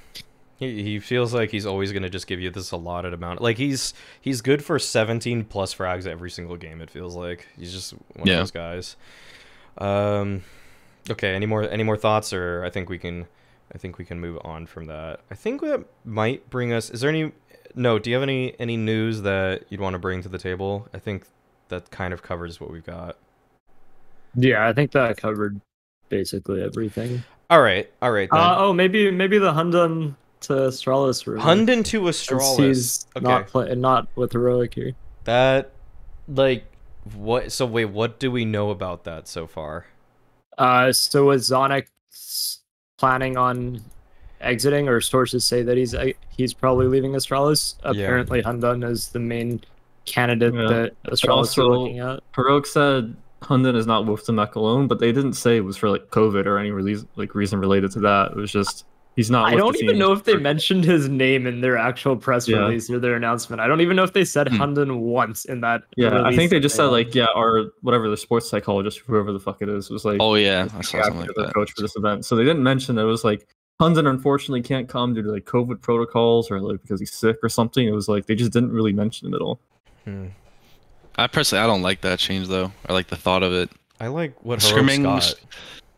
He, 0.58 0.82
he 0.82 0.98
feels 0.98 1.32
like 1.32 1.50
he's 1.50 1.64
always 1.64 1.90
gonna 1.90 2.10
just 2.10 2.26
give 2.26 2.38
you 2.38 2.50
this 2.50 2.70
allotted 2.70 3.14
amount. 3.14 3.40
Like 3.40 3.56
he's 3.56 3.94
he's 4.20 4.42
good 4.42 4.62
for 4.62 4.78
17 4.78 5.44
plus 5.46 5.74
frags 5.74 6.06
every 6.06 6.30
single 6.30 6.56
game. 6.58 6.82
It 6.82 6.90
feels 6.90 7.16
like 7.16 7.48
he's 7.58 7.72
just 7.72 7.92
one 8.14 8.26
Yeah. 8.26 8.34
of 8.34 8.38
those 8.40 8.50
guys. 8.50 8.96
Um, 9.78 10.42
okay. 11.08 11.34
Any 11.34 11.46
more 11.46 11.62
any 11.68 11.82
more 11.82 11.96
thoughts, 11.96 12.32
or 12.32 12.64
I 12.64 12.70
think 12.70 12.88
we 12.88 12.98
can 12.98 13.26
I 13.74 13.78
think 13.78 13.98
we 13.98 14.04
can 14.04 14.20
move 14.20 14.38
on 14.42 14.66
from 14.66 14.86
that. 14.86 15.20
I 15.30 15.34
think 15.34 15.60
that 15.62 15.84
might 16.04 16.48
bring 16.50 16.72
us. 16.72 16.90
Is 16.90 17.00
there 17.00 17.10
any? 17.10 17.32
No. 17.74 17.98
Do 17.98 18.10
you 18.10 18.16
have 18.16 18.22
any 18.22 18.58
any 18.58 18.76
news 18.76 19.22
that 19.22 19.64
you'd 19.68 19.80
want 19.80 19.94
to 19.94 19.98
bring 19.98 20.22
to 20.22 20.28
the 20.28 20.38
table? 20.38 20.88
I 20.92 20.98
think 20.98 21.26
that 21.68 21.90
kind 21.90 22.12
of 22.12 22.22
covers 22.22 22.60
what 22.60 22.70
we've 22.70 22.84
got. 22.84 23.16
Yeah, 24.34 24.68
I 24.68 24.72
think 24.72 24.92
that 24.92 25.16
covered 25.16 25.60
basically 26.08 26.62
everything. 26.62 27.22
All 27.48 27.62
right. 27.62 27.90
All 28.02 28.12
right. 28.12 28.28
Uh, 28.30 28.56
oh, 28.58 28.72
maybe 28.72 29.10
maybe 29.10 29.38
the 29.38 29.52
HUNDEN 29.52 30.16
to 30.42 30.52
Astralis 30.52 31.26
rumor. 31.26 31.40
Hunden 31.40 31.82
to 31.84 32.02
Astralis. 32.02 32.58
He's 32.58 33.06
Okay. 33.16 33.24
not 33.24 33.48
play, 33.48 33.74
not 33.74 34.08
with 34.16 34.32
heroic 34.32 34.74
here. 34.74 34.92
That 35.24 35.72
like 36.28 36.64
what 37.16 37.52
so 37.52 37.66
wait, 37.66 37.86
what 37.86 38.18
do 38.18 38.30
we 38.30 38.44
know 38.44 38.70
about 38.70 39.04
that 39.04 39.26
so 39.28 39.46
far? 39.46 39.86
Uh, 40.60 40.92
so 40.92 41.24
was 41.24 41.48
Zonic 41.48 41.86
planning 42.98 43.36
on 43.36 43.80
exiting, 44.42 44.88
or 44.88 45.00
sources 45.00 45.44
say 45.44 45.62
that 45.62 45.76
he's 45.76 45.94
uh, 45.94 46.08
he's 46.28 46.52
probably 46.54 46.86
leaving 46.86 47.12
Astralis? 47.12 47.76
Yeah. 47.82 47.90
Apparently, 47.92 48.42
HUNDEN 48.42 48.84
is 48.84 49.08
the 49.08 49.18
main 49.20 49.62
candidate 50.04 50.54
Yeah. 50.54 50.68
that 50.68 51.02
Astralis 51.04 51.28
also- 51.28 51.62
are 51.70 51.76
looking 51.78 51.98
at. 52.00 52.20
Heroic 52.36 52.66
said 52.66 53.16
Hunden 53.42 53.74
is 53.74 53.86
not 53.86 54.04
with 54.06 54.26
the 54.26 54.32
mech 54.32 54.54
alone, 54.54 54.86
but 54.86 54.98
they 54.98 55.12
didn't 55.12 55.32
say 55.32 55.56
it 55.56 55.64
was 55.64 55.76
for 55.78 55.88
like 55.88 56.08
COVID 56.10 56.44
or 56.46 56.58
any 56.58 56.70
release, 56.72 57.04
like 57.16 57.34
reason 57.34 57.58
related 57.58 57.90
to 57.92 58.00
that. 58.00 58.32
It 58.32 58.36
was 58.36 58.52
just 58.52 58.84
he's 59.20 59.30
not. 59.30 59.52
I 59.52 59.54
don't 59.56 59.76
even 59.82 59.98
know 59.98 60.12
if 60.12 60.24
they 60.24 60.36
mentioned 60.36 60.82
his 60.84 61.08
name 61.10 61.46
in 61.46 61.60
their 61.60 61.76
actual 61.76 62.16
press 62.16 62.48
Yeah. 62.48 62.60
release 62.60 62.88
or 62.88 62.98
their 62.98 63.14
announcement. 63.16 63.60
I 63.60 63.66
don't 63.66 63.82
even 63.82 63.94
know 63.96 64.02
if 64.02 64.14
they 64.14 64.24
said 64.24 64.48
Hmm. 64.48 64.56
Hunden 64.56 65.00
once 65.00 65.44
in 65.44 65.60
that. 65.60 65.82
Yeah, 65.96 66.22
I 66.24 66.34
think 66.34 66.50
they 66.50 66.58
just 66.60 66.74
said 66.74 66.84
had. 66.84 66.92
like 66.92 67.14
yeah, 67.14 67.26
or 67.36 67.72
whatever 67.82 68.08
the 68.08 68.16
sports 68.16 68.48
psychologist, 68.48 69.00
whoever 69.06 69.30
the 69.32 69.38
fuck 69.40 69.58
it 69.60 69.68
is, 69.68 69.90
was 69.90 70.06
like 70.06 70.16
oh 70.20 70.36
yeah, 70.36 70.68
I 70.74 70.80
saw 70.80 71.02
something 71.02 71.20
like 71.20 71.28
active 71.30 71.44
that. 71.46 71.54
coach 71.54 71.72
for 71.72 71.82
this 71.82 71.94
event. 71.96 72.24
So 72.24 72.34
they 72.36 72.44
didn't 72.44 72.62
mention 72.62 72.94
that 72.96 73.02
it 73.02 73.12
was 73.16 73.24
like 73.24 73.46
Hunden 73.78 74.06
unfortunately 74.06 74.62
can't 74.62 74.88
come 74.88 75.12
due 75.14 75.22
to 75.22 75.30
like 75.30 75.44
COVID 75.44 75.82
protocols 75.82 76.50
or 76.50 76.60
like 76.60 76.80
because 76.82 76.98
he's 77.00 77.12
sick 77.12 77.36
or 77.42 77.48
something. 77.50 77.86
It 77.86 77.92
was 77.92 78.08
like 78.08 78.24
they 78.26 78.34
just 78.34 78.52
didn't 78.52 78.72
really 78.72 78.92
mention 78.94 79.28
it 79.28 79.36
at 79.36 79.42
all. 79.42 79.60
Hmm. 80.06 80.26
I 81.16 81.26
personally 81.26 81.62
I 81.62 81.66
don't 81.66 81.82
like 81.82 82.00
that 82.00 82.18
change 82.18 82.48
though. 82.48 82.72
I 82.88 82.94
like 82.94 83.08
the 83.08 83.16
thought 83.16 83.42
of 83.42 83.52
it. 83.52 83.70
I 84.00 84.06
like 84.06 84.34
what 84.44 84.62
Heroic's 84.62 84.96
Scrimming, 84.96 85.34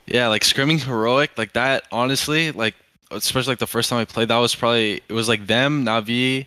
yeah, 0.07 0.27
like 0.27 0.43
scrimming 0.43 0.83
heroic 0.83 1.31
like 1.39 1.53
that. 1.53 1.85
Honestly, 1.93 2.51
like 2.51 2.75
especially 3.13 3.53
like 3.53 3.59
the 3.59 3.67
first 3.67 3.91
time 3.91 3.99
I 4.01 4.05
played, 4.05 4.29
that 4.29 4.39
was 4.39 4.55
probably 4.55 5.03
it 5.09 5.13
was 5.13 5.29
like 5.29 5.47
them 5.47 5.85
Navi. 5.85 6.47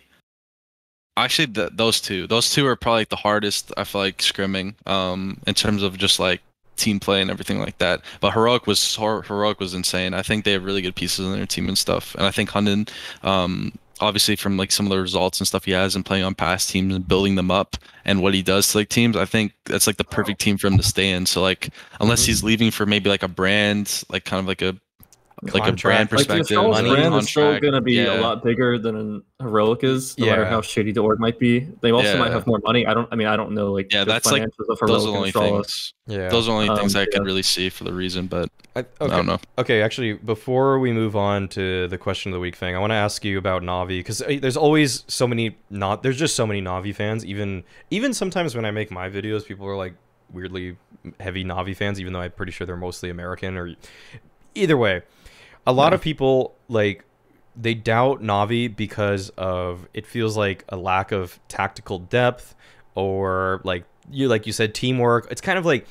Actually, 1.18 1.46
th 1.48 1.70
those 1.72 2.00
two, 2.00 2.26
those 2.26 2.50
two 2.52 2.66
are 2.66 2.76
probably 2.76 3.00
like 3.02 3.08
the 3.08 3.16
hardest. 3.16 3.72
I 3.76 3.84
feel 3.84 4.02
like 4.02 4.18
scrimming, 4.18 4.74
um, 4.86 5.38
in 5.46 5.54
terms 5.54 5.82
of 5.82 5.96
just 5.96 6.20
like 6.20 6.42
team 6.76 7.00
play 7.00 7.22
and 7.22 7.30
everything 7.30 7.58
like 7.58 7.78
that. 7.78 8.02
But 8.20 8.32
heroic 8.34 8.66
was 8.66 8.96
Hero- 8.96 9.22
heroic 9.22 9.58
was 9.60 9.72
insane. 9.72 10.12
I 10.12 10.22
think 10.22 10.44
they 10.44 10.52
have 10.52 10.64
really 10.64 10.82
good 10.82 10.94
pieces 10.94 11.24
in 11.26 11.32
their 11.32 11.46
team 11.46 11.68
and 11.68 11.78
stuff. 11.78 12.14
And 12.16 12.26
I 12.26 12.30
think 12.30 12.50
Hunden, 12.50 12.86
um, 13.22 13.72
obviously 13.98 14.36
from 14.36 14.58
like 14.58 14.70
some 14.70 14.84
of 14.84 14.90
the 14.90 15.00
results 15.00 15.40
and 15.40 15.48
stuff 15.48 15.64
he 15.64 15.70
has 15.72 15.96
and 15.96 16.04
playing 16.04 16.22
on 16.24 16.34
past 16.34 16.68
teams 16.68 16.94
and 16.94 17.08
building 17.08 17.34
them 17.36 17.50
up 17.50 17.78
and 18.04 18.20
what 18.20 18.34
he 18.34 18.42
does 18.42 18.70
to 18.72 18.78
like 18.78 18.90
teams, 18.90 19.16
I 19.16 19.24
think 19.24 19.52
that's 19.64 19.86
like 19.86 19.96
the 19.96 20.04
perfect 20.04 20.38
team 20.38 20.58
for 20.58 20.66
him 20.66 20.76
to 20.76 20.82
stay 20.82 21.08
in. 21.10 21.24
So 21.24 21.40
like 21.40 21.70
unless 21.98 22.24
Mhm. 22.24 22.26
he's 22.26 22.44
leaving 22.44 22.70
for 22.70 22.84
maybe 22.84 23.08
like 23.08 23.22
a 23.22 23.28
brand, 23.28 24.02
like 24.10 24.26
kind 24.26 24.40
of 24.40 24.46
like 24.46 24.60
a 24.60 24.76
like 25.42 25.64
a 25.64 25.66
Contract. 25.66 25.82
brand 25.82 26.00
Like 26.00 26.08
the 26.08 26.16
perspective, 26.16 26.58
Astralis 26.58 26.70
money, 26.72 26.90
brand 26.90 27.14
is 27.16 27.28
still 27.28 27.60
going 27.60 27.74
to 27.74 27.80
be 27.82 27.92
yeah. 27.94 28.18
a 28.18 28.20
lot 28.20 28.42
bigger 28.42 28.78
than 28.78 29.22
Heroic 29.40 29.84
is, 29.84 30.16
no 30.18 30.26
matter 30.26 30.46
how 30.46 30.62
shitty 30.62 30.94
the 30.94 31.00
org 31.00 31.20
might 31.20 31.38
be. 31.38 31.68
They 31.82 31.90
also 31.90 32.14
Yeah. 32.14 32.18
might 32.18 32.32
have 32.32 32.46
more 32.46 32.58
money. 32.64 32.86
I 32.86 32.94
don't. 32.94 33.06
I 33.12 33.16
mean, 33.16 33.26
I 33.26 33.36
don't 33.36 33.52
know 33.52 33.70
like 33.72 33.92
Yeah, 33.92 34.04
that's, 34.04 34.30
like, 34.30 34.42
financials 34.42 34.68
of 34.70 34.78
those 34.78 35.04
are 35.04 35.10
the 35.10 35.16
only 35.16 35.32
things. 35.32 35.92
Yeah. 36.06 36.28
Those 36.30 36.48
are 36.48 36.52
the 36.52 36.56
only 36.56 36.68
Um, 36.70 36.78
things 36.78 36.96
I 36.96 37.00
yeah. 37.00 37.06
could 37.12 37.24
really 37.24 37.42
see 37.42 37.68
for 37.68 37.84
the 37.84 37.92
reason, 37.92 38.28
but 38.28 38.48
I, 38.74 38.84
I 39.00 39.06
don't 39.08 39.26
know. 39.26 39.38
Okay, 39.58 39.82
actually, 39.82 40.14
before 40.14 40.78
we 40.78 40.92
move 40.92 41.16
on 41.16 41.48
to 41.48 41.86
the 41.88 41.98
question 41.98 42.32
of 42.32 42.36
the 42.36 42.40
week 42.40 42.56
thing, 42.56 42.74
I 42.74 42.78
want 42.78 42.92
to 42.92 42.96
ask 42.96 43.24
you 43.24 43.36
about 43.36 43.62
Navi 43.62 43.98
because 43.98 44.22
there's 44.26 44.56
always 44.56 45.04
so 45.06 45.26
many 45.28 45.56
not. 45.68 46.02
There's 46.02 46.18
just 46.18 46.34
so 46.34 46.46
many 46.46 46.62
Navi 46.62 46.94
fans. 46.94 47.26
Even 47.26 47.62
even 47.90 48.14
sometimes 48.14 48.54
when 48.54 48.64
I 48.64 48.70
make 48.70 48.90
my 48.90 49.10
videos, 49.10 49.44
people 49.44 49.66
are 49.66 49.76
like 49.76 49.94
weirdly 50.32 50.76
heavy 51.20 51.44
Navi 51.44 51.76
fans, 51.76 52.00
even 52.00 52.12
though 52.14 52.20
I'm 52.20 52.32
pretty 52.32 52.52
sure 52.52 52.66
they're 52.66 52.76
mostly 52.76 53.10
American. 53.10 53.56
Or 53.56 53.74
either 54.54 54.76
way, 54.76 55.02
a 55.66 55.72
lot 55.72 55.92
Yeah. 55.92 55.96
of 55.96 56.00
people 56.02 56.54
like 56.68 57.04
they 57.58 57.74
doubt 57.74 58.22
Navi 58.22 58.74
because 58.74 59.30
of 59.30 59.88
it 59.94 60.06
feels 60.06 60.36
like 60.36 60.64
a 60.68 60.76
lack 60.76 61.10
of 61.12 61.38
tactical 61.48 61.98
depth 61.98 62.54
or 62.94 63.60
like 63.64 63.84
you 64.10 64.28
like 64.28 64.46
you 64.46 64.52
said 64.52 64.74
teamwork. 64.74 65.26
It's 65.30 65.40
kind 65.40 65.58
of 65.58 65.64
like 65.66 65.86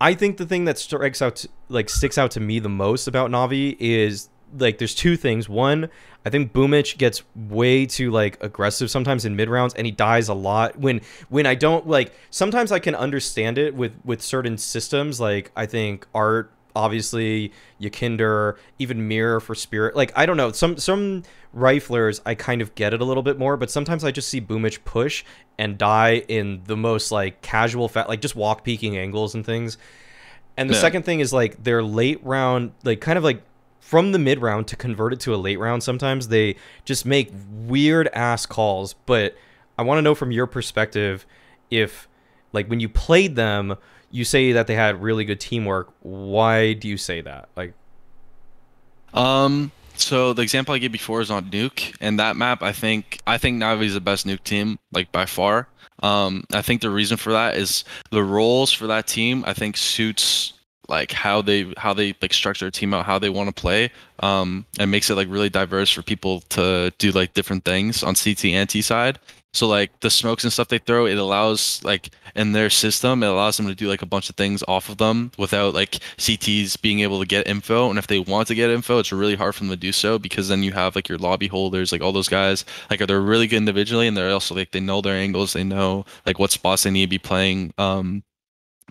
I 0.00 0.14
think 0.14 0.36
the 0.36 0.46
thing 0.46 0.64
that 0.64 0.78
strikes 0.78 1.22
out 1.22 1.36
to, 1.36 1.48
like 1.68 1.88
sticks 1.88 2.18
out 2.18 2.30
to 2.32 2.40
me 2.40 2.58
the 2.58 2.68
most 2.68 3.06
about 3.06 3.30
Navi 3.30 3.76
is 3.78 4.28
like 4.58 4.78
there's 4.78 4.94
two 4.94 5.16
things. 5.16 5.48
One, 5.48 5.88
I 6.26 6.30
think 6.30 6.52
Boomich 6.52 6.98
gets 6.98 7.22
way 7.36 7.86
too 7.86 8.10
like 8.10 8.42
aggressive 8.42 8.90
sometimes 8.90 9.24
in 9.24 9.36
mid 9.36 9.48
rounds 9.48 9.74
and 9.74 9.86
he 9.86 9.92
dies 9.92 10.28
a 10.28 10.34
lot 10.34 10.78
when 10.78 11.02
when 11.28 11.46
I 11.46 11.54
don't 11.54 11.86
like 11.86 12.12
sometimes 12.30 12.72
I 12.72 12.78
can 12.78 12.94
understand 12.94 13.58
it 13.58 13.74
with 13.74 13.92
with 14.04 14.22
certain 14.22 14.58
systems 14.58 15.20
like 15.20 15.52
I 15.56 15.66
think 15.66 16.06
art 16.14 16.52
obviously 16.74 17.52
YEKINDAR, 17.80 18.56
even 18.78 19.08
Mirror 19.08 19.40
for 19.40 19.54
Spirit. 19.54 19.94
Like 19.96 20.12
I 20.16 20.26
don't 20.26 20.36
know, 20.36 20.52
some 20.52 20.76
some 20.78 21.22
riflers 21.54 22.20
I 22.24 22.34
kind 22.34 22.62
of 22.62 22.74
get 22.74 22.94
it 22.94 23.00
a 23.00 23.04
little 23.04 23.22
bit 23.22 23.38
more, 23.38 23.56
but 23.56 23.70
sometimes 23.70 24.04
I 24.04 24.10
just 24.10 24.28
see 24.28 24.40
Boomich 24.40 24.84
push 24.84 25.24
and 25.58 25.76
die 25.76 26.22
in 26.28 26.62
the 26.66 26.76
most 26.76 27.12
like 27.12 27.42
casual 27.42 27.88
fat 27.88 28.08
like 28.08 28.20
just 28.20 28.36
walk 28.36 28.64
peeking 28.64 28.96
angles 28.96 29.34
and 29.34 29.44
things. 29.44 29.76
And 30.56 30.68
the 30.68 30.74
Yeah. 30.74 30.80
second 30.80 31.04
thing 31.04 31.20
is 31.20 31.32
like 31.32 31.62
their 31.62 31.82
late 31.82 32.20
round 32.24 32.72
like 32.84 33.00
kind 33.00 33.18
of 33.18 33.24
like 33.24 33.42
from 33.80 34.12
the 34.12 34.18
mid 34.18 34.40
round 34.40 34.66
to 34.68 34.76
convert 34.76 35.12
it 35.12 35.20
to 35.20 35.34
a 35.34 35.36
late 35.36 35.58
round 35.58 35.82
sometimes 35.82 36.28
they 36.28 36.56
just 36.84 37.04
make 37.04 37.30
weird 37.50 38.08
ass 38.14 38.46
calls, 38.46 38.94
but 39.06 39.36
I 39.78 39.82
want 39.82 39.98
to 39.98 40.02
know 40.02 40.14
from 40.14 40.30
your 40.30 40.46
perspective 40.46 41.26
if 41.70 42.08
like 42.52 42.68
when 42.68 42.80
you 42.80 42.88
played 42.88 43.34
them 43.36 43.76
you 44.12 44.24
say 44.24 44.52
that 44.52 44.68
they 44.68 44.74
had 44.74 45.02
really 45.02 45.24
good 45.24 45.40
teamwork. 45.40 45.92
Why 46.00 46.74
do 46.74 46.86
you 46.86 46.96
say 46.96 47.22
that? 47.22 47.48
Like, 47.56 47.72
Um, 49.12 49.72
so 49.96 50.32
the 50.32 50.42
example 50.42 50.74
I 50.74 50.78
gave 50.78 50.92
before 50.92 51.20
is 51.20 51.30
on 51.30 51.50
Nuke, 51.50 51.96
and 52.00 52.18
that 52.20 52.36
map, 52.36 52.62
I 52.62 52.72
think, 52.72 53.20
I 53.26 53.38
think 53.38 53.60
Navi 53.60 53.84
is 53.84 53.94
the 53.94 54.00
best 54.00 54.26
Nuke 54.26 54.44
team, 54.44 54.78
like 54.92 55.10
by 55.10 55.26
far. 55.26 55.66
Um, 56.02 56.44
I 56.52 56.62
think 56.62 56.82
the 56.82 56.90
reason 56.90 57.16
for 57.16 57.32
that 57.32 57.56
is 57.56 57.84
the 58.10 58.22
roles 58.22 58.72
for 58.72 58.86
that 58.86 59.06
team. 59.06 59.44
I 59.46 59.54
think 59.54 59.76
suits 59.76 60.52
like 60.88 61.12
how 61.12 61.40
they 61.40 61.72
how 61.76 61.94
they 61.94 62.14
like 62.20 62.34
structure 62.34 62.66
a 62.66 62.70
team 62.70 62.92
out, 62.92 63.06
how 63.06 63.18
they 63.18 63.30
want 63.30 63.48
to 63.48 63.60
play. 63.60 63.90
Um, 64.20 64.66
and 64.78 64.90
makes 64.90 65.10
it 65.10 65.14
like 65.14 65.28
really 65.30 65.48
diverse 65.48 65.90
for 65.90 66.02
people 66.02 66.40
to 66.50 66.92
do 66.98 67.12
like 67.12 67.34
different 67.34 67.64
things 67.64 68.02
on 68.02 68.14
CT 68.14 68.46
and 68.46 68.68
T 68.68 68.82
side. 68.82 69.18
So 69.54 69.68
like 69.68 70.00
the 70.00 70.10
smokes 70.10 70.44
and 70.44 70.52
stuff 70.52 70.68
they 70.68 70.78
throw, 70.78 71.06
it 71.06 71.18
allows 71.18 71.82
like 71.84 72.10
in 72.34 72.52
their 72.52 72.70
system, 72.70 73.22
it 73.22 73.26
allows 73.26 73.58
them 73.58 73.66
to 73.66 73.74
do 73.74 73.86
like 73.86 74.00
a 74.00 74.06
bunch 74.06 74.30
of 74.30 74.36
things 74.36 74.64
off 74.66 74.88
of 74.88 74.96
them 74.96 75.30
without 75.36 75.74
like 75.74 75.98
CTs 76.16 76.80
being 76.80 77.00
able 77.00 77.20
to 77.20 77.26
get 77.26 77.46
info. 77.46 77.90
And 77.90 77.98
if 77.98 78.06
they 78.06 78.18
want 78.18 78.48
to 78.48 78.54
get 78.54 78.70
info, 78.70 78.98
it's 78.98 79.12
really 79.12 79.34
hard 79.34 79.54
for 79.54 79.60
them 79.60 79.70
to 79.70 79.76
do 79.76 79.92
so 79.92 80.18
because 80.18 80.48
then 80.48 80.62
you 80.62 80.72
have 80.72 80.96
like 80.96 81.08
your 81.08 81.18
lobby 81.18 81.48
holders, 81.48 81.92
like 81.92 82.00
all 82.00 82.12
those 82.12 82.28
guys, 82.28 82.64
like 82.90 83.00
they're 83.00 83.20
really 83.20 83.46
good 83.46 83.58
individually 83.58 84.08
and 84.08 84.16
they're 84.16 84.32
also 84.32 84.54
like 84.54 84.70
they 84.70 84.80
know 84.80 85.02
their 85.02 85.16
angles, 85.16 85.52
they 85.52 85.64
know 85.64 86.06
like 86.24 86.38
what 86.38 86.50
spots 86.50 86.84
they 86.84 86.90
need 86.90 87.06
to 87.06 87.10
be 87.10 87.18
playing. 87.18 87.74
Um, 87.76 88.22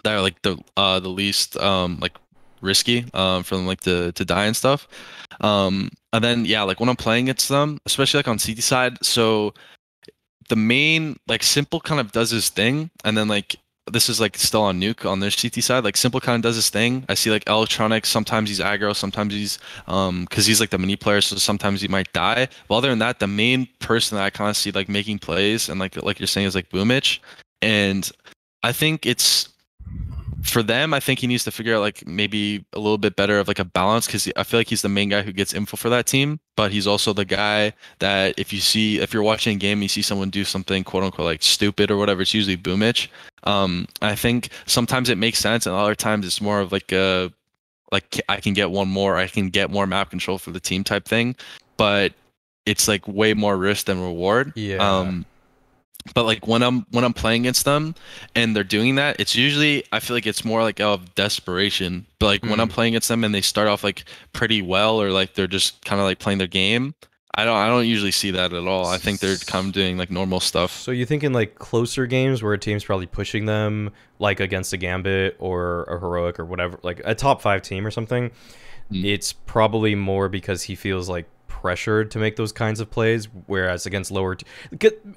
that 0.04 0.14
are 0.14 0.22
like 0.22 0.42
the 0.42 0.58
uh 0.78 1.00
the 1.00 1.10
least 1.10 1.58
um 1.58 2.00
like 2.02 2.18
risky 2.62 3.06
um 3.14 3.44
for 3.44 3.56
them 3.56 3.68
like 3.68 3.82
to 3.82 4.12
to 4.14 4.26
die 4.26 4.46
and 4.46 4.56
stuff. 4.56 4.88
Um, 5.42 5.90
and 6.14 6.24
then 6.24 6.46
yeah, 6.46 6.62
like 6.64 6.80
when 6.80 6.90
I'm 6.90 6.96
playing 6.96 7.26
against 7.26 7.50
them, 7.50 7.80
especially 7.86 8.20
like 8.20 8.28
on 8.28 8.38
CT 8.38 8.60
side, 8.60 9.04
so 9.04 9.54
the 10.52 10.56
main 10.58 11.16
like 11.30 11.42
s1mple 11.44 11.82
kind 11.84 12.02
of 12.02 12.12
does 12.12 12.30
his 12.30 12.50
thing, 12.50 12.92
and 13.06 13.18
then 13.18 13.30
like 13.30 13.56
this 13.90 14.10
is 14.10 14.20
like 14.20 14.38
still 14.38 14.64
on 14.64 14.82
nuke 14.82 15.10
on 15.10 15.22
their 15.22 15.32
CT 15.32 15.64
side. 15.64 15.86
Like 15.86 15.96
s1mple 15.96 16.22
kind 16.22 16.36
of 16.36 16.42
does 16.42 16.58
his 16.58 16.70
thing. 16.70 17.06
I 17.08 17.14
see 17.14 17.32
like 17.32 17.48
electronics. 17.48 18.10
Sometimes 18.10 18.50
he's 18.50 18.60
aggro. 18.60 18.94
Sometimes 18.94 19.34
he's 19.34 19.60
um 19.88 20.26
because 20.26 20.46
he's 20.46 20.60
like 20.60 20.70
the 20.70 20.78
mini 20.78 20.98
player. 20.98 21.22
So 21.22 21.38
sometimes 21.38 21.80
he 21.80 21.88
might 21.88 22.12
die. 22.12 22.50
But 22.68 22.76
other 22.76 22.90
than 22.90 23.00
that, 23.00 23.20
the 23.20 23.28
main 23.28 23.70
person 23.80 24.18
that 24.18 24.26
I 24.26 24.30
kind 24.30 24.50
of 24.50 24.58
see 24.58 24.72
like 24.72 24.90
making 24.90 25.20
plays 25.20 25.70
and 25.70 25.80
like 25.80 25.96
like 26.04 26.20
you're 26.20 26.28
saying 26.28 26.48
is 26.48 26.56
like 26.56 26.70
Boomich, 26.70 27.20
and 27.62 28.12
I 28.62 28.74
think 28.74 29.06
it's 29.06 29.48
for 30.44 30.64
them, 30.64 30.94
I 30.94 31.00
think 31.00 31.20
he 31.20 31.28
needs 31.28 31.44
to 31.44 31.52
figure 31.52 31.76
out 31.76 31.82
like 31.82 32.08
maybe 32.08 32.66
a 32.74 32.80
little 32.80 32.98
bit 32.98 33.16
better 33.16 33.40
of 33.40 33.48
like 33.48 33.60
a 33.60 33.66
balance 33.66 34.06
because 34.06 34.32
I 34.36 34.44
feel 34.44 34.60
like 34.60 34.68
he's 34.68 34.82
the 34.82 34.90
main 34.90 35.10
guy 35.10 35.22
who 35.22 35.32
gets 35.32 35.54
info 35.54 35.78
for 35.78 35.90
that 35.90 36.06
team, 36.06 36.40
but 36.56 36.72
he's 36.72 36.88
also 36.88 37.14
the 37.14 37.26
guy 37.26 37.74
that 38.00 38.38
if 38.38 38.54
you 38.54 38.60
see 38.60 39.00
if 39.00 39.14
you're 39.14 39.24
watching 39.24 39.56
a 39.56 39.60
game, 39.60 39.82
you 39.82 39.88
see 39.88 40.02
someone 40.02 40.30
do 40.30 40.44
something 40.44 40.84
quote 40.84 41.04
unquote 41.04 41.26
like 41.26 41.44
stupid 41.44 41.92
or 41.92 41.98
whatever, 41.98 42.22
it's 42.22 42.34
usually 42.34 42.58
Boomich. 42.58 43.08
Um, 43.44 43.88
I 44.02 44.16
think 44.16 44.50
sometimes 44.66 45.10
it 45.10 45.18
makes 45.18 45.40
sense, 45.40 45.66
and 45.66 45.76
other 45.76 45.96
times 45.96 46.26
it's 46.26 46.42
more 46.42 46.60
of 46.62 46.72
like 46.72 46.92
a 46.92 47.32
like 47.92 48.22
I 48.30 48.38
can 48.40 48.54
get 48.54 48.72
one 48.72 48.88
more, 48.88 49.18
I 49.18 49.28
can 49.28 49.50
get 49.50 49.70
more 49.70 49.86
map 49.86 50.10
control 50.10 50.38
for 50.38 50.52
the 50.52 50.60
team 50.60 50.84
type 50.84 51.06
thing, 51.06 51.36
but 51.78 52.14
it's 52.66 52.88
like 52.88 53.08
way 53.08 53.34
more 53.34 53.58
risk 53.58 53.86
than 53.88 54.00
reward. 54.02 54.54
Yeah. 54.56 54.78
Um, 54.78 55.26
but 56.16 56.26
like 56.26 56.48
when 56.48 56.64
I'm 56.64 56.86
when 56.92 57.04
I'm 57.04 57.14
playing 57.14 57.42
against 57.44 57.66
them 57.66 57.96
and 58.36 58.56
they're 58.56 58.64
doing 58.64 58.96
that, 58.96 59.20
it's 59.20 59.36
usually 59.36 59.84
I 59.92 60.00
feel 60.00 60.16
like 60.16 60.26
it's 60.28 60.44
more 60.46 60.62
like 60.62 60.80
out 60.80 61.00
of 61.00 61.16
desperation. 61.16 62.06
But 62.20 62.26
like 62.28 62.44
when 62.44 62.60
I'm 62.60 62.70
Mm. 62.70 62.74
playing 62.74 62.94
against 62.94 63.08
them 63.08 63.24
and 63.24 63.34
they 63.34 63.42
start 63.42 63.68
off 63.68 63.84
like 63.84 64.06
pretty 64.34 64.62
well 64.62 65.02
or 65.02 65.12
like 65.12 65.34
they're 65.34 65.48
just 65.48 65.84
kind 65.86 66.00
of 66.02 66.06
like 66.06 66.20
playing 66.20 66.38
their 66.40 66.48
game, 66.48 66.94
I 67.36 67.46
don't 67.46 67.56
I 67.58 67.68
don't 67.68 67.86
usually 67.88 68.12
see 68.12 68.32
that 68.32 68.52
at 68.54 68.68
all. 68.68 68.88
I 68.88 68.98
think 68.98 69.20
they're 69.20 69.38
kind 69.38 69.68
of 69.68 69.74
doing 69.74 69.98
like 69.98 70.12
normal 70.12 70.40
stuff. 70.40 70.72
So 70.80 70.92
you 70.92 71.06
think 71.06 71.24
in 71.24 71.34
like 71.34 71.56
closer 71.56 72.06
games 72.06 72.44
where 72.44 72.54
a 72.54 72.58
team's 72.58 72.84
probably 72.84 73.06
pushing 73.08 73.46
them, 73.46 73.92
like 74.20 74.40
against 74.40 74.74
a 74.74 74.78
Gambit 74.78 75.38
or 75.40 75.84
a 75.84 76.00
Heroic 76.00 76.40
or 76.40 76.46
whatever, 76.46 76.78
like 76.84 77.02
a 77.06 77.16
top 77.16 77.42
five 77.42 77.62
team 77.62 77.86
or 77.86 77.92
something, 77.92 78.32
Mm. 78.92 79.06
it's 79.06 79.32
probably 79.32 79.96
more 79.96 80.28
because 80.28 80.64
he 80.64 80.76
feels 80.76 81.08
like 81.08 81.26
pressured 81.62 82.10
to 82.12 82.20
make 82.20 82.36
those 82.36 82.52
kinds 82.52 82.80
of 82.80 82.90
plays. 82.90 83.28
Whereas 83.46 83.86
against 83.86 84.12
lower, 84.12 84.36
t- 84.36 84.46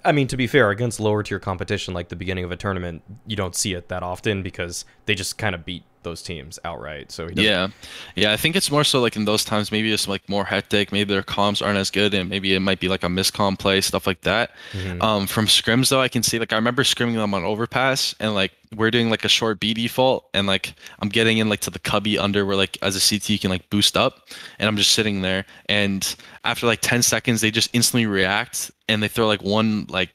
I 0.05 0.13
mean, 0.13 0.29
to 0.29 0.37
be 0.37 0.47
fair, 0.47 0.71
against 0.71 1.01
lower 1.01 1.23
tier 1.23 1.39
competition, 1.41 1.95
like 1.95 2.09
the 2.11 2.17
beginning 2.17 2.45
of 2.45 2.53
a 2.53 2.57
tournament, 2.57 3.03
you 3.27 3.37
don't 3.37 3.57
see 3.57 3.73
it 3.73 3.89
that 3.89 4.03
often 4.03 4.43
because 4.43 4.85
they 5.07 5.15
just 5.15 5.39
kind 5.39 5.55
of 5.55 5.65
beat 5.65 5.85
those 6.03 6.23
teams 6.23 6.59
outright. 6.65 7.11
So 7.11 7.29
he 7.29 7.43
Yeah, 7.43 7.69
yeah. 8.15 8.33
I 8.33 8.37
think 8.37 8.57
it's 8.57 8.71
more 8.71 8.85
so 8.85 9.01
like 9.01 9.17
in 9.17 9.25
those 9.25 9.43
times, 9.43 9.73
maybe 9.73 9.91
it's 9.91 10.07
like 10.07 10.29
more 10.29 10.45
hectic. 10.45 10.93
Maybe 10.93 11.13
their 11.13 11.23
comms 11.23 11.65
aren't 11.65 11.79
as 11.79 11.91
good, 11.91 12.13
and 12.13 12.29
maybe 12.29 12.55
it 12.55 12.61
might 12.61 12.79
be 12.79 12.89
like 12.89 13.03
a 13.03 13.09
miscom 13.09 13.59
play, 13.59 13.81
stuff 13.81 14.07
like 14.07 14.21
that. 14.21 14.51
Mhm. 14.73 15.03
Um, 15.03 15.27
from 15.27 15.47
scrims 15.47 15.89
though, 15.89 16.03
I 16.03 16.09
can 16.09 16.23
see 16.23 16.39
like 16.39 16.53
I 16.53 16.57
remember 16.57 16.83
scrimming 16.85 17.15
them 17.15 17.33
on 17.33 17.43
overpass, 17.43 18.15
and 18.21 18.35
like 18.35 18.53
we're 18.77 18.91
doing 18.91 19.11
like 19.11 19.25
a 19.25 19.29
short 19.29 19.61
B 19.61 19.75
default, 19.75 20.29
and 20.35 20.47
like 20.47 20.75
I'm 21.01 21.09
getting 21.09 21.39
in 21.39 21.49
like 21.49 21.61
to 21.61 21.71
the 21.71 21.79
cubby 21.79 22.19
under 22.19 22.45
where 22.45 22.57
like 22.57 22.79
as 22.83 22.97
a 22.97 23.01
CT 23.17 23.31
you 23.31 23.39
can 23.39 23.51
like 23.51 23.69
boost 23.71 23.97
up, 23.97 24.29
and 24.59 24.69
I'm 24.69 24.77
just 24.77 24.93
sitting 24.93 25.23
there, 25.23 25.45
and 25.67 26.15
after 26.45 26.67
like 26.67 26.81
10 26.81 27.03
seconds 27.03 27.41
they 27.41 27.51
just 27.51 27.71
instantly 27.73 28.07
react, 28.07 28.71
and 28.89 29.03
they 29.03 29.09
throw 29.09 29.27
like 29.27 29.43
one 29.43 29.87
like 29.89 30.15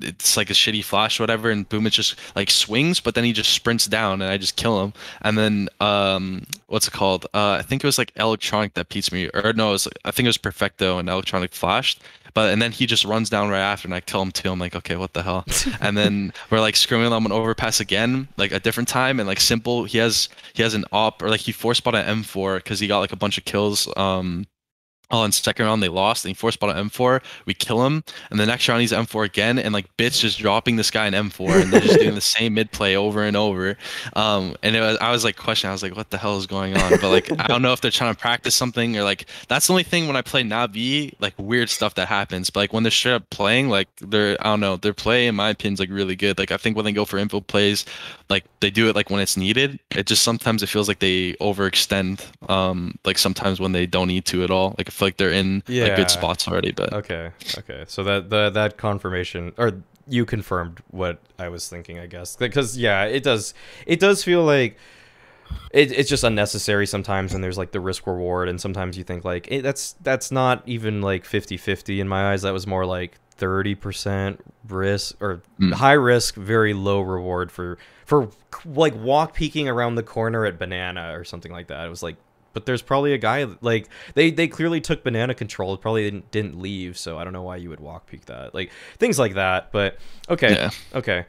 it's 0.00 0.36
like 0.36 0.50
a 0.50 0.52
shitty 0.52 0.84
flash 0.84 1.18
or 1.18 1.22
whatever 1.22 1.50
and 1.50 1.68
boom 1.68 1.86
it 1.86 1.90
just 1.90 2.16
like 2.36 2.50
swings 2.50 3.00
but 3.00 3.14
then 3.14 3.24
he 3.24 3.32
just 3.32 3.52
sprints 3.52 3.86
down 3.86 4.20
and 4.20 4.30
i 4.30 4.36
just 4.36 4.56
kill 4.56 4.82
him 4.82 4.92
and 5.22 5.38
then 5.38 5.68
um 5.80 6.42
what's 6.66 6.88
it 6.88 6.92
called? 6.92 7.24
Uh 7.34 7.56
i 7.58 7.62
think 7.62 7.82
it 7.82 7.86
was 7.86 7.98
like 7.98 8.12
electronic 8.16 8.74
that 8.74 8.88
beats 8.88 9.12
me 9.12 9.30
or 9.32 9.52
no 9.52 9.70
it 9.70 9.72
was 9.72 9.88
i 10.04 10.10
think 10.10 10.26
it 10.26 10.28
was 10.28 10.38
perfecto 10.38 10.98
and 10.98 11.08
electronic 11.08 11.52
flashed 11.52 12.02
but 12.34 12.52
and 12.52 12.60
then 12.60 12.72
he 12.72 12.86
just 12.86 13.04
runs 13.04 13.30
down 13.30 13.48
right 13.48 13.60
after 13.60 13.86
and 13.86 13.94
i 13.94 14.00
kill 14.00 14.20
him 14.20 14.30
too 14.32 14.50
i'm 14.50 14.58
like 14.58 14.74
okay 14.74 14.96
what 14.96 15.12
the 15.14 15.22
hell? 15.22 15.44
And 15.80 15.96
then 15.96 16.32
we're 16.50 16.60
like 16.60 16.76
screaming 16.76 17.12
on 17.12 17.24
an 17.24 17.32
overpass 17.32 17.80
again 17.80 18.28
like 18.36 18.52
a 18.52 18.60
different 18.60 18.88
time 18.88 19.20
and 19.20 19.26
like 19.26 19.38
s1mple 19.38 19.88
he 19.88 19.98
has 19.98 20.28
he 20.52 20.62
has 20.62 20.74
an 20.74 20.84
op 20.92 21.22
or 21.22 21.30
like 21.30 21.40
he 21.40 21.52
force 21.52 21.78
spot 21.78 21.94
an 21.94 22.22
m4 22.22 22.56
because 22.56 22.80
he 22.80 22.86
got 22.86 22.98
like 22.98 23.12
a 23.12 23.16
bunch 23.16 23.38
of 23.38 23.44
kills 23.44 23.88
um 23.96 24.46
In 25.22 25.32
second 25.32 25.66
round 25.66 25.82
they 25.82 25.88
lost, 25.88 26.24
and 26.24 26.30
he 26.30 26.34
force 26.34 26.54
spot 26.54 26.76
an 26.76 26.88
M4. 26.88 27.22
We 27.46 27.54
kill 27.54 27.84
him, 27.86 28.02
and 28.30 28.40
the 28.40 28.46
next 28.46 28.68
round 28.68 28.80
he's 28.80 28.92
M4 28.92 29.24
again, 29.24 29.58
and 29.58 29.72
like 29.72 29.94
Bits 29.96 30.18
just 30.18 30.38
dropping 30.38 30.76
this 30.76 30.90
guy 30.90 31.06
in 31.06 31.14
M4, 31.14 31.62
and 31.62 31.72
they're 31.72 31.80
just 31.80 32.00
doing 32.00 32.14
the 32.14 32.20
same 32.20 32.54
mid 32.54 32.72
play 32.72 32.96
over 32.96 33.22
and 33.22 33.36
over. 33.36 33.76
Um, 34.14 34.56
and 34.62 34.74
it 34.74 34.80
was, 34.80 34.98
I 34.98 35.10
was 35.10 35.24
like 35.24 35.36
questioning, 35.36 35.70
I 35.70 35.72
was 35.74 35.82
like, 35.82 35.96
what 35.96 36.10
the 36.10 36.18
hell 36.18 36.36
is 36.38 36.46
going 36.46 36.76
on? 36.76 36.90
But 37.00 37.10
like, 37.10 37.30
I 37.40 37.46
don't 37.46 37.62
know 37.62 37.72
if 37.72 37.80
they're 37.80 37.90
trying 37.90 38.14
to 38.14 38.20
practice 38.20 38.54
something 38.54 38.96
or 38.96 39.04
like 39.04 39.26
that's 39.48 39.66
the 39.66 39.72
only 39.72 39.82
thing 39.82 40.06
when 40.06 40.16
I 40.16 40.22
play 40.22 40.42
Navi, 40.42 41.14
like 41.20 41.34
weird 41.38 41.70
stuff 41.70 41.94
that 41.94 42.08
happens. 42.08 42.50
But 42.50 42.60
like 42.60 42.72
when 42.72 42.82
they're 42.82 42.90
straight 42.90 43.14
up 43.14 43.30
playing, 43.30 43.68
like 43.68 43.88
they're 44.00 44.36
I 44.40 44.44
don't 44.44 44.60
know, 44.60 44.76
their 44.76 44.94
play 44.94 45.26
in 45.26 45.34
my 45.34 45.50
opinion 45.50 45.74
is 45.74 45.80
like 45.80 45.90
really 45.90 46.16
good. 46.16 46.38
Like 46.38 46.50
I 46.50 46.56
think 46.56 46.76
when 46.76 46.84
they 46.84 46.92
go 46.92 47.04
for 47.04 47.18
info 47.18 47.40
plays, 47.40 47.84
like 48.28 48.44
they 48.60 48.70
do 48.70 48.88
it 48.88 48.96
like 48.96 49.10
when 49.10 49.20
it's 49.20 49.36
needed. 49.36 49.78
It 49.90 50.06
just 50.06 50.22
sometimes 50.22 50.62
it 50.62 50.68
feels 50.68 50.88
like 50.88 50.98
they 50.98 51.34
overextend. 51.34 52.24
Um, 52.50 52.98
like 53.04 53.18
sometimes 53.18 53.60
when 53.60 53.72
they 53.72 53.86
don't 53.86 54.08
need 54.08 54.24
to 54.26 54.44
at 54.44 54.50
all. 54.50 54.74
Like 54.78 54.88
I 54.88 54.90
feel 54.90 55.03
like 55.04 55.16
they're 55.18 55.30
in 55.30 55.62
like 55.68 55.96
good 55.96 56.10
spots 56.10 56.48
already. 56.48 56.72
But 56.72 56.92
Okay. 56.92 57.30
Okay. 57.58 57.84
So 57.86 58.02
that 58.04 58.30
the 58.30 58.50
that 58.50 58.76
confirmation 58.76 59.52
or 59.56 59.82
you 60.08 60.24
confirmed 60.26 60.80
what 60.90 61.18
I 61.38 61.48
was 61.48 61.68
thinking, 61.68 61.98
I 61.98 62.06
guess. 62.06 62.36
Because 62.36 62.76
yeah, 62.76 63.04
it 63.04 63.22
does 63.22 63.54
it 63.86 64.00
does 64.00 64.24
feel 64.24 64.42
like 64.44 64.76
it, 65.70 65.92
it's 65.92 66.08
just 66.10 66.24
unnecessary 66.24 66.86
sometimes 66.86 67.34
and 67.34 67.42
there's 67.44 67.58
like 67.58 67.72
the 67.72 67.80
risk 67.80 68.06
reward 68.06 68.48
and 68.48 68.60
sometimes 68.60 68.96
you 68.98 69.04
think 69.04 69.24
like 69.24 69.48
eh, 69.50 69.60
that's 69.60 69.94
that's 70.02 70.30
not 70.30 70.62
even 70.66 71.00
like 71.02 71.24
50-50 71.24 72.00
in 72.00 72.08
my 72.08 72.32
eyes 72.32 72.42
that 72.42 72.52
was 72.52 72.66
more 72.66 72.86
like 72.86 73.18
30% 73.38 74.38
risk 74.68 75.16
or 75.20 75.42
Mm. 75.60 75.72
high 75.74 75.92
risk 75.92 76.34
very 76.36 76.74
low 76.74 77.00
reward 77.00 77.50
for 77.52 77.78
for 78.06 78.28
like 78.64 78.94
walk 78.96 79.34
peeking 79.34 79.68
around 79.68 79.94
the 79.96 80.02
corner 80.02 80.44
at 80.46 80.58
banana 80.58 81.16
or 81.18 81.24
something 81.24 81.52
like 81.52 81.66
that 81.68 81.86
it 81.86 81.90
was 81.90 82.02
like 82.02 82.16
but 82.54 82.64
there's 82.64 82.80
probably 82.82 83.12
a 83.12 83.18
guy 83.18 83.46
like 83.60 83.88
they 84.14 84.30
they 84.30 84.48
clearly 84.48 84.80
took 84.80 85.04
banana 85.04 85.34
control 85.34 85.76
probably 85.76 86.04
didn't, 86.04 86.30
didn't 86.30 86.58
leave 86.58 86.96
so 86.96 87.18
i 87.18 87.24
don't 87.24 87.32
know 87.34 87.42
why 87.42 87.56
you 87.56 87.68
would 87.68 87.80
walk 87.80 88.06
peek 88.06 88.24
that 88.24 88.54
like 88.54 88.70
things 88.98 89.18
like 89.18 89.34
that 89.34 89.70
but 89.72 89.98
okay 90.30 90.52
Yeah. 90.54 90.70
okay 90.94 91.26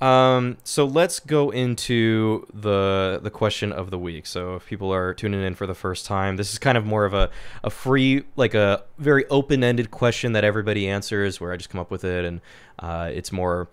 um 0.00 0.56
so 0.64 0.84
let's 0.84 1.20
go 1.20 1.50
into 1.50 2.44
the 2.52 3.20
the 3.22 3.30
question 3.30 3.70
of 3.70 3.90
the 3.90 3.98
week 3.98 4.26
so 4.26 4.56
if 4.56 4.66
people 4.66 4.92
are 4.92 5.14
tuning 5.14 5.42
in 5.42 5.54
for 5.54 5.66
the 5.68 5.74
first 5.74 6.06
time 6.06 6.36
this 6.36 6.52
is 6.52 6.58
kind 6.58 6.76
of 6.76 6.84
more 6.84 7.04
of 7.04 7.14
a 7.14 7.30
a 7.62 7.70
free 7.70 8.24
like 8.34 8.54
a 8.54 8.82
very 8.98 9.24
open-ended 9.28 9.92
question 9.92 10.32
that 10.32 10.42
everybody 10.42 10.88
answers 10.88 11.40
where 11.40 11.52
i 11.52 11.56
just 11.56 11.70
come 11.70 11.80
up 11.80 11.90
with 11.90 12.02
it 12.04 12.24
and 12.24 12.40
uh 12.80 13.08
it's 13.12 13.30
more 13.30 13.68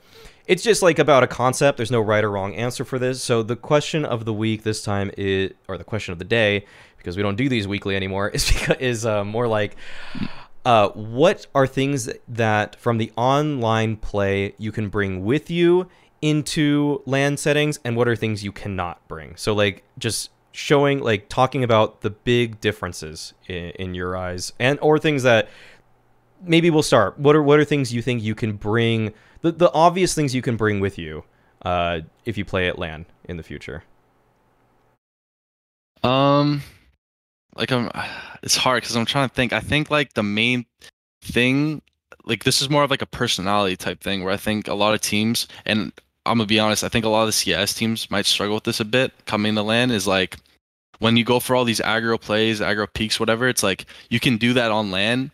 it's 0.45 0.63
just 0.63 0.81
like 0.81 0.97
about 0.97 1.21
a 1.21 1.27
concept. 1.27 1.77
There's 1.77 1.91
no 1.91 2.01
right 2.01 2.23
or 2.23 2.31
wrong 2.31 2.55
answer 2.55 2.83
for 2.83 2.97
this. 2.97 3.21
So 3.21 3.43
the 3.43 3.55
question 3.55 4.03
of 4.03 4.25
the 4.25 4.33
week 4.33 4.63
this 4.63 4.81
time 4.81 5.11
is, 5.15 5.51
or 5.67 5.77
the 5.77 5.83
question 5.83 6.11
of 6.11 6.17
the 6.17 6.25
day, 6.25 6.65
because 6.99 7.17
we 7.17 7.23
don't 7.23 7.35
do 7.35 7.49
these 7.49 7.67
weekly 7.67 7.95
anymore, 7.95 8.29
is 8.33 8.47
because, 8.47 8.77
is 8.79 9.05
uh, 9.05 9.23
more 9.23 9.47
like, 9.47 9.75
uh, 10.65 10.89
what 10.89 11.47
are 11.55 11.65
things 11.65 12.09
that 12.27 12.75
from 12.75 12.97
the 12.97 13.11
online 13.15 13.97
play 13.97 14.53
you 14.57 14.71
can 14.71 14.89
bring 14.89 15.25
with 15.25 15.49
you 15.49 15.87
into 16.21 17.01
land 17.05 17.39
settings, 17.39 17.79
and 17.83 17.95
what 17.95 18.07
are 18.07 18.15
things 18.15 18.43
you 18.43 18.51
cannot 18.51 19.05
bring? 19.07 19.35
So 19.35 19.53
like 19.53 19.83
just 19.97 20.29
showing, 20.51 20.99
like 20.99 21.29
talking 21.29 21.63
about 21.63 22.01
the 22.01 22.09
big 22.09 22.59
differences 22.59 23.33
in, 23.47 23.71
in 23.71 23.93
your 23.95 24.15
eyes, 24.15 24.53
and 24.59 24.77
or 24.81 24.99
things 24.99 25.23
that 25.23 25.49
maybe 26.43 26.69
we'll 26.69 26.83
start. 26.83 27.17
What 27.17 27.35
are 27.35 27.43
what 27.43 27.59
are 27.59 27.65
things 27.65 27.93
you 27.93 28.01
think 28.01 28.21
you 28.21 28.35
can 28.35 28.53
bring? 28.53 29.13
The 29.41 29.51
the 29.51 29.71
obvious 29.73 30.13
things 30.13 30.35
you 30.35 30.41
can 30.41 30.57
bring 30.57 30.79
with 30.79 30.97
you 30.97 31.23
uh, 31.63 32.01
if 32.25 32.37
you 32.37 32.45
play 32.45 32.67
at 32.67 32.77
LAN 32.77 33.05
in 33.25 33.37
the 33.37 33.43
future. 33.43 33.83
Um, 36.03 36.63
like 37.55 37.71
I'm, 37.71 37.89
it's 38.43 38.55
hard 38.55 38.83
because 38.83 38.95
I'm 38.95 39.05
trying 39.05 39.29
to 39.29 39.35
think. 39.35 39.53
I 39.53 39.59
think 39.59 39.89
like 39.89 40.13
the 40.13 40.23
main 40.23 40.65
thing, 41.21 41.81
like 42.25 42.43
this 42.43 42.61
is 42.61 42.69
more 42.69 42.83
of 42.83 42.91
like 42.91 43.01
a 43.01 43.07
personality 43.07 43.75
type 43.75 44.01
thing 44.01 44.23
where 44.23 44.33
I 44.33 44.37
think 44.37 44.67
a 44.67 44.73
lot 44.73 44.93
of 44.93 45.01
teams, 45.01 45.47
and 45.65 45.91
I'm 46.25 46.37
gonna 46.37 46.47
be 46.47 46.59
honest, 46.59 46.83
I 46.83 46.89
think 46.89 47.05
a 47.05 47.09
lot 47.09 47.21
of 47.21 47.27
the 47.27 47.33
CS 47.33 47.73
teams 47.73 48.09
might 48.11 48.25
struggle 48.25 48.55
with 48.55 48.63
this 48.63 48.79
a 48.79 48.85
bit 48.85 49.13
coming 49.25 49.55
to 49.55 49.63
land 49.63 49.91
is 49.91 50.07
like 50.07 50.37
when 50.99 51.17
you 51.17 51.23
go 51.23 51.39
for 51.39 51.55
all 51.55 51.65
these 51.65 51.79
aggro 51.79 52.19
plays, 52.19 52.59
aggro 52.59 52.91
peaks, 52.91 53.19
whatever. 53.19 53.47
It's 53.47 53.63
like 53.63 53.85
you 54.09 54.19
can 54.19 54.37
do 54.37 54.53
that 54.53 54.71
on 54.71 54.91
LAN, 54.91 55.31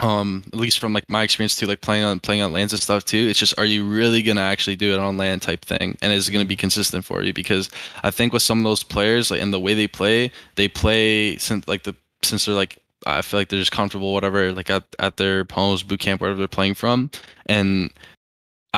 um 0.00 0.42
at 0.52 0.58
least 0.58 0.78
from 0.78 0.92
like 0.92 1.08
my 1.08 1.22
experience 1.22 1.56
too 1.56 1.66
like 1.66 1.80
playing 1.80 2.04
on 2.04 2.20
playing 2.20 2.42
on 2.42 2.52
lands 2.52 2.72
and 2.72 2.82
stuff 2.82 3.04
too 3.04 3.28
it's 3.30 3.38
just 3.38 3.58
are 3.58 3.64
you 3.64 3.86
really 3.88 4.22
gonna 4.22 4.40
actually 4.40 4.76
do 4.76 4.92
it 4.92 4.98
on 4.98 5.16
land 5.16 5.42
type 5.42 5.64
thing? 5.64 5.96
And 6.02 6.12
is 6.12 6.28
it 6.28 6.32
gonna 6.32 6.44
be 6.44 6.56
consistent 6.56 7.04
for 7.04 7.22
you? 7.22 7.32
Because 7.32 7.70
i 8.02 8.10
think 8.10 8.32
with 8.32 8.42
some 8.42 8.58
of 8.58 8.64
those 8.64 8.82
players 8.82 9.30
like 9.30 9.40
and 9.40 9.52
the 9.52 9.60
way 9.60 9.74
they 9.74 9.88
play 9.88 10.30
they 10.56 10.68
play 10.68 11.36
since 11.38 11.66
like 11.66 11.84
the 11.84 11.94
since 12.22 12.44
they're 12.44 12.54
like 12.54 12.78
i 13.06 13.22
feel 13.22 13.40
like 13.40 13.48
they're 13.48 13.60
just 13.60 13.72
comfortable 13.72 14.12
whatever 14.12 14.52
like 14.52 14.70
at, 14.70 14.84
at 14.98 15.16
their 15.16 15.46
homes 15.50 15.82
boot 15.82 16.00
camp 16.00 16.20
wherever 16.20 16.38
they're 16.38 16.48
playing 16.48 16.74
from. 16.74 17.10
And 17.46 17.90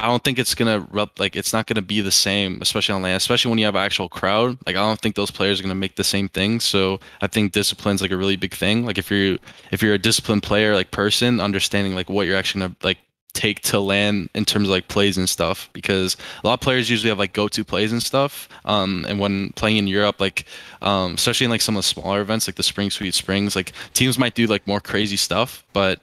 I 0.02 0.06
don't 0.06 0.22
think 0.22 0.38
it's 0.38 0.54
gonna 0.54 0.86
rub 0.90 1.10
like 1.18 1.36
it's 1.36 1.52
not 1.52 1.66
gonna 1.66 1.82
be 1.82 2.00
the 2.00 2.10
same, 2.10 2.58
especially 2.60 2.94
on 2.94 3.02
land, 3.02 3.16
especially 3.16 3.50
when 3.50 3.58
you 3.58 3.64
have 3.64 3.74
an 3.74 3.84
actual 3.84 4.08
crowd. 4.08 4.58
Like 4.66 4.76
I 4.76 4.80
don't 4.80 5.00
think 5.00 5.14
those 5.14 5.30
players 5.30 5.60
are 5.60 5.62
gonna 5.62 5.74
make 5.74 5.96
the 5.96 6.04
same 6.04 6.28
thing. 6.28 6.60
So 6.60 7.00
I 7.20 7.26
think 7.26 7.52
discipline's 7.52 8.02
like 8.02 8.10
a 8.10 8.16
really 8.16 8.36
big 8.36 8.54
thing. 8.54 8.84
Like 8.86 8.98
if 8.98 9.10
you're 9.10 9.38
if 9.72 9.82
you're 9.82 9.94
a 9.94 9.98
disciplined 9.98 10.42
player 10.42 10.74
like 10.74 10.90
person, 10.90 11.40
understanding 11.40 11.94
like 11.94 12.08
what 12.08 12.26
you're 12.26 12.36
actually 12.36 12.62
gonna 12.62 12.76
like 12.82 12.98
take 13.34 13.60
to 13.60 13.78
land 13.78 14.28
in 14.34 14.44
terms 14.44 14.66
of 14.66 14.72
like 14.72 14.88
plays 14.88 15.16
and 15.16 15.28
stuff 15.28 15.70
because 15.72 16.16
a 16.42 16.46
lot 16.46 16.54
of 16.54 16.60
players 16.60 16.90
usually 16.90 17.08
have 17.08 17.18
like 17.18 17.32
go-to 17.32 17.62
plays 17.62 17.92
and 17.92 18.02
stuff 18.02 18.48
um 18.64 19.04
and 19.08 19.20
when 19.20 19.52
playing 19.52 19.76
in 19.76 19.86
europe 19.86 20.18
like 20.18 20.44
um 20.82 21.14
especially 21.14 21.44
in 21.44 21.50
like 21.50 21.60
some 21.60 21.76
of 21.76 21.84
the 21.84 21.86
smaller 21.86 22.20
events 22.20 22.48
like 22.48 22.56
the 22.56 22.64
spring 22.64 22.90
sweet 22.90 23.14
springs 23.14 23.54
like 23.54 23.72
teams 23.92 24.18
might 24.18 24.34
do 24.34 24.46
like 24.46 24.66
more 24.66 24.80
crazy 24.80 25.16
stuff 25.16 25.62
but 25.72 26.00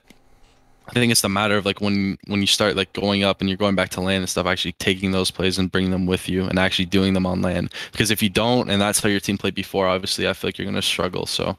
I 0.88 0.92
think 0.92 1.10
it's 1.10 1.20
the 1.22 1.28
matter 1.28 1.56
of 1.56 1.66
like 1.66 1.80
when 1.80 2.16
when 2.26 2.40
you 2.40 2.46
start 2.46 2.76
like 2.76 2.92
going 2.92 3.24
up 3.24 3.40
and 3.40 3.50
you're 3.50 3.56
going 3.56 3.74
back 3.74 3.90
to 3.90 4.00
land 4.00 4.22
and 4.22 4.28
stuff, 4.28 4.46
actually 4.46 4.72
taking 4.72 5.10
those 5.10 5.30
plays 5.30 5.58
and 5.58 5.70
bringing 5.70 5.90
them 5.90 6.06
with 6.06 6.28
you 6.28 6.44
and 6.44 6.58
actually 6.58 6.86
doing 6.86 7.12
them 7.14 7.26
on 7.26 7.42
land. 7.42 7.72
Because 7.92 8.10
if 8.10 8.22
you 8.22 8.28
don't, 8.28 8.70
and 8.70 8.80
that's 8.80 9.00
how 9.00 9.08
your 9.08 9.20
team 9.20 9.36
played 9.36 9.54
before, 9.54 9.88
obviously 9.88 10.28
I 10.28 10.32
feel 10.32 10.48
like 10.48 10.58
you're 10.58 10.66
gonna 10.66 10.82
struggle. 10.82 11.26
So 11.26 11.58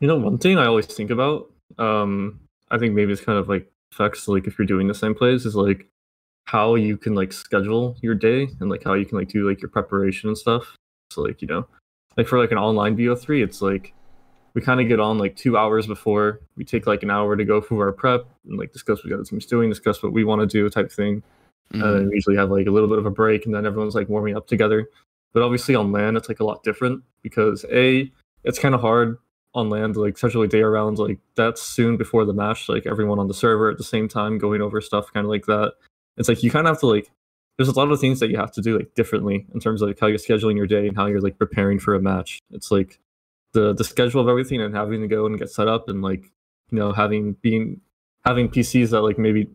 You 0.00 0.08
know, 0.08 0.16
one 0.16 0.36
thing 0.38 0.58
I 0.58 0.66
always 0.66 0.86
think 0.86 1.10
about, 1.10 1.50
um, 1.78 2.40
I 2.70 2.78
think 2.78 2.94
maybe 2.94 3.12
it's 3.12 3.22
kind 3.22 3.38
of 3.38 3.48
like 3.48 3.70
affects 3.92 4.26
like 4.26 4.46
if 4.46 4.58
you're 4.58 4.66
doing 4.66 4.88
the 4.88 4.94
same 4.94 5.14
plays 5.14 5.46
is 5.46 5.54
like 5.54 5.86
how 6.46 6.74
you 6.74 6.96
can 6.96 7.14
like 7.14 7.32
schedule 7.32 7.96
your 8.02 8.14
day 8.14 8.48
and 8.60 8.68
like 8.68 8.82
how 8.84 8.94
you 8.94 9.06
can 9.06 9.18
like 9.18 9.28
do 9.28 9.48
like 9.48 9.62
your 9.62 9.68
preparation 9.70 10.28
and 10.28 10.36
stuff. 10.36 10.76
So 11.10 11.22
like, 11.22 11.40
you 11.40 11.48
know, 11.48 11.66
like 12.16 12.26
for 12.26 12.38
like 12.38 12.52
an 12.52 12.58
online 12.58 12.96
Bo3, 12.96 13.44
it's 13.44 13.62
like 13.62 13.94
we 14.54 14.60
kind 14.62 14.80
of 14.80 14.88
get 14.88 15.00
on 15.00 15.18
like 15.18 15.36
two 15.36 15.56
hours 15.56 15.86
before. 15.86 16.40
We 16.56 16.64
take 16.64 16.86
like 16.86 17.02
an 17.02 17.10
hour 17.10 17.36
to 17.36 17.44
go 17.44 17.60
through 17.60 17.80
our 17.80 17.92
prep 17.92 18.26
and 18.46 18.58
like 18.58 18.72
discuss 18.72 18.98
what 18.98 19.08
the 19.08 19.14
other 19.14 19.24
team's 19.24 19.46
doing, 19.46 19.70
discuss 19.70 20.02
what 20.02 20.12
we 20.12 20.24
want 20.24 20.40
to 20.40 20.46
do, 20.46 20.68
type 20.68 20.92
thing. 20.92 21.22
mhm. 21.72 21.82
And 21.82 22.08
we 22.08 22.14
usually 22.16 22.36
have 22.36 22.50
like 22.50 22.66
a 22.66 22.70
little 22.70 22.88
bit 22.88 22.98
of 22.98 23.06
a 23.06 23.10
break, 23.10 23.46
and 23.46 23.54
then 23.54 23.64
everyone's 23.66 23.94
like 23.94 24.08
warming 24.08 24.36
up 24.36 24.46
together. 24.46 24.88
But 25.32 25.42
obviously 25.42 25.74
on 25.74 25.92
land, 25.92 26.16
it's 26.16 26.28
like 26.28 26.40
a 26.40 26.44
lot 26.44 26.62
different 26.62 27.02
because 27.22 27.64
a 27.72 28.10
it's 28.44 28.58
kind 28.58 28.74
of 28.74 28.80
hard 28.80 29.16
on 29.54 29.70
land, 29.70 29.96
like 29.96 30.14
especially 30.14 30.48
day 30.48 30.60
around, 30.62 30.98
like 30.98 31.18
that's 31.34 31.62
soon 31.62 31.96
before 31.96 32.24
the 32.24 32.32
match, 32.32 32.68
like 32.68 32.86
everyone 32.86 33.18
on 33.18 33.28
the 33.28 33.34
server 33.34 33.70
at 33.70 33.78
the 33.78 33.84
same 33.84 34.08
time 34.08 34.38
going 34.38 34.60
over 34.62 34.80
stuff, 34.80 35.12
kind 35.12 35.24
of 35.24 35.30
like 35.30 35.46
that. 35.46 35.74
It's 36.16 36.28
like 36.28 36.42
you 36.42 36.50
kind 36.50 36.66
of 36.66 36.72
have 36.72 36.80
to 36.80 36.86
like. 36.86 37.10
There's 37.58 37.68
a 37.68 37.78
lot 37.78 37.90
of 37.90 38.00
things 38.00 38.18
that 38.20 38.30
you 38.30 38.38
have 38.38 38.50
to 38.52 38.62
do 38.62 38.78
like 38.78 38.94
differently 38.94 39.46
in 39.52 39.60
terms 39.60 39.82
of 39.82 39.88
like 39.88 40.00
how 40.00 40.06
you're 40.06 40.18
scheduling 40.18 40.56
your 40.56 40.66
day 40.66 40.88
and 40.88 40.96
how 40.96 41.06
you're 41.06 41.20
like 41.20 41.38
preparing 41.38 41.78
for 41.78 41.94
a 41.94 42.00
match. 42.00 42.40
It's 42.50 42.70
like 42.70 42.98
the 43.52 43.72
the 43.74 43.84
schedule 43.84 44.20
of 44.20 44.28
everything 44.28 44.60
and 44.60 44.74
having 44.74 45.00
to 45.02 45.08
go 45.08 45.26
and 45.26 45.38
get 45.38 45.50
set 45.50 45.68
up 45.68 45.88
and 45.88 46.02
like 46.02 46.24
you 46.70 46.78
know 46.78 46.92
having 46.92 47.32
being 47.42 47.80
having 48.24 48.48
PCs 48.48 48.90
that 48.90 49.02
like 49.02 49.18
maybe 49.18 49.48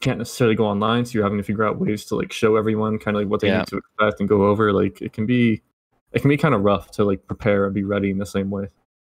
can't 0.00 0.18
necessarily 0.18 0.54
go 0.56 0.66
online, 0.66 1.04
so 1.04 1.12
you're 1.12 1.24
having 1.24 1.38
to 1.38 1.44
figure 1.44 1.64
out 1.64 1.78
ways 1.78 2.04
to 2.06 2.14
like 2.16 2.32
show 2.32 2.56
everyone 2.56 2.98
kind 2.98 3.16
of 3.16 3.22
like 3.22 3.30
what 3.30 3.40
they 3.40 3.48
Yeah. 3.48 3.58
need 3.58 3.66
to 3.68 3.76
expect 3.78 4.20
and 4.20 4.28
go 4.28 4.46
over. 4.46 4.72
Like 4.72 5.02
it 5.02 5.12
can 5.12 5.26
be 5.26 5.62
it 6.12 6.20
can 6.22 6.28
be 6.28 6.36
kind 6.36 6.54
of 6.54 6.62
rough 6.62 6.90
to 6.92 7.04
like 7.04 7.26
prepare 7.26 7.66
and 7.66 7.74
be 7.74 7.84
ready 7.84 8.10
in 8.10 8.18
the 8.18 8.26
same 8.26 8.50
way. 8.50 8.68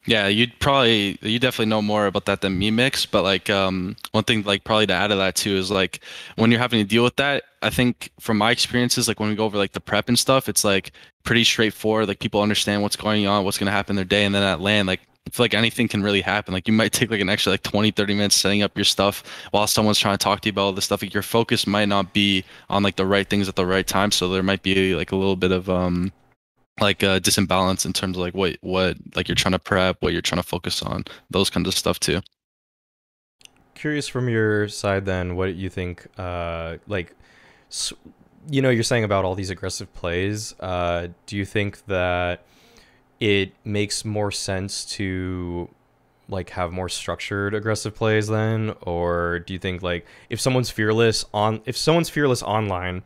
Yeah, 0.08 0.28
you'd 0.28 0.58
probably 0.60 1.18
you 1.22 1.40
definitely 1.40 1.66
know 1.68 1.82
more 1.82 2.06
about 2.06 2.26
that 2.26 2.42
than 2.42 2.60
me, 2.60 2.70
Mix. 2.70 3.06
But 3.06 3.24
like 3.24 3.50
um 3.50 3.96
one 4.12 4.24
thing 4.24 4.44
like 4.44 4.64
probably 4.64 4.86
to 4.88 4.94
add 4.94 5.08
to 5.08 5.16
that 5.16 5.36
too 5.36 5.56
is 5.56 5.72
like 5.72 6.00
when 6.36 6.52
you're 6.52 6.60
having 6.60 6.80
to 6.80 6.88
deal 6.88 7.04
with 7.04 7.16
that, 7.16 7.44
I 7.64 7.72
think 7.72 8.12
from 8.20 8.38
my 8.38 8.52
experiences, 8.52 9.08
like 9.08 9.20
when 9.20 9.30
we 9.30 9.36
go 9.36 9.46
over 9.46 9.58
like 9.58 9.72
the 9.72 9.80
prep 9.80 10.08
and 10.08 10.18
stuff, 10.18 10.48
it's 10.48 10.64
like 10.64 10.92
pretty 11.24 11.44
straightforward. 11.44 12.08
Like 12.08 12.20
people 12.20 12.42
understand 12.42 12.84
what's 12.84 12.96
going 12.96 13.26
on, 13.26 13.46
what's 13.46 13.58
gonna 13.58 13.72
happen 13.72 13.96
their 13.96 14.06
day, 14.06 14.26
and 14.26 14.36
then 14.36 14.44
at 14.44 14.62
land, 14.62 14.88
like 14.88 15.02
I 15.28 15.32
feel 15.32 15.44
like 15.44 15.56
anything 15.56 15.88
can 15.88 16.04
really 16.04 16.22
happen. 16.22 16.54
Like 16.54 16.68
you 16.68 16.74
might 16.74 16.92
take 16.94 17.10
like 17.10 17.22
an 17.22 17.30
extra 17.30 17.54
like 17.54 17.64
20, 17.64 17.90
30 17.90 18.14
minutes 18.14 18.36
setting 18.36 18.62
up 18.62 18.78
your 18.78 18.86
stuff 18.86 19.24
while 19.50 19.66
someone's 19.66 19.98
trying 19.98 20.18
to 20.18 20.24
talk 20.24 20.42
to 20.42 20.50
you 20.50 20.52
about 20.52 20.62
all 20.62 20.74
this 20.74 20.86
stuff. 20.86 21.02
Like 21.02 21.16
your 21.16 21.24
focus 21.24 21.66
might 21.66 21.90
not 21.90 22.14
be 22.14 22.46
on 22.70 22.84
like 22.84 22.96
the 22.96 23.08
right 23.08 23.28
things 23.28 23.50
at 23.50 23.56
the 23.56 23.66
right 23.66 23.88
time. 23.88 24.12
So 24.12 24.30
there 24.30 24.44
might 24.44 24.62
be 24.62 24.94
like 24.96 25.12
a 25.12 25.16
little 25.16 25.36
bit 25.36 25.52
of 25.52 25.68
um 25.68 26.12
like 26.82 27.04
a 27.04 27.20
disimbalance 27.22 27.86
in 27.86 27.94
terms 27.94 28.18
of 28.18 28.22
like 28.22 28.34
what 28.34 28.58
what 28.62 28.98
like 29.16 29.28
you're 29.28 29.36
trying 29.36 29.54
to 29.54 29.60
prep, 29.60 29.98
what 30.02 30.14
you're 30.14 30.22
trying 30.22 30.42
to 30.42 30.48
focus 30.48 30.82
on, 30.82 31.06
those 31.30 31.50
kinds 31.50 31.68
of 31.68 31.74
stuff 31.74 32.00
too. 32.00 32.22
Curious 33.76 34.08
from 34.08 34.30
your 34.30 34.68
side, 34.68 35.06
then, 35.06 35.36
what 35.36 35.56
you 35.56 35.70
think? 35.70 36.08
Uh, 36.18 36.78
like, 36.88 37.14
you 38.50 38.62
know, 38.62 38.70
you're 38.70 38.84
saying 38.84 39.04
about 39.04 39.26
all 39.26 39.36
these 39.36 39.50
aggressive 39.50 39.94
plays. 39.94 40.56
Uh, 40.60 41.10
do 41.26 41.36
you 41.36 41.46
think 41.46 41.86
that 41.88 42.46
it 43.20 43.52
makes 43.66 44.06
more 44.06 44.32
sense 44.32 44.86
to 44.86 45.70
like 46.28 46.52
have 46.52 46.72
more 46.72 46.90
structured 46.90 47.54
aggressive 47.54 47.94
plays 47.96 48.28
then, 48.28 48.74
or 48.82 49.40
do 49.40 49.54
you 49.54 49.60
think 49.60 49.84
like 49.84 50.06
if 50.30 50.40
someone's 50.40 50.70
fearless 50.70 51.26
on 51.34 51.62
if 51.66 51.78
someone's 51.78 52.10
fearless 52.10 52.42
online, 52.44 53.04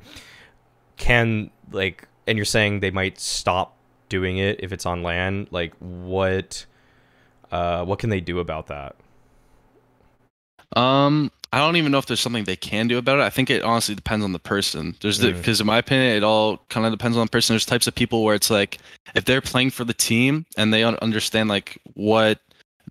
can 0.97 1.49
like, 1.71 2.07
and 2.27 2.37
you're 2.37 2.45
saying 2.45 2.79
they 2.79 2.91
might 2.91 3.19
stop 3.19 3.75
doing 4.09 4.37
it 4.37 4.59
if 4.61 4.71
it's 4.71 4.85
on 4.85 5.03
land? 5.03 5.47
Like, 5.51 5.73
what? 5.79 6.65
Uh, 7.51 7.83
what 7.83 7.99
can 7.99 8.09
they 8.09 8.21
do 8.21 8.39
about 8.39 8.67
that? 8.67 8.95
Um, 10.75 11.31
I 11.51 11.57
don't 11.57 11.77
even 11.77 11.91
know 11.91 11.97
if 11.97 12.05
there's 12.05 12.19
something 12.19 12.43
they 12.43 12.55
can 12.55 12.87
do 12.87 12.97
about 12.99 13.17
it. 13.17 13.23
I 13.23 13.29
think 13.31 13.49
it 13.49 13.63
honestly 13.63 13.95
depends 13.95 14.23
on 14.23 14.33
the 14.33 14.39
person. 14.39 14.95
There's 15.01 15.19
Mm. 15.19 15.35
because 15.35 15.59
in 15.59 15.65
my 15.65 15.79
opinion, 15.79 16.15
it 16.15 16.23
all 16.23 16.57
kind 16.69 16.85
of 16.85 16.91
depends 16.91 17.17
on 17.17 17.25
the 17.25 17.29
person. 17.31 17.53
There's 17.53 17.65
types 17.65 17.87
of 17.87 17.95
people 17.95 18.23
where 18.23 18.35
it's 18.35 18.51
like 18.51 18.77
if 19.15 19.25
they're 19.25 19.41
playing 19.41 19.71
for 19.71 19.83
the 19.83 19.93
team 19.93 20.45
and 20.57 20.71
they 20.71 20.83
understand 20.83 21.49
like 21.49 21.79
what 21.95 22.39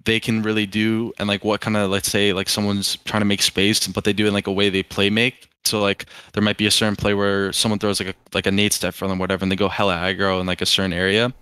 they 0.04 0.18
can 0.18 0.42
really 0.42 0.66
do 0.66 1.12
and 1.18 1.28
like 1.28 1.44
what 1.44 1.60
kind 1.60 1.76
of 1.76 1.90
let's 1.90 2.10
say 2.10 2.32
like 2.32 2.48
someone's 2.48 2.96
trying 3.04 3.20
to 3.20 3.26
make 3.26 3.42
space, 3.42 3.86
but 3.86 4.02
they 4.04 4.12
do 4.12 4.24
it 4.24 4.28
in 4.28 4.34
like 4.34 4.48
a 4.48 4.52
way 4.52 4.70
they 4.70 4.82
play 4.82 5.08
make. 5.08 5.48
So 5.68 5.80
like 5.80 6.06
there 6.32 6.42
might 6.42 6.56
be 6.56 6.66
a 6.66 6.70
certain 6.70 6.96
play 6.96 7.14
where 7.14 7.52
someone 7.52 7.78
throws 7.78 8.00
like 8.00 8.08
a 8.10 8.14
like 8.34 8.46
a 8.46 8.50
nade 8.50 8.72
step 8.72 8.94
for 8.94 9.06
them, 9.08 9.18
whatever, 9.18 9.44
and 9.44 9.52
they 9.52 9.56
go 9.56 9.68
hella 9.68 9.94
aggro 9.96 10.40
in 10.40 10.46
like 10.46 10.60
a 10.60 10.66
certain 10.66 10.92
area 10.92 11.32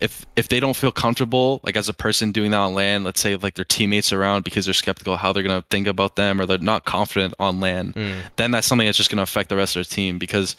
if 0.00 0.26
if 0.34 0.48
they 0.48 0.58
don't 0.58 0.74
feel 0.76 0.90
comfortable 0.90 1.60
like 1.62 1.76
as 1.76 1.88
a 1.88 1.94
person 1.94 2.32
doing 2.32 2.50
that 2.50 2.56
on 2.58 2.74
land 2.74 3.04
let's 3.04 3.20
say 3.20 3.36
like 3.36 3.54
their 3.54 3.64
teammates 3.64 4.12
around 4.12 4.42
because 4.42 4.64
they're 4.64 4.74
skeptical 4.74 5.16
how 5.16 5.32
they're 5.32 5.44
going 5.44 5.62
to 5.62 5.66
think 5.70 5.86
about 5.86 6.16
them 6.16 6.40
or 6.40 6.46
they're 6.46 6.58
not 6.58 6.84
confident 6.84 7.32
on 7.38 7.60
land 7.60 7.94
Mm. 7.94 8.22
then 8.34 8.50
that's 8.50 8.66
something 8.66 8.86
that's 8.86 8.98
just 8.98 9.08
going 9.08 9.18
to 9.18 9.22
affect 9.22 9.50
the 9.50 9.56
rest 9.56 9.76
of 9.76 9.86
their 9.86 9.94
team 9.96 10.18
because 10.18 10.56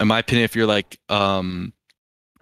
in 0.00 0.08
my 0.08 0.18
opinion 0.18 0.44
if 0.44 0.56
you're 0.56 0.66
like 0.66 0.98
um 1.08 1.72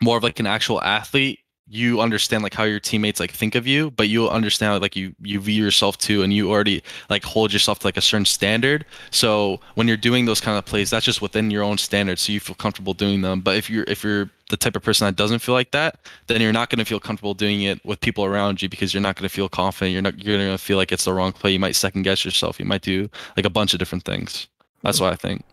more 0.01 0.17
of 0.17 0.23
like 0.23 0.41
an 0.41 0.47
actual 0.47 0.81
athlete 0.81 1.41
you 1.73 2.01
understand 2.01 2.43
like 2.43 2.53
how 2.53 2.65
your 2.65 2.81
teammates 2.81 3.21
like 3.21 3.31
think 3.31 3.55
of 3.55 3.65
you 3.65 3.93
but 3.93 4.09
you'll 4.09 4.29
understand 4.29 4.83
like 4.83 4.97
you 4.97 5.15
you 5.21 5.39
view 5.39 5.63
yourself 5.63 5.97
too 5.97 6.23
and 6.23 6.35
you 6.35 6.51
already 6.51 6.83
like 7.09 7.23
hold 7.23 7.53
yourself 7.53 7.79
to 7.79 7.87
like 7.87 7.97
a 7.97 8.01
certain 8.01 8.25
standard. 8.25 8.85
So 9.13 9.61
when 9.77 9.87
you're 9.87 9.97
doing 9.97 10.27
those 10.27 10.41
kind 10.41 10.59
of 10.59 10.65
plays 10.65 10.91
that's 10.91 11.05
just 11.05 11.23
within 11.23 11.49
your 11.49 11.63
own 11.63 11.79
standards 11.79 12.23
so 12.23 12.33
you 12.33 12.41
feel 12.41 12.57
comfortable 12.57 12.93
doing 12.93 13.23
them. 13.23 13.41
But 13.41 13.57
if 13.57 13.71
you're 13.71 13.85
if 13.87 14.03
you're 14.03 14.29
the 14.49 14.57
type 14.57 14.75
of 14.75 14.83
person 14.83 15.07
that 15.07 15.15
doesn't 15.15 15.39
feel 15.39 15.55
like 15.55 15.71
that 15.71 16.01
then 16.27 16.41
you're 16.41 16.53
not 16.53 16.71
going 16.71 16.81
to 16.81 16.85
feel 16.85 16.99
comfortable 16.99 17.35
doing 17.35 17.63
it 17.63 17.85
with 17.85 18.01
people 18.01 18.25
around 18.25 18.61
you 18.61 18.69
because 18.69 18.93
you're 18.93 19.01
not 19.01 19.15
going 19.15 19.29
to 19.29 19.33
feel 19.33 19.49
confident. 19.49 19.93
You're 19.93 20.03
not 20.03 20.23
you're 20.25 20.37
going 20.39 20.51
to 20.51 20.59
feel 20.59 20.77
like 20.77 20.91
it's 20.91 21.05
the 21.05 21.13
wrong 21.13 21.33
play. 21.33 21.53
You 21.53 21.61
might 21.61 21.77
second 21.77 22.03
guess 22.03 22.25
yourself. 22.25 22.59
You 22.59 22.67
might 22.67 22.83
do 22.83 23.09
like 23.37 23.47
a 23.47 23.51
bunch 23.51 23.75
of 23.75 23.79
different 23.79 24.05
things. 24.05 24.49
That's 24.83 24.99
what 24.99 25.13
i 25.13 25.17
think. 25.17 25.45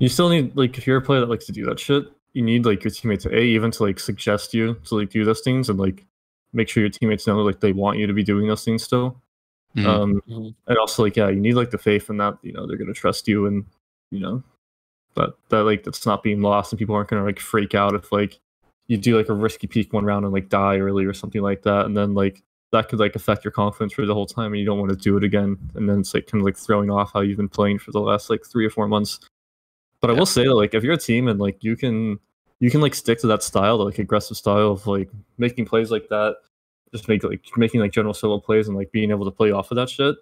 You 0.00 0.08
still 0.08 0.30
need 0.30 0.56
like 0.56 0.78
if 0.78 0.86
you're 0.86 0.96
a 0.96 1.02
player 1.02 1.20
that 1.20 1.28
likes 1.28 1.46
to 1.46 1.52
do 1.52 1.64
that 1.66 1.78
shit, 1.78 2.06
you 2.34 2.42
need 2.42 2.64
like 2.66 2.84
your 2.84 2.90
teammates 2.90 3.24
to 3.24 3.34
a 3.34 3.40
even 3.40 3.70
to 3.72 3.82
like 3.82 3.98
suggest 3.98 4.54
you 4.54 4.74
to 4.84 4.96
like 4.96 5.10
do 5.10 5.24
those 5.24 5.40
things 5.40 5.68
and 5.68 5.78
like 5.78 6.04
make 6.52 6.68
sure 6.68 6.82
your 6.82 6.90
teammates 6.90 7.26
know 7.26 7.38
like 7.42 7.60
they 7.60 7.72
want 7.72 7.98
you 7.98 8.06
to 8.06 8.12
be 8.12 8.22
doing 8.22 8.46
those 8.48 8.64
things 8.64 8.82
still. 8.82 9.20
Mhm. 9.76 9.86
Um, 9.86 10.22
Mhm. 10.28 10.54
and 10.66 10.78
also 10.78 11.02
like 11.02 11.16
yeah, 11.16 11.28
you 11.28 11.40
need 11.40 11.54
like 11.54 11.70
the 11.70 11.78
faith 11.78 12.08
in 12.10 12.16
that 12.18 12.38
you 12.42 12.52
know 12.52 12.66
they're 12.66 12.76
gonna 12.78 12.92
trust 12.94 13.28
you 13.28 13.46
and 13.46 13.64
you 14.10 14.20
know 14.20 14.42
that 15.14 15.30
that 15.50 15.64
like 15.64 15.84
that's 15.84 16.06
not 16.06 16.22
being 16.22 16.40
lost 16.40 16.72
and 16.72 16.78
people 16.78 16.94
aren't 16.94 17.08
gonna 17.08 17.24
like 17.24 17.40
freak 17.40 17.74
out 17.74 17.94
if 17.94 18.12
like 18.12 18.38
you 18.86 18.96
do 18.96 19.16
like 19.16 19.28
a 19.28 19.34
risky 19.34 19.66
peak 19.66 19.92
one 19.92 20.04
round 20.04 20.24
and 20.24 20.32
like 20.32 20.48
die 20.48 20.78
early 20.78 21.04
or 21.04 21.12
something 21.12 21.42
like 21.42 21.62
that 21.62 21.84
and 21.86 21.96
then 21.96 22.14
like 22.14 22.42
that 22.72 22.88
could 22.88 22.98
like 22.98 23.16
affect 23.16 23.44
your 23.44 23.52
confidence 23.52 23.92
for 23.92 24.06
the 24.06 24.14
whole 24.14 24.26
time 24.26 24.52
and 24.52 24.60
you 24.60 24.64
don't 24.66 24.78
want 24.78 24.90
to 24.90 24.96
do 24.96 25.16
it 25.16 25.24
again 25.24 25.56
and 25.74 25.88
then 25.88 26.00
it's 26.00 26.14
like 26.14 26.26
kind 26.26 26.40
of 26.40 26.44
like 26.46 26.56
throwing 26.56 26.90
off 26.90 27.12
how 27.12 27.20
you've 27.20 27.36
been 27.36 27.48
playing 27.48 27.78
for 27.78 27.90
the 27.92 28.00
last 28.00 28.30
like 28.30 28.44
three 28.46 28.64
or 28.64 28.70
four 28.70 28.88
months 28.88 29.20
but 30.00 30.10
i 30.10 30.12
Yeah. 30.12 30.18
will 30.18 30.26
say 30.26 30.48
like 30.48 30.74
if 30.74 30.82
you're 30.82 30.94
a 30.94 30.98
team 30.98 31.28
and 31.28 31.38
like 31.40 31.62
you 31.62 31.76
can 31.76 32.18
you 32.60 32.70
can 32.70 32.80
like 32.80 32.94
stick 32.94 33.18
to 33.20 33.26
that 33.28 33.42
style 33.42 33.78
the 33.78 33.84
like 33.84 33.98
aggressive 33.98 34.36
style 34.36 34.72
of 34.72 34.86
like 34.86 35.10
making 35.38 35.64
plays 35.64 35.90
like 35.90 36.08
that 36.08 36.36
just 36.92 37.08
make 37.08 37.22
like 37.22 37.42
making 37.56 37.80
like 37.80 37.92
general 37.92 38.14
solo 38.14 38.38
plays 38.40 38.68
and 38.68 38.76
like 38.76 38.90
being 38.92 39.10
able 39.10 39.24
to 39.24 39.30
play 39.30 39.50
off 39.50 39.70
of 39.70 39.76
that 39.76 39.88
shit 39.90 40.16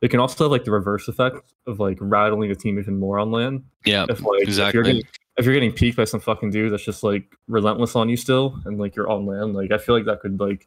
it 0.00 0.08
can 0.08 0.18
also 0.20 0.44
have 0.44 0.50
like 0.50 0.64
the 0.64 0.70
reverse 0.70 1.06
effect 1.08 1.52
of 1.66 1.78
like 1.80 1.98
rattling 2.00 2.48
the 2.48 2.54
team 2.56 2.78
even 2.78 2.98
more 2.98 3.18
on 3.18 3.30
land 3.30 3.62
yeah 3.84 4.04
if 4.08 4.20
like 4.22 4.42
if 4.42 4.48
exactly. 4.48 4.76
you're 4.78 4.84
getting 4.84 5.02
if 5.38 5.44
you're 5.44 5.54
getting 5.54 5.72
peaked 5.72 5.96
by 5.96 6.04
some 6.04 6.20
fucking 6.20 6.50
dude 6.50 6.72
that's 6.72 6.84
just 6.84 7.02
like 7.02 7.24
relentless 7.48 7.96
on 7.96 8.08
you 8.08 8.16
still 8.16 8.58
and 8.64 8.78
like 8.78 8.94
you're 8.96 9.08
on 9.10 9.26
land 9.26 9.54
like 9.54 9.70
i 9.72 9.78
feel 9.78 9.94
like 9.94 10.04
that 10.04 10.20
could 10.20 10.38
like 10.40 10.66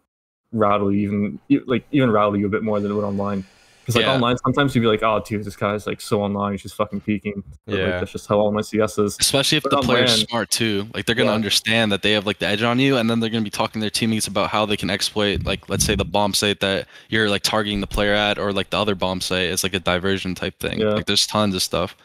rattle 0.52 0.92
you 0.92 1.40
even 1.50 1.64
like 1.66 1.86
even 1.92 2.10
rattle 2.12 2.38
you 2.38 2.46
a 2.46 2.50
bit 2.50 2.64
more 2.64 2.80
than 2.80 2.92
it 2.92 2.94
would 2.94 3.04
online 3.04 3.44
Because 3.86 3.98
like 3.98 4.06
Yeah. 4.06 4.16
online, 4.16 4.36
sometimes 4.40 4.74
you'd 4.74 4.82
be 4.82 4.88
like, 4.88 5.04
"Oh, 5.04 5.22
dude, 5.24 5.44
this 5.46 5.56
guy's 5.56 5.86
like 5.86 6.02
so 6.02 6.24
online, 6.24 6.54
he's 6.54 6.64
just 6.64 6.74
fucking 6.74 7.02
peeking." 7.02 7.44
But, 7.68 7.76
Yeah. 7.78 7.84
like, 7.84 8.00
that's 8.00 8.12
just 8.14 8.26
how 8.28 8.40
all 8.40 8.52
my 8.52 8.62
CS 8.62 8.98
is. 8.98 9.16
Especially 9.20 9.58
if 9.58 9.64
But 9.64 9.70
the 9.74 9.82
player's 9.84 10.18
LAN- 10.18 10.28
smart 10.28 10.50
too. 10.50 10.88
Like 10.96 11.06
they're 11.06 11.14
gonna 11.14 11.30
Yeah. 11.30 11.36
understand 11.36 11.92
that 11.92 12.02
they 12.02 12.14
have 12.14 12.26
like 12.26 12.40
the 12.40 12.48
edge 12.48 12.64
on 12.64 12.80
you, 12.80 12.98
and 12.98 13.08
then 13.08 13.20
they're 13.20 13.30
gonna 13.30 13.44
be 13.44 13.52
talking 13.52 13.80
to 13.80 13.84
their 13.84 13.92
teammates 13.92 14.26
about 14.28 14.50
how 14.50 14.66
they 14.66 14.76
can 14.76 14.90
exploit, 14.90 15.46
like 15.46 15.70
let's 15.70 15.86
say 15.86 15.94
the 15.94 16.04
bomb 16.04 16.34
site 16.34 16.62
that 16.62 16.88
you're 17.10 17.30
like 17.30 17.44
targeting 17.44 17.80
the 17.80 17.86
player 17.88 18.14
at, 18.14 18.40
or 18.40 18.52
like 18.52 18.72
the 18.72 18.78
other 18.80 18.96
bomb 18.96 19.22
site. 19.22 19.50
It's 19.52 19.64
like 19.64 19.76
a 19.76 19.80
diversion 19.80 20.34
type 20.34 20.60
thing. 20.60 20.80
Yeah. 20.80 20.88
Like 20.90 21.06
there's 21.06 21.28
tons 21.28 21.54
of 21.54 21.62
stuff. 21.62 21.96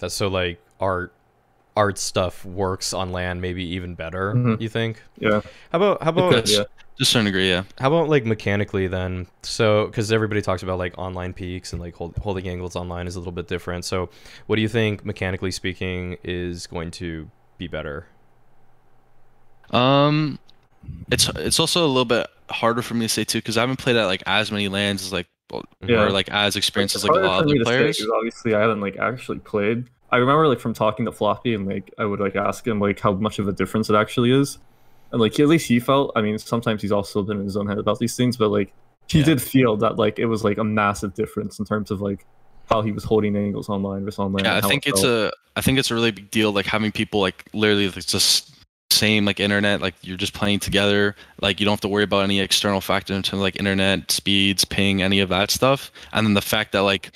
That's 0.00 0.14
so 0.14 0.26
like 0.28 0.60
art 0.80 1.12
art 1.78 1.96
stuff 1.96 2.44
works 2.44 2.92
on 2.92 3.12
land 3.12 3.40
maybe 3.40 3.62
even 3.64 3.94
better, 3.94 4.34
Mhm. 4.34 4.60
you 4.60 4.68
think? 4.68 5.00
Yeah, 5.18 5.40
How 5.70 5.78
about 5.78 6.02
how 6.02 6.10
about 6.10 6.32
could, 6.34 6.48
yeah. 6.50 6.64
To 6.64 7.02
a 7.02 7.04
certain 7.04 7.26
degree, 7.26 7.48
yeah. 7.48 7.62
how 7.78 7.86
about 7.86 8.08
like 8.08 8.24
mechanically 8.26 8.88
then? 8.88 9.28
So 9.44 9.86
cuz 9.94 10.10
everybody 10.10 10.42
talks 10.42 10.64
about 10.64 10.78
like 10.78 10.98
online 10.98 11.32
peaks 11.32 11.72
and 11.72 11.80
like 11.80 11.94
hold, 11.94 12.16
holding 12.16 12.48
angles 12.48 12.74
online 12.74 13.06
is 13.06 13.14
a 13.14 13.20
little 13.20 13.32
bit 13.40 13.46
different. 13.46 13.84
So 13.84 14.10
what 14.46 14.56
do 14.56 14.62
you 14.62 14.68
think 14.68 15.04
mechanically 15.04 15.52
speaking 15.52 16.16
is 16.24 16.66
going 16.66 16.90
to 17.02 17.30
be 17.58 17.68
better? 17.68 18.06
Um, 19.70 20.38
it's 21.12 21.28
it's 21.36 21.60
also 21.60 21.84
a 21.84 21.86
little 21.86 22.04
bit 22.04 22.26
harder 22.50 22.82
for 22.82 22.94
me 22.94 23.04
to 23.04 23.08
say 23.08 23.22
too 23.24 23.38
because 23.38 23.56
I 23.56 23.60
haven't 23.60 23.78
played 23.78 23.94
at 23.96 24.06
like 24.06 24.22
as 24.26 24.50
many 24.50 24.66
lands 24.68 25.02
as 25.04 25.12
like 25.12 25.28
Yeah. 25.86 26.02
or 26.02 26.10
like 26.10 26.28
as 26.30 26.56
experienced 26.56 26.96
as 26.96 27.04
like 27.04 27.12
a 27.16 27.20
lot 27.24 27.40
of 27.42 27.46
me 27.46 27.60
other 27.60 27.86
to 27.86 27.92
say, 27.94 28.04
obviously, 28.12 28.54
I 28.54 28.60
haven't 28.60 28.80
like 28.80 28.96
actually 28.96 29.38
played. 29.38 29.84
I 30.10 30.16
remember 30.16 30.48
like 30.48 30.60
from 30.60 30.74
talking 30.74 31.04
to 31.04 31.12
Floppy 31.12 31.54
and 31.54 31.66
like 31.66 31.92
I 31.98 32.04
would 32.04 32.20
like 32.20 32.36
ask 32.36 32.66
him 32.66 32.80
like 32.80 32.98
how 33.00 33.12
much 33.12 33.38
of 33.38 33.48
a 33.48 33.52
difference 33.52 33.90
it 33.90 33.94
actually 33.94 34.32
is, 34.32 34.58
and 35.12 35.20
like 35.20 35.38
at 35.38 35.48
least 35.48 35.68
he 35.68 35.80
felt. 35.80 36.12
I 36.16 36.22
mean, 36.22 36.38
sometimes 36.38 36.82
he's 36.82 36.92
also 36.92 37.22
been 37.22 37.38
in 37.38 37.44
his 37.44 37.56
own 37.56 37.66
head 37.66 37.78
about 37.78 37.98
these 37.98 38.16
things, 38.16 38.36
but 38.36 38.48
like 38.48 38.72
he 39.08 39.20
Yeah. 39.20 39.26
did 39.26 39.42
feel 39.42 39.76
that 39.78 39.96
like 39.96 40.18
it 40.18 40.26
was 40.26 40.44
like 40.44 40.58
a 40.58 40.64
massive 40.64 41.14
difference 41.14 41.58
in 41.58 41.64
terms 41.64 41.90
of 41.90 42.00
like 42.00 42.26
how 42.70 42.82
he 42.82 42.92
was 42.92 43.04
holding 43.04 43.36
angles 43.36 43.68
online 43.68 44.04
versus 44.04 44.18
online. 44.18 44.44
Yeah, 44.44 44.56
I 44.56 44.60
think 44.60 44.86
it 44.86 44.90
it's 44.90 45.04
a 45.04 45.32
I 45.56 45.60
think 45.60 45.78
it's 45.78 45.90
a 45.90 45.94
really 45.94 46.10
big 46.10 46.30
deal 46.30 46.52
like 46.52 46.66
having 46.66 46.92
people 46.92 47.20
like 47.20 47.44
literally 47.52 47.86
like, 47.88 48.06
just 48.06 48.54
same 48.90 49.24
like 49.26 49.38
internet 49.38 49.80
like 49.82 49.94
you're 50.00 50.16
just 50.16 50.32
playing 50.32 50.58
together 50.58 51.14
like 51.42 51.60
you 51.60 51.66
don't 51.66 51.72
have 51.72 51.80
to 51.80 51.88
worry 51.88 52.02
about 52.04 52.24
any 52.24 52.40
external 52.40 52.80
factor 52.80 53.12
in 53.14 53.22
terms 53.22 53.38
of 53.38 53.42
like 53.42 53.56
internet 53.56 54.10
speeds 54.10 54.64
ping 54.64 55.02
any 55.02 55.20
of 55.20 55.28
that 55.28 55.50
stuff 55.50 55.92
and 56.14 56.26
then 56.26 56.34
the 56.34 56.40
fact 56.40 56.72
that 56.72 56.80
like 56.80 57.12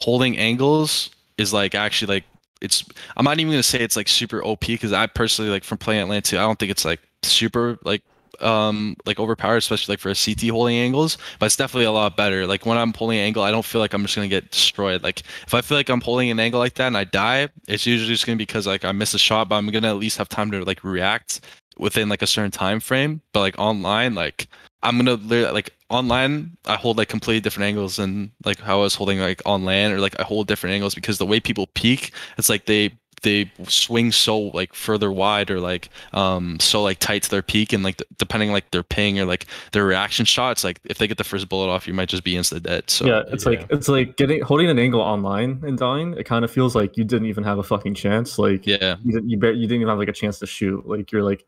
holding 0.00 0.36
angles 0.36 1.10
is 1.38 1.52
like 1.52 1.74
actually 1.76 2.16
like 2.16 2.24
it's 2.62 2.84
I'm 3.16 3.24
not 3.24 3.38
even 3.38 3.52
gonna 3.52 3.62
say 3.62 3.80
it's 3.80 3.96
like 3.96 4.08
super 4.08 4.42
OP 4.42 4.60
because 4.60 4.92
I 4.92 5.06
personally 5.06 5.50
like 5.50 5.64
from 5.64 5.78
playing 5.78 6.02
Atlanta 6.02 6.38
I 6.38 6.42
don't 6.42 6.58
think 6.58 6.70
it's 6.70 6.84
like 6.84 7.00
super 7.22 7.78
like 7.84 8.02
um 8.40 8.96
like 9.04 9.20
overpowered 9.20 9.58
especially 9.58 9.92
like 9.92 10.00
for 10.00 10.10
a 10.10 10.14
CT 10.14 10.50
holding 10.50 10.76
angles 10.76 11.18
but 11.38 11.46
it's 11.46 11.56
definitely 11.56 11.84
a 11.86 11.92
lot 11.92 12.16
better. 12.16 12.46
Like 12.46 12.64
when 12.64 12.78
I'm 12.78 12.94
holding 12.94 13.18
an 13.18 13.24
angle 13.24 13.42
I 13.42 13.50
don't 13.50 13.64
feel 13.64 13.80
like 13.80 13.92
I'm 13.92 14.02
just 14.02 14.14
gonna 14.14 14.28
get 14.28 14.50
destroyed. 14.50 15.02
Like 15.02 15.20
if 15.46 15.52
I 15.52 15.60
feel 15.60 15.76
like 15.76 15.90
I'm 15.90 16.00
holding 16.00 16.30
an 16.30 16.40
angle 16.40 16.60
like 16.60 16.74
that 16.74 16.86
and 16.86 16.96
I 16.96 17.04
die 17.04 17.48
it's 17.68 17.84
usually 17.84 18.08
just 18.08 18.24
gonna 18.24 18.36
be 18.36 18.46
because 18.46 18.66
like 18.66 18.84
I 18.84 18.92
miss 18.92 19.12
a 19.12 19.18
shot 19.18 19.48
but 19.48 19.56
I'm 19.56 19.68
gonna 19.68 19.90
at 19.90 19.98
least 19.98 20.18
have 20.18 20.28
time 20.28 20.50
to 20.52 20.64
like 20.64 20.82
react 20.84 21.40
within 21.78 22.08
like 22.08 22.22
a 22.22 22.26
certain 22.26 22.50
time 22.50 22.80
frame. 22.80 23.20
But 23.32 23.40
like 23.40 23.58
online 23.58 24.14
like 24.14 24.48
I'm 24.82 24.96
gonna 24.96 25.16
like 25.52 25.74
online 25.92 26.56
I 26.64 26.76
hold 26.76 26.98
like 26.98 27.08
completely 27.08 27.40
different 27.40 27.66
angles 27.66 27.96
than 27.96 28.32
like 28.44 28.58
how 28.60 28.80
I 28.80 28.82
was 28.82 28.94
holding 28.94 29.18
like 29.20 29.42
on 29.46 29.64
land 29.64 29.94
or 29.94 30.00
like 30.00 30.18
I 30.18 30.24
hold 30.24 30.48
different 30.48 30.74
angles 30.74 30.94
because 30.94 31.18
the 31.18 31.26
way 31.26 31.40
people 31.40 31.66
peak 31.68 32.12
it's 32.38 32.48
like 32.48 32.66
they 32.66 32.92
they 33.22 33.50
swing 33.68 34.10
so 34.10 34.38
like 34.38 34.74
further 34.74 35.12
wide 35.12 35.48
or 35.50 35.60
like 35.60 35.88
um 36.12 36.58
so 36.58 36.82
like 36.82 36.98
tight 36.98 37.22
to 37.22 37.30
their 37.30 37.42
peak 37.42 37.72
and 37.72 37.84
like 37.84 37.96
d- 37.98 38.04
depending 38.18 38.50
like 38.50 38.68
their 38.72 38.82
ping 38.82 39.20
or 39.20 39.24
like 39.24 39.46
their 39.70 39.84
reaction 39.84 40.24
shots 40.24 40.64
like 40.64 40.80
if 40.84 40.98
they 40.98 41.06
get 41.06 41.18
the 41.18 41.24
first 41.24 41.48
bullet 41.48 41.68
off 41.70 41.86
you 41.86 41.94
might 41.94 42.08
just 42.08 42.24
be 42.24 42.34
insta 42.34 42.60
dead 42.60 42.88
so 42.90 43.06
yeah, 43.06 43.22
it's 43.28 43.44
yeah. 43.44 43.50
like 43.50 43.66
it's 43.70 43.88
like 43.88 44.16
getting 44.16 44.40
holding 44.42 44.68
an 44.68 44.78
angle 44.78 45.00
online 45.00 45.62
and 45.64 45.78
dying. 45.78 46.14
It 46.14 46.24
kind 46.24 46.44
of 46.44 46.50
feels 46.50 46.74
like 46.74 46.96
you 46.96 47.04
didn't 47.04 47.26
even 47.26 47.44
have 47.44 47.58
a 47.58 47.62
fucking 47.62 47.94
chance. 47.94 48.38
Like 48.38 48.66
yeah 48.66 48.96
you 49.04 49.12
didn't 49.12 49.28
you, 49.28 49.38
bar- 49.38 49.52
you 49.52 49.66
didn't 49.66 49.82
even 49.82 49.88
have 49.88 49.98
like 49.98 50.08
a 50.08 50.12
chance 50.12 50.38
to 50.40 50.46
shoot. 50.46 50.86
Like 50.86 51.12
you're 51.12 51.22
like, 51.22 51.44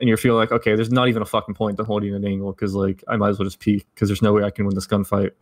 and 0.00 0.08
you're 0.08 0.16
feeling 0.16 0.38
like 0.38 0.52
okay, 0.52 0.74
there's 0.76 0.90
not 0.92 1.08
even 1.08 1.22
a 1.22 1.26
fucking 1.26 1.54
point 1.54 1.76
to 1.78 1.84
holding 1.84 2.14
an 2.14 2.24
angle 2.24 2.52
because 2.52 2.74
like 2.74 3.02
I 3.08 3.16
might 3.16 3.30
as 3.30 3.38
well 3.38 3.44
just 3.46 3.60
peek 3.60 3.86
because 3.94 4.08
there's 4.08 4.22
no 4.22 4.32
way 4.32 4.44
I 4.44 4.50
can 4.50 4.64
win 4.66 4.74
this 4.74 4.86
gunfight. 4.86 5.32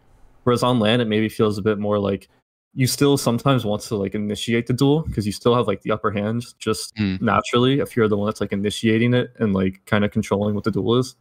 Whereas 0.45 0.63
on 0.63 0.79
LAN, 0.79 1.01
it 1.01 1.09
maybe 1.09 1.29
feels 1.29 1.59
a 1.59 1.63
bit 1.63 1.79
more 1.79 1.99
like 1.99 2.29
you 2.75 2.87
still 2.87 3.17
sometimes 3.17 3.65
want 3.65 3.81
to 3.83 3.97
like 3.97 4.15
initiate 4.15 4.67
the 4.67 4.73
duel 4.75 5.01
because 5.01 5.25
you 5.27 5.33
still 5.33 5.55
have 5.55 5.67
like 5.67 5.81
the 5.83 5.91
upper 5.91 6.11
hand 6.11 6.45
just 6.59 6.95
Mm. 6.97 7.21
naturally 7.23 7.81
if 7.81 7.97
you're 7.97 8.07
the 8.07 8.17
one 8.17 8.27
that's 8.27 8.41
like 8.41 8.53
initiating 8.53 9.15
it 9.15 9.33
and 9.39 9.55
like 9.55 9.85
kind 9.87 10.05
of 10.05 10.11
controlling 10.11 10.55
what 10.55 10.65
the 10.65 10.71
duel 10.71 10.97
is. 10.97 11.17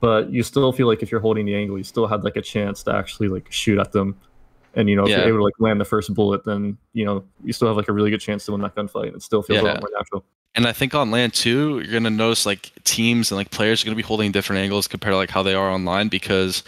But 0.00 0.30
you 0.30 0.42
still 0.42 0.72
feel 0.72 0.86
like 0.86 1.02
if 1.02 1.10
you're 1.10 1.20
holding 1.20 1.46
the 1.46 1.54
angle, 1.54 1.78
you 1.78 1.84
still 1.84 2.06
had 2.06 2.24
like 2.24 2.36
a 2.36 2.42
chance 2.42 2.82
to 2.84 2.94
actually 2.94 3.28
like 3.28 3.50
shoot 3.50 3.78
at 3.78 3.92
them. 3.92 4.16
And 4.74 4.88
you 4.88 4.96
know, 4.96 5.04
if 5.04 5.10
Yeah. 5.10 5.18
you're 5.18 5.28
able 5.28 5.38
to 5.38 5.44
like 5.44 5.54
land 5.60 5.80
the 5.80 5.84
first 5.84 6.12
bullet, 6.14 6.44
then 6.44 6.76
you 6.92 7.04
know 7.04 7.24
you 7.42 7.52
still 7.52 7.68
have 7.68 7.76
like 7.76 7.88
a 7.88 7.92
really 7.92 8.10
good 8.10 8.20
chance 8.20 8.44
to 8.46 8.52
win 8.52 8.60
that 8.62 8.74
gunfight. 8.74 9.14
It 9.14 9.22
still 9.22 9.42
feels 9.42 9.60
a 9.60 9.62
Yeah. 9.64 9.72
lot 9.72 9.80
more 9.80 9.90
natural. 9.96 10.24
And 10.54 10.66
I 10.66 10.72
think 10.72 10.94
on 10.94 11.10
LAN 11.10 11.30
too, 11.30 11.80
you're 11.80 11.92
gonna 11.92 12.10
notice 12.10 12.46
like 12.46 12.72
teams 12.84 13.30
and 13.30 13.36
like 13.36 13.50
players 13.50 13.82
are 13.82 13.86
gonna 13.86 13.96
be 13.96 14.02
holding 14.02 14.30
different 14.30 14.62
angles 14.62 14.86
compared 14.86 15.12
to 15.12 15.16
like 15.16 15.30
how 15.30 15.42
they 15.42 15.54
are 15.54 15.70
online 15.70 16.08
because 16.08 16.62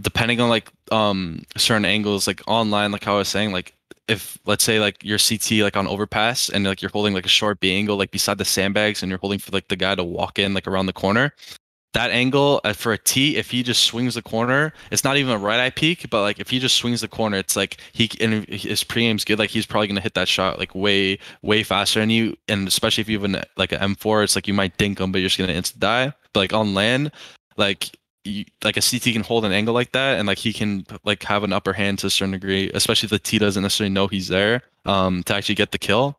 depending 0.00 0.40
on 0.40 0.48
like 0.48 0.70
um 0.90 1.42
certain 1.56 1.84
angles, 1.84 2.26
like 2.26 2.42
online, 2.46 2.92
like 2.92 3.04
how 3.04 3.16
I 3.16 3.18
was 3.18 3.28
saying, 3.28 3.52
like 3.52 3.74
if 4.08 4.38
let's 4.46 4.64
say 4.64 4.78
like 4.80 5.02
your 5.04 5.18
CT 5.18 5.62
like 5.62 5.76
on 5.76 5.86
overpass 5.86 6.48
and 6.48 6.64
like 6.64 6.80
you're 6.80 6.90
holding 6.90 7.12
like 7.12 7.26
a 7.26 7.30
short 7.30 7.60
B 7.60 7.74
angle 7.76 7.96
like 7.96 8.10
beside 8.10 8.38
the 8.38 8.44
sandbags 8.44 9.02
and 9.02 9.10
you're 9.10 9.18
holding 9.18 9.38
for 9.38 9.50
like 9.50 9.68
the 9.68 9.76
guy 9.76 9.94
to 9.94 10.04
walk 10.04 10.38
in 10.38 10.54
like 10.54 10.66
around 10.66 10.86
the 10.86 10.92
corner. 10.92 11.34
That 11.96 12.10
angle 12.10 12.60
uh, 12.62 12.74
for 12.74 12.92
a 12.92 12.98
T, 12.98 13.38
if 13.38 13.50
he 13.50 13.62
just 13.62 13.84
swings 13.84 14.16
the 14.16 14.22
corner, 14.22 14.74
it's 14.90 15.02
not 15.02 15.16
even 15.16 15.32
a 15.32 15.38
right 15.38 15.58
eye 15.58 15.70
peek, 15.70 16.10
but 16.10 16.20
like 16.20 16.38
if 16.38 16.50
he 16.50 16.58
just 16.58 16.76
swings 16.76 17.00
the 17.00 17.08
corner, 17.08 17.38
it's 17.38 17.56
like 17.56 17.78
he 17.94 18.10
and 18.20 18.44
his 18.48 18.84
pre-aim's 18.84 19.24
good. 19.24 19.38
Like 19.38 19.48
he's 19.48 19.64
probably 19.64 19.86
gonna 19.88 20.02
hit 20.02 20.12
that 20.12 20.28
shot 20.28 20.58
like 20.58 20.74
way 20.74 21.18
way 21.40 21.62
faster 21.62 22.00
than 22.00 22.10
you, 22.10 22.36
and 22.48 22.68
especially 22.68 23.00
if 23.00 23.08
you 23.08 23.18
have 23.18 23.24
an 23.24 23.42
like 23.56 23.72
an 23.72 23.80
M4, 23.80 24.24
it's 24.24 24.36
like 24.36 24.46
you 24.46 24.52
might 24.52 24.76
dink 24.76 25.00
him, 25.00 25.10
but 25.10 25.22
you're 25.22 25.28
just 25.28 25.38
gonna 25.38 25.54
instant 25.54 25.80
die. 25.80 26.12
But 26.34 26.40
like 26.40 26.52
on 26.52 26.74
LAN, 26.74 27.12
like 27.56 27.96
you, 28.24 28.44
like 28.62 28.76
a 28.76 28.82
CT 28.82 29.14
can 29.14 29.22
hold 29.22 29.46
an 29.46 29.52
angle 29.52 29.72
like 29.72 29.92
that, 29.92 30.18
and 30.18 30.28
like 30.28 30.36
he 30.36 30.52
can 30.52 30.84
like 31.04 31.22
have 31.22 31.44
an 31.44 31.54
upper 31.54 31.72
hand 31.72 32.00
to 32.00 32.08
a 32.08 32.10
certain 32.10 32.32
degree, 32.32 32.70
especially 32.74 33.06
if 33.06 33.10
the 33.10 33.18
T 33.18 33.38
doesn't 33.38 33.62
necessarily 33.62 33.94
know 33.94 34.06
he's 34.06 34.28
there 34.28 34.60
um, 34.84 35.22
to 35.22 35.34
actually 35.34 35.54
get 35.54 35.70
the 35.70 35.78
kill. 35.78 36.18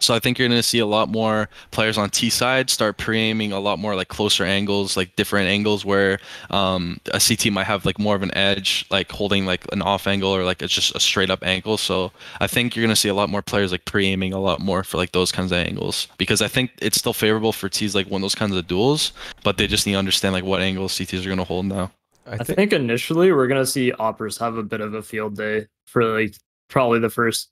So 0.00 0.14
I 0.14 0.18
think 0.18 0.38
you're 0.38 0.48
going 0.48 0.58
to 0.58 0.62
see 0.62 0.80
a 0.80 0.86
lot 0.86 1.08
more 1.08 1.48
players 1.70 1.96
on 1.96 2.10
T 2.10 2.28
side 2.28 2.68
start 2.68 2.98
pre-aiming 2.98 3.52
a 3.52 3.60
lot 3.60 3.78
more 3.78 3.94
like 3.94 4.08
closer 4.08 4.44
angles, 4.44 4.96
like 4.96 5.14
different 5.16 5.48
angles 5.48 5.84
where 5.84 6.18
um, 6.50 7.00
a 7.12 7.20
CT 7.20 7.52
might 7.52 7.64
have 7.64 7.86
like 7.86 7.98
more 7.98 8.16
of 8.16 8.22
an 8.22 8.34
edge, 8.36 8.86
like 8.90 9.10
holding 9.10 9.46
like 9.46 9.64
an 9.72 9.82
off 9.82 10.06
angle 10.06 10.34
or 10.34 10.44
like 10.44 10.62
it's 10.62 10.74
just 10.74 10.94
a 10.94 11.00
straight 11.00 11.30
up 11.30 11.44
angle. 11.44 11.76
So 11.76 12.12
I 12.40 12.46
think 12.46 12.74
you're 12.74 12.82
going 12.82 12.94
to 12.94 13.00
see 13.00 13.08
a 13.08 13.14
lot 13.14 13.30
more 13.30 13.42
players 13.42 13.72
like 13.72 13.84
pre-aiming 13.84 14.32
a 14.32 14.40
lot 14.40 14.60
more 14.60 14.84
for 14.84 14.96
like 14.96 15.12
those 15.12 15.32
kinds 15.32 15.52
of 15.52 15.58
angles 15.58 16.08
because 16.18 16.42
I 16.42 16.48
think 16.48 16.72
it's 16.82 16.98
still 16.98 17.14
favorable 17.14 17.52
for 17.52 17.68
T's 17.68 17.94
like 17.94 18.10
win 18.10 18.22
those 18.22 18.34
kinds 18.34 18.54
of 18.54 18.66
duels, 18.66 19.12
but 19.42 19.56
they 19.56 19.66
just 19.66 19.86
need 19.86 19.92
to 19.92 19.98
understand 19.98 20.34
like 20.34 20.44
what 20.44 20.60
angles 20.60 20.92
CTs 20.92 21.22
are 21.22 21.28
going 21.28 21.38
to 21.38 21.44
hold 21.44 21.66
now. 21.66 21.90
I 22.26 22.38
I 22.38 22.44
think 22.44 22.56
think 22.56 22.72
initially 22.72 23.32
we're 23.32 23.46
gonna 23.46 23.66
see 23.66 23.92
AWPers 23.92 24.38
have 24.40 24.56
a 24.56 24.62
bit 24.62 24.80
of 24.80 24.94
a 24.94 25.02
field 25.02 25.36
day 25.36 25.66
for 25.86 26.04
like 26.04 26.34
probably 26.68 26.98
the 26.98 27.10
first 27.10 27.50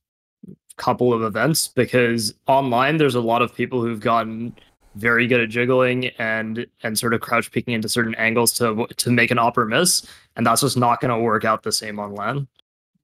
couple 0.76 1.12
of 1.12 1.22
events 1.22 1.68
because 1.68 2.34
online 2.46 2.96
there's 2.96 3.14
a 3.14 3.20
lot 3.20 3.42
of 3.42 3.54
people 3.54 3.82
who've 3.82 4.00
gotten 4.00 4.54
very 4.94 5.26
good 5.26 5.40
at 5.40 5.48
jiggling 5.48 6.06
and 6.18 6.66
and 6.82 6.98
sort 6.98 7.14
of 7.14 7.20
crouch 7.20 7.50
peeking 7.50 7.74
into 7.74 7.88
certain 7.88 8.14
angles 8.16 8.52
to 8.52 8.86
to 8.96 9.10
make 9.10 9.30
an 9.30 9.38
AWPer 9.38 9.68
miss 9.68 10.06
and 10.36 10.46
that's 10.46 10.60
just 10.60 10.76
not 10.76 11.00
going 11.00 11.10
to 11.10 11.18
work 11.18 11.44
out 11.44 11.62
the 11.62 11.72
same 11.72 11.98
on 11.98 12.14
LAN, 12.14 12.48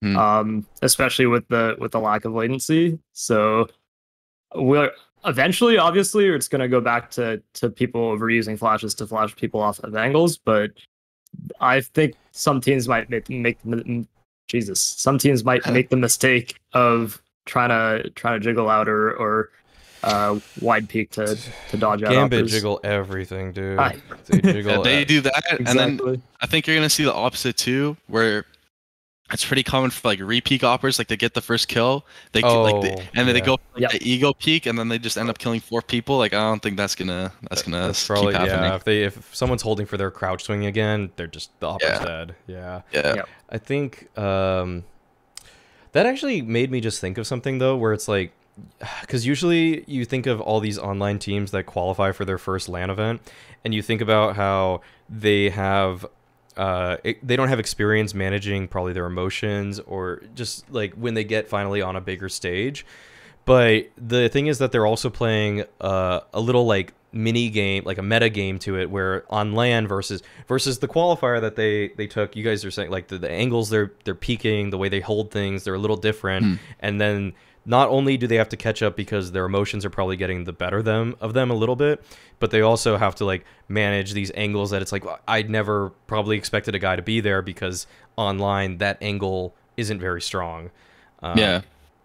Hmm. 0.02 0.16
Um 0.16 0.66
especially 0.82 1.26
with 1.26 1.46
the 1.48 1.76
with 1.78 1.92
the 1.92 2.00
lack 2.00 2.24
of 2.24 2.32
latency. 2.32 2.98
So 3.12 3.66
we're 4.54 4.92
eventually 5.24 5.78
obviously 5.78 6.28
it's 6.28 6.48
going 6.48 6.60
to 6.60 6.68
go 6.68 6.80
back 6.80 7.10
to 7.12 7.42
to 7.54 7.68
people 7.68 8.16
overusing 8.16 8.58
flashes 8.58 8.94
to 8.94 9.06
flash 9.06 9.34
people 9.34 9.60
off 9.60 9.80
of 9.80 9.96
angles 9.96 10.38
but 10.38 10.70
I 11.60 11.80
think 11.80 12.14
some 12.32 12.60
teams 12.60 12.88
might 12.88 13.10
make, 13.10 13.28
make 13.28 13.58
Jesus. 14.48 14.80
Some 14.80 15.18
teams 15.18 15.44
might 15.44 15.66
make 15.72 15.90
the 15.90 15.96
mistake 15.96 16.58
of 16.72 17.22
trying 17.48 17.70
to 17.70 18.10
trying 18.10 18.38
to 18.38 18.44
jiggle 18.44 18.68
out 18.70 18.88
or 18.88 19.12
or 19.16 19.50
uh, 20.04 20.38
wide 20.60 20.88
peek 20.88 21.10
to 21.12 21.36
to 21.70 21.76
dodge 21.76 22.02
out. 22.04 22.12
Gambit 22.12 22.44
AWPers. 22.44 22.48
jiggle 22.50 22.80
everything, 22.84 23.52
dude. 23.52 23.78
Aye. 23.80 23.96
They 24.26 24.40
jiggle. 24.52 24.72
Yeah, 24.76 24.82
they 24.82 25.04
do 25.04 25.20
that, 25.22 25.42
and 25.58 25.66
then 25.66 26.22
I 26.40 26.46
think 26.46 26.66
you're 26.66 26.76
gonna 26.76 26.88
see 26.90 27.02
the 27.04 27.12
opposite 27.14 27.56
too, 27.56 27.96
where 28.06 28.44
it's 29.30 29.44
pretty 29.44 29.62
common 29.62 29.90
for 29.90 30.08
like 30.08 30.20
repeat 30.22 30.62
AWPers, 30.62 30.98
like 30.98 31.08
they 31.08 31.16
get 31.16 31.34
the 31.34 31.42
first 31.42 31.68
kill, 31.68 32.06
they 32.32 32.40
Oh, 32.42 32.62
like 32.62 32.80
they, 32.82 33.08
and 33.14 33.28
then 33.28 33.34
they 33.34 33.42
go 33.42 33.56
for, 33.58 33.62
like, 33.74 33.82
Yep. 33.82 34.00
the 34.00 34.10
ego 34.10 34.32
peak, 34.32 34.64
and 34.64 34.78
then 34.78 34.88
they 34.88 34.98
just 34.98 35.18
end 35.18 35.28
up 35.28 35.36
killing 35.38 35.60
four 35.60 35.82
people. 35.82 36.16
Like 36.16 36.32
I 36.32 36.38
don't 36.38 36.62
think 36.62 36.76
that's 36.78 36.94
gonna 36.94 37.32
that's 37.50 37.62
gonna 37.62 37.88
That's 37.88 38.00
keep 38.02 38.06
probably 38.06 38.34
happening. 38.34 38.54
yeah. 38.70 38.76
If 38.76 38.84
they 38.84 39.02
if 39.02 39.34
someone's 39.34 39.62
holding 39.62 39.84
for 39.84 39.96
their 39.96 40.10
crouch 40.10 40.44
swing 40.44 40.64
again, 40.66 41.10
they're 41.16 41.26
just 41.26 41.50
the 41.60 41.66
AWPer's 41.66 41.82
Yeah. 41.82 42.04
dead. 42.04 42.34
Yeah. 42.46 42.80
Yeah. 42.92 43.14
Yep. 43.16 43.28
I 43.50 43.58
think 43.58 44.16
um, 44.18 44.84
that 45.92 46.06
actually 46.06 46.42
made 46.42 46.70
me 46.70 46.80
just 46.80 47.00
think 47.00 47.18
of 47.18 47.26
something 47.26 47.58
though, 47.58 47.76
where 47.76 47.92
it's 47.92 48.08
like, 48.08 48.32
because 49.00 49.26
usually 49.26 49.84
you 49.86 50.04
think 50.04 50.26
of 50.26 50.40
all 50.40 50.60
these 50.60 50.78
online 50.78 51.18
teams 51.18 51.50
that 51.52 51.64
qualify 51.64 52.12
for 52.12 52.24
their 52.24 52.38
first 52.38 52.68
LAN 52.68 52.90
event, 52.90 53.20
and 53.64 53.74
you 53.74 53.82
think 53.82 54.00
about 54.00 54.36
how 54.36 54.80
they 55.08 55.50
have 55.50 56.06
uh, 56.56 56.96
it, 57.04 57.24
they 57.26 57.36
don't 57.36 57.48
have 57.48 57.60
experience 57.60 58.14
managing 58.14 58.66
probably 58.66 58.92
their 58.92 59.06
emotions 59.06 59.78
or 59.78 60.22
just 60.34 60.68
like 60.72 60.92
when 60.94 61.14
they 61.14 61.22
get 61.22 61.48
finally 61.48 61.80
on 61.80 61.94
a 61.94 62.00
bigger 62.00 62.28
stage. 62.28 62.84
But 63.44 63.90
the 63.96 64.28
thing 64.28 64.48
is 64.48 64.58
that 64.58 64.72
they're 64.72 64.84
also 64.84 65.08
playing 65.08 65.64
uh, 65.80 66.20
a 66.34 66.40
little 66.40 66.66
like 66.66 66.92
mini 67.12 67.48
game, 67.50 67.82
like 67.86 67.98
a 67.98 68.02
meta 68.02 68.28
game 68.28 68.58
to 68.60 68.78
it, 68.78 68.90
where 68.90 69.24
on 69.30 69.54
LAN 69.54 69.86
versus 69.88 70.22
versus 70.46 70.78
the 70.78 70.88
qualifier 70.88 71.40
that 71.40 71.56
they 71.56 71.88
they 71.96 72.06
took. 72.06 72.36
You 72.36 72.44
guys 72.44 72.64
are 72.64 72.70
saying 72.70 72.90
like 72.90 73.08
the, 73.08 73.18
the 73.18 73.30
angles 73.30 73.70
they're 73.70 73.92
they're 74.04 74.14
peeking, 74.14 74.70
the 74.70 74.78
way 74.78 74.88
they 74.88 75.00
hold 75.00 75.30
things, 75.30 75.64
they're 75.64 75.74
a 75.74 75.78
little 75.78 75.96
different, 75.96 76.44
Hmm. 76.44 76.54
and 76.80 77.00
then 77.00 77.32
not 77.64 77.88
only 77.90 78.16
do 78.16 78.26
they 78.26 78.36
have 78.36 78.48
to 78.48 78.56
catch 78.56 78.82
up 78.82 78.96
because 78.96 79.32
their 79.32 79.44
emotions 79.44 79.84
are 79.84 79.90
probably 79.90 80.16
getting 80.16 80.44
the 80.44 80.52
better 80.54 80.80
them 80.82 81.14
of 81.20 81.34
them 81.34 81.50
a 81.50 81.54
little 81.54 81.76
bit, 81.76 82.02
but 82.38 82.50
they 82.50 82.62
also 82.62 82.96
have 82.96 83.14
to 83.16 83.24
like 83.26 83.44
manage 83.68 84.12
these 84.14 84.30
angles 84.34 84.70
that 84.70 84.80
it's 84.80 84.92
like 84.92 85.04
I'd 85.26 85.50
never 85.50 85.90
probably 86.06 86.36
expected 86.38 86.74
a 86.74 86.78
guy 86.78 86.96
to 86.96 87.02
be 87.02 87.20
there 87.20 87.42
because 87.42 87.86
online 88.16 88.78
that 88.78 88.96
angle 89.02 89.54
isn't 89.76 89.98
very 90.00 90.22
strong. 90.22 90.70
Um, 91.22 91.36
yeah, 91.38 91.60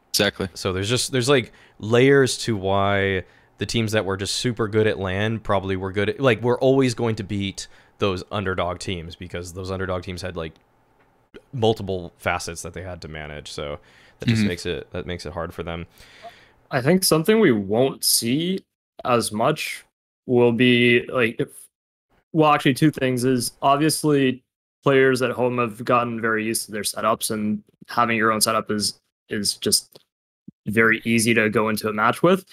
exactly. 0.09 0.49
So 0.53 0.73
there's 0.73 0.89
just 0.89 1.11
there's 1.13 1.29
like 1.29 1.53
layers 1.79 2.37
to 2.39 2.57
why 2.57 3.23
the 3.59 3.65
teams 3.65 3.91
that 3.91 4.05
were 4.05 4.17
just 4.17 4.35
super 4.35 4.67
good 4.67 4.87
at 4.87 4.99
LAN 4.99 5.39
probably 5.39 5.75
were 5.75 5.91
good 5.91 6.09
at 6.09 6.19
like 6.19 6.41
we're 6.41 6.59
always 6.59 6.93
going 6.93 7.15
to 7.15 7.23
beat 7.23 7.67
those 7.99 8.23
underdog 8.31 8.79
teams 8.79 9.15
because 9.15 9.53
those 9.53 9.71
underdog 9.71 10.03
teams 10.03 10.21
had 10.21 10.35
like 10.35 10.53
multiple 11.51 12.13
facets 12.17 12.61
that 12.63 12.73
they 12.73 12.81
had 12.81 13.01
to 13.01 13.07
manage. 13.07 13.51
So 13.51 13.79
that 14.19 14.27
just 14.27 14.43
Mhm. 14.43 14.47
makes 14.47 14.65
it 14.65 14.89
that 14.91 15.05
makes 15.05 15.25
it 15.25 15.33
hard 15.33 15.53
for 15.53 15.63
them. 15.63 15.85
I 16.71 16.81
think 16.81 17.03
something 17.03 17.39
we 17.39 17.51
won't 17.51 18.03
see 18.03 18.59
as 19.05 19.31
much 19.31 19.83
will 20.25 20.51
be 20.51 21.05
like 21.07 21.35
if 21.39 21.49
well 22.31 22.51
actually 22.51 22.73
two 22.73 22.89
things 22.91 23.23
is 23.23 23.51
obviously 23.61 24.41
players 24.83 25.21
at 25.21 25.31
home 25.31 25.57
have 25.59 25.83
gotten 25.85 26.19
very 26.19 26.43
used 26.43 26.65
to 26.65 26.71
their 26.71 26.81
setups 26.83 27.31
and 27.31 27.63
having 27.87 28.17
your 28.17 28.31
own 28.31 28.41
setup 28.41 28.69
is 28.71 28.99
is 29.29 29.55
just 29.57 29.99
very 30.67 31.01
easy 31.05 31.33
to 31.33 31.49
go 31.49 31.69
into 31.69 31.87
a 31.89 31.93
match 31.93 32.21
with. 32.23 32.45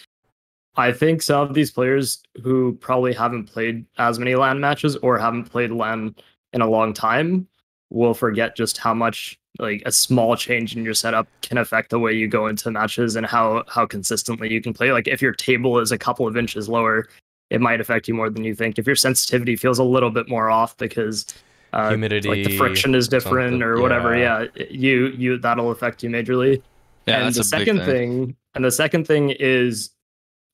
I 0.77 0.93
think 0.93 1.23
some 1.23 1.49
of 1.49 1.55
these 1.55 1.71
players 1.71 2.23
who 2.43 2.75
probably 2.81 3.13
haven't 3.13 3.47
played 3.47 3.85
as 3.99 4.19
many 4.19 4.35
LAN 4.35 4.61
matches 4.61 4.97
or 4.97 5.19
haven't 5.19 5.45
played 5.51 5.71
LAN 5.71 6.15
in 6.53 6.61
a 6.61 6.69
long 6.69 6.95
time 6.95 7.49
will 7.91 8.15
forget 8.15 8.57
just 8.57 8.79
how 8.79 8.95
much 8.95 9.39
like 9.59 9.83
a 9.85 9.93
small 9.93 10.37
change 10.37 10.77
in 10.77 10.85
your 10.85 10.95
setup 10.95 11.27
can 11.43 11.59
affect 11.59 11.91
the 11.91 11.99
way 11.99 12.13
you 12.13 12.29
go 12.29 12.47
into 12.47 12.71
matches 12.71 13.17
and 13.17 13.27
how 13.27 13.65
how 13.69 13.85
consistently 13.85 14.53
you 14.53 14.61
can 14.63 14.73
play. 14.73 14.93
Like 14.93 15.09
if 15.09 15.21
your 15.21 15.33
table 15.33 15.79
is 15.81 15.93
a 15.93 15.99
couple 15.99 16.27
of 16.27 16.37
inches 16.37 16.69
lower, 16.69 17.09
it 17.51 17.61
might 17.61 17.81
affect 17.81 18.07
you 18.07 18.15
more 18.15 18.31
than 18.31 18.45
you 18.45 18.55
think. 18.55 18.79
If 18.79 18.87
your 18.87 18.97
sensitivity 18.97 19.57
feels 19.57 19.79
a 19.79 19.85
little 19.85 20.11
bit 20.11 20.29
more 20.29 20.51
off 20.51 20.77
because 20.77 21.27
uh, 21.73 21.97
like 21.99 22.11
the 22.11 22.57
friction 22.57 22.95
is 22.95 23.09
different 23.09 23.63
or 23.63 23.81
whatever, 23.81 24.17
yeah. 24.17 24.47
yeah, 24.55 24.67
you 24.71 25.09
you 25.09 25.39
that'll 25.39 25.71
affect 25.71 26.03
you 26.03 26.11
majorly 26.11 26.63
Yeah, 27.07 27.19
and 27.19 27.27
that's 27.27 27.37
the 27.37 27.57
a 27.57 27.59
big 27.59 27.67
second 27.67 27.87
thing. 27.87 28.37
and 28.55 28.65
the 28.65 28.71
second 28.71 29.07
thing 29.07 29.31
is 29.31 29.91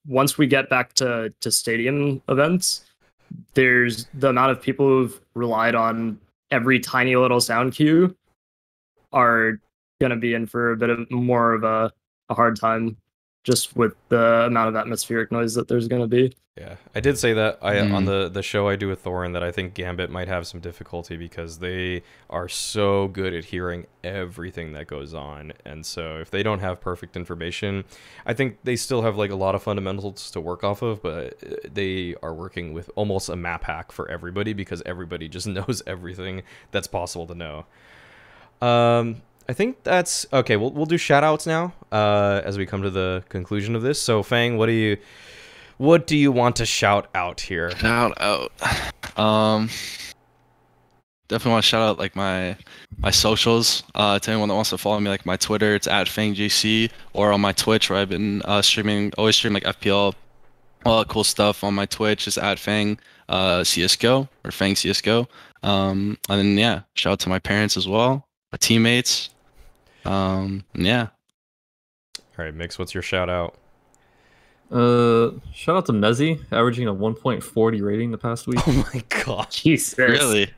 once 0.09 0.39
we 0.39 0.47
get 0.47 0.69
back 0.69 0.93
to 0.95 1.33
to 1.41 1.51
stadium 1.51 2.23
events 2.29 2.85
there's 3.55 4.07
the 4.15 4.29
amount 4.29 4.53
of 4.53 4.61
people 4.63 4.87
who've 4.87 5.21
relied 5.35 5.75
on 5.75 6.19
every 6.51 6.79
tiny 6.79 7.17
little 7.17 7.41
sound 7.41 7.75
cue 7.75 8.15
are 9.13 9.61
going 10.01 10.11
to 10.11 10.17
be 10.17 10.35
in 10.35 10.47
for 10.47 10.73
a 10.73 10.77
bit 10.77 10.91
of 10.91 11.11
more 11.11 11.55
of 11.55 11.65
a, 11.65 11.93
a 12.29 12.35
hard 12.35 12.59
time 12.59 12.97
just 13.47 13.77
with 13.77 13.95
the 14.11 14.47
amount 14.47 14.69
of 14.71 14.77
atmospheric 14.77 15.33
noise 15.33 15.55
that 15.55 15.69
there's 15.69 15.89
going 15.89 16.03
to 16.03 16.09
be 16.09 16.35
Yeah, 16.59 16.77
I 16.95 17.01
did 17.01 17.19
say 17.19 17.35
that 17.35 17.59
I 17.61 17.83
on 17.83 18.05
Mm. 18.05 18.07
the 18.07 18.31
the 18.31 18.43
show 18.43 18.67
I 18.67 18.77
do 18.77 18.89
with 18.89 19.05
Thorin 19.05 19.35
that 19.35 19.43
I 19.43 19.53
think 19.53 19.75
Gambit 19.75 20.11
might 20.11 20.27
have 20.29 20.47
some 20.47 20.59
difficulty 20.61 21.19
because 21.19 21.59
they 21.59 22.03
are 22.31 22.49
so 22.49 23.09
good 23.09 23.35
at 23.35 23.45
hearing 23.47 23.87
everything 24.03 24.73
that 24.73 24.87
goes 24.87 25.13
on, 25.13 25.53
and 25.67 25.85
so 25.85 26.17
if 26.19 26.31
they 26.31 26.43
don't 26.43 26.61
have 26.61 26.81
perfect 26.81 27.15
information, 27.15 27.85
I 28.25 28.33
think 28.33 28.57
they 28.65 28.75
still 28.77 29.03
have 29.03 29.19
like 29.19 29.31
a 29.31 29.37
lot 29.37 29.55
of 29.55 29.63
fundamentals 29.63 30.31
to 30.31 30.41
work 30.41 30.65
off 30.65 30.81
of, 30.81 31.03
but 31.03 31.35
uh, 31.45 31.57
they 31.71 32.15
are 32.23 32.33
working 32.33 32.73
with 32.73 32.91
almost 32.97 33.29
a 33.29 33.37
map 33.37 33.65
hack 33.65 33.93
for 33.93 34.11
everybody 34.11 34.55
because 34.55 34.83
everybody 34.87 35.29
just 35.29 35.47
knows 35.57 35.83
everything 35.87 36.43
that's 36.71 36.87
possible 36.87 37.27
to 37.27 37.35
know. 37.35 37.67
Um, 38.63 39.23
I 39.49 39.53
think 39.53 39.83
that's 39.85 40.27
okay. 40.33 40.57
We'll 40.57 40.73
we'll 40.73 40.87
do 40.87 40.97
shout 40.97 41.23
outs 41.25 41.47
now 41.47 41.73
uh, 41.93 42.43
as 42.45 42.59
we 42.59 42.67
come 42.67 42.83
to 42.83 42.91
the 42.91 43.23
conclusion 43.29 43.77
of 43.77 43.83
this. 43.83 44.01
So 44.01 44.23
Fang, 44.23 44.57
what 44.57 44.67
do 44.67 44.73
you 44.73 44.97
what 45.79 46.07
do 46.07 46.17
you 46.17 46.33
want 46.33 46.57
to 46.57 46.67
shout 46.67 47.09
out 47.15 47.41
here? 47.41 47.71
Shout 47.73 48.21
out. 48.21 48.53
Um, 49.19 49.71
definitely 51.29 51.53
want 51.53 51.65
to 51.65 51.69
shout 51.69 51.83
out 51.83 51.99
like 51.99 52.17
my 52.17 52.57
my 52.99 53.11
socials. 53.11 53.83
Uh, 53.95 54.19
to 54.19 54.31
anyone 54.31 54.49
that 54.49 54.55
wants 54.55 54.71
to 54.71 54.79
follow 54.79 55.01
me, 55.01 55.09
like 55.11 55.25
my 55.25 55.37
Twitter, 55.37 55.75
it's 55.75 55.87
at 55.87 56.07
FangJC, 56.07 56.91
or 57.13 57.33
on 57.33 57.41
my 57.41 57.53
Twitch 57.53 57.89
where 57.89 57.99
I've 57.99 58.09
been 58.09 58.43
uh, 58.43 58.63
streaming, 58.63 59.13
always 59.17 59.37
stream 59.37 59.55
like 59.55 59.65
FPL, 59.65 60.15
all 60.85 60.99
that 60.99 61.09
cool 61.09 61.25
stuff 61.25 61.65
on 61.65 61.75
my 61.75 61.87
Twitch 61.87 62.27
is 62.27 62.37
at 62.37 62.59
Fang 62.59 62.99
uh, 63.29 63.65
CS:GO 63.65 64.29
or 64.45 64.51
Fang 64.51 64.75
CS:GO. 64.75 65.29
Um, 65.63 66.19
and 66.29 66.39
then 66.39 66.59
yeah, 66.59 66.83
shout 66.95 67.15
out 67.15 67.21
to 67.21 67.29
my 67.29 67.39
parents 67.39 67.77
as 67.77 67.89
well, 67.89 68.27
my 68.53 68.59
teammates. 68.59 69.31
Um, 70.07 70.65
yeah. 70.75 71.09
All 72.39 72.45
right, 72.45 72.55
Mix, 72.55 72.79
what's 72.79 72.95
your 72.95 73.03
shout 73.03 73.29
out? 73.31 73.55
Uh, 74.71 75.31
shout 75.55 75.77
out 75.77 75.87
to 75.87 75.93
Mezzy, 75.93 76.41
averaging 76.51 76.89
a 76.89 76.95
1.40 76.95 77.83
rating 77.83 78.11
the 78.11 78.19
past 78.19 78.47
week. 78.47 78.59
Oh 78.67 78.89
my 78.93 79.03
god. 79.25 79.51
jesus 79.51 79.97
Really? 79.97 80.51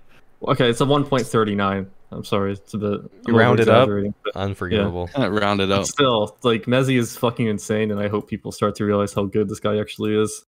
Okay, 0.43 0.71
it's 0.71 0.81
a 0.81 0.85
1.39. 0.85 1.87
I'm 2.11 2.25
sorry, 2.25 2.53
it's 2.53 2.73
a 2.73 2.79
bit. 2.79 3.01
You 3.27 3.35
I'm 3.35 3.37
round 3.37 3.61
it 3.61 3.69
up? 3.69 3.83
over-exaggerating, 3.83 4.15
but 4.25 4.35
Unforgivable. 4.37 5.09
Kind 5.09 5.27
of 5.27 5.35
rounded 5.35 5.71
up. 5.71 5.85
Still, 5.85 6.37
like 6.43 6.65
Mezzy 6.65 6.99
is 6.99 7.17
fucking 7.19 7.47
insane, 7.47 7.91
and 7.91 8.01
I 8.01 8.09
hope 8.09 8.29
people 8.29 8.51
start 8.51 8.77
to 8.77 8.85
realize 8.87 9.13
how 9.13 9.25
good 9.27 9.49
this 9.49 9.61
guy 9.61 9.79
actually 9.79 10.17
is. 10.19 10.47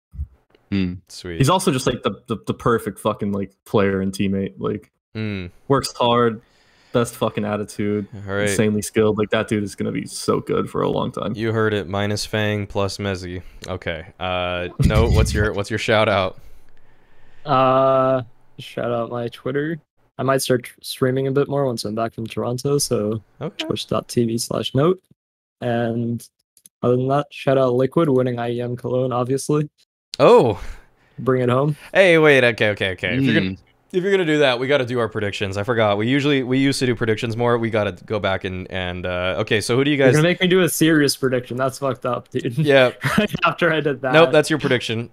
Hmm. 0.71 0.95
Sweet. 1.09 1.37
He's 1.37 1.51
also 1.51 1.71
just 1.71 1.87
like 1.87 2.03
the, 2.03 2.13
the, 2.29 2.39
the 2.47 2.55
perfect 2.55 2.99
fucking 2.99 3.33
like 3.33 3.53
player 3.67 4.01
and 4.01 4.11
teammate. 4.13 4.55
Like 4.59 4.91
Mm, 5.15 5.51
works 5.69 5.93
hard, 5.93 6.41
best 6.93 7.15
fucking 7.17 7.45
attitude, 7.45 8.07
all 8.27 8.35
right. 8.35 8.49
insanely 8.49 8.83
skilled. 8.83 9.19
Like 9.19 9.31
that 9.31 9.49
dude 9.49 9.63
is 9.63 9.75
gonna 9.75 9.93
be 9.93 10.07
so 10.07 10.41
good 10.41 10.69
for 10.71 10.83
a 10.83 10.89
long 10.89 11.13
time. 11.13 11.35
You 11.35 11.53
heard 11.53 11.73
it. 11.75 11.89
Minus 11.89 12.25
Fang 12.27 12.67
plus 12.67 12.99
Mezzy. 12.99 13.43
Okay. 13.69 14.07
Uh, 14.19 14.69
no. 14.85 15.09
What's 15.11 15.33
your 15.35 15.53
what's 15.53 15.71
your 15.71 15.79
shout 15.79 16.09
out? 16.09 16.39
uh 17.47 18.23
shout 18.59 18.93
out 18.93 19.09
my 19.11 19.27
twitter 19.29 19.79
i 20.19 20.23
might 20.23 20.43
start 20.43 20.71
streaming 20.83 21.27
a 21.27 21.31
bit 21.33 21.49
more 21.49 21.65
once 21.65 21.87
i'm 21.87 21.95
back 21.95 22.13
from 22.13 22.27
toronto 22.27 22.77
so 22.77 23.23
Okay. 23.41 23.65
twitch.tv 23.65 24.39
slash 24.39 24.75
note. 24.75 25.01
And 25.63 26.23
other 26.83 26.97
than 26.97 27.09
that, 27.09 27.27
shout 27.31 27.57
out 27.57 27.73
Liquid 27.75 28.09
winning 28.11 28.37
IEM 28.37 28.77
Cologne, 28.79 29.13
obviously. 29.13 29.69
Oh. 30.19 30.63
Bring 31.19 31.43
it 31.43 31.49
home. 31.51 31.77
Hey, 31.93 32.17
wait. 32.19 32.45
Okay. 32.45 32.69
Okay. 32.71 32.91
Okay. 32.93 33.17
If 33.17 33.23
you're 33.23 33.35
gonna 33.35 33.55
Hmm. 33.55 33.55
If 33.93 34.03
you're 34.03 34.13
gonna 34.13 34.25
do 34.25 34.39
that, 34.39 34.59
we 34.59 34.69
got 34.69 34.79
to 34.79 34.87
do 34.87 34.99
our 35.01 35.09
predictions. 35.09 35.57
I 35.57 35.63
forgot. 35.65 35.99
We 35.99 36.07
usually 36.09 36.43
we 36.43 36.59
used 36.59 36.79
to 36.81 36.87
do 36.87 36.95
predictions 36.95 37.37
more. 37.37 37.59
We 37.59 37.71
got 37.71 37.85
to 37.97 38.05
go 38.05 38.19
back 38.21 38.45
and 38.45 38.71
and 38.71 39.05
uh, 39.07 39.37
okay. 39.41 39.61
So 39.61 39.77
who 39.77 39.85
do 39.85 39.91
you 39.91 39.97
You're 39.97 40.07
guys? 40.07 40.15
gonna 40.17 40.29
make 40.29 40.41
me 40.41 40.47
do 40.47 40.61
a 40.61 40.69
serious 40.69 41.17
prediction. 41.17 41.57
That's 41.57 41.79
fucked 41.79 42.07
up, 42.07 42.31
dude. 42.31 42.57
Yeah. 42.59 42.93
after 43.45 43.73
I 43.73 43.81
did 43.81 44.01
that. 44.03 44.13
Nope. 44.13 44.31
That's 44.33 44.49
your 44.51 44.59
prediction. 44.59 45.11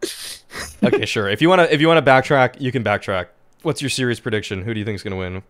Okay. 0.83 1.05
Sure. 1.05 1.27
If 1.27 1.41
you 1.41 1.49
wanna 1.49 1.63
if 1.71 1.81
you 1.81 1.87
wanna 1.87 2.01
backtrack, 2.03 2.61
you 2.61 2.71
can 2.71 2.83
backtrack. 2.83 3.27
What's 3.63 3.81
your 3.81 3.89
serious 3.89 4.19
prediction? 4.19 4.61
Who 4.61 4.73
do 4.73 4.79
you 4.79 4.85
think 4.85 4.95
is 4.95 5.03
gonna 5.03 5.17
win? 5.17 5.41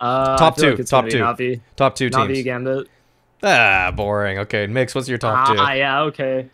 uh, 0.00 0.36
top 0.36 0.56
two, 0.56 0.76
Like 0.76 0.86
top 0.86 1.08
two. 1.08 1.18
Navi. 1.18 1.60
Top 1.76 1.94
two 1.96 2.10
Navi 2.10 2.34
teams. 2.34 2.44
Gambit. 2.44 2.88
Ah, 3.42 3.92
boring. 3.94 4.38
Okay, 4.38 4.66
Mix. 4.66 4.94
What's 4.94 5.08
your 5.08 5.18
top 5.18 5.48
two? 5.48 5.54
Ah, 5.58 5.72
yeah, 5.72 6.00
okay. 6.02 6.50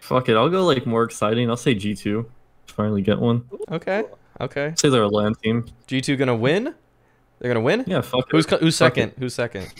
Fuck 0.00 0.28
it, 0.28 0.36
I'll 0.36 0.48
go 0.48 0.64
like 0.64 0.86
more 0.86 1.04
exciting. 1.04 1.50
I'll 1.50 1.56
say 1.56 1.74
G2. 1.74 2.24
Finally 2.66 3.02
get 3.02 3.18
one. 3.18 3.44
Okay. 3.70 4.04
Okay. 4.40 4.72
say 4.76 4.88
they're 4.88 5.02
a 5.02 5.08
LAN 5.08 5.34
team. 5.34 5.66
G 5.86 6.00
two 6.00 6.16
gonna 6.16 6.34
win? 6.36 6.74
They're 7.38 7.50
gonna 7.52 7.64
win. 7.64 7.84
Yeah, 7.86 8.00
fuck 8.00 8.26
Who's 8.30 8.46
it. 8.46 8.48
co- 8.48 8.58
who's 8.58 8.78
Fuck 8.78 8.94
second? 8.96 9.12
Who's 9.18 9.34
second? 9.34 9.72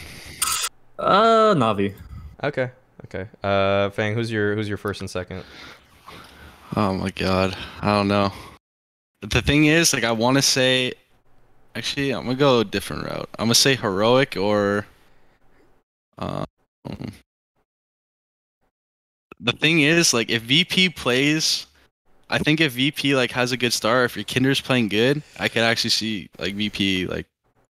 Uh, 0.99 1.55
Navi. 1.55 1.95
Okay. 2.43 2.71
Okay. 3.07 3.27
Uh, 3.43 3.91
Fang. 3.91 4.15
Who's 4.15 4.31
your 4.31 4.55
who's 4.55 4.69
your 4.69 4.79
first 4.79 5.01
and 5.01 5.09
second? 5.11 5.45
Oh 6.77 6.95
my 6.95 7.11
god, 7.11 7.57
I 7.81 7.87
don't 7.97 8.09
know. 8.09 8.33
The 9.23 9.43
thing 9.43 9.67
is, 9.67 9.93
like, 9.93 10.05
I 10.05 10.13
want 10.13 10.37
to 10.37 10.43
say, 10.43 10.93
actually, 11.75 12.11
I'm 12.13 12.25
gonna 12.25 12.37
go 12.37 12.61
a 12.61 12.65
different 12.65 13.05
route. 13.05 13.29
I'm 13.39 13.47
gonna 13.47 13.55
say 13.55 13.75
heroic 13.77 14.37
or, 14.37 14.87
um, 16.19 16.45
the 19.41 19.53
thing 19.53 19.81
is, 19.81 20.15
like, 20.15 20.31
if 20.31 20.43
VP 20.43 20.91
plays, 20.91 21.67
I 22.31 22.39
think 22.39 22.61
if 22.61 22.73
VP 22.73 23.17
like 23.17 23.33
has 23.33 23.53
a 23.53 23.57
good 23.57 23.73
start, 23.73 24.05
if 24.05 24.15
YEKINDAR's 24.15 24.61
playing 24.61 24.89
good, 24.89 25.23
I 25.39 25.49
could 25.49 25.63
actually 25.63 25.91
see 25.91 26.31
like 26.39 26.55
VP 26.55 27.07
like 27.07 27.27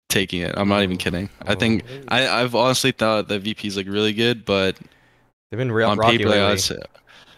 taking 0.09 0.41
it. 0.41 0.55
I'm 0.57 0.67
not 0.67 0.81
even 0.83 0.97
kidding. 0.97 1.29
I 1.45 1.55
think 1.55 1.83
I 2.07 2.27
I've 2.27 2.55
honestly 2.55 2.91
thought 2.91 3.27
that 3.27 3.41
VP's 3.41 3.77
like 3.77 3.87
really 3.87 4.13
good, 4.13 4.45
but 4.45 4.77
they've 5.49 5.57
been 5.57 5.71
real 5.71 5.89
on 5.89 5.97
rocky 5.97 6.17
paper, 6.17 6.29
lately. 6.29 6.43
I'd 6.43 6.59
say, 6.59 6.77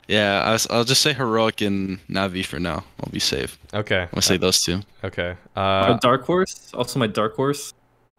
Yeah, 0.08 0.44
I 0.44 0.54
was, 0.54 0.68
I'll 0.70 0.86
just 0.86 1.02
say 1.02 1.14
heroic 1.14 1.62
and 1.62 2.00
Navi 2.08 2.46
for 2.46 2.60
now. 2.60 2.84
I'll 3.04 3.12
be 3.12 3.20
safe. 3.20 3.60
Okay. 3.74 4.02
I'm 4.04 4.10
gonna 4.12 4.22
say 4.22 4.38
those 4.38 4.64
two. 4.64 4.82
Okay. 5.04 5.36
my 5.56 5.62
Uh, 5.62 5.98
dark 5.98 6.26
horse, 6.26 6.72
also 6.74 7.00
my 7.00 7.08
dark 7.08 7.36
horse. 7.36 7.74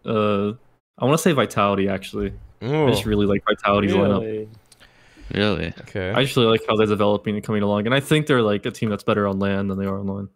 Uh, 0.05 0.52
I 0.98 1.05
want 1.05 1.18
to 1.18 1.18
say 1.18 1.32
Vitality 1.32 1.89
actually. 1.89 2.32
I 2.62 2.66
ooh, 2.66 2.90
just 2.90 3.06
really 3.06 3.27
like 3.27 3.43
Vitality's 3.48 3.93
lineup. 3.93 4.47
Really? 5.35 5.57
Really? 5.59 5.74
okay. 5.82 6.11
I 6.11 6.20
actually 6.20 6.47
like 6.47 6.61
how 6.69 6.77
they're 6.77 6.86
developing 6.86 7.35
and 7.36 7.44
coming 7.44 7.62
along, 7.62 7.86
and 7.86 7.94
I 7.94 8.01
think 8.01 8.27
they're 8.27 8.43
like 8.43 8.66
a 8.66 8.70
team 8.70 8.90
that's 8.90 9.05
better 9.05 9.27
on 9.27 9.39
LAN 9.39 9.69
than 9.69 9.78
they 9.78 9.86
are 9.86 9.98
online. 9.98 10.28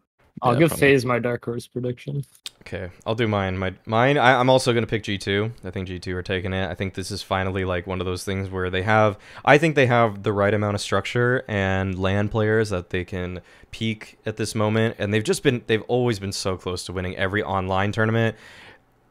I'll 0.43 0.55
Yeah, 0.55 0.61
give 0.61 0.69
probably. 0.71 0.89
FaZe 0.89 1.05
my 1.05 1.19
dark 1.21 1.45
horse 1.45 1.67
prediction. 1.67 2.25
Okay, 2.63 2.91
I'll 3.07 3.15
do 3.15 3.29
mine. 3.29 3.57
My 3.59 3.75
mine. 3.87 4.17
I, 4.19 4.39
I'm 4.41 4.49
also 4.51 4.73
gonna 4.73 4.87
pick 4.87 5.03
G2. 5.05 5.53
I 5.65 5.71
think 5.71 5.87
G2 5.89 6.15
are 6.15 6.23
taking 6.23 6.53
it. 6.53 6.69
I 6.69 6.75
think 6.75 6.95
this 6.95 7.11
is 7.11 7.23
finally 7.23 7.65
like 7.65 7.87
one 7.87 8.01
of 8.01 8.07
those 8.07 8.25
things 8.25 8.51
where 8.51 8.71
they 8.71 8.83
have. 8.83 9.19
I 9.45 9.59
think 9.59 9.75
they 9.77 9.87
have 9.87 10.23
the 10.23 10.33
right 10.33 10.53
amount 10.53 10.75
of 10.75 10.81
structure 10.81 11.45
and 11.47 11.99
LAN 11.99 12.29
players 12.31 12.71
that 12.71 12.91
they 12.91 13.05
can 13.05 13.43
peak 13.71 14.19
at 14.27 14.37
this 14.39 14.55
moment. 14.55 14.97
And 14.99 15.13
they've 15.15 15.23
just 15.23 15.43
been. 15.43 15.63
They've 15.67 15.83
always 15.89 16.19
been 16.19 16.33
so 16.33 16.57
close 16.57 16.85
to 16.87 16.93
winning 16.93 17.17
every 17.17 17.43
online 17.43 17.93
tournament. 17.93 18.37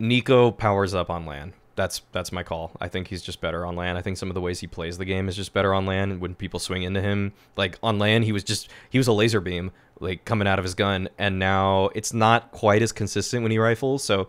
NiKo 0.01 0.57
powers 0.57 0.93
up 0.93 1.09
on 1.09 1.25
land. 1.25 1.53
That's 1.75 2.01
that's 2.11 2.31
my 2.31 2.43
call. 2.43 2.71
I 2.79 2.87
think 2.87 3.07
he's 3.07 3.21
just 3.21 3.41
better 3.41 3.65
on 3.65 3.75
LAN. 3.75 3.97
I 3.97 4.01
think 4.01 4.17
some 4.17 4.29
of 4.29 4.35
the 4.35 4.41
ways 4.41 4.59
he 4.59 4.67
plays 4.67 4.97
the 4.97 5.05
game 5.05 5.27
is 5.27 5.35
just 5.35 5.53
better 5.53 5.73
on 5.73 5.85
LAN. 5.85 6.19
When 6.19 6.35
people 6.35 6.59
swing 6.59 6.83
into 6.83 7.01
him, 7.01 7.33
like 7.57 7.79
on 7.81 7.97
LAN, 7.97 8.23
he 8.23 8.31
was 8.31 8.43
just 8.43 8.69
he 8.89 8.97
was 8.97 9.07
a 9.07 9.13
laser 9.13 9.41
beam 9.41 9.71
like 9.99 10.25
coming 10.25 10.47
out 10.47 10.59
of 10.59 10.65
his 10.65 10.75
gun, 10.75 11.09
and 11.17 11.39
now 11.39 11.89
it's 11.95 12.13
not 12.13 12.51
quite 12.51 12.81
as 12.81 12.91
consistent 12.91 13.41
when 13.41 13.51
he 13.51 13.57
rifles. 13.57 14.03
So 14.03 14.27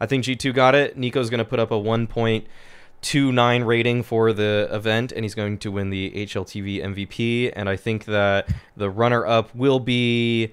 I 0.00 0.06
think 0.06 0.24
G2 0.24 0.54
got 0.54 0.74
it. 0.74 0.98
NiKo's 0.98 1.28
going 1.28 1.38
to 1.38 1.44
put 1.44 1.58
up 1.58 1.70
a 1.70 1.74
1.29 1.74 3.66
rating 3.66 4.02
for 4.02 4.32
the 4.32 4.68
event, 4.70 5.12
and 5.12 5.24
he's 5.24 5.34
going 5.34 5.58
to 5.58 5.70
win 5.70 5.90
the 5.90 6.10
HLTV 6.12 6.82
MVP. 6.82 7.52
And 7.54 7.68
I 7.68 7.76
think 7.76 8.06
that 8.06 8.48
the 8.76 8.88
runner 8.88 9.26
up 9.26 9.54
will 9.54 9.80
be 9.80 10.52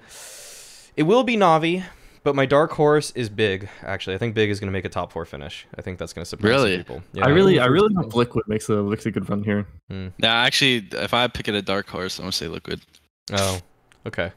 it 0.96 1.04
will 1.04 1.24
be 1.24 1.36
Navi. 1.36 1.84
But 2.26 2.34
my 2.34 2.44
dark 2.44 2.72
horse 2.72 3.12
is 3.12 3.28
Big. 3.28 3.68
Actually, 3.84 4.16
I 4.16 4.18
think 4.18 4.34
Big 4.34 4.50
is 4.50 4.58
going 4.58 4.66
to 4.66 4.72
make 4.72 4.84
a 4.84 4.88
top 4.88 5.12
four 5.12 5.24
finish. 5.24 5.64
I 5.78 5.80
think 5.80 5.96
that's 5.96 6.12
going 6.12 6.24
to 6.24 6.28
surprise 6.28 6.54
some 6.54 6.60
Really? 6.64 6.76
people. 6.78 7.00
I 7.22 7.28
really, 7.28 7.60
I 7.60 7.66
really 7.66 7.94
hope 7.94 8.16
Liquid 8.16 8.48
makes 8.48 8.68
a 8.68 8.82
makes 8.82 9.06
a 9.06 9.12
good 9.12 9.30
run 9.30 9.44
here. 9.44 9.64
Hmm. 9.88 10.08
Yeah, 10.18 10.34
actually, 10.34 10.88
if 10.90 11.14
I 11.14 11.28
pick 11.28 11.46
it 11.46 11.54
a 11.54 11.62
dark 11.62 11.88
horse, 11.88 12.18
I'm 12.18 12.24
gonna 12.24 12.32
say 12.32 12.48
Liquid. 12.48 12.80
Oh, 13.32 13.60
okay. 14.08 14.32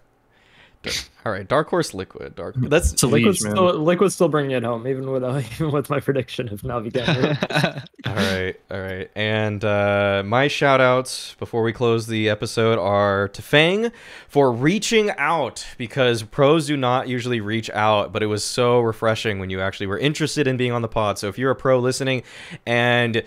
Dar- 0.82 0.94
All 1.26 1.32
right, 1.34 1.46
Dark 1.48 1.70
Horse 1.70 1.94
Liquid. 1.94 2.36
Dark. 2.36 2.56
That's 2.58 2.94
It's 2.94 3.04
a 3.04 3.08
Liquid 3.08 3.34
Liege, 3.34 3.44
man. 3.44 3.52
still, 3.52 3.74
Liquid 3.74 4.12
still 4.14 4.30
bringing 4.30 4.52
it 4.52 4.64
home, 4.64 4.88
even 4.88 5.12
without 5.12 5.44
even 5.54 5.72
with 5.72 5.90
my 5.90 6.00
prediction 6.00 6.48
of 6.50 6.62
Navi 6.62 6.96
all 8.06 8.16
right, 8.16 8.56
all 8.72 8.80
right. 8.80 9.12
And 9.16 9.64
uh, 9.66 10.24
my 10.26 10.48
shout 10.48 10.80
outs 10.80 11.36
before 11.38 11.64
we 11.64 11.74
close 11.74 12.08
the 12.08 12.30
episode 12.30 12.80
are 12.80 13.28
to 13.30 13.42
Fang 13.42 13.92
for 14.30 14.52
reaching 14.54 15.12
out 15.18 15.66
because 15.78 16.24
pros 16.24 16.68
do 16.68 16.78
not 16.78 17.10
usually 17.10 17.42
reach 17.42 17.70
out, 17.72 18.14
but 18.14 18.24
it 18.24 18.28
was 18.28 18.44
so 18.44 18.80
refreshing 18.80 19.40
when 19.40 19.50
you 19.50 19.60
actually 19.60 19.88
were 19.88 20.00
interested 20.00 20.48
in 20.48 20.56
being 20.56 20.72
on 20.72 20.82
the 20.82 20.88
pod. 20.88 21.20
So 21.20 21.28
if 21.28 21.38
you're 21.38 21.52
a 21.52 21.56
pro 21.56 21.80
listening, 21.80 22.24
and 22.66 23.24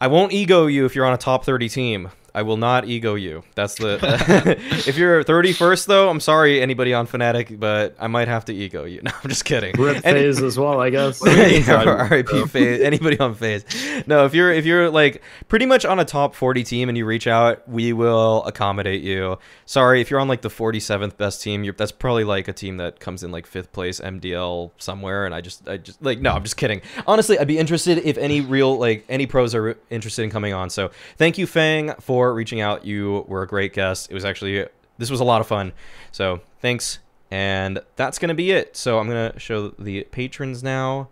I 0.00 0.08
won't 0.08 0.32
ego 0.32 0.66
you 0.66 0.84
if 0.84 0.96
you're 0.96 1.06
on 1.06 1.12
a 1.14 1.18
top 1.18 1.44
30 1.44 1.68
team. 1.68 2.10
I 2.34 2.42
will 2.42 2.56
not 2.56 2.86
ego 2.86 3.14
you. 3.14 3.42
That's 3.54 3.74
the. 3.76 3.98
if 4.86 4.96
you're 4.96 5.24
31st 5.24 5.86
though, 5.86 6.08
I'm 6.08 6.20
sorry 6.20 6.60
anybody 6.60 6.94
on 6.94 7.06
Fnatic, 7.06 7.58
but 7.58 7.96
I 7.98 8.06
might 8.06 8.28
have 8.28 8.44
to 8.46 8.54
ego 8.54 8.84
you. 8.84 9.00
No, 9.08 9.12
I'm 9.22 9.30
just 9.30 9.44
kidding. 9.46 9.74
Rip 9.78 10.04
Any- 10.04 10.20
FaZe 10.20 10.42
as 10.42 10.58
well, 10.58 10.80
I 10.80 10.90
guess. 10.90 11.22
yeah, 11.24 12.08
RIP 12.08 12.28
FaZe. 12.50 12.80
Anybody 12.82 13.18
on 13.18 13.34
FaZe? 13.34 13.64
No, 14.06 14.26
if 14.26 14.34
you're 14.34 14.52
if 14.52 14.66
you're 14.66 14.90
like 14.90 15.22
pretty 15.46 15.64
much 15.66 15.84
on 15.86 15.98
a 15.98 16.04
top 16.04 16.34
40 16.34 16.62
team 16.64 16.88
and 16.88 16.98
you 16.98 17.06
reach 17.06 17.26
out, 17.26 17.66
we 17.68 17.92
will 17.92 18.44
accommodate 18.44 19.02
you. 19.02 19.38
Sorry, 19.64 20.00
if 20.00 20.10
you're 20.10 20.20
on 20.20 20.28
like 20.28 20.42
the 20.42 20.50
47th 20.50 21.16
best 21.16 21.42
team, 21.42 21.64
you're, 21.64 21.74
that's 21.74 21.92
probably 21.92 22.24
like 22.24 22.48
a 22.48 22.52
team 22.52 22.76
that 22.78 23.00
comes 23.00 23.22
in 23.22 23.30
like 23.30 23.46
fifth 23.46 23.72
place 23.72 24.00
MDL 24.00 24.72
somewhere. 24.78 25.24
And 25.24 25.34
I 25.34 25.40
just 25.40 25.66
I 25.68 25.78
just 25.78 26.02
like 26.02 26.20
no, 26.20 26.32
I'm 26.32 26.42
just 26.42 26.56
kidding. 26.56 26.82
Honestly, 27.06 27.38
I'd 27.38 27.48
be 27.48 27.58
interested 27.58 27.98
if 27.98 28.18
any 28.18 28.40
real 28.40 28.78
like 28.78 29.04
any 29.08 29.26
pros 29.26 29.54
are 29.54 29.78
interested 29.90 30.22
in 30.24 30.30
coming 30.30 30.52
on. 30.52 30.68
So 30.70 30.90
thank 31.16 31.38
you, 31.38 31.46
Fang, 31.46 31.94
reaching 32.34 32.60
out. 32.60 32.84
You 32.84 33.24
were 33.28 33.42
a 33.42 33.46
great 33.46 33.72
guest. 33.72 34.10
It 34.10 34.14
was 34.14 34.24
actually 34.24 34.66
this 34.98 35.10
was 35.10 35.20
a 35.20 35.24
lot 35.24 35.40
of 35.40 35.46
fun. 35.46 35.72
So 36.12 36.40
thanks. 36.60 36.98
And 37.30 37.80
that's 37.96 38.18
going 38.18 38.30
to 38.30 38.34
be 38.34 38.52
it. 38.52 38.76
So 38.76 38.98
I'm 38.98 39.08
going 39.08 39.32
to 39.32 39.38
show 39.38 39.68
the 39.68 40.04
patrons 40.04 40.62
now, 40.62 41.08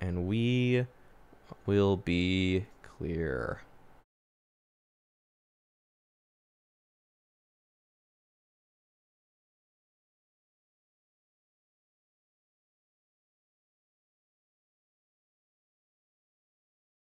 and 0.00 0.26
we 0.26 0.86
will 1.64 1.96
be 1.96 2.66
clear. 2.82 3.60